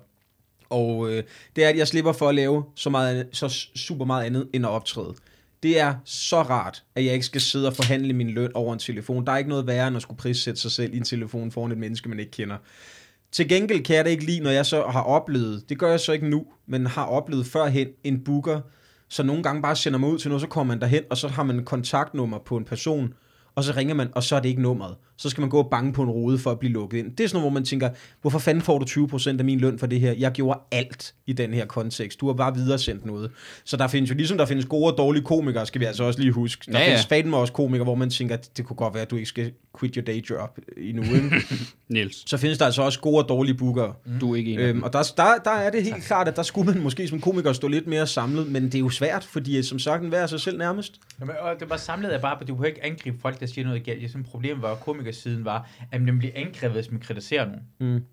Og 0.70 1.10
øh, 1.10 1.24
det 1.56 1.64
er, 1.64 1.70
at 1.70 1.78
jeg 1.78 1.88
slipper 1.88 2.12
for 2.12 2.30
at 2.30 2.36
lave 2.36 2.64
så, 2.76 2.90
meget, 2.90 3.28
så 3.32 3.68
super 3.76 4.06
meget 4.06 4.26
andet 4.26 4.48
end 4.54 4.66
at 4.66 4.70
optræde. 4.70 5.14
Det 5.64 5.80
er 5.80 5.96
så 6.06 6.42
rart, 6.42 6.84
at 6.96 7.06
jeg 7.06 7.14
ikke 7.14 7.26
skal 7.26 7.42
sidde 7.42 7.68
og 7.68 7.74
forhandle 7.74 8.14
min 8.14 8.30
løn 8.30 8.52
over 8.54 8.74
en 8.74 8.80
telefon. 8.80 9.26
Der 9.26 9.32
er 9.32 9.38
ikke 9.38 9.50
noget 9.50 9.68
værre, 9.68 9.88
end 9.88 9.96
at 9.96 10.02
skulle 10.02 10.18
prissætte 10.18 10.62
sig 10.62 10.72
selv 10.72 10.94
i 10.94 10.98
en 10.98 11.04
telefon 11.04 11.52
foran 11.52 11.72
et 11.72 11.78
menneske, 11.78 12.10
man 12.10 12.20
ikke 12.20 12.32
kender. 12.32 12.58
Til 13.32 13.50
gengæld 13.50 13.84
kan 13.84 13.96
jeg 13.96 14.06
det 14.06 14.12
ikke 14.12 14.26
lide, 14.26 14.40
når 14.40 14.50
jeg 14.50 14.66
så 14.66 14.84
har 14.88 15.02
oplevet, 15.02 15.70
det 15.70 15.80
gør 15.80 15.90
jeg 15.90 16.00
så 16.00 16.12
ikke 16.12 16.30
nu, 16.30 16.46
men 16.68 16.86
har 16.86 17.06
oplevet 17.06 17.46
førhen 17.46 17.88
en 18.04 18.24
booker, 18.24 18.62
så 19.10 19.24
nogle 19.24 19.44
gange 19.44 19.62
bare 19.62 19.76
sender 19.76 20.00
mig 20.00 20.10
ud 20.10 20.20
til 20.20 20.30
noget, 20.30 20.42
så 20.42 20.48
kommer 20.48 20.74
man 20.74 20.82
derhen, 20.82 21.04
og 21.10 21.18
så 21.18 21.28
har 21.28 21.44
man 21.44 21.66
kontaktnummer 21.66 22.40
på 22.46 22.58
en 22.58 22.66
person, 22.66 23.14
og 23.56 23.64
så 23.64 23.74
ringer 23.76 23.96
man, 23.96 24.10
og 24.16 24.24
så 24.24 24.36
er 24.36 24.40
det 24.40 24.50
ikke 24.50 24.62
nummeret. 24.62 24.96
Så 25.18 25.30
skal 25.30 25.42
man 25.42 25.50
gå 25.50 25.58
og 25.58 25.68
bange 25.72 25.94
på 25.94 26.04
en 26.04 26.10
rode 26.10 26.38
for 26.40 26.52
at 26.52 26.60
blive 26.60 26.74
lukket 26.74 26.98
ind. 26.98 27.12
Det 27.16 27.24
er 27.24 27.28
sådan 27.28 27.36
noget, 27.42 27.52
hvor 27.52 27.60
man 27.60 27.66
tænker, 27.66 27.90
hvorfor 28.22 28.40
fanden 28.40 28.62
får 28.64 28.80
du 28.80 28.86
20% 29.06 29.40
af 29.40 29.46
min 29.46 29.60
løn 29.60 29.80
for 29.80 29.88
det 29.88 30.00
her? 30.00 30.12
Jeg 30.18 30.32
gjorde 30.32 30.60
alt 30.72 31.14
i 31.26 31.34
den 31.34 31.54
her 31.54 31.66
kontekst. 31.66 32.20
Du 32.20 32.28
har 32.28 32.34
bare 32.34 32.56
videresendt 32.56 33.06
noget. 33.06 33.32
Så 33.66 33.78
der 33.78 33.88
findes 33.88 34.10
jo, 34.10 34.16
ligesom 34.16 34.38
der 34.38 34.46
findes 34.46 34.66
gode 34.66 34.92
og 34.94 34.98
dårlige 34.98 35.24
komikere, 35.24 35.66
skal 35.66 35.82
vi 35.82 35.86
altså 35.86 36.04
også 36.04 36.20
lige 36.20 36.32
huske. 36.32 36.72
Der 36.72 36.78
Ja, 36.80 36.84
ja. 36.84 36.90
findes 36.90 37.06
fandme 37.06 37.38
også 37.38 37.54
komikere, 37.54 37.84
hvor 37.84 37.96
man 37.96 38.10
tænker, 38.10 38.36
det 38.58 38.66
kunne 38.66 38.78
godt 38.78 38.94
være, 38.94 39.04
at 39.04 39.12
du 39.12 39.16
ikke 39.16 39.30
skal 39.30 39.52
quit 39.80 39.96
your 39.96 40.04
day 40.06 40.30
job 40.30 40.60
endnu. 40.78 41.04
Niels, 41.90 42.30
så 42.30 42.38
findes 42.38 42.58
der 42.58 42.66
altså 42.66 42.82
også 42.82 43.00
gode 43.00 43.24
og 43.24 43.30
dårlige 43.30 43.56
bookere. 43.56 43.94
du 44.22 44.32
er 44.32 44.36
ikke 44.36 44.52
en 44.54 44.60
Øhm, 44.60 44.84
og 44.84 44.94
der, 44.94 45.04
der, 45.18 45.24
der 45.44 45.52
er 45.52 45.70
det 45.72 45.84
helt 45.84 46.04
klart, 46.04 46.28
at 46.28 46.36
der 46.36 46.44
skulle 46.44 46.74
man 46.74 46.84
måske 46.84 47.08
som 47.08 47.22
komiker 47.22 47.54
stå 47.54 47.68
lidt 47.68 47.88
mere 47.88 48.08
samlet, 48.08 48.52
men 48.52 48.64
det 48.64 48.76
er 48.76 48.80
jo 48.80 48.90
svært, 48.90 49.24
fordi 49.24 49.64
som 49.64 49.80
sagt, 49.80 50.04
en 50.04 50.10
hver 50.10 50.20
er 50.20 50.28
sig 50.28 50.40
selv 50.42 50.58
nærmest. 50.58 51.00
Jamen, 51.20 51.36
og 51.42 51.56
det 51.60 51.70
var 51.70 51.78
samlet 51.78 52.10
af 52.10 52.22
bare, 52.22 52.38
at 52.42 52.48
du 52.48 52.56
kan 52.56 52.66
ikke 52.68 52.86
angribe 52.86 53.18
folk, 53.22 53.40
der 53.40 53.46
siger 53.46 53.66
noget 53.68 53.84
galt. 53.84 54.02
Jeg 54.02 54.10
synes, 54.10 54.28
problemet 54.30 54.62
var, 54.62 54.76
at 55.08 55.16
komikersiden 55.16 55.46
var, 55.46 55.70
at 55.92 56.02
man 56.02 56.20
bliver 56.20 56.34
angrebet, 56.36 56.76
hvis 56.82 56.92
man 56.92 57.02
kritiserer 57.02 57.46
nogen. 57.46 57.62
Mm. 57.80 58.04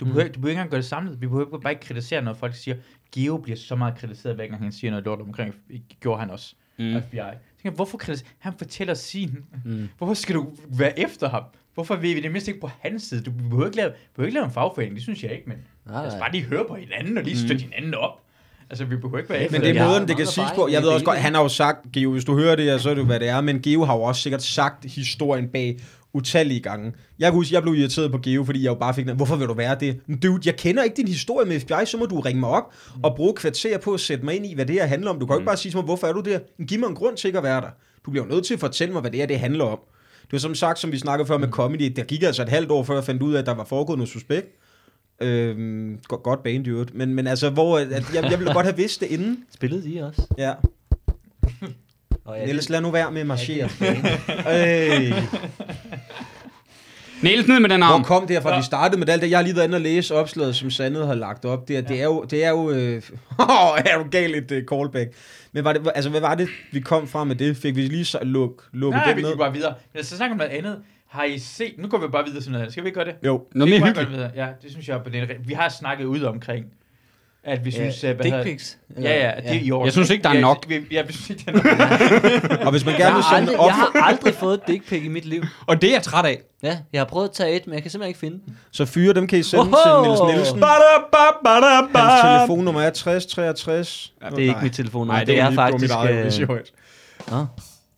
Du 0.00 0.04
behøver, 0.04 0.28
du 0.28 0.32
behøver 0.32 0.48
ikke 0.48 0.58
engang 0.58 0.70
gøre 0.70 0.80
det 0.80 0.88
samlet. 0.88 1.20
Vi 1.20 1.26
behøver 1.26 1.58
bare 1.58 1.72
ikke 1.72 1.84
kritisere, 1.84 2.22
når 2.22 2.34
folk 2.34 2.54
siger, 2.54 2.76
Geo 3.14 3.36
bliver 3.36 3.56
så 3.56 3.76
meget 3.76 3.94
kritiseret, 3.94 4.34
hver 4.34 4.46
gang 4.46 4.62
han 4.62 4.72
siger 4.72 4.90
noget 4.90 5.04
lort 5.04 5.20
omkring. 5.20 5.54
Gjorde 6.00 6.20
han 6.20 6.30
også. 6.30 6.54
Mm. 6.78 6.84
Mm. 6.84 7.02
FBI. 7.02 7.16
Jeg 7.16 7.36
tænker, 7.62 7.76
hvorfor 7.76 7.98
kritiserer 7.98 8.28
Han 8.38 8.52
fortæller 8.58 8.94
sin. 8.94 9.38
Mm. 9.64 9.88
Hvorfor 9.98 10.14
skal 10.14 10.34
du 10.34 10.52
være 10.68 10.98
efter 10.98 11.28
ham? 11.28 11.42
Hvorfor 11.74 11.96
vil 11.96 12.16
vi 12.16 12.20
det 12.20 12.32
mindst 12.32 12.48
ikke 12.48 12.60
på 12.60 12.70
hans 12.80 13.02
side? 13.02 13.22
Du 13.22 13.30
behøver 13.30 13.66
ikke 13.66 13.76
lave, 13.76 13.92
behøver 14.14 14.26
ikke 14.26 14.34
lave 14.34 14.44
en 14.44 14.52
fagforening, 14.52 14.94
det 14.94 15.02
synes 15.02 15.22
jeg 15.22 15.32
ikke, 15.32 15.48
men 15.48 15.58
Nej, 15.86 15.94
lad 15.94 16.06
os 16.06 16.12
nej. 16.12 16.20
bare 16.20 16.32
lige 16.32 16.44
høre 16.44 16.64
på 16.68 16.74
hinanden, 16.74 17.18
og 17.18 17.24
lige 17.24 17.38
støtte 17.38 17.62
hinanden 17.62 17.94
op. 17.94 18.22
Altså, 18.70 18.84
vi 18.84 18.96
behøver 18.96 19.18
ikke 19.18 19.30
være 19.30 19.42
efter 19.42 19.58
Men 19.58 19.68
det 19.68 19.76
er 19.76 19.88
måden, 19.88 20.08
det 20.08 20.16
kan 20.16 20.26
siges 20.26 20.50
på. 20.54 20.68
Jeg 20.68 20.82
ved 20.82 20.88
også 20.88 21.04
godt, 21.04 21.18
han 21.18 21.34
har 21.34 21.42
jo 21.42 21.48
sagt, 21.48 21.92
Geo, 21.92 22.10
hvis 22.12 22.24
du 22.24 22.38
hører 22.38 22.56
det 22.56 22.64
her, 22.64 22.78
så 22.78 22.90
er 22.90 22.94
det 22.94 23.00
jo, 23.00 23.06
hvad 23.06 23.20
det 23.20 23.28
er, 23.28 23.40
men 23.40 23.62
Geo 23.62 23.84
har 23.84 23.94
jo 23.96 24.02
også 24.02 24.22
sikkert 24.22 24.42
sagt 24.42 24.84
historien 24.84 25.48
bag 25.48 25.78
utallige 26.14 26.60
gange. 26.60 26.92
Jeg 27.18 27.26
kan 27.26 27.34
huske, 27.34 27.54
jeg 27.54 27.62
blev 27.62 27.74
irriteret 27.74 28.12
på 28.12 28.18
Geo, 28.18 28.44
fordi 28.44 28.62
jeg 28.62 28.70
jo 28.70 28.74
bare 28.74 28.94
fik 28.94 29.06
den, 29.06 29.16
hvorfor 29.16 29.36
vil 29.36 29.48
du 29.48 29.54
være 29.54 29.76
det? 29.80 30.00
Dude, 30.22 30.40
jeg 30.44 30.56
kender 30.56 30.82
ikke 30.82 30.96
din 30.96 31.08
historie 31.08 31.48
med 31.48 31.60
FBI, 31.60 31.86
så 31.86 31.96
må 31.96 32.06
du 32.06 32.20
ringe 32.20 32.40
mig 32.40 32.48
op 32.48 32.74
og 33.02 33.16
bruge 33.16 33.34
kvarter 33.34 33.78
på 33.78 33.94
at 33.94 34.00
sætte 34.00 34.24
mig 34.24 34.36
ind 34.36 34.46
i, 34.46 34.54
hvad 34.54 34.66
det 34.66 34.74
her 34.74 34.86
handler 34.86 35.10
om. 35.10 35.18
Du 35.18 35.26
kan 35.26 35.34
jo 35.34 35.38
ikke 35.38 35.46
bare 35.46 35.56
sige 35.56 35.72
til 35.72 35.76
mig, 35.76 35.84
hvorfor 35.84 36.06
er 36.06 36.12
du 36.12 36.20
der? 36.20 36.38
Giv 36.66 36.80
mig 36.80 36.88
en 36.88 36.94
grund 36.94 37.16
til 37.16 37.28
ikke 37.28 37.38
at 37.38 37.44
være 37.44 37.60
der. 37.60 37.70
Du 38.06 38.10
bliver 38.10 38.26
nødt 38.26 38.46
til 38.46 38.54
at 38.54 38.60
fortælle 38.60 38.92
mig, 38.92 39.00
hvad 39.00 39.10
det 39.10 39.20
her 39.20 39.26
det 39.26 39.40
handler 39.40 39.64
om. 39.64 39.78
Det 40.22 40.32
var 40.32 40.38
som 40.38 40.54
sagt, 40.54 40.78
som 40.78 40.92
vi 40.92 40.98
snakkede 40.98 41.26
før 41.26 41.38
med 41.38 41.48
comedy, 41.48 41.92
der 41.96 42.04
gik 42.04 42.22
altså 42.22 42.42
et 42.42 42.48
halvt 42.48 42.70
år, 42.70 42.82
før 42.82 42.94
jeg 42.94 43.04
fandt 43.04 43.22
ud 43.22 43.34
af, 43.34 43.38
at 43.38 43.46
der 43.46 43.54
var 43.54 43.64
foregået 43.64 43.98
noget 43.98 44.08
suspekt. 44.08 44.46
Øhm, 45.20 45.98
godt, 46.08 46.22
godt 46.22 46.66
øvrigt. 46.66 46.94
Men, 46.94 47.14
men 47.14 47.26
altså, 47.26 47.50
hvor, 47.50 47.78
at 47.78 47.90
jeg, 47.90 48.30
jeg 48.30 48.38
ville 48.38 48.52
godt 48.52 48.66
have 48.66 48.76
vidst 48.76 49.00
det 49.00 49.06
inden. 49.06 49.44
Spillede 49.54 49.90
de 49.90 50.06
også? 50.06 50.26
Ja. 50.38 50.52
Og 52.24 52.36
ja, 52.38 52.42
Ellers 52.48 52.68
lad 52.68 52.80
nu 52.80 52.90
være 52.90 53.12
med 53.12 53.20
at 53.20 53.26
marchere. 53.26 53.64
Øh. 54.48 55.22
Niels, 57.22 57.48
ned 57.48 57.60
med 57.60 57.68
den 57.68 57.80
Hvor 57.80 57.86
arm. 57.94 58.04
kom 58.04 58.26
det 58.26 58.36
her 58.36 58.40
fra? 58.42 58.56
Vi 58.56 58.62
startede 58.62 58.98
med 59.00 59.08
alt 59.08 59.22
det. 59.22 59.30
Jeg 59.30 59.38
har 59.38 59.42
lige 59.42 59.56
været 59.56 59.64
inde 59.66 59.76
og 59.76 59.80
læse 59.80 60.14
opslaget, 60.14 60.56
som 60.56 60.70
Sandet 60.70 61.06
har 61.06 61.14
lagt 61.14 61.44
op. 61.44 61.68
Det 61.68 61.76
er, 61.76 61.80
det 61.80 62.00
er 62.00 62.04
jo... 62.04 62.24
Det 62.30 62.44
er 62.44 62.50
jo 62.50 62.70
øh, 62.70 63.02
er 63.86 63.98
du 63.98 64.04
gal 64.10 64.34
et 64.34 64.50
uh, 64.52 64.78
callback. 64.78 65.10
Men 65.52 65.64
var 65.64 65.72
det, 65.72 65.90
altså, 65.94 66.10
hvad 66.10 66.20
var 66.20 66.34
det, 66.34 66.48
vi 66.72 66.80
kom 66.80 67.08
fra 67.08 67.24
med 67.24 67.36
det? 67.36 67.56
Fik 67.56 67.76
vi 67.76 67.80
lige 67.80 68.04
så 68.04 68.18
luk, 68.22 68.64
lukket 68.72 69.00
Nej, 69.06 69.14
vi 69.14 69.22
ned? 69.22 69.30
går 69.30 69.38
bare 69.38 69.52
videre. 69.52 69.74
Men 69.94 70.04
så 70.04 70.16
snakker 70.16 70.34
om 70.34 70.38
noget 70.38 70.50
andet. 70.50 70.78
Har 71.08 71.24
I 71.24 71.38
set... 71.38 71.74
Nu 71.78 71.88
går 71.88 71.98
vi 71.98 72.06
bare 72.08 72.24
videre 72.24 72.40
til 72.42 72.50
noget 72.50 72.62
andet. 72.62 72.72
Skal 72.72 72.84
vi 72.84 72.88
ikke 72.88 73.00
gøre 73.00 73.04
det? 73.12 73.14
Jo. 73.26 73.42
Noget 73.54 73.72
Vi 73.74 73.78
mere 73.78 73.88
hyggeligt. 73.88 74.10
videre. 74.12 74.30
Ja, 74.36 74.46
det 74.62 74.70
synes 74.70 74.88
jeg, 74.88 75.00
det 75.04 75.14
er, 75.16 75.26
vi 75.44 75.52
har 75.52 75.68
snakket 75.68 76.04
ud 76.04 76.22
omkring 76.22 76.64
at 77.44 77.64
vi 77.64 77.70
synes... 77.70 78.02
Ja, 78.04 78.10
øh, 78.10 78.16
hvad 78.16 78.24
dick 78.24 78.42
pics. 78.44 78.78
Ja, 79.02 79.24
ja, 79.26 79.30
det 79.40 79.56
er 79.56 79.60
i 79.62 79.70
orden. 79.70 79.84
Jeg 79.84 79.92
synes 79.92 80.10
ikke, 80.10 80.22
der 80.22 80.28
er 80.30 80.34
Ja, 80.34 80.40
nok. 80.40 80.64
vi- 80.68 80.80
Ja, 80.90 81.02
vi 81.02 81.12
synes 81.12 81.30
ikke, 81.30 81.44
der 81.46 81.52
er 81.52 82.50
nok. 82.52 82.60
Og 82.66 82.70
hvis 82.70 82.84
man 82.84 82.94
Jeg 82.94 83.00
gerne 83.00 83.14
vil 83.14 83.24
sende 83.36 83.58
op... 83.58 83.66
jeg 83.66 83.74
har 83.74 84.02
aldrig 84.02 84.34
fået 84.34 84.54
et 84.54 84.60
dick 84.66 84.88
pic 84.88 85.02
i 85.04 85.08
mit 85.08 85.24
liv. 85.24 85.42
Og 85.66 85.82
det 85.82 85.88
er 85.90 85.94
jeg 85.94 86.02
træt 86.02 86.24
af. 86.24 86.40
Ja, 86.62 86.78
jeg 86.92 87.00
har 87.00 87.04
prøvet 87.06 87.28
at 87.28 87.34
tage 87.34 87.56
et, 87.56 87.66
men 87.66 87.74
jeg 87.74 87.82
kan 87.82 87.90
simpelthen 87.90 88.08
ikke 88.08 88.20
finde 88.20 88.36
den. 88.46 88.56
Så 88.70 88.84
fyre 88.84 89.14
dem 89.14 89.26
kan 89.26 89.38
I 89.38 89.42
sende 89.42 89.62
Oho! 89.62 89.70
til 90.04 90.08
Niels 90.08 90.34
Nielsen. 90.34 90.60
Ba-da-ba-ba-da-ba. 90.60 91.98
Hans 91.98 92.38
telefonnummer 92.40 92.80
er 92.82 92.90
60 92.90 93.26
63. 93.26 94.12
Det 94.30 94.38
er 94.44 94.48
ikke 94.48 94.60
mit 94.62 94.72
telefonnummer. 94.72 95.14
Nej, 95.14 95.24
det, 95.24 95.38
er 95.38 95.50
faktisk... 95.54 95.90
Det 95.90 95.96
var 95.96 96.02
mit 96.04 96.10
eget, 96.10 96.40
øh, 97.32 97.46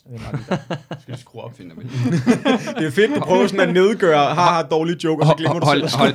det 0.09 0.21
er. 0.21 0.33
Nå. 0.51 0.57
Skal 1.03 1.15
vi 1.15 1.21
skrue 1.21 1.43
op? 1.45 1.57
Finder 1.57 1.75
vi. 1.77 1.83
Det 2.79 2.87
er 2.87 2.91
fedt 2.91 3.13
at 3.13 3.23
prøve 3.23 3.49
sådan 3.49 3.69
at 3.69 3.75
nedgøre, 3.75 4.19
har 4.35 4.53
har 4.53 4.63
dårlige 4.63 4.97
joke, 5.05 5.23
og 5.23 5.27
så 5.29 5.35
glemmer 5.35 5.61
du 5.61 5.67
hold, 5.67 5.89
selv 5.89 6.03
at 6.03 6.15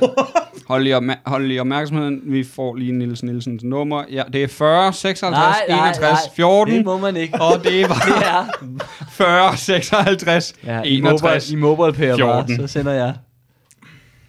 hold, 0.68 0.82
lige 0.82 0.96
opma- 0.96 1.18
hold 1.26 1.46
lige 1.46 1.60
opmærksomheden. 1.60 2.20
Vi 2.24 2.44
får 2.44 2.74
lige 2.74 2.92
Niels 2.92 3.22
Nielsens 3.22 3.62
nummer. 3.64 4.04
Ja, 4.10 4.22
det 4.32 4.42
er 4.42 4.48
40, 4.48 4.92
56, 4.92 5.56
61, 5.68 6.18
14. 6.36 6.74
Det 6.74 6.84
må 6.84 6.98
man 6.98 7.16
ikke. 7.16 7.40
Og 7.40 7.64
det 7.64 7.88
var 7.88 7.94
Det 8.08 8.26
er... 8.26 8.84
40, 9.10 9.56
56, 9.56 10.54
Ja, 10.66 10.82
i 10.82 11.00
mobile, 11.00 11.10
61. 11.10 11.50
i 11.50 11.56
mobile 11.56 11.92
pair 11.92 12.16
14. 12.16 12.56
bare, 12.56 12.68
så 12.68 12.72
sender 12.72 12.92
jeg... 12.92 13.14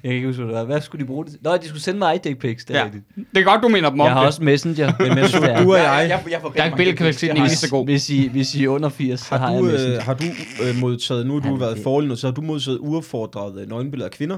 Jeg 0.03 0.09
kan 0.09 0.15
ikke 0.15 0.27
huske, 0.27 0.43
hvad 0.43 0.53
det 0.53 0.59
var. 0.59 0.65
Hvad 0.65 0.81
skulle 0.81 1.01
de 1.03 1.07
bruge 1.07 1.25
det 1.25 1.31
til? 1.33 1.39
Nå, 1.43 1.57
de 1.57 1.67
skulle 1.67 1.81
sende 1.81 1.99
mig 1.99 2.23
dick 2.23 2.39
pics, 2.39 2.65
det 2.65 2.75
er 2.75 2.79
Ja. 2.79 2.85
rigtigt. 2.85 3.03
Det 3.15 3.41
er 3.41 3.43
godt, 3.43 3.63
du 3.63 3.67
mener 3.67 3.89
dem 3.89 3.99
om 3.99 4.05
Jeg 4.05 4.13
har 4.13 4.19
det. 4.19 4.27
også 4.27 4.43
Messenger. 4.43 4.91
Men 4.99 5.15
Mads, 5.15 5.31
Det 5.31 5.43
er- 5.43 5.63
du 5.63 5.71
og 5.71 5.77
Jeg, 5.77 5.83
jeg, 5.85 6.09
jeg, 6.09 6.31
jeg 6.31 6.39
Der 6.55 6.61
er 6.61 6.65
ikke 6.65 6.77
billedkvalitet, 6.77 7.27
Jeg 7.27 7.29
den 7.29 7.37
er 7.37 7.41
har- 7.41 7.47
lige 7.47 7.57
så 7.57 7.69
god. 7.69 7.85
Hvis 7.85 8.09
I, 8.09 8.27
hvis 8.27 8.55
I 8.55 8.63
er 8.63 8.69
under 8.69 8.89
80, 8.89 9.19
så 9.19 9.25
har, 9.29 9.37
har 9.37 9.51
jeg 9.53 9.59
du, 9.61 9.65
Messenger. 9.65 9.97
øh, 9.97 10.03
har 10.03 10.13
du 10.13 10.23
øh, 10.63 10.75
modtaget, 10.81 11.27
nu 11.27 11.33
har 11.33 11.49
du 11.49 11.55
Ja, 11.55 11.59
været 11.59 11.79
forlig, 11.83 12.17
så 12.17 12.27
har 12.27 12.33
du 12.33 12.41
modtaget 12.41 12.77
uaffordrede 12.81 13.65
nøgenbilleder 13.69 14.05
af 14.09 14.11
kvinder? 14.11 14.37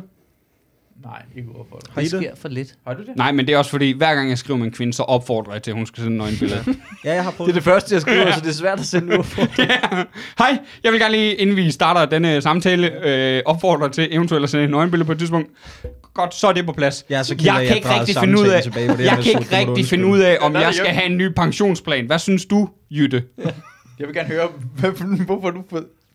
Nej, 1.04 1.22
ikke 1.38 1.50
overfor 1.56 1.76
det 1.78 1.96
det? 1.96 2.08
sker 2.10 2.36
for 2.36 2.50
lidt. 2.50 2.76
Har 2.88 2.94
du 2.94 3.02
det? 3.02 3.16
Nej, 3.16 3.32
men 3.32 3.48
det 3.48 3.54
er 3.54 3.58
også 3.58 3.72
fordi, 3.72 3.92
hver 3.92 4.16
gang 4.16 4.30
jeg 4.30 4.38
skriver 4.38 4.58
med 4.58 4.66
en 4.68 4.72
kvinde, 4.74 4.94
så 4.94 5.04
opfordrer 5.04 5.54
jeg 5.54 5.64
til, 5.64 5.72
at 5.72 5.78
hun 5.78 5.86
skal 5.86 6.04
sende 6.04 6.18
nøgenbilleder. 6.18 6.64
Ja, 7.06 7.14
jeg 7.14 7.24
har 7.24 7.30
Det 7.32 7.38
prøvet 7.38 7.50
er 7.50 7.54
det 7.54 7.64
første, 7.64 7.94
jeg 7.94 8.02
skriver, 8.02 8.32
så 8.32 8.40
det 8.40 8.50
er 8.50 8.54
svært 8.54 8.80
at 8.80 8.86
sende 8.86 9.08
ud. 9.20 9.24
Hej, 10.38 10.58
jeg 10.84 10.92
vil 10.92 11.00
gerne 11.02 11.14
lige, 11.16 11.36
inden 11.36 11.56
vi 11.56 11.72
starter 11.72 12.06
denne 12.06 12.42
samtale, 12.42 13.08
øh, 13.08 13.42
opfordre 13.46 13.90
til 13.90 14.08
eventuelt 14.16 14.44
at 14.44 14.50
sende 14.50 14.64
et 14.66 14.72
nøgenbillede 14.72 15.06
på 15.06 15.12
et 15.12 15.20
tidspunkt. 15.20 15.50
Godt, 16.14 16.34
så 16.36 16.48
er 16.48 16.54
det 16.54 16.66
på 16.66 16.72
plads. 16.74 17.06
Ja, 17.10 17.24
så 17.24 17.36
jeg 17.40 17.46
jeg 17.46 17.68
kan 17.68 17.76
ikke 17.78 17.90
rigtig 18.00 18.16
finde 18.20 18.40
ud 18.40 18.48
af, 18.48 18.64
tilbage 18.64 18.90
på 18.90 18.98
det 18.98 19.04
jeg 19.06 19.12
kan 19.24 19.26
ikke 19.28 19.40
det 19.40 19.52
rigtig 19.70 19.86
finde 19.86 20.06
ud 20.06 20.20
af, 20.20 20.38
om 20.42 20.54
Ja, 20.54 20.60
jeg 20.60 20.68
det 20.68 20.76
skal 20.76 20.90
have 20.90 21.06
en 21.06 21.18
ny 21.18 21.28
pensionsplan. 21.34 22.06
Hvad 22.06 22.20
synes 22.20 22.46
du, 22.46 22.70
Jytte? 22.92 23.24
Jeg 24.00 24.08
vil 24.08 24.16
gerne 24.16 24.30
høre, 24.30 24.48
hvorfor 25.26 25.50
du 25.52 25.58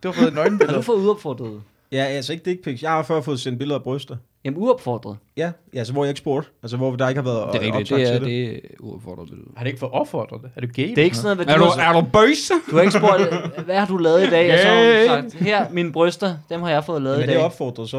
du 0.02 0.08
har 0.08 0.12
fået 0.12 0.26
et 0.28 0.32
Har 0.34 0.42
nøgenbillede. 0.42 0.76
du 0.76 0.82
fået 0.82 1.06
uopfordret? 1.06 1.60
Ja, 1.92 2.04
altså 2.04 2.32
ikke 2.32 2.44
dick 2.50 2.64
pics. 2.64 2.82
Jeg 2.82 2.90
har 2.90 3.02
før 3.02 3.20
fået 3.20 3.40
sendt 3.40 3.58
billeder 3.58 3.78
af 3.78 3.82
bryster. 3.84 4.16
Jamen 4.44 4.62
uopfordret. 4.62 5.16
Ja, 5.36 5.50
ja 5.74 5.78
altså 5.78 5.92
hvor 5.92 6.04
jeg 6.04 6.10
ikke 6.10 6.18
spurgte. 6.18 6.48
Altså 6.62 6.76
hvor 6.76 6.96
der 6.96 7.08
ikke 7.08 7.20
har 7.22 7.28
været 7.30 7.52
Det 7.52 7.68
er 7.68 7.76
rigtigt, 7.76 7.98
det 7.98 8.08
er, 8.08 8.18
til 8.18 8.26
det 8.26 8.54
er 8.54 8.58
uopfordret. 8.80 9.28
Har 9.56 9.64
det 9.64 9.68
ikke 9.70 9.80
fået 9.80 9.92
opfordret 9.92 10.42
det? 10.42 10.50
Er 10.56 10.60
du 10.60 10.66
gay? 10.74 10.88
Det 10.90 10.98
er 10.98 11.02
ikke 11.02 11.16
sådan 11.16 11.36
noget, 11.36 11.46
hvad 11.46 11.54
Er 11.54 11.58
du, 11.58 11.64
du, 11.64 11.70
har, 11.70 11.94
er 11.94 12.00
du 12.00 12.06
bøse? 12.12 12.54
du 12.70 12.74
har 12.76 12.82
ikke 12.82 12.92
spurgt, 12.98 13.20
hvad 13.66 13.76
har 13.78 13.86
du 13.86 13.96
lavet 13.96 14.26
i 14.26 14.30
dag? 14.30 14.52
Og 14.52 14.58
så 14.58 14.66
har 14.68 14.74
Yeah. 14.82 15.22
hun 15.22 15.30
sagt, 15.30 15.42
her, 15.42 15.66
mine 15.70 15.92
bryster, 15.92 16.36
dem 16.50 16.62
har 16.62 16.70
jeg 16.70 16.84
fået 16.84 17.02
lavet 17.02 17.18
Men 17.18 17.24
i 17.24 17.26
det 17.26 17.34
er 17.34 17.38
dag. 17.38 17.44
opfordret 17.46 17.88
så. 17.90 17.96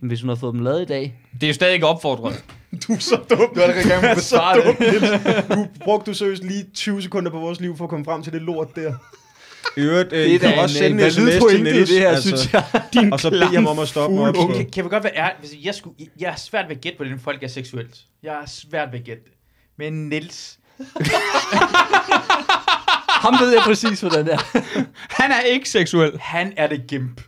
Jamen, 0.00 0.08
hvis 0.08 0.20
hun 0.20 0.28
har 0.28 0.36
fået 0.36 0.54
dem 0.54 0.62
lavet 0.62 0.82
i 0.82 0.84
dag. 0.84 1.14
Det 1.34 1.42
er 1.42 1.48
jo 1.48 1.54
stadig 1.54 1.74
ikke 1.74 1.86
opfordret. 1.86 2.44
Du 2.88 2.92
er 2.92 2.98
så 2.98 3.16
dum. 3.30 3.38
Du 3.38 3.60
har 3.60 3.62
allerede 3.62 3.88
gang 3.88 4.02
med 4.02 4.10
at 4.10 4.16
besvare 4.16 4.56
det. 4.56 4.76
Du 5.56 5.66
brugte 5.84 6.10
du 6.10 6.14
seriøst 6.16 6.44
lige 6.44 6.64
20 6.74 7.02
sekunder 7.02 7.30
på 7.30 7.38
vores 7.38 7.60
liv 7.60 7.76
for 7.76 7.84
at 7.84 7.90
komme 7.90 8.04
frem 8.04 8.22
til 8.22 8.32
det 8.32 8.42
lort 8.42 8.76
der. 8.76 8.92
Øvrigt, 9.76 10.12
øh, 10.12 10.18
Det 10.24 10.34
er 10.34 10.38
da 10.38 10.60
også 10.60 10.84
en, 10.84 10.98
sende 10.98 11.02
en 11.02 11.06
en 11.06 11.12
sms 11.12 11.50
til 11.50 11.62
Niels. 11.62 11.90
det 11.90 11.98
her, 11.98 12.08
altså, 12.08 12.28
synes 12.28 12.52
jeg. 12.52 12.64
Din 12.92 13.12
Og 13.12 13.20
så 13.20 13.30
bed 13.30 13.40
ham 13.42 13.66
om 13.66 13.78
at 13.78 13.88
stoppe 13.88 14.16
med 14.16 14.24
fugl. 14.24 14.28
opslaget. 14.38 14.56
Kan, 14.56 14.70
kan 14.70 14.84
vi 14.84 14.88
godt 14.88 15.04
være 15.04 15.16
ærlig? 15.16 15.34
Altså, 15.40 15.56
jeg, 15.64 15.74
skulle, 15.74 15.96
jeg 16.20 16.30
er 16.32 16.36
svært 16.36 16.64
ved 16.68 16.76
at 16.76 16.82
gætte, 16.82 16.96
hvordan 16.96 17.20
folk 17.24 17.42
er 17.42 17.48
seksuelt. 17.48 17.96
Jeg 18.22 18.32
er 18.34 18.46
svært 18.46 18.88
ved 18.92 18.98
at 18.98 19.04
gætte 19.04 19.22
det. 19.24 19.32
Men 19.78 20.08
Niels, 20.08 20.58
Ham 23.24 23.34
ved 23.40 23.52
jeg 23.52 23.62
præcis, 23.64 24.00
hvordan 24.00 24.24
det 24.26 24.32
er. 24.34 24.60
Han 25.22 25.30
er 25.32 25.40
ikke 25.40 25.68
seksuel. 25.68 26.12
han 26.20 26.52
er 26.56 26.66
det 26.66 26.82
gimp. 26.88 27.20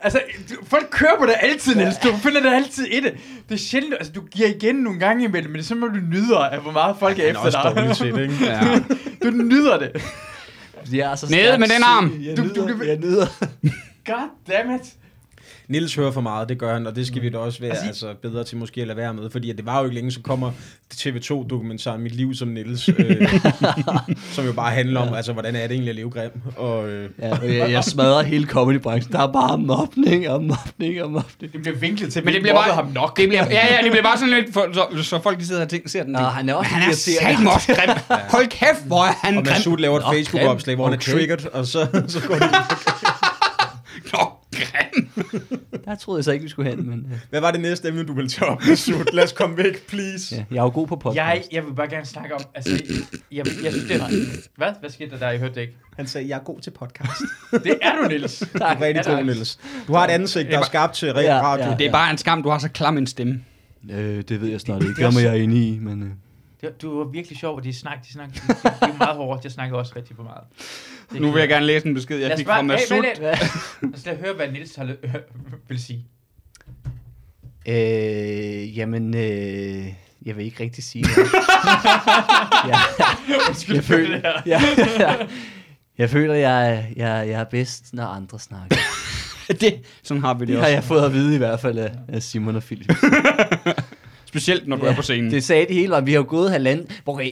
Altså, 0.00 0.20
du, 0.50 0.54
folk 0.66 0.86
kører 0.90 1.18
på 1.18 1.26
det 1.26 1.34
altid, 1.40 1.74
Niels. 1.74 1.96
Du 1.96 2.16
finder 2.16 2.40
det 2.40 2.52
altid 2.54 2.84
i 2.86 3.00
det. 3.00 3.12
Det 3.48 3.54
er 3.54 3.58
sjældent, 3.58 3.94
altså, 3.94 4.12
du 4.12 4.20
giver 4.20 4.48
igen 4.48 4.74
nogle 4.74 4.98
gange 5.00 5.24
imellem, 5.24 5.50
men 5.50 5.56
det 5.58 5.62
er 5.62 5.66
simpelthen, 5.66 6.00
du 6.00 6.06
nyder 6.16 6.38
af, 6.38 6.60
hvor 6.60 6.72
meget 6.72 6.96
folk 7.00 7.18
er 7.18 7.26
Han 7.26 7.36
er 7.36 7.46
efter 7.46 7.58
også 7.58 7.74
dig. 7.74 7.76
dårligt 7.76 7.96
til 7.98 8.12
det, 8.14 8.22
ikke? 8.22 8.44
Ja. 8.44 8.78
Du 9.24 9.30
nyder 9.30 9.78
det. 9.78 10.02
Jeg 10.92 11.12
er 11.12 11.14
så 11.14 11.26
Nede 11.30 11.58
med 11.58 11.68
den 11.68 11.82
arm. 11.82 12.20
Jeg 12.22 12.36
Du- 12.36 12.42
nyder, 12.42 12.66
du- 12.66 12.84
jeg 12.84 12.96
nyder. 12.98 13.26
God 14.06 14.28
damn 14.48 14.74
it. 14.74 14.94
Niels 15.68 15.94
hører 15.94 16.10
for 16.10 16.20
meget, 16.20 16.48
det 16.48 16.58
gør 16.58 16.72
han, 16.72 16.86
og 16.86 16.96
det 16.96 17.06
skal 17.06 17.22
vi 17.22 17.28
da 17.28 17.38
også 17.38 17.60
være 17.60 17.70
Altså, 17.70 17.86
altså, 17.86 18.14
bedre 18.22 18.44
til 18.44 18.56
måske 18.56 18.80
at 18.80 18.86
lade 18.86 18.96
være 18.96 19.14
med, 19.14 19.30
fordi 19.30 19.50
at 19.50 19.56
det 19.56 19.66
var 19.66 19.78
jo 19.78 19.84
ikke 19.84 19.94
længe, 19.94 20.12
så 20.12 20.20
kommer 20.20 20.50
TV2-dokumentaren 20.94 22.02
Mit 22.02 22.14
liv 22.14 22.34
som 22.34 22.48
Niels, 22.48 22.88
øh, 22.88 23.28
som 24.34 24.46
jo 24.46 24.52
bare 24.52 24.70
handler 24.70 25.00
om, 25.00 25.14
altså, 25.14 25.32
hvordan 25.32 25.56
er 25.56 25.62
det 25.62 25.70
egentlig 25.70 25.90
at 25.90 25.96
leve 25.96 26.10
grim, 26.10 26.30
og 26.56 26.88
øh, 26.88 27.10
Ja, 27.18 27.38
og 27.38 27.54
jeg, 27.54 27.70
jeg 27.70 27.84
smadrer 27.84 28.22
hele 28.22 28.46
comedybranchen. 28.46 29.12
Der 29.12 29.18
er 29.28 29.32
bare 29.32 29.58
mobning 29.58 30.28
og 30.28 30.42
mobning 30.42 31.02
og 31.02 31.10
mobning. 31.10 31.52
Det 31.52 31.62
bliver 31.62 31.76
vinklet 31.76 32.12
til, 32.12 32.24
Men 32.24 32.34
det 32.34 32.42
bliver 32.42 32.54
bare... 32.54 32.74
ham 32.74 32.86
nok. 32.94 33.16
Det 33.16 33.28
bliver, 33.28 33.46
ja, 33.50 33.74
ja, 33.74 33.82
det 33.82 33.90
bliver 33.90 34.02
bare 34.02 34.18
sådan 34.18 34.34
lidt... 34.34 34.52
For, 34.52 34.68
så, 34.72 35.02
så 35.02 35.22
folk 35.22 35.38
de 35.40 35.46
sidder 35.46 35.62
og 35.62 35.68
tænker, 35.68 35.88
ser 35.88 36.02
den. 36.02 36.12
Nå, 36.12 36.18
han 36.18 36.48
er 36.48 36.54
også 36.54 36.70
han 36.70 36.90
er 36.90 36.94
satme 36.94 37.50
også 37.50 37.74
grim. 37.74 38.18
Hold 38.30 38.48
kæft, 38.48 38.86
hvor 38.86 39.04
er 39.04 39.12
han 39.22 39.38
og 39.38 39.44
grim. 39.44 39.52
Masud 39.54 39.76
laver 39.76 39.98
et 39.98 40.04
Facebook-opslag, 40.14 40.76
hvor 40.76 40.84
han 40.84 40.92
er 40.92 40.98
okay. 40.98 41.12
triggered, 41.12 41.46
og 41.52 41.66
så, 41.66 42.04
så 42.08 42.20
går 42.28 42.34
det 42.34 42.42
Nå, 44.12 44.18
grim. 44.52 45.03
Der 45.84 45.94
troede 45.94 46.18
jeg 46.18 46.24
så 46.24 46.32
ikke, 46.32 46.42
vi 46.42 46.48
skulle 46.48 46.70
hen, 46.70 46.90
men... 46.90 47.06
øh, 47.12 47.18
Hvad 47.30 47.40
var 47.40 47.50
det 47.50 47.60
næste 47.60 47.88
emne, 47.88 48.04
du 48.04 48.12
ville 48.14 48.28
tage 48.30 48.50
op, 48.50 48.58
Masud? 48.68 49.12
Lad 49.12 49.24
os 49.24 49.32
komme 49.32 49.56
væk, 49.56 49.86
please. 49.86 50.36
Ja, 50.36 50.44
jeg 50.50 50.58
er 50.58 50.62
jo 50.62 50.70
god 50.74 50.86
på 50.86 50.96
podcast. 50.96 51.16
Jeg, 51.16 51.42
jeg 51.52 51.64
vil 51.66 51.72
bare 51.74 51.88
gerne 51.88 52.06
snakke 52.06 52.34
om, 52.34 52.40
altså, 52.54 52.70
jeg, 53.32 53.46
jeg 53.64 53.72
synes, 53.72 53.88
det 53.88 53.96
er... 53.96 54.08
Hvad? 54.56 54.68
Hvad 54.80 54.90
skete 54.90 55.10
der 55.10 55.18
der? 55.18 55.30
Jeg 55.30 55.38
hørte 55.38 55.54
det 55.54 55.60
ikke. 55.60 55.74
Han 55.96 56.06
sagde, 56.06 56.28
jeg 56.28 56.36
er 56.38 56.42
god 56.42 56.60
til 56.60 56.70
podcast. 56.70 57.20
Det 57.64 57.78
er 57.82 58.02
du, 58.02 58.08
Niels. 58.08 58.38
Du 58.52 58.58
er 58.64 58.70
rigtig 58.80 58.94
Ja, 58.96 59.02
tak. 59.02 59.16
god, 59.16 59.24
Niels. 59.24 59.58
Du 59.86 59.92
har 59.94 60.04
et 60.06 60.10
ansigt, 60.10 60.48
der 60.50 60.58
er 60.58 60.62
skabt 60.64 60.94
til 60.94 61.08
rigtig 61.14 61.28
Ja, 61.28 61.42
radio. 61.42 61.64
ja. 61.66 61.76
Det 61.78 61.86
er 61.86 61.92
bare 61.92 62.10
en 62.10 62.18
skam, 62.18 62.42
du 62.42 62.48
har 62.48 62.58
så 62.58 62.68
klam 62.68 62.98
en 62.98 63.06
stemme. 63.06 63.40
Øh, 63.90 64.22
det 64.28 64.40
ved 64.40 64.48
jeg 64.48 64.60
snart 64.60 64.82
ikke. 64.82 64.94
Det 65.06 65.16
er 65.16 65.20
jeg 65.32 65.38
inde 65.42 65.68
i, 65.68 65.78
men... 65.78 66.02
Øh. 66.02 66.08
Det, 66.64 66.82
du 66.82 66.98
var 66.98 67.04
virkelig 67.04 67.38
sjov, 67.38 67.56
og 67.56 67.64
de 67.64 67.72
snak, 67.74 68.04
de 68.06 68.12
snak, 68.12 68.28
de, 68.34 68.34
de, 68.34 68.54
de 68.62 68.92
er 68.92 68.98
meget 68.98 69.16
hårdt. 69.16 69.44
Jeg 69.44 69.52
snakker 69.52 69.76
også 69.76 69.92
rigtig 69.96 70.16
for 70.16 70.22
meget. 70.22 70.44
Det 71.12 71.20
Nu 71.20 71.30
vil 71.30 71.40
jeg 71.40 71.48
gerne 71.48 71.66
læse 71.66 71.86
en 71.86 71.94
besked, 71.94 72.18
jeg 72.18 72.38
fik 72.38 72.46
fra 72.46 72.62
Masud. 72.62 73.04
Lad 73.20 73.94
os 73.94 74.06
lad 74.06 74.16
høre, 74.16 74.34
hvad 74.34 74.48
Niels 74.48 74.76
har, 74.76 74.84
øh, 74.84 75.14
vil 75.68 75.82
sige. 75.82 76.06
Øh, 77.68 78.78
jamen, 78.78 79.14
øh, 79.16 79.86
jeg 80.26 80.36
vil 80.36 80.44
ikke 80.44 80.62
rigtig 80.62 80.84
sige 80.84 81.02
noget. 81.02 81.30
ja, 82.68 82.78
Undskyld 83.48 83.74
jeg 83.76 83.84
for 83.84 83.92
føler, 83.92 84.20
ja, 84.46 84.60
ja, 84.98 85.16
jeg 85.98 86.10
føler, 86.10 86.34
jeg, 86.34 86.70
er- 86.72 86.82
jeg, 86.96 87.28
jeg 87.28 87.40
er 87.40 87.44
bedst, 87.44 87.94
når 87.94 88.04
andre 88.04 88.38
snakker. 88.38 88.76
Det, 89.60 89.74
sådan 90.02 90.20
har 90.22 90.34
vi 90.34 90.40
det 90.40 90.48
Det 90.48 90.56
har 90.56 90.62
også. 90.64 90.74
jeg 90.74 90.84
fået 90.84 91.04
at 91.04 91.12
vide 91.12 91.34
i 91.34 91.38
hvert 91.38 91.60
fald 91.60 91.78
af, 91.78 91.92
af 92.08 92.22
Simon 92.22 92.56
og 92.56 92.62
Philip. 92.62 92.92
Specielt, 94.34 94.68
når 94.68 94.76
du 94.76 94.86
er 94.86 94.94
på 94.94 95.02
scenen. 95.02 95.30
Det 95.30 95.44
sagde 95.44 95.66
de 95.68 95.74
hele 95.74 95.90
vejen. 95.90 96.06
Vi 96.06 96.12
har 96.12 96.18
jo 96.18 96.26
gået 96.28 96.50
halvanden... 96.50 96.86
Okay, 97.06 97.30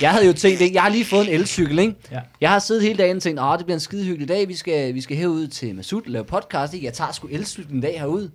jeg 0.00 0.10
havde 0.10 0.26
jo 0.26 0.32
tænkt, 0.32 0.60
ikke? 0.60 0.74
jeg 0.74 0.82
har 0.82 0.90
lige 0.90 1.04
fået 1.04 1.28
en 1.28 1.34
elcykel, 1.34 1.78
ikke? 1.78 1.94
Ja. 2.10 2.20
Jeg 2.40 2.50
har 2.50 2.58
siddet 2.58 2.82
hele 2.82 2.98
dagen 2.98 3.16
og 3.16 3.22
tænkt, 3.22 3.40
at 3.40 3.58
det 3.58 3.66
bliver 3.66 3.76
en 3.76 3.80
skide 3.80 4.04
hyggelig 4.04 4.28
dag, 4.28 4.48
vi 4.48 4.54
skal, 4.54 4.94
vi 4.94 5.00
skal 5.00 5.16
herud 5.16 5.46
til 5.46 5.74
Masud 5.74 6.02
og 6.02 6.10
lave 6.10 6.24
podcast, 6.24 6.74
ikke? 6.74 6.86
Jeg 6.86 6.92
tager 6.92 7.12
sgu 7.12 7.28
elcyklen 7.30 7.76
en 7.76 7.80
dag 7.80 8.00
herud. 8.00 8.28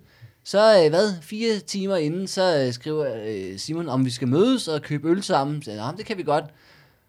Så, 0.44 0.82
øh, 0.84 0.90
hvad, 0.90 1.12
fire 1.22 1.58
timer 1.58 1.96
inden, 1.96 2.26
så 2.26 2.64
øh, 2.66 2.72
skriver 2.72 3.06
øh, 3.26 3.58
Simon, 3.58 3.88
om 3.88 4.04
vi 4.04 4.10
skal 4.10 4.28
mødes 4.28 4.68
og 4.68 4.82
købe 4.82 5.08
øl 5.08 5.22
sammen. 5.22 5.62
Så, 5.62 5.70
jeg, 5.70 5.92
det 5.98 6.06
kan 6.06 6.18
vi 6.18 6.22
godt. 6.22 6.44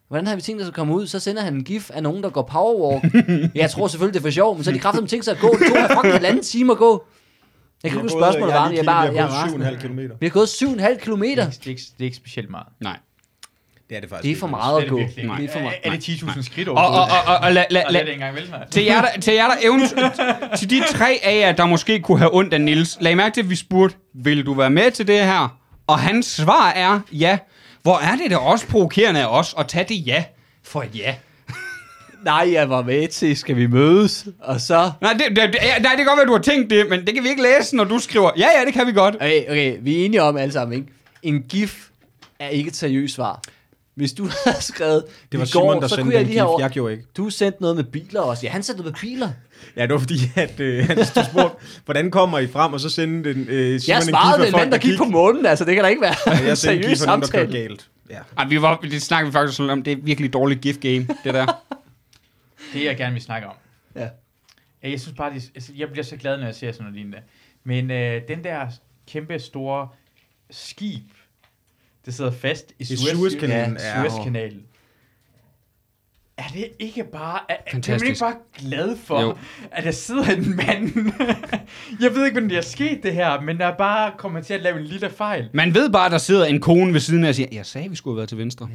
Hvordan 0.07 0.27
har 0.27 0.35
vi 0.35 0.41
tænkt 0.41 0.61
os 0.61 0.67
at 0.67 0.73
komme 0.73 0.95
ud? 0.95 1.07
Så 1.07 1.19
sender 1.19 1.41
han 1.41 1.53
en 1.53 1.63
gif 1.63 1.91
af 1.93 2.03
nogen, 2.03 2.23
der 2.23 2.29
går 2.29 2.41
powerwalk. 2.41 3.03
jeg 3.55 3.69
tror 3.71 3.87
selvfølgelig, 3.87 4.13
det 4.13 4.19
er 4.19 4.23
for 4.23 4.33
sjov, 4.33 4.55
men 4.55 4.63
så 4.63 4.71
har 4.71 4.77
de 4.77 4.81
kraftigt 4.81 5.09
tænkt 5.09 5.25
sig 5.25 5.33
at 5.33 5.39
gå. 5.39 5.57
Det 5.59 5.67
tog 5.67 5.81
mig 5.81 5.89
fucking 5.89 6.13
halvanden 6.13 6.43
time 6.43 6.71
at 6.71 6.77
gå. 6.77 7.03
Jeg 7.83 7.91
kan 7.91 7.99
ikke 7.99 8.01
huske 8.01 8.19
spørgsmålet 8.19 8.55
var, 8.55 8.69
jeg 8.69 8.79
er 8.79 8.83
bare... 8.83 9.01
Jeg 9.01 9.15
er 9.15 9.27
rasende. 9.27 9.69
7,5 9.69 9.87
km. 9.87 9.99
Vi 10.19 10.25
har 10.25 10.29
gået 10.29 10.47
7,5 10.47 10.99
kilometer. 11.03 11.45
Det 11.49 11.65
er, 11.65 11.69
ikke, 11.69 11.81
det 11.81 11.99
er 11.99 12.03
ikke 12.05 12.17
specielt 12.17 12.49
meget. 12.49 12.67
Nej. 12.79 12.97
Det 13.89 13.97
er 13.97 14.01
det 14.01 14.09
faktisk 14.09 14.23
Det 14.23 14.31
er 14.31 14.39
for 14.39 14.47
meget 14.47 14.77
at 14.77 14.81
det 14.81 14.89
gå. 14.89 14.97
er 14.97 15.05
virkelig 15.05 15.29
Det 15.37 15.49
er 15.49 15.53
for 15.53 15.59
meget. 15.59 15.75
Er, 15.83 15.91
er 15.91 15.95
det 15.95 16.03
10.000 16.09 16.43
skridt 16.43 16.67
Og, 16.67 16.75
og, 16.75 16.85
og, 16.87 17.07
og, 17.27 17.37
og 17.37 17.51
lad, 17.53 17.65
lad, 17.69 17.83
Nej, 17.83 17.83
det 17.83 17.85
er 17.87 17.91
lad, 17.91 18.01
det 18.01 18.07
ikke 18.07 18.13
engang 18.13 18.35
vel, 18.35 18.49
nej. 18.49 18.67
til 18.69 18.83
jer, 18.83 19.01
der, 19.01 19.19
til 19.21 19.33
jer, 19.33 19.47
der 19.47 19.55
eventuelt, 19.63 20.13
til 20.59 20.69
de 20.69 20.81
tre 20.93 21.19
af 21.23 21.39
jer, 21.39 21.51
der 21.51 21.65
måske 21.65 21.99
kunne 21.99 22.17
have 22.17 22.35
ondt 22.35 22.53
af 22.53 22.61
Nils, 22.61 22.97
lag 23.01 23.17
mærke 23.17 23.33
til, 23.33 23.41
at 23.41 23.49
vi 23.49 23.55
spurgte, 23.55 23.97
vil 24.13 24.45
du 24.45 24.53
være 24.53 24.69
med 24.69 24.91
til 24.91 25.07
det 25.07 25.19
her? 25.25 25.57
Og 25.87 25.99
hans 25.99 26.25
svar 26.25 26.69
er 26.69 26.99
ja. 27.11 27.37
Hvor 27.81 27.97
er 27.97 28.15
det 28.15 28.31
da 28.31 28.37
også 28.37 28.67
provokerende 28.67 29.21
af 29.21 29.25
os 29.39 29.55
at 29.57 29.67
tage 29.67 29.85
det 29.89 30.07
ja 30.07 30.23
for 30.63 30.81
et 30.83 30.95
ja? 30.95 31.15
Nej, 32.25 32.49
jeg 32.53 32.69
var 32.69 32.81
med 32.83 33.07
til, 33.07 33.37
skal 33.37 33.55
vi 33.55 33.67
mødes? 33.67 34.25
Og 34.39 34.61
så... 34.61 34.91
Nej, 35.01 35.13
det, 35.13 35.21
det, 35.29 35.37
det, 35.37 35.53
nej, 35.63 35.73
det 35.77 35.97
kan 35.97 36.05
godt 36.05 36.17
være, 36.17 36.25
du 36.25 36.31
har 36.31 36.39
tænkt 36.41 36.69
det, 36.69 36.89
men 36.89 37.05
det 37.05 37.13
kan 37.13 37.23
vi 37.23 37.29
ikke 37.29 37.41
læse, 37.43 37.75
når 37.75 37.83
du 37.83 37.99
skriver, 37.99 38.31
ja, 38.37 38.47
ja, 38.59 38.65
det 38.65 38.73
kan 38.73 38.87
vi 38.87 38.91
godt. 38.91 39.15
Okay, 39.15 39.43
okay, 39.49 39.77
vi 39.81 40.01
er 40.01 40.05
enige 40.05 40.21
om 40.23 40.37
alle 40.37 40.51
sammen, 40.53 40.79
ikke? 40.79 40.91
En 41.23 41.41
gif 41.49 41.87
er 42.39 42.47
ikke 42.47 42.67
et 42.67 42.75
seriøst 42.75 43.15
svar. 43.15 43.41
Hvis 43.95 44.13
du 44.13 44.23
havde 44.45 44.61
skrevet, 44.63 45.03
Det 45.31 45.39
var 45.39 45.45
"Vi 45.45 45.51
Simon, 45.51 45.67
går", 45.67 45.79
der 45.79 45.87
så 45.87 45.95
sendte 45.95 46.03
kunne 46.03 46.13
jeg 46.13 46.25
den 46.25 46.29
lige. 46.33 46.59
Jeg 46.59 46.69
gjorde 46.69 46.93
ikke. 46.93 47.05
Du 47.17 47.29
sendte 47.29 47.61
noget 47.61 47.75
med 47.75 47.83
biler 47.83 48.21
også. 48.21 48.45
Ja, 48.45 48.51
han 48.51 48.63
sendte 48.63 48.83
noget 48.83 48.93
med 49.03 49.09
biler. 49.09 49.29
Ja, 49.77 49.81
det 49.81 49.91
var 49.93 49.99
fordi, 49.99 50.15
at 50.35 50.59
øh, 50.59 50.87
han 50.87 50.97
du 50.97 51.03
spurgte, 51.03 51.55
hvordan 51.85 52.11
kommer 52.11 52.39
I 52.39 52.47
frem, 52.47 52.73
og 52.73 52.79
så 52.79 52.89
sendte 52.89 53.33
den 53.33 53.47
øh, 53.49 53.79
Simon 53.79 53.95
Jeg 53.95 53.97
en 53.97 54.05
gif 54.05 54.15
af 54.15 54.51
folk, 54.51 54.53
mand, 54.53 54.71
der 54.71 54.77
gik 54.77 54.97
på 54.97 55.03
månen. 55.05 55.45
Altså, 55.45 55.65
det 55.65 55.75
kan 55.75 55.83
da 55.83 55.89
ikke 55.89 56.01
være 56.01 56.15
Ja, 56.27 56.31
jeg 56.31 56.37
sendte 56.57 56.77
en 56.77 56.83
seriøs 56.83 56.99
gif 56.99 57.07
af 57.07 57.07
nogen, 57.07 57.21
der 57.51 57.57
galt. 57.67 57.87
Ja. 58.09 58.17
Ej, 58.37 58.45
vi 58.47 58.61
var, 58.61 58.75
det 58.77 59.01
snakker 59.01 59.25
vi 59.29 59.31
faktisk 59.33 59.57
sådan 59.57 59.69
om. 59.69 59.83
Det 59.83 59.91
er 59.93 59.97
virkelig 60.03 60.33
dårligt 60.33 60.61
gift 60.61 60.79
game, 60.81 61.07
det 61.23 61.33
der. 61.33 61.45
Det 62.73 62.83
jeg 62.85 62.97
gerne 62.97 63.13
vil 63.13 63.21
snakke 63.21 63.47
om. 63.47 63.55
Ja. 63.95 64.09
Ja, 64.83 64.89
Jeg 64.89 64.99
synes 64.99 65.17
bare, 65.17 65.33
det, 65.33 65.71
jeg 65.75 65.89
bliver 65.91 66.03
så 66.03 66.17
glad, 66.17 66.37
når 66.37 66.45
jeg 66.45 66.55
ser 66.55 66.71
sådan 66.71 66.83
noget 66.83 66.95
lignende. 66.95 67.19
Men 67.63 67.91
øh, 67.91 68.21
den 68.27 68.43
der 68.43 68.67
kæmpe 69.07 69.39
store 69.39 69.87
skib, 70.51 71.03
det 72.05 72.13
sidder 72.13 72.31
fast 72.31 72.71
i, 72.79 72.83
I 72.83 72.85
Suezkanalen, 72.85 73.77
ja, 73.79 74.01
ja. 74.01 74.09
Suezkanalen. 74.09 74.63
Er 76.37 76.47
det 76.53 76.67
ikke 76.79 77.03
bare... 77.03 77.39
Er, 77.49 77.55
er 77.67 77.91
man 77.99 78.07
ikke 78.07 78.19
bare 78.19 78.35
glad 78.59 78.97
for, 78.97 79.21
Jo. 79.21 79.37
at 79.71 79.83
der 79.83 79.91
sidder 79.91 80.23
en 80.31 80.55
mand... 80.55 81.11
jeg 82.01 82.15
ved 82.15 82.25
ikke, 82.25 82.31
hvordan 82.33 82.49
det 82.49 82.57
er 82.57 82.61
sket, 82.61 83.03
det 83.03 83.13
her, 83.13 83.41
men 83.41 83.57
der 83.57 83.65
er 83.65 83.77
bare 83.77 84.11
kommet 84.17 84.45
til 84.45 84.53
at 84.53 84.61
lave 84.61 84.79
en 84.79 84.85
lille 84.85 85.09
fejl. 85.09 85.49
Man 85.53 85.73
ved 85.73 85.89
bare, 85.89 86.05
at 86.05 86.11
der 86.11 86.17
sidder 86.17 86.45
en 86.45 86.61
kone 86.61 86.93
ved 86.93 86.99
siden 86.99 87.23
af 87.23 87.29
og 87.29 87.35
siger, 87.35 87.47
jeg 87.51 87.65
sagde, 87.65 87.89
vi 87.89 87.95
skulle 87.95 88.13
have 88.13 88.17
været 88.17 88.29
til 88.29 88.37
venstre. 88.37 88.69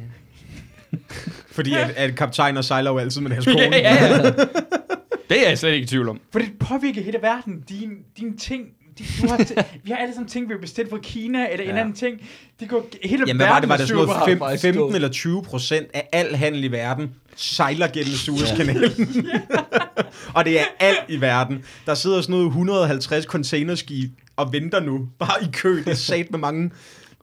Fordi 1.55 1.73
at, 1.73 1.89
at 1.95 2.15
kaptajner 2.15 2.61
sejler 2.61 2.91
jo 2.91 2.97
altid 2.97 3.21
med 3.21 3.29
deres 3.31 3.45
kone. 3.55 3.59
ja, 3.59 3.69
ja, 3.77 4.05
ja. 4.05 4.31
Det 5.29 5.45
er 5.45 5.49
jeg 5.49 5.57
slet 5.57 5.71
ikke 5.73 5.83
i 5.83 5.87
tvivl 5.87 6.09
om. 6.09 6.19
For 6.31 6.39
det 6.39 6.49
påvirker 6.59 7.01
hele 7.01 7.17
verden. 7.21 7.63
Dine 7.69 7.91
din 8.19 8.37
ting... 8.37 8.63
De, 8.99 9.03
du 9.21 9.27
har 9.27 9.37
t- 9.37 9.63
vi 9.83 9.91
har 9.91 9.97
alle 9.97 10.13
sammen 10.13 10.29
ting, 10.29 10.47
vi 10.49 10.53
har 10.53 10.59
bestilt 10.61 10.89
fra 10.89 10.97
Kina, 11.03 11.47
eller 11.51 11.63
ja. 11.65 11.69
en 11.69 11.75
Ja. 11.75 11.81
anden 11.81 11.95
ting. 11.95 12.17
Det 12.59 12.69
går 12.69 12.87
hele 13.03 13.23
Jamen, 13.27 13.37
hvad 13.39 13.47
var 13.47 13.59
det? 13.59 13.69
Var 13.69 13.77
det 13.77 13.87
sådan 13.87 14.01
super. 14.01 14.13
noget 14.13 14.29
fem, 14.29 14.39
faktisk 14.39 14.61
15 14.61 14.81
dumt. 14.81 14.95
eller 14.95 15.09
20 15.09 15.43
procent 15.43 15.87
af 15.93 16.07
al 16.13 16.35
handel 16.35 16.63
i 16.63 16.67
verden 16.71 17.09
sejler 17.35 17.87
gennem 17.87 18.13
Suezkanalen? 18.13 18.91
og 20.33 20.45
det 20.45 20.59
er 20.59 20.63
alt 20.79 20.99
i 21.09 21.21
verden. 21.21 21.63
Der 21.85 21.93
sidder 21.93 22.21
sådan 22.21 22.33
noget 22.33 22.45
150 22.47 23.25
containerskib 23.25 24.11
og 24.35 24.53
venter 24.53 24.79
nu. 24.79 25.07
Bare 25.19 25.43
i 25.43 25.47
kø. 25.53 25.77
Det 25.77 25.87
er 25.87 25.93
sat 25.93 26.31
med 26.31 26.39
mange... 26.39 26.71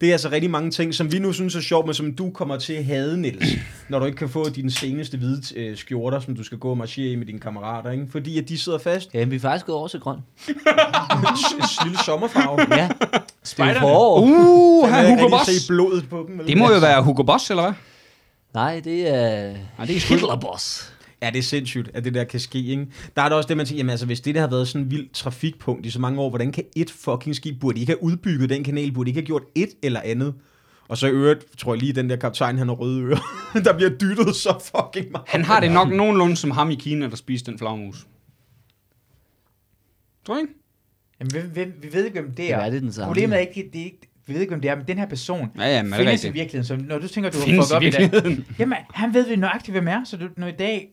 Det 0.01 0.09
er 0.09 0.13
altså 0.13 0.31
rigtig 0.31 0.51
mange 0.51 0.71
ting, 0.71 0.95
som 0.95 1.13
vi 1.13 1.19
nu 1.19 1.33
synes 1.33 1.57
er 1.57 1.61
sjovt, 1.61 1.87
men 1.87 1.95
som 1.95 2.13
du 2.13 2.31
kommer 2.31 2.59
til 2.59 2.73
at 2.73 2.85
hade, 2.85 3.21
Niels, 3.21 3.47
når 3.89 3.99
du 3.99 4.05
ikke 4.05 4.17
kan 4.17 4.29
få 4.29 4.49
dine 4.49 4.71
seneste 4.71 5.19
hvide 5.19 5.61
øh, 5.61 5.77
skjorter, 5.77 6.21
som 6.21 6.37
du 6.37 6.45
skal 6.45 6.59
gå 6.59 6.71
og 6.71 6.79
marchere 6.79 7.09
i 7.09 7.17
med 7.17 7.27
dine 7.27 7.39
kammerater, 7.39 7.91
ikke? 7.91 8.07
Fordi 8.11 8.39
at 8.39 8.49
de 8.49 8.59
sidder 8.59 8.79
fast. 8.79 9.15
Ja, 9.15 9.25
vi 9.25 9.37
er 9.37 9.41
faktisk 9.41 9.67
gået 9.67 9.79
over 9.79 9.89
til 9.89 10.01
grøn. 10.01 10.19
Lille 11.85 11.99
sommerfarve. 12.05 12.77
Ja. 12.77 12.89
Spejderne. 13.43 13.81
forår. 13.81 14.21
Uh, 14.21 14.89
her 14.89 15.09
Hugo 15.09 15.29
Boss. 15.29 15.51
se 15.51 15.73
blodet 15.73 16.09
på 16.11 16.25
dem. 16.29 16.39
vel? 16.39 16.47
Det 16.47 16.59
må 16.59 16.73
jo 16.73 16.79
være 16.79 17.03
Hugo 17.03 17.23
Boss, 17.23 17.51
eller 17.51 17.63
hvad? 17.63 17.73
Nej, 18.55 18.81
det 18.85 19.09
er... 19.09 19.53
Nej, 19.79 19.87
det 19.87 19.97
er 19.97 20.01
sgu 20.01 20.15
ikke. 20.15 20.27
Ja, 21.25 21.31
det 21.31 21.39
er 21.39 21.43
sindssygt, 21.43 21.91
at 21.95 22.05
det 22.05 22.15
der 22.15 22.25
kan 22.25 22.41
ske, 22.41 22.59
ikke? 22.59 22.87
Der 23.17 23.23
er 23.23 23.29
der 23.29 23.37
også 23.37 23.49
det, 23.49 23.57
man 23.57 23.67
siger, 23.67 23.77
jamen 23.77 23.91
altså, 23.91 24.07
hvis 24.07 24.21
det 24.21 24.35
der 24.35 24.41
har 24.41 24.49
været 24.49 24.69
sådan 24.69 24.85
en 24.85 24.91
vild 24.91 25.09
trafikpunkt 25.13 25.87
i 25.87 25.91
så 25.91 26.01
mange 26.01 26.21
år, 26.21 26.29
hvordan 26.29 26.53
kan 26.53 26.65
et 26.77 26.91
fucking 26.91 27.37
skib, 27.37 27.61
burde 27.61 27.75
de 27.75 27.81
ikke 27.81 27.93
have 27.93 28.03
udbygget 28.03 28.51
den 28.51 28.65
kanal, 28.65 28.93
burde 28.93 29.07
de 29.07 29.11
ikke 29.11 29.21
have 29.21 29.27
gjort 29.27 29.43
et 29.55 29.71
eller 29.83 30.01
andet? 30.05 30.35
Og 30.89 30.99
så 30.99 31.07
i 31.07 31.11
øvrigt, 31.11 31.59
tror 31.59 31.75
jeg 31.75 31.81
lige, 31.81 31.93
den 31.93 32.11
der 32.11 32.17
kaptajn, 32.17 32.59
han 32.59 32.69
har 32.69 32.75
røde 32.75 33.03
ører, 33.03 33.19
der 33.65 33.77
bliver 33.77 33.91
dyttet 33.91 34.37
så 34.37 34.71
fucking 34.75 35.13
meget. 35.13 35.29
Han 35.29 35.45
har 35.45 35.61
det 35.61 35.73
nok 35.73 35.93
nogenlunde 35.93 36.37
som 36.37 36.51
ham 36.51 36.71
i 36.71 36.75
Kina, 36.75 37.09
der 37.09 37.17
spiste 37.17 37.51
den 37.51 37.59
flagmus. 37.59 38.07
Tror 40.27 40.35
du 40.35 40.41
ikke? 40.41 40.53
Jamen, 41.21 41.35
vi, 41.35 41.61
vi, 41.61 41.71
vi 41.83 41.93
ved 41.93 42.05
ikke, 42.05 42.21
hvem 42.21 42.35
det 42.35 42.53
er. 42.53 42.63
Ja, 42.63 42.71
det 42.71 42.77
er 42.77 42.81
den 42.81 42.93
samme. 42.93 43.07
Problemet 43.07 43.37
er 43.37 43.41
ikke, 43.41 43.71
det 43.73 43.81
er 43.81 43.85
ikke, 43.85 44.11
vi 44.27 44.35
ved 44.35 44.41
ikke, 44.41 44.51
hvem 44.51 44.61
det 44.61 44.71
er, 44.71 44.77
men 44.77 44.87
den 44.89 44.99
her 44.99 45.07
person 45.07 45.51
Ja, 45.59 45.77
ja, 45.77 45.83
men 45.83 45.93
er 45.93 45.97
det 45.97 46.07
findes 46.07 46.25
i 46.25 46.31
virkeligheden. 46.31 46.65
Så 46.65 46.77
når 46.77 46.99
du 46.99 47.09
tænker, 47.09 47.31
du 47.31 47.39
har 47.39 47.45
fucket 47.45 47.73
op 47.73 47.83
i 47.83 47.87
i 47.87 47.91
dag, 47.91 48.11
jamen, 48.59 48.79
han 48.91 49.15
ved 49.15 49.29
vi 49.29 49.37
nøjagtigt, 49.37 49.75
hvem 49.75 49.89
er, 49.89 50.05
så 50.05 50.17
du, 50.17 50.29
når 50.37 50.47
i 50.47 50.53
dag, 50.53 50.89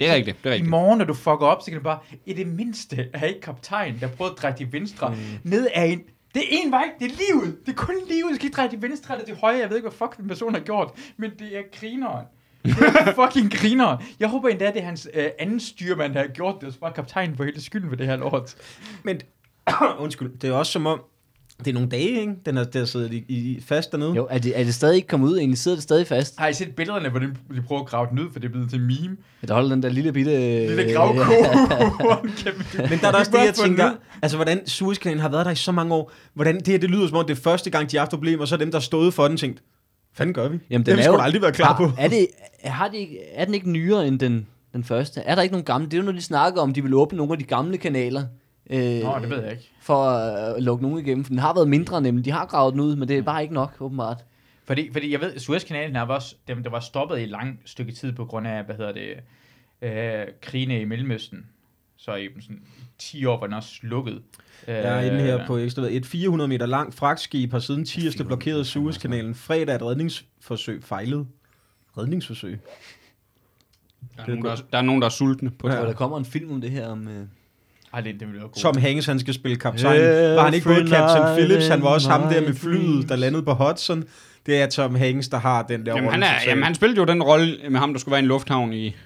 Det 0.00 0.10
er 0.10 0.14
rigtigt, 0.14 0.36
det 0.38 0.46
er 0.46 0.50
i 0.50 0.54
rigtigt. 0.54 0.70
morgen, 0.70 0.98
når 0.98 1.04
du 1.04 1.14
fucker 1.14 1.46
op, 1.46 1.62
så 1.62 1.70
kan 1.70 1.78
du 1.78 1.84
bare, 1.84 1.98
i 2.26 2.32
det 2.32 2.46
mindste 2.46 3.08
er 3.12 3.26
ikke 3.26 3.40
kaptajn, 3.40 3.98
der 4.00 4.08
prøver 4.08 4.30
at 4.30 4.38
dreje 4.38 4.56
til 4.56 4.72
venstre, 4.72 5.08
mm. 5.08 5.16
ned 5.50 5.68
af 5.74 5.84
en, 5.84 6.02
det 6.34 6.42
er 6.42 6.46
en 6.64 6.70
vej, 6.70 6.84
det 6.98 7.04
er 7.04 7.14
livet, 7.32 7.58
det 7.66 7.72
er 7.72 7.76
kun 7.76 7.94
livet, 8.08 8.30
du 8.30 8.34
skal 8.34 8.44
ikke 8.44 8.56
dreje 8.56 8.68
til 8.68 8.82
venstre 8.82 9.14
eller 9.14 9.26
til 9.26 9.36
højre, 9.36 9.58
jeg 9.58 9.68
ved 9.68 9.76
ikke, 9.76 9.88
hvad 9.88 10.08
fuck 10.08 10.16
den 10.16 10.28
person 10.28 10.54
har 10.54 10.60
gjort, 10.60 10.90
men 11.16 11.30
det 11.38 11.56
er 11.56 11.62
grineren. 11.80 12.26
Det 12.64 12.72
er 12.78 13.14
fucking 13.24 13.52
griner. 13.52 13.96
Jeg 14.20 14.28
håber 14.28 14.48
endda, 14.48 14.66
det 14.66 14.76
er 14.76 14.84
hans 14.84 15.08
øh, 15.14 15.26
anden 15.38 15.60
styrmand, 15.60 16.14
der 16.14 16.20
har 16.20 16.28
gjort 16.28 16.54
det, 16.60 16.66
og 16.66 16.72
så 16.72 16.78
var 16.80 16.90
kaptajnen 16.90 17.36
for 17.36 17.44
hele 17.44 17.62
skylden 17.62 17.90
ved 17.90 17.96
det 17.96 18.06
her 18.06 18.16
lort. 18.16 18.54
Men, 19.02 19.20
undskyld, 19.98 20.38
det 20.38 20.50
er 20.50 20.54
også 20.54 20.72
som 20.72 20.86
om, 20.86 21.00
det 21.58 21.68
er 21.68 21.74
nogle 21.74 21.88
dage, 21.88 22.20
ikke? 22.20 22.32
Den 22.46 22.56
er 22.56 22.64
der 22.64 22.84
sidder 22.84 23.08
i, 23.12 23.24
i 23.28 23.60
fast 23.66 23.92
dernede. 23.92 24.12
Jo, 24.14 24.26
er 24.30 24.38
det, 24.38 24.60
er 24.60 24.64
det 24.64 24.74
stadig 24.74 24.96
ikke 24.96 25.08
kommet 25.08 25.28
ud? 25.28 25.38
Egentlig 25.38 25.58
sidder 25.58 25.76
det 25.76 25.82
stadig 25.82 26.06
fast? 26.06 26.38
Har 26.38 26.48
I 26.48 26.52
set 26.54 26.74
billederne, 26.76 27.08
hvor 27.08 27.18
de, 27.18 27.26
de 27.26 27.62
prøver 27.66 27.82
at 27.82 27.88
grave 27.88 28.06
den 28.10 28.18
ud, 28.18 28.26
for 28.32 28.38
det 28.40 28.48
er 28.48 28.52
blevet 28.52 28.70
til 28.70 28.80
meme? 28.80 29.16
Ja, 29.42 29.46
der 29.46 29.54
holder 29.54 29.68
den 29.70 29.82
der 29.82 29.88
lille 29.88 30.12
bitte... 30.12 30.66
Lille 30.66 30.92
gravko. 30.94 31.14
Men 32.90 32.98
der 33.00 33.06
er 33.06 33.10
der 33.10 33.18
også 33.18 33.30
det, 33.30 33.38
jeg 33.46 33.54
tænker, 33.54 33.90
altså 34.22 34.36
hvordan 34.36 34.66
Suezkanalen 34.66 35.20
har 35.20 35.28
været 35.28 35.46
der 35.46 35.52
i 35.52 35.56
så 35.56 35.72
mange 35.72 35.94
år, 35.94 36.12
hvordan 36.34 36.56
det 36.56 36.68
her, 36.68 36.78
det 36.78 36.90
lyder 36.90 37.08
som 37.08 37.16
om 37.16 37.26
det 37.26 37.36
er 37.38 37.40
første 37.42 37.70
gang, 37.70 37.90
de 37.90 37.96
har 37.96 38.00
haft 38.00 38.10
problemer, 38.10 38.42
og 38.42 38.48
så 38.48 38.54
er 38.54 38.58
dem, 38.58 38.70
der 38.72 38.80
stod 38.80 39.12
for 39.12 39.28
den, 39.28 39.36
tænkt, 39.36 39.62
fanden 40.14 40.34
gør 40.34 40.48
vi? 40.48 40.58
Jamen, 40.70 40.86
det 40.86 40.92
har 40.92 40.96
vi 40.96 41.00
er 41.00 41.04
sgu 41.04 41.14
jo- 41.14 41.20
aldrig 41.20 41.42
været 41.42 41.54
klar 41.54 41.66
har, 41.74 41.76
på. 41.76 41.90
Er, 41.98 42.08
det, 42.08 42.26
har 42.64 42.88
de, 42.88 43.08
er 43.34 43.44
den 43.44 43.54
ikke 43.54 43.70
nyere 43.70 44.06
end 44.08 44.18
den, 44.20 44.46
den 44.72 44.84
første? 44.84 45.20
Er 45.20 45.34
der 45.34 45.42
ikke 45.42 45.52
nogen 45.52 45.64
gamle? 45.64 45.86
Det 45.86 45.94
er 45.94 45.98
jo, 45.98 46.04
når 46.04 46.12
de 46.12 46.22
snakker 46.22 46.60
om, 46.60 46.72
de 46.74 46.82
vil 46.82 46.94
åbne 46.94 47.16
nogle 47.16 47.32
af 47.32 47.38
de 47.38 47.44
gamle 47.44 47.78
kanaler. 47.78 48.24
Øh, 48.70 48.78
Nå, 49.02 49.18
det 49.22 49.30
ved 49.30 49.42
jeg 49.42 49.52
ikke. 49.52 49.70
For 49.80 50.04
at 50.04 50.62
lukke 50.62 50.82
nogen 50.82 50.98
igennem. 51.06 51.24
For 51.24 51.28
den 51.28 51.38
har 51.38 51.54
været 51.54 51.68
mindre 51.68 52.00
nemlig. 52.00 52.24
De 52.24 52.30
har 52.30 52.46
gravet 52.46 52.72
den 52.72 52.80
ud, 52.80 52.96
men 52.96 53.08
det 53.08 53.18
er 53.18 53.22
bare 53.22 53.42
ikke 53.42 53.54
nok, 53.54 53.76
åbenbart. 53.80 54.24
Fordi, 54.64 54.92
fordi 54.92 55.12
jeg 55.12 55.20
ved, 55.20 55.38
Suezkanalen 55.38 55.96
er 55.96 56.02
også, 56.02 56.34
dem, 56.48 56.62
der 56.62 56.70
var 56.70 56.80
stoppet 56.80 57.18
i 57.18 57.22
et 57.22 57.28
langt 57.28 57.70
stykke 57.70 57.92
tid 57.92 58.12
på 58.12 58.24
grund 58.24 58.46
af, 58.46 58.64
hvad 58.64 58.74
hedder 58.74 58.92
det, 58.92 59.14
øh, 59.82 60.26
krigene 60.42 60.80
i 60.80 60.84
Mellemøsten. 60.84 61.46
Så 61.96 62.14
i 62.14 62.28
sådan 62.40 62.62
10 62.98 63.24
år 63.24 63.40
var 63.40 63.46
den 63.46 63.54
også 63.54 63.74
lukket. 63.82 64.22
Øh, 64.68 64.74
Jeg 64.74 64.98
er 65.06 65.10
inde 65.10 65.20
her 65.20 65.46
på 65.46 65.56
Ekstrabladet. 65.58 65.96
Et 65.96 66.06
400 66.06 66.48
meter 66.48 66.66
langt 66.66 66.94
fragtskib 66.94 67.52
har 67.52 67.58
siden 67.58 67.84
tirsdag 67.84 68.26
blokeret 68.26 68.66
Suezkanalen. 68.66 69.34
Fredag 69.34 69.74
et 69.74 69.82
redningsforsøg 69.82 70.84
fejlet. 70.84 71.26
Redningsforsøg? 71.98 72.60
Der 74.16 74.22
er, 74.22 74.26
nogen, 74.26 74.44
der, 74.44 74.50
er, 74.50 74.56
der 74.72 74.78
er 74.78 74.82
nogen, 74.82 75.02
der 75.02 75.06
er 75.06 75.10
sultne 75.10 75.50
på 75.50 75.68
Jeg 75.68 75.74
ja. 75.74 75.80
tror, 75.80 75.86
der 75.86 75.94
kommer 75.94 76.18
en 76.18 76.24
film 76.24 76.52
om 76.52 76.60
det 76.60 76.70
her 76.70 76.88
om... 76.88 77.08
Ej, 77.94 78.00
det, 78.00 78.14
det 78.20 78.20
ville 78.28 78.32
være 78.40 78.48
godt. 78.48 78.56
Tom 78.56 78.76
Hanks, 78.76 79.06
han 79.06 79.18
skal 79.20 79.34
spille 79.34 79.56
kaptajn. 79.56 80.00
Var 80.36 80.44
han 80.44 80.54
ikke 80.54 80.66
både 80.66 80.88
Captain 80.88 81.36
Phillips, 81.36 81.68
han 81.68 81.82
var 81.82 81.88
også 81.88 82.10
ham 82.10 82.22
der 82.32 82.40
med 82.40 82.54
flyet, 82.54 83.08
der 83.08 83.16
landede 83.16 83.42
på 83.42 83.54
Hudson. 83.54 84.04
Det 84.46 84.62
er 84.62 84.66
Tom 84.66 84.94
Hanks, 84.94 85.28
der 85.28 85.38
har 85.38 85.62
den 85.62 85.86
der 85.86 85.94
Jamen, 85.94 86.04
han, 86.10 86.12
rolle 86.12 86.26
er, 86.26 86.32
totalt. 86.32 86.48
jamen, 86.50 86.64
han 86.64 86.74
spillede 86.74 87.00
jo 87.00 87.04
den 87.06 87.22
rolle 87.22 87.70
med 87.70 87.80
ham, 87.80 87.92
der 87.92 88.00
skulle 88.00 88.12
være 88.12 88.20
i 88.20 88.22
en 88.22 88.28
lufthavn 88.28 88.72
i... 88.72 88.96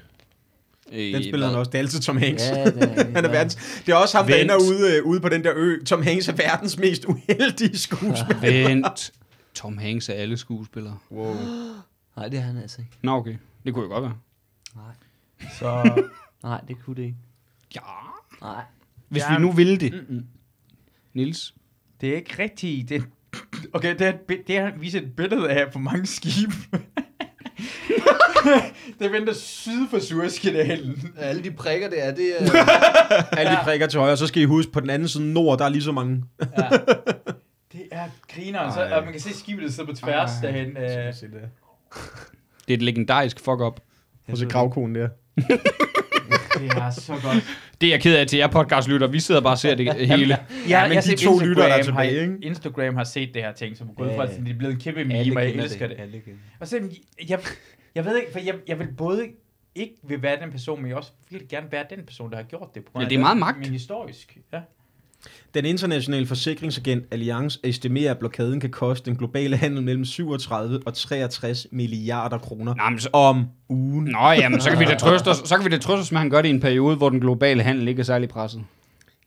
i 0.92 1.12
Den 1.12 1.22
spiller 1.22 1.46
han 1.46 1.56
også. 1.56 1.70
Det 1.70 1.78
er 1.78 1.82
altid 1.82 2.00
Tom 2.00 2.16
Hanks. 2.16 2.42
Ja, 2.42 2.64
det 2.64 2.82
er- 2.82 3.04
han 3.14 3.16
er 3.16 3.22
ja. 3.22 3.28
verdens, 3.36 3.54
det 3.86 3.92
er 3.92 3.96
også 3.96 4.16
ham, 4.16 4.26
der 4.26 4.32
Vent. 4.34 4.42
ender 4.42 4.56
ude, 4.56 4.96
øh, 4.96 5.04
ude 5.04 5.20
på 5.20 5.28
den 5.28 5.44
der 5.44 5.52
ø. 5.56 5.84
Tom 5.84 6.02
Hanks 6.02 6.28
er 6.28 6.32
verdens 6.32 6.78
mest 6.78 7.04
uheldige 7.04 7.78
skuespiller. 7.78 8.68
Vent. 8.68 9.12
Tom 9.54 9.78
Hanks 9.78 10.08
er 10.08 10.12
alle 10.14 10.36
skuespillere. 10.36 10.98
Wow. 11.10 11.34
nej, 12.16 12.28
det 12.28 12.38
er 12.38 12.42
han 12.42 12.56
altså 12.56 12.76
ikke. 12.80 12.92
Nå, 13.02 13.12
okay. 13.12 13.34
Det 13.64 13.74
kunne 13.74 13.84
jo 13.84 13.90
godt 13.90 14.02
være. 14.02 14.14
Nej, 14.76 15.48
Så, 15.58 15.90
nej 16.48 16.60
det 16.68 16.76
kunne 16.84 16.96
det 16.96 17.02
ikke. 17.02 17.16
Ja. 17.74 17.80
Nej. 18.42 18.62
Hvis 19.08 19.22
Ja. 19.22 19.36
vi 19.36 19.42
nu 19.42 19.52
ville 19.52 19.76
det. 19.76 19.92
Mm-mm. 19.92 20.24
Nils. 21.14 21.54
det 22.00 22.08
er 22.08 22.16
ikke 22.16 22.42
rigtigt. 22.42 22.88
Det, 22.88 23.04
okay, 23.72 23.92
det 23.98 24.06
er, 24.06 24.12
et 24.30 24.42
det 24.46 24.56
er 24.56 24.66
at 24.66 24.80
vise 24.80 24.98
et 24.98 25.16
billede 25.16 25.50
af, 25.50 25.70
hvor 25.70 25.80
mange 25.80 26.06
skibe. 26.06 26.52
det 29.00 29.12
venter 29.12 29.32
syd 29.34 29.88
for 29.90 29.98
Suezkanalen. 29.98 31.12
Alle 31.16 31.44
de 31.44 31.50
prikker, 31.50 31.90
det 31.90 32.04
er, 32.06 32.14
det 32.14 32.42
er... 32.42 32.52
Alle 33.38 33.52
de 33.52 33.58
prikker 33.62 33.86
til 33.86 34.00
højre, 34.00 34.16
så 34.16 34.26
skal 34.26 34.42
I 34.42 34.44
huske, 34.44 34.72
på 34.72 34.80
den 34.80 34.90
anden 34.90 35.08
side 35.08 35.32
nord, 35.32 35.58
der 35.58 35.64
er 35.64 35.68
lige 35.68 35.82
så 35.82 35.92
mange. 35.92 36.24
Ja. 36.40 36.46
Det 37.72 37.80
er 37.90 38.08
grineren, 38.34 38.72
så, 38.72 38.94
og 38.96 39.02
man 39.04 39.12
kan 39.12 39.20
se 39.20 39.34
skibet, 39.38 39.64
der 39.64 39.70
sidder 39.70 39.90
på 39.92 39.96
tværs 39.96 40.30
Ej. 40.30 40.40
derhen. 40.50 40.76
Øh, 40.76 40.82
det. 40.86 41.30
Det 42.66 42.68
er 42.68 42.74
et 42.74 42.82
legendarisk 42.82 43.40
fuck-up. 43.40 43.80
Og 44.28 44.38
så 44.38 44.46
gravkonen 44.48 44.94
der. 44.94 45.08
det 46.60 46.70
er 46.70 46.90
så 46.90 47.12
godt. 47.22 47.44
Det 47.80 47.86
er 47.86 47.90
jeg 47.90 48.00
ked 48.02 48.16
af 48.16 48.26
til 48.26 48.36
jer 48.38 48.46
podcastlytter. 48.46 49.06
Vi 49.06 49.20
sidder 49.20 49.40
bare 49.40 49.52
og 49.54 49.58
ser 49.58 49.74
det 49.74 49.94
hele. 50.06 50.38
Ja, 50.68 50.88
men 50.88 50.94
jeg 50.94 51.02
de 51.04 51.16
to 51.16 51.38
lyttere, 51.38 51.66
der 51.68 51.72
er 51.74 51.78
Instagram 51.78 51.96
har- 51.96 52.04
tilbage, 52.04 52.22
ikke? 52.22 52.38
Instagram 52.46 52.96
har 52.96 53.04
set 53.04 53.34
det 53.34 53.42
her 53.42 53.52
ting, 53.52 53.76
som 53.76 53.88
er 53.88 53.92
gået 53.94 54.08
Ja, 54.08 54.16
fra, 54.18 54.24
ja. 54.24 54.30
at 54.30 54.40
det 54.44 54.50
er 54.54 54.58
blevet 54.58 54.74
en 54.74 54.80
kæmpe 54.80 55.04
meme, 55.04 55.36
og 55.36 55.44
jeg 55.44 55.54
elsker 55.54 55.86
det. 55.86 55.96
Alle 56.00 56.20
kender. 56.20 56.38
Og 56.60 56.68
så, 56.68 56.80
jeg, 57.28 57.38
jeg 57.94 58.04
ved 58.04 58.16
ikke, 58.16 58.32
for 58.32 58.38
jeg, 58.38 58.54
jeg 58.68 58.78
vil 58.78 58.88
både 58.96 59.26
ikke 59.74 59.94
vil 60.08 60.22
være 60.22 60.40
den 60.42 60.50
person, 60.50 60.80
men 60.82 60.88
jeg 60.88 60.96
også 60.96 61.12
virkelig 61.30 61.48
gerne 61.50 61.66
være 61.72 61.84
den 61.90 62.04
person, 62.06 62.30
der 62.30 62.36
har 62.36 62.44
gjort 62.44 62.68
det. 62.74 62.84
På 62.84 62.92
grund 62.92 63.02
Ja, 63.02 63.04
af 63.06 63.08
det 63.08 63.16
er 63.16 63.20
meget 63.20 63.36
magt. 63.38 63.58
Men 63.58 63.68
historisk, 63.70 64.38
ja. 64.52 64.60
Den 65.54 65.64
internationale 65.64 66.26
forsikringsagent 66.26 67.04
Allianz 67.10 67.56
estimerer, 67.64 68.10
at 68.10 68.18
blokaden 68.18 68.60
kan 68.60 68.70
koste 68.70 69.10
den 69.10 69.18
globale 69.18 69.56
handel 69.56 69.82
mellem 69.82 70.04
37 70.04 70.80
og 70.86 70.94
63 70.94 71.66
milliarder 71.70 72.38
kroner 72.38 72.74
Nå, 72.74 72.90
men 72.90 73.00
så, 73.00 73.08
om 73.12 73.46
ugen. 73.68 74.04
Nå, 74.04 74.30
jamen, 74.30 74.60
så 74.60 74.70
kan 74.70 74.78
vi 74.78 74.84
da 74.84 74.94
trøste 74.94 75.28
os, 75.28 75.42
så 75.44 75.56
kan 75.56 75.64
vi 75.64 75.70
da 75.70 75.78
trøste 75.78 76.00
os 76.00 76.12
med, 76.12 76.18
at 76.18 76.22
han 76.22 76.30
gør 76.30 76.42
det 76.42 76.48
i 76.48 76.52
en 76.52 76.60
periode, 76.60 76.96
hvor 76.96 77.08
den 77.08 77.20
globale 77.20 77.62
handel 77.62 77.88
ikke 77.88 78.00
er 78.00 78.04
særlig 78.04 78.28
presset. 78.28 78.62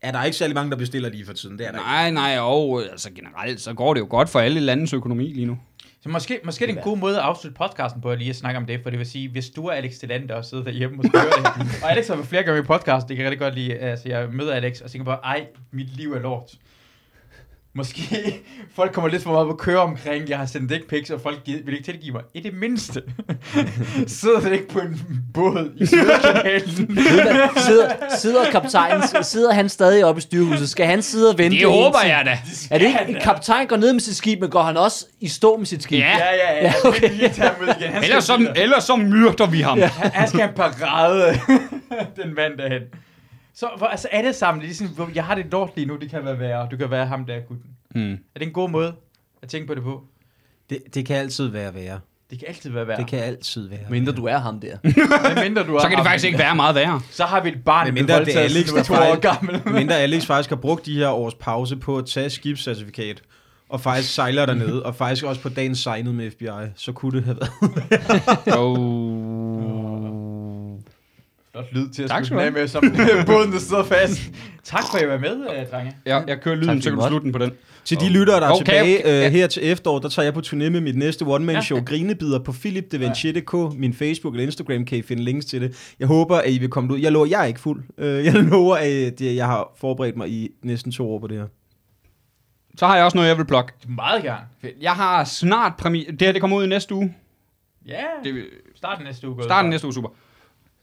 Er 0.01 0.11
der 0.11 0.23
ikke 0.23 0.37
særlig 0.37 0.55
mange, 0.55 0.71
der 0.71 0.77
bestiller 0.77 1.09
lige 1.09 1.25
for 1.25 1.33
tiden? 1.33 1.57
Det 1.57 1.67
er 1.67 1.71
der 1.71 1.77
ikke. 1.77 1.89
Nej, 1.89 2.11
nej, 2.11 2.39
og 2.39 2.81
altså 2.91 3.09
generelt, 3.15 3.61
så 3.61 3.73
går 3.73 3.93
det 3.93 4.01
jo 4.01 4.07
godt 4.09 4.29
for 4.29 4.39
alle 4.39 4.59
landets 4.59 4.93
økonomi 4.93 5.33
lige 5.33 5.45
nu. 5.45 5.57
Så 6.03 6.09
måske, 6.09 6.39
måske 6.43 6.63
er 6.63 6.67
det 6.67 6.77
en 6.77 6.83
god 6.83 6.97
måde 6.97 7.15
at 7.17 7.21
afslutte 7.21 7.57
podcasten 7.57 8.01
på, 8.01 8.11
at 8.11 8.17
lige 8.17 8.29
at 8.29 8.35
snakke 8.35 8.57
om 8.57 8.65
det, 8.65 8.79
for 8.83 8.89
det 8.89 8.99
vil 8.99 9.07
sige, 9.07 9.29
hvis 9.29 9.49
du 9.49 9.65
er 9.65 9.71
Alex 9.71 9.93
Delander 10.01 10.35
og 10.35 10.45
sidder 10.45 10.63
derhjemme 10.63 10.99
og 10.99 11.09
hører 11.13 11.53
det, 11.53 11.65
og 11.83 11.91
Alex 11.91 12.07
har 12.07 12.15
været 12.15 12.27
flere 12.27 12.43
gange 12.43 12.61
i 12.61 12.63
podcast, 12.63 13.07
det 13.07 13.17
kan 13.17 13.23
jeg 13.23 13.31
rigtig 13.31 13.39
godt 13.39 13.55
lide, 13.55 13.75
altså 13.75 14.09
jeg 14.09 14.29
møder 14.29 14.53
Alex 14.53 14.81
og 14.81 14.91
tænker 14.91 15.05
bare, 15.05 15.19
ej, 15.23 15.47
mit 15.71 15.97
liv 15.97 16.13
er 16.13 16.19
lort. 16.19 16.51
Måske 17.73 18.05
folk 18.75 18.91
kommer 18.93 19.09
lidt 19.09 19.23
for 19.23 19.31
meget 19.31 19.45
på 19.47 19.51
at 19.51 19.57
køre 19.57 19.79
omkring, 19.79 20.29
jeg 20.29 20.37
har 20.37 20.45
sendt 20.45 20.69
dick 20.69 20.89
pics, 20.89 21.09
og 21.09 21.21
folk 21.21 21.39
vil 21.45 21.73
ikke 21.73 21.83
tilgive 21.83 22.13
mig. 22.13 22.21
I 22.33 22.39
det 22.39 22.53
mindste. 22.53 23.01
Sidder 24.07 24.39
det 24.39 24.51
ikke 24.51 24.67
på 24.67 24.79
en 24.79 25.01
båd 25.33 25.71
i 25.77 25.85
Sydkanalen? 25.85 26.97
sidder, 27.67 27.89
sidder 28.17 28.51
kaptajnen, 28.51 29.03
sidder 29.21 29.53
han 29.53 29.69
stadig 29.69 30.05
oppe 30.05 30.19
i 30.19 30.21
styrhuset? 30.21 30.69
Skal 30.69 30.85
han 30.85 31.01
sidde 31.01 31.29
og 31.29 31.37
vente? 31.37 31.57
Det 31.57 31.65
håber 31.67 31.99
indtil- 31.99 32.07
jeg 32.07 32.25
da. 32.25 32.37
Er 32.71 32.77
det 32.77 32.85
ikke, 33.07 33.21
kaptajn 33.21 33.67
går 33.67 33.77
ned 33.77 33.93
med 33.93 34.01
sit 34.01 34.15
skib, 34.15 34.39
men 34.41 34.49
går 34.49 34.61
han 34.63 34.77
også 34.77 35.05
i 35.19 35.27
stå 35.27 35.57
med 35.57 35.65
sit 35.65 35.83
skib? 35.83 35.99
Ja. 35.99 36.17
ja, 36.17 36.35
ja, 36.35 36.63
ja. 36.65 36.73
Okay. 36.85 37.09
Lige 37.11 37.29
tage 37.29 37.51
igen. 37.79 38.03
Ellers 38.03 38.23
så, 38.23 38.53
ellers 38.55 38.83
så 38.83 38.95
myrder 38.95 39.45
vi 39.45 39.61
ham. 39.61 39.77
Ja. 39.77 39.87
han, 39.87 40.11
han 40.13 40.27
skal 40.27 40.39
have 40.39 40.49
en 40.49 40.55
parade, 40.55 41.39
den 42.23 42.35
mand 42.35 42.57
derhen. 42.57 42.81
Så 43.55 43.69
hvor, 43.77 43.87
altså 43.87 44.07
alle 44.07 44.33
sammen, 44.33 44.63
hvor 44.95 45.09
jeg 45.15 45.25
har 45.25 45.35
det 45.35 45.45
lort 45.51 45.69
lige 45.75 45.87
nu, 45.87 45.95
det 45.95 46.09
kan 46.09 46.25
være 46.25 46.39
værre. 46.39 46.67
Du 46.71 46.77
kan 46.77 46.91
være 46.91 47.05
ham 47.05 47.25
der, 47.25 47.39
gutten. 47.39 47.69
Mm. 47.95 48.11
Er 48.11 48.39
det 48.39 48.47
en 48.47 48.53
god 48.53 48.69
måde 48.69 48.93
at 49.41 49.49
tænke 49.49 49.67
på 49.67 49.75
det 49.75 49.83
på? 49.83 50.03
Det, 50.69 50.79
det 50.93 51.05
kan 51.05 51.15
altid 51.15 51.47
være 51.47 51.75
værre. 51.75 51.99
Det 52.29 52.39
kan 52.39 52.47
altid 52.47 52.69
være 52.69 52.87
værre. 52.87 52.97
Det 52.97 53.07
kan 53.07 53.19
altid 53.19 53.69
være 53.69 53.79
Mindre 53.89 54.13
du 54.13 54.25
er 54.25 54.37
ham 54.37 54.59
der. 54.59 54.77
Mindre 55.43 55.63
du 55.63 55.79
Så 55.79 55.85
er 55.85 55.89
kan 55.89 55.97
det 55.97 56.05
faktisk 56.05 56.25
ikke 56.25 56.39
være 56.39 56.55
meget 56.55 56.75
værre. 56.75 57.01
Så 57.11 57.25
har 57.25 57.41
vi 57.41 57.49
et 57.49 57.63
barn, 57.63 57.85
Men 57.87 57.93
mindre 57.93 58.25
det 58.25 58.35
er 58.35 58.41
Alex, 58.41 58.73
der 58.73 58.83
to 58.83 58.93
år 58.93 59.19
gammel. 59.19 59.73
Mindre 59.73 59.95
Alex 59.99 60.25
faktisk 60.25 60.49
har 60.49 60.55
brugt 60.55 60.85
de 60.85 60.95
her 60.95 61.09
års 61.09 61.35
pause 61.35 61.77
på 61.77 61.97
at 61.97 62.05
tage 62.05 62.29
skibscertifikat, 62.29 63.21
og 63.69 63.81
faktisk 63.81 64.13
sejler 64.13 64.45
dernede, 64.45 64.85
og 64.85 64.95
faktisk 64.95 65.25
også 65.25 65.41
på 65.41 65.49
dagen 65.49 65.75
signet 65.75 66.15
med 66.15 66.31
FBI, 66.31 66.47
så 66.75 66.91
kunne 66.91 67.17
det 67.17 67.23
have 67.25 67.37
været. 67.41 68.57
Oh. 68.57 69.30
Flot 71.51 71.65
lyd 71.73 71.89
til 71.89 72.03
at 72.03 72.09
Tak 72.09 72.25
skulle 72.25 72.41
skal 72.41 72.53
du 72.53 72.59
med, 72.59 72.67
som 72.67 72.83
båden, 73.27 73.51
der 73.51 73.59
sidder 73.59 73.83
fast. 73.83 74.19
Tak 74.63 74.83
for 74.91 74.97
at 74.97 75.03
I 75.03 75.07
var 75.07 75.17
med, 75.17 75.31
øh, 75.59 75.67
drenge. 75.71 75.95
Ja, 76.05 76.21
jeg 76.27 76.41
kører 76.41 76.55
Tak, 76.55 76.63
lyden, 76.63 76.81
så 76.81 76.89
fordi 76.89 76.95
kan 76.95 77.03
du 77.03 77.07
slutte 77.07 77.25
den 77.25 77.31
på 77.31 77.37
den. 77.39 77.51
Til 77.85 77.99
de 77.99 78.09
lyttere, 78.09 78.39
der 78.39 78.45
er 78.47 78.51
Okay, 78.51 78.57
tilbage 78.65 78.99
okay. 78.99 79.25
øh, 79.25 79.31
her 79.31 79.47
til 79.47 79.71
efterår, 79.71 79.99
der 79.99 80.09
tager 80.09 80.23
jeg 80.23 80.33
på 80.33 80.39
turné 80.39 80.55
med 80.55 80.81
mit 80.81 80.95
næste 80.97 81.23
one-man-show, 81.23 81.77
ja. 81.77 81.83
Grinebider 81.83 82.39
på 82.39 82.51
philipdevanchier.dk. 82.51 83.77
Min 83.77 83.93
Facebook 83.93 84.35
og 84.35 84.41
Instagram 84.41 84.85
kan 84.85 84.97
I 84.97 85.01
finde 85.01 85.23
links 85.23 85.45
til 85.45 85.61
det. 85.61 85.93
Jeg 85.99 86.07
håber, 86.07 86.37
at 86.37 86.49
I 86.51 86.57
vil 86.59 86.69
komme 86.69 86.93
ud. 86.93 86.99
Jeg 86.99 87.11
lover, 87.11 87.25
jeg 87.25 87.41
er 87.41 87.45
ikke 87.45 87.59
fuld. 87.59 87.83
Øh, 87.97 88.25
Jeg 88.25 88.33
lover, 88.51 88.75
at 88.75 89.19
det- 89.19 89.35
jeg 89.35 89.45
har 89.45 89.71
forberedt 89.77 90.17
mig 90.17 90.29
i 90.29 90.49
næsten 90.63 90.91
to 90.91 91.11
år 91.11 91.19
på 91.19 91.27
det 91.27 91.37
her. 91.37 91.45
Så 92.77 92.87
har 92.87 92.95
jeg 92.95 93.05
også 93.05 93.17
noget, 93.17 93.29
jeg 93.29 93.37
vil 93.37 93.45
plukke. 93.45 93.73
Meget 93.87 94.23
gerne. 94.23 94.73
Jeg 94.81 94.91
har 94.93 95.23
snart 95.23 95.73
premiere. 95.77 96.11
Det 96.11 96.21
her, 96.21 96.31
det 96.31 96.41
kommer 96.41 96.57
ud 96.57 96.63
i 96.63 96.67
næste 96.67 96.95
uge. 96.95 97.15
Ja, 97.87 98.03
Det, 98.23 98.43
starten 98.75 99.05
næste 99.05 99.29
uge. 99.29 99.43
starten 99.43 99.69
næste 99.69 99.87
uge, 99.87 99.93
super. 99.93 100.09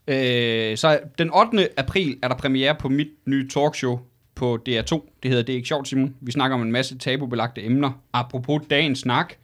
Øh, 0.09 0.77
så 0.77 1.01
den 1.19 1.31
8. 1.35 1.69
april 1.79 2.19
er 2.23 2.29
der 2.29 2.35
premiere 2.35 2.75
på 2.75 2.89
mit 2.89 3.09
nye 3.27 3.49
talkshow 3.49 3.99
på 4.35 4.59
DR2. 4.69 5.19
Det 5.23 5.31
hedder 5.31 5.43
Det 5.43 5.53
er 5.53 5.57
ikke 5.57 5.69
sjovt, 5.69 5.89
Simon. 5.89 6.17
Vi 6.21 6.33
snakker 6.33 6.55
om 6.55 6.63
en 6.63 6.73
masse 6.73 6.99
tabubelagte 6.99 7.65
emner. 7.65 8.03
Apropos 8.13 8.63
dagens 8.71 8.99
snak. 8.99 9.35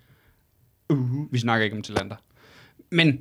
Uh, 0.91 1.33
vi 1.33 1.39
snakker 1.39 1.65
ikke 1.65 1.77
om 1.77 1.83
Talander. 1.83 2.17
Men 2.91 3.19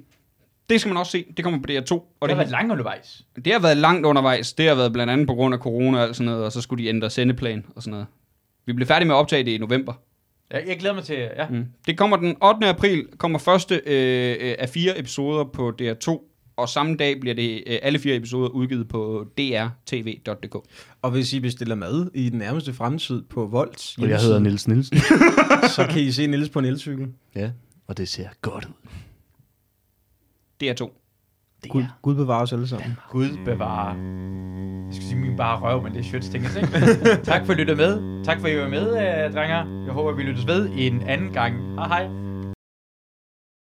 det 0.69 0.81
skal 0.81 0.89
man 0.89 0.97
også 0.97 1.11
se. 1.11 1.25
Det 1.37 1.43
kommer 1.43 1.59
på 1.59 1.65
DR2. 1.69 1.91
Og 1.93 2.03
Det 2.21 2.21
har 2.21 2.27
det, 2.27 2.37
været 2.37 2.49
langt 2.49 2.71
undervejs. 2.71 3.25
det 3.45 3.53
har 3.53 3.59
været 3.59 3.77
langt 3.77 4.05
undervejs. 4.05 4.53
Det 4.53 4.67
har 4.67 4.75
været 4.75 4.93
blandt 4.93 5.13
andet 5.13 5.27
på 5.27 5.33
grund 5.33 5.53
af 5.53 5.59
corona 5.59 5.97
og 5.97 6.03
alt 6.03 6.15
sådan 6.15 6.25
noget. 6.25 6.45
Og 6.45 6.51
så 6.51 6.61
skulle 6.61 6.83
de 6.83 6.89
ændre 6.89 7.09
sendeplan 7.09 7.65
og 7.75 7.83
sådan 7.83 7.91
noget. 7.91 8.07
Vi 8.65 8.73
blev 8.73 8.87
færdige 8.87 9.07
med 9.07 9.15
at 9.15 9.19
optage 9.19 9.43
det 9.43 9.51
i 9.51 9.57
november. 9.57 9.93
Jeg, 10.51 10.63
jeg 10.67 10.77
glæder 10.79 10.95
mig 10.95 11.03
til, 11.03 11.15
ja. 11.15 11.47
Mm. 11.49 11.65
Det 11.87 11.97
kommer 11.97 12.17
den 12.17 12.37
8. 12.43 12.67
april, 12.67 13.07
kommer 13.17 13.39
første 13.39 13.81
øh, 13.85 14.35
øh, 14.39 14.55
af 14.59 14.69
fire 14.69 14.99
episoder 14.99 15.43
på 15.43 15.73
DR2, 15.81 16.32
og 16.57 16.69
samme 16.69 16.95
dag 16.95 17.19
bliver 17.19 17.35
det 17.35 17.63
øh, 17.67 17.79
alle 17.81 17.99
fire 17.99 18.15
episoder 18.15 18.49
udgivet 18.49 18.87
på 18.87 19.25
drtv.dk. 19.37 20.55
Og 21.01 21.11
hvis 21.11 21.33
I 21.33 21.39
bestiller 21.39 21.75
mad 21.75 22.11
i 22.13 22.29
den 22.29 22.39
nærmeste 22.39 22.73
fremtid 22.73 23.23
på 23.29 23.45
Volts, 23.45 23.97
Og 23.97 24.09
jeg 24.09 24.19
hedder 24.21 24.39
Nils 24.39 24.67
Nielsen. 24.67 24.97
så 25.75 25.87
kan 25.89 26.01
I 26.01 26.11
se 26.11 26.27
Niels 26.27 26.49
på 26.49 26.59
en 26.59 26.65
elcykel. 26.65 27.07
Ja, 27.35 27.51
og 27.87 27.97
det 27.97 28.07
ser 28.09 28.27
godt 28.41 28.65
ud. 28.65 28.89
DR2. 30.63 30.99
Det 31.63 31.71
Gud, 31.71 31.81
er. 31.81 31.99
Gud 32.01 32.15
bevare 32.15 32.41
os 32.41 32.53
alle 32.53 32.67
sammen. 32.67 32.97
Gud 33.09 33.27
bevare. 33.45 33.95
Jeg 34.87 34.95
skal 34.95 35.07
sige 35.07 35.19
min 35.19 35.37
bare 35.37 35.59
røv, 35.59 35.83
men 35.83 35.93
det 35.93 35.99
er 35.99 36.03
shit 36.03 36.21
ting, 36.21 36.45
ikke? 36.45 37.23
tak 37.23 37.45
for 37.45 37.53
at 37.53 37.59
lytte 37.59 37.75
med. 37.75 38.23
Tak 38.25 38.39
for 38.39 38.47
at 38.47 38.53
I 38.53 38.57
var 38.57 38.69
med, 38.69 38.87
øh, 38.89 39.33
drenger. 39.33 39.83
Jeg 39.85 39.93
håber, 39.93 40.15
vi 40.15 40.23
lyttes 40.23 40.47
ved 40.47 40.69
en 40.77 41.01
anden 41.01 41.33
gang. 41.33 41.55
Hej 41.75 41.87
hej. 41.87 42.32